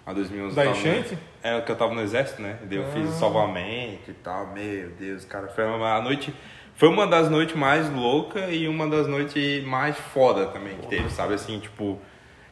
A 0.09 0.13
2011 0.13 0.55
Da 0.55 0.65
enchente? 0.65 1.15
É, 1.43 1.61
que 1.61 1.71
eu 1.71 1.75
tava 1.75 1.93
no 1.93 2.01
exército, 2.01 2.41
né? 2.41 2.57
Daí 2.63 2.79
eu 2.79 2.85
fiz 2.91 3.07
o 3.09 3.11
salvamento 3.11 4.09
e 4.09 4.13
tal. 4.13 4.47
Meu 4.47 4.89
Deus, 4.89 5.23
cara. 5.23 5.47
Foi 5.49 5.63
uma 5.65 6.01
noite... 6.01 6.33
Foi 6.73 6.89
uma 6.89 7.05
das 7.05 7.29
noites 7.29 7.55
mais 7.55 7.87
loucas 7.93 8.45
e 8.49 8.67
uma 8.67 8.87
das 8.87 9.05
noites 9.05 9.63
mais 9.65 9.97
foda 9.97 10.47
também 10.47 10.77
que 10.77 10.87
teve, 10.87 11.09
sabe? 11.11 11.35
Assim, 11.35 11.59
tipo... 11.59 11.99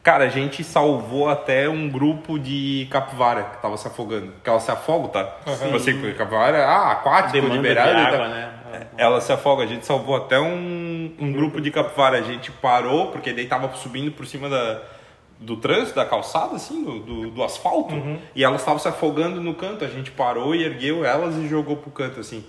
Cara, 0.04 0.26
a 0.26 0.30
gente 0.30 0.64
salvou 0.64 1.30
até 1.30 1.68
um 1.68 1.90
grupo 1.90 2.38
de 2.38 2.88
capivara 2.92 3.44
que 3.44 3.62
tava 3.62 3.76
se 3.76 3.88
afogando. 3.88 4.34
Porque 4.34 4.50
ela 4.50 4.60
se 4.60 4.70
afoga, 4.70 5.08
tá? 5.08 5.38
Você 5.72 5.94
que 5.94 6.14
capivara, 6.14 6.64
ah, 6.64 6.92
aquático, 6.92 7.42
de 7.42 7.50
liberado. 7.50 7.90
e 7.90 7.94
tal. 7.94 8.14
água, 8.14 8.28
né? 8.28 8.54
Ela 8.98 9.20
se 9.20 9.34
afoga, 9.34 9.64
a 9.64 9.68
gente 9.68 9.86
salvou 9.86 10.16
até 10.16 10.40
um, 10.40 11.16
um 11.20 11.32
grupo 11.34 11.60
de 11.60 11.72
capivara. 11.72 12.20
A 12.20 12.22
gente 12.22 12.52
parou, 12.52 13.08
porque 13.08 13.34
daí 13.34 13.48
tava 13.48 13.74
subindo 13.76 14.12
por 14.12 14.26
cima 14.26 14.48
da, 14.48 14.82
do 15.40 15.58
trânsito, 15.58 15.96
da 15.96 16.06
calçada, 16.06 16.56
assim, 16.56 16.84
do, 16.84 17.00
do, 17.00 17.30
do 17.32 17.44
asfalto. 17.44 17.94
E 18.36 18.44
elas 18.44 18.62
estavam 18.62 18.80
se 18.80 18.88
afogando 18.88 19.40
no 19.42 19.54
canto. 19.54 19.86
A 19.86 19.88
gente 19.88 20.12
parou 20.12 20.56
e 20.56 20.64
ergueu 20.64 21.06
elas 21.06 21.36
e 21.36 21.48
jogou 21.48 21.78
pro 21.78 21.92
canto, 21.92 22.20
assim. 22.20 22.44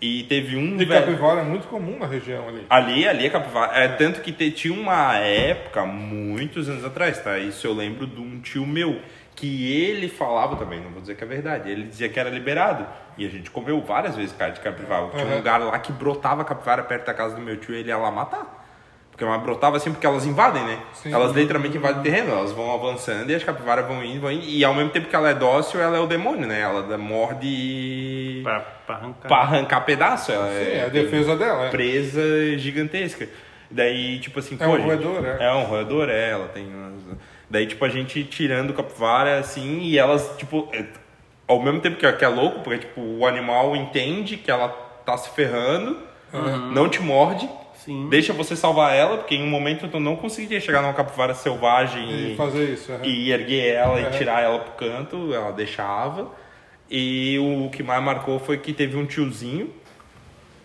E 0.00 0.24
teve 0.24 0.56
um. 0.56 0.78
E 0.80 0.84
velho- 0.84 1.06
capivara 1.06 1.40
é 1.40 1.44
muito 1.44 1.68
comum 1.68 1.98
na 1.98 2.06
região 2.06 2.48
ali. 2.48 2.66
Ali, 2.68 3.08
ali 3.08 3.26
é 3.26 3.30
capivara. 3.30 3.72
É, 3.78 3.88
tanto 3.88 4.20
que 4.20 4.30
te- 4.32 4.50
tinha 4.50 4.74
uma 4.78 5.16
época, 5.16 5.86
muitos 5.86 6.68
anos 6.68 6.84
atrás, 6.84 7.18
tá? 7.22 7.38
Isso 7.38 7.66
eu 7.66 7.72
lembro 7.72 8.06
de 8.06 8.20
um 8.20 8.38
tio 8.40 8.66
meu, 8.66 9.00
que 9.34 9.72
ele 9.74 10.08
falava 10.08 10.56
também, 10.56 10.80
não 10.80 10.90
vou 10.90 11.00
dizer 11.00 11.14
que 11.16 11.24
é 11.24 11.26
verdade, 11.26 11.70
ele 11.70 11.84
dizia 11.84 12.08
que 12.08 12.18
era 12.20 12.28
liberado. 12.28 12.86
E 13.16 13.24
a 13.26 13.30
gente 13.30 13.50
comeu 13.50 13.80
várias 13.80 14.14
vezes 14.16 14.34
carne 14.36 14.54
de 14.54 14.60
capivara. 14.60 15.08
Tinha 15.10 15.24
um 15.24 15.30
Uhum. 15.30 15.36
lugar 15.36 15.60
lá 15.60 15.78
que 15.78 15.92
brotava 15.92 16.44
capivara 16.44 16.82
perto 16.82 17.06
da 17.06 17.14
casa 17.14 17.34
do 17.36 17.40
meu 17.40 17.56
tio 17.56 17.74
e 17.74 17.78
ele 17.78 17.88
ia 17.88 17.96
lá 17.96 18.10
matar. 18.10 18.55
Porque 19.16 19.24
ela 19.24 19.38
brotava 19.38 19.78
assim 19.78 19.90
porque 19.92 20.06
elas 20.06 20.26
invadem, 20.26 20.62
né? 20.62 20.78
Sim. 20.92 21.10
Elas 21.10 21.32
literalmente 21.32 21.74
invadem 21.78 22.02
terreno, 22.02 22.32
elas 22.32 22.52
vão 22.52 22.70
avançando 22.74 23.30
e 23.30 23.34
as 23.34 23.42
capivaras 23.42 23.86
vão 23.86 24.04
indo, 24.04 24.20
vão 24.20 24.30
indo. 24.30 24.44
E 24.44 24.62
ao 24.62 24.74
mesmo 24.74 24.90
tempo 24.90 25.08
que 25.08 25.16
ela 25.16 25.30
é 25.30 25.34
dócil, 25.34 25.80
ela 25.80 25.96
é 25.96 26.00
o 26.00 26.06
demônio, 26.06 26.46
né? 26.46 26.60
Ela 26.60 26.98
morde 26.98 27.46
e. 27.46 28.40
Pra, 28.42 28.60
pra 28.60 28.94
arrancar. 28.96 29.26
pra 29.28 29.36
arrancar 29.38 29.80
pedaço. 29.86 30.30
Ela 30.32 30.48
Sim, 30.48 30.70
é 30.70 30.84
a 30.86 30.90
tem- 30.90 31.02
defesa 31.02 31.34
dela, 31.34 31.64
é. 31.64 31.70
presa 31.70 32.20
gigantesca. 32.58 33.26
Daí, 33.70 34.18
tipo 34.18 34.38
assim, 34.38 34.54
É 34.60 34.64
pô, 34.66 34.72
um 34.72 34.76
gente, 34.76 34.84
roedor, 34.84 35.24
é? 35.24 35.46
É 35.46 35.52
um 35.54 35.64
roedor, 35.64 36.08
é, 36.10 36.30
ela 36.32 36.48
tem 36.48 36.66
umas... 36.66 37.16
Daí, 37.48 37.66
tipo, 37.66 37.82
a 37.86 37.88
gente 37.88 38.22
tirando 38.24 38.74
capivara, 38.74 39.38
assim, 39.38 39.78
e 39.80 39.96
elas, 39.98 40.30
tipo, 40.36 40.68
é- 40.74 40.84
ao 41.48 41.62
mesmo 41.62 41.80
tempo 41.80 41.96
que 41.96 42.04
é, 42.04 42.12
que 42.12 42.22
é 42.24 42.28
louco, 42.28 42.60
porque, 42.60 42.80
tipo, 42.80 43.00
o 43.00 43.26
animal 43.26 43.74
entende 43.74 44.36
que 44.36 44.50
ela 44.50 44.68
tá 45.06 45.16
se 45.16 45.30
ferrando, 45.30 45.96
não 46.72 46.86
te 46.88 47.00
morde, 47.00 47.48
Sim. 47.86 48.08
deixa 48.10 48.32
você 48.34 48.54
salvar 48.54 48.94
ela, 48.94 49.16
porque 49.16 49.34
em 49.36 49.42
um 49.42 49.46
momento 49.48 49.88
tu 49.88 49.98
não 49.98 50.16
conseguiria 50.16 50.60
chegar 50.60 50.82
numa 50.82 50.92
capivara 50.92 51.32
selvagem 51.34 52.32
E 52.32 52.36
fazer 52.36 52.64
isso. 52.74 52.92
é. 52.92 53.00
e 53.06 53.30
erguer 53.32 53.74
ela 53.74 53.98
É. 53.98 54.02
e 54.02 54.18
tirar 54.18 54.42
ela 54.42 54.58
pro 54.58 54.72
canto, 54.72 55.32
ela 55.32 55.52
deixava. 55.52 56.30
E 56.90 57.38
o 57.38 57.70
que 57.70 57.82
mais 57.82 58.02
marcou 58.02 58.38
foi 58.38 58.58
que 58.58 58.72
teve 58.72 58.96
um 58.96 59.06
tiozinho. 59.06 59.72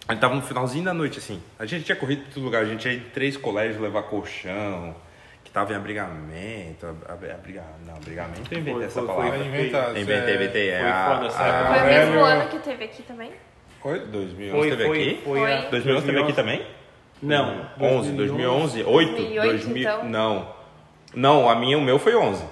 A 0.07 0.13
gente 0.13 0.21
tava 0.21 0.35
no 0.35 0.41
finalzinho 0.41 0.83
da 0.83 0.93
noite, 0.93 1.19
assim. 1.19 1.41
A 1.57 1.65
gente 1.65 1.85
tinha 1.85 1.95
corrido 1.95 2.23
pra 2.23 2.33
todo 2.33 2.43
lugar. 2.43 2.63
A 2.63 2.65
gente 2.65 2.87
ia 2.87 2.95
em 2.95 2.99
três 2.99 3.37
colégios 3.37 3.79
levar 3.81 4.03
colchão, 4.03 4.95
que 5.43 5.49
tava 5.51 5.71
em 5.73 5.75
abrigamento. 5.75 6.85
ab- 6.85 7.31
abriga- 7.31 7.63
Não, 7.85 7.95
abrigamento 7.95 8.41
eu 8.51 8.57
inventei 8.59 8.73
Foi- 8.73 8.83
essa 8.83 8.99
foi- 8.99 9.07
palavra. 9.07 9.37
foi- 9.37 9.47
Inventado. 9.47 9.97
Inventei, 9.99 10.35
inventei. 10.35 10.69
É, 10.69 10.79
Foi 10.79 10.87
a- 10.89 11.11
época. 11.13 11.29
Foi 11.69 11.79
o 11.81 11.85
mesmo 11.85 12.19
ano 12.23 12.49
que 12.49 12.59
teve 12.59 12.83
aqui 12.83 13.03
também? 13.03 13.31
Oi? 13.83 13.99
2011 13.99 14.59
Foi, 14.59 14.69
teve 14.69 14.85
foi, 14.85 15.01
aqui? 15.01 15.21
foi. 15.23 15.39
Foi. 15.39 15.53
a- 15.53 15.69
2011 15.69 16.05
teve 16.05 16.19
aqui 16.21 16.33
também? 16.33 16.61
Não. 17.21 17.65
11, 17.79 18.11
2011, 18.13 18.83
8, 18.83 19.11
2008, 19.15 19.49
2000, 19.51 19.81
então? 19.81 20.05
não. 20.05 20.61
Não, 21.13 21.49
a 21.49 21.55
minha, 21.55 21.77
o 21.77 21.81
meu 21.81 21.99
foi 21.99 22.15
11. 22.15 22.43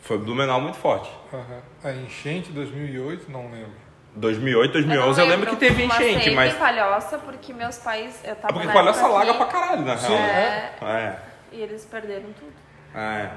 Foi 0.00 0.18
Blumenau 0.18 0.60
muito 0.60 0.76
forte. 0.78 1.10
Aham. 1.32 1.60
A 1.84 1.92
enchente 1.92 2.50
2008, 2.50 3.30
não 3.30 3.50
lembro. 3.50 3.82
2008, 4.14 4.72
2011 4.72 5.20
eu, 5.20 5.26
não 5.26 5.32
lembro 5.34 5.50
que 5.50 5.56
teve 5.56 5.86
mas 5.86 6.00
enchente, 6.00 6.24
teve 6.24 6.36
mas. 6.36 6.54
em 6.54 6.58
Palhoça, 6.58 7.18
porque 7.18 7.52
meus 7.52 7.78
pais... 7.78 8.20
Eu 8.24 8.34
tava 8.36 8.52
É 8.54 8.62
porque 8.62 8.72
Palhoça 8.72 9.00
época 9.00 9.14
laga 9.14 9.30
aqui, 9.30 9.38
pra 9.38 9.46
caralho, 9.46 9.82
na 9.82 9.94
real. 9.94 10.10
Né? 10.12 10.72
É, 10.80 10.84
É, 10.84 11.18
e 11.52 11.60
eles 11.60 11.84
perderam 11.84 12.32
tudo. 12.38 12.52
é. 12.94 13.30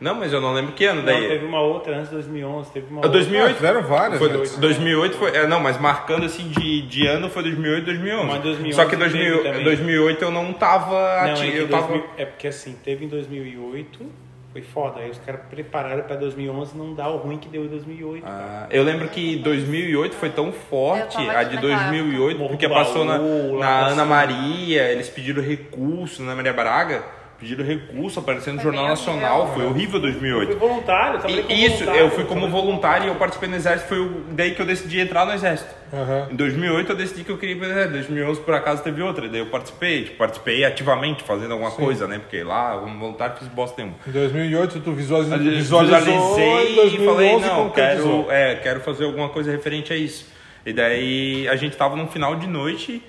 Não, 0.00 0.14
mas 0.14 0.32
eu 0.32 0.40
não 0.40 0.52
lembro 0.54 0.72
que 0.72 0.84
ano 0.84 1.00
Não, 1.02 1.06
daí. 1.06 1.26
teve 1.28 1.44
uma 1.44 1.60
outra 1.60 1.96
antes 1.96 2.08
de 2.08 2.14
2011. 2.14 2.70
Teve 2.70 2.86
uma 2.90 3.04
Ah, 3.04 3.08
2008. 3.08 3.50
Ah, 3.50 3.54
fizeram 3.54 3.82
várias. 3.82 4.18
Foi, 4.18 4.28
né? 4.28 4.44
2008 4.58 5.16
foi. 5.16 5.36
É, 5.36 5.46
não, 5.46 5.58
mas 5.60 5.78
marcando 5.80 6.24
assim 6.24 6.48
de, 6.48 6.82
de 6.82 7.06
ano 7.06 7.28
foi 7.28 7.42
2008 7.42 7.84
2011. 7.84 8.26
Mas 8.26 8.42
2011 8.42 8.76
Só 8.76 8.84
que 8.84 8.90
teve 8.96 9.02
2000, 9.10 9.42
também. 9.42 9.64
2008 9.64 10.22
eu 10.24 10.30
não 10.30 10.52
tava 10.52 11.22
ativo. 11.22 11.56
é, 11.56 11.60
eu 11.60 11.68
tava. 11.68 11.88
2000 11.88 12.10
é 12.16 12.24
porque 12.24 12.46
assim, 12.46 12.76
teve 12.84 13.04
em 13.04 13.08
2008, 13.08 14.06
foi 14.52 14.62
foda. 14.62 15.00
Aí 15.00 15.10
os 15.10 15.18
caras 15.18 15.40
prepararam 15.50 16.02
pra 16.04 16.14
2011 16.16 16.76
não 16.78 16.94
dar 16.94 17.08
o 17.08 17.16
ruim 17.16 17.36
que 17.38 17.48
deu 17.48 17.64
em 17.64 17.68
2008. 17.68 18.24
Ah, 18.26 18.66
eu 18.70 18.84
lembro 18.84 19.08
que 19.08 19.36
2008 19.36 20.14
foi 20.14 20.30
tão 20.30 20.52
forte, 20.52 21.16
a 21.28 21.42
de 21.42 21.56
naquela 21.56 21.60
2008, 21.80 22.30
época. 22.36 22.48
porque 22.48 22.68
passou 22.68 23.04
na, 23.04 23.18
na 23.18 23.86
Ana. 23.88 24.04
Maria, 24.04 24.90
eles 24.92 25.08
pediram 25.08 25.42
recurso 25.42 26.22
na 26.22 26.34
Maria 26.36 26.52
Braga, 26.52 27.02
pediram 27.38 27.64
recurso, 27.64 28.18
aparecendo 28.18 28.56
no 28.56 28.62
Jornal 28.62 28.88
Nacional. 28.88 29.52
Foi 29.54 29.64
horrível 29.64 30.00
Fui 30.00 30.10
2008. 30.10 30.56
voluntário, 30.58 31.14
eu 31.14 31.18
trabalhei 31.20 31.42
como 31.42 31.54
E 31.54 31.64
isso, 31.64 31.76
voluntário, 31.78 32.00
eu 32.00 32.10
fui 32.10 32.24
como 32.24 32.48
voluntário 32.48 33.04
e 33.06 33.08
eu 33.08 33.14
participei 33.14 33.48
no 33.48 33.56
exército. 33.56 33.88
Foi 33.88 34.10
daí 34.32 34.54
que 34.54 34.60
eu 34.60 34.66
decidi 34.66 35.00
entrar 35.00 35.24
no 35.24 35.32
exército. 35.32 35.70
Aham. 35.92 36.28
Em 36.32 36.36
2008 36.36 36.92
eu 36.92 36.96
decidi 36.96 37.24
que 37.24 37.30
eu 37.30 37.38
queria 37.38 37.54
ir 37.54 37.58
pro 37.58 37.66
exército. 37.66 37.90
Em 37.90 37.98
2011 37.98 38.40
por 38.40 38.54
acaso 38.54 38.82
teve 38.82 39.02
outra. 39.02 39.28
Daí 39.28 39.40
eu 39.40 39.46
participei. 39.46 40.04
Tipo, 40.04 40.16
participei 40.16 40.64
ativamente 40.64 41.22
fazendo 41.22 41.52
alguma 41.52 41.70
coisa, 41.70 42.06
né? 42.08 42.18
Porque 42.18 42.42
lá, 42.42 42.76
como 42.78 42.98
voluntário, 42.98 43.36
fiz 43.36 43.48
bosta 43.48 43.80
nenhuma. 43.80 43.98
Em 44.06 44.10
2008 44.10 44.80
tu 44.80 44.92
visualizou 44.92 45.38
Visualizei 45.38 46.14
em 46.14 46.72
e 46.72 46.74
2011 46.74 47.06
falei, 47.06 47.38
não, 47.38 47.70
quero, 47.70 48.26
é, 48.30 48.56
quero 48.56 48.80
fazer 48.80 49.04
alguma 49.04 49.28
coisa 49.28 49.50
referente 49.50 49.92
a 49.92 49.96
isso. 49.96 50.26
E 50.66 50.72
daí 50.72 51.48
a 51.48 51.56
gente 51.56 51.76
tava 51.76 51.96
num 51.96 52.08
final 52.08 52.36
de 52.36 52.46
noite, 52.46 53.02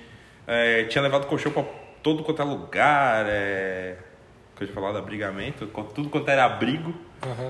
é, 0.46 0.84
tinha 0.84 1.02
levado 1.02 1.26
colchão 1.26 1.52
pra 1.52 1.64
todo 2.02 2.22
quanto 2.22 2.40
é 2.40 2.44
lugar, 2.44 3.26
é, 3.28 3.96
que 4.60 4.64
eu 4.64 4.68
ia 4.68 4.74
falar 4.74 4.92
do 4.92 4.98
abrigamento, 4.98 5.66
tudo 5.94 6.08
quanto 6.10 6.28
era 6.30 6.44
abrigo. 6.44 6.94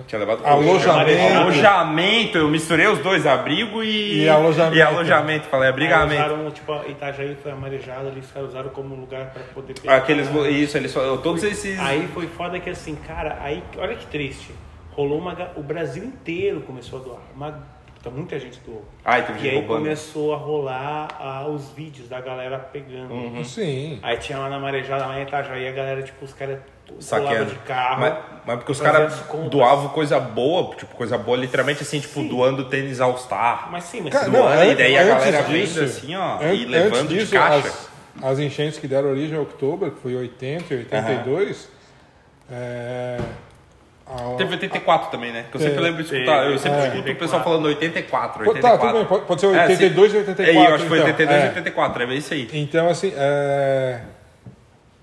Tinha 0.07 0.19
levado. 0.21 0.45
Alojamento. 0.47 1.37
Alojamento, 1.37 2.39
eu 2.39 2.49
misturei 2.49 2.87
os 2.87 2.99
dois, 3.01 3.27
abrigo 3.27 3.83
e, 3.83 4.23
E 4.25 4.29
alojamento. 4.29 4.77
e 4.77 4.83
alojamento. 4.83 5.47
Falei, 5.49 5.67
Aí 5.67 5.73
abrigamento. 5.73 6.23
usaram, 6.23 6.51
tipo, 6.51 6.73
a 6.73 6.87
Itajaí 6.87 7.37
foi 7.43 7.51
amarejada 7.53 8.09
ali, 8.09 8.21
os 8.21 8.31
caras 8.31 8.51
usaram 8.51 8.71
como 8.71 8.95
lugar 8.95 9.27
pra 9.33 9.43
poder 9.55 9.75
pegar. 9.79 9.97
Aqueles, 9.97 10.29
isso, 10.51 10.77
eles 10.77 10.93
todos 11.23 11.43
esses. 11.43 11.79
Aí 11.81 12.09
foi 12.15 12.27
foda 12.29 12.59
que 12.61 12.71
assim, 12.71 12.95
cara, 12.95 13.39
aí, 13.41 13.63
olha 13.77 13.95
que 13.97 14.07
triste. 14.07 14.53
Rolou 14.93 15.19
uma. 15.19 15.37
O 15.57 15.63
Brasil 15.63 16.05
inteiro 16.05 16.61
começou 16.63 17.01
a 17.01 17.03
doar. 17.03 17.21
Uma, 17.35 17.65
puta, 17.95 18.11
muita 18.11 18.39
gente 18.39 18.61
doou. 18.67 18.85
Ai, 19.05 19.25
teve 19.25 19.39
E 19.39 19.43
gente 19.43 19.51
aí 19.51 19.59
roubando. 19.61 19.79
começou 19.83 20.35
a 20.35 20.37
rolar 20.37 21.09
ah, 21.19 21.47
os 21.49 21.71
vídeos 21.71 22.09
da 22.09 22.21
galera 22.21 22.59
pegando. 22.59 23.15
Uhum. 23.15 23.45
Sim. 23.45 23.99
Aí 24.03 24.17
tinha 24.19 24.39
lá 24.39 24.49
na 24.49 24.59
marejada, 24.59 25.07
lá 25.07 25.19
em 25.19 25.23
Itajaí, 25.23 25.67
a 25.69 25.73
galera, 25.73 26.03
tipo, 26.03 26.25
os 26.25 26.35
caras 26.35 26.59
saqueando. 26.99 27.51
de 27.53 27.59
carro. 27.61 28.01
Mas, 28.01 28.15
mas 28.47 28.57
porque 28.57 28.73
os 28.73 28.81
caras 28.81 29.15
doavam 29.51 29.89
coisa 29.91 30.19
boa, 30.19 30.75
tipo, 30.75 30.95
coisa 30.97 31.17
boa, 31.19 31.37
literalmente 31.37 31.83
assim, 31.83 32.01
tipo, 32.01 32.23
doando 32.25 32.65
tênis 32.65 33.01
All 33.01 33.17
Star. 33.19 33.69
Mas 33.71 33.85
sim, 33.85 34.01
mas 34.01 34.13
Cara, 34.13 34.25
se 34.25 34.31
não, 34.31 34.41
doar- 34.41 34.67
e 34.67 34.75
daí 34.75 34.97
a 34.97 35.03
antes 35.03 35.15
galera 35.25 35.43
disso- 35.45 35.75
vendo 35.75 35.85
assim, 35.87 36.17
ó, 36.17 36.39
an- 36.41 36.53
e 36.55 36.65
levando 36.65 36.95
antes 36.97 37.09
de 37.09 37.19
disso, 37.19 37.33
caixa. 37.33 37.69
As, 37.69 37.91
as 38.33 38.39
enchentes 38.39 38.79
que 38.79 38.89
deram 38.89 39.11
origem 39.11 39.37
a 39.37 39.41
outubro, 39.41 39.91
que 39.91 40.01
foi 40.01 40.15
80 40.17 40.75
e 40.75 40.79
82, 40.79 41.69
é, 42.51 43.19
a- 44.07 44.35
Teve 44.37 44.53
84 44.55 45.11
também, 45.11 45.33
né? 45.33 45.45
Que 45.51 45.57
eu 45.57 45.61
sempre 45.61 45.79
lembro 45.81 46.03
de 46.03 46.13
escutar. 46.13 46.45
Eu 46.47 46.59
sempre 46.59 46.79
É. 46.81 46.89
escuto 46.89 47.11
o 47.13 47.17
pessoal 47.17 47.45
falando 47.45 47.67
84, 47.67 48.43
Pô, 48.45 48.51
84. 48.51 48.79
Tá, 48.81 48.87
tudo 48.87 48.99
bem, 48.99 49.07
pode, 49.07 49.25
pode 49.27 49.41
ser 49.41 49.47
É, 49.55 49.63
82 49.63 50.11
sim. 50.11 50.17
e 50.17 50.21
84. 50.21 50.53
É, 50.53 50.67
eu 50.71 50.75
acho 50.75 50.83
que 50.83 50.89
foi 50.89 50.99
então. 50.99 51.07
82 51.11 51.39
e 51.41 51.45
É. 51.45 51.49
84, 51.49 52.03
é 52.03 52.15
isso 52.15 52.35
aí. 52.35 52.49
Então, 52.53 52.89
assim, 52.89 53.13
é, 53.17 54.01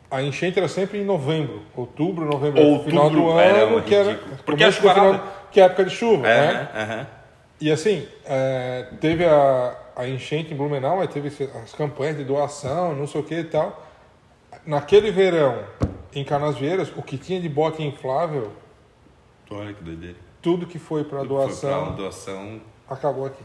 a 0.10 0.22
enchente 0.22 0.58
era 0.58 0.68
sempre 0.68 1.00
em 1.00 1.06
novembro, 1.06 1.62
outubro, 1.76 2.26
novembro, 2.26 2.62
Outubro 2.62 2.90
final 2.90 3.10
do 3.10 3.40
era 3.40 3.64
ano, 3.64 3.82
que 3.82 3.94
era. 3.96 4.16
Porque 4.46 4.64
começo 4.64 4.80
a 4.90 4.94
do 4.94 5.00
final, 5.02 5.34
que 5.52 5.60
é 5.60 5.64
época 5.64 5.84
de 5.86 5.90
chuva, 5.92 6.28
É, 6.28 6.54
né? 6.54 7.08
E 7.60 7.72
assim, 7.72 8.08
é, 8.26 8.88
teve 9.02 9.26
a, 9.26 9.76
a 9.96 10.08
enchente 10.08 10.54
em 10.54 10.58
Blumenau, 10.58 11.02
aí 11.02 11.08
teve 11.08 11.28
as 11.64 11.74
campanhas 11.74 12.18
de 12.18 12.24
doação, 12.24 12.96
não 12.96 13.08
sei 13.08 13.20
o 13.22 13.24
que 13.24 13.36
e 13.36 13.44
tal. 13.44 13.84
Naquele 14.66 15.12
verão, 15.12 15.64
em 16.14 16.24
Canasvieiras, 16.24 16.92
o 16.96 17.02
que 17.02 17.18
tinha 17.18 17.40
de 17.42 17.50
bote 17.50 17.82
inflável, 17.84 18.52
Olha 19.50 19.74
que 19.74 19.84
doideira. 19.84 20.18
tudo 20.42 20.66
que 20.68 20.78
foi 20.78 21.04
para 21.04 21.24
doação, 21.24 21.96
doação. 21.96 22.62
acabou 22.90 23.26
aqui. 23.26 23.44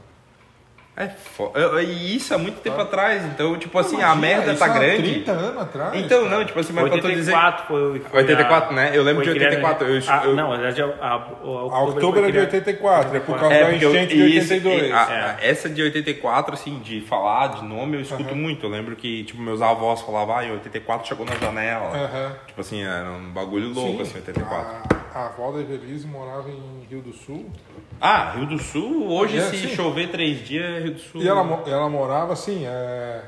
É 0.95 1.09
foda. 1.09 1.83
E 1.83 2.15
isso 2.17 2.35
há 2.35 2.39
muito 2.39 2.61
tempo 2.61 2.79
atrás. 2.79 3.25
Então, 3.25 3.59
tipo 3.59 3.79
assim, 3.79 3.97
a 3.97 4.13
Imagina, 4.15 4.21
merda 4.21 4.51
isso 4.53 4.59
tá 4.59 4.67
há 4.67 4.79
grande. 4.79 5.03
30 5.15 5.33
anos 5.33 5.63
atrás. 5.63 5.95
Então, 5.95 6.29
não, 6.29 6.45
tipo 6.45 6.61
assim, 6.61 6.73
mas 6.75 6.85
pra 6.91 6.99
tu 7.01 7.09
dizer. 7.09 7.33
84 7.33 7.67
foi, 7.67 8.01
foi 8.01 8.21
84, 8.21 8.71
a- 8.71 8.73
né? 8.75 8.91
Eu 8.93 9.03
lembro 9.03 9.25
foi 9.25 9.33
de 9.33 9.39
criada- 9.39 9.57
84, 9.57 9.89
eu- 9.89 10.03
Ah, 10.07 10.23
eu- 10.27 10.37
não, 10.37 10.51
na 10.51 10.57
verdade, 10.59 10.83
a, 10.83 10.87
a, 10.87 11.15
a, 11.15 11.15
A 11.15 11.81
outubro 11.81 12.27
é 12.27 12.31
de 12.31 12.39
84, 12.39 13.17
é 13.17 13.21
por 13.21 13.39
causa 13.39 13.55
É, 13.55 13.65
da 13.65 13.71
porque 13.71 13.85
eu- 13.87 13.91
enchente 13.91 14.15
de 14.17 14.37
isso, 14.37 14.53
82. 14.53 14.91
e 14.91 14.93
a- 14.93 15.03
a- 15.03 15.37
essa 15.41 15.69
de 15.71 15.83
84, 15.83 16.53
assim, 16.53 16.79
de 16.81 17.01
falar 17.01 17.49
de 17.55 17.65
nome, 17.65 17.97
eu 17.97 18.01
escuto 18.03 18.37
muito. 18.37 18.67
Eu 18.67 18.71
lembro 18.71 18.95
que, 18.95 19.25
tipo, 19.25 19.41
meus 19.41 19.63
avós 19.63 20.03
falavam, 20.03 20.37
ah, 20.37 20.45
em 20.45 20.53
84 20.53 21.09
chegou 21.09 21.25
na 21.25 21.37
janela. 21.37 21.87
Aham. 21.97 22.33
Tipo 22.47 22.61
assim, 22.61 22.83
era 22.85 23.11
um 23.11 23.31
bagulho 23.33 23.73
louco, 23.73 23.97
Sim, 23.97 24.03
assim, 24.03 24.15
84. 24.19 24.77
A, 24.95 25.02
a 25.15 25.27
avó 25.27 25.51
da 25.53 25.61
Evelise 25.61 26.07
morava 26.07 26.49
em 26.51 26.87
Rio 26.89 27.01
do 27.03 27.13
Sul. 27.13 27.51
Ah, 28.01 28.33
Rio 28.33 28.47
do 28.47 28.59
Sul, 28.59 29.09
hoje 29.11 29.39
É, 29.39 29.43
se 29.43 29.57
sim. 29.59 29.69
chover 29.75 30.11
três 30.11 30.47
dias, 30.47 30.65
é 30.65 30.81
Rio 30.81 30.95
do 30.95 31.01
Sul. 31.01 31.23
E 31.23 31.29
ela, 31.29 31.41
ela 31.67 31.89
morava 31.89 32.33
assim, 32.33 32.65
é... 32.67 33.23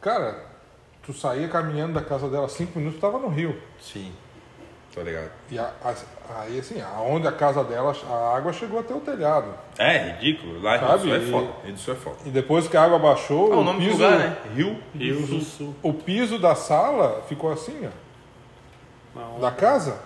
Cara, 0.00 0.44
tu 1.02 1.12
saía 1.12 1.48
caminhando 1.48 1.94
da 1.94 2.02
casa 2.02 2.28
dela 2.28 2.48
cinco 2.48 2.78
minutos, 2.78 3.00
tava 3.00 3.18
no 3.18 3.28
rio. 3.28 3.60
Sim, 3.80 4.12
tô 4.94 5.02
ligado. 5.02 5.30
E 5.50 5.58
a- 5.58 5.72
a- 5.84 6.40
aí, 6.40 6.58
assim, 6.58 6.80
aonde 6.80 7.26
a 7.26 7.32
casa 7.32 7.64
dela, 7.64 7.94
a 8.08 8.36
água 8.36 8.52
chegou 8.52 8.78
até 8.80 8.94
o 8.94 9.00
telhado. 9.00 9.52
É, 9.78 10.12
ridículo. 10.12 10.60
Lá 10.62 10.76
Rio 10.76 10.88
do 10.92 10.98
Sul 11.00 11.14
é 11.14 11.18
e- 11.18 11.30
foda. 11.30 11.48
Rio 11.64 11.72
do 11.74 11.78
Sul 11.80 11.94
é 11.94 11.96
foda. 11.96 12.16
E 12.24 12.30
depois 12.30 12.68
que 12.68 12.76
a 12.76 12.82
água 12.84 12.98
baixou, 12.98 13.52
Ah, 13.52 13.56
o 13.56 13.60
o, 13.60 13.64
nome 13.64 13.80
piso, 13.86 13.98
do 13.98 14.04
lugar, 14.04 14.18
né? 14.18 14.36
Rio. 14.54 14.78
Rio 14.94 15.26
do 15.26 15.40
Sul. 15.40 15.74
o 15.82 15.92
piso 15.92 16.38
da 16.38 16.54
sala 16.54 17.22
ficou 17.28 17.50
assim, 17.52 17.88
ó. 17.88 18.06
Não, 19.18 19.40
Da 19.40 19.50
casa. 19.50 19.98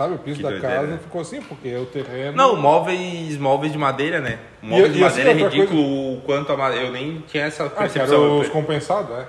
Sabe, 0.00 0.14
o 0.14 0.18
piso 0.18 0.38
Que 0.38 0.42
da 0.44 0.48
doideira, 0.48 0.74
casa 0.76 0.86
né? 0.92 0.98
ficou 1.02 1.20
assim, 1.20 1.42
porque 1.42 1.76
o 1.76 1.84
terreno... 1.84 2.34
Não, 2.34 2.56
móveis, 2.56 3.36
móveis 3.36 3.70
de 3.70 3.76
madeira, 3.76 4.18
né? 4.18 4.38
Móveis 4.62 4.88
E- 4.88 4.92
de 4.96 5.04
assim, 5.04 5.18
madeira 5.18 5.30
é 5.38 5.44
outra 5.44 5.58
ridículo 5.58 5.82
o 6.14 6.20
quanto 6.22 6.50
a 6.50 6.56
madeira. 6.56 6.86
Eu 6.86 6.90
nem 6.92 7.20
tinha 7.28 7.44
essa 7.44 7.66
Ah, 7.66 7.68
que 7.68 7.76
percepção. 7.76 8.24
eram 8.24 8.38
os 8.40 8.46
Eu- 8.46 8.52
compensados, 8.52 9.10
é. 9.18 9.26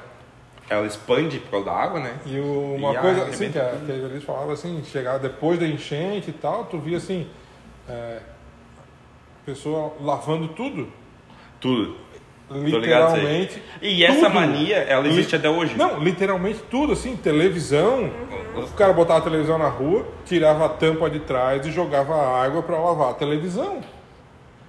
Ela 0.70 0.88
expande 0.88 1.40
por 1.40 1.52
causa 1.52 1.66
da 1.66 1.74
água, 1.74 2.00
né? 2.00 2.14
E 2.26 2.40
o- 2.40 2.76
uma 2.78 2.94
E 2.94 2.98
coisa 3.00 3.24
assim, 3.26 3.52
que 3.52 3.60
a, 3.60 3.76
que 3.86 4.16
a 4.18 4.22
falava 4.22 4.54
assim, 4.54 4.82
chegar 4.86 5.18
depois 5.18 5.60
da 5.60 5.68
enchente 5.68 6.30
e 6.30 6.34
tal, 6.34 6.64
tu 6.64 6.80
via 6.80 6.96
assim, 6.96 7.28
é, 7.90 8.20
pessoa 9.46 9.92
lavando 10.00 10.48
tudo, 10.50 10.88
Tudo. 11.60 11.98
Literalmente. 12.54 13.62
E 13.82 14.04
essa 14.04 14.26
tudo. 14.28 14.36
mania, 14.36 14.78
ela 14.78 15.08
existe 15.08 15.32
Li- 15.32 15.38
até 15.38 15.50
hoje. 15.50 15.76
Não, 15.78 16.00
literalmente 16.00 16.60
tudo, 16.70 16.94
assim, 16.94 17.16
televisão. 17.16 18.10
O 18.56 18.68
cara 18.76 18.92
botava 18.94 19.20
a 19.20 19.24
televisão 19.24 19.58
na 19.58 19.68
rua, 19.70 20.06
tirava 20.26 20.66
a 20.66 20.70
tampa 20.70 21.10
de 21.10 21.20
trás 21.20 21.66
e 21.66 21.72
jogava 21.72 22.14
água 22.44 22.62
pra 22.62 22.78
lavar 22.78 23.12
a 23.12 23.14
televisão. 23.14 23.80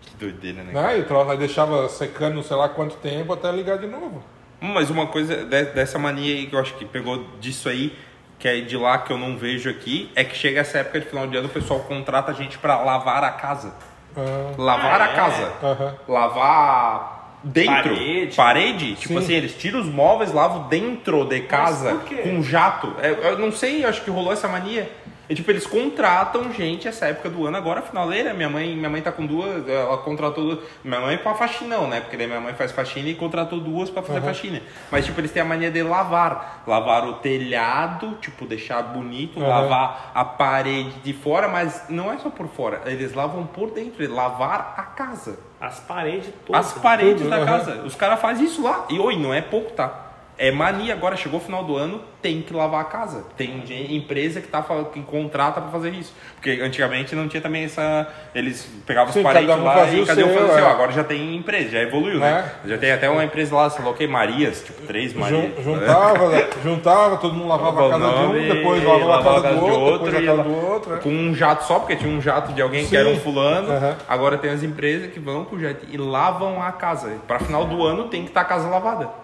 Que 0.01 0.15
doideira, 0.17 0.63
né? 0.63 0.73
Né? 0.73 0.99
E 0.99 1.03
trava- 1.03 1.37
deixava 1.37 1.89
secando 1.89 2.35
não 2.37 2.43
sei 2.43 2.57
lá 2.57 2.69
quanto 2.69 2.97
tempo 2.97 3.33
até 3.33 3.51
ligar 3.51 3.79
de 3.79 3.87
novo. 3.87 4.23
Mas 4.61 4.91
uma 4.91 5.07
coisa 5.09 5.45
de- 5.45 5.65
dessa 5.67 5.99
mania 5.99 6.35
aí 6.35 6.47
que 6.47 6.55
eu 6.55 6.61
acho 6.61 6.75
que 6.75 6.85
pegou 6.85 7.25
disso 7.41 7.69
aí, 7.69 7.97
que 8.39 8.47
é 8.47 8.61
de 8.61 8.77
lá 8.77 8.99
que 8.99 9.13
eu 9.13 9.19
não 9.19 9.37
vejo 9.37 9.69
aqui, 9.69 10.11
é 10.15 10.23
que 10.23 10.37
chega 10.37 10.61
essa 10.61 10.79
época 10.79 11.01
de 11.01 11.07
final 11.07 11.27
de 11.27 11.37
ano, 11.37 11.49
o 11.49 11.51
pessoal 11.51 11.81
contrata 11.81 12.31
a 12.31 12.35
gente 12.35 12.59
pra 12.59 12.81
lavar 12.81 13.25
a 13.25 13.31
casa. 13.31 13.73
Ah, 14.17 14.53
Lavar 14.59 15.01
Ah, 15.01 15.05
a 15.05 15.09
é? 15.11 15.15
casa. 15.15 15.53
aham. 15.63 15.95
Lavar 16.09 17.22
dentro. 17.45 17.95
Parede. 17.95 18.37
Parede. 18.37 18.95
Tipo 18.97 19.15
Sim. 19.15 19.19
assim, 19.19 19.33
eles 19.35 19.55
tiram 19.57 19.81
os 19.81 19.87
móveis, 19.87 20.33
lavam 20.33 20.69
dentro 20.69 21.25
de 21.25 21.41
casa 21.41 21.95
com 22.23 22.43
jato. 22.43 22.95
É, 23.01 23.31
eu 23.33 23.39
não 23.39 23.53
sei, 23.53 23.85
eu 23.85 23.89
acho 23.89 24.03
que 24.03 24.11
rolou 24.11 24.33
essa 24.33 24.49
mania. 24.49 24.91
E, 25.31 25.35
tipo, 25.35 25.51
eles 25.51 25.67
contratam 25.67 26.53
gente 26.53 26.87
essa 26.87 27.07
época 27.07 27.31
do 27.31 27.47
ano, 27.47 27.57
agora 27.57 27.81
finaleira. 27.81 28.35
Minha 28.35 28.51
mãe, 28.51 28.75
minha 28.77 28.91
mãe 28.91 29.01
tá 29.01 29.11
com 29.11 29.25
duas, 29.25 29.67
ela 29.67 29.97
contratou 29.99 30.45
duas. 30.45 30.59
Minha 30.85 31.01
mãe 31.01 31.17
pra 31.17 31.33
faxinão, 31.35 31.87
né? 31.87 32.01
Porque 32.01 32.19
daí 32.19 32.27
minha 32.27 32.41
mãe 32.41 32.53
faz 32.53 32.71
faxina 32.73 33.09
e 33.09 33.15
contratou 33.15 33.59
duas 33.59 33.89
pra 33.89 34.03
fazer 34.03 34.21
faxina. 34.21 34.61
Mas, 34.91 35.07
tipo, 35.07 35.19
eles 35.21 35.31
têm 35.31 35.41
a 35.41 35.45
mania 35.45 35.71
de 35.71 35.83
lavar. 35.83 36.65
Lavar 36.67 37.07
o 37.09 37.15
telhado, 37.15 38.19
tipo, 38.21 38.45
deixar 38.45 38.83
bonito, 38.83 39.41
Uhum. 39.41 39.49
lavar 39.49 40.11
a 40.15 40.23
parede 40.25 40.91
de 41.03 41.15
fora, 41.15 41.49
mas 41.49 41.85
não 41.89 42.13
é 42.13 42.19
só 42.19 42.29
por 42.29 42.49
fora, 42.49 42.83
eles 42.85 43.15
lavam 43.15 43.47
por 43.47 43.71
dentro, 43.71 44.07
lavar 44.13 44.75
a 44.77 44.83
casa. 44.83 45.39
As 45.63 45.79
paredes 45.79 46.35
todas. 46.45 46.67
As 46.67 46.73
paredes 46.83 47.23
tudo, 47.23 47.31
da 47.31 47.37
aham. 47.37 47.47
casa. 47.47 47.83
Os 47.85 47.95
caras 47.95 48.21
fazem 48.21 48.45
isso 48.47 48.63
lá. 48.65 48.85
E 48.91 48.99
oi, 48.99 49.17
não 49.17 49.33
é 49.33 49.41
pouco, 49.41 49.71
tá? 49.73 50.12
É 50.39 50.51
mania 50.51 50.93
agora, 50.95 51.15
chegou 51.15 51.39
o 51.39 51.43
final 51.43 51.63
do 51.63 51.77
ano, 51.77 52.01
tem 52.21 52.41
que 52.43 52.53
lavar 52.55 52.81
a 52.81 52.85
casa. 52.85 53.25
Tem 53.37 53.63
empresa 53.91 54.41
que, 54.41 54.49
tá, 54.49 54.65
que 54.93 55.01
contrata 55.03 55.61
pra 55.61 55.71
fazer 55.71 55.91
isso. 55.93 56.13
Porque 56.35 56.61
antigamente 56.63 57.15
não 57.15 57.29
tinha 57.29 57.41
também 57.41 57.65
essa. 57.65 58.09
Eles 58.35 58.69
pegavam 58.87 59.13
Sim, 59.13 59.21
os 59.21 59.25
parentes 59.25 59.55
um 59.55 59.63
lá 59.63 59.89
e 59.89 60.01
o 60.01 60.07
cada 60.07 60.25
um 60.25 60.29
seu, 60.29 60.47
o 60.47 60.59
é. 60.59 60.67
Agora 60.67 60.91
já 60.91 61.05
tem 61.05 61.37
empresa, 61.37 61.71
já 61.71 61.81
evoluiu, 61.81 62.19
né? 62.19 62.51
Já 62.65 62.79
tem 62.79 62.91
até 62.93 63.09
uma 63.11 63.23
empresa 63.25 63.55
lá, 63.55 63.69
sei 63.71 63.85
lá 63.85 63.91
o 63.91 63.95
que, 63.95 64.07
Marias, 64.07 64.63
tipo, 64.65 64.83
três 64.87 65.13
Marias. 65.15 65.55
Jun- 65.63 65.63
juntava, 65.63 66.49
juntava, 66.65 67.17
todo 67.19 67.35
mundo 67.35 67.49
lavava 67.49 67.87
a 67.87 67.91
casa 67.91 68.05
de 68.05 68.23
Nome, 68.23 68.39
um, 68.41 68.55
depois 68.55 68.85
lavava 68.85 69.39
a 69.39 69.43
casa 69.43 69.55
do 69.61 69.67
outro, 69.67 70.07
depois 70.11 70.15
a 70.15 70.27
casa 70.27 70.43
do 70.43 70.67
outro. 70.67 70.95
é. 70.95 70.99
Com 70.99 71.11
um 71.11 71.35
jato 71.35 71.65
só, 71.65 71.79
porque 71.79 71.95
tinha 71.97 72.11
um 72.11 72.21
jato 72.21 72.53
de 72.53 72.63
alguém 72.63 72.85
que 72.85 72.91
Sim. 72.91 72.97
era 72.97 73.09
um 73.09 73.21
fulano. 73.21 73.71
Aham. 73.71 73.97
Agora 74.09 74.39
tem 74.39 74.51
as 74.51 74.63
empresas 74.63 75.13
que 75.13 75.21
vão 75.21 75.45
com 75.45 75.59
jato 75.59 75.87
e 75.91 75.97
lavam 75.97 76.61
a 76.63 76.73
casa. 76.73 77.13
Pra 77.29 77.39
final 77.39 77.65
do 77.67 77.85
ano 77.87 78.09
tem 78.09 78.23
que 78.23 78.29
estar 78.29 78.41
a 78.41 78.45
casa 78.45 78.69
lavada. 78.69 79.22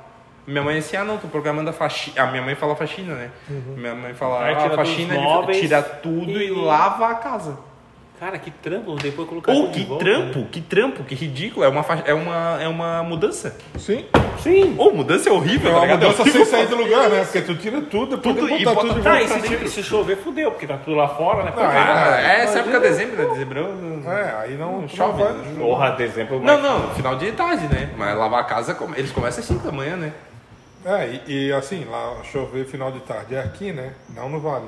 Minha 0.49 0.63
mãe 0.63 0.77
é 0.77 0.79
assim, 0.79 0.97
ah 0.97 1.05
não, 1.05 1.19
tô 1.19 1.29
programando 1.29 1.69
a 1.69 1.73
faxina. 1.75 2.23
A 2.23 2.27
minha 2.29 2.43
mãe 2.43 2.55
fala 2.55 2.75
faxina, 2.75 3.15
né? 3.15 3.31
Uhum. 3.51 3.75
Minha 3.77 3.95
mãe 3.95 4.15
fala, 4.15 4.49
ah, 4.51 4.55
tira 4.57 4.75
faxina, 4.75 5.15
móveis 5.15 5.61
tira 5.61 5.83
tudo 5.83 6.31
e... 6.31 6.47
e- 6.47 6.51
lava 6.51 7.07
a 7.09 7.15
casa. 7.17 7.59
Cara, 8.19 8.37
que 8.37 8.51
trampo, 8.51 8.97
depois 8.97 9.29
colocar 9.29 9.53
Ou 9.53 9.69
de 9.69 9.75
que 9.75 9.85
volta, 9.87 10.05
trampo, 10.05 10.39
né? 10.41 10.47
que 10.51 10.61
trampo, 10.61 11.05
que 11.05 11.15
ridículo. 11.15 11.65
É 11.65 11.69
uma, 11.69 11.85
fa- 11.85 12.03
é 12.05 12.13
uma, 12.13 12.59
é 12.61 12.67
uma 12.67 13.01
mudança. 13.05 13.57
Sim. 13.79 14.07
Sim. 14.41 14.75
Ou 14.77 14.93
mudança 14.93 15.29
é 15.29 15.33
horrível, 15.33 15.71
É 15.71 15.73
tá 15.73 15.77
uma 15.79 15.87
ligado? 15.87 16.01
mudança 16.03 16.29
É 16.29 16.33
sem 16.33 16.45
sair 16.45 16.67
do 16.67 16.75
lugar, 16.77 17.09
né? 17.11 17.23
Porque 17.23 17.43
tu 17.43 17.55
tira 17.55 17.81
tudo, 17.83 18.17
depois 18.17 18.35
Tudo 18.37 18.51
e 18.51 18.65
bota 18.65 18.81
tudo 18.81 18.95
de 18.95 19.03
Tá, 19.03 19.23
e 19.23 19.29
se, 19.29 19.39
dentro. 19.41 19.69
se 19.69 19.83
chover, 19.85 20.17
fudeu, 20.17 20.51
porque 20.51 20.67
tá 20.67 20.77
tudo 20.79 20.97
lá 20.97 21.07
fora, 21.07 21.45
né? 21.45 21.53
Ah, 21.57 22.21
é 22.21 22.41
essa 22.43 22.59
época 22.59 22.81
de 22.81 22.89
dezembro, 22.89 23.23
né? 23.23 23.29
Dezembro. 23.35 23.73
não- 23.75 24.13
É, 24.13 24.35
aí 24.41 24.57
não, 24.57 24.83
tu 24.83 24.97
chove, 24.97 25.23
não 25.23 25.29
vai. 25.29 25.33
né? 25.37 25.55
Porra, 25.59 25.91
dezembro. 25.91 26.41
Não, 26.41 26.61
não, 26.61 26.91
final 26.95 27.15
de 27.15 27.31
tarde, 27.33 27.69
né? 27.73 27.91
Mas 27.97 28.17
lavar 28.19 28.41
a 28.41 28.45
casa, 28.45 28.77
eles 28.97 29.13
começam 29.13 29.39
às 29.41 29.47
5 29.47 29.65
da 29.65 29.71
manhã, 29.71 29.95
né? 29.97 30.13
É, 30.91 31.21
e, 31.27 31.49
e 31.49 31.53
assim, 31.53 31.85
lá 31.85 32.17
chover 32.25 32.65
final 32.67 32.91
de 32.91 33.01
tarde 33.01 33.35
é 33.35 33.41
aqui, 33.41 33.73
né? 33.73 33.93
Não 34.15 34.29
no 34.29 34.41
vale. 34.41 34.67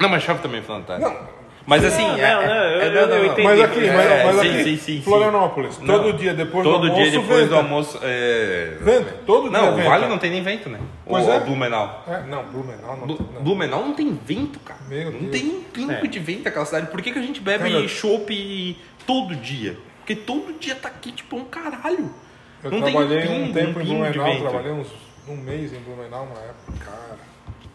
Não, 0.00 0.08
mas 0.08 0.22
chove 0.22 0.40
também 0.42 0.60
final 0.62 0.80
de 0.80 0.86
tarde. 0.86 1.04
Não. 1.04 1.36
Mas 1.66 1.84
assim, 1.84 2.06
Não, 2.06 2.14
é, 2.16 2.34
não, 2.34 2.42
é- 2.42 2.46
não, 2.46 2.54
eu- 2.54 2.80
é- 2.80 2.86
eu- 2.86 3.08
eu 3.08 3.26
entendi. 3.26 3.42
Mas 3.42 3.60
aqui, 3.60 3.80
mas, 3.80 4.06
É, 4.06 4.24
mas 4.24 4.36
sim, 4.40 4.48
aqui, 4.50 4.58
sim, 4.64 4.76
sim, 4.76 4.76
sim. 4.98 5.02
Florianópolis, 5.02 5.78
Não. 5.80 5.86
todo 5.98 6.12
dia 6.12 6.32
depois 6.32 6.62
Todo 6.64 6.78
do 6.82 6.86
almoço 6.92 7.10
dia 7.10 7.20
depois 7.20 7.38
venta. 7.40 7.48
do 7.48 7.56
almoço. 7.56 8.00
É... 8.04 8.76
Vento, 8.80 9.14
todo 9.26 9.50
dia 9.50 9.58
Não, 9.58 9.74
o. 9.74 9.82
Vale 9.82 10.06
não 10.06 10.16
tem 10.18 10.30
nem 10.30 10.42
vento, 10.44 10.68
né? 10.68 10.78
Pois 11.04 11.26
o, 11.26 11.30
é. 11.32 11.36
o 11.38 11.40
Blumenau. 11.40 12.04
É, 12.06 12.22
não, 12.28 12.44
Blumenau 12.44 12.96
não. 12.98 13.06
Blu- 13.08 13.30
não. 13.34 13.42
Blumenau 13.42 13.80
não 13.84 13.94
tem 13.94 14.12
vento, 14.24 14.60
cara. 14.60 14.78
Meu 14.88 15.10
não 15.10 15.18
Deus. 15.18 15.30
tem 15.32 15.44
um 15.50 15.62
pingo 15.62 15.90
É. 15.92 16.06
de 16.06 16.18
vento 16.20 16.46
aquela 16.46 16.64
cidade. 16.66 16.86
Por 16.86 17.02
que, 17.02 17.10
que 17.10 17.18
a 17.18 17.22
gente 17.22 17.40
bebe 17.40 17.88
chopp 17.88 18.78
todo 19.04 19.34
dia? 19.34 19.76
Porque 19.98 20.14
todo 20.14 20.52
dia 20.60 20.76
tá 20.76 20.86
aqui, 20.86 21.10
tipo, 21.10 21.34
um 21.36 21.44
caralho. 21.46 22.14
Eu 22.62 22.70
não 22.70 22.80
tem 22.82 22.92
trabalhei 22.92 23.18
um 23.18 23.22
pingo, 23.26 23.44
um 23.44 23.52
tempo 23.52 23.78
um 23.80 23.82
em 23.82 23.86
Blumenau, 24.12 24.40
trabalhei 24.40 24.70
uns 24.72 24.86
um 25.28 25.36
mês 25.36 25.72
em 25.72 25.78
Blumenau 25.80 26.24
uma 26.24 26.38
época, 26.40 26.84
cara. 26.84 27.18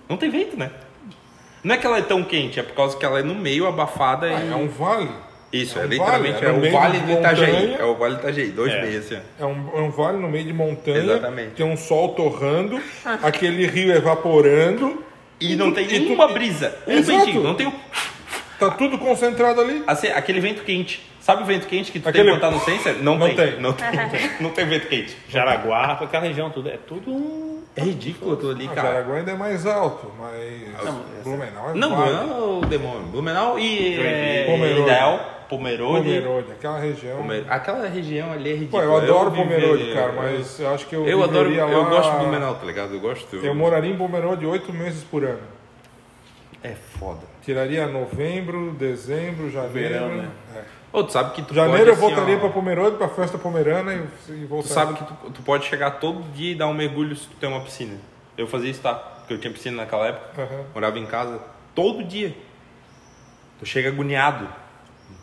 Não 0.10 0.18
tem 0.18 0.30
vento, 0.30 0.58
né? 0.58 0.72
Não 1.64 1.76
é 1.76 1.78
que 1.78 1.86
ela 1.86 1.98
é 1.98 2.02
tão 2.02 2.24
quente, 2.24 2.60
é 2.60 2.64
por 2.64 2.74
causa 2.74 2.98
que 2.98 3.06
ela 3.06 3.20
é 3.20 3.24
no 3.24 3.36
meio, 3.36 3.68
abafada 3.68 4.28
Ah, 4.28 4.44
e... 4.44 4.52
é 4.52 4.56
um 4.56 4.68
vale. 4.68 5.10
Isso, 5.54 5.78
é 5.78 5.82
é, 5.82 5.86
um 5.86 5.90
literalmente 5.90 6.34
vale, 6.42 6.46
é 6.46 6.50
é, 6.50 6.52
no 6.52 6.58
o 6.58 6.62
meio 6.62 6.74
Vale 6.74 7.00
de 7.00 7.06
do 7.06 7.12
Itajaí. 7.12 7.52
montanha. 7.54 7.78
É 7.78 7.84
o 7.86 7.96
Vale 7.96 8.16
do 8.16 8.20
Itajaí, 8.22 8.48
dois 8.52 8.72
É. 8.74 8.82
meses, 8.82 9.12
assim. 9.12 9.22
É 9.40 9.46
um, 9.46 9.70
é 9.78 9.82
um 9.82 9.92
vale 9.92 10.18
no 10.18 10.30
meio 10.30 10.46
de 10.46 10.54
montanha. 10.54 10.98
Exatamente. 10.98 11.50
Tem 11.52 11.66
um 11.66 11.76
sol 11.76 12.10
torrando, 12.16 12.82
aquele 13.22 13.68
rio 13.68 13.94
evaporando. 13.94 15.04
E 15.42 15.56
não 15.56 15.74
tem 15.74 15.86
e 15.86 15.88
tu- 15.88 15.94
nenhuma 16.06 16.28
brisa. 16.28 16.74
Um 16.88 16.92
Exato. 16.94 17.20
ventinho, 17.26 17.42
não 17.44 17.56
tem 17.56 17.66
o... 17.68 17.74
Tá 18.62 18.72
tudo 18.76 18.98
concentrado 19.00 19.60
ali. 19.60 19.84
Assim, 19.88 20.08
aquele 20.08 20.40
vento 20.40 20.64
quente. 20.64 21.04
Sabe 21.20 21.44
o 21.44 21.46
vento 21.46 21.68
quente 21.68 21.92
que 21.92 22.00
tu 22.00 22.08
Aquele- 22.10 22.26
tem 22.32 22.34
que 22.34 22.40
botar 22.40 22.52
no 22.56 22.60
sensor? 22.64 22.94
Não, 23.04 23.18
Não 23.18 23.28
tem. 23.28 23.36
tem. 23.36 23.60
Não 23.60 23.74
tem. 23.74 23.88
Não 24.40 24.50
tem 24.52 24.66
vento 24.66 24.88
quente. 24.88 25.16
Jaraguá, 25.30 25.94
aquela 25.94 26.24
região, 26.26 26.50
tudo. 26.50 26.70
É 26.70 26.78
tudo 26.78 27.12
um. 27.12 27.64
É 27.76 27.82
ridículo 27.82 28.34
aquilo 28.34 28.52
ali, 28.52 28.68
Ah, 28.72 28.76
cara. 28.76 28.88
Jaraguá 28.90 29.16
ainda 29.18 29.32
é 29.32 29.36
mais 29.36 29.66
alto, 29.66 30.12
mas 30.20 31.24
Blumenau 31.24 31.70
é 31.70 31.74
Não. 31.74 31.90
Blumenau 31.96 32.30
é 32.30 32.42
o 32.58 32.62
demônio. 32.66 33.04
Blumenau 33.08 33.60
e 33.60 34.00
é, 34.00 34.46
Pomerode. 34.46 34.82
Ideal, 34.82 35.20
Pomerode. 35.50 36.04
Pomerode, 36.04 36.52
aquela 36.52 36.80
região. 36.80 37.18
Pomer- 37.18 37.46
Aquela 37.50 37.88
região 37.88 38.32
ali 38.34 38.50
é 38.50 38.54
Pô, 38.54 38.60
ridícula. 38.60 38.84
eu 38.84 38.98
adoro 38.98 39.32
viveria- 39.32 39.68
Pomerode, 39.68 39.94
cara, 39.94 40.12
mas 40.14 40.60
eu 40.60 40.74
acho 40.74 40.86
que 40.88 40.96
eu 40.96 41.08
Eu 41.08 41.24
adoro, 41.24 41.50
viveria 41.50 41.72
eu 41.74 41.82
lá- 41.84 41.90
gosto 41.90 42.12
de 42.12 42.18
Blumenau, 42.18 42.56
tá 42.56 42.66
ligado? 42.66 42.94
Eu 42.94 43.00
gosto. 43.00 43.36
Eu 43.38 43.56
moraria 43.56 43.92
em 43.92 43.98
Pomerode 43.98 44.46
oito 44.46 44.72
meses 44.74 45.04
por 45.04 45.24
ano. 45.24 45.40
É 46.64 46.74
foda. 47.00 47.31
Tiraria 47.42 47.88
novembro, 47.88 48.72
dezembro, 48.74 49.50
janeiro. 49.50 49.74
Verão, 49.74 50.16
né? 50.16 50.30
é. 50.56 50.82
Ô, 50.94 51.04
tu 51.04 51.14
sabe 51.14 51.34
que 51.34 51.42
tu 51.42 51.54
Janeiro 51.54 51.78
pode, 51.78 51.90
eu 51.90 51.94
assim, 51.94 52.16
voltaria 52.16 52.36
ó, 52.36 52.40
pra 52.40 52.50
Pomerode, 52.50 52.98
pra 52.98 53.08
festa 53.08 53.38
pomerana 53.38 53.94
e, 53.94 54.32
e 54.32 54.48
Tu 54.48 54.68
sabe 54.68 54.94
que 54.94 55.04
tu, 55.06 55.14
tu 55.32 55.42
pode 55.42 55.66
chegar 55.66 55.92
todo 55.92 56.22
dia 56.34 56.52
e 56.52 56.56
dar 56.56 56.68
um 56.68 56.74
mergulho 56.74 57.16
se 57.16 57.28
tu 57.28 57.36
tem 57.38 57.50
uma 57.50 57.62
piscina. 57.62 57.98
Eu 58.38 58.46
fazia 58.46 58.70
isso, 58.70 58.82
tá? 58.82 58.94
Porque 58.94 59.34
eu 59.34 59.38
tinha 59.40 59.54
piscina 59.54 59.78
naquela 59.78 60.08
época. 60.08 60.42
Aham. 60.42 60.66
Morava 60.74 61.00
em 61.00 61.06
casa 61.06 61.40
todo 61.74 62.04
dia. 62.04 62.36
Tu 63.60 63.66
chega 63.66 63.88
agoniado. 63.88 64.48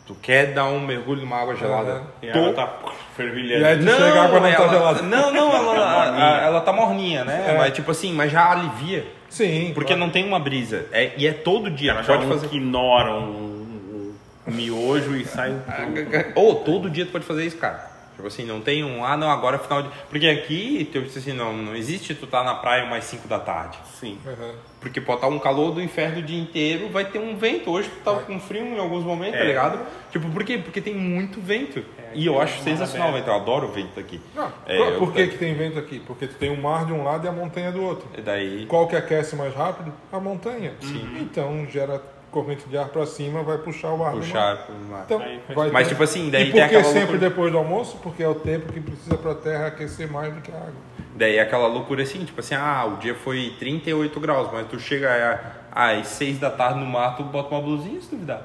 Tu 0.09 0.15
quer 0.23 0.47
dar 0.53 0.65
um 0.65 0.79
mergulho 0.79 1.21
numa 1.21 1.37
água 1.39 1.55
gelada. 1.55 2.01
E 2.19 2.27
a 2.31 2.33
Tu- 2.33 2.39
água 2.39 2.53
tá 2.53 2.67
E 2.83 3.15
fervilhando. 3.15 3.63
aí 3.63 3.77
tu 3.77 3.83
chega, 3.91 4.19
a 4.19 4.23
água 4.25 4.39
não 4.39 4.49
tá 4.51 4.55
ela- 4.63 4.69
gelada. 4.73 5.01
Não, 5.03 5.31
não, 5.31 5.55
ela, 5.55 5.77
a- 5.85 6.39
a- 6.39 6.41
ela 6.47 6.61
tá 6.61 6.73
morninha, 6.73 7.23
né? 7.23 7.45
É. 7.49 7.57
Mas 7.59 7.73
tipo 7.75 7.91
assim, 7.91 8.11
mas 8.11 8.31
já 8.31 8.49
alivia. 8.51 9.05
Sim. 9.29 9.69
Porque 9.75 9.93
claro. 9.93 9.99
não 9.99 10.09
tem 10.09 10.25
uma 10.25 10.39
brisa. 10.39 10.87
É, 10.91 11.11
e 11.15 11.27
é 11.27 11.31
todo 11.31 11.69
dia. 11.69 11.91
Ela 11.91 12.01
já 12.01 12.13
pode 12.13 12.25
um 12.25 12.29
fazer. 12.29 12.47
quinora, 12.47 13.11
um, 13.13 14.15
um 14.47 14.51
miojo 14.51 15.15
e 15.15 15.25
sai 15.25 15.51
um 15.51 15.59
Ou 16.33 16.55
todo 16.55 16.89
dia 16.89 17.05
tu 17.05 17.11
pode 17.11 17.25
fazer 17.25 17.45
isso, 17.45 17.57
cara. 17.57 17.87
Tipo 18.19 18.27
assim, 18.27 18.43
não 18.43 18.59
tem 18.59 18.83
um, 18.83 19.05
ah 19.05 19.15
não, 19.15 19.29
agora 19.31 19.55
é 19.55 19.59
final 19.59 19.81
de. 19.81 19.89
Porque 20.09 20.27
aqui, 20.27 20.83
tipo 20.91 21.05
assim, 21.05 21.31
não, 21.31 21.53
não 21.55 21.73
existe 21.73 22.13
tu 22.13 22.27
tá 22.27 22.43
na 22.43 22.53
praia 22.55 22.85
mais 22.85 23.05
5 23.05 23.29
da 23.29 23.39
tarde. 23.39 23.77
Sim. 23.97 24.17
Aham. 24.27 24.55
Porque 24.81 24.99
pode 24.99 25.19
estar 25.19 25.29
um 25.29 25.39
calor 25.39 25.71
do 25.71 25.81
inferno 25.81 26.19
o 26.19 26.21
dia 26.21 26.37
inteiro, 26.37 26.89
vai 26.89 27.05
ter 27.05 27.17
um 27.19 27.37
vento. 27.37 27.71
Hoje 27.71 27.87
tu 27.89 28.03
tá 28.03 28.13
com 28.19 28.37
frio 28.37 28.61
em 28.65 28.77
alguns 28.77 29.05
momentos, 29.05 29.37
tá 29.39 29.45
É. 29.45 29.47
ligado? 29.47 29.79
Tipo, 30.11 30.29
por 30.31 30.43
quê? 30.43 30.57
Porque 30.57 30.81
tem 30.81 30.93
muito 30.93 31.39
vento. 31.39 31.81
e 32.13 32.25
eu 32.25 32.41
acho 32.41 32.61
sensacional 32.63 33.11
o 33.11 33.13
vento, 33.13 33.27
eu 33.29 33.35
adoro 33.35 33.67
o 33.67 33.71
vento 33.71 33.97
aqui. 33.99 34.19
Não, 34.35 34.51
É, 34.65 34.77
qual- 34.77 34.91
por 34.97 35.13
que, 35.13 35.27
que 35.27 35.37
tem 35.37 35.53
vento 35.53 35.79
aqui? 35.79 35.99
Porque 35.99 36.27
tu 36.27 36.35
tem 36.35 36.49
o 36.51 36.61
mar 36.61 36.85
de 36.85 36.91
um 36.91 37.03
lado 37.03 37.23
e 37.25 37.29
a 37.29 37.31
montanha 37.31 37.71
do 37.71 37.81
outro. 37.81 38.09
E 38.17 38.21
daí. 38.21 38.65
Qual 38.65 38.85
que 38.87 38.95
aquece 38.97 39.33
mais 39.35 39.53
rápido? 39.55 39.93
A 40.11 40.19
montanha. 40.19 40.73
Então 41.21 41.65
gera 41.69 42.01
corrente 42.31 42.67
de 42.67 42.77
ar 42.77 42.87
pra 42.89 43.05
cima, 43.05 43.41
vai 43.43 43.57
puxar 43.57 43.91
o 43.91 44.03
ar. 44.03 44.11
Puxar 44.13 44.57
pro 44.65 44.75
mar. 44.89 45.03
Então, 45.05 45.19
Aí 45.21 45.41
vai 45.55 45.69
Mas, 45.71 45.87
ter- 45.87 45.93
tipo 45.93 46.03
assim, 46.03 46.29
daí 46.29 46.41
e 46.49 46.51
tem 46.51 46.51
por 46.51 46.57
que 46.57 46.61
aquela 46.63 46.83
sempre 46.83 46.99
loucura- 46.99 47.19
depois 47.29 47.51
do 47.51 47.57
almoço? 47.57 47.97
Porque 48.03 48.21
é 48.23 48.27
o 48.27 48.35
tempo 48.35 48.71
que 48.71 48.79
precisa 48.79 49.17
pra 49.17 49.33
terra 49.35 49.67
aquecer 49.67 50.11
mais 50.11 50.33
do 50.33 50.41
que 50.41 50.51
a 50.51 50.55
água. 50.55 50.73
Daí 51.15 51.35
é 51.37 51.41
aquela 51.41 51.67
loucura 51.67 52.03
assim, 52.03 52.23
tipo 52.23 52.39
assim, 52.39 52.55
ah, 52.55 52.85
o 52.85 52.97
dia 52.97 53.13
foi 53.15 53.53
38 53.59 54.19
graus, 54.19 54.49
mas 54.53 54.67
tu 54.67 54.79
chega 54.79 55.41
a- 55.73 55.89
às 55.91 56.07
6 56.07 56.39
da 56.39 56.49
tarde 56.49 56.79
no 56.79 56.85
mar, 56.85 57.15
tu 57.17 57.23
bota 57.23 57.53
uma 57.53 57.61
blusinha 57.61 57.99
se 58.01 58.09
duvidar. 58.09 58.41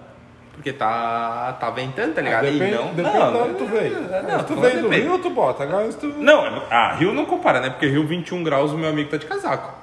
Porque 0.52 0.72
tá, 0.72 1.56
tá 1.58 1.68
ventando, 1.70 2.14
tá 2.14 2.20
ligado? 2.22 2.44
Ah, 2.44 2.48
e 2.48 2.52
depende, 2.58 2.74
não, 2.76 2.94
depende 2.94 3.18
não, 3.18 3.42
onde 3.44 3.54
tu 3.54 3.66
veio. 3.66 4.00
Não, 4.00 4.44
tu 4.44 4.54
vem 4.60 4.76
do 4.76 4.82
depende. 4.88 5.02
Rio, 5.08 5.18
tu 5.18 5.30
bota. 5.30 5.64
Agora 5.64 5.92
tu... 5.92 6.06
Não, 6.06 6.62
ah, 6.70 6.94
Rio 6.94 7.12
não 7.12 7.24
compara, 7.26 7.60
né? 7.60 7.70
Porque 7.70 7.86
Rio 7.88 8.06
21 8.06 8.42
graus, 8.44 8.70
o 8.70 8.78
meu 8.78 8.88
amigo 8.88 9.10
tá 9.10 9.16
de 9.16 9.26
casaco. 9.26 9.74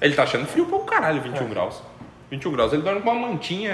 Ele 0.00 0.14
tá 0.14 0.24
achando 0.24 0.46
frio 0.46 0.66
pra 0.66 0.76
um 0.76 0.84
caralho, 0.84 1.22
21 1.22 1.46
É. 1.46 1.48
graus. 1.48 1.82
21 2.30 2.52
graus, 2.52 2.72
ele 2.72 2.82
dorme 2.82 3.00
com 3.00 3.10
uma 3.10 3.28
mantinha, 3.28 3.72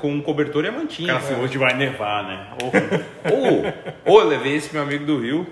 com 0.00 0.10
um 0.10 0.20
cobertor 0.20 0.64
e 0.64 0.68
a 0.68 0.72
mantinha. 0.72 1.08
Cara, 1.14 1.20
se 1.24 1.34
hoje 1.34 1.56
vai 1.56 1.74
nevar, 1.74 2.24
né? 2.24 2.46
Ou, 3.30 4.12
ou 4.14 4.20
eu 4.20 4.26
levei 4.26 4.56
esse 4.56 4.72
meu 4.72 4.82
amigo 4.82 5.04
do 5.04 5.20
Rio. 5.20 5.46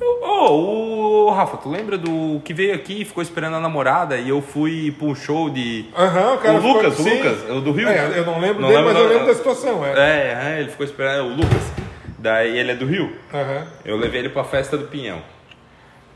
Ô, 0.00 1.26
ô, 1.26 1.30
Rafa, 1.30 1.56
tu 1.58 1.68
lembra 1.70 1.96
do 1.96 2.40
que 2.44 2.52
veio 2.52 2.74
aqui 2.74 3.02
e 3.02 3.04
ficou 3.04 3.22
esperando 3.22 3.54
a 3.54 3.60
namorada 3.60 4.16
e 4.16 4.28
eu 4.28 4.42
fui 4.42 4.90
pra 4.98 5.06
um 5.06 5.14
show 5.14 5.48
de. 5.48 5.84
Aham, 5.96 6.34
o 6.34 6.38
cara 6.38 6.54
o 6.58 6.60
Lucas, 6.60 6.96
ficou- 6.96 7.12
o. 7.12 7.16
Lucas, 7.16 7.50
o 7.50 7.60
do 7.60 7.72
Rio. 7.72 7.88
É, 7.88 8.18
eu 8.18 8.26
não 8.26 8.40
lembro 8.40 8.60
Não 8.62 8.68
dele, 8.68 8.80
lembro 8.82 8.92
mas 8.94 9.02
eu 9.02 9.08
da- 9.08 9.14
lembro 9.14 9.26
da 9.28 9.34
situação. 9.34 9.86
É. 9.86 9.90
É, 9.92 10.54
é, 10.56 10.60
ele 10.60 10.70
ficou 10.70 10.84
esperando, 10.84 11.26
o 11.26 11.36
Lucas. 11.36 11.72
Daí 12.18 12.58
ele 12.58 12.72
é 12.72 12.74
do 12.74 12.84
Rio. 12.86 13.16
Aham. 13.32 13.66
Eu 13.84 13.96
levei 13.96 14.20
ele 14.20 14.28
pra 14.28 14.42
festa 14.42 14.76
do 14.76 14.88
Pinhão. 14.88 15.22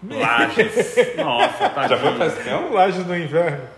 Lages. 0.09 0.97
Nossa, 1.17 1.69
tá 1.69 1.87
Já 1.89 1.97
foi 1.97 2.13
festa 2.17 2.39
do 2.41 2.45
Pinhão? 2.45 2.73
Lajes 2.73 3.05
do 3.05 3.17
inverno. 3.17 3.76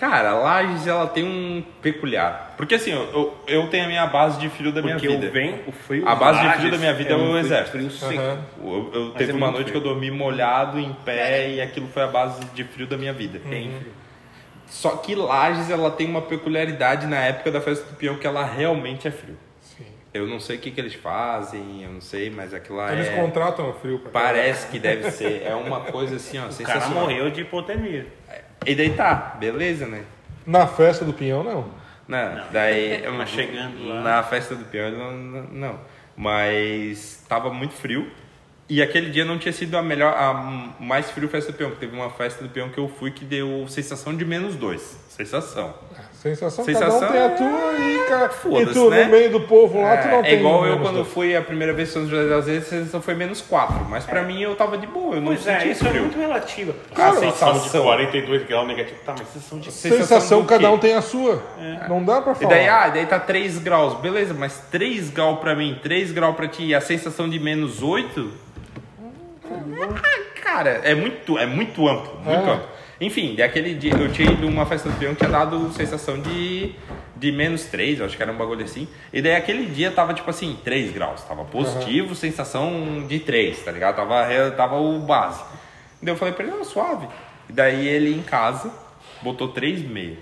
Cara, 0.00 0.32
Lages 0.32 0.86
ela 0.86 1.06
tem 1.06 1.22
um 1.22 1.62
peculiar. 1.82 2.54
Porque 2.56 2.76
assim, 2.76 2.90
eu, 2.90 3.02
eu, 3.12 3.34
eu 3.46 3.68
tenho 3.68 3.84
a 3.84 3.86
minha 3.86 4.06
base 4.06 4.40
de 4.40 4.48
frio 4.48 4.72
da 4.72 4.80
minha 4.80 4.94
Porque 4.94 5.06
vida. 5.08 5.26
o, 5.26 5.30
vem, 5.30 5.60
o 5.66 5.72
frio 5.72 6.08
A 6.08 6.14
base 6.14 6.38
de 6.38 6.46
Lages 6.46 6.60
frio 6.60 6.72
da 6.72 6.78
minha 6.78 6.94
vida 6.94 7.10
é 7.10 7.16
o 7.16 7.18
um 7.18 7.24
frio- 7.26 7.38
exército. 7.38 8.06
Aham. 8.06 8.44
Eu, 8.64 8.90
eu 8.94 9.10
teve 9.10 9.32
é 9.32 9.34
uma 9.34 9.50
noite 9.50 9.70
frio. 9.70 9.72
que 9.82 9.86
eu 9.86 9.92
dormi 9.92 10.10
molhado 10.10 10.80
em 10.80 10.90
pé 11.04 11.50
e 11.50 11.60
aquilo 11.60 11.86
foi 11.88 12.02
a 12.02 12.06
base 12.06 12.42
de 12.46 12.64
frio 12.64 12.86
da 12.86 12.96
minha 12.96 13.12
vida. 13.12 13.40
Frio. 13.40 13.70
Só 14.66 14.96
que 14.96 15.14
Lages 15.14 15.68
ela 15.68 15.90
tem 15.90 16.08
uma 16.08 16.22
peculiaridade 16.22 17.06
na 17.06 17.18
época 17.18 17.50
da 17.50 17.60
festa 17.60 17.84
do 17.84 17.96
peão 17.96 18.16
que 18.16 18.26
ela 18.26 18.42
realmente 18.42 19.06
é 19.06 19.10
frio. 19.10 19.36
Sim. 19.60 19.84
Eu 20.14 20.26
não 20.26 20.40
sei 20.40 20.56
o 20.56 20.60
que, 20.60 20.70
que 20.70 20.80
eles 20.80 20.94
fazem, 20.94 21.82
eu 21.82 21.90
não 21.90 22.00
sei, 22.00 22.30
mas 22.30 22.54
aquilo 22.54 22.78
lá 22.78 22.90
Eles 22.90 23.08
é. 23.08 23.16
contratam 23.16 23.68
o 23.68 23.74
frio 23.74 23.98
pra 23.98 24.10
Parece 24.12 24.68
que 24.68 24.78
deve 24.78 25.10
ser. 25.10 25.42
É 25.44 25.54
uma 25.54 25.80
coisa 25.80 26.16
assim, 26.16 26.38
ó, 26.38 26.46
O 26.46 26.64
cara 26.64 26.88
morreu 26.88 27.30
de 27.30 27.42
hipotermia. 27.42 28.06
E 28.66 28.74
daí 28.74 28.90
tá, 28.90 29.36
beleza, 29.38 29.86
né? 29.86 30.04
Na 30.46 30.66
festa 30.66 31.04
do 31.04 31.12
Pinhão, 31.12 31.42
não. 31.42 31.68
Não, 32.08 32.44
daí. 32.52 33.02
Mas 33.16 33.28
chegando 33.30 33.86
lá- 33.88 34.00
Na 34.02 34.22
festa 34.22 34.54
do 34.54 34.64
peão, 34.64 34.90
não, 34.90 35.12
não, 35.12 35.42
não. 35.52 35.80
Mas 36.16 37.24
tava 37.28 37.52
muito 37.52 37.74
frio. 37.74 38.10
E 38.68 38.80
aquele 38.80 39.10
dia 39.10 39.24
não 39.24 39.36
tinha 39.38 39.52
sido 39.52 39.76
a 39.76 39.82
melhor, 39.82 40.14
a 40.16 40.32
mais 40.78 41.10
frio 41.10 41.28
festa 41.28 41.50
do 41.52 41.58
peão. 41.58 41.70
porque 41.70 41.86
Teve 41.86 41.96
uma 41.98 42.10
festa 42.10 42.42
do 42.42 42.48
peão 42.50 42.68
que 42.68 42.78
eu 42.78 42.88
fui 42.88 43.10
que 43.10 43.24
deu 43.24 43.66
sensação 43.68 44.16
de 44.16 44.24
menos 44.24 44.54
dois. 44.56 44.96
Sensação. 45.08 45.74
Sensação, 46.20 46.66
Sensação 46.66 47.00
cada 47.00 47.06
um 47.06 47.12
tem 47.12 47.20
a 47.20 47.24
é- 47.24 47.28
tua 47.30 47.70
aí, 47.70 48.04
cara. 48.06 48.30
E 48.60 48.66
tu, 48.66 48.90
né? 48.90 49.04
no 49.04 49.10
meio 49.10 49.30
do 49.30 49.40
povo 49.40 49.80
lá, 49.80 49.96
tu 49.96 50.08
não 50.08 50.18
É, 50.18 50.22
tem 50.22 50.30
é 50.32 50.34
igual 50.38 50.66
eu 50.66 50.78
quando 50.78 50.96
dois. 50.96 51.08
fui 51.08 51.34
a 51.34 51.40
primeira 51.40 51.72
vez 51.72 51.88
em 51.88 51.92
São 51.92 52.06
José 52.06 52.28
das 52.28 52.44
Vezes, 52.44 52.66
a 52.66 52.70
sensação 52.70 53.00
foi 53.00 53.14
menos 53.14 53.40
quatro. 53.40 53.86
Mas 53.88 54.04
pra 54.04 54.22
mim 54.22 54.42
eu 54.42 54.54
tava 54.54 54.76
de 54.76 54.86
boa, 54.86 55.14
eu 55.14 55.20
não 55.22 55.28
Pois 55.28 55.46
é, 55.46 55.60
senti 55.60 55.70
isso 55.72 55.86
é 55.86 55.88
frio. 55.88 56.02
muito 56.02 56.18
relativo. 56.18 56.74
Cara, 56.94 57.12
a 57.12 57.14
sensação 57.14 57.52
de 57.54 57.58
sensação. 57.60 57.82
42 57.84 58.42
graus 58.46 58.68
negativo. 58.68 58.98
Tá, 59.06 59.14
mas 59.18 59.28
sensação 59.28 59.58
de... 59.60 59.72
Sensação, 59.72 60.40
do 60.42 60.46
cada 60.46 60.70
um 60.70 60.76
tem 60.76 60.92
a 60.94 61.00
sua. 61.00 61.42
Não 61.88 62.04
dá 62.04 62.20
pra 62.20 62.32
E 62.32 62.36
falar. 62.36 62.50
daí, 62.50 62.68
ah, 62.68 62.88
daí 62.90 63.06
tá 63.06 63.18
3 63.18 63.56
graus, 63.58 63.94
beleza, 63.94 64.34
mas 64.34 64.58
3 64.70 65.08
graus 65.08 65.38
pra 65.38 65.54
mim, 65.54 65.78
3 65.82 66.12
graus 66.12 66.36
pra 66.36 66.46
ti 66.48 66.64
e 66.66 66.74
a 66.74 66.82
sensação 66.82 67.30
de 67.30 67.38
menos 67.40 67.82
8? 67.82 68.30
Ah, 69.42 70.40
cara, 70.42 70.80
é 70.84 70.94
muito, 70.94 71.38
é 71.38 71.46
muito 71.46 71.88
amplo, 71.88 72.14
muito 72.22 72.28
É. 72.48 72.52
amplo. 72.52 72.79
Enfim, 73.00 73.34
daquele 73.34 73.74
dia 73.74 73.92
eu 73.94 74.12
tinha 74.12 74.30
ido 74.30 74.46
uma 74.46 74.66
festa 74.66 74.88
do 74.88 74.98
peão 74.98 75.14
que 75.14 75.20
tinha 75.20 75.30
dado 75.30 75.72
sensação 75.72 76.20
de, 76.20 76.74
de 77.16 77.32
menos 77.32 77.64
3, 77.64 77.98
eu 78.00 78.04
acho 78.06 78.14
que 78.16 78.22
era 78.22 78.30
um 78.30 78.36
bagulho 78.36 78.62
assim. 78.64 78.86
E 79.12 79.22
daí 79.22 79.34
aquele 79.34 79.64
dia 79.66 79.90
tava 79.90 80.12
tipo 80.12 80.28
assim, 80.28 80.58
3 80.62 80.92
graus. 80.92 81.22
Tava 81.22 81.44
positivo, 81.44 82.14
sensação 82.14 83.06
de 83.08 83.18
3, 83.20 83.58
tá 83.64 83.72
ligado? 83.72 83.96
Tava, 83.96 84.50
tava 84.54 84.76
o 84.76 84.98
base. 85.00 85.42
Daí 86.02 86.12
eu 86.12 86.16
falei 86.18 86.34
pra 86.34 86.44
ele, 86.44 86.54
não, 86.54 86.62
suave. 86.64 87.08
E 87.48 87.52
daí 87.52 87.88
ele 87.88 88.14
em 88.14 88.22
casa 88.22 88.70
botou 89.22 89.52
3,5. 89.52 90.16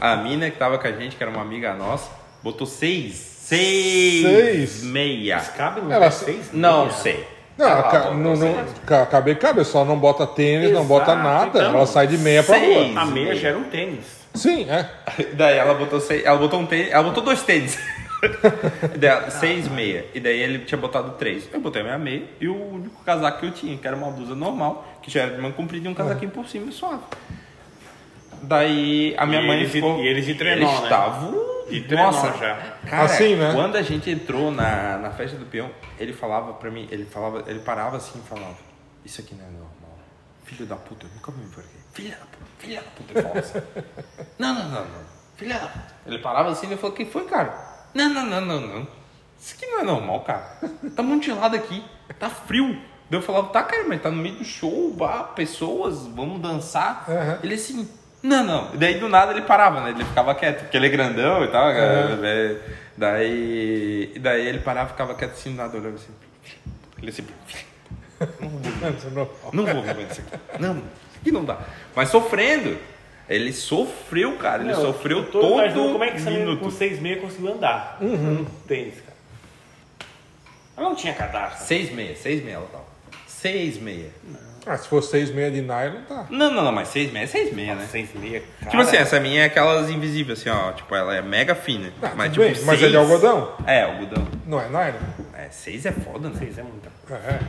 A 0.00 0.16
mina 0.16 0.50
que 0.50 0.58
tava 0.58 0.76
com 0.78 0.86
a 0.86 0.92
gente, 0.92 1.16
que 1.16 1.22
era 1.22 1.30
uma 1.32 1.40
amiga 1.40 1.72
nossa, 1.74 2.10
botou 2.42 2.66
6. 2.66 3.14
6 3.42 4.22
Seis? 4.22 4.82
meia. 4.84 5.38
Cabe 5.40 5.80
no 5.80 5.90
Ela- 5.92 6.10
seis? 6.10 6.50
Não 6.52 6.82
meia? 6.86 6.92
sei. 6.96 7.26
Não, 7.58 7.66
Ela 7.68 7.82
ca- 7.84 7.98
botou 8.00 8.14
não, 8.14 8.34
não, 8.36 8.64
ca- 8.86 9.06
cabe, 9.06 9.34
cabe, 9.34 9.64
só 9.64 9.84
não 9.84 9.98
bota 9.98 10.26
tênis, 10.26 10.70
não 10.70 10.80
Exato, 10.82 10.86
bota 10.88 11.14
nada. 11.14 11.46
então, 11.58 11.74
ela 11.76 11.86
sai 11.86 12.06
de 12.06 12.16
meia 12.18 12.42
pra 12.42 12.56
rua. 12.58 13.00
A 13.00 13.04
meia 13.06 13.34
já 13.36 13.48
era 13.50 13.58
um 13.58 13.64
tênis. 13.64 14.22
Sim, 14.34 14.66
é. 14.70 14.88
Daí 15.34 15.58
ela 15.58 15.74
botou 15.74 16.00
seis, 16.00 16.24
ela 16.24 16.38
botou 16.38 16.58
um 16.60 16.66
tênis, 16.66 16.90
ela 16.90 17.02
botou 17.02 17.22
dois 17.22 17.42
tênis. 17.42 17.78
Daí, 18.96 19.30
seis 19.32 19.68
meia. 19.68 20.06
E 20.14 20.20
daí 20.20 20.40
ele 20.40 20.60
tinha 20.60 20.78
botado 20.78 21.10
três. 21.18 21.48
Eu 21.52 21.60
botei 21.60 21.82
a 21.82 21.84
minha 21.84 21.98
meia 21.98 22.22
e 22.40 22.46
o 22.48 22.54
único 22.74 23.02
casaco 23.04 23.40
que 23.40 23.46
eu 23.46 23.50
tinha, 23.50 23.76
que 23.76 23.86
era 23.86 23.96
uma 23.96 24.10
blusa 24.10 24.34
normal, 24.34 24.86
que 25.02 25.10
já 25.10 25.22
era 25.22 25.32
de 25.34 25.42
manga 25.42 25.54
comprida 25.54 25.86
e 25.88 25.90
um 25.90 25.94
casaquinho 25.94 26.30
por 26.30 26.46
cima 26.48 26.70
suave. 26.72 27.02
Daí 28.42 29.14
a 29.18 29.26
minha 29.26 29.40
E 29.42 29.46
mãe 29.46 29.56
eles 29.58 29.68
de- 29.68 29.72
ficou. 29.74 29.98
e 30.02 30.06
eles 30.06 30.24
de 30.24 30.34
trenó, 30.34 30.56
eles 30.68 30.78
né? 30.80 30.82
estavam. 30.84 31.51
De 31.80 31.88
trenó 31.88 32.04
Nossa, 32.10 32.32
já. 32.38 32.56
Cara, 32.88 33.04
Assim, 33.04 33.36
né? 33.36 33.52
quando 33.54 33.76
a 33.76 33.82
gente 33.82 34.10
entrou 34.10 34.50
na, 34.50 34.98
na 34.98 35.10
festa 35.10 35.36
do 35.36 35.46
peão, 35.46 35.70
ele 35.98 36.12
falava 36.12 36.52
pra 36.54 36.70
mim, 36.70 36.86
ele 36.90 37.04
falava, 37.04 37.44
ele 37.46 37.60
parava 37.60 37.96
assim 37.96 38.18
e 38.18 38.28
falava, 38.28 38.56
isso 39.04 39.20
aqui 39.20 39.34
não 39.34 39.44
é 39.44 39.50
normal. 39.50 39.70
Filho 40.44 40.66
da 40.66 40.76
puta, 40.76 41.06
eu 41.06 41.10
nunca 41.14 41.32
me 41.32 41.44
importei. 41.44 41.80
Filha 41.92 42.16
da 42.16 42.26
puta, 42.26 42.44
filha 42.58 42.80
da 42.82 42.90
puta, 42.90 43.12
ele 43.12 43.22
falava 43.22 43.38
assim. 43.38 43.62
Não, 44.38 44.54
não, 44.54 44.64
não, 44.68 44.80
não. 44.84 45.02
Filha 45.36 45.58
da 45.58 45.66
puta. 45.66 45.94
Ele 46.06 46.18
parava 46.18 46.50
assim 46.50 46.72
e 46.72 46.76
falou, 46.76 46.92
o 46.92 46.96
que 46.96 47.04
foi, 47.06 47.24
cara? 47.24 47.54
Não, 47.94 48.08
não, 48.08 48.26
não, 48.26 48.40
não, 48.40 48.60
não. 48.60 48.88
Isso 49.40 49.54
aqui 49.56 49.66
não 49.66 49.80
é 49.80 49.82
normal, 49.82 50.20
cara. 50.20 50.56
Tá 50.94 51.02
muito 51.02 51.24
gelado 51.26 51.56
aqui. 51.56 51.84
Tá 52.18 52.28
frio. 52.30 52.74
Daí 53.10 53.18
eu 53.18 53.22
falava, 53.22 53.48
tá, 53.48 53.62
cara, 53.62 53.84
mas 53.88 54.00
tá 54.00 54.10
no 54.10 54.22
meio 54.22 54.36
do 54.36 54.44
show, 54.44 54.92
bar, 54.94 55.32
pessoas, 55.34 56.06
vamos 56.06 56.40
dançar. 56.40 57.04
Aham. 57.08 57.38
Ele 57.42 57.54
assim, 57.54 57.88
não, 58.22 58.44
não. 58.44 58.74
E 58.74 58.76
daí 58.76 58.94
do 58.98 59.08
nada 59.08 59.32
ele 59.32 59.42
parava, 59.42 59.80
né? 59.80 59.90
Ele 59.90 60.04
ficava 60.04 60.34
quieto, 60.34 60.60
porque 60.62 60.76
ele 60.76 60.86
é 60.86 60.90
grandão 60.90 61.44
e 61.44 61.48
tal. 61.48 61.68
é, 61.70 62.56
Daí, 62.96 64.12
daí 64.20 64.46
ele 64.46 64.58
parava, 64.58 64.90
ficava 64.90 65.14
quieto 65.14 65.32
assim, 65.32 65.50
do 65.50 65.56
nada, 65.56 65.76
olhando 65.76 65.96
assim. 65.96 66.12
Ele 66.98 67.10
assim, 67.10 67.24
não 69.52 69.64
vou 69.66 69.82
aguentar 69.82 70.10
isso 70.10 70.20
aqui. 70.20 70.60
Não, 70.60 70.74
isso 70.76 70.84
aqui 71.20 71.32
não 71.32 71.44
dá. 71.44 71.58
Mas 71.94 72.08
sofrendo. 72.10 72.78
Ele 73.28 73.52
sofreu, 73.52 74.36
cara. 74.36 74.62
Ele 74.62 74.72
Não, 74.72 74.80
sofreu 74.80 75.24
todo 75.30 75.54
imaginando 75.54 75.92
como 75.92 76.04
é 76.04 76.10
que 76.10 76.20
menina 76.20 76.38
minuto. 76.44 76.60
com 76.60 76.70
seis 76.70 77.00
meia 77.00 77.18
conseguiu 77.20 77.54
andar. 77.54 77.96
Uhum. 78.00 78.44
Tênis, 78.66 78.96
cara. 78.96 79.16
Ela 80.76 80.88
não 80.88 80.96
tinha 80.96 81.14
cadastro. 81.14 81.64
Seis 81.64 81.90
meia, 81.92 82.14
seis 82.16 82.42
meia 82.44 82.56
ela 82.56 82.66
tava. 82.66 82.84
Seis 83.26 83.78
meia. 83.78 84.10
Ah, 84.64 84.76
se 84.76 84.86
for 84.88 85.02
seis 85.02 85.30
meia 85.32 85.50
de 85.50 85.60
nylon, 85.60 86.02
tá. 86.08 86.26
Não, 86.30 86.50
não, 86.50 86.62
não, 86.62 86.70
mas 86.72 86.88
seis 86.88 87.12
meia 87.12 87.24
é 87.24 87.26
seis 87.26 87.52
meia, 87.52 87.74
né? 87.74 87.84
Seis 87.90 88.14
meia, 88.14 88.40
cara. 88.60 88.70
Tipo 88.70 88.82
assim, 88.82 88.96
essa 88.96 89.18
minha 89.18 89.42
é 89.42 89.46
aquelas 89.46 89.90
invisíveis, 89.90 90.38
assim, 90.40 90.50
ó. 90.50 90.70
Tipo, 90.72 90.94
ela 90.94 91.16
é 91.16 91.20
mega 91.20 91.54
fina. 91.54 91.92
Ah, 92.00 92.12
mas, 92.14 92.32
tipo, 92.32 92.44
bem, 92.44 92.54
mas 92.64 92.74
é 92.82 92.86
de 92.86 92.92
seis- 92.92 92.94
algodão? 92.94 93.56
É, 93.66 93.82
algodão. 93.82 94.28
Não 94.46 94.60
é 94.60 94.68
nylon? 94.68 95.00
É, 95.34 95.48
seis 95.50 95.84
é 95.84 95.90
foda, 95.92 96.28
né? 96.28 96.36
Seis 96.38 96.58
é 96.58 96.62
muita. 96.62 96.90
É. 97.10 97.40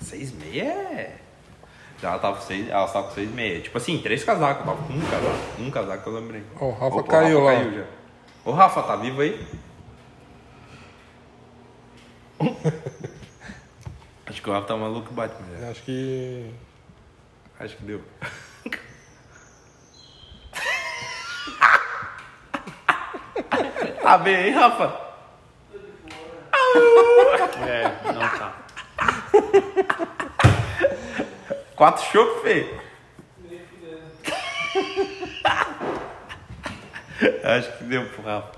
Seis 0.00 0.32
meia 0.32 0.64
é. 0.64 1.16
Já 2.02 2.10
ela 2.10 2.18
tava 2.18 2.36
com 2.36 2.42
seis, 2.42 2.68
ela 2.68 2.86
tava 2.88 3.06
com 3.08 3.14
seis 3.14 3.30
meia. 3.32 3.60
Tipo 3.60 3.78
assim, 3.78 3.98
três 3.98 4.24
casacos, 4.24 4.66
eu 4.66 4.72
tava 4.74 4.86
com 4.86 4.92
um 4.94 5.00
casaco. 5.00 5.38
Um 5.60 5.70
casaco 5.70 6.02
que 6.02 6.08
eu 6.08 6.14
lembrei. 6.14 6.42
Ó, 6.60 6.64
o 6.66 6.72
Rafa 6.72 6.96
Opa, 6.96 7.10
caiu 7.12 7.40
lá. 7.40 7.54
já. 7.54 7.84
Ô 8.44 8.50
Rafa, 8.52 8.82
tá 8.82 8.96
vivo 8.96 9.20
aí? 9.20 9.46
Acho 14.38 14.44
que 14.44 14.50
o 14.50 14.52
Rafa 14.52 14.68
tá 14.68 14.76
maluco 14.76 15.12
Batman. 15.12 15.58
já. 15.60 15.70
Acho 15.70 15.82
que. 15.82 16.54
Acho 17.58 17.76
que 17.76 17.82
deu. 17.82 18.00
tá 24.00 24.16
bem 24.18 24.36
aí, 24.36 24.50
Rafa? 24.50 25.08
É, 27.66 28.12
não 28.12 28.28
tá. 28.38 28.54
Quatro 31.74 32.04
chocos, 32.04 32.40
feio. 32.42 32.80
Acho 37.42 37.76
que 37.76 37.84
deu 37.84 38.08
pro 38.10 38.22
Rafa. 38.22 38.52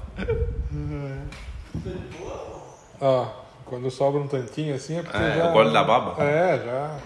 Ó, 3.01 3.39
quando 3.70 3.90
sobra 3.90 4.20
um 4.20 4.26
tantinho 4.26 4.74
assim 4.74 4.98
é 4.98 5.02
porque 5.02 5.16
É, 5.16 5.36
já. 5.38 5.48
o 5.48 5.52
gole 5.52 5.72
da 5.72 5.84
baba? 5.84 6.22
É, 6.22 6.59
já. 6.62 6.97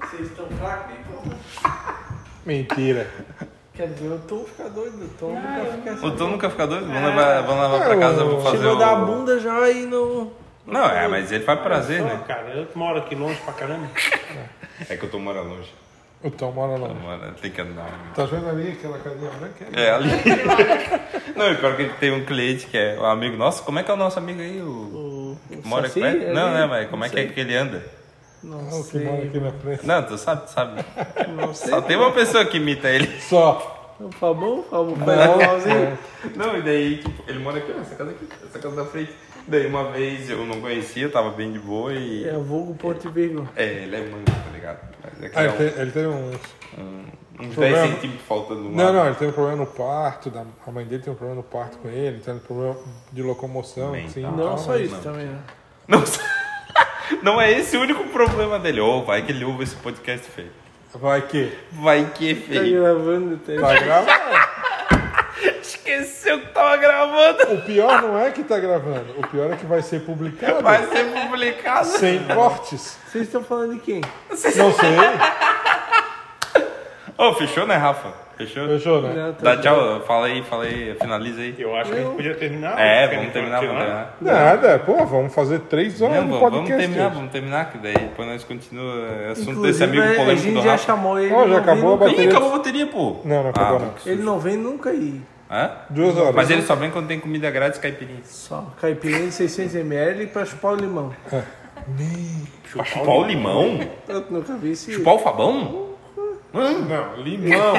Vocês 0.00 0.30
estão 0.30 0.46
fracos, 0.48 0.92
hein? 0.94 1.04
Mentira. 2.46 3.10
Quer 3.74 3.88
dizer, 3.88 4.08
o 4.08 4.18
Tom 4.20 4.44
fica 4.44 4.68
doido. 4.70 5.04
O 5.04 5.08
Tom 5.18 5.32
nunca 5.34 5.72
fica 5.72 5.90
assim. 5.92 6.06
O 6.06 6.10
Tom 6.16 6.28
nunca 6.28 6.50
fica 6.50 6.66
doido? 6.66 6.86
Vamos 6.86 7.02
levar, 7.02 7.40
vamos 7.42 7.62
levar 7.72 7.84
pra 7.86 7.96
casa 7.98 8.24
pra 8.24 8.40
fazer 8.40 8.56
Chegou 8.58 8.76
o... 8.76 8.78
da 8.78 8.94
bunda 8.96 9.40
já 9.40 9.70
e 9.70 9.86
não. 9.86 10.32
Não, 10.66 10.86
é, 10.86 11.06
mas 11.08 11.30
ele 11.32 11.44
faz 11.44 11.60
prazer, 11.60 12.00
Só, 12.00 12.06
né? 12.08 12.24
cara, 12.26 12.48
eu 12.50 12.66
moro 12.74 12.98
aqui 12.98 13.14
longe 13.14 13.38
pra 13.44 13.52
caramba. 13.52 13.86
É 14.88 14.96
que 14.96 15.04
eu 15.04 15.10
tô 15.10 15.18
morando 15.18 15.50
longe. 15.50 15.72
O 16.24 16.30
Tom 16.30 16.52
mora 16.52 16.78
lá. 16.78 16.88
Mora, 16.88 17.32
tem 17.40 17.50
que 17.50 17.60
andar. 17.60 18.12
Tá 18.14 18.24
vendo 18.24 18.48
ali 18.48 18.72
aquela 18.72 18.98
casinha 18.98 19.30
branca? 19.30 19.66
É, 19.72 19.90
ali. 19.90 20.08
Não, 21.36 21.52
e 21.52 21.56
pior 21.56 21.76
que 21.76 21.84
tem 22.00 22.10
um 22.12 22.24
cliente 22.24 22.66
que 22.66 22.78
é 22.78 22.98
um 22.98 23.04
amigo 23.04 23.36
nosso. 23.36 23.62
Como 23.62 23.78
é 23.78 23.82
que 23.82 23.90
é 23.90 23.94
o 23.94 23.96
nosso 23.96 24.18
amigo 24.18 24.40
aí? 24.40 24.60
O... 24.60 24.64
O, 24.66 25.38
o 25.64 25.68
Mora 25.68 25.86
aqui 25.86 26.00
perto? 26.00 26.32
Não, 26.32 26.46
ali? 26.46 26.54
né, 26.54 26.66
mas 26.66 26.88
como 26.90 27.04
é 27.04 27.08
que 27.10 27.18
é 27.20 27.26
que 27.26 27.40
ele 27.40 27.54
anda? 27.54 27.84
Não 28.42 28.58
Ah, 28.58 28.74
o 28.76 28.84
que 28.84 28.90
sei. 28.90 29.04
mora 29.04 29.22
aqui 29.22 29.38
na 29.40 29.52
frente. 29.52 29.86
Não, 29.86 30.02
tu 30.02 30.16
sabe, 30.18 30.46
tu 30.46 30.50
sabe. 30.50 30.84
Não 31.36 31.52
sei. 31.54 31.68
Só 31.70 31.80
tem 31.82 31.96
uma 31.96 32.12
pessoa 32.12 32.44
que 32.46 32.56
imita 32.56 32.88
ele. 32.88 33.06
Só. 33.20 33.94
O 34.00 34.10
Fabão, 34.10 34.58
o 34.60 34.62
Fabão 34.64 34.96
faz 34.96 35.34
igualzinho. 35.34 35.98
Não, 36.36 36.56
e 36.58 36.62
daí, 36.62 36.96
tipo, 36.98 37.22
ele 37.30 37.38
mora 37.38 37.58
aqui, 37.58 37.72
ó, 37.76 37.80
essa 37.80 37.94
casa 37.94 38.10
aqui, 38.10 38.28
essa 38.44 38.58
casa 38.58 38.76
da 38.76 38.84
frente. 38.84 39.12
Daí 39.46 39.66
uma 39.66 39.90
vez 39.90 40.30
eu 40.30 40.44
não 40.46 40.60
conhecia, 40.60 41.08
tava 41.10 41.30
bem 41.30 41.52
de 41.52 41.58
boa 41.58 41.92
e. 41.92 42.26
É 42.26 42.32
vulgo 42.32 42.74
Porto 42.74 43.10
Vigo. 43.10 43.46
É, 43.54 43.64
ele 43.82 43.96
é 43.96 44.00
mango, 44.00 44.24
tá 44.24 44.50
ligado? 44.52 44.78
Mas 45.02 45.22
é 45.22 45.28
que 45.28 45.38
Ah, 45.38 45.42
é 45.42 45.46
ele, 45.46 45.56
tem, 45.70 45.80
ele 45.82 45.90
teve 45.92 46.06
uns. 46.06 46.36
um, 46.78 47.04
uns 47.40 47.48
Problema. 47.54 47.76
10 47.78 47.90
centímetros 47.94 48.26
faltando 48.26 48.60
no 48.62 48.70
Não, 48.70 48.84
lado. 48.84 48.94
não, 48.96 49.06
ele 49.06 49.14
teve 49.16 49.30
um 49.30 49.34
problema 49.34 49.56
no 49.58 49.66
parto. 49.66 50.30
Da... 50.30 50.44
A 50.66 50.70
mãe 50.70 50.84
dele 50.86 51.02
tem 51.02 51.12
um 51.12 51.16
problema 51.16 51.42
no 51.42 51.46
parto 51.46 51.76
com 51.78 51.88
ele, 51.88 52.20
tem 52.20 52.32
um 52.34 52.38
problema 52.38 52.76
de 53.12 53.22
locomoção. 53.22 53.92
Bem, 53.92 54.06
assim, 54.06 54.22
tá. 54.22 54.28
e 54.28 54.30
Não 54.30 54.46
tal, 54.48 54.58
só 54.58 54.70
mas- 54.70 54.80
isso 54.82 54.96
também, 55.02 55.26
né? 55.26 55.38
Não, 55.86 56.02
não 57.22 57.40
é 57.40 57.52
esse 57.52 57.76
o 57.76 57.80
único 57.82 58.02
problema 58.04 58.58
dele. 58.58 58.80
Ô, 58.80 59.02
vai 59.04 59.20
que 59.22 59.30
ele 59.32 59.44
ouve 59.44 59.64
esse 59.64 59.76
podcast 59.76 60.26
feio. 60.30 60.50
Vai 60.94 61.20
que. 61.22 61.52
Vai 61.72 62.10
que 62.14 62.34
Tá 62.34 62.40
feio. 62.46 62.80
gravando, 62.82 63.36
tá? 63.38 63.52
Tá 63.60 63.78
gravando. 63.80 64.63
Esqueceu 66.00 66.40
que 66.40 66.46
tava 66.48 66.76
gravando. 66.76 67.54
O 67.54 67.60
pior 67.62 68.02
não 68.02 68.18
é 68.18 68.30
que 68.30 68.42
tá 68.42 68.58
gravando, 68.58 69.14
o 69.18 69.26
pior 69.28 69.52
é 69.52 69.56
que 69.56 69.66
vai 69.66 69.82
ser 69.82 70.00
publicado 70.00 70.62
Vai 70.62 70.86
ser 70.86 71.04
publicado. 71.04 71.86
sem 71.86 72.18
cortes. 72.24 72.98
Vocês 73.06 73.24
estão 73.24 73.42
falando 73.42 73.74
de 73.74 73.80
quem? 73.80 74.00
Não 74.30 74.36
sei. 74.36 74.52
Ô, 77.16 77.32
fechou, 77.34 77.64
né, 77.66 77.76
Rafa? 77.76 78.24
Fechou? 78.36 78.66
Fechou, 78.66 79.00
né? 79.00 79.12
Não, 79.14 79.32
tá 79.32 79.54
Dá 79.54 79.62
tchau, 79.62 80.00
fala 80.00 80.26
aí, 80.26 80.42
fala 80.42 80.64
aí, 80.64 80.96
finaliza 81.00 81.40
aí. 81.40 81.54
Eu 81.56 81.76
acho 81.76 81.92
que 81.92 81.96
a 81.96 82.02
gente 82.02 82.16
podia 82.16 82.34
terminar. 82.34 82.76
É, 82.76 83.06
Quer 83.06 83.16
vamos 83.18 83.32
terminar, 83.32 83.60
vamos 83.60 83.76
terminar. 83.76 84.16
Nada, 84.20 84.78
pô, 84.80 85.06
vamos 85.06 85.32
fazer 85.32 85.60
três 85.60 86.02
horas 86.02 86.16
Não, 86.16 86.24
de 86.24 86.30
vamos, 86.30 86.40
podcast. 86.50 86.70
vamos 86.72 86.84
terminar, 86.84 87.08
vamos 87.10 87.30
terminar, 87.30 87.70
que 87.70 87.78
daí 87.78 87.94
depois 87.94 88.26
nós 88.28 88.42
continuamos 88.42 89.10
é, 89.12 89.28
assunto 89.30 89.50
Inclusive, 89.52 89.66
desse 89.68 89.84
amigo 89.84 90.02
a 90.02 90.06
polêmico 90.16 90.36
gente 90.42 90.54
do 90.54 90.62
já 90.62 90.72
Rafa. 90.72 90.84
chamou 90.86 91.20
ele. 91.20 91.32
Ó, 91.32 91.46
já 91.48 91.58
acabou 91.58 91.94
a 91.94 91.96
bateria. 91.98 92.24
Ih, 92.24 92.28
acabou 92.28 92.48
a 92.48 92.56
bateria, 92.58 92.86
pô. 92.88 93.16
Não, 93.24 93.42
não 93.44 93.50
acabou 93.50 93.78
não. 93.78 93.94
Ele 94.04 94.22
não 94.24 94.38
vem 94.40 94.56
nunca 94.56 94.90
aí. 94.90 95.22
Hã? 95.54 95.70
Duas 95.88 96.16
horas. 96.16 96.34
Mas 96.34 96.50
ele 96.50 96.62
só 96.62 96.74
vem 96.74 96.90
quando 96.90 97.06
tem 97.06 97.20
comida 97.20 97.48
grátis 97.48 97.78
caipirinha. 97.78 98.22
Só 98.24 98.66
caipirinha 98.80 99.28
de 99.28 99.28
600ml 99.28 100.28
pra 100.30 100.44
chupar 100.44 100.72
o 100.72 100.74
limão. 100.74 101.14
Pra 102.72 102.84
chupar 102.84 103.14
o 103.14 103.24
limão? 103.24 103.88
Eu 104.08 104.24
nunca 104.30 104.54
vi 104.54 104.72
esse. 104.72 104.92
Chupar 104.92 105.14
o 105.14 105.18
fabão? 105.20 105.90
Não, 106.52 107.22
limão. 107.22 107.74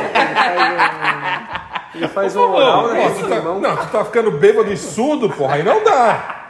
Ele 1.93 2.07
faz 2.07 2.34
um 2.35 2.41
oral 2.41 2.89
tu 2.89 3.27
tá, 3.27 3.35
limão. 3.35 3.60
não, 3.60 3.76
tu 3.76 3.88
tá 3.88 4.06
ficando 4.06 4.31
bêbado 4.31 4.72
e 4.72 4.77
surdo, 4.77 5.30
porra, 5.30 5.56
aí 5.56 5.64
não 5.64 5.84
dá. 5.84 6.45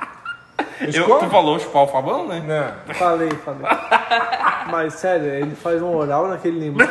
Eu, 0.82 1.20
tu 1.20 1.30
falou 1.30 1.60
chupar 1.60 1.84
o 1.84 1.88
fabão, 1.88 2.28
né? 2.28 2.44
Não. 2.46 2.94
Falei, 2.94 3.30
falei. 3.30 3.62
Mas 4.70 4.94
sério, 4.94 5.28
ele 5.28 5.56
faz 5.56 5.82
um 5.82 5.96
oral 5.96 6.28
naquele 6.28 6.60
limão. 6.60 6.88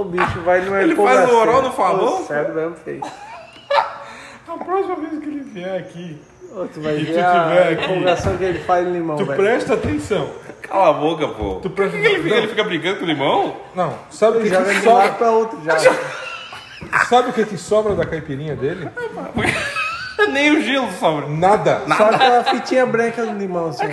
O 0.00 0.04
bicho 0.04 0.40
vai 0.42 0.60
numa 0.60 0.80
Ele 0.82 0.94
faz 0.94 1.28
um 1.30 1.36
oral 1.36 1.62
no 1.62 1.72
favor? 1.72 2.20
Ô, 2.20 2.24
Sério 2.24 2.54
mesmo, 2.54 2.76
fez. 2.84 3.00
A 4.48 4.56
próxima 4.64 4.96
vez 4.96 5.10
que 5.22 5.28
ele 5.28 5.40
vier 5.40 5.76
aqui, 5.78 6.20
Ô, 6.54 6.66
tu 6.66 6.80
vai 6.80 6.96
E 6.96 7.04
ver 7.04 7.14
tu 7.14 7.20
a 7.20 7.32
aqui- 8.22 8.38
que 8.38 8.44
ele 8.44 8.58
faz 8.60 8.86
em 8.86 8.92
limão, 8.92 9.16
Tu 9.16 9.24
velho. 9.26 9.36
presta 9.36 9.74
atenção. 9.74 10.30
Cala 10.62 10.90
a 10.90 10.92
boca, 10.92 11.28
pô. 11.28 11.56
Tu 11.56 11.68
presta 11.70 11.96
Por 11.96 12.00
que 12.02 12.08
ele, 12.08 12.22
fica, 12.22 12.34
ele 12.36 12.48
fica 12.48 12.64
brincando 12.64 13.00
com 13.00 13.04
limão? 13.06 13.56
Não, 13.74 13.94
sabe 14.10 14.38
o 14.38 14.40
que, 14.42 14.48
que 14.50 14.80
sobra? 14.82 15.08
pra 15.12 15.30
outro 15.30 15.58
já. 15.64 15.76
Sabe 17.08 17.30
o 17.30 17.32
que, 17.32 17.44
que 17.44 17.56
sobra 17.58 17.94
da 17.94 18.06
caipirinha 18.06 18.54
dele? 18.56 18.88
Nem 20.32 20.56
o 20.56 20.62
gelo 20.62 20.90
sobra. 20.92 21.26
Nada. 21.28 21.82
Só 21.96 22.10
aquela 22.10 22.44
fitinha 22.44 22.86
branca 22.86 23.24
do 23.24 23.32
limão, 23.38 23.68
assim. 23.68 23.84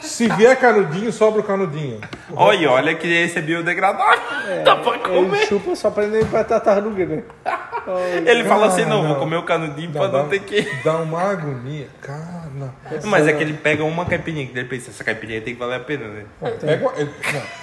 Se 0.00 0.28
vier 0.28 0.56
canudinho, 0.58 1.12
sobra 1.12 1.40
o 1.40 1.44
canudinho. 1.44 2.00
Olha, 2.34 2.70
olha 2.70 2.94
que 2.94 3.06
esse 3.06 3.38
é 3.38 3.42
biodegradável. 3.42 4.20
Dá 4.64 4.76
pra 4.76 4.94
Ele 4.94 5.02
comer. 5.28 5.46
chupa 5.46 5.74
só 5.74 5.90
pra 5.90 6.04
ele 6.04 6.24
pra 6.26 6.44
tartaruga, 6.44 7.06
né? 7.06 7.22
Ele 8.26 8.44
fala 8.44 8.66
assim, 8.66 8.84
não, 8.84 9.02
não. 9.02 9.08
vou 9.10 9.16
comer 9.16 9.36
o 9.36 9.42
canudinho 9.42 9.90
pra 9.90 10.06
Dá, 10.06 10.22
não 10.22 10.28
ter 10.28 10.40
que... 10.40 10.62
dá 10.82 10.96
uma 10.98 11.20
agonia. 11.22 11.86
Cara, 12.00 12.48
Mas 13.04 13.26
é 13.26 13.32
que 13.32 13.42
ele 13.42 13.54
pega 13.54 13.84
uma 13.84 14.04
caipirinha, 14.06 14.46
que 14.46 14.58
ele 14.58 14.68
pensa, 14.68 14.90
essa 14.90 15.04
caipirinha 15.04 15.40
tem 15.40 15.54
que 15.54 15.60
valer 15.60 15.76
a 15.76 15.80
pena, 15.80 16.06
né? 16.08 16.24
pega 16.60 16.82
uma, 16.88 16.92
ele, 16.98 17.10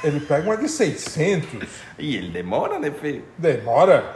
ele 0.03 0.19
pega 0.19 0.43
uma 0.43 0.57
de 0.57 0.69
600. 0.69 1.67
E 1.97 2.15
ele 2.15 2.29
demora, 2.29 2.77
né, 2.79 2.91
feio? 2.91 3.23
Demora. 3.37 4.15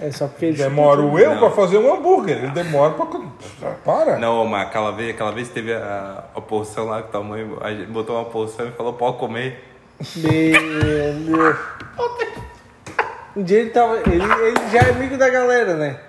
É 0.00 0.10
só 0.10 0.26
porque 0.26 0.46
ele 0.46 0.56
Demora 0.56 1.00
o 1.00 1.18
eu 1.18 1.38
pra 1.38 1.50
fazer 1.50 1.78
um 1.78 1.94
hambúrguer. 1.94 2.38
Ele 2.38 2.50
demora 2.50 2.94
pra. 2.94 3.06
Para. 3.84 4.18
Não, 4.18 4.44
mas 4.44 4.66
aquela 4.66 4.90
vez, 4.90 5.10
aquela 5.10 5.30
vez 5.30 5.48
teve 5.48 5.72
a, 5.72 6.24
a 6.34 6.40
porção 6.40 6.86
lá 6.86 7.02
que 7.02 7.12
tua 7.12 7.22
mãe 7.22 7.48
a 7.60 7.70
gente 7.70 7.86
botou 7.86 8.16
uma 8.16 8.24
porção 8.24 8.66
e 8.66 8.72
falou, 8.72 8.94
pode 8.94 9.18
comer. 9.18 9.62
Meu 10.16 11.36
Deus. 11.36 11.56
Um 13.36 13.44
dia 13.44 13.60
ele 13.60 13.70
tava. 13.70 13.96
Ele, 13.98 14.24
ele 14.24 14.70
já 14.72 14.80
é 14.80 14.90
amigo 14.90 15.16
da 15.16 15.28
galera, 15.28 15.74
né? 15.74 16.00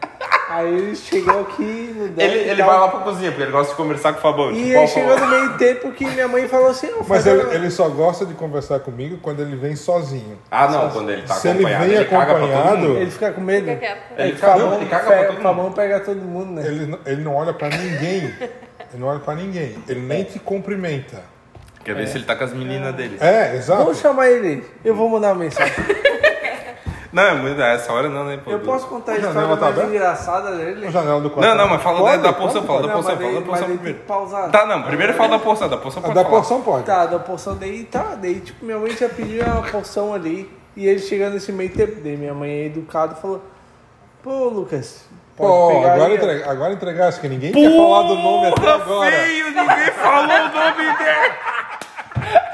Aí 0.49 0.67
ele 0.73 0.95
chegou 0.95 1.41
aqui 1.41 1.93
no 1.97 2.09
deck 2.09 2.29
Ele, 2.29 2.49
ele 2.49 2.61
vai 2.63 2.77
lá 2.79 2.87
pra 2.89 2.99
cozinha, 3.01 3.31
porque 3.31 3.43
ele 3.43 3.51
gosta 3.51 3.71
de 3.71 3.77
conversar 3.77 4.11
com 4.13 4.19
o 4.19 4.21
Fabão. 4.21 4.51
E 4.51 4.55
tipo, 4.55 4.67
ele 4.77 4.87
chegou 4.87 5.17
no 5.19 5.27
meio 5.27 5.53
tempo 5.57 5.91
que 5.91 6.05
minha 6.05 6.27
mãe 6.27 6.47
falou 6.47 6.67
assim: 6.69 6.89
"Ó, 6.99 7.03
Mas 7.07 7.25
ele, 7.25 7.55
ele 7.55 7.71
só 7.71 7.87
gosta 7.89 8.25
de 8.25 8.33
conversar 8.33 8.79
comigo 8.81 9.17
quando 9.21 9.41
ele 9.41 9.55
vem 9.55 9.75
sozinho. 9.77 10.37
Ah, 10.51 10.67
não, 10.67 10.89
quando 10.89 11.09
ele 11.11 11.21
tá 11.21 11.35
Se 11.35 11.47
ele 11.47 11.59
acompanhado, 11.59 11.85
vem 11.85 11.95
ele, 11.95 12.05
caga 12.05 12.25
pra 12.25 12.33
todo 12.33 12.43
acompanhado, 12.51 12.77
mundo. 12.77 12.97
Ele 12.97 13.11
fica 13.11 13.31
com 13.31 13.41
medo. 13.41 13.65
Fica 13.67 13.77
quieto. 13.77 14.01
Ele 14.17 14.29
É, 14.31 14.35
caga- 14.35 14.53
Fabão, 14.53 14.73
ele 14.75 14.85
caga 14.89 15.05
pra 15.05 15.17
todo 15.23 15.31
mundo. 15.33 15.41
Fabão 15.43 15.71
pega 15.71 15.99
todo 16.01 16.21
mundo, 16.21 16.51
né? 16.51 16.67
ele, 16.67 16.85
não- 16.85 16.99
ele 17.05 17.21
não 17.21 17.35
olha 17.35 17.53
pra 17.53 17.69
ninguém. 17.69 18.33
Ele 18.93 18.99
não 18.99 19.07
olha 19.07 19.19
pra 19.19 19.35
ninguém. 19.35 19.77
Ele 19.87 20.01
nem 20.01 20.23
te 20.25 20.37
cumprimenta. 20.37 21.23
Quer 21.83 21.95
ver 21.95 22.07
se 22.07 22.17
ele 22.17 22.25
tá 22.25 22.35
com 22.35 22.43
as 22.43 22.53
meninas 22.53 22.93
dele. 22.93 23.17
É, 23.21 23.55
exato. 23.55 23.83
Vamos 23.83 23.99
chamar 23.99 24.29
ele. 24.29 24.63
Eu 24.83 24.93
vou 24.93 25.09
mandar 25.09 25.29
uma 25.29 25.35
mensagem. 25.43 25.73
Não, 27.11 27.23
é 27.23 27.33
muito, 27.33 27.61
essa 27.61 27.91
hora 27.91 28.07
não, 28.07 28.23
né? 28.23 28.39
pô? 28.43 28.51
Eu 28.51 28.59
posso 28.59 28.87
contar 28.87 29.11
a 29.13 29.15
história 29.15 29.33
janela 29.41 29.57
tá 29.57 29.65
mais 29.65 29.77
aberta? 29.77 29.95
engraçada 29.95 30.55
dele? 30.55 30.87
A 30.87 30.91
janela 30.91 31.19
do 31.19 31.29
quarto. 31.29 31.47
Não, 31.49 31.55
não, 31.55 31.67
mas 31.67 31.81
fala 31.81 31.97
da, 31.97 32.03
Pode, 32.05 32.23
da 32.23 32.33
porção, 32.33 32.63
pode, 32.63 32.67
fala 32.67 32.81
da 32.87 32.93
porção, 32.93 33.17
fala 33.17 33.33
da 33.33 33.41
porção 33.41 33.67
primeiro. 33.67 33.99
pausar. 33.99 34.49
Tá, 34.51 34.65
não, 34.65 34.83
primeiro 34.83 35.13
fala 35.13 35.29
da 35.29 35.39
porção, 35.39 35.69
da 35.69 35.77
porção 35.77 36.01
pode 36.01 36.13
da 36.15 36.23
falar. 36.23 36.35
porção 36.35 36.61
pode. 36.61 36.85
Tá, 36.85 37.05
da 37.05 37.19
porção 37.19 37.57
daí, 37.57 37.83
tá. 37.83 38.15
Daí, 38.21 38.39
tipo, 38.39 38.63
minha 38.63 38.77
mãe 38.77 38.91
já 38.95 39.09
pediu 39.09 39.43
uma 39.45 39.61
porção 39.63 40.13
ali. 40.13 40.49
E 40.75 40.87
ele 40.87 40.99
chegando 40.99 41.33
nesse 41.33 41.51
meio 41.51 41.69
tempo. 41.73 41.99
Daí 42.01 42.15
minha 42.15 42.33
mãe 42.33 42.49
é 42.49 42.65
educada 42.67 43.13
e 43.17 43.21
falou: 43.21 43.43
Pô, 44.23 44.45
Lucas, 44.45 45.03
pode 45.35 45.51
Pô, 45.51 45.67
pegar 45.67 45.93
agora, 45.95 46.05
aí, 46.05 46.11
ó." 46.13 46.15
entrega, 46.15 46.49
agora 46.51 46.73
entregasse 46.73 47.19
que 47.19 47.27
ninguém 47.27 47.51
quer 47.51 47.71
falar 47.75 48.03
do 48.03 48.15
nome 48.15 48.47
até 48.47 48.61
Porra, 48.61 48.73
agora. 48.75 49.11
feio, 49.11 49.45
ninguém 49.47 49.91
falou 50.01 50.23
o 50.23 50.27
nome 50.27 50.97
dele. 50.97 52.41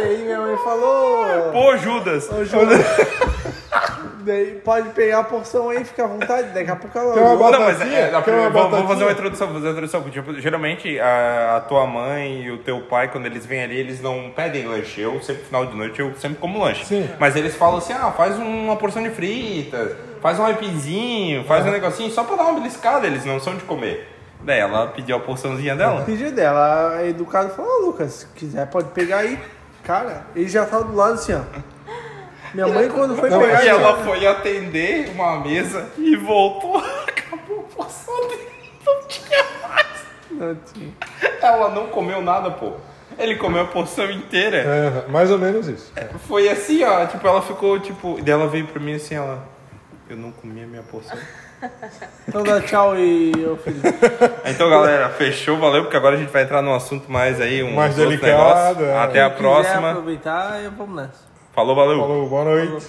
Daí 0.00 0.18
minha 0.24 0.38
mãe 0.40 0.56
falou. 0.58 1.52
Pô, 1.52 1.76
Judas. 1.76 2.30
Ô, 2.30 2.44
Júlio. 2.44 2.78
daí 4.24 4.60
pode 4.64 4.90
pegar 4.90 5.20
a 5.20 5.24
porção 5.24 5.70
aí, 5.70 5.84
fica 5.84 6.04
à 6.04 6.06
vontade. 6.06 6.48
Daqui 6.52 6.70
a 6.70 6.76
pouco 6.76 6.98
ela. 6.98 7.14
Quer 7.14 7.20
uma 7.20 7.50
Não, 7.50 7.60
mas 7.60 7.78
batatinha? 7.78 7.98
é, 7.98 8.04
a 8.08 8.10
Quer 8.10 8.22
primeira- 8.22 8.48
uma 8.48 8.50
vamos, 8.50 8.70
vamos 8.70 8.88
fazer 8.88 9.04
uma 9.04 9.12
introdução, 9.12 9.46
vamos 9.46 9.62
fazer 9.62 9.74
uma 9.74 9.84
introdução. 9.86 10.10
Tipo, 10.10 10.40
geralmente 10.40 10.98
a, 11.00 11.56
a 11.56 11.60
tua 11.60 11.86
mãe 11.86 12.42
e 12.42 12.50
o 12.50 12.58
teu 12.58 12.80
pai, 12.82 13.08
quando 13.08 13.26
eles 13.26 13.46
vêm 13.46 13.62
ali, 13.62 13.78
eles 13.78 14.00
não 14.02 14.30
pedem 14.34 14.66
lanche. 14.66 15.00
Eu 15.00 15.20
sempre, 15.22 15.44
final 15.44 15.66
de 15.66 15.76
noite, 15.76 16.00
eu 16.00 16.14
sempre 16.16 16.38
como 16.38 16.62
lanche. 16.62 16.84
Sim. 16.84 17.08
Mas 17.18 17.36
eles 17.36 17.54
falam 17.56 17.78
assim, 17.78 17.92
ah, 17.92 18.12
faz 18.16 18.36
uma 18.38 18.76
porção 18.76 19.02
de 19.02 19.10
fritas, 19.10 19.92
faz 20.20 20.38
um 20.38 20.44
aipinzinho, 20.44 21.44
faz 21.44 21.64
um 21.66 21.70
negocinho, 21.70 22.10
só 22.10 22.24
pra 22.24 22.36
dar 22.36 22.44
uma 22.44 22.54
beliscada, 22.60 23.06
eles 23.06 23.24
não 23.24 23.38
são 23.40 23.54
de 23.56 23.62
comer. 23.64 24.14
Daí 24.40 24.60
ela 24.60 24.86
pediu 24.88 25.16
a 25.16 25.20
porçãozinha 25.20 25.74
dela. 25.74 26.02
Pediu 26.02 26.30
dela, 26.30 26.94
a 26.98 27.06
educada 27.08 27.48
falou: 27.48 27.82
Ô, 27.82 27.86
Lucas, 27.86 28.12
se 28.12 28.26
quiser 28.36 28.68
pode 28.68 28.88
pegar 28.90 29.18
aí. 29.18 29.36
Cara, 29.84 30.26
ele 30.36 30.48
já 30.48 30.66
tava 30.66 30.84
do 30.84 30.94
lado 30.94 31.14
assim, 31.14 31.32
ó. 31.34 31.40
Minha 32.54 32.66
mãe, 32.68 32.88
quando 32.88 33.16
foi 33.16 33.28
Não, 33.30 33.40
pegar. 33.40 33.62
E 33.62 33.66
já- 33.66 33.72
ela 33.72 34.04
foi 34.04 34.26
atender 34.26 35.10
uma 35.14 35.40
mesa 35.40 35.86
e 35.98 36.16
voltou. 36.16 36.78
Acabou 37.06 37.60
a 37.70 37.74
porção 37.76 38.28
dele. 38.28 38.48
Não 38.86 39.06
tinha 39.06 39.44
mais. 39.68 39.86
Não 40.30 40.54
tinha. 40.54 40.92
Ela 41.42 41.68
não 41.70 41.88
comeu 41.88 42.22
nada, 42.22 42.50
pô. 42.50 42.72
Ele 43.18 43.36
comeu 43.36 43.62
a 43.62 43.66
porção 43.66 44.10
inteira. 44.10 44.58
É, 44.58 45.10
mais 45.10 45.30
ou 45.30 45.38
menos 45.38 45.66
isso. 45.68 45.92
Foi 46.26 46.48
assim, 46.48 46.84
ó. 46.84 47.04
Tipo, 47.06 47.26
ela 47.26 47.42
ficou, 47.42 47.78
tipo. 47.80 48.18
Daí 48.22 48.32
ela 48.32 48.46
veio 48.48 48.66
pra 48.66 48.80
mim 48.80 48.94
assim, 48.94 49.14
ela. 49.16 49.42
Eu 50.08 50.16
não 50.16 50.30
comi 50.32 50.62
a 50.62 50.66
minha 50.66 50.82
porção. 50.82 51.18
Então 52.26 52.42
dá 52.42 52.60
tchau 52.60 52.96
e 52.96 53.32
eu 53.36 53.56
Felipe. 53.56 53.88
Então, 54.46 54.68
galera, 54.70 55.08
fechou, 55.10 55.58
valeu, 55.58 55.82
porque 55.82 55.96
agora 55.96 56.16
a 56.16 56.18
gente 56.18 56.30
vai 56.30 56.42
entrar 56.42 56.62
num 56.62 56.74
assunto 56.74 57.10
mais 57.10 57.40
aí, 57.40 57.62
um 57.62 57.74
Mais 57.74 57.98
outro 57.98 58.10
delicado, 58.10 58.80
negócio. 58.80 58.84
é. 58.84 58.98
Até 58.98 59.22
a 59.22 59.30
Quem 59.30 59.36
quiser 59.38 59.48
próxima. 59.50 59.90
aproveitar, 59.90 60.60
vamos 60.76 60.96
nessa. 60.96 61.28
Falou, 61.54 61.74
valeu. 61.74 61.98
Falou, 61.98 62.28
boa 62.28 62.44
noite. 62.44 62.86